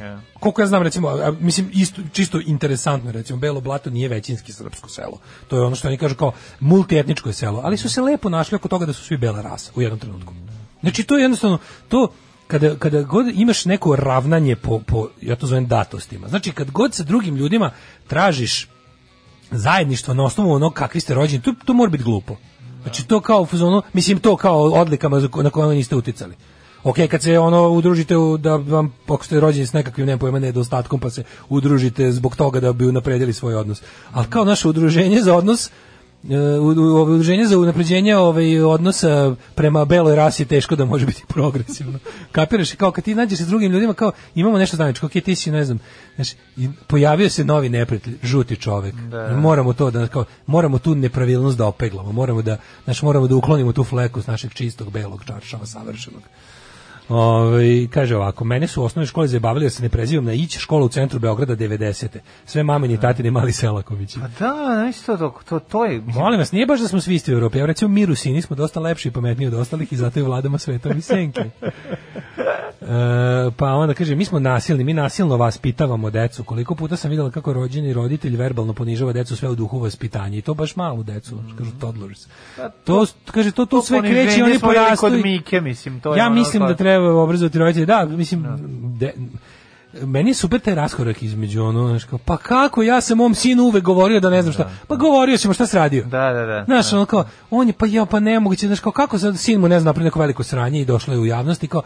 Ja. 0.00 0.20
Koliko 0.40 0.62
ja 0.62 0.66
znam, 0.66 0.82
recimo, 0.82 1.08
a, 1.08 1.32
mislim, 1.40 1.70
isto, 1.72 2.02
čisto 2.12 2.40
interesantno, 2.46 3.12
recimo, 3.12 3.38
Belo 3.38 3.60
Blato 3.60 3.90
nije 3.90 4.08
većinski 4.08 4.52
srpsko 4.52 4.88
selo. 4.88 5.18
To 5.48 5.56
je 5.56 5.62
ono 5.62 5.76
što 5.76 5.88
oni 5.88 5.96
kažu 5.96 6.14
kao 6.14 6.32
multietničko 6.60 7.28
je 7.28 7.32
selo, 7.32 7.60
ali 7.64 7.76
su 7.76 7.88
se 7.88 8.00
lepo 8.00 8.28
našli 8.28 8.56
oko 8.56 8.68
toga 8.68 8.86
da 8.86 8.92
su 8.92 9.04
svi 9.04 9.16
bela 9.16 9.42
rasa 9.42 9.72
u 9.74 9.82
jednom 9.82 9.98
trenutku. 9.98 10.34
Znači, 10.80 11.02
to 11.02 11.16
je 11.16 11.22
jednostavno, 11.22 11.58
to, 11.88 12.12
kada, 12.46 12.76
kada 12.76 13.02
god 13.02 13.26
imaš 13.34 13.64
neko 13.64 13.96
ravnanje 13.96 14.56
po, 14.56 14.80
po, 14.86 15.08
ja 15.20 15.36
to 15.36 15.46
zovem 15.46 15.66
datostima, 15.66 16.28
znači 16.28 16.52
kad 16.52 16.70
god 16.70 16.94
sa 16.94 17.02
drugim 17.02 17.36
ljudima 17.36 17.70
tražiš 18.06 18.68
zajedništvo 19.50 20.14
na 20.14 20.24
osnovu 20.24 20.52
onog 20.52 20.74
kakvi 20.74 21.00
ste 21.00 21.14
rođeni, 21.14 21.42
to, 21.42 21.54
to 21.64 21.74
mora 21.74 21.90
biti 21.90 22.04
glupo. 22.04 22.36
Znači 22.82 23.06
to 23.06 23.20
kao 23.20 23.42
u 23.42 23.46
fazonu, 23.46 23.82
mislim 23.92 24.18
to 24.18 24.36
kao 24.36 24.62
odlikama 24.62 25.20
na 25.42 25.50
koje 25.50 25.76
niste 25.76 25.96
uticali. 25.96 26.34
Ok, 26.84 26.96
kad 27.10 27.22
se 27.22 27.38
ono 27.38 27.68
udružite 27.68 28.16
u, 28.16 28.36
da 28.36 28.56
vam, 28.56 28.92
ako 29.08 29.24
ste 29.24 29.40
rođeni 29.40 29.66
s 29.66 29.72
nekakvim, 29.72 30.06
nema 30.06 30.18
pojma, 30.18 30.38
nedostatkom, 30.38 31.00
pa 31.00 31.10
se 31.10 31.22
udružite 31.48 32.12
zbog 32.12 32.36
toga 32.36 32.60
da 32.60 32.72
bi 32.72 32.86
unapredili 32.86 33.32
svoj 33.32 33.54
odnos. 33.54 33.82
Ali 34.12 34.26
kao 34.26 34.44
naše 34.44 34.68
udruženje 34.68 35.22
za 35.22 35.34
odnos, 35.34 35.70
udruženje 36.60 37.46
za 37.46 37.58
unapređenje 37.58 38.16
ovaj 38.16 38.60
odnosa 38.60 39.34
prema 39.54 39.84
beloj 39.84 40.16
rasi 40.16 40.44
teško 40.44 40.76
da 40.76 40.84
može 40.84 41.06
biti 41.06 41.22
progresivno. 41.28 41.98
Kapiraš? 42.32 42.72
Kao 42.72 42.92
kad 42.92 43.04
ti 43.04 43.14
nađeš 43.14 43.38
se 43.38 43.44
s 43.44 43.48
drugim 43.48 43.72
ljudima 43.72 43.94
kao 43.94 44.12
imamo 44.34 44.58
nešto 44.58 44.76
zajedničko, 44.76 45.06
ok, 45.06 45.12
ti 45.12 45.34
si 45.34 45.50
ne 45.50 45.64
znam, 45.64 45.78
znaš, 46.14 46.32
i 46.56 46.68
pojavio 46.86 47.30
se 47.30 47.44
novi 47.44 47.68
neprijatelj, 47.68 48.18
žuti 48.22 48.56
čovek. 48.56 48.94
Da. 48.94 49.36
Moramo 49.36 49.72
to 49.72 49.90
da 49.90 50.06
kao 50.06 50.24
moramo 50.46 50.78
tu 50.78 50.94
nepravilnost 50.94 51.58
da 51.58 51.66
opeglamo, 51.66 52.12
moramo 52.12 52.42
da 52.42 52.56
znači 52.84 53.04
moramo 53.04 53.26
da 53.26 53.36
uklonimo 53.36 53.72
tu 53.72 53.84
fleku 53.84 54.22
s 54.22 54.26
našeg 54.26 54.52
čistog 54.52 54.90
belog 54.90 55.24
čaršava 55.24 55.66
savršenog. 55.66 56.22
Ove, 57.10 57.86
kaže 57.86 58.16
ovako, 58.16 58.44
mene 58.44 58.66
su 58.66 58.82
u 58.82 58.84
osnovnoj 58.84 59.06
školi 59.06 59.28
zabavili 59.28 59.66
da 59.66 59.70
se 59.70 59.82
ne 59.82 59.88
prezivam 59.88 60.24
na 60.24 60.32
ić 60.32 60.58
škola 60.58 60.84
u 60.84 60.88
centru 60.88 61.18
Beograda 61.18 61.56
90. 61.56 62.18
Sve 62.44 62.62
mamini 62.62 62.94
i 62.94 63.00
tatini 63.00 63.30
mali 63.30 63.52
Selakovići. 63.52 64.18
Pa 64.20 64.28
da, 64.46 64.88
isto 64.90 65.16
to, 65.16 65.34
to, 65.48 65.58
to 65.58 65.84
je... 65.84 66.00
Molim 66.00 66.38
vas, 66.38 66.52
nije 66.52 66.66
baš 66.66 66.80
da 66.80 66.88
smo 66.88 67.00
svi 67.00 67.14
isti 67.14 67.32
u 67.32 67.36
Evropi. 67.36 67.58
Ja 67.58 67.66
recimo 67.66 67.88
mi 67.88 68.06
Rusini 68.06 68.42
smo 68.42 68.56
dosta 68.56 68.80
lepši 68.80 69.08
i 69.08 69.12
pametniji 69.12 69.48
od 69.48 69.54
ostalih 69.54 69.92
i 69.92 69.96
zato 69.96 70.20
i 70.20 70.22
vladamo 70.22 70.58
svetom 70.58 70.98
i 70.98 71.00
senke. 71.00 71.44
E, 72.80 73.50
pa 73.56 73.66
onda 73.66 73.94
kaže, 73.94 74.14
mi 74.14 74.24
smo 74.24 74.38
nasilni, 74.38 74.84
mi 74.84 74.94
nasilno 74.94 75.36
vaspitavamo 75.36 76.10
decu. 76.10 76.44
Koliko 76.44 76.74
puta 76.74 76.96
sam 76.96 77.10
videla 77.10 77.30
kako 77.30 77.52
rođeni 77.52 77.92
roditelj 77.92 78.36
verbalno 78.36 78.72
ponižava 78.72 79.12
decu 79.12 79.36
sve 79.36 79.48
u 79.48 79.54
duhu 79.54 79.78
vaspitanja 79.78 80.38
i 80.38 80.42
to 80.42 80.54
baš 80.54 80.76
malu 80.76 81.02
decu, 81.02 81.38
kažu 81.58 81.70
toddlers. 81.80 82.26
To, 82.84 83.06
kaže, 83.30 83.50
to 83.50 83.66
tu 83.66 83.76
To 83.76 83.82
sve 83.82 84.00
kreće, 84.00 84.44
oni 84.44 84.58
porastu. 84.58 85.06
kod 85.06 85.12
Mike, 85.12 85.60
mislim, 85.60 86.00
to 86.00 86.14
je 86.14 86.18
ja 86.18 86.26
ono 86.26 86.34
mislim 86.34 86.62
da 86.62 86.74
treba 86.74 86.99
obrazovati 87.00 87.58
roditelje. 87.58 87.86
Da, 87.86 88.04
mislim, 88.04 88.46
de- 88.98 89.14
meni 90.02 90.30
je 90.30 90.34
super 90.34 90.60
taj 90.60 90.74
raskorak 90.74 91.22
između 91.22 91.62
ono, 91.62 91.88
znaš, 91.88 92.04
kao, 92.04 92.18
pa 92.18 92.36
kako, 92.36 92.82
ja 92.82 93.00
sam 93.00 93.18
mom 93.18 93.34
sinu 93.34 93.62
uvek 93.62 93.84
govorio 93.84 94.20
da 94.20 94.30
ne 94.30 94.42
znam 94.42 94.52
šta. 94.52 94.70
Pa 94.86 94.96
govorio 94.96 95.38
sam, 95.38 95.52
šta 95.52 95.66
se 95.66 95.78
radio? 95.78 96.04
Da, 96.04 96.32
da, 96.32 96.46
da. 96.46 96.64
Znaš, 96.64 96.92
ono 96.92 97.04
kao, 97.06 97.24
on 97.50 97.66
je, 97.66 97.72
pa 97.72 97.86
ja, 97.86 98.06
pa 98.06 98.20
nemoguće, 98.20 98.66
znaš, 98.66 98.80
kao, 98.80 98.92
kako 98.92 99.18
sad 99.18 99.38
sin 99.38 99.60
mu 99.60 99.68
ne 99.68 99.80
zna 99.80 99.88
napravio 99.88 100.04
neko 100.04 100.20
veliko 100.20 100.42
sranje 100.42 100.80
i 100.80 100.84
došlo 100.84 101.14
je 101.14 101.20
u 101.20 101.26
javnost 101.26 101.64
i 101.64 101.68
kao, 101.68 101.82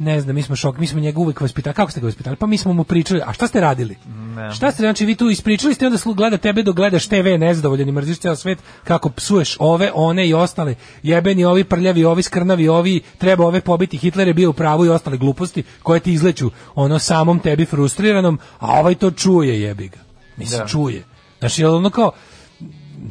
ne 0.00 0.20
znam, 0.20 0.34
mi 0.34 0.42
smo 0.42 0.56
šok, 0.56 0.78
mi 0.78 0.86
smo 0.86 1.00
njega 1.00 1.20
uvek 1.20 1.40
vaspitali. 1.40 1.74
Kako 1.74 1.90
ste 1.90 2.00
ga 2.00 2.06
vaspitali? 2.06 2.36
Pa 2.36 2.46
mi 2.46 2.58
smo 2.58 2.72
mu 2.72 2.84
pričali, 2.84 3.22
a 3.22 3.32
šta 3.32 3.46
ste 3.46 3.60
radili? 3.60 3.96
Ne. 4.06 4.52
Šta 4.52 4.70
ste, 4.70 4.80
znači 4.80 5.06
vi 5.06 5.14
tu 5.14 5.28
ispričali 5.28 5.74
ste 5.74 5.86
onda 5.86 5.98
slu- 5.98 6.14
gleda 6.14 6.36
tebe 6.38 6.62
dok 6.62 6.76
gledaš 6.76 7.06
TV 7.06 7.14
nezadovoljan 7.38 7.88
i 7.88 7.92
mrziš 7.92 8.18
ceo 8.18 8.36
svet 8.36 8.58
kako 8.84 9.10
psuješ 9.10 9.56
ove, 9.60 9.90
one 9.94 10.28
i 10.28 10.34
ostale. 10.34 10.74
Jebeni 11.02 11.44
ovi 11.44 11.64
prljavi, 11.64 12.04
ovi 12.04 12.22
skrnavi, 12.22 12.68
ovi 12.68 13.00
treba 13.18 13.46
ove 13.46 13.60
pobiti. 13.60 13.96
Hitler 13.98 14.28
je 14.28 14.34
bio 14.34 14.50
u 14.50 14.54
pravu 14.54 14.86
i 14.86 14.90
ostale 14.90 15.16
gluposti 15.16 15.62
koje 15.82 16.00
ti 16.00 16.12
izleću 16.12 16.50
ono 16.74 16.98
samom 16.98 17.38
tebi 17.38 17.64
frustriranom, 17.66 18.38
a 18.58 18.80
ovaj 18.80 18.94
to 18.94 19.10
čuje 19.10 19.60
jebi 19.62 19.88
ga. 19.88 19.98
Mislim, 20.36 20.60
Da. 20.60 20.66
čuje. 20.66 21.02
Znači, 21.38 21.64
ono 21.64 21.90
kao, 21.90 22.12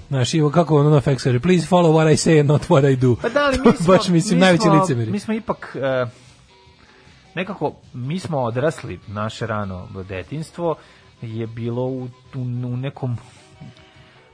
Znaš, 0.10 0.34
evo 0.34 0.50
kako 0.50 0.78
ono 0.78 0.90
na 0.90 1.02
faxere, 1.02 1.40
please 1.40 1.68
follow 1.68 1.92
what 1.94 2.14
I 2.14 2.18
say 2.18 2.40
and 2.40 2.50
not 2.50 2.68
what 2.68 2.94
I 2.94 2.96
do. 2.96 3.16
Pa 3.16 3.30
da, 3.30 3.52
mi 3.52 3.58
smo, 3.78 3.88
baš, 3.88 4.08
mislim, 4.08 4.40
mi 4.42 4.58
smo- 4.58 4.74
licemeri. 4.74 5.12
Mi 5.12 5.20
smo 5.20 5.34
ipak 5.34 5.76
e, 5.76 6.06
nekako, 7.40 7.74
mi 7.94 8.20
smo 8.20 8.38
odrasli, 8.40 9.00
naše 9.08 9.48
rano 9.48 9.88
detinstvo 10.04 10.76
je 11.22 11.48
bilo 11.48 11.84
u, 11.84 12.04
u, 12.36 12.40
u 12.66 12.78
nekom 12.78 13.18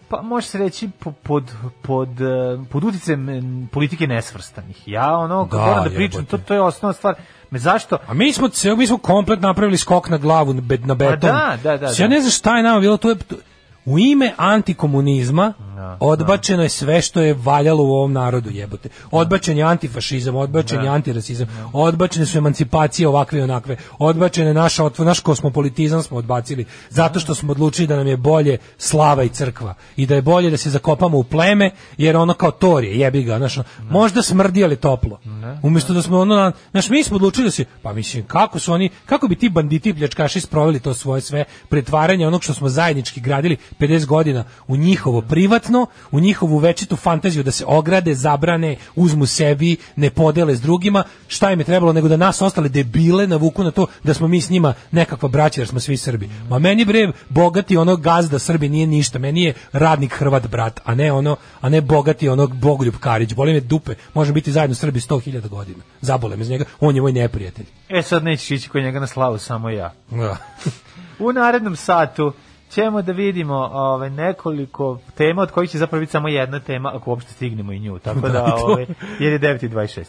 pa 0.08 0.22
može 0.22 0.48
se 0.48 0.58
reći 0.58 0.90
po- 1.00 1.12
pod, 1.14 1.52
pod, 1.82 2.10
pod 2.72 2.84
uticajem 2.84 3.28
politike 3.68 4.08
nesvrstanih. 4.08 4.88
Ja 4.88 5.14
ono, 5.14 5.46
Da, 5.46 5.58
moram 5.58 5.84
da 5.84 5.90
pričam, 5.90 6.20
jebote. 6.22 6.38
to, 6.38 6.48
to 6.48 6.54
je 6.54 6.62
osnovna 6.62 6.94
stvar. 6.94 7.16
Me 7.52 7.60
zašto? 7.60 7.98
A 8.08 8.14
mi 8.14 8.34
smo 8.34 8.50
mi 8.78 8.88
smo 8.88 8.98
komplet 8.98 9.42
napravili 9.42 9.78
skok 9.78 10.10
na 10.10 10.18
glavu 10.18 10.54
na, 10.54 10.62
na 10.80 10.96
beton. 10.96 11.20
da, 11.22 11.58
da, 11.64 11.72
da, 11.72 11.78
Znači, 11.78 12.02
Ja 12.02 12.08
da. 12.08 12.14
ne 12.14 12.20
znam 12.20 12.32
šta 12.32 12.58
je 12.58 12.64
nama 12.64 12.80
bilo, 12.80 12.98
to 12.98 13.10
je 13.10 13.16
u 13.86 14.00
ime 14.00 14.34
antikomunizma 14.38 15.54
odbačeno 16.00 16.64
je 16.64 16.70
sve 16.70 17.02
što 17.02 17.22
je 17.22 17.34
valjalo 17.36 17.84
u 17.84 17.92
ovom 17.92 18.14
narodu, 18.14 18.50
jebote. 18.50 18.90
Odbačen 19.12 19.58
je 19.58 19.64
antifašizam, 19.64 20.36
odbačen 20.36 20.84
je 20.84 20.90
antirasizam, 20.90 21.48
odbačene 21.74 22.26
su 22.26 22.38
emancipacije 22.38 23.08
ovakve 23.08 23.40
i 23.40 23.44
onakve, 23.44 23.78
odbačen 24.00 24.48
je 24.48 24.54
naša, 24.54 24.84
otvo- 24.84 25.06
naš 25.06 25.20
kosmopolitizam 25.20 26.04
smo 26.04 26.18
odbacili, 26.18 26.66
zato 26.90 27.20
što 27.20 27.36
smo 27.36 27.52
odlučili 27.52 27.88
da 27.88 27.96
nam 27.96 28.08
je 28.08 28.18
bolje 28.18 28.58
slava 28.78 29.24
i 29.24 29.30
crkva 29.30 29.74
i 29.96 30.06
da 30.06 30.16
je 30.16 30.22
bolje 30.22 30.50
da 30.50 30.58
se 30.58 30.70
zakopamo 30.70 31.18
u 31.18 31.24
pleme, 31.24 31.72
jer 31.98 32.18
ono 32.18 32.34
kao 32.34 32.52
torije, 32.52 33.00
jebi 33.00 33.24
ga, 33.24 33.38
znaš, 33.38 33.56
možda 33.82 34.22
smrdi, 34.22 34.64
ali 34.64 34.76
toplo. 34.76 35.20
Umjesto 35.64 35.94
da 35.94 36.02
smo 36.02 36.20
ono, 36.20 36.36
na- 36.36 36.52
znaš, 36.72 36.90
mi 36.90 37.04
smo 37.04 37.16
odlučili 37.16 37.46
da 37.46 37.52
se, 37.52 37.66
pa 37.82 37.94
mislim, 37.94 38.26
kako 38.26 38.60
su 38.60 38.74
oni, 38.74 38.90
kako 39.06 39.28
bi 39.28 39.36
ti 39.36 39.50
banditi 39.50 39.94
pljačkaši 39.94 40.40
sproveli 40.42 40.80
to 40.80 40.94
svoje 40.94 41.22
sve 41.22 41.44
pretvaranje 41.70 42.28
onog 42.28 42.44
što 42.44 42.54
smo 42.54 42.70
zajednički 42.70 43.22
gradili 43.22 43.58
50 43.80 44.06
godina 44.06 44.44
u 44.68 44.78
njihovo 44.78 45.22
privatno, 45.22 45.88
u 46.12 46.20
njihovu 46.20 46.58
večitu 46.58 46.96
fantaziju 46.96 47.44
da 47.44 47.52
se 47.52 47.66
ograde, 47.68 48.16
zabrane, 48.16 48.76
uzmu 48.96 49.26
sebi, 49.26 49.78
ne 49.96 50.10
podele 50.10 50.56
s 50.56 50.62
drugima, 50.62 51.04
šta 51.28 51.52
im 51.52 51.60
je 51.60 51.66
trebalo 51.66 51.94
nego 51.94 52.08
da 52.08 52.18
nas 52.18 52.42
ostale 52.42 52.70
debile 52.70 53.28
navuku 53.28 53.64
na 53.64 53.72
to 53.72 53.88
da 54.04 54.14
smo 54.14 54.28
mi 54.28 54.42
s 54.42 54.50
njima 54.50 54.74
nekakva 54.92 55.30
braća 55.30 55.62
jer 55.62 55.68
smo 55.68 55.80
svi 55.80 55.98
Srbi. 55.98 56.30
Ma 56.50 56.60
meni 56.60 56.86
bre 56.86 57.12
bogati 57.30 57.78
onog 57.78 58.02
gazda 58.02 58.40
Srbi 58.40 58.70
nije 58.70 58.88
ništa, 58.88 59.20
meni 59.20 59.44
je 59.44 59.54
radnik 59.72 60.14
Hrvat 60.14 60.48
brat, 60.48 60.80
a 60.84 60.96
ne 60.96 61.12
ono, 61.12 61.36
a 61.62 61.70
ne 61.70 61.82
bogati 61.82 62.30
onog 62.30 62.56
Bogoljub 62.56 62.96
Karić. 63.00 63.34
Boli 63.34 63.54
me 63.54 63.60
dupe, 63.60 63.96
može 64.14 64.34
biti 64.34 64.52
zajedno 64.52 64.76
Srbi 64.76 65.00
100.000 65.00 65.48
godina. 65.48 65.84
Zabole 66.02 66.36
me 66.36 66.42
iz 66.42 66.50
njega, 66.50 66.66
on 66.80 66.96
je 66.96 67.02
moj 67.02 67.12
neprijatelj. 67.12 67.66
E 67.90 68.02
sad 68.02 68.24
nećeš 68.24 68.52
ići 68.52 68.70
kod 68.70 68.84
njega 68.84 69.00
na 69.00 69.08
slavu, 69.08 69.38
samo 69.38 69.70
ja. 69.70 69.94
Da. 70.12 70.38
U 71.20 71.34
narednom 71.34 71.76
satu 71.76 72.34
ćemo 72.76 73.02
da 73.02 73.12
vidimo 73.12 73.56
ovaj 73.74 74.10
nekoliko 74.10 75.00
tema 75.18 75.42
od 75.42 75.52
kojih 75.52 75.72
će 75.72 75.78
zapravo 75.78 76.00
biti 76.00 76.12
samo 76.12 76.28
jedna 76.28 76.60
tema 76.60 76.92
ako 76.96 77.10
uopšte 77.10 77.34
stignemo 77.34 77.72
i 77.72 77.80
nju. 77.80 78.00
Tako 78.00 78.20
Da, 78.20 78.30
da, 78.30 78.46
to. 78.46 78.66
ovaj, 78.66 78.86
jer 79.20 79.34
je 79.34 79.40
9.26. 79.40 80.06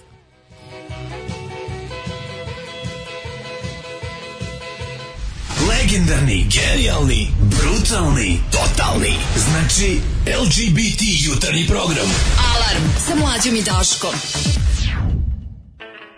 Legendarni, 5.68 6.46
genijalni, 6.50 7.28
brutalni, 7.40 8.38
totalni. 8.50 9.14
Znači, 9.36 10.00
LGBT 10.42 11.00
jutarnji 11.26 11.66
program. 11.66 12.06
Alarm 12.54 12.84
sa 12.98 13.14
mlađom 13.14 13.54
i 13.56 13.62
Daškom. 13.62 14.14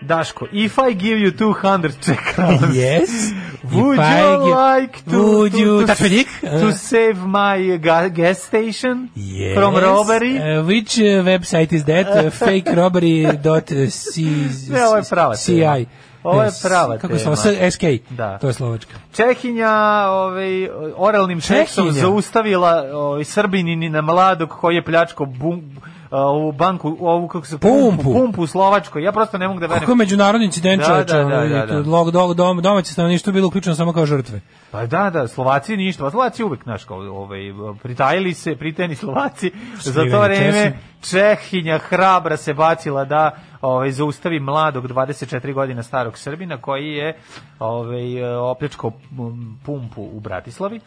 Daško, 0.01 0.45
if 0.53 0.77
I 0.79 0.93
give 0.93 1.19
you 1.19 1.31
200 1.33 1.91
Czech 2.01 2.19
crowns, 2.35 2.75
Yes. 2.75 3.09
would 3.63 3.99
If 3.99 4.05
you 4.17 4.45
give- 4.45 4.55
like 4.55 5.03
to, 5.03 5.17
Would 5.17 5.51
to, 5.51 5.57
you 5.59 5.85
to, 5.87 6.09
dick? 6.09 6.27
to 6.41 6.67
Uh. 6.67 6.71
save 6.73 7.15
my 7.17 7.77
ga- 7.77 8.07
gas 8.09 8.37
station 8.39 9.09
Yes. 9.15 9.55
from 9.55 9.75
robbery? 9.75 10.37
Uh, 10.37 10.63
which 10.63 10.97
uh, 10.97 11.03
website 11.23 11.73
is 11.73 11.83
that? 11.83 12.07
Uh, 12.07 12.29
fakerobbery.c... 12.39 14.21
Ne, 14.69 14.85
ovo 14.85 14.95
je 14.97 15.03
prava 15.09 15.35
CI. 15.35 15.53
tema. 15.53 15.85
Ovo 16.23 16.43
je 16.43 16.51
prava 16.63 16.97
Kako 16.97 17.17
se 17.17 17.23
tema. 17.23 17.35
zove? 17.35 17.71
SK. 17.71 17.83
Da. 18.09 18.37
To 18.37 18.47
je 18.47 18.53
slovačka. 18.53 18.93
Čehinja 19.13 19.71
ovaj, 20.03 20.67
oralnim 20.97 21.41
seksom 21.41 21.85
Čehinja? 21.85 22.01
zaustavila 22.01 22.83
ovaj, 22.93 23.23
Srbinini 23.23 23.89
na 23.89 24.01
mladog 24.01 24.49
koji 24.51 24.75
je 24.75 24.83
pljačko 24.83 25.25
bum, 25.25 25.61
ovu 26.11 26.51
banku, 26.51 26.97
ovu 26.99 27.27
kako 27.27 27.45
se 27.45 27.57
Pumpu. 27.57 28.03
pumpu 28.03 28.41
u 28.41 28.47
Slovačkoj. 28.47 29.03
Ja 29.03 29.11
prosto 29.11 29.37
ne 29.37 29.47
mogu 29.47 29.59
da 29.59 29.65
verujem. 29.65 29.79
Kako 29.79 29.91
je 29.91 29.95
međunarodni 29.95 30.45
incident 30.45 30.81
Da, 30.81 31.03
da, 31.03 31.23
da, 31.23 31.65
da, 31.65 31.81
da. 31.81 32.61
domaće 32.61 32.93
stanovništvo 32.93 33.29
je 33.29 33.33
bilo 33.33 33.47
uključeno 33.47 33.75
samo 33.75 33.93
kao 33.93 34.05
žrtve. 34.05 34.41
Pa 34.71 34.85
da, 34.85 35.09
da, 35.09 35.27
Slovaci 35.27 35.77
ništa. 35.77 36.03
Pa 36.03 36.11
Slovaci 36.11 36.43
uvek, 36.43 36.63
znaš, 36.63 36.83
kao, 36.83 36.97
ovaj, 36.97 37.39
pritajili 37.83 38.33
se, 38.33 38.55
priteni 38.55 38.95
Slovaci. 38.95 39.51
Za 39.83 40.03
to 40.11 40.21
vreme 40.21 40.77
Čehinja 41.01 41.77
hrabra 41.77 42.37
se 42.37 42.53
bacila 42.53 43.05
da 43.05 43.31
ovaj, 43.61 43.91
zaustavi 43.91 44.39
mladog 44.39 44.87
24 44.87 45.53
godina 45.53 45.83
starog 45.83 46.17
Srbina 46.17 46.61
koji 46.61 46.93
je 46.93 47.17
ovaj, 47.59 48.23
opljačkao 48.33 48.91
pumpu 49.65 50.01
u 50.01 50.19
Bratislavi. 50.19 50.79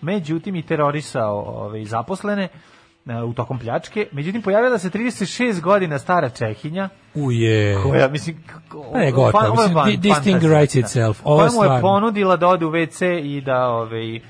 Međutim 0.00 0.56
i 0.56 0.62
terorisao 0.62 1.38
ovaj, 1.38 1.84
zaposlene. 1.84 2.48
E, 3.10 3.22
u 3.22 3.32
tokom 3.32 3.58
pljačke. 3.58 4.06
Međutim, 4.12 4.42
pojavila 4.42 4.78
se 4.78 4.90
36 4.90 5.60
godina 5.60 5.98
stara 5.98 6.28
Čehinja, 6.28 6.88
Uje. 7.14 7.76
koja, 7.82 8.08
mislim, 8.08 8.36
Pa 8.92 8.98
ne, 8.98 9.10
gotovo, 9.10 9.30
fan- 9.32 9.50
mislim, 9.50 9.74
fan- 9.74 9.86
thi- 9.86 10.00
this 10.02 10.20
thing 10.20 10.42
writes 10.42 10.78
itself. 10.78 11.20
Koja 11.22 11.50
mu 11.50 11.64
je 11.64 11.80
ponudila 11.80 12.36
da 12.36 12.48
ode 12.48 12.64
u 12.66 12.70
WC 12.70 13.04
i 13.26 13.40
da, 13.40 13.68
ove, 13.68 14.20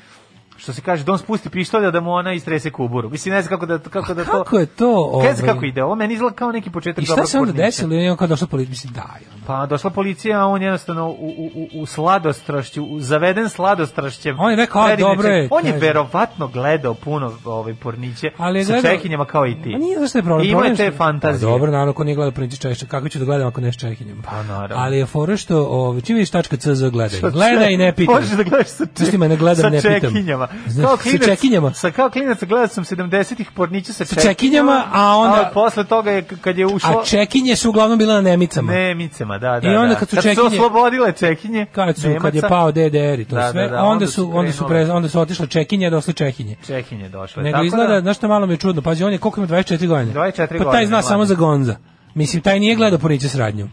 što 0.61 0.73
se 0.73 0.81
kaže, 0.81 1.05
da 1.05 1.12
on 1.12 1.19
spusti 1.19 1.51
pištolja 1.51 1.91
da 1.91 2.01
mu 2.01 2.12
ona 2.12 2.32
istrese 2.32 2.70
kuburu. 2.70 3.11
Mislim, 3.11 3.35
ne 3.35 3.43
znam 3.43 3.51
kako 3.51 3.66
da, 3.66 3.78
kako 3.78 4.15
da 4.15 4.24
to... 4.24 4.31
Kako 4.31 4.59
je 4.59 4.66
to? 4.66 5.20
Ne 5.23 5.35
znam 5.35 5.45
ovaj, 5.45 5.55
kako 5.55 5.65
ide, 5.65 5.85
ovo 5.85 5.95
meni 5.95 6.15
izgleda 6.15 6.35
kao 6.37 6.53
neki 6.53 6.70
početak 6.70 7.03
I 7.03 7.07
šta 7.07 7.27
se 7.27 7.39
onda 7.39 7.53
desilo? 7.53 7.95
I 7.95 8.09
on 8.09 8.16
kao 8.16 8.27
došla 8.27 8.47
policija, 8.47 8.70
mislim, 8.70 8.93
daj. 8.93 9.05
ono. 9.35 9.41
Pa 9.47 9.66
došla 9.66 9.91
policija, 9.91 10.41
a 10.41 10.47
on 10.47 10.62
jednostavno 10.62 11.09
u, 11.09 11.12
u, 11.12 11.51
u, 11.55 11.82
u 11.82 11.87
sladostrašću, 11.87 12.85
u 12.85 13.01
zaveden 13.01 13.49
sladostrašćem. 13.49 14.41
On 14.41 14.51
je 14.51 14.57
rekao, 14.57 14.82
a, 14.82 14.97
dobro 14.97 15.28
je, 15.28 15.49
On 15.51 15.66
je 15.66 15.73
verovatno 15.73 16.49
gledao 16.49 16.95
puno 16.95 17.32
ovaj 17.45 17.74
porniće 17.74 18.31
Ali 18.37 18.65
sa 18.65 18.73
gledao- 18.73 18.91
čehinjama 18.93 19.24
kao 19.24 19.47
i 19.47 19.62
ti. 19.62 19.73
A 19.74 19.78
nije 19.78 19.99
zašto 19.99 20.19
je 20.19 20.23
problem. 20.23 20.49
I 20.49 20.51
problem 20.51 20.77
te 20.77 20.91
fantazije. 20.91 21.47
Pa, 21.47 21.53
dobro, 21.53 21.70
naravno, 21.70 21.93
ko 21.93 22.05
nije 22.05 22.15
gledao 22.15 22.32
Prince 22.32 22.57
Češća, 22.57 22.87
kako 22.87 23.09
ću 23.09 23.19
da 23.19 23.24
gledam 23.24 23.49
ako 23.49 23.61
ne 23.61 23.73
s 23.73 23.77
Čehinjem? 23.77 24.23
Pa, 24.23 24.43
naravno. 24.43 24.77
Ali 24.85 24.99
je 24.99 25.07
fora 25.07 25.37
što, 25.37 25.65
ovaj, 25.65 26.01
čim 26.01 26.16
vidiš 26.16 26.31
tačka 26.31 26.57
CZ 26.57 26.82
gledaj. 26.82 27.20
Gledaj 27.20 27.73
i 27.73 27.77
ne 27.77 27.89
ček- 27.89 27.97
pitaj. 27.97 28.15
Možeš 28.15 28.31
da 28.31 28.43
gledaš 28.43 28.69
sa, 28.69 28.87
ti 28.87 29.19
mene 29.19 29.37
gledam, 29.37 29.62
sa 29.62 29.69
ne 29.70 29.81
čekinjama. 29.81 30.49
Znaš, 30.66 30.86
Kao 30.86 30.97
sa 30.97 31.02
klinac- 31.02 31.24
čekinjama. 31.24 31.72
Sa 31.72 31.90
kao 31.90 32.10
klinac 32.10 32.39
gledao 32.40 32.68
sam 32.68 32.85
70-ih 32.85 33.51
pornića 33.51 33.93
sa, 33.93 34.05
Sa 34.05 34.20
čekinjama, 34.20 34.82
a 34.93 35.16
onda- 35.16 35.51
posle 35.55 35.85
toga 35.85 36.10
je 36.10 36.22
kad 36.22 36.59
je 36.59 36.66
ušlo... 36.66 36.90
A 36.93 37.05
čekinje 37.05 37.56
su 37.56 37.68
uglavnom 37.68 37.98
bile 37.98 38.14
na 38.14 38.20
nemicama. 38.20 38.72
Nemicama, 38.72 39.39
da, 39.39 39.60
da. 39.60 39.68
I 39.68 39.77
onda 39.77 39.89
da. 39.89 39.94
kad 39.94 40.09
su 40.09 40.16
se 40.16 40.22
čekinje- 40.22 40.47
oslobodile 40.47 41.12
čekinje, 41.12 41.66
Kad 41.66 41.97
su 41.97 42.02
kad 42.02 42.10
je 42.10 42.18
Nemaca, 42.32 42.48
pao 42.48 42.72
DDR 42.72 42.81
i 43.20 43.24
to 43.24 43.36
Da, 43.36 43.51
sve, 43.52 43.62
da, 43.62 43.68
da, 43.68 43.77
onda 43.77 43.89
onda 43.90 44.06
su 44.06 44.12
su 44.12 44.31
onda 44.35 44.52
su 44.52 44.66
pre, 44.66 44.82
onda 44.85 45.09
su 45.09 45.20
otišle 45.20 45.47
čekinje, 45.47 45.86
a 45.86 45.90
došle 45.90 46.12
čehinje. 46.12 46.56
Čehinje 46.66 47.09
došle. 47.09 47.43
Nego 47.43 47.55
Tako 47.55 47.64
izgleda, 47.64 47.89
da- 47.89 48.01
znaš 48.01 48.16
što 48.16 48.28
malo 48.28 48.47
mi 48.47 48.52
je 48.52 48.59
čudno, 48.59 48.82
pazi, 48.82 49.05
on 49.05 49.12
je 49.12 49.18
koliko 49.18 49.40
ima 49.40 49.48
24 49.48 49.86
godine. 49.86 50.12
24 50.12 50.32
Pa 50.48 50.56
taj 50.56 50.59
godine, 50.59 50.86
zna 50.86 51.02
samo 51.02 51.24
za 51.24 51.35
Gonza. 51.35 51.77
Mislim, 52.14 52.43
taj 52.43 52.60
nije 52.60 52.74
gledao 52.74 52.98
poriće 52.98 53.28
s 53.28 53.35
radnjom. 53.35 53.70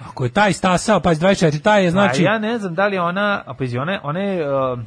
Ako 0.00 0.24
je 0.24 0.30
taj 0.30 0.52
stasao, 0.52 1.00
pazi, 1.00 1.20
24, 1.20 1.60
taj 1.60 1.84
je 1.84 1.90
znači... 1.90 2.22
A 2.22 2.24
ja 2.24 2.38
ne 2.38 2.58
znam 2.58 2.74
da 2.74 2.86
li 2.86 2.98
ona, 2.98 3.42
a 3.46 3.54
pazi, 3.54 3.78
ona, 3.78 3.92
je- 3.92 4.00
ona 4.02 4.20
je, 4.20 4.48
uh, 4.72 4.78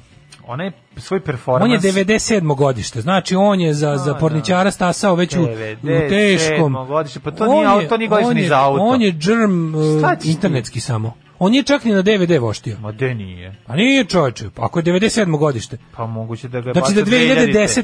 ona 0.48 0.64
je 0.64 0.72
svoj 0.98 1.20
performans... 1.20 1.64
On 1.64 1.72
je 1.72 1.80
97. 1.94 2.56
godište, 2.56 3.02
znači 3.02 3.36
on 3.36 3.62
je 3.62 3.74
za, 3.74 3.98
za 3.98 4.14
porničara 4.14 4.72
stasao 4.72 5.16
već 5.16 5.36
u, 5.36 5.42
u 5.42 5.46
97. 5.46 6.10
teškom. 6.10 6.74
godište, 6.88 7.20
pa 7.20 7.32
to 7.32 7.46
nije- 7.46 7.88
to 7.90 7.98
nije 7.98 8.08
godište 8.08 8.30
on 8.30 8.36
ni 8.36 8.48
za 8.48 8.60
auto. 8.60 8.84
On 8.84 9.02
je 9.02 9.12
džrm 9.12 9.76
uh, 9.76 9.82
internetski 10.24 10.80
samo. 10.80 11.14
On 11.40 11.52
nije 11.52 11.64
čak 11.64 11.84
ni 11.84 11.92
na 11.92 12.02
DVD 12.02 12.32
voštio. 12.32 12.78
Ma 12.80 12.92
de 12.92 13.16
nije. 13.16 13.56
A 13.68 13.76
nije 13.76 14.06
čovječe, 14.06 14.50
pa 14.50 14.66
ako 14.66 14.80
je 14.80 14.84
97. 14.84 15.38
godište. 15.38 15.78
Pa 15.96 16.06
moguće 16.06 16.48
da 16.48 16.62
ga 16.62 16.70
je 16.70 16.74
Znači 16.74 16.94
da 16.94 17.02
bacio 17.02 17.18
2010. 17.18 17.84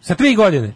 Sa 0.00 0.14
tri 0.14 0.34
godine. 0.34 0.72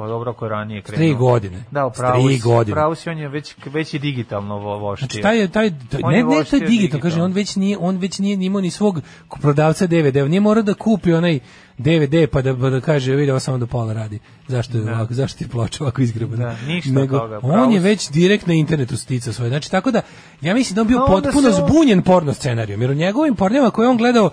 Pa 0.00 0.06
dobro, 0.06 0.30
ako 0.30 0.44
je 0.44 0.48
ranije 0.48 0.82
krenuo. 0.82 0.98
tri 0.98 1.14
godine. 1.14 1.64
Da, 1.70 1.86
upravo 1.86 2.28
tri 2.28 2.38
godine. 2.38 2.72
upravo 2.72 2.94
si, 2.94 3.10
on 3.10 3.18
je 3.18 3.28
već, 3.28 3.54
već 3.66 3.94
i 3.94 3.98
digitalno 3.98 4.58
vo, 4.58 4.78
voštio. 4.78 5.06
Znači 5.06 5.22
taj 5.22 5.48
taj 5.48 5.72
taj- 5.90 6.02
ne 6.02 6.22
ne 6.22 6.22
to 6.22 6.50
digital, 6.50 6.68
digitalno. 6.68 7.02
kaže 7.02 7.22
on 7.22 7.32
već 7.32 7.56
nije 7.56 7.78
on 7.80 7.96
već 7.96 8.18
nije 8.18 8.36
ni 8.36 8.44
imao 8.44 8.60
ni 8.60 8.70
svog 8.70 9.00
prodavca 9.40 9.86
DVD, 9.86 10.16
on 10.16 10.30
nije 10.30 10.40
morao 10.40 10.62
da 10.62 10.74
kupi 10.74 11.12
onaj 11.12 11.38
DVD 11.78 12.28
pa 12.32 12.42
da 12.42 12.56
pa 12.56 12.70
da 12.70 12.80
kaže 12.80 13.14
vidi 13.14 13.30
ovo 13.30 13.40
samo 13.40 13.58
do 13.58 13.66
pola 13.66 13.92
radi. 13.92 14.18
Zašto 14.48 14.78
je 14.78 14.94
ovako, 14.94 15.14
zašto 15.14 15.44
je 15.44 15.48
ploča 15.48 15.84
ovako 15.84 16.02
izgrebana? 16.02 16.44
Da, 16.44 16.56
ništa 16.66 16.92
Nego, 16.92 17.18
toga, 17.18 17.40
pravo 17.40 17.62
on 17.62 17.72
je 17.72 17.80
već 17.80 18.10
direkt 18.10 18.46
na 18.46 18.54
internetu 18.54 18.96
stica 18.96 19.32
svoje. 19.32 19.48
Znači 19.48 19.70
tako 19.70 19.90
da 19.90 20.02
ja 20.40 20.54
mislim 20.54 20.74
da 20.74 20.80
on 20.80 20.88
bio 20.88 21.04
onda 21.04 21.12
potpuno 21.12 21.52
se 21.52 21.62
zbunjen 21.66 22.02
porno 22.02 22.34
scenarijom, 22.34 22.80
jer 22.82 22.90
u 22.90 22.94
njegovim 22.94 23.36
pornima 23.36 23.70
koje 23.70 23.84
je 23.84 23.90
on 23.90 23.96
gledao 23.96 24.30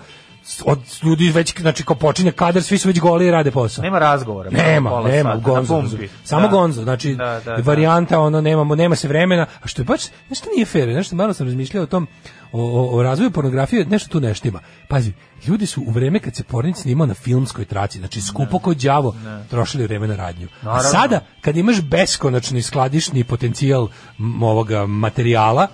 od 0.64 0.78
ljudi 1.02 1.30
već 1.30 1.60
znači 1.60 1.84
kao 1.84 1.96
počinje 1.96 2.32
kadar 2.32 2.62
svi 2.62 2.78
su 2.78 2.88
već 2.88 3.00
goli 3.00 3.26
i 3.26 3.30
rade 3.30 3.50
posao. 3.50 3.82
Nema 3.82 3.98
razgovora. 3.98 4.50
Nema, 4.50 4.90
pola 4.90 5.08
nema, 5.08 5.30
sata, 5.30 5.42
Gonzo. 5.42 5.82
Samo 6.24 6.42
Da. 6.42 6.48
Gonzo, 6.48 6.82
znači 6.82 7.14
Da, 7.14 7.40
da, 7.44 7.56
da. 7.56 7.62
varijanta, 7.62 8.20
ono, 8.20 8.40
nemamo, 8.40 8.74
nema 8.74 8.96
se 8.96 9.08
vremena, 9.08 9.46
a 9.62 9.66
što 9.68 9.82
je 9.82 9.86
baš, 9.86 10.02
nešto 10.28 10.48
nije 10.54 10.66
fair, 10.66 10.88
nešto 10.88 11.16
malo 11.16 11.34
sam 11.34 11.46
razmišljao 11.46 11.82
o 11.82 11.86
tom, 11.86 12.06
o, 12.52 12.62
o, 12.62 12.96
o 12.98 13.02
razvoju 13.02 13.30
pornografije, 13.30 13.84
nešto 13.84 14.08
tu 14.08 14.20
neštima. 14.20 14.60
Pazi, 14.88 15.12
ljudi 15.46 15.66
su 15.66 15.82
u 15.86 15.90
vreme 15.90 16.18
kad 16.18 16.36
se 16.36 16.44
pornic 16.44 16.76
snimao 16.76 17.06
na 17.06 17.14
filmskoj 17.14 17.64
traci, 17.64 17.98
znači 17.98 18.20
skupo 18.20 18.58
kod 18.58 18.76
đavo, 18.76 19.14
trošili 19.50 19.84
vreme 19.84 20.06
na 20.06 20.16
radnju. 20.16 20.48
A 20.62 20.64
Naravno. 20.64 20.90
sada, 20.90 21.20
kad 21.40 21.56
imaš 21.56 21.80
beskonačni 21.82 22.62
skladišni 22.62 23.24
potencijal 23.24 23.88
m, 24.18 24.42
ovoga 24.42 24.86
materijala, 24.86 25.66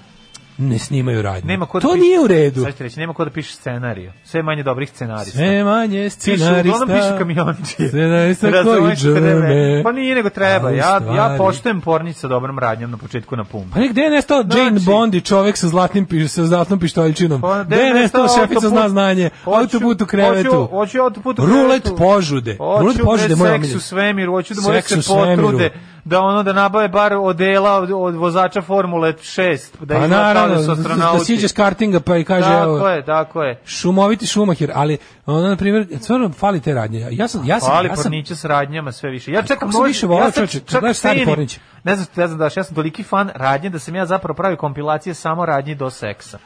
ne 0.58 0.78
snimaju 0.78 1.22
radnju. 1.22 1.46
Nema 1.46 1.66
ko 1.66 1.78
da 1.80 1.82
to 1.82 1.92
piše- 1.92 2.00
nije 2.00 2.20
u 2.20 2.26
redu. 2.26 2.62
Sad 2.62 2.72
ću 2.72 2.76
ti 2.76 2.82
reći, 2.82 3.00
nema 3.00 3.14
ko 3.14 3.24
da 3.24 3.30
piše 3.30 3.54
scenariju. 3.54 4.12
Sve 4.24 4.42
manje 4.42 4.62
dobrih 4.62 4.90
scenarista. 4.90 5.38
Sve 5.38 5.64
manje 5.64 6.04
Pišu, 6.04 6.16
scenarista. 6.16 6.76
uglavnom 6.76 6.98
pišu 6.98 7.18
kamiončije. 7.18 7.88
Scenarista 7.88 8.50
koji 8.64 8.96
džrme. 8.96 9.80
Pa 9.84 9.92
nije 9.92 10.14
nego 10.14 10.30
treba. 10.30 10.70
Ja, 10.70 11.00
ja 11.16 11.34
poštujem 11.38 11.80
pornić 11.80 12.16
sa 12.16 12.28
dobrom 12.28 12.58
radnjom 12.58 12.90
na 12.90 12.96
početku 12.96 13.36
na 13.36 13.44
pumpu. 13.44 13.74
Pa 13.74 13.80
gde 13.80 14.00
je 14.00 14.10
nestao 14.10 14.36
Jane 14.38 14.70
Znači- 14.70 14.84
Bond 14.86 15.14
i 15.14 15.20
čovek 15.20 15.56
sa 15.56 15.68
zlatnim 15.68 16.06
piš, 16.06 16.30
sa 16.30 16.44
zlatnom 16.44 16.78
pištoljčinom? 16.78 17.40
Pa, 17.40 17.62
gde 17.62 17.76
je 17.76 17.94
nestao 17.94 18.26
šefica 18.30 18.68
zna 18.68 18.88
znanje? 18.88 19.30
Autoput 19.44 20.02
u 20.02 20.06
krevetu. 20.06 20.66
Hoću, 20.66 21.00
autoput 21.00 21.38
u 21.38 21.46
Rulet 21.46 21.82
krevetu. 21.82 21.96
požude. 21.98 22.56
Rulet 22.60 23.00
požude, 23.04 23.34
moj 23.36 23.48
seks 23.48 23.54
omiljen. 23.54 23.76
u 23.76 23.80
svemiru, 23.80 24.32
hoću 24.32 24.54
da 24.54 24.60
moraju 24.60 24.82
Seks 24.82 25.04
se 25.06 25.08
potrude, 25.08 25.70
da 26.04 26.20
ono 26.20 26.42
da 26.42 26.52
nabave 26.52 26.88
bar 26.88 27.12
odela 27.12 27.72
od, 27.72 27.90
od 27.92 28.14
vozača 28.14 28.62
Formule 28.62 29.12
6, 29.12 29.58
da 29.80 29.94
Pa 29.94 30.06
kao 30.46 30.74
naravno, 30.74 31.04
da 31.06 31.12
da, 31.12 31.24
siđe 31.24 31.48
s 31.48 31.52
kartinga 31.52 32.00
pa 32.00 32.16
i 32.16 32.24
kaže, 32.24 32.48
Tako 32.48 32.64
evo, 32.64 32.88
je, 32.88 33.04
tako 33.04 33.42
je. 33.42 33.60
šumoviti 33.64 34.26
šumahir, 34.26 34.70
ali 34.74 34.98
ono, 35.26 35.48
na 35.48 35.56
primjer, 35.56 35.86
stvarno 36.00 36.30
fali 36.30 36.60
te 36.60 36.74
radnje. 36.74 37.08
Ja 37.10 37.28
sam, 37.28 37.46
ja 37.46 37.60
sam, 37.60 37.68
Fali 37.68 37.88
ja 37.88 37.96
sam, 37.96 38.02
pornića 38.02 38.36
s 38.36 38.44
radnjama 38.44 38.92
sve 38.92 39.10
više. 39.10 39.32
Ja 39.32 39.42
čekam 39.42 39.58
kako 39.58 39.72
sam 39.72 39.80
noć- 39.80 39.88
više 39.88 40.06
volao, 40.06 40.24
ja 40.24 40.30
kad 40.30 40.50
čak 40.50 40.62
gledaš 40.70 40.96
stari 40.96 41.18
cenim- 41.18 41.28
pornić. 41.28 41.58
Ne 41.84 41.96
znam, 41.96 42.06
ne 42.16 42.26
znam 42.26 42.38
da 42.38 42.44
ja 42.56 42.64
sam 42.64 42.74
toliki 42.74 43.02
fan 43.02 43.30
radnje 43.34 43.70
da 43.70 43.78
sam 43.78 43.94
ja 43.94 44.06
zapravo 44.06 44.34
pravio 44.34 44.56
kompilacije 44.56 45.14
samo 45.14 45.46
radnji 45.46 45.74
do 45.74 45.90
seksa. 45.90 46.38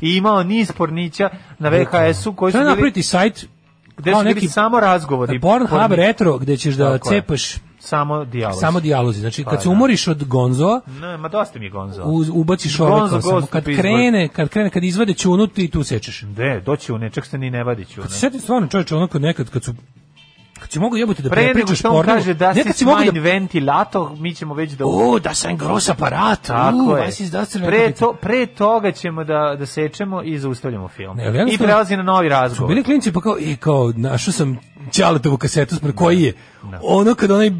I 0.00 0.16
imao 0.16 0.42
niz 0.42 0.72
pornića 0.72 1.30
na 1.58 1.68
VHS-u 1.68 2.32
koji 2.32 2.52
su 2.52 2.58
bili, 2.58 2.70
napraviti 2.70 3.02
sajt, 3.02 3.46
gde 3.96 4.12
su 4.12 4.18
bili 4.18 4.34
neki 4.34 4.48
samo 4.48 4.80
razgovori. 4.80 5.40
Pornhub 5.40 5.92
retro, 5.92 6.38
gde 6.38 6.56
ćeš 6.56 6.74
da 6.74 6.98
cepaš 6.98 7.54
Samo 7.82 8.24
dijalog. 8.24 8.60
samo 8.60 8.80
dijalozi. 8.80 9.20
Znači, 9.20 9.44
Pa 9.44 9.50
kad 9.50 9.62
se 9.62 9.68
da. 9.68 9.72
umoriš 9.72 10.08
od 10.08 10.24
Gonzoa, 10.24 10.80
Ne, 11.00 11.16
ma 11.16 11.28
dosta 11.28 11.58
mi 11.58 11.64
je 11.64 11.70
Gonzo. 11.70 12.02
uz, 12.04 12.30
ubaciš 12.32 12.78
Gonzo 12.78 13.20
samo. 13.20 13.46
Kad 13.46 13.64
krene, 13.64 14.28
kad 14.28 14.48
krene, 14.48 14.70
kad 14.70 14.84
izvade 14.84 15.14
ćunu, 15.14 15.46
ti 15.46 15.68
tu 15.70 15.82
sečeš. 15.82 16.22
Ne, 16.36 16.60
doći 16.60 16.92
u 16.92 16.98
ne, 16.98 17.10
čak 17.10 17.26
se 17.26 17.38
ni 17.38 17.50
ne 17.50 17.64
vadi 17.64 17.84
ću. 17.84 18.02
Kad 18.02 18.10
se 18.12 18.18
setim 18.18 18.40
stvarno 18.40 18.68
čovječe, 18.68 18.96
ono 18.96 19.06
kad 19.06 19.22
nekad, 19.22 19.50
kad 19.50 19.64
su 19.64 19.74
kad 20.62 20.72
si 20.72 20.78
mogu 20.78 20.96
jebote 20.96 21.22
da 21.22 21.30
prepričaš 21.30 21.78
što 21.78 21.88
on 21.88 21.94
porno, 21.94 22.14
kaže 22.14 22.34
da 22.34 22.54
si 22.54 22.72
si 22.72 22.84
mogu 22.84 23.12
da 23.12 23.20
ventilator, 23.20 24.10
mi 24.18 24.34
ćemo 24.34 24.54
već 24.54 24.72
da... 24.72 24.84
O, 24.86 25.18
da 25.18 25.34
sam 25.34 25.56
gros 25.56 25.88
aparat. 25.88 26.42
Tako 26.42 26.96
je. 26.96 27.10
Pre, 27.66 27.92
to, 27.92 28.12
pre 28.20 28.46
toga 28.46 28.92
ćemo 28.92 29.24
da, 29.24 29.56
da 29.58 29.66
sečemo 29.66 30.22
i 30.22 30.38
zaustavljamo 30.38 30.88
film. 30.88 31.16
Ne, 31.16 31.46
I 31.54 31.58
prelazi 31.58 31.96
na 31.96 32.02
novi 32.02 32.28
razgovor. 32.28 32.68
bili 32.68 32.84
klinci 32.84 33.12
pa 33.12 33.20
kao, 33.20 33.36
i 33.40 33.56
kao, 33.56 33.92
našao 33.96 34.32
sam 34.32 34.58
Ćaletovu 34.92 35.36
kasetu, 35.36 35.76
spred 35.76 35.94
koji 35.94 36.22
je. 36.22 36.32
Ono 36.82 37.14
kad 37.14 37.30
onaj, 37.30 37.50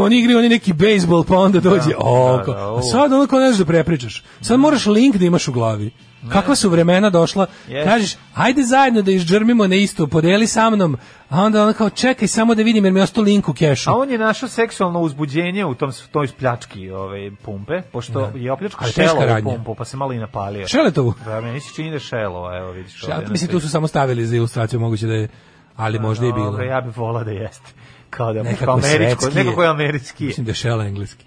oni 0.00 0.18
igraju 0.18 0.38
oni 0.38 0.48
neki 0.48 0.72
bejsbol, 0.72 1.24
pa 1.24 1.36
onda 1.38 1.60
dođe, 1.60 1.90
o, 1.98 2.36
da, 2.36 2.44
kao, 2.44 2.54
da, 2.54 2.60
a 2.60 2.72
o. 2.72 2.82
sad 2.82 3.12
ono 3.12 3.26
kao 3.26 3.40
ne 3.40 3.46
znaš 3.46 3.58
da 3.58 3.64
prepričaš. 3.64 4.24
Sad 4.40 4.60
moraš 4.60 4.86
link 4.86 5.16
da 5.16 5.24
imaš 5.24 5.48
u 5.48 5.52
glavi. 5.52 5.90
Kakva 6.28 6.56
su 6.56 6.70
vremena 6.70 7.10
došla, 7.10 7.46
Yes. 7.68 7.84
kažeš, 7.84 8.16
ajde 8.34 8.62
zajedno 8.62 9.02
da 9.02 9.10
izđrmimo 9.10 9.66
na 9.66 9.74
isto, 9.76 10.06
podeli 10.06 10.46
sa 10.46 10.70
mnom, 10.70 10.96
a 11.28 11.40
onda 11.40 11.62
ono 11.62 11.72
kao, 11.72 11.90
čekaj 11.90 12.28
samo 12.28 12.54
da 12.54 12.62
vidim 12.62 12.84
jer 12.84 12.92
mi 12.92 13.00
je 13.00 13.04
ostao 13.04 13.24
link 13.24 13.48
u 13.48 13.54
kešu. 13.54 13.90
A 13.90 13.94
on 13.94 14.10
je 14.10 14.18
našao 14.18 14.48
seksualno 14.48 15.00
uzbuđenje 15.00 15.64
u 15.64 15.74
tom 15.74 15.92
toj 16.12 16.28
pljački 16.28 16.90
ove 16.90 17.30
pumpe, 17.36 17.82
pošto 17.82 18.30
je 18.34 18.52
opljačkao 18.52 18.80
Ali 18.82 18.92
teška 18.92 19.08
šelovu 19.08 19.26
radnja. 19.26 19.50
pumpu, 19.50 19.74
pa 19.74 19.84
se 19.84 19.96
malo 19.96 20.12
i 20.12 20.18
napalio. 20.18 20.68
Šeletovu? 20.68 21.14
Da, 21.24 21.40
meni 21.40 21.60
se 21.60 21.74
čini 21.74 21.88
da 21.90 21.96
je 21.96 22.00
šelova, 22.00 22.58
evo 22.58 22.70
vidiš. 22.70 23.02
Na 23.02 23.20
mislim, 23.28 23.50
tu 23.50 23.60
su 23.60 23.68
samo 23.68 23.86
stavili 23.86 24.26
za 24.26 24.36
ilustraciju, 24.36 24.80
moguće 24.80 25.06
da 25.06 25.14
je, 25.14 25.28
ali 25.76 25.98
možda 25.98 26.26
i 26.26 26.32
bilo. 26.32 26.60
Ja 26.60 26.80
bih 26.80 26.96
volao 26.96 27.24
da 27.24 27.30
jeste. 27.30 27.70
Kao 28.10 28.32
da 28.32 28.42
Nekako 28.42 28.64
kao 28.64 28.74
američko, 28.74 29.24
je. 29.26 29.34
nekako 29.34 29.62
je 29.62 29.68
američki. 29.68 30.24
Mislim 30.24 30.44
da 30.46 30.50
je 30.50 30.54
šela 30.54 30.84
engleski. 30.84 31.24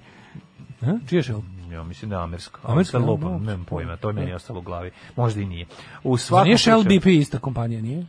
A? 0.82 0.86
Čije 1.10 1.24
šel? 1.24 1.40
Ja 1.76 1.84
mislim 1.84 2.10
da 2.10 2.16
je. 2.16 2.24
Amersko, 2.24 2.60
Amersko, 2.64 3.00
da, 3.00 3.06
lupam, 3.06 3.32
da. 3.32 3.38
nemam 3.46 3.66
pojma, 3.66 3.98
to 3.98 4.10
je 4.10 4.14
meni 4.14 4.34
ostalo 4.34 4.60
u 4.60 4.64
glavi. 4.64 4.92
Možda 5.16 5.42
i 5.42 5.46
nije. 5.46 5.66
U 6.04 6.18
svakom 6.18 6.46
nije 6.46 6.58
Shell 6.58 6.84
BP 6.84 7.06
ista 7.06 7.40
kompanija, 7.40 7.82
nije? 7.82 8.06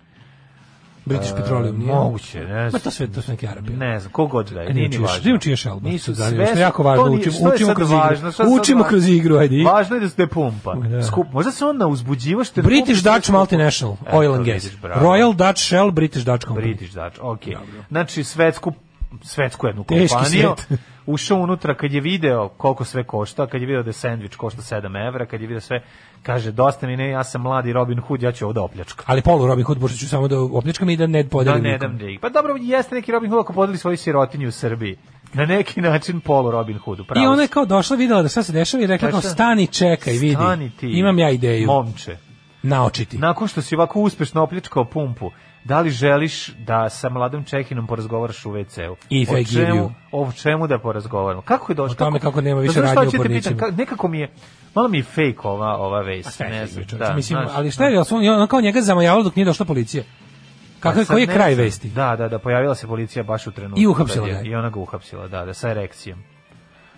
British 1.05 1.33
Petroleum, 1.37 1.79
nije? 1.79 1.95
Moguće, 1.95 2.41
ne 2.41 2.65
Ma 2.65 2.71
znam. 2.71 2.81
to 2.83 2.91
sve, 2.91 3.07
to 3.07 3.23
su 3.23 3.31
neki 3.31 3.49
Arabi. 3.49 3.73
Ne 3.73 4.01
znam, 4.01 4.13
kogod 4.13 4.51
da 4.51 4.61
je, 4.61 4.71
E, 4.71 4.75
nije 4.75 4.89
ni 4.89 4.99
važno. 4.99 5.39
nije 5.45 5.57
Shell, 5.57 5.81
baš 5.81 5.93
Nisu 5.93 6.15
zanima, 6.15 6.45
što 6.47 6.55
je 6.55 6.61
jako 6.61 6.83
važno, 6.83 7.05
učimo- 7.05 7.55
učimo 7.55 7.75
kroz 7.75 7.91
igru. 7.91 8.61
Učimo 8.61 8.85
kroz 8.85 9.09
igru, 9.09 9.37
ajde. 9.37 9.63
Važno 9.65 9.97
je 9.97 10.01
da 10.01 10.09
se 10.09 10.15
ne 10.19 10.27
pumpa. 10.27 10.75
Da. 10.75 11.03
Skup, 11.03 11.27
možda 11.33 11.51
se 11.53 11.65
onda 11.65 11.87
uzbuđiva 11.87 12.45
što 12.45 12.63
British 12.63 13.03
Dutch. 13.05 13.31
Multinational 13.31 13.97
Oil 14.13 14.35
and 14.35 14.47
Gas. 14.47 14.71
Royal 14.83 15.35
Dutch 15.37 15.61
Shell 15.61 15.91
British 15.91 16.27
Dutch 16.27 16.47
Company. 16.47 16.55
British 16.55 16.95
Dutch, 16.95 17.19
ok. 17.23 17.41
Znači, 17.89 18.25
svetsku 18.25 18.73
svetsku 19.23 19.67
jednu 19.67 19.85
Teški 19.85 20.15
kompaniju, 20.15 20.55
svet. 20.57 20.81
ušao 21.07 21.39
unutra 21.39 21.75
kad 21.75 21.93
je 21.93 22.01
video 22.01 22.49
koliko 22.49 22.85
sve 22.85 23.05
košta, 23.05 23.47
kad 23.47 23.61
je 23.61 23.67
video 23.67 23.83
da 23.83 23.89
je 23.89 23.93
sendvič 23.93 24.37
košta 24.37 24.63
7 24.63 25.09
evra, 25.09 25.27
kad 25.27 25.41
je 25.41 25.47
video 25.47 25.61
sve, 25.61 25.83
kaže, 26.23 26.53
dosta 26.53 26.87
mi 26.87 26.97
ne, 26.97 27.09
ja 27.09 27.25
sam 27.25 27.43
mladi 27.43 27.73
Robin 27.73 28.01
Hood, 28.01 28.23
ja 28.23 28.33
ću 28.33 28.45
ovo 28.45 28.53
da 28.53 28.63
opljačkam. 28.63 29.05
Ali 29.09 29.23
polu 29.23 29.47
Robin 29.47 29.65
Hood, 29.65 29.81
pošto 29.81 29.99
ću 29.99 30.09
samo 30.09 30.29
da 30.29 30.41
opljačkam 30.41 30.91
i 30.91 30.97
da 30.97 31.07
ne 31.07 31.23
Da 31.23 31.29
podelim 31.29 31.63
ne 31.63 31.73
nikom. 31.73 31.99
dam 31.99 32.09
da 32.09 32.21
Pa 32.21 32.29
dobro, 32.29 32.57
jeste 32.61 32.95
neki 32.95 33.13
Robin 33.13 33.31
Hood 33.31 33.45
ako 33.45 33.53
podeli 33.53 33.79
svoju 33.79 33.97
sirotinju 33.97 34.49
u 34.49 34.53
Srbiji. 34.53 34.97
Na 35.33 35.47
neki 35.47 35.81
način 35.81 36.21
polu 36.21 36.51
Robin 36.51 36.79
Hood, 36.79 37.01
upravo. 37.01 37.25
I 37.25 37.27
ona 37.27 37.43
je 37.43 37.49
kao 37.49 37.65
došla, 37.65 37.97
videla 37.97 38.23
da 38.23 38.29
šta 38.29 38.43
se 38.43 38.53
dešava 38.53 38.83
i 38.83 38.87
rekla 38.87 39.11
kao 39.11 39.21
stani, 39.21 39.67
čekaj, 39.67 40.13
vidi. 40.13 40.35
Stani 40.35 40.71
ti, 40.71 40.91
Imam 40.91 41.19
ja 41.19 41.31
ideju. 41.31 41.67
Momče. 41.67 42.26
Naočiti. 42.67 43.19
Nakon 43.19 43.49
što 43.49 43.63
si 43.63 43.75
ovako 43.75 44.01
uspešno 44.01 44.43
opljačkao 44.43 44.85
pumpu, 44.85 45.31
da 45.65 45.81
li 45.81 45.91
želiš 45.91 46.49
da 46.49 46.89
sa 46.89 47.09
mladom 47.09 47.45
Čehinom 47.45 47.87
porazgovaraš 47.87 48.47
u 48.47 48.51
WC-u? 48.51 48.93
O 48.93 48.97
I 49.11 49.25
give 49.27 49.45
čemu-. 49.67 49.91
O 50.13 50.33
čemu 50.33 50.67
da 50.67 50.79
porazgovaramo? 50.79 51.43
Kako 51.43 51.73
je 51.73 51.77
došlo? 51.77 51.93
O 51.93 51.97
tome 51.97 52.21
kako 52.21 52.41
nema 52.41 52.57
Pa 52.57 52.63
više 52.63 52.81
radnje 52.81 53.19
u 53.19 53.23
ka- 53.23 53.77
nekako 53.79 54.09
mi 54.09 54.19
je, 54.19 54.31
malo 54.75 54.89
mi 54.89 54.99
je 54.99 55.03
fake 55.03 55.37
ova, 55.45 55.77
ova 55.77 56.01
vest. 56.01 56.41
Ne 56.41 56.57
je 56.57 56.67
znam, 56.67 56.85
da, 56.93 57.13
Mislim, 57.15 57.39
znaš, 57.39 57.51
ali 57.55 57.71
šta 57.71 57.85
je, 57.85 57.93
jel 57.93 58.05
su 58.05 58.17
on, 58.17 58.47
kao 58.49 58.61
njega 58.61 58.81
zamajavalo 58.81 59.23
dok 59.25 59.37
nije 59.37 59.45
došla 59.45 59.67
policija? 59.67 60.05
Pa 60.83 60.91
Kakav, 60.91 61.07
koji 61.07 61.23
je 61.23 61.27
kraj 61.27 61.55
vesti? 61.55 61.89
Da, 61.89 62.17
da, 62.17 62.29
da, 62.29 62.39
pojavila 62.39 62.75
se 62.75 62.87
policija 62.87 63.23
baš 63.23 63.47
u 63.47 63.53
trenutku. 63.53 63.81
I 63.81 63.87
uhapsila 63.87 64.27
je- 64.27 64.33
ga 64.33 64.39
je. 64.39 64.47
I 64.47 64.55
ona 64.55 64.71
ga 64.71 64.81
uhapsila, 64.81 65.29
da, 65.29 65.45
da, 65.45 65.55
sa 65.55 65.71
erekcijom. 65.71 66.19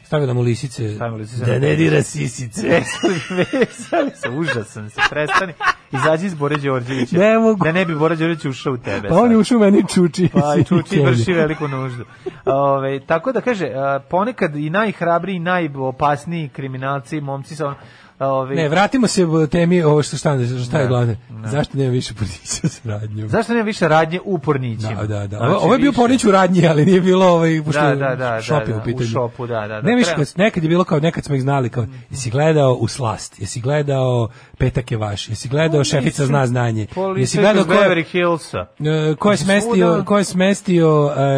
Stavila 0.09 0.35
mu 0.35 0.43
lisice. 0.43 0.95
Stavila 0.95 1.19
lisice 1.19 1.45
Da 1.45 1.59
ne 1.59 1.77
dira 1.77 2.03
sisice. 2.03 2.69
Veseli 3.39 4.11
se, 4.15 4.29
užasan 4.29 4.91
se, 4.91 5.01
prestani. 5.11 5.53
Izađi 5.93 6.27
iz 6.27 6.35
Bore 6.35 6.57
Đorđevića. 6.57 7.19
Ne 7.19 7.39
mogu. 7.39 7.65
Da 7.65 7.73
ne 7.73 7.85
bi 7.85 7.95
Bora 7.95 8.15
Đorđević 8.15 8.45
ušao 8.45 8.73
u 8.73 8.77
tebe. 8.77 9.09
Pa 9.09 9.15
sad. 9.15 9.25
on 9.25 9.31
je 9.31 9.37
ušao 9.37 9.59
meni 9.59 9.85
čuči. 9.95 10.29
Pa 10.33 10.55
i 10.61 10.65
čuči 10.65 11.01
vrši 11.01 11.33
veliku 11.33 11.69
nuždu. 11.69 12.05
Ove, 12.45 13.01
tako 13.01 13.33
da 13.33 13.41
kaže, 13.41 13.71
ponekad 14.11 14.57
i 14.57 14.71
najhrabriji, 14.71 15.37
i 15.37 15.41
najopasniji 15.41 16.49
kriminalci, 16.49 17.21
momci 17.21 17.57
sa 17.57 17.67
on, 17.67 17.75
ove, 18.21 18.55
Ne, 18.55 18.69
vratimo 18.69 19.07
se 19.07 19.25
u 19.25 19.47
temi 19.47 19.83
ovo 19.83 20.03
što 20.03 20.17
šta, 20.17 20.39
šta 20.65 20.79
je 20.79 20.83
Da, 20.83 20.89
glavne. 20.89 21.17
da. 21.31 21.49
Zašto 21.49 21.79
nema 21.79 21.91
više 21.91 22.15
pornića 22.15 22.69
sa 22.69 22.81
radnjom? 22.85 23.29
Zašto 23.29 23.53
nema 23.53 23.65
više 23.65 23.89
radnje 23.89 24.21
u 24.25 24.39
pornićima? 24.39 24.95
Da, 24.95 25.07
da, 25.07 25.27
da. 25.27 25.37
Znači, 25.37 25.55
Ovo, 25.55 25.73
je 25.73 25.79
bio 25.79 25.93
pornić 25.93 26.25
u 26.25 26.31
radnji, 26.31 26.67
ali 26.67 26.85
nije 26.85 27.01
bilo 27.01 27.27
ovaj 27.27 27.63
pošto 27.65 27.81
Da, 27.83 27.95
da, 27.95 28.17
da, 28.17 28.43
šop 28.43 28.59
da, 28.59 28.65
je 28.65 28.73
da, 28.73 28.81
u 28.81 28.85
pitanju. 28.85 29.05
u 29.05 29.09
šopu, 29.09 29.47
da, 29.47 29.61
da, 29.61 29.69
da. 29.69 29.81
Ne 29.81 29.97
više, 29.97 30.15
nekad 30.37 30.63
je 30.63 30.69
bilo 30.69 30.85
kao 30.85 31.01
nekad 31.01 31.25
smo 31.25 31.35
ih 31.35 31.43
znali 31.43 31.69
kao 31.69 31.87
jesi 32.11 32.31
gledao 32.31 32.75
u 32.75 32.89
slast, 32.89 33.41
jesi 33.41 33.61
gledao 33.61 34.29
petak 34.59 34.91
je 34.91 34.97
vaš, 34.97 35.29
jesi 35.29 35.49
gledao 35.49 35.85
šefica 35.85 36.27
zna 36.27 36.47
znanje, 36.47 36.87
jesi 37.17 37.39
gledao 37.39 37.61
iz 37.61 37.67
ko 37.67 37.73
je, 37.73 37.81
Beverly 37.81 38.05
Hillsa. 38.05 38.67
e, 38.81 39.15
ko 39.15 39.31
je 39.31 39.37
smestio, 39.37 40.03
ko 40.07 40.19
je 40.19 40.25
smestio 40.25 41.13
e, 41.17 41.23
e, 41.23 41.29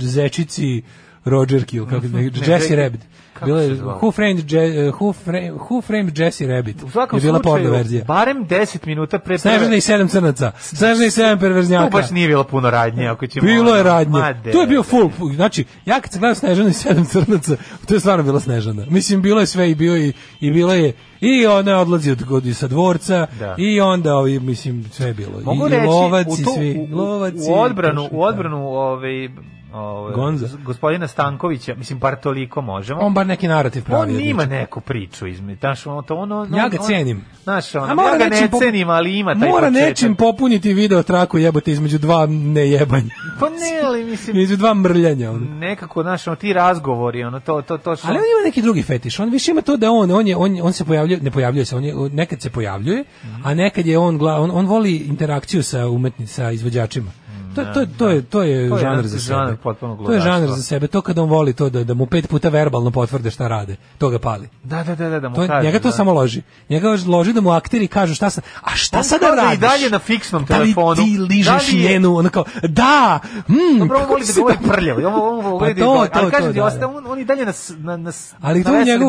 zečici 0.00 0.82
Rogerki, 1.24 1.76
ili 1.76 1.86
kako 1.86 2.06
ne, 2.12 2.30
Jesse 2.46 2.76
Rabbit. 2.76 3.00
Bilo 3.40 3.60
je? 3.60 3.70
Who 3.70 4.12
Framed, 4.12 4.52
Je- 4.52 4.90
who, 4.90 5.12
Framed, 5.14 5.52
who 5.52 5.82
Framed 5.82 6.18
Jesse 6.18 6.46
Rabbit. 6.46 6.82
U 6.82 6.90
svakom 6.90 7.18
je 7.18 7.22
bila 7.22 7.40
porno 7.40 7.56
slučaju, 7.56 7.72
verzija. 7.72 8.04
barem 8.04 8.46
10 8.46 8.86
minuta 8.86 9.18
pre 9.18 9.38
Snežana 9.38 9.76
i 9.76 9.80
sedam 9.80 10.08
crnaca. 10.08 10.52
Snežana 10.52 11.06
i 11.06 11.10
sedam 11.10 11.38
Tu 11.38 11.40
perverznjaka. 11.40 11.90
baš 11.90 12.10
nije 12.10 12.28
bilo 12.28 12.44
puno 12.44 12.70
radnje, 12.70 13.06
ako 13.06 13.26
ćemo... 13.26 13.46
Bilo 13.46 13.76
je 13.76 13.82
radnje. 13.82 14.10
ma 14.10 14.32
de, 14.34 14.50
To 14.52 14.60
je 14.60 14.66
bio 14.66 14.82
full. 14.82 15.10
Znači, 15.34 15.64
ja 15.86 16.00
kad 16.00 16.12
sam 16.12 16.20
gledao 16.20 16.34
Snežanu 16.34 16.68
i 16.68 16.72
sedam 16.72 17.04
crnaca, 17.04 17.56
to 17.86 17.94
je 17.94 18.00
stvarno 18.00 18.24
bila 18.24 18.40
Snežana. 18.40 18.84
Mislim, 18.88 19.22
bilo 19.22 19.40
je 19.40 19.46
sve 19.46 19.70
i 19.70 19.74
bio 19.74 19.96
i, 19.98 20.12
i 20.40 20.50
bilo 20.50 20.74
je 20.74 20.92
i 21.20 21.46
ona 21.46 21.70
je 21.70 21.76
odlazi 21.76 22.10
od, 22.10 22.22
od 22.30 22.56
sa 22.56 22.68
dvorca 22.68 23.26
Da. 23.38 23.54
i 23.58 23.80
onda 23.80 24.16
ovi, 24.16 24.40
mislim 24.40 24.84
sve 24.84 25.06
je 25.06 25.14
bilo. 25.14 25.40
Mogu 25.44 25.66
I, 25.66 25.70
reći, 25.70 25.84
i 25.84 25.86
lovaci 25.86 26.42
u, 26.42 26.44
to, 26.44 26.54
svi, 26.54 26.88
u, 26.92 26.96
lovaci. 26.96 27.36
u 27.50 27.54
odbranu, 27.54 28.08
u 28.12 28.22
odbranu 28.22 28.68
ovaj, 28.68 29.28
ovaj, 29.72 30.14
Gonza. 30.14 30.48
gospodina 30.64 31.08
Stankovića, 31.08 31.74
mislim, 31.74 32.00
par 32.00 32.16
toliko 32.16 32.60
možemo. 32.60 33.00
On 33.00 33.14
bar 33.14 33.26
neki 33.26 33.48
narativ 33.48 33.84
pravi. 33.84 34.14
On 34.14 34.20
ima 34.20 34.44
neku 34.44 34.80
priču 34.80 35.26
između. 35.26 35.58
Znaš, 35.60 35.86
on, 35.86 36.04
to 36.04 36.16
ono, 36.16 36.46
Ja 36.56 36.68
ga 36.68 36.76
on- 36.80 36.86
cenim. 36.86 37.24
Znaš, 37.42 37.74
ono, 37.74 37.94
mora 37.94 38.08
ja 38.08 38.18
ga 38.18 38.24
ne 38.26 38.48
po- 38.50 38.58
cenim, 38.58 38.90
ali 38.90 39.18
ima 39.18 39.34
taj 39.34 39.48
Mora 39.48 39.66
početak. 39.66 39.88
nečim 39.88 40.14
popuniti 40.16 40.72
video 40.74 41.02
traku 41.02 41.38
jebote 41.38 41.72
između 41.72 41.98
dva 41.98 42.26
nejebanja. 42.26 43.10
Pa 43.40 43.48
ne, 43.48 43.56
ali 43.84 44.04
mislim, 44.04 44.36
između 44.36 44.56
dva 44.56 44.74
mrljanja. 44.74 45.30
ono. 45.30 45.38
nekako, 45.50 46.02
znaš, 46.02 46.26
ono, 46.26 46.36
ti 46.36 46.52
razgovori, 46.52 47.24
ono, 47.24 47.40
to, 47.40 47.62
to, 47.62 47.78
to 47.78 47.96
što... 47.96 48.08
Ali 48.08 48.18
on 48.18 48.24
ima 48.24 48.44
neki 48.44 48.62
drugi 48.62 48.82
fetiš. 48.82 49.20
On 49.20 49.30
više 49.30 49.50
ima 49.50 49.62
to 49.62 49.76
da 49.76 49.90
on 49.90 50.10
on 50.10 50.26
je 50.26 50.36
on, 50.36 50.58
on 50.62 50.72
se 50.72 50.84
pojavljuje, 50.84 51.20
ne 51.20 51.30
pojavljuje 51.30 51.64
se, 51.64 51.76
on 51.76 51.84
je 51.84 51.94
nekad 52.12 52.42
se 52.42 52.50
pojavljuje, 52.50 53.04
a 53.44 53.54
nekad 53.54 53.86
je 53.86 53.98
on 53.98 54.18
gla, 54.18 54.40
on, 54.40 54.50
on 54.50 54.66
voli 54.66 54.96
interakciju 54.96 55.62
sa 55.62 55.88
umetnicima, 55.88 56.28
sa 56.44 56.50
izvođačima. 56.50 57.10
To, 57.54 57.64
to, 57.64 57.86
to, 57.88 58.08
je 58.08 58.22
to 58.22 58.42
je 58.42 58.68
To 58.68 58.76
je 58.76 58.80
žanr 58.80 58.96
jedan 58.96 59.02
za 59.04 59.18
sebe. 59.18 59.56
To 59.98 60.12
je 60.12 60.20
žanr 60.20 60.46
za 60.48 60.62
sebe. 60.62 60.86
To 60.86 61.00
kad 61.00 61.18
on 61.18 61.28
voli 61.28 61.52
to 61.52 61.70
da 61.70 61.84
da 61.84 61.94
mu 61.94 62.06
pet 62.06 62.28
puta 62.28 62.48
verbalno 62.48 62.90
potvrde 62.90 63.30
šta 63.30 63.48
rade. 63.48 63.76
To 63.98 64.08
ga 64.08 64.18
pali. 64.18 64.48
Da, 64.64 64.84
da, 64.84 64.94
da, 64.94 65.08
da, 65.08 65.20
da 65.20 65.28
mu 65.28 65.34
To 65.34 65.42
je- 65.42 65.48
kaže, 65.48 65.66
njega 65.66 65.78
to 65.78 65.88
da. 65.88 65.92
samo 65.92 66.12
loži. 66.12 66.42
Njega 66.68 66.88
loži 67.06 67.32
da 67.32 67.40
mu 67.40 67.50
akteri 67.50 67.88
kažu 67.88 68.14
šta 68.14 68.30
sam, 68.30 68.42
a 68.62 68.70
šta 68.70 68.98
On 68.98 69.04
sada 69.04 69.26
da 69.26 69.34
radiš? 69.34 69.54
i 69.54 69.60
dalje 69.60 69.90
na 69.90 69.98
fiksnom 69.98 70.44
Da 70.44 70.54
li 70.54 70.62
telefonu. 70.64 70.94
ti 70.96 71.18
ližeš 71.20 71.46
Da 71.46 71.72
li 71.72 71.82
je- 71.82 71.90
njenu, 71.90 72.16
ono 72.16 72.28
kao, 72.30 72.44
da, 72.62 73.18
mm, 73.48 73.78
Dobro, 73.78 73.98
on 73.98 74.06
voli 74.06 74.24
da 74.26 74.32
govori 74.32 74.56
da- 74.58 74.72
prljavo. 74.72 75.00
On, 75.00 75.46
on 75.46 75.58
Pa 75.60 75.66
da 75.66 75.74
to, 75.74 75.84
govori, 75.86 76.10
ali 76.12 76.24
to, 76.24 76.30
kažem 76.30 76.46
to, 76.46 76.52
ti, 76.52 76.58
da, 76.58 76.64
ostaje, 76.64 76.80
da. 76.80 76.88
on, 76.88 77.06
on 77.06 77.18
i 77.20 77.24
dalje 77.24 77.44
na, 77.44 77.52
na, 77.78 77.96
na, 77.96 78.12
Ali 78.40 78.64
to 78.64 78.70
u 78.72 78.84
njegu, 78.84 79.04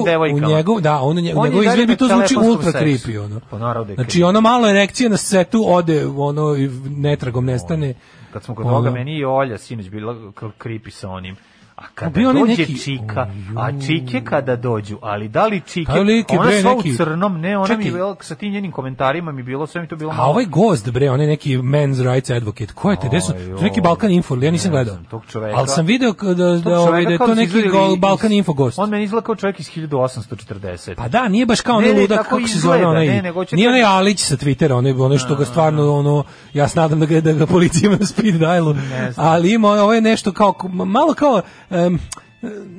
u 0.69 0.79
da, 0.81 0.99
on 0.99 1.17
u 1.17 1.21
njegu, 1.21 1.39
On 1.39 1.45
je 1.45 1.51
njegov 1.51 1.63
izgled 1.65 1.97
to 1.97 2.07
zvuči 2.07 2.35
ultra 2.37 2.71
creepy, 2.71 3.19
ono. 3.19 3.39
Pa 3.41 3.57
da 3.57 3.85
je 3.89 3.95
Znači, 3.95 4.23
ono 4.23 4.41
malo 4.41 4.69
erekcije 4.69 5.09
na 5.09 5.17
setu 5.17 5.63
ode, 5.67 6.05
ono, 6.07 6.55
netragom 6.87 7.45
nestane. 7.45 7.93
Kad 8.33 8.43
smo 8.43 8.55
kod 8.55 8.65
toga, 8.65 8.91
meni 8.91 9.17
i 9.17 9.25
Olja 9.25 9.57
sinoć 9.57 9.89
bila 9.89 10.13
creepy 10.59 10.89
sa 10.89 11.09
onim. 11.09 11.35
A 11.79 11.83
kada 11.95 12.11
bio 12.11 12.29
onaj 12.29 12.41
dođe 12.41 12.51
neki- 12.53 12.79
čika, 12.79 13.27
a 13.57 13.71
čike 13.79 14.21
kada 14.21 14.55
dođu, 14.57 14.97
ali 15.01 15.27
da 15.29 15.45
li 15.45 15.61
čike, 15.61 15.91
Taj 15.91 15.99
lik 16.01 16.31
je, 16.31 16.39
ona 16.39 16.47
bre, 16.47 16.61
sva 16.61 16.73
neki- 16.73 16.91
u 16.91 16.95
crnom, 16.95 17.33
ne, 17.35 17.57
ona 17.57 17.67
mi 17.67 17.73
je 17.73 17.77
Čekaj. 17.79 17.91
bila, 17.91 18.15
sa 18.21 18.35
tim 18.35 18.53
njenim 18.53 18.71
komentarima 18.71 19.31
mi 19.31 19.43
bilo, 19.43 19.67
sve 19.67 19.81
mi 19.81 19.87
to 19.87 19.95
bilo 19.95 20.11
A 20.11 20.15
malo. 20.15 20.29
ovaj 20.29 20.45
gost, 20.45 20.89
bre, 20.89 21.09
on 21.09 21.21
je 21.21 21.27
neki 21.27 21.57
men's 21.57 22.03
rights 22.03 22.29
advocate. 22.31 22.73
Ko 22.73 22.91
je 22.91 22.97
te? 22.97 23.07
Gde 23.07 23.21
su? 23.21 23.31
To 23.31 23.61
neki. 23.61 23.81
Balkan 23.81 24.11
Info, 24.11 24.35
ja 24.35 24.51
nisam 24.51 24.71
Ne 24.71 24.75
gledao. 24.75 24.97
tog 25.05 25.21
čoveka- 25.25 25.57
Ali 25.57 25.67
sam 25.67 25.85
video 25.85 26.13
da, 26.13 26.33
da, 26.59 26.79
ovaj, 26.79 27.05
da 27.05 27.11
je 27.11 27.17
to 27.17 27.27
neki 27.27 27.43
izvadili 27.43 27.71
go- 27.71 27.89
iz- 27.89 27.99
Balkan 27.99 28.31
Info 28.31 28.53
gost. 28.53 28.79
On 28.79 28.89
meni 28.89 29.03
izgleda 29.03 29.25
kao 29.25 29.35
čovjek 29.35 29.59
iz 29.59 29.69
1840. 29.69 30.95
Pa 30.95 31.07
da, 31.07 31.27
nije 31.27 31.45
baš 31.45 31.61
kao 31.61 31.77
onaj 31.77 31.93
ludak, 31.93 32.17
kako 32.19 32.47
se 32.47 32.59
zove 32.59 32.85
onaj, 32.85 33.21
nije 33.51 33.69
onaj 33.69 33.83
Alić 33.83 34.19
sa 34.19 34.37
Twittera, 34.37 34.73
onaj, 34.73 34.91
onaj 34.93 35.17
što 35.17 35.35
ga 35.35 35.45
stvarno, 35.45 35.93
ono, 35.93 36.23
ja 36.53 36.67
se 36.67 36.79
nadam 36.79 36.99
da 36.99 37.05
ga, 37.05 37.21
da 37.21 37.33
ga 37.33 37.45
policija 37.47 37.87
ima 37.87 37.97
na 37.97 38.05
speed 38.05 38.35
dialu, 38.35 38.75
ali 39.15 39.53
ima, 39.53 39.67
ovo 39.69 39.93
je 39.93 40.01
nešto 40.01 40.31
kao, 40.31 40.53
malo 40.69 41.13
kao, 41.13 41.41
em, 41.69 41.99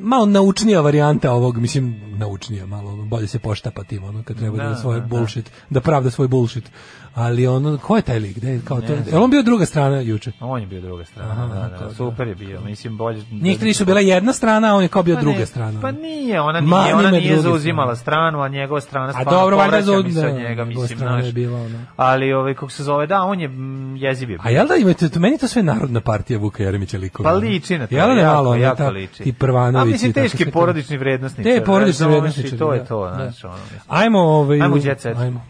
malo 0.00 0.26
naučnija 0.26 0.80
varijanta 0.80 1.32
ovog, 1.32 1.58
mislim, 1.58 2.00
naučnija, 2.18 2.66
malo, 2.66 2.96
bolje 2.96 3.26
se 3.26 3.38
poštapa 3.38 3.84
tim, 3.84 4.04
ono, 4.04 4.22
kad 4.22 4.36
treba 4.36 4.56
da, 4.56 4.68
Da, 4.68 4.76
svoj 4.76 4.96
da, 4.96 5.00
da. 5.00 5.06
bullshit, 5.06 5.50
da 5.70 5.80
pravda 5.80 6.10
svoj 6.10 6.28
bullshit. 6.28 6.70
Ali 7.14 7.46
ono, 7.46 7.78
ko 7.78 7.96
je 7.96 8.02
taj 8.02 8.18
lik? 8.18 8.36
Gde, 8.36 8.48
je 8.48 8.60
kao 8.64 8.80
to, 8.80 8.92
je 8.92 9.18
on 9.18 9.30
bio 9.30 9.42
druga 9.42 9.66
strana 9.66 10.00
juče? 10.00 10.32
On 10.40 10.60
je 10.60 10.66
bio 10.66 10.80
druga 10.80 11.04
strana, 11.04 11.32
Aha, 11.32 11.46
da, 11.46 11.68
da, 11.68 11.78
to, 11.78 11.84
da. 11.84 11.94
super 11.94 12.28
je 12.28 12.34
bio, 12.34 12.60
mislim, 12.60 12.96
bolje... 12.96 13.22
Njih 13.32 13.58
tri 13.58 13.74
su 13.74 13.84
bila 13.84 14.00
jedna 14.00 14.32
strana, 14.32 14.72
a 14.72 14.76
on 14.76 14.82
je 14.82 14.88
kao 14.88 15.02
bio 15.02 15.14
Pa 15.14 15.20
druga 15.20 15.38
ne, 15.38 15.46
strana. 15.46 15.80
Pa 15.80 15.90
nije, 15.90 16.40
ona 16.40 16.60
Ma, 16.60 16.82
nije, 16.82 16.94
ona 16.94 17.08
ima 17.08 17.18
nije 17.18 17.38
zauzimala 17.38 17.96
stranu, 17.96 18.40
a 18.40 18.48
njegova 18.48 18.80
strana 18.80 19.06
A 19.06 19.12
stvarno 19.12 19.30
dobro, 19.32 19.56
valjda 19.56 19.76
povraća 19.76 19.92
za- 19.92 20.02
mi 20.02 20.12
se 20.12 20.20
da, 20.20 20.28
od 20.28 20.34
njega, 20.34 20.64
mislim, 20.64 20.88
strana 20.88 21.16
je 21.16 21.22
znaš. 21.22 21.34
bila, 21.34 21.60
ono. 21.60 21.78
Ali, 21.96 22.32
ovaj, 22.32 22.54
kako 22.54 22.70
se 22.70 22.82
zove, 22.84 23.06
da, 23.06 23.22
on 23.22 23.40
je 23.40 23.48
mm, 23.48 23.96
jeziv 23.96 24.30
je 24.30 24.36
bio. 24.36 24.42
A 24.44 24.50
jel 24.50 24.66
da 24.66 24.74
imate, 24.74 25.08
to, 25.08 25.20
meni 25.20 25.38
to 25.38 25.48
sve 25.48 25.62
narodna 25.62 26.00
partija 26.00 26.38
Vuka 26.38 26.62
Jeremića 26.62 26.98
likova. 26.98 27.30
Pa 27.30 27.36
liči 27.36 27.78
na 27.78 27.86
to, 27.86 27.94
Jel 27.94 28.08
da 28.08 28.22
malo, 28.24 28.54
jako 28.54 28.76
ta- 28.76 28.88
liči. 28.88 29.22
Ti 29.22 29.32
Prvanović. 29.32 29.82
A 29.82 29.92
mislim, 29.92 30.10
i 30.10 30.14
teški 30.14 30.50
porodični 30.50 30.96
vrednostnici. 30.96 31.50
Te 31.50 31.64
porodični 31.64 32.04
razumeš, 32.04 32.12
vrednostničari, 32.12 32.56
I 32.56 32.58
to 32.58 32.72
je 32.72 32.78
da, 32.78 32.84
to, 32.84 33.04
da. 33.06 33.14
znaš, 33.14 33.44
ono. 33.44 33.54
Ajmo, 33.88 34.18
ovaj. 34.18 34.60
Ajmo. 34.60 35.40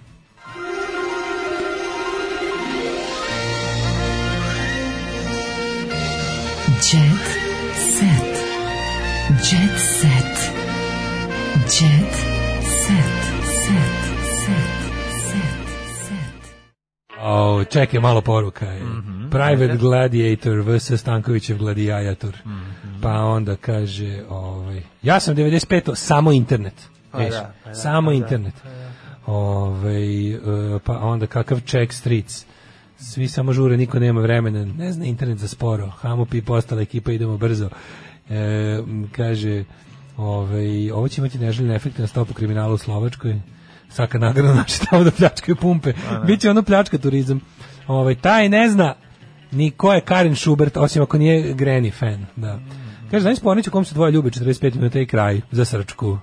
Čekaj, 17.71 18.01
malo 18.01 18.21
poruka 18.21 18.67
je. 18.67 18.85
Mhm. 18.85 19.31
Private 19.31 19.77
Gladiator 19.77 20.61
vs. 20.61 21.01
Stankovićev 21.01 21.59
Gladiator. 21.59 22.37
Mhm. 22.47 23.01
Pa 23.03 23.13
onda 23.13 23.57
kaže, 23.57 24.23
ovaj, 24.29 24.83
ja 25.03 25.21
sam 25.21 25.37
95. 25.37 25.95
samo 25.95 26.33
internet. 26.33 26.75
Pa 27.11 27.19
Veš, 27.19 27.31
da, 27.31 27.53
pa 27.65 27.71
da, 27.71 27.75
samo 27.75 28.09
pa 28.09 28.13
da, 28.13 28.17
internet. 28.17 28.55
Ovaj, 29.27 30.31
e, 30.31 30.39
pa 30.85 30.99
onda 30.99 31.27
kakav 31.27 31.61
check 31.61 31.93
streets. 31.93 32.47
Svi 32.99 33.29
samo 33.29 33.53
žure, 33.53 33.77
niko 33.77 33.99
nema 33.99 34.21
vremena. 34.21 34.65
Ne 34.65 34.93
zna 34.93 35.05
internet 35.05 35.39
za 35.39 35.49
sporo. 35.49 35.91
Hamo 35.91 36.25
pi 36.25 36.43
postala 36.43 36.83
ekipa, 36.83 37.13
idemo 37.13 37.37
brzo. 37.37 37.69
E, 38.31 38.79
kaže, 39.13 39.65
ovaj, 40.17 40.91
ovo 40.91 41.09
će 41.09 41.21
imati 41.21 41.39
neželjene 41.39 41.75
efekte 41.75 42.03
na 42.03 42.09
stopu 42.09 42.35
kriminala 42.35 42.75
u 42.75 42.79
Slovačkoj. 42.79 43.41
Svaka 43.91 44.19
nagrada 44.19 44.55
naše 44.55 44.79
tamo 44.91 45.05
da 45.05 45.11
pljačkaju 45.11 45.57
pumpe. 45.57 45.93
Biće 46.27 46.51
ono 46.51 46.63
pljačka 46.63 46.99
turizam. 46.99 47.41
Ovaj, 47.87 48.15
taj 48.15 48.49
ne 48.49 48.69
zna 48.69 48.95
ni 49.53 49.71
ko 49.71 49.93
je 49.93 50.01
Karin 50.01 50.37
Schubert, 50.37 50.77
osim 50.77 51.03
ako 51.03 51.19
nije 51.19 51.55
Granny 51.55 51.93
fan. 51.93 52.27
Da. 52.37 52.59
Kaže, 53.11 53.23
znaš 53.23 53.37
spornić 53.37 53.69
u 53.69 53.71
kom 53.71 53.85
se 53.85 53.95
dvoje 53.95 54.13
ljubi 54.13 54.31
45 54.31 54.75
minuta 54.75 55.01
i 55.01 55.07
kraj 55.07 55.41
za 55.51 55.65
srčku. 55.65 56.19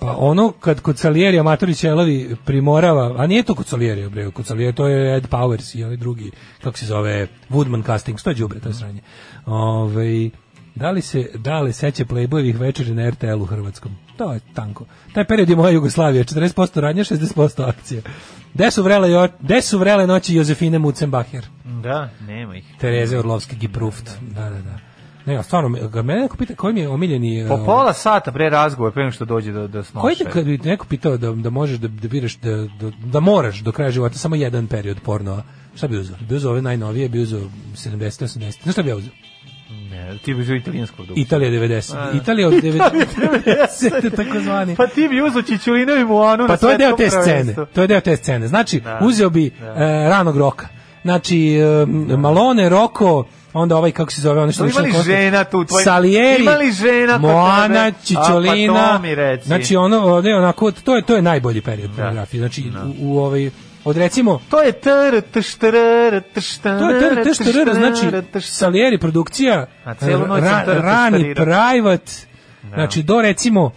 Pa 0.00 0.16
ono 0.18 0.52
kad 0.52 0.80
kod 0.80 0.98
Salieri 0.98 1.38
amatori 1.38 1.74
Ćelovi 1.74 2.36
primorava, 2.44 3.14
a 3.18 3.26
nije 3.26 3.42
to 3.42 3.54
kod 3.54 3.66
Salieri, 3.66 4.08
bre, 4.08 4.30
kod 4.30 4.46
Salieri 4.46 4.74
to 4.74 4.88
je 4.88 5.16
Ed 5.16 5.28
Powers 5.28 5.78
i 5.78 5.84
onaj 5.84 5.96
drugi, 5.96 6.30
kako 6.62 6.78
se 6.78 6.86
zove, 6.86 7.26
Woodman 7.50 7.86
Castings, 7.86 8.22
to 8.22 8.30
je 8.30 8.34
đubre, 8.34 8.60
to 8.60 8.68
je 8.68 8.74
sranje. 8.74 9.00
Ovaj 9.46 10.30
da 10.74 10.90
li 10.90 11.02
se 11.02 11.30
da 11.34 11.60
li 11.60 11.72
seća 11.72 12.04
Playboyevih 12.04 12.58
večeri 12.58 12.94
na 12.94 13.10
RTL 13.10 13.42
u 13.42 13.46
Hrvatskom? 13.46 13.96
To 14.18 14.32
je 14.32 14.40
tanko. 14.54 14.84
Taj 15.12 15.24
period 15.24 15.48
je 15.48 15.56
moja 15.56 15.70
Jugoslavija, 15.70 16.24
40% 16.24 16.80
radnja, 16.80 17.04
60% 17.04 17.68
akcija. 17.68 18.02
Gde 18.54 18.70
su 18.70 18.82
vrele, 18.82 19.10
jo- 19.10 19.28
gde 19.40 19.62
su 19.62 19.78
vrele 19.78 20.06
noći 20.06 20.34
Jozefine 20.34 20.78
Mutzenbacher? 20.78 21.46
Da, 21.82 22.08
nema 22.20 22.56
ih. 22.56 22.64
Tereze 22.80 23.18
Orlovski 23.18 23.56
Gipruft. 23.56 24.10
Da, 24.20 24.50
da, 24.50 24.62
da. 24.62 24.78
Ne, 25.26 25.36
a 25.36 25.42
stvarno, 25.42 25.88
ga 25.88 26.02
mene 26.02 26.20
neko 26.20 26.36
pita 26.36 26.54
koji 26.54 26.74
mi 26.74 26.80
je 26.80 26.88
omiljeni... 26.88 27.44
Po 27.48 27.54
uh, 27.54 27.66
pola 27.66 27.92
sata 27.92 28.32
pre 28.32 28.50
razgovor, 28.50 28.92
pre 28.92 29.10
što 29.10 29.24
dođe 29.24 29.52
do, 29.52 29.68
do 29.68 29.84
snoše. 29.84 30.00
Koji 30.02 30.16
te 30.16 30.24
kad 30.24 30.44
bi 30.44 30.58
neko 30.58 30.86
pitao 30.86 31.16
da, 31.16 31.32
da 31.32 31.50
možeš 31.50 31.78
da, 31.78 31.88
da 31.88 32.08
biraš 32.08 32.36
da, 32.36 32.56
da, 32.56 32.90
da 33.04 33.20
moraš 33.20 33.58
do 33.60 33.72
kraja 33.72 33.90
života 33.90 34.18
samo 34.18 34.36
jedan 34.36 34.66
period 34.66 35.00
pornova, 35.04 35.42
šta 35.74 35.88
bi 35.88 35.96
uzeo? 35.98 36.16
Bi 36.28 36.34
uzeo 36.34 36.50
ove 36.50 36.62
najnovije, 36.62 37.08
bi 37.08 37.20
uzeo 37.20 37.40
70, 37.40 38.24
80. 38.24 38.62
Znaš 38.62 38.72
šta 38.74 38.82
bi 38.82 38.88
ja 38.88 38.96
uzeo? 38.96 39.12
Ne, 39.90 40.18
ti 40.18 40.34
bi 40.34 40.40
uzeo 40.42 40.56
italijanskog 40.56 41.06
duša. 41.06 41.20
Italija 41.20 41.50
90. 41.52 41.94
A. 41.94 42.12
Italija 42.12 42.48
od 42.48 42.54
90. 42.54 44.16
takozvani. 44.16 44.76
Pa 44.76 44.86
ti 44.86 45.08
bi 45.08 45.22
uzeo 45.22 45.42
Čičulinovi 45.42 46.04
mu 46.04 46.22
anu 46.22 46.46
Pa 46.46 46.56
to 46.56 46.70
je 46.70 46.78
deo 46.78 46.92
te 46.92 47.10
scene. 47.10 47.54
To 47.74 47.80
je 47.80 47.86
deo 47.86 48.00
te 48.00 48.16
scene. 48.16 48.48
Znači, 48.48 48.80
Da. 48.80 48.98
uzeo 49.02 49.30
bi 49.30 49.50
Da. 49.50 49.66
e, 49.66 50.08
ranog 50.08 50.36
roka. 50.36 50.68
Znači, 51.02 51.54
e, 51.54 51.86
Malone, 52.16 52.68
Roko, 52.68 53.24
onda 53.52 53.76
ovaj, 53.76 53.90
kako 53.92 54.12
se 54.12 54.20
zove, 54.20 54.40
ono 54.40 54.52
što 54.52 54.62
No, 54.62 54.66
je 54.66 54.70
išlo 54.70 54.80
ima 54.80 54.88
li 54.88 54.92
na 54.92 54.98
koncu- 54.98 55.06
žena 55.06 55.44
tu 55.44 55.58
u 55.58 55.64
tvojim- 55.64 55.84
Salieri, 55.84 56.42
ima 56.42 56.52
li 56.52 56.72
žena 56.72 57.18
Moana, 57.18 57.84
tebe? 57.84 57.96
Čičolina. 58.04 58.74
A, 58.74 58.76
pa 58.82 58.96
to 58.96 59.02
mi 59.02 59.14
reci. 59.14 59.46
Znači, 59.46 59.76
ono, 59.76 59.98
ovde, 59.98 60.34
onako, 60.34 60.70
to 60.72 60.96
je, 60.96 61.02
to 61.02 61.16
je 61.16 61.22
najbolji 61.22 61.60
period 61.60 61.90
pornografije. 61.96 62.38
Znači, 62.40 62.64
u, 63.00 63.12
u 63.12 63.18
ovaj, 63.18 63.50
od 63.88 63.96
recimo, 63.96 64.40
To 64.50 64.62
je 64.62 64.72
tr, 64.72 64.88
tr, 65.32 65.40
tr, 65.58 65.74
To 66.62 66.90
je 66.90 67.24
tr, 67.24 67.74
znači 67.74 68.40
Salieri 68.40 68.98
produkcija, 68.98 69.66
A 69.84 69.94
celu 69.94 70.26
noć 70.26 70.42
ra, 70.42 70.64
rani 70.66 71.34
private, 71.34 72.12
znači 72.74 73.02
do 73.02 73.22
recimo, 73.22 73.72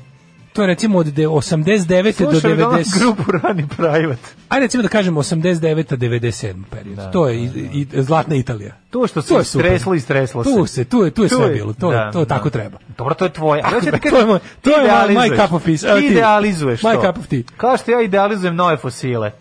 to 0.53 0.61
je 0.61 0.67
recimo 0.67 0.97
od 0.97 1.05
de- 1.05 1.27
89. 1.27 2.25
do 2.25 2.31
Slušaj, 2.31 2.55
da 2.55 2.65
90. 2.65 2.99
grupu 2.99 3.31
Rani 3.31 3.67
Private. 3.67 4.29
Ajde 4.49 4.65
recimo 4.65 4.83
da 4.83 4.89
kažemo 4.89 5.19
89. 5.19 5.97
97. 5.97 6.63
period. 6.69 7.11
to 7.11 7.27
je 7.27 7.37
i, 7.37 7.49
i, 7.73 7.87
zlatna 7.93 8.35
Italija. 8.35 8.75
To 8.89 9.07
što 9.07 9.21
se 9.21 9.43
streslo 9.43 9.93
i 9.93 9.99
streslo 9.99 10.43
se. 10.43 10.49
Tu 10.49 10.65
se, 10.65 10.85
tu 10.85 11.03
je, 11.03 11.11
tu 11.11 11.23
je 11.23 11.29
Tu 11.29 11.35
sve 11.35 11.45
je, 11.45 11.53
bilo. 11.53 11.73
To, 11.73 11.91
da, 11.91 12.11
to 12.11 12.19
da. 12.19 12.25
tako 12.25 12.49
treba. 12.49 12.77
Dobro, 12.97 13.13
to 13.13 13.25
je 13.25 13.33
tvoje. 13.33 13.61
Ali 13.65 13.73
hoću 13.73 13.85
ti 13.85 13.91
to 13.91 13.97
kažem, 13.99 14.19
je 14.19 14.25
moj, 14.25 14.39
to 14.61 14.69
je 14.69 14.77
moj, 15.13 15.15
my 15.15 15.41
cup 15.43 15.53
of 15.53 15.63
tea. 15.63 15.95
Ti 15.97 16.05
idealizuješ 16.05 16.81
My 16.81 16.95
to. 16.95 17.01
cup 17.01 17.17
of 17.17 17.27
tea. 17.27 17.41
Kao 17.57 17.77
što 17.77 17.91
ja 17.91 18.01
idealizujem 18.01 18.55
nove 18.55 18.77
fosile. 18.77 19.31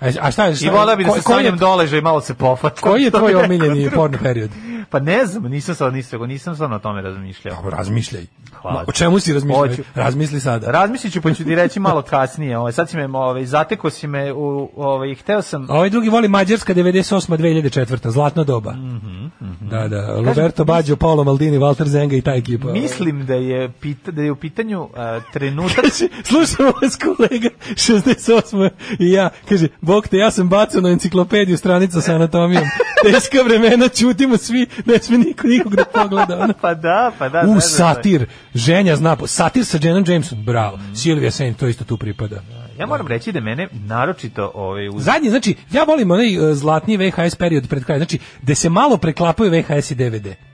A, 0.00 0.30
šta 0.30 0.46
je? 0.46 0.54
Šta, 0.54 0.66
I 0.66 0.70
vola 0.70 0.96
bi 0.96 1.04
da 1.04 1.10
se 1.10 1.20
koji 1.20 1.34
sa 1.34 1.40
je- 1.40 1.50
njom 1.50 1.58
doleže 1.58 1.98
i 1.98 2.02
malo 2.02 2.20
se 2.20 2.34
pofata. 2.34 2.80
Koji 2.80 3.02
je 3.02 3.10
tvoj 3.20 3.34
omiljeni 3.34 3.90
porno 3.90 4.18
period? 4.22 4.50
Pa 4.90 4.98
ne 5.00 5.26
znam, 5.26 5.42
nisam 5.44 5.74
sad 5.74 5.92
nisam, 5.92 6.20
nisam 6.22 6.54
stvarno 6.54 6.76
o 6.76 6.78
tome 6.78 7.02
razmišljao. 7.02 7.54
Dobro, 7.56 7.70
razmišljaj. 7.70 8.26
Hvala 8.52 8.84
O 8.88 8.92
čemu 8.92 9.18
si 9.20 9.32
razmišljao? 9.32 9.68
Razmisli 9.94 10.40
sada. 10.40 10.70
Razmislit 10.70 11.12
ću 11.12 11.20
pa 11.22 11.34
ću 11.34 11.44
ti 11.44 11.54
reći 11.54 11.80
malo 11.90 12.02
kasnije. 12.02 12.58
Ovaj 12.58 12.72
sad 12.72 12.90
si 12.90 12.96
me 12.96 13.06
ovaj 13.08 13.44
zateko 13.44 13.90
si 13.90 14.06
me 14.06 14.32
u 14.32 14.70
ovaj 14.76 15.14
hteo 15.14 15.42
sam 15.42 15.66
ovaj 15.70 15.90
drugi 15.90 16.08
voli 16.08 16.28
Mađarska 16.28 16.74
98. 16.74 17.36
2004. 17.36 18.10
Zlatno 18.10 18.44
doba. 18.44 18.72
Mhm, 18.72 19.26
Da, 19.60 19.88
da. 19.88 20.14
Roberto 20.16 20.64
Baggio, 20.64 20.96
Paolo 20.96 21.24
Maldini, 21.24 21.58
Walter 21.58 21.84
Zenga 21.84 22.16
i 22.16 22.20
ta 22.20 22.32
ekipa. 22.32 22.68
Mislim 22.68 23.26
da 23.26 23.34
je 23.34 23.70
pita, 23.70 24.10
da 24.10 24.22
je 24.22 24.32
u 24.32 24.36
pitanju 24.36 24.88
a, 24.96 25.20
trenutak 25.32 25.84
Slušamo 26.24 26.72
vas 26.82 26.96
kolega 26.96 27.48
68. 27.70 28.70
i 28.98 29.10
ja, 29.10 29.30
kaže, 29.48 29.68
bog 29.90 30.08
te, 30.08 30.16
ja 30.16 30.30
sam 30.30 30.48
bacao 30.48 30.80
na 30.80 30.88
enciklopediju 30.88 31.56
stranica 31.56 32.00
sa 32.00 32.14
anatomijom. 32.14 32.64
Teška 33.04 33.42
vremena, 33.44 33.88
čutimo 33.88 34.36
svi, 34.36 34.66
ne 34.86 34.98
sme 34.98 35.18
niko 35.18 35.46
nikog 35.46 35.76
da 35.76 35.84
pogleda. 35.84 36.38
Ono. 36.38 36.54
pa 36.60 36.74
da, 36.74 37.12
pa 37.18 37.28
da. 37.28 37.44
U, 37.48 37.60
satir, 37.60 38.26
ženja 38.54 38.96
zna, 38.96 39.16
po- 39.16 39.26
satir 39.26 39.64
sa 39.64 39.78
Jenom 39.82 40.04
Jameson, 40.08 40.44
bravo. 40.44 40.78
Silvia 40.94 41.30
Saint, 41.30 41.58
to 41.58 41.68
isto 41.68 41.84
tu 41.84 41.96
pripada. 41.96 42.42
Ja 42.78 42.86
moram 42.86 43.06
reći 43.06 43.32
da 43.32 43.40
mene 43.40 43.68
naročito 43.72 44.52
ovaj 44.54 44.88
uz 44.88 45.04
Zadnji, 45.04 45.30
znači, 45.30 45.56
ja 45.72 45.84
volim 45.84 46.10
onaj 46.10 46.38
uh, 46.38 46.54
zlatni 46.54 46.96
VHS 46.96 47.34
period 47.34 47.68
pred 47.68 47.84
kraj, 47.84 47.98
znači, 47.98 48.18
gde 48.42 48.54
se 48.54 48.68
malo 48.68 48.96
preklapaju 48.96 49.50
VHS 49.50 49.90
i 49.90 49.94
DVD. 49.94 50.49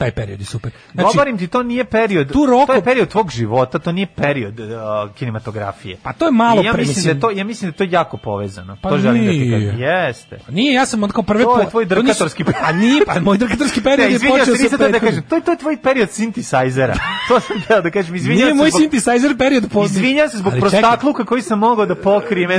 Taj 0.00 0.10
period 0.10 0.40
je 0.40 0.46
super. 0.46 0.72
Znači, 0.92 1.06
Govorim 1.06 1.38
ti, 1.38 1.46
to 1.46 1.62
nije 1.62 1.84
period, 1.84 2.32
Tu 2.32 2.38
Roko- 2.38 2.66
to 2.66 2.74
je 2.74 2.82
period 2.82 3.08
tvog 3.08 3.30
života, 3.30 3.78
to 3.78 3.92
nije 3.92 4.06
period 4.06 4.60
uh, 4.60 4.66
kinematografije. 5.14 5.96
Pa 6.02 6.12
to 6.12 6.24
je 6.26 6.32
malo 6.32 6.62
I 6.62 6.64
ja 6.64 6.72
pre- 6.72 6.80
mislim 6.80 7.04
da 7.04 7.10
je 7.10 7.20
to, 7.20 7.30
ja 7.30 7.44
mislim 7.44 7.70
da 7.70 7.74
je 7.74 7.88
to 7.88 7.96
jako 7.96 8.16
povezano. 8.16 8.76
Pa 8.82 8.88
to 8.88 8.98
želim 8.98 9.24
da 9.24 9.30
ti 9.30 9.38
nije. 9.38 9.66
kažem. 9.68 9.80
Jeste. 9.80 10.38
Nije, 10.48 10.74
ja 10.74 10.86
sam 10.86 11.08
kao 11.08 11.22
prve 11.22 11.44
To 11.44 11.60
je 11.60 11.70
tvoj 11.70 11.84
drkatorski 11.84 12.44
period. 12.44 12.64
A 12.68 12.72
nije, 12.72 13.04
pa 13.06 13.20
moj 13.20 13.38
drkatorski 13.38 13.80
period 13.80 14.12
je 14.12 14.18
počeo 14.18 14.56
se, 14.56 14.68
sa 14.68 14.76
da 14.76 15.00
kažem. 15.00 15.22
To 15.28 15.34
je, 15.34 15.40
to 15.40 15.50
je 15.50 15.58
tvoj 15.58 15.76
period 15.76 16.08
synthesizera. 16.08 16.94
to 17.28 17.40
sam 17.40 17.60
htio 17.60 17.80
da 17.80 17.90
kažem. 17.90 18.14
Izvinjam 18.14 18.36
Nije 18.38 18.48
se 18.48 18.54
moj 18.54 18.70
zbog- 18.70 18.80
synthesizer 18.82 19.38
period 19.38 19.70
po... 19.72 19.84
Izvinjam 19.84 20.28
se 20.28 20.36
zbog 20.38 20.52
prostakluka 20.60 21.24
koji 21.24 21.42
sam 21.42 21.58
mogao 21.58 21.86
da 21.86 21.94
pokrijem. 21.94 22.50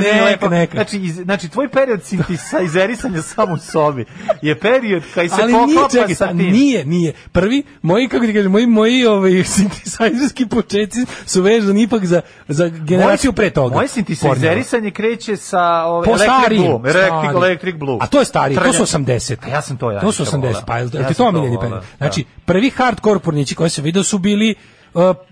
Znači, 0.72 0.96
iz, 0.96 1.14
znači, 1.14 1.48
tvoj 1.48 1.68
period 1.68 2.00
synthesizerisanja 2.00 3.22
sam 3.22 3.52
u 3.52 3.58
sobi 3.58 4.04
je 4.42 4.58
period 4.58 5.02
koji 5.14 5.28
se 5.28 5.46
nije, 5.46 5.58
poklapa 5.58 6.08
sa 6.08 6.14
sa, 6.14 6.26
tim. 6.28 6.36
nije, 6.36 6.84
nije. 6.84 7.12
Prvi, 7.32 7.62
moji, 7.82 8.08
kako 8.08 8.26
ti 8.26 8.34
kažem, 8.34 8.52
moji, 8.52 8.66
moji 8.66 9.06
ovaj, 9.06 9.30
synthesizerski 9.54 10.46
početci 10.46 10.98
su 11.26 11.42
vezani 11.42 11.82
ipak 11.82 12.04
za, 12.04 12.20
za 12.48 12.68
generaciju 12.68 13.32
pre 13.32 13.50
toga. 13.50 13.74
Moje 13.74 13.88
synthesizerisanje 13.88 14.90
kreće 14.90 15.36
sa 15.36 15.60
ovaj, 15.84 16.04
Po 16.04 16.10
Electric 16.12 16.58
Blue. 16.58 16.68
Electric, 16.68 16.92
stari. 17.06 17.36
Electric 17.36 17.76
Blue. 17.76 17.98
A 18.00 18.06
to 18.06 18.18
je 18.18 18.24
starije, 18.24 18.56
to 18.56 18.72
su 18.72 18.82
Trnja- 18.82 18.98
80. 18.98 19.36
A 19.42 19.48
ja 19.48 19.62
sam 19.62 19.76
to 19.76 19.90
ja. 19.90 20.00
To 20.00 20.12
su 20.12 20.22
isto 20.22 20.36
80, 20.36 20.40
volao. 20.42 20.62
pa 20.66 20.78
je, 20.78 20.88
Ja 20.94 21.08
ti 21.08 21.14
to 21.14 21.26
omiljeni 21.26 21.56
period. 21.60 21.80
da. 21.80 21.86
Znači, 21.98 22.24
prvi 22.44 22.70
hardcore 22.70 23.20
pornići 23.20 23.54
koji 23.54 23.70
sam 23.70 23.84
video 23.84 24.02
su 24.02 24.18
bili 24.18 24.54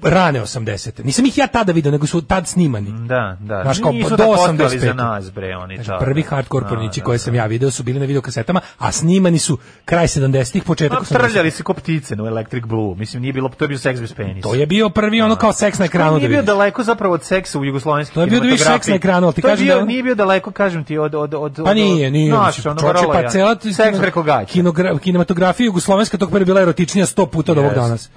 rane 0.02 0.40
80. 0.40 1.04
Nisam 1.04 1.26
ih 1.26 1.38
ja 1.38 1.46
tada 1.48 1.72
video, 1.72 1.92
nego 1.92 2.06
su 2.06 2.20
tad 2.22 2.46
snimani. 2.46 2.92
Da, 2.98 3.36
da. 3.40 3.60
Znaš, 3.62 3.78
kao 3.78 3.92
Nisu 3.92 4.10
do 4.10 4.16
da 4.16 4.24
postali 4.24 4.58
85. 4.58 4.78
za 4.78 4.92
nas, 4.94 5.30
bre, 5.30 5.56
oni 5.56 5.74
Znači, 5.76 5.88
tada. 5.88 5.98
prvi 6.00 6.22
hardcore 6.22 6.62
Da, 6.62 6.68
pornići 6.68 7.00
da, 7.00 7.04
koje 7.04 7.18
sam 7.18 7.34
ja 7.34 7.46
video 7.46 7.70
su 7.70 7.82
bili 7.82 7.98
na 7.98 8.06
videokasetama, 8.06 8.60
a 8.78 8.92
snimani 8.92 9.38
su 9.38 9.58
kraj 9.84 10.06
70-ih, 10.06 10.62
početak 10.64 10.98
Pa 10.98 11.04
80-ih. 11.04 11.18
trljali 11.20 11.50
se 11.50 11.62
ko 11.62 11.74
ptice 11.74 12.16
na 12.16 12.26
Electric 12.26 12.64
Blue. 12.64 12.94
Mislim, 12.96 13.22
nije 13.22 13.32
bilo, 13.32 13.48
to 13.50 13.64
je 13.64 13.68
bio 13.68 13.78
seks 13.78 14.00
bez 14.00 14.12
penisa. 14.12 14.40
To 14.42 14.54
je 14.54 14.66
bio 14.66 14.88
prvi 14.90 15.20
ono 15.20 15.36
kao 15.36 15.52
seks 15.52 15.78
na 15.78 15.84
ekranu 15.84 16.10
da 16.10 16.16
nije 16.16 16.28
bio 16.28 16.36
vidiš. 16.36 16.46
daleko 16.46 16.84
zapravo 16.84 17.14
od 17.14 17.22
seksa 17.24 17.58
u 17.58 17.64
jugoslovenskim 17.64 18.14
To 18.14 18.20
je 18.20 18.26
bio 18.26 18.38
da 18.38 18.42
kinematografiji. 18.42 18.76
seks 18.76 18.88
na 18.88 18.94
ekranu, 18.94 19.26
ali 19.26 19.34
ti 19.34 19.42
kažem 19.42 19.66
bio, 19.66 19.74
da- 19.74 19.84
nije 19.84 20.02
bio 20.02 20.14
daleko, 20.14 20.50
kažem 20.52 20.84
ti, 20.84 20.98
od... 20.98 21.14
od, 21.14 21.34
od 21.34 21.60
Pa 21.64 21.74
nije, 21.74 22.10
nije. 22.10 22.34
Mislim, 22.46 22.70
ono, 22.72 22.88
vrlo 22.88 23.12
pa 23.12 23.28
cela 23.28 23.56
Seks 23.66 23.98
preko 23.98 24.22
gaća. 24.22 24.52
kinematografija 25.00 25.64
jugoslovenska 25.64 26.18
tog 26.18 26.30
perioda 26.30 26.44
bila 26.46 26.60
erotičnija 26.62 27.06
100 27.06 27.26
puta 27.26 27.52
od 27.52 27.58
ovog 27.58 27.74
danas. 27.74 28.10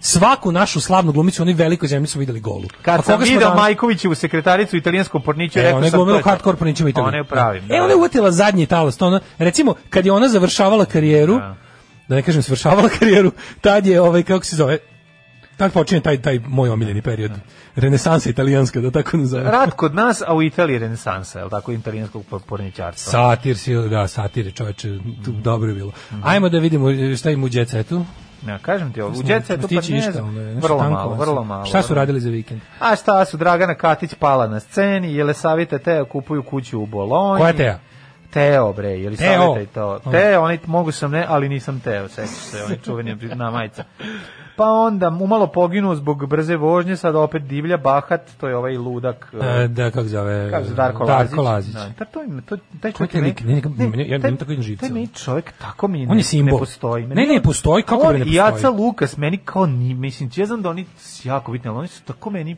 svaku 0.00 0.52
našu 0.52 0.77
slavnu 0.80 1.12
glumicu 1.12 1.42
oni 1.42 1.52
velikoj 1.52 1.88
zemlji 1.88 2.06
su 2.06 2.18
videli 2.18 2.40
golu. 2.40 2.64
A 2.64 2.82
Kad 2.82 2.94
sam 2.96 3.14
koga 3.14 3.16
smo 3.18 3.24
video 3.26 3.48
danas- 3.48 3.56
Majkovićevu 3.56 4.14
sekretaricu 4.14 4.76
u 4.76 4.78
italijanskom 4.78 5.22
porniću, 5.22 5.58
E, 5.58 5.62
rekao 5.62 5.82
sam 5.82 5.90
to 6.06 6.20
hardcore 6.20 6.56
pornićima 6.56 6.88
Italiji. 6.88 7.08
Ona 7.08 7.16
je 7.16 7.22
u 7.22 7.26
pravim. 7.26 7.62
E, 7.64 7.80
ona 7.80 7.88
je 7.88 7.96
uvatila 7.96 8.30
zadnji 8.30 8.66
talas. 8.66 8.96
To 8.96 9.06
ona, 9.06 9.20
recimo, 9.38 9.74
kad 9.90 10.06
je 10.06 10.12
ona 10.12 10.28
završavala 10.28 10.84
karijeru, 10.84 11.38
da, 12.08 12.14
ne 12.14 12.22
kažem 12.22 12.42
svršavala 12.42 12.88
karijeru, 12.98 13.32
tad 13.60 13.86
je, 13.86 14.00
ovaj, 14.00 14.22
kako 14.22 14.44
se 14.44 14.56
zove, 14.56 14.78
tad 15.56 15.72
počinje 15.72 16.00
taj, 16.00 16.22
taj 16.22 16.40
moj 16.46 16.70
omiljeni 16.70 17.02
period. 17.02 17.30
Renesansa 17.76 18.30
italijanska, 18.30 18.80
da 18.80 18.90
tako 18.90 19.16
nazovem. 19.16 19.46
Rat 19.46 19.70
kod 19.70 19.94
nas, 19.94 20.22
a 20.26 20.34
u 20.34 20.42
Italiji 20.42 20.78
renesansa, 20.78 21.38
je 21.38 21.44
li 21.44 21.50
tako, 21.50 21.72
italijanskog 21.72 22.24
por- 22.30 22.40
porničarstva. 22.40 23.10
Satir 23.10 23.58
si, 23.58 23.74
da, 23.74 24.08
satir 24.08 24.46
je 24.46 24.52
čoveče, 24.52 24.88
tu 25.24 25.32
dobro 25.32 25.68
je 25.68 25.74
bilo. 25.74 25.92
Ajmo 26.22 26.48
da 26.48 26.58
vidimo 26.58 26.86
šta 27.16 27.30
ima 27.30 27.46
u 27.46 27.50
Jet 27.52 27.74
Ne, 28.46 28.58
kažem 28.62 28.92
ti 28.92 29.00
ovo, 29.00 29.18
u 29.18 29.22
Jet 29.24 29.46
Setu 29.46 29.68
smo 29.68 29.80
pa 29.80 29.94
ne 29.94 30.12
znam, 30.12 30.36
je, 30.36 30.54
vrlo 30.54 30.90
malo, 30.90 31.14
vrlo 31.14 31.44
malo. 31.44 31.64
Šta 31.64 31.82
su 31.82 31.94
radili 31.94 32.20
za 32.20 32.30
vikend? 32.30 32.60
A 32.80 32.96
šta 32.96 33.24
su, 33.24 33.36
Dragana 33.36 33.74
Katić 33.74 34.14
pala 34.14 34.46
na 34.46 34.60
sceni, 34.60 35.14
Jelesavita 35.14 35.78
Teo 35.78 36.04
kupuju 36.04 36.42
kuću 36.42 36.80
u 36.80 36.86
Bolonji. 36.86 37.40
Koja 37.40 37.48
je 37.48 37.56
Teja? 37.56 37.78
Teo, 38.30 38.72
bre, 38.72 38.88
Teo. 38.88 38.96
Jelisavita 38.96 39.60
i 39.60 39.66
to. 39.66 39.98
Teo, 40.10 40.42
oni 40.42 40.58
mogu 40.66 40.92
sam 40.92 41.10
ne, 41.10 41.26
ali 41.28 41.48
nisam 41.48 41.80
Teo, 41.80 42.08
sećaš 42.08 42.28
se, 42.28 42.64
oni 42.64 42.78
čuveni 42.84 43.16
na 43.34 43.50
majica. 43.50 43.84
Pa 44.58 44.64
onda 44.64 45.08
umalo 45.08 45.46
poginuo 45.46 45.94
zbog 45.94 46.26
brze 46.26 46.56
vožnje, 46.56 46.96
sad 46.96 47.16
opet 47.16 47.42
divlja, 47.42 47.76
bahat, 47.76 48.30
to 48.40 48.48
je 48.48 48.56
ovaj 48.56 48.76
ludak. 48.76 49.32
E, 49.42 49.68
da, 49.68 49.90
kako 49.90 50.08
zove? 50.08 50.50
Kaže 50.50 50.74
Darko 50.74 51.04
Lazić. 51.04 51.28
Darko 51.30 51.42
Lazić. 51.42 51.74
Da, 51.74 51.92
ta- 51.98 52.04
to, 52.04 52.22
im- 52.22 52.42
to, 52.42 52.56
taj 52.80 52.92
čovjek 52.92 53.14
lik? 53.14 53.40
meni- 53.44 53.62
Ne, 53.78 53.88
ne, 53.88 54.08
ja 54.08 54.16
imam 54.16 54.36
tako 54.36 54.50
jedan 54.52 54.62
živce. 54.62 54.80
Taj 54.80 54.90
meni 54.90 55.08
čovjek 55.08 55.52
tako 55.52 55.88
mi 55.88 56.02
On 56.02 56.08
je 56.08 56.14
ne, 56.14 56.22
simbol. 56.22 56.54
ne 56.54 56.58
postoji. 56.58 57.06
Ne, 57.06 57.26
ne, 57.26 57.42
postoji, 57.42 57.82
kako 57.82 58.02
on 58.02 58.08
bre 58.08 58.18
ne 58.18 58.26
i 58.26 58.40
Aca 58.40 58.52
postoji? 58.52 58.76
Lukas, 58.76 59.16
meni 59.16 59.36
kao 59.36 59.66
ni, 59.66 59.94
mislim, 59.94 60.30
ja 60.36 60.46
znam 60.46 60.62
da 60.62 60.70
oni 60.70 60.86
jako 61.24 61.52
bitni, 61.52 61.68
ali 61.68 61.78
oni 61.78 61.88
su 61.88 62.02
tako 62.04 62.30
meni 62.30 62.56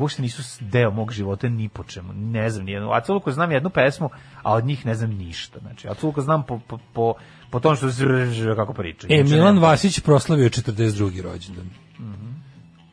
uopšte 0.00 0.22
nisu 0.22 0.42
deo 0.60 0.90
mog 0.90 1.12
života 1.12 1.48
ni 1.48 1.68
po 1.68 1.84
čemu. 1.84 2.12
Ne 2.12 2.50
znam 2.50 2.64
nijednu. 2.66 2.92
Apsolutno 2.92 3.32
znam 3.32 3.52
jednu 3.52 3.70
pesmu, 3.70 4.10
a 4.42 4.54
od 4.54 4.64
njih 4.64 4.86
ne 4.86 4.94
znam 4.94 5.10
ništa. 5.10 5.58
Znači, 5.58 5.88
apsolutno 5.88 6.22
znam 6.22 6.42
po, 6.42 6.60
po, 6.66 6.78
po, 6.92 7.14
po 7.50 7.60
tom 7.60 7.76
što 7.76 7.90
se 7.92 8.04
kako 8.56 8.72
priča. 8.72 9.06
E, 9.10 9.14
Inače, 9.14 9.34
Milan. 9.34 9.58
Vasić 9.58 10.00
proslavio 10.00 10.48
42. 10.48 11.22
rođendan. 11.22 11.70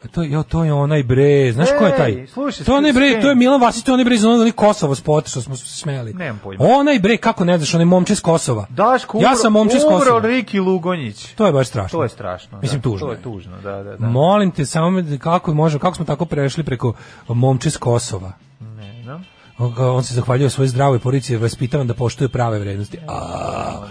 A 0.03 0.07
to, 0.07 0.23
jo, 0.23 0.43
to 0.43 0.63
je 0.63 0.73
onaj 0.73 1.03
bre, 1.03 1.51
znaš 1.51 1.69
ko 1.79 1.85
je 1.85 1.95
taj? 1.97 2.11
Ej, 2.11 2.27
slušaj, 2.27 2.65
to 2.65 2.71
je 2.71 2.77
onaj 2.77 2.93
bre, 2.93 3.21
to 3.21 3.29
je 3.29 3.35
Milan 3.35 3.61
Vasić, 3.61 3.83
to 3.83 3.91
je 3.91 3.93
onaj 3.93 4.05
bre 4.05 4.15
iz 4.15 4.25
onog 4.25 4.55
Kosovo 4.55 4.95
spot 4.95 5.27
što 5.27 5.41
smo 5.41 5.55
se 5.55 5.65
smeli. 5.65 6.13
Nemam 6.13 6.39
pojma. 6.43 6.65
Onaj 6.67 6.99
bre, 6.99 7.17
kako 7.17 7.45
ne 7.45 7.57
znaš, 7.57 7.73
onaj 7.73 7.85
momče 7.85 8.15
s 8.15 8.19
Kosova. 8.19 8.65
Daško, 8.69 9.19
ja 9.21 9.35
sam 9.35 9.53
momče 9.53 9.79
s 9.79 9.83
umro 9.83 9.97
Kosova. 9.97 10.19
Riki 10.19 10.59
Lugonjić. 10.59 11.33
To 11.35 11.45
je 11.45 11.51
baš 11.51 11.67
strašno. 11.67 11.99
To 11.99 12.03
je 12.03 12.09
strašno. 12.09 12.59
Mislim, 12.61 12.81
da. 12.81 12.83
tužno 12.83 13.07
To 13.07 13.13
je 13.13 13.17
je. 13.17 13.21
tužno, 13.21 13.61
da, 13.63 13.83
da, 13.83 13.97
da. 13.97 14.07
Molim 14.07 14.51
te, 14.51 14.65
samo 14.65 15.03
kako 15.19 15.53
može, 15.53 15.79
kako 15.79 15.95
smo 15.95 16.05
tako 16.05 16.25
prešli 16.25 16.63
preko 16.63 16.93
momče 17.27 17.69
s 17.69 17.77
Kosova? 17.77 18.31
Ne 18.59 19.03
znam. 19.03 19.25
On, 19.57 19.73
on 19.77 20.03
se 20.03 20.13
zahvaljuje 20.13 20.49
svojoj 20.49 20.67
zdravoj 20.67 20.99
porodici 20.99 21.33
jer 21.33 21.41
vaspitavan 21.41 21.87
da 21.87 21.93
poštuje 21.93 22.29
prave 22.29 22.59
vrednosti. 22.59 22.97
A, 23.07 23.87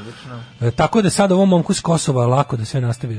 E, 0.61 0.71
tako 0.71 1.03
da 1.03 1.11
sad 1.11 1.33
ovom 1.33 1.49
momku 1.49 1.75
s 1.75 1.81
Kosova 1.81 2.27
lako 2.27 2.57
da 2.57 2.65
sve 2.65 2.81
nastavi. 2.81 3.19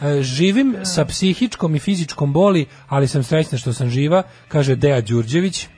E, 0.00 0.22
živim 0.22 0.76
sa 0.84 1.04
psihičkom 1.04 1.76
i 1.76 1.78
fizičkom 1.78 2.32
boli, 2.32 2.66
ali 2.88 3.08
sam 3.08 3.22
srećna 3.22 3.58
što 3.58 3.72
sam 3.72 3.90
živa, 3.90 4.22
kaže 4.48 4.76
Deja 4.76 5.00
Đurđević. 5.00 5.68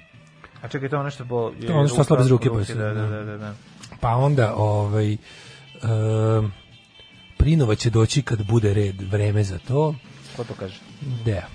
A 0.62 0.68
čekaj, 0.68 0.88
to 0.88 0.98
ono 1.00 1.10
što... 1.10 1.24
Bo, 1.24 1.50
To 1.50 1.66
je 1.66 1.74
ono 1.74 1.88
što 1.88 2.16
bez 2.16 2.28
ruke, 2.28 2.48
pa 2.48 2.58
ruke, 2.58 2.74
da, 2.74 2.94
da, 2.94 3.06
da, 3.06 3.24
da, 3.24 3.36
da. 3.36 3.54
Pa 4.00 4.16
onda, 4.16 4.54
ovaj, 4.56 5.12
e, 5.12 5.18
Prinova 7.36 7.74
će 7.74 7.90
doći 7.90 8.22
kad 8.22 8.46
bude 8.46 8.74
red, 8.74 9.02
vreme 9.10 9.44
za 9.44 9.58
to. 9.58 9.94
Ko 10.36 10.44
to 10.44 10.54
kaže? 10.54 10.80
Deja. 11.24 11.46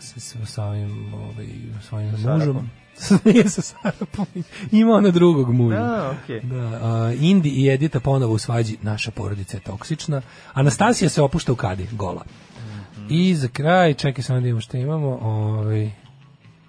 Sa, 0.00 0.20
sa, 0.20 0.46
sa 0.46 0.64
ovim, 0.64 1.14
ovaj, 1.14 1.46
svojim 1.88 2.10
mužom. 2.10 2.70
Nije 3.24 3.48
sa 3.48 3.62
Sarapom. 3.62 4.26
Ima 4.72 4.92
ona 4.92 5.10
drugog 5.10 5.54
muža. 5.54 5.76
A, 5.76 6.14
okej. 6.24 6.40
Da, 6.40 6.56
a, 6.56 7.12
Indi 7.20 7.48
i 7.48 7.68
Edita 7.68 8.00
ponovo 8.00 8.34
u 8.34 8.38
svađi, 8.38 8.76
naša 8.82 9.10
porodica 9.10 9.56
je 9.56 9.60
toksična. 9.60 10.22
Anastasija 10.52 11.08
se 11.08 11.22
opušta 11.22 11.52
u 11.52 11.56
kadi, 11.56 11.88
gola. 11.92 12.24
I 13.08 13.34
za 13.34 13.48
kraj, 13.48 13.94
čekaj 13.94 14.22
samo 14.22 14.40
da 14.40 14.48
imamo 14.48 14.60
što 14.60 14.76
imamo, 14.76 15.18
ovaj, 15.22 15.90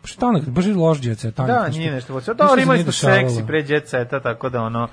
šta 0.03 0.27
ono, 0.27 0.41
baš 0.47 0.65
je 0.65 0.73
loš 0.73 1.01
djeca. 1.01 1.31
Da, 1.31 1.67
nije 1.67 1.91
nešto. 1.91 2.21
Dobro, 2.33 2.61
imali 2.61 2.83
smo 2.83 2.91
seksi 2.91 3.43
pre 3.47 3.81
seta, 3.85 4.19
tako 4.19 4.49
da 4.49 4.61
ono... 4.61 4.87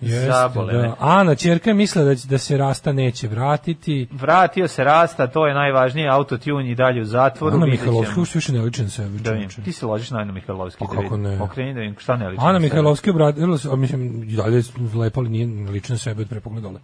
Jeste, 0.00 0.26
zabole. 0.32 0.72
da. 0.72 0.96
Ana, 0.98 1.34
čerka 1.34 1.70
je 1.70 1.74
mislila 1.74 2.04
da, 2.04 2.14
da 2.28 2.38
se 2.38 2.56
Rasta 2.56 2.92
neće 2.92 3.28
vratiti. 3.28 4.08
Vratio 4.12 4.68
se 4.68 4.84
Rasta, 4.84 5.26
to 5.26 5.46
je 5.46 5.54
najvažnije, 5.54 6.08
autotune 6.08 6.70
i 6.70 6.74
dalje 6.74 7.02
u 7.02 7.04
zatvoru. 7.04 7.56
Ana. 7.56 7.66
Mihajlovski 7.66 8.18
uopšte 8.20 8.38
više 8.38 8.52
ne 8.52 8.60
liči 8.60 8.82
na 8.82 8.88
sebe. 8.88 9.18
Da 9.18 9.30
vidim. 9.30 9.48
Ti 9.64 9.72
se 9.72 9.86
ložiš 9.86 10.10
na 10.10 10.18
Anu 10.18 10.32
Mihajlovski. 10.32 10.84
Pa 10.88 10.94
da 10.94 11.02
kako 11.02 11.16
ne? 11.16 11.40
Okreni 11.42 11.74
da 11.74 11.80
vidim 11.80 11.96
šta 11.98 12.16
ne 12.16 12.28
liči. 12.28 12.42
Ana. 12.44 12.58
Mihajlovski 12.58 13.10
obradila 13.10 13.58
se, 13.58 13.68
a 13.72 13.76
mislim, 13.76 14.22
i 14.22 14.36
dalje 14.36 14.56
je 14.56 14.62
lepo, 14.94 15.20
ali 15.20 15.28
nije 15.28 15.46
na 15.88 15.98
sebe 15.98 16.22
od 16.22 16.28
pre 16.28 16.40
pogleda 16.40 16.68
dole. 16.68 16.80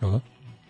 Jel 0.00 0.10
da? 0.10 0.20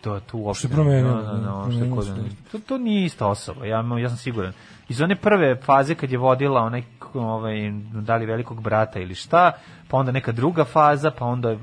To 0.00 0.20
tu 0.20 0.38
uopšte. 0.38 0.68
Što 0.68 0.68
je 0.68 0.74
promenilo, 0.74 1.22
promenilo 1.62 1.96
kod- 1.96 2.04
se. 2.04 2.12
to, 2.52 2.58
to 2.58 2.78
nije 2.78 3.04
ista 3.04 3.26
osoba, 3.26 3.66
ja, 3.66 3.84
ja 4.02 4.08
sam 4.08 4.18
siguran. 4.18 4.52
Iz 4.88 5.00
one 5.00 5.16
prve 5.16 5.56
faze 5.56 5.94
kad 5.94 6.12
je 6.12 6.18
vodila 6.18 6.60
onaj, 6.60 6.82
ovaj, 7.20 7.54
da 7.92 8.16
li 8.16 8.26
velikog 8.26 8.60
brata 8.62 9.00
ili 9.00 9.14
šta, 9.14 9.52
pa 9.88 9.96
onda 9.96 10.12
neka 10.12 10.32
druga 10.32 10.64
faza, 10.64 11.10
pa 11.10 11.24
onda 11.24 11.56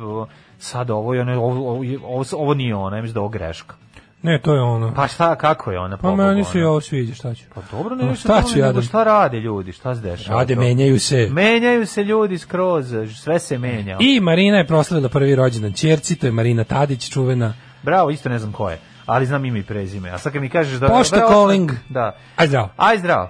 sad 0.59 0.89
ovo, 0.89 1.15
i 1.15 1.19
ono, 1.19 1.41
ovo, 1.41 1.71
ovo, 2.03 2.23
ovo, 2.33 2.53
nije 2.53 2.75
ona, 2.75 2.95
ja 2.95 3.01
mislim 3.01 3.13
da 3.13 3.17
je 3.19 3.21
ovo 3.21 3.29
greška. 3.29 3.75
Ne, 4.21 4.41
to 4.41 4.53
je 4.55 4.61
ono. 4.61 4.93
Pa 4.95 5.07
šta, 5.07 5.35
kako 5.35 5.71
je 5.71 5.79
ona? 5.79 5.97
Pa 5.97 6.15
meni 6.15 6.43
se 6.43 6.65
ovo 6.65 6.81
sviđa, 6.81 7.13
šta 7.13 7.33
ću? 7.33 7.43
Pa 7.55 7.61
dobro, 7.71 7.95
No, 7.95 8.05
ne 8.05 8.15
šta 8.15 8.41
ću 8.41 8.59
ja 8.59 8.71
da- 8.71 8.81
šta 8.81 9.03
rade 9.03 9.39
ljudi, 9.39 9.71
šta 9.71 9.95
se 9.95 10.01
dešava? 10.01 10.39
Rade, 10.39 10.55
to? 10.55 10.61
menjaju 10.61 10.99
se. 10.99 11.27
Menjaju 11.31 11.85
se 11.85 12.03
ljudi 12.03 12.37
skroz, 12.37 12.95
sve 13.23 13.39
se 13.39 13.57
menja. 13.57 13.97
I 13.99 14.19
Marina 14.19 14.57
je 14.57 14.67
proslavila 14.67 15.09
prvi 15.09 15.35
rođendan 15.35 15.73
ćerci, 15.73 16.15
to 16.15 16.25
je 16.25 16.31
Marina 16.31 16.63
Tadić, 16.63 17.09
čuvena. 17.09 17.53
Bravo, 17.83 18.09
isto 18.09 18.29
ne 18.29 18.39
znam 18.39 18.51
ko 18.51 18.69
je, 18.69 18.79
ali 19.05 19.25
znam 19.25 19.45
ime 19.45 19.59
i 19.59 19.63
prezime. 19.63 20.09
A 20.09 20.17
sad 20.17 20.33
kad 20.33 20.41
mi 20.41 20.49
kažeš 20.49 20.79
da... 20.79 20.87
Pošta 20.87 21.15
da- 21.19 21.27
calling. 21.27 21.71
Da. 21.89 22.15
Aj 22.35 22.47
zdravo. 22.47 22.69
Aj 22.77 22.97
zdravo. 22.97 23.29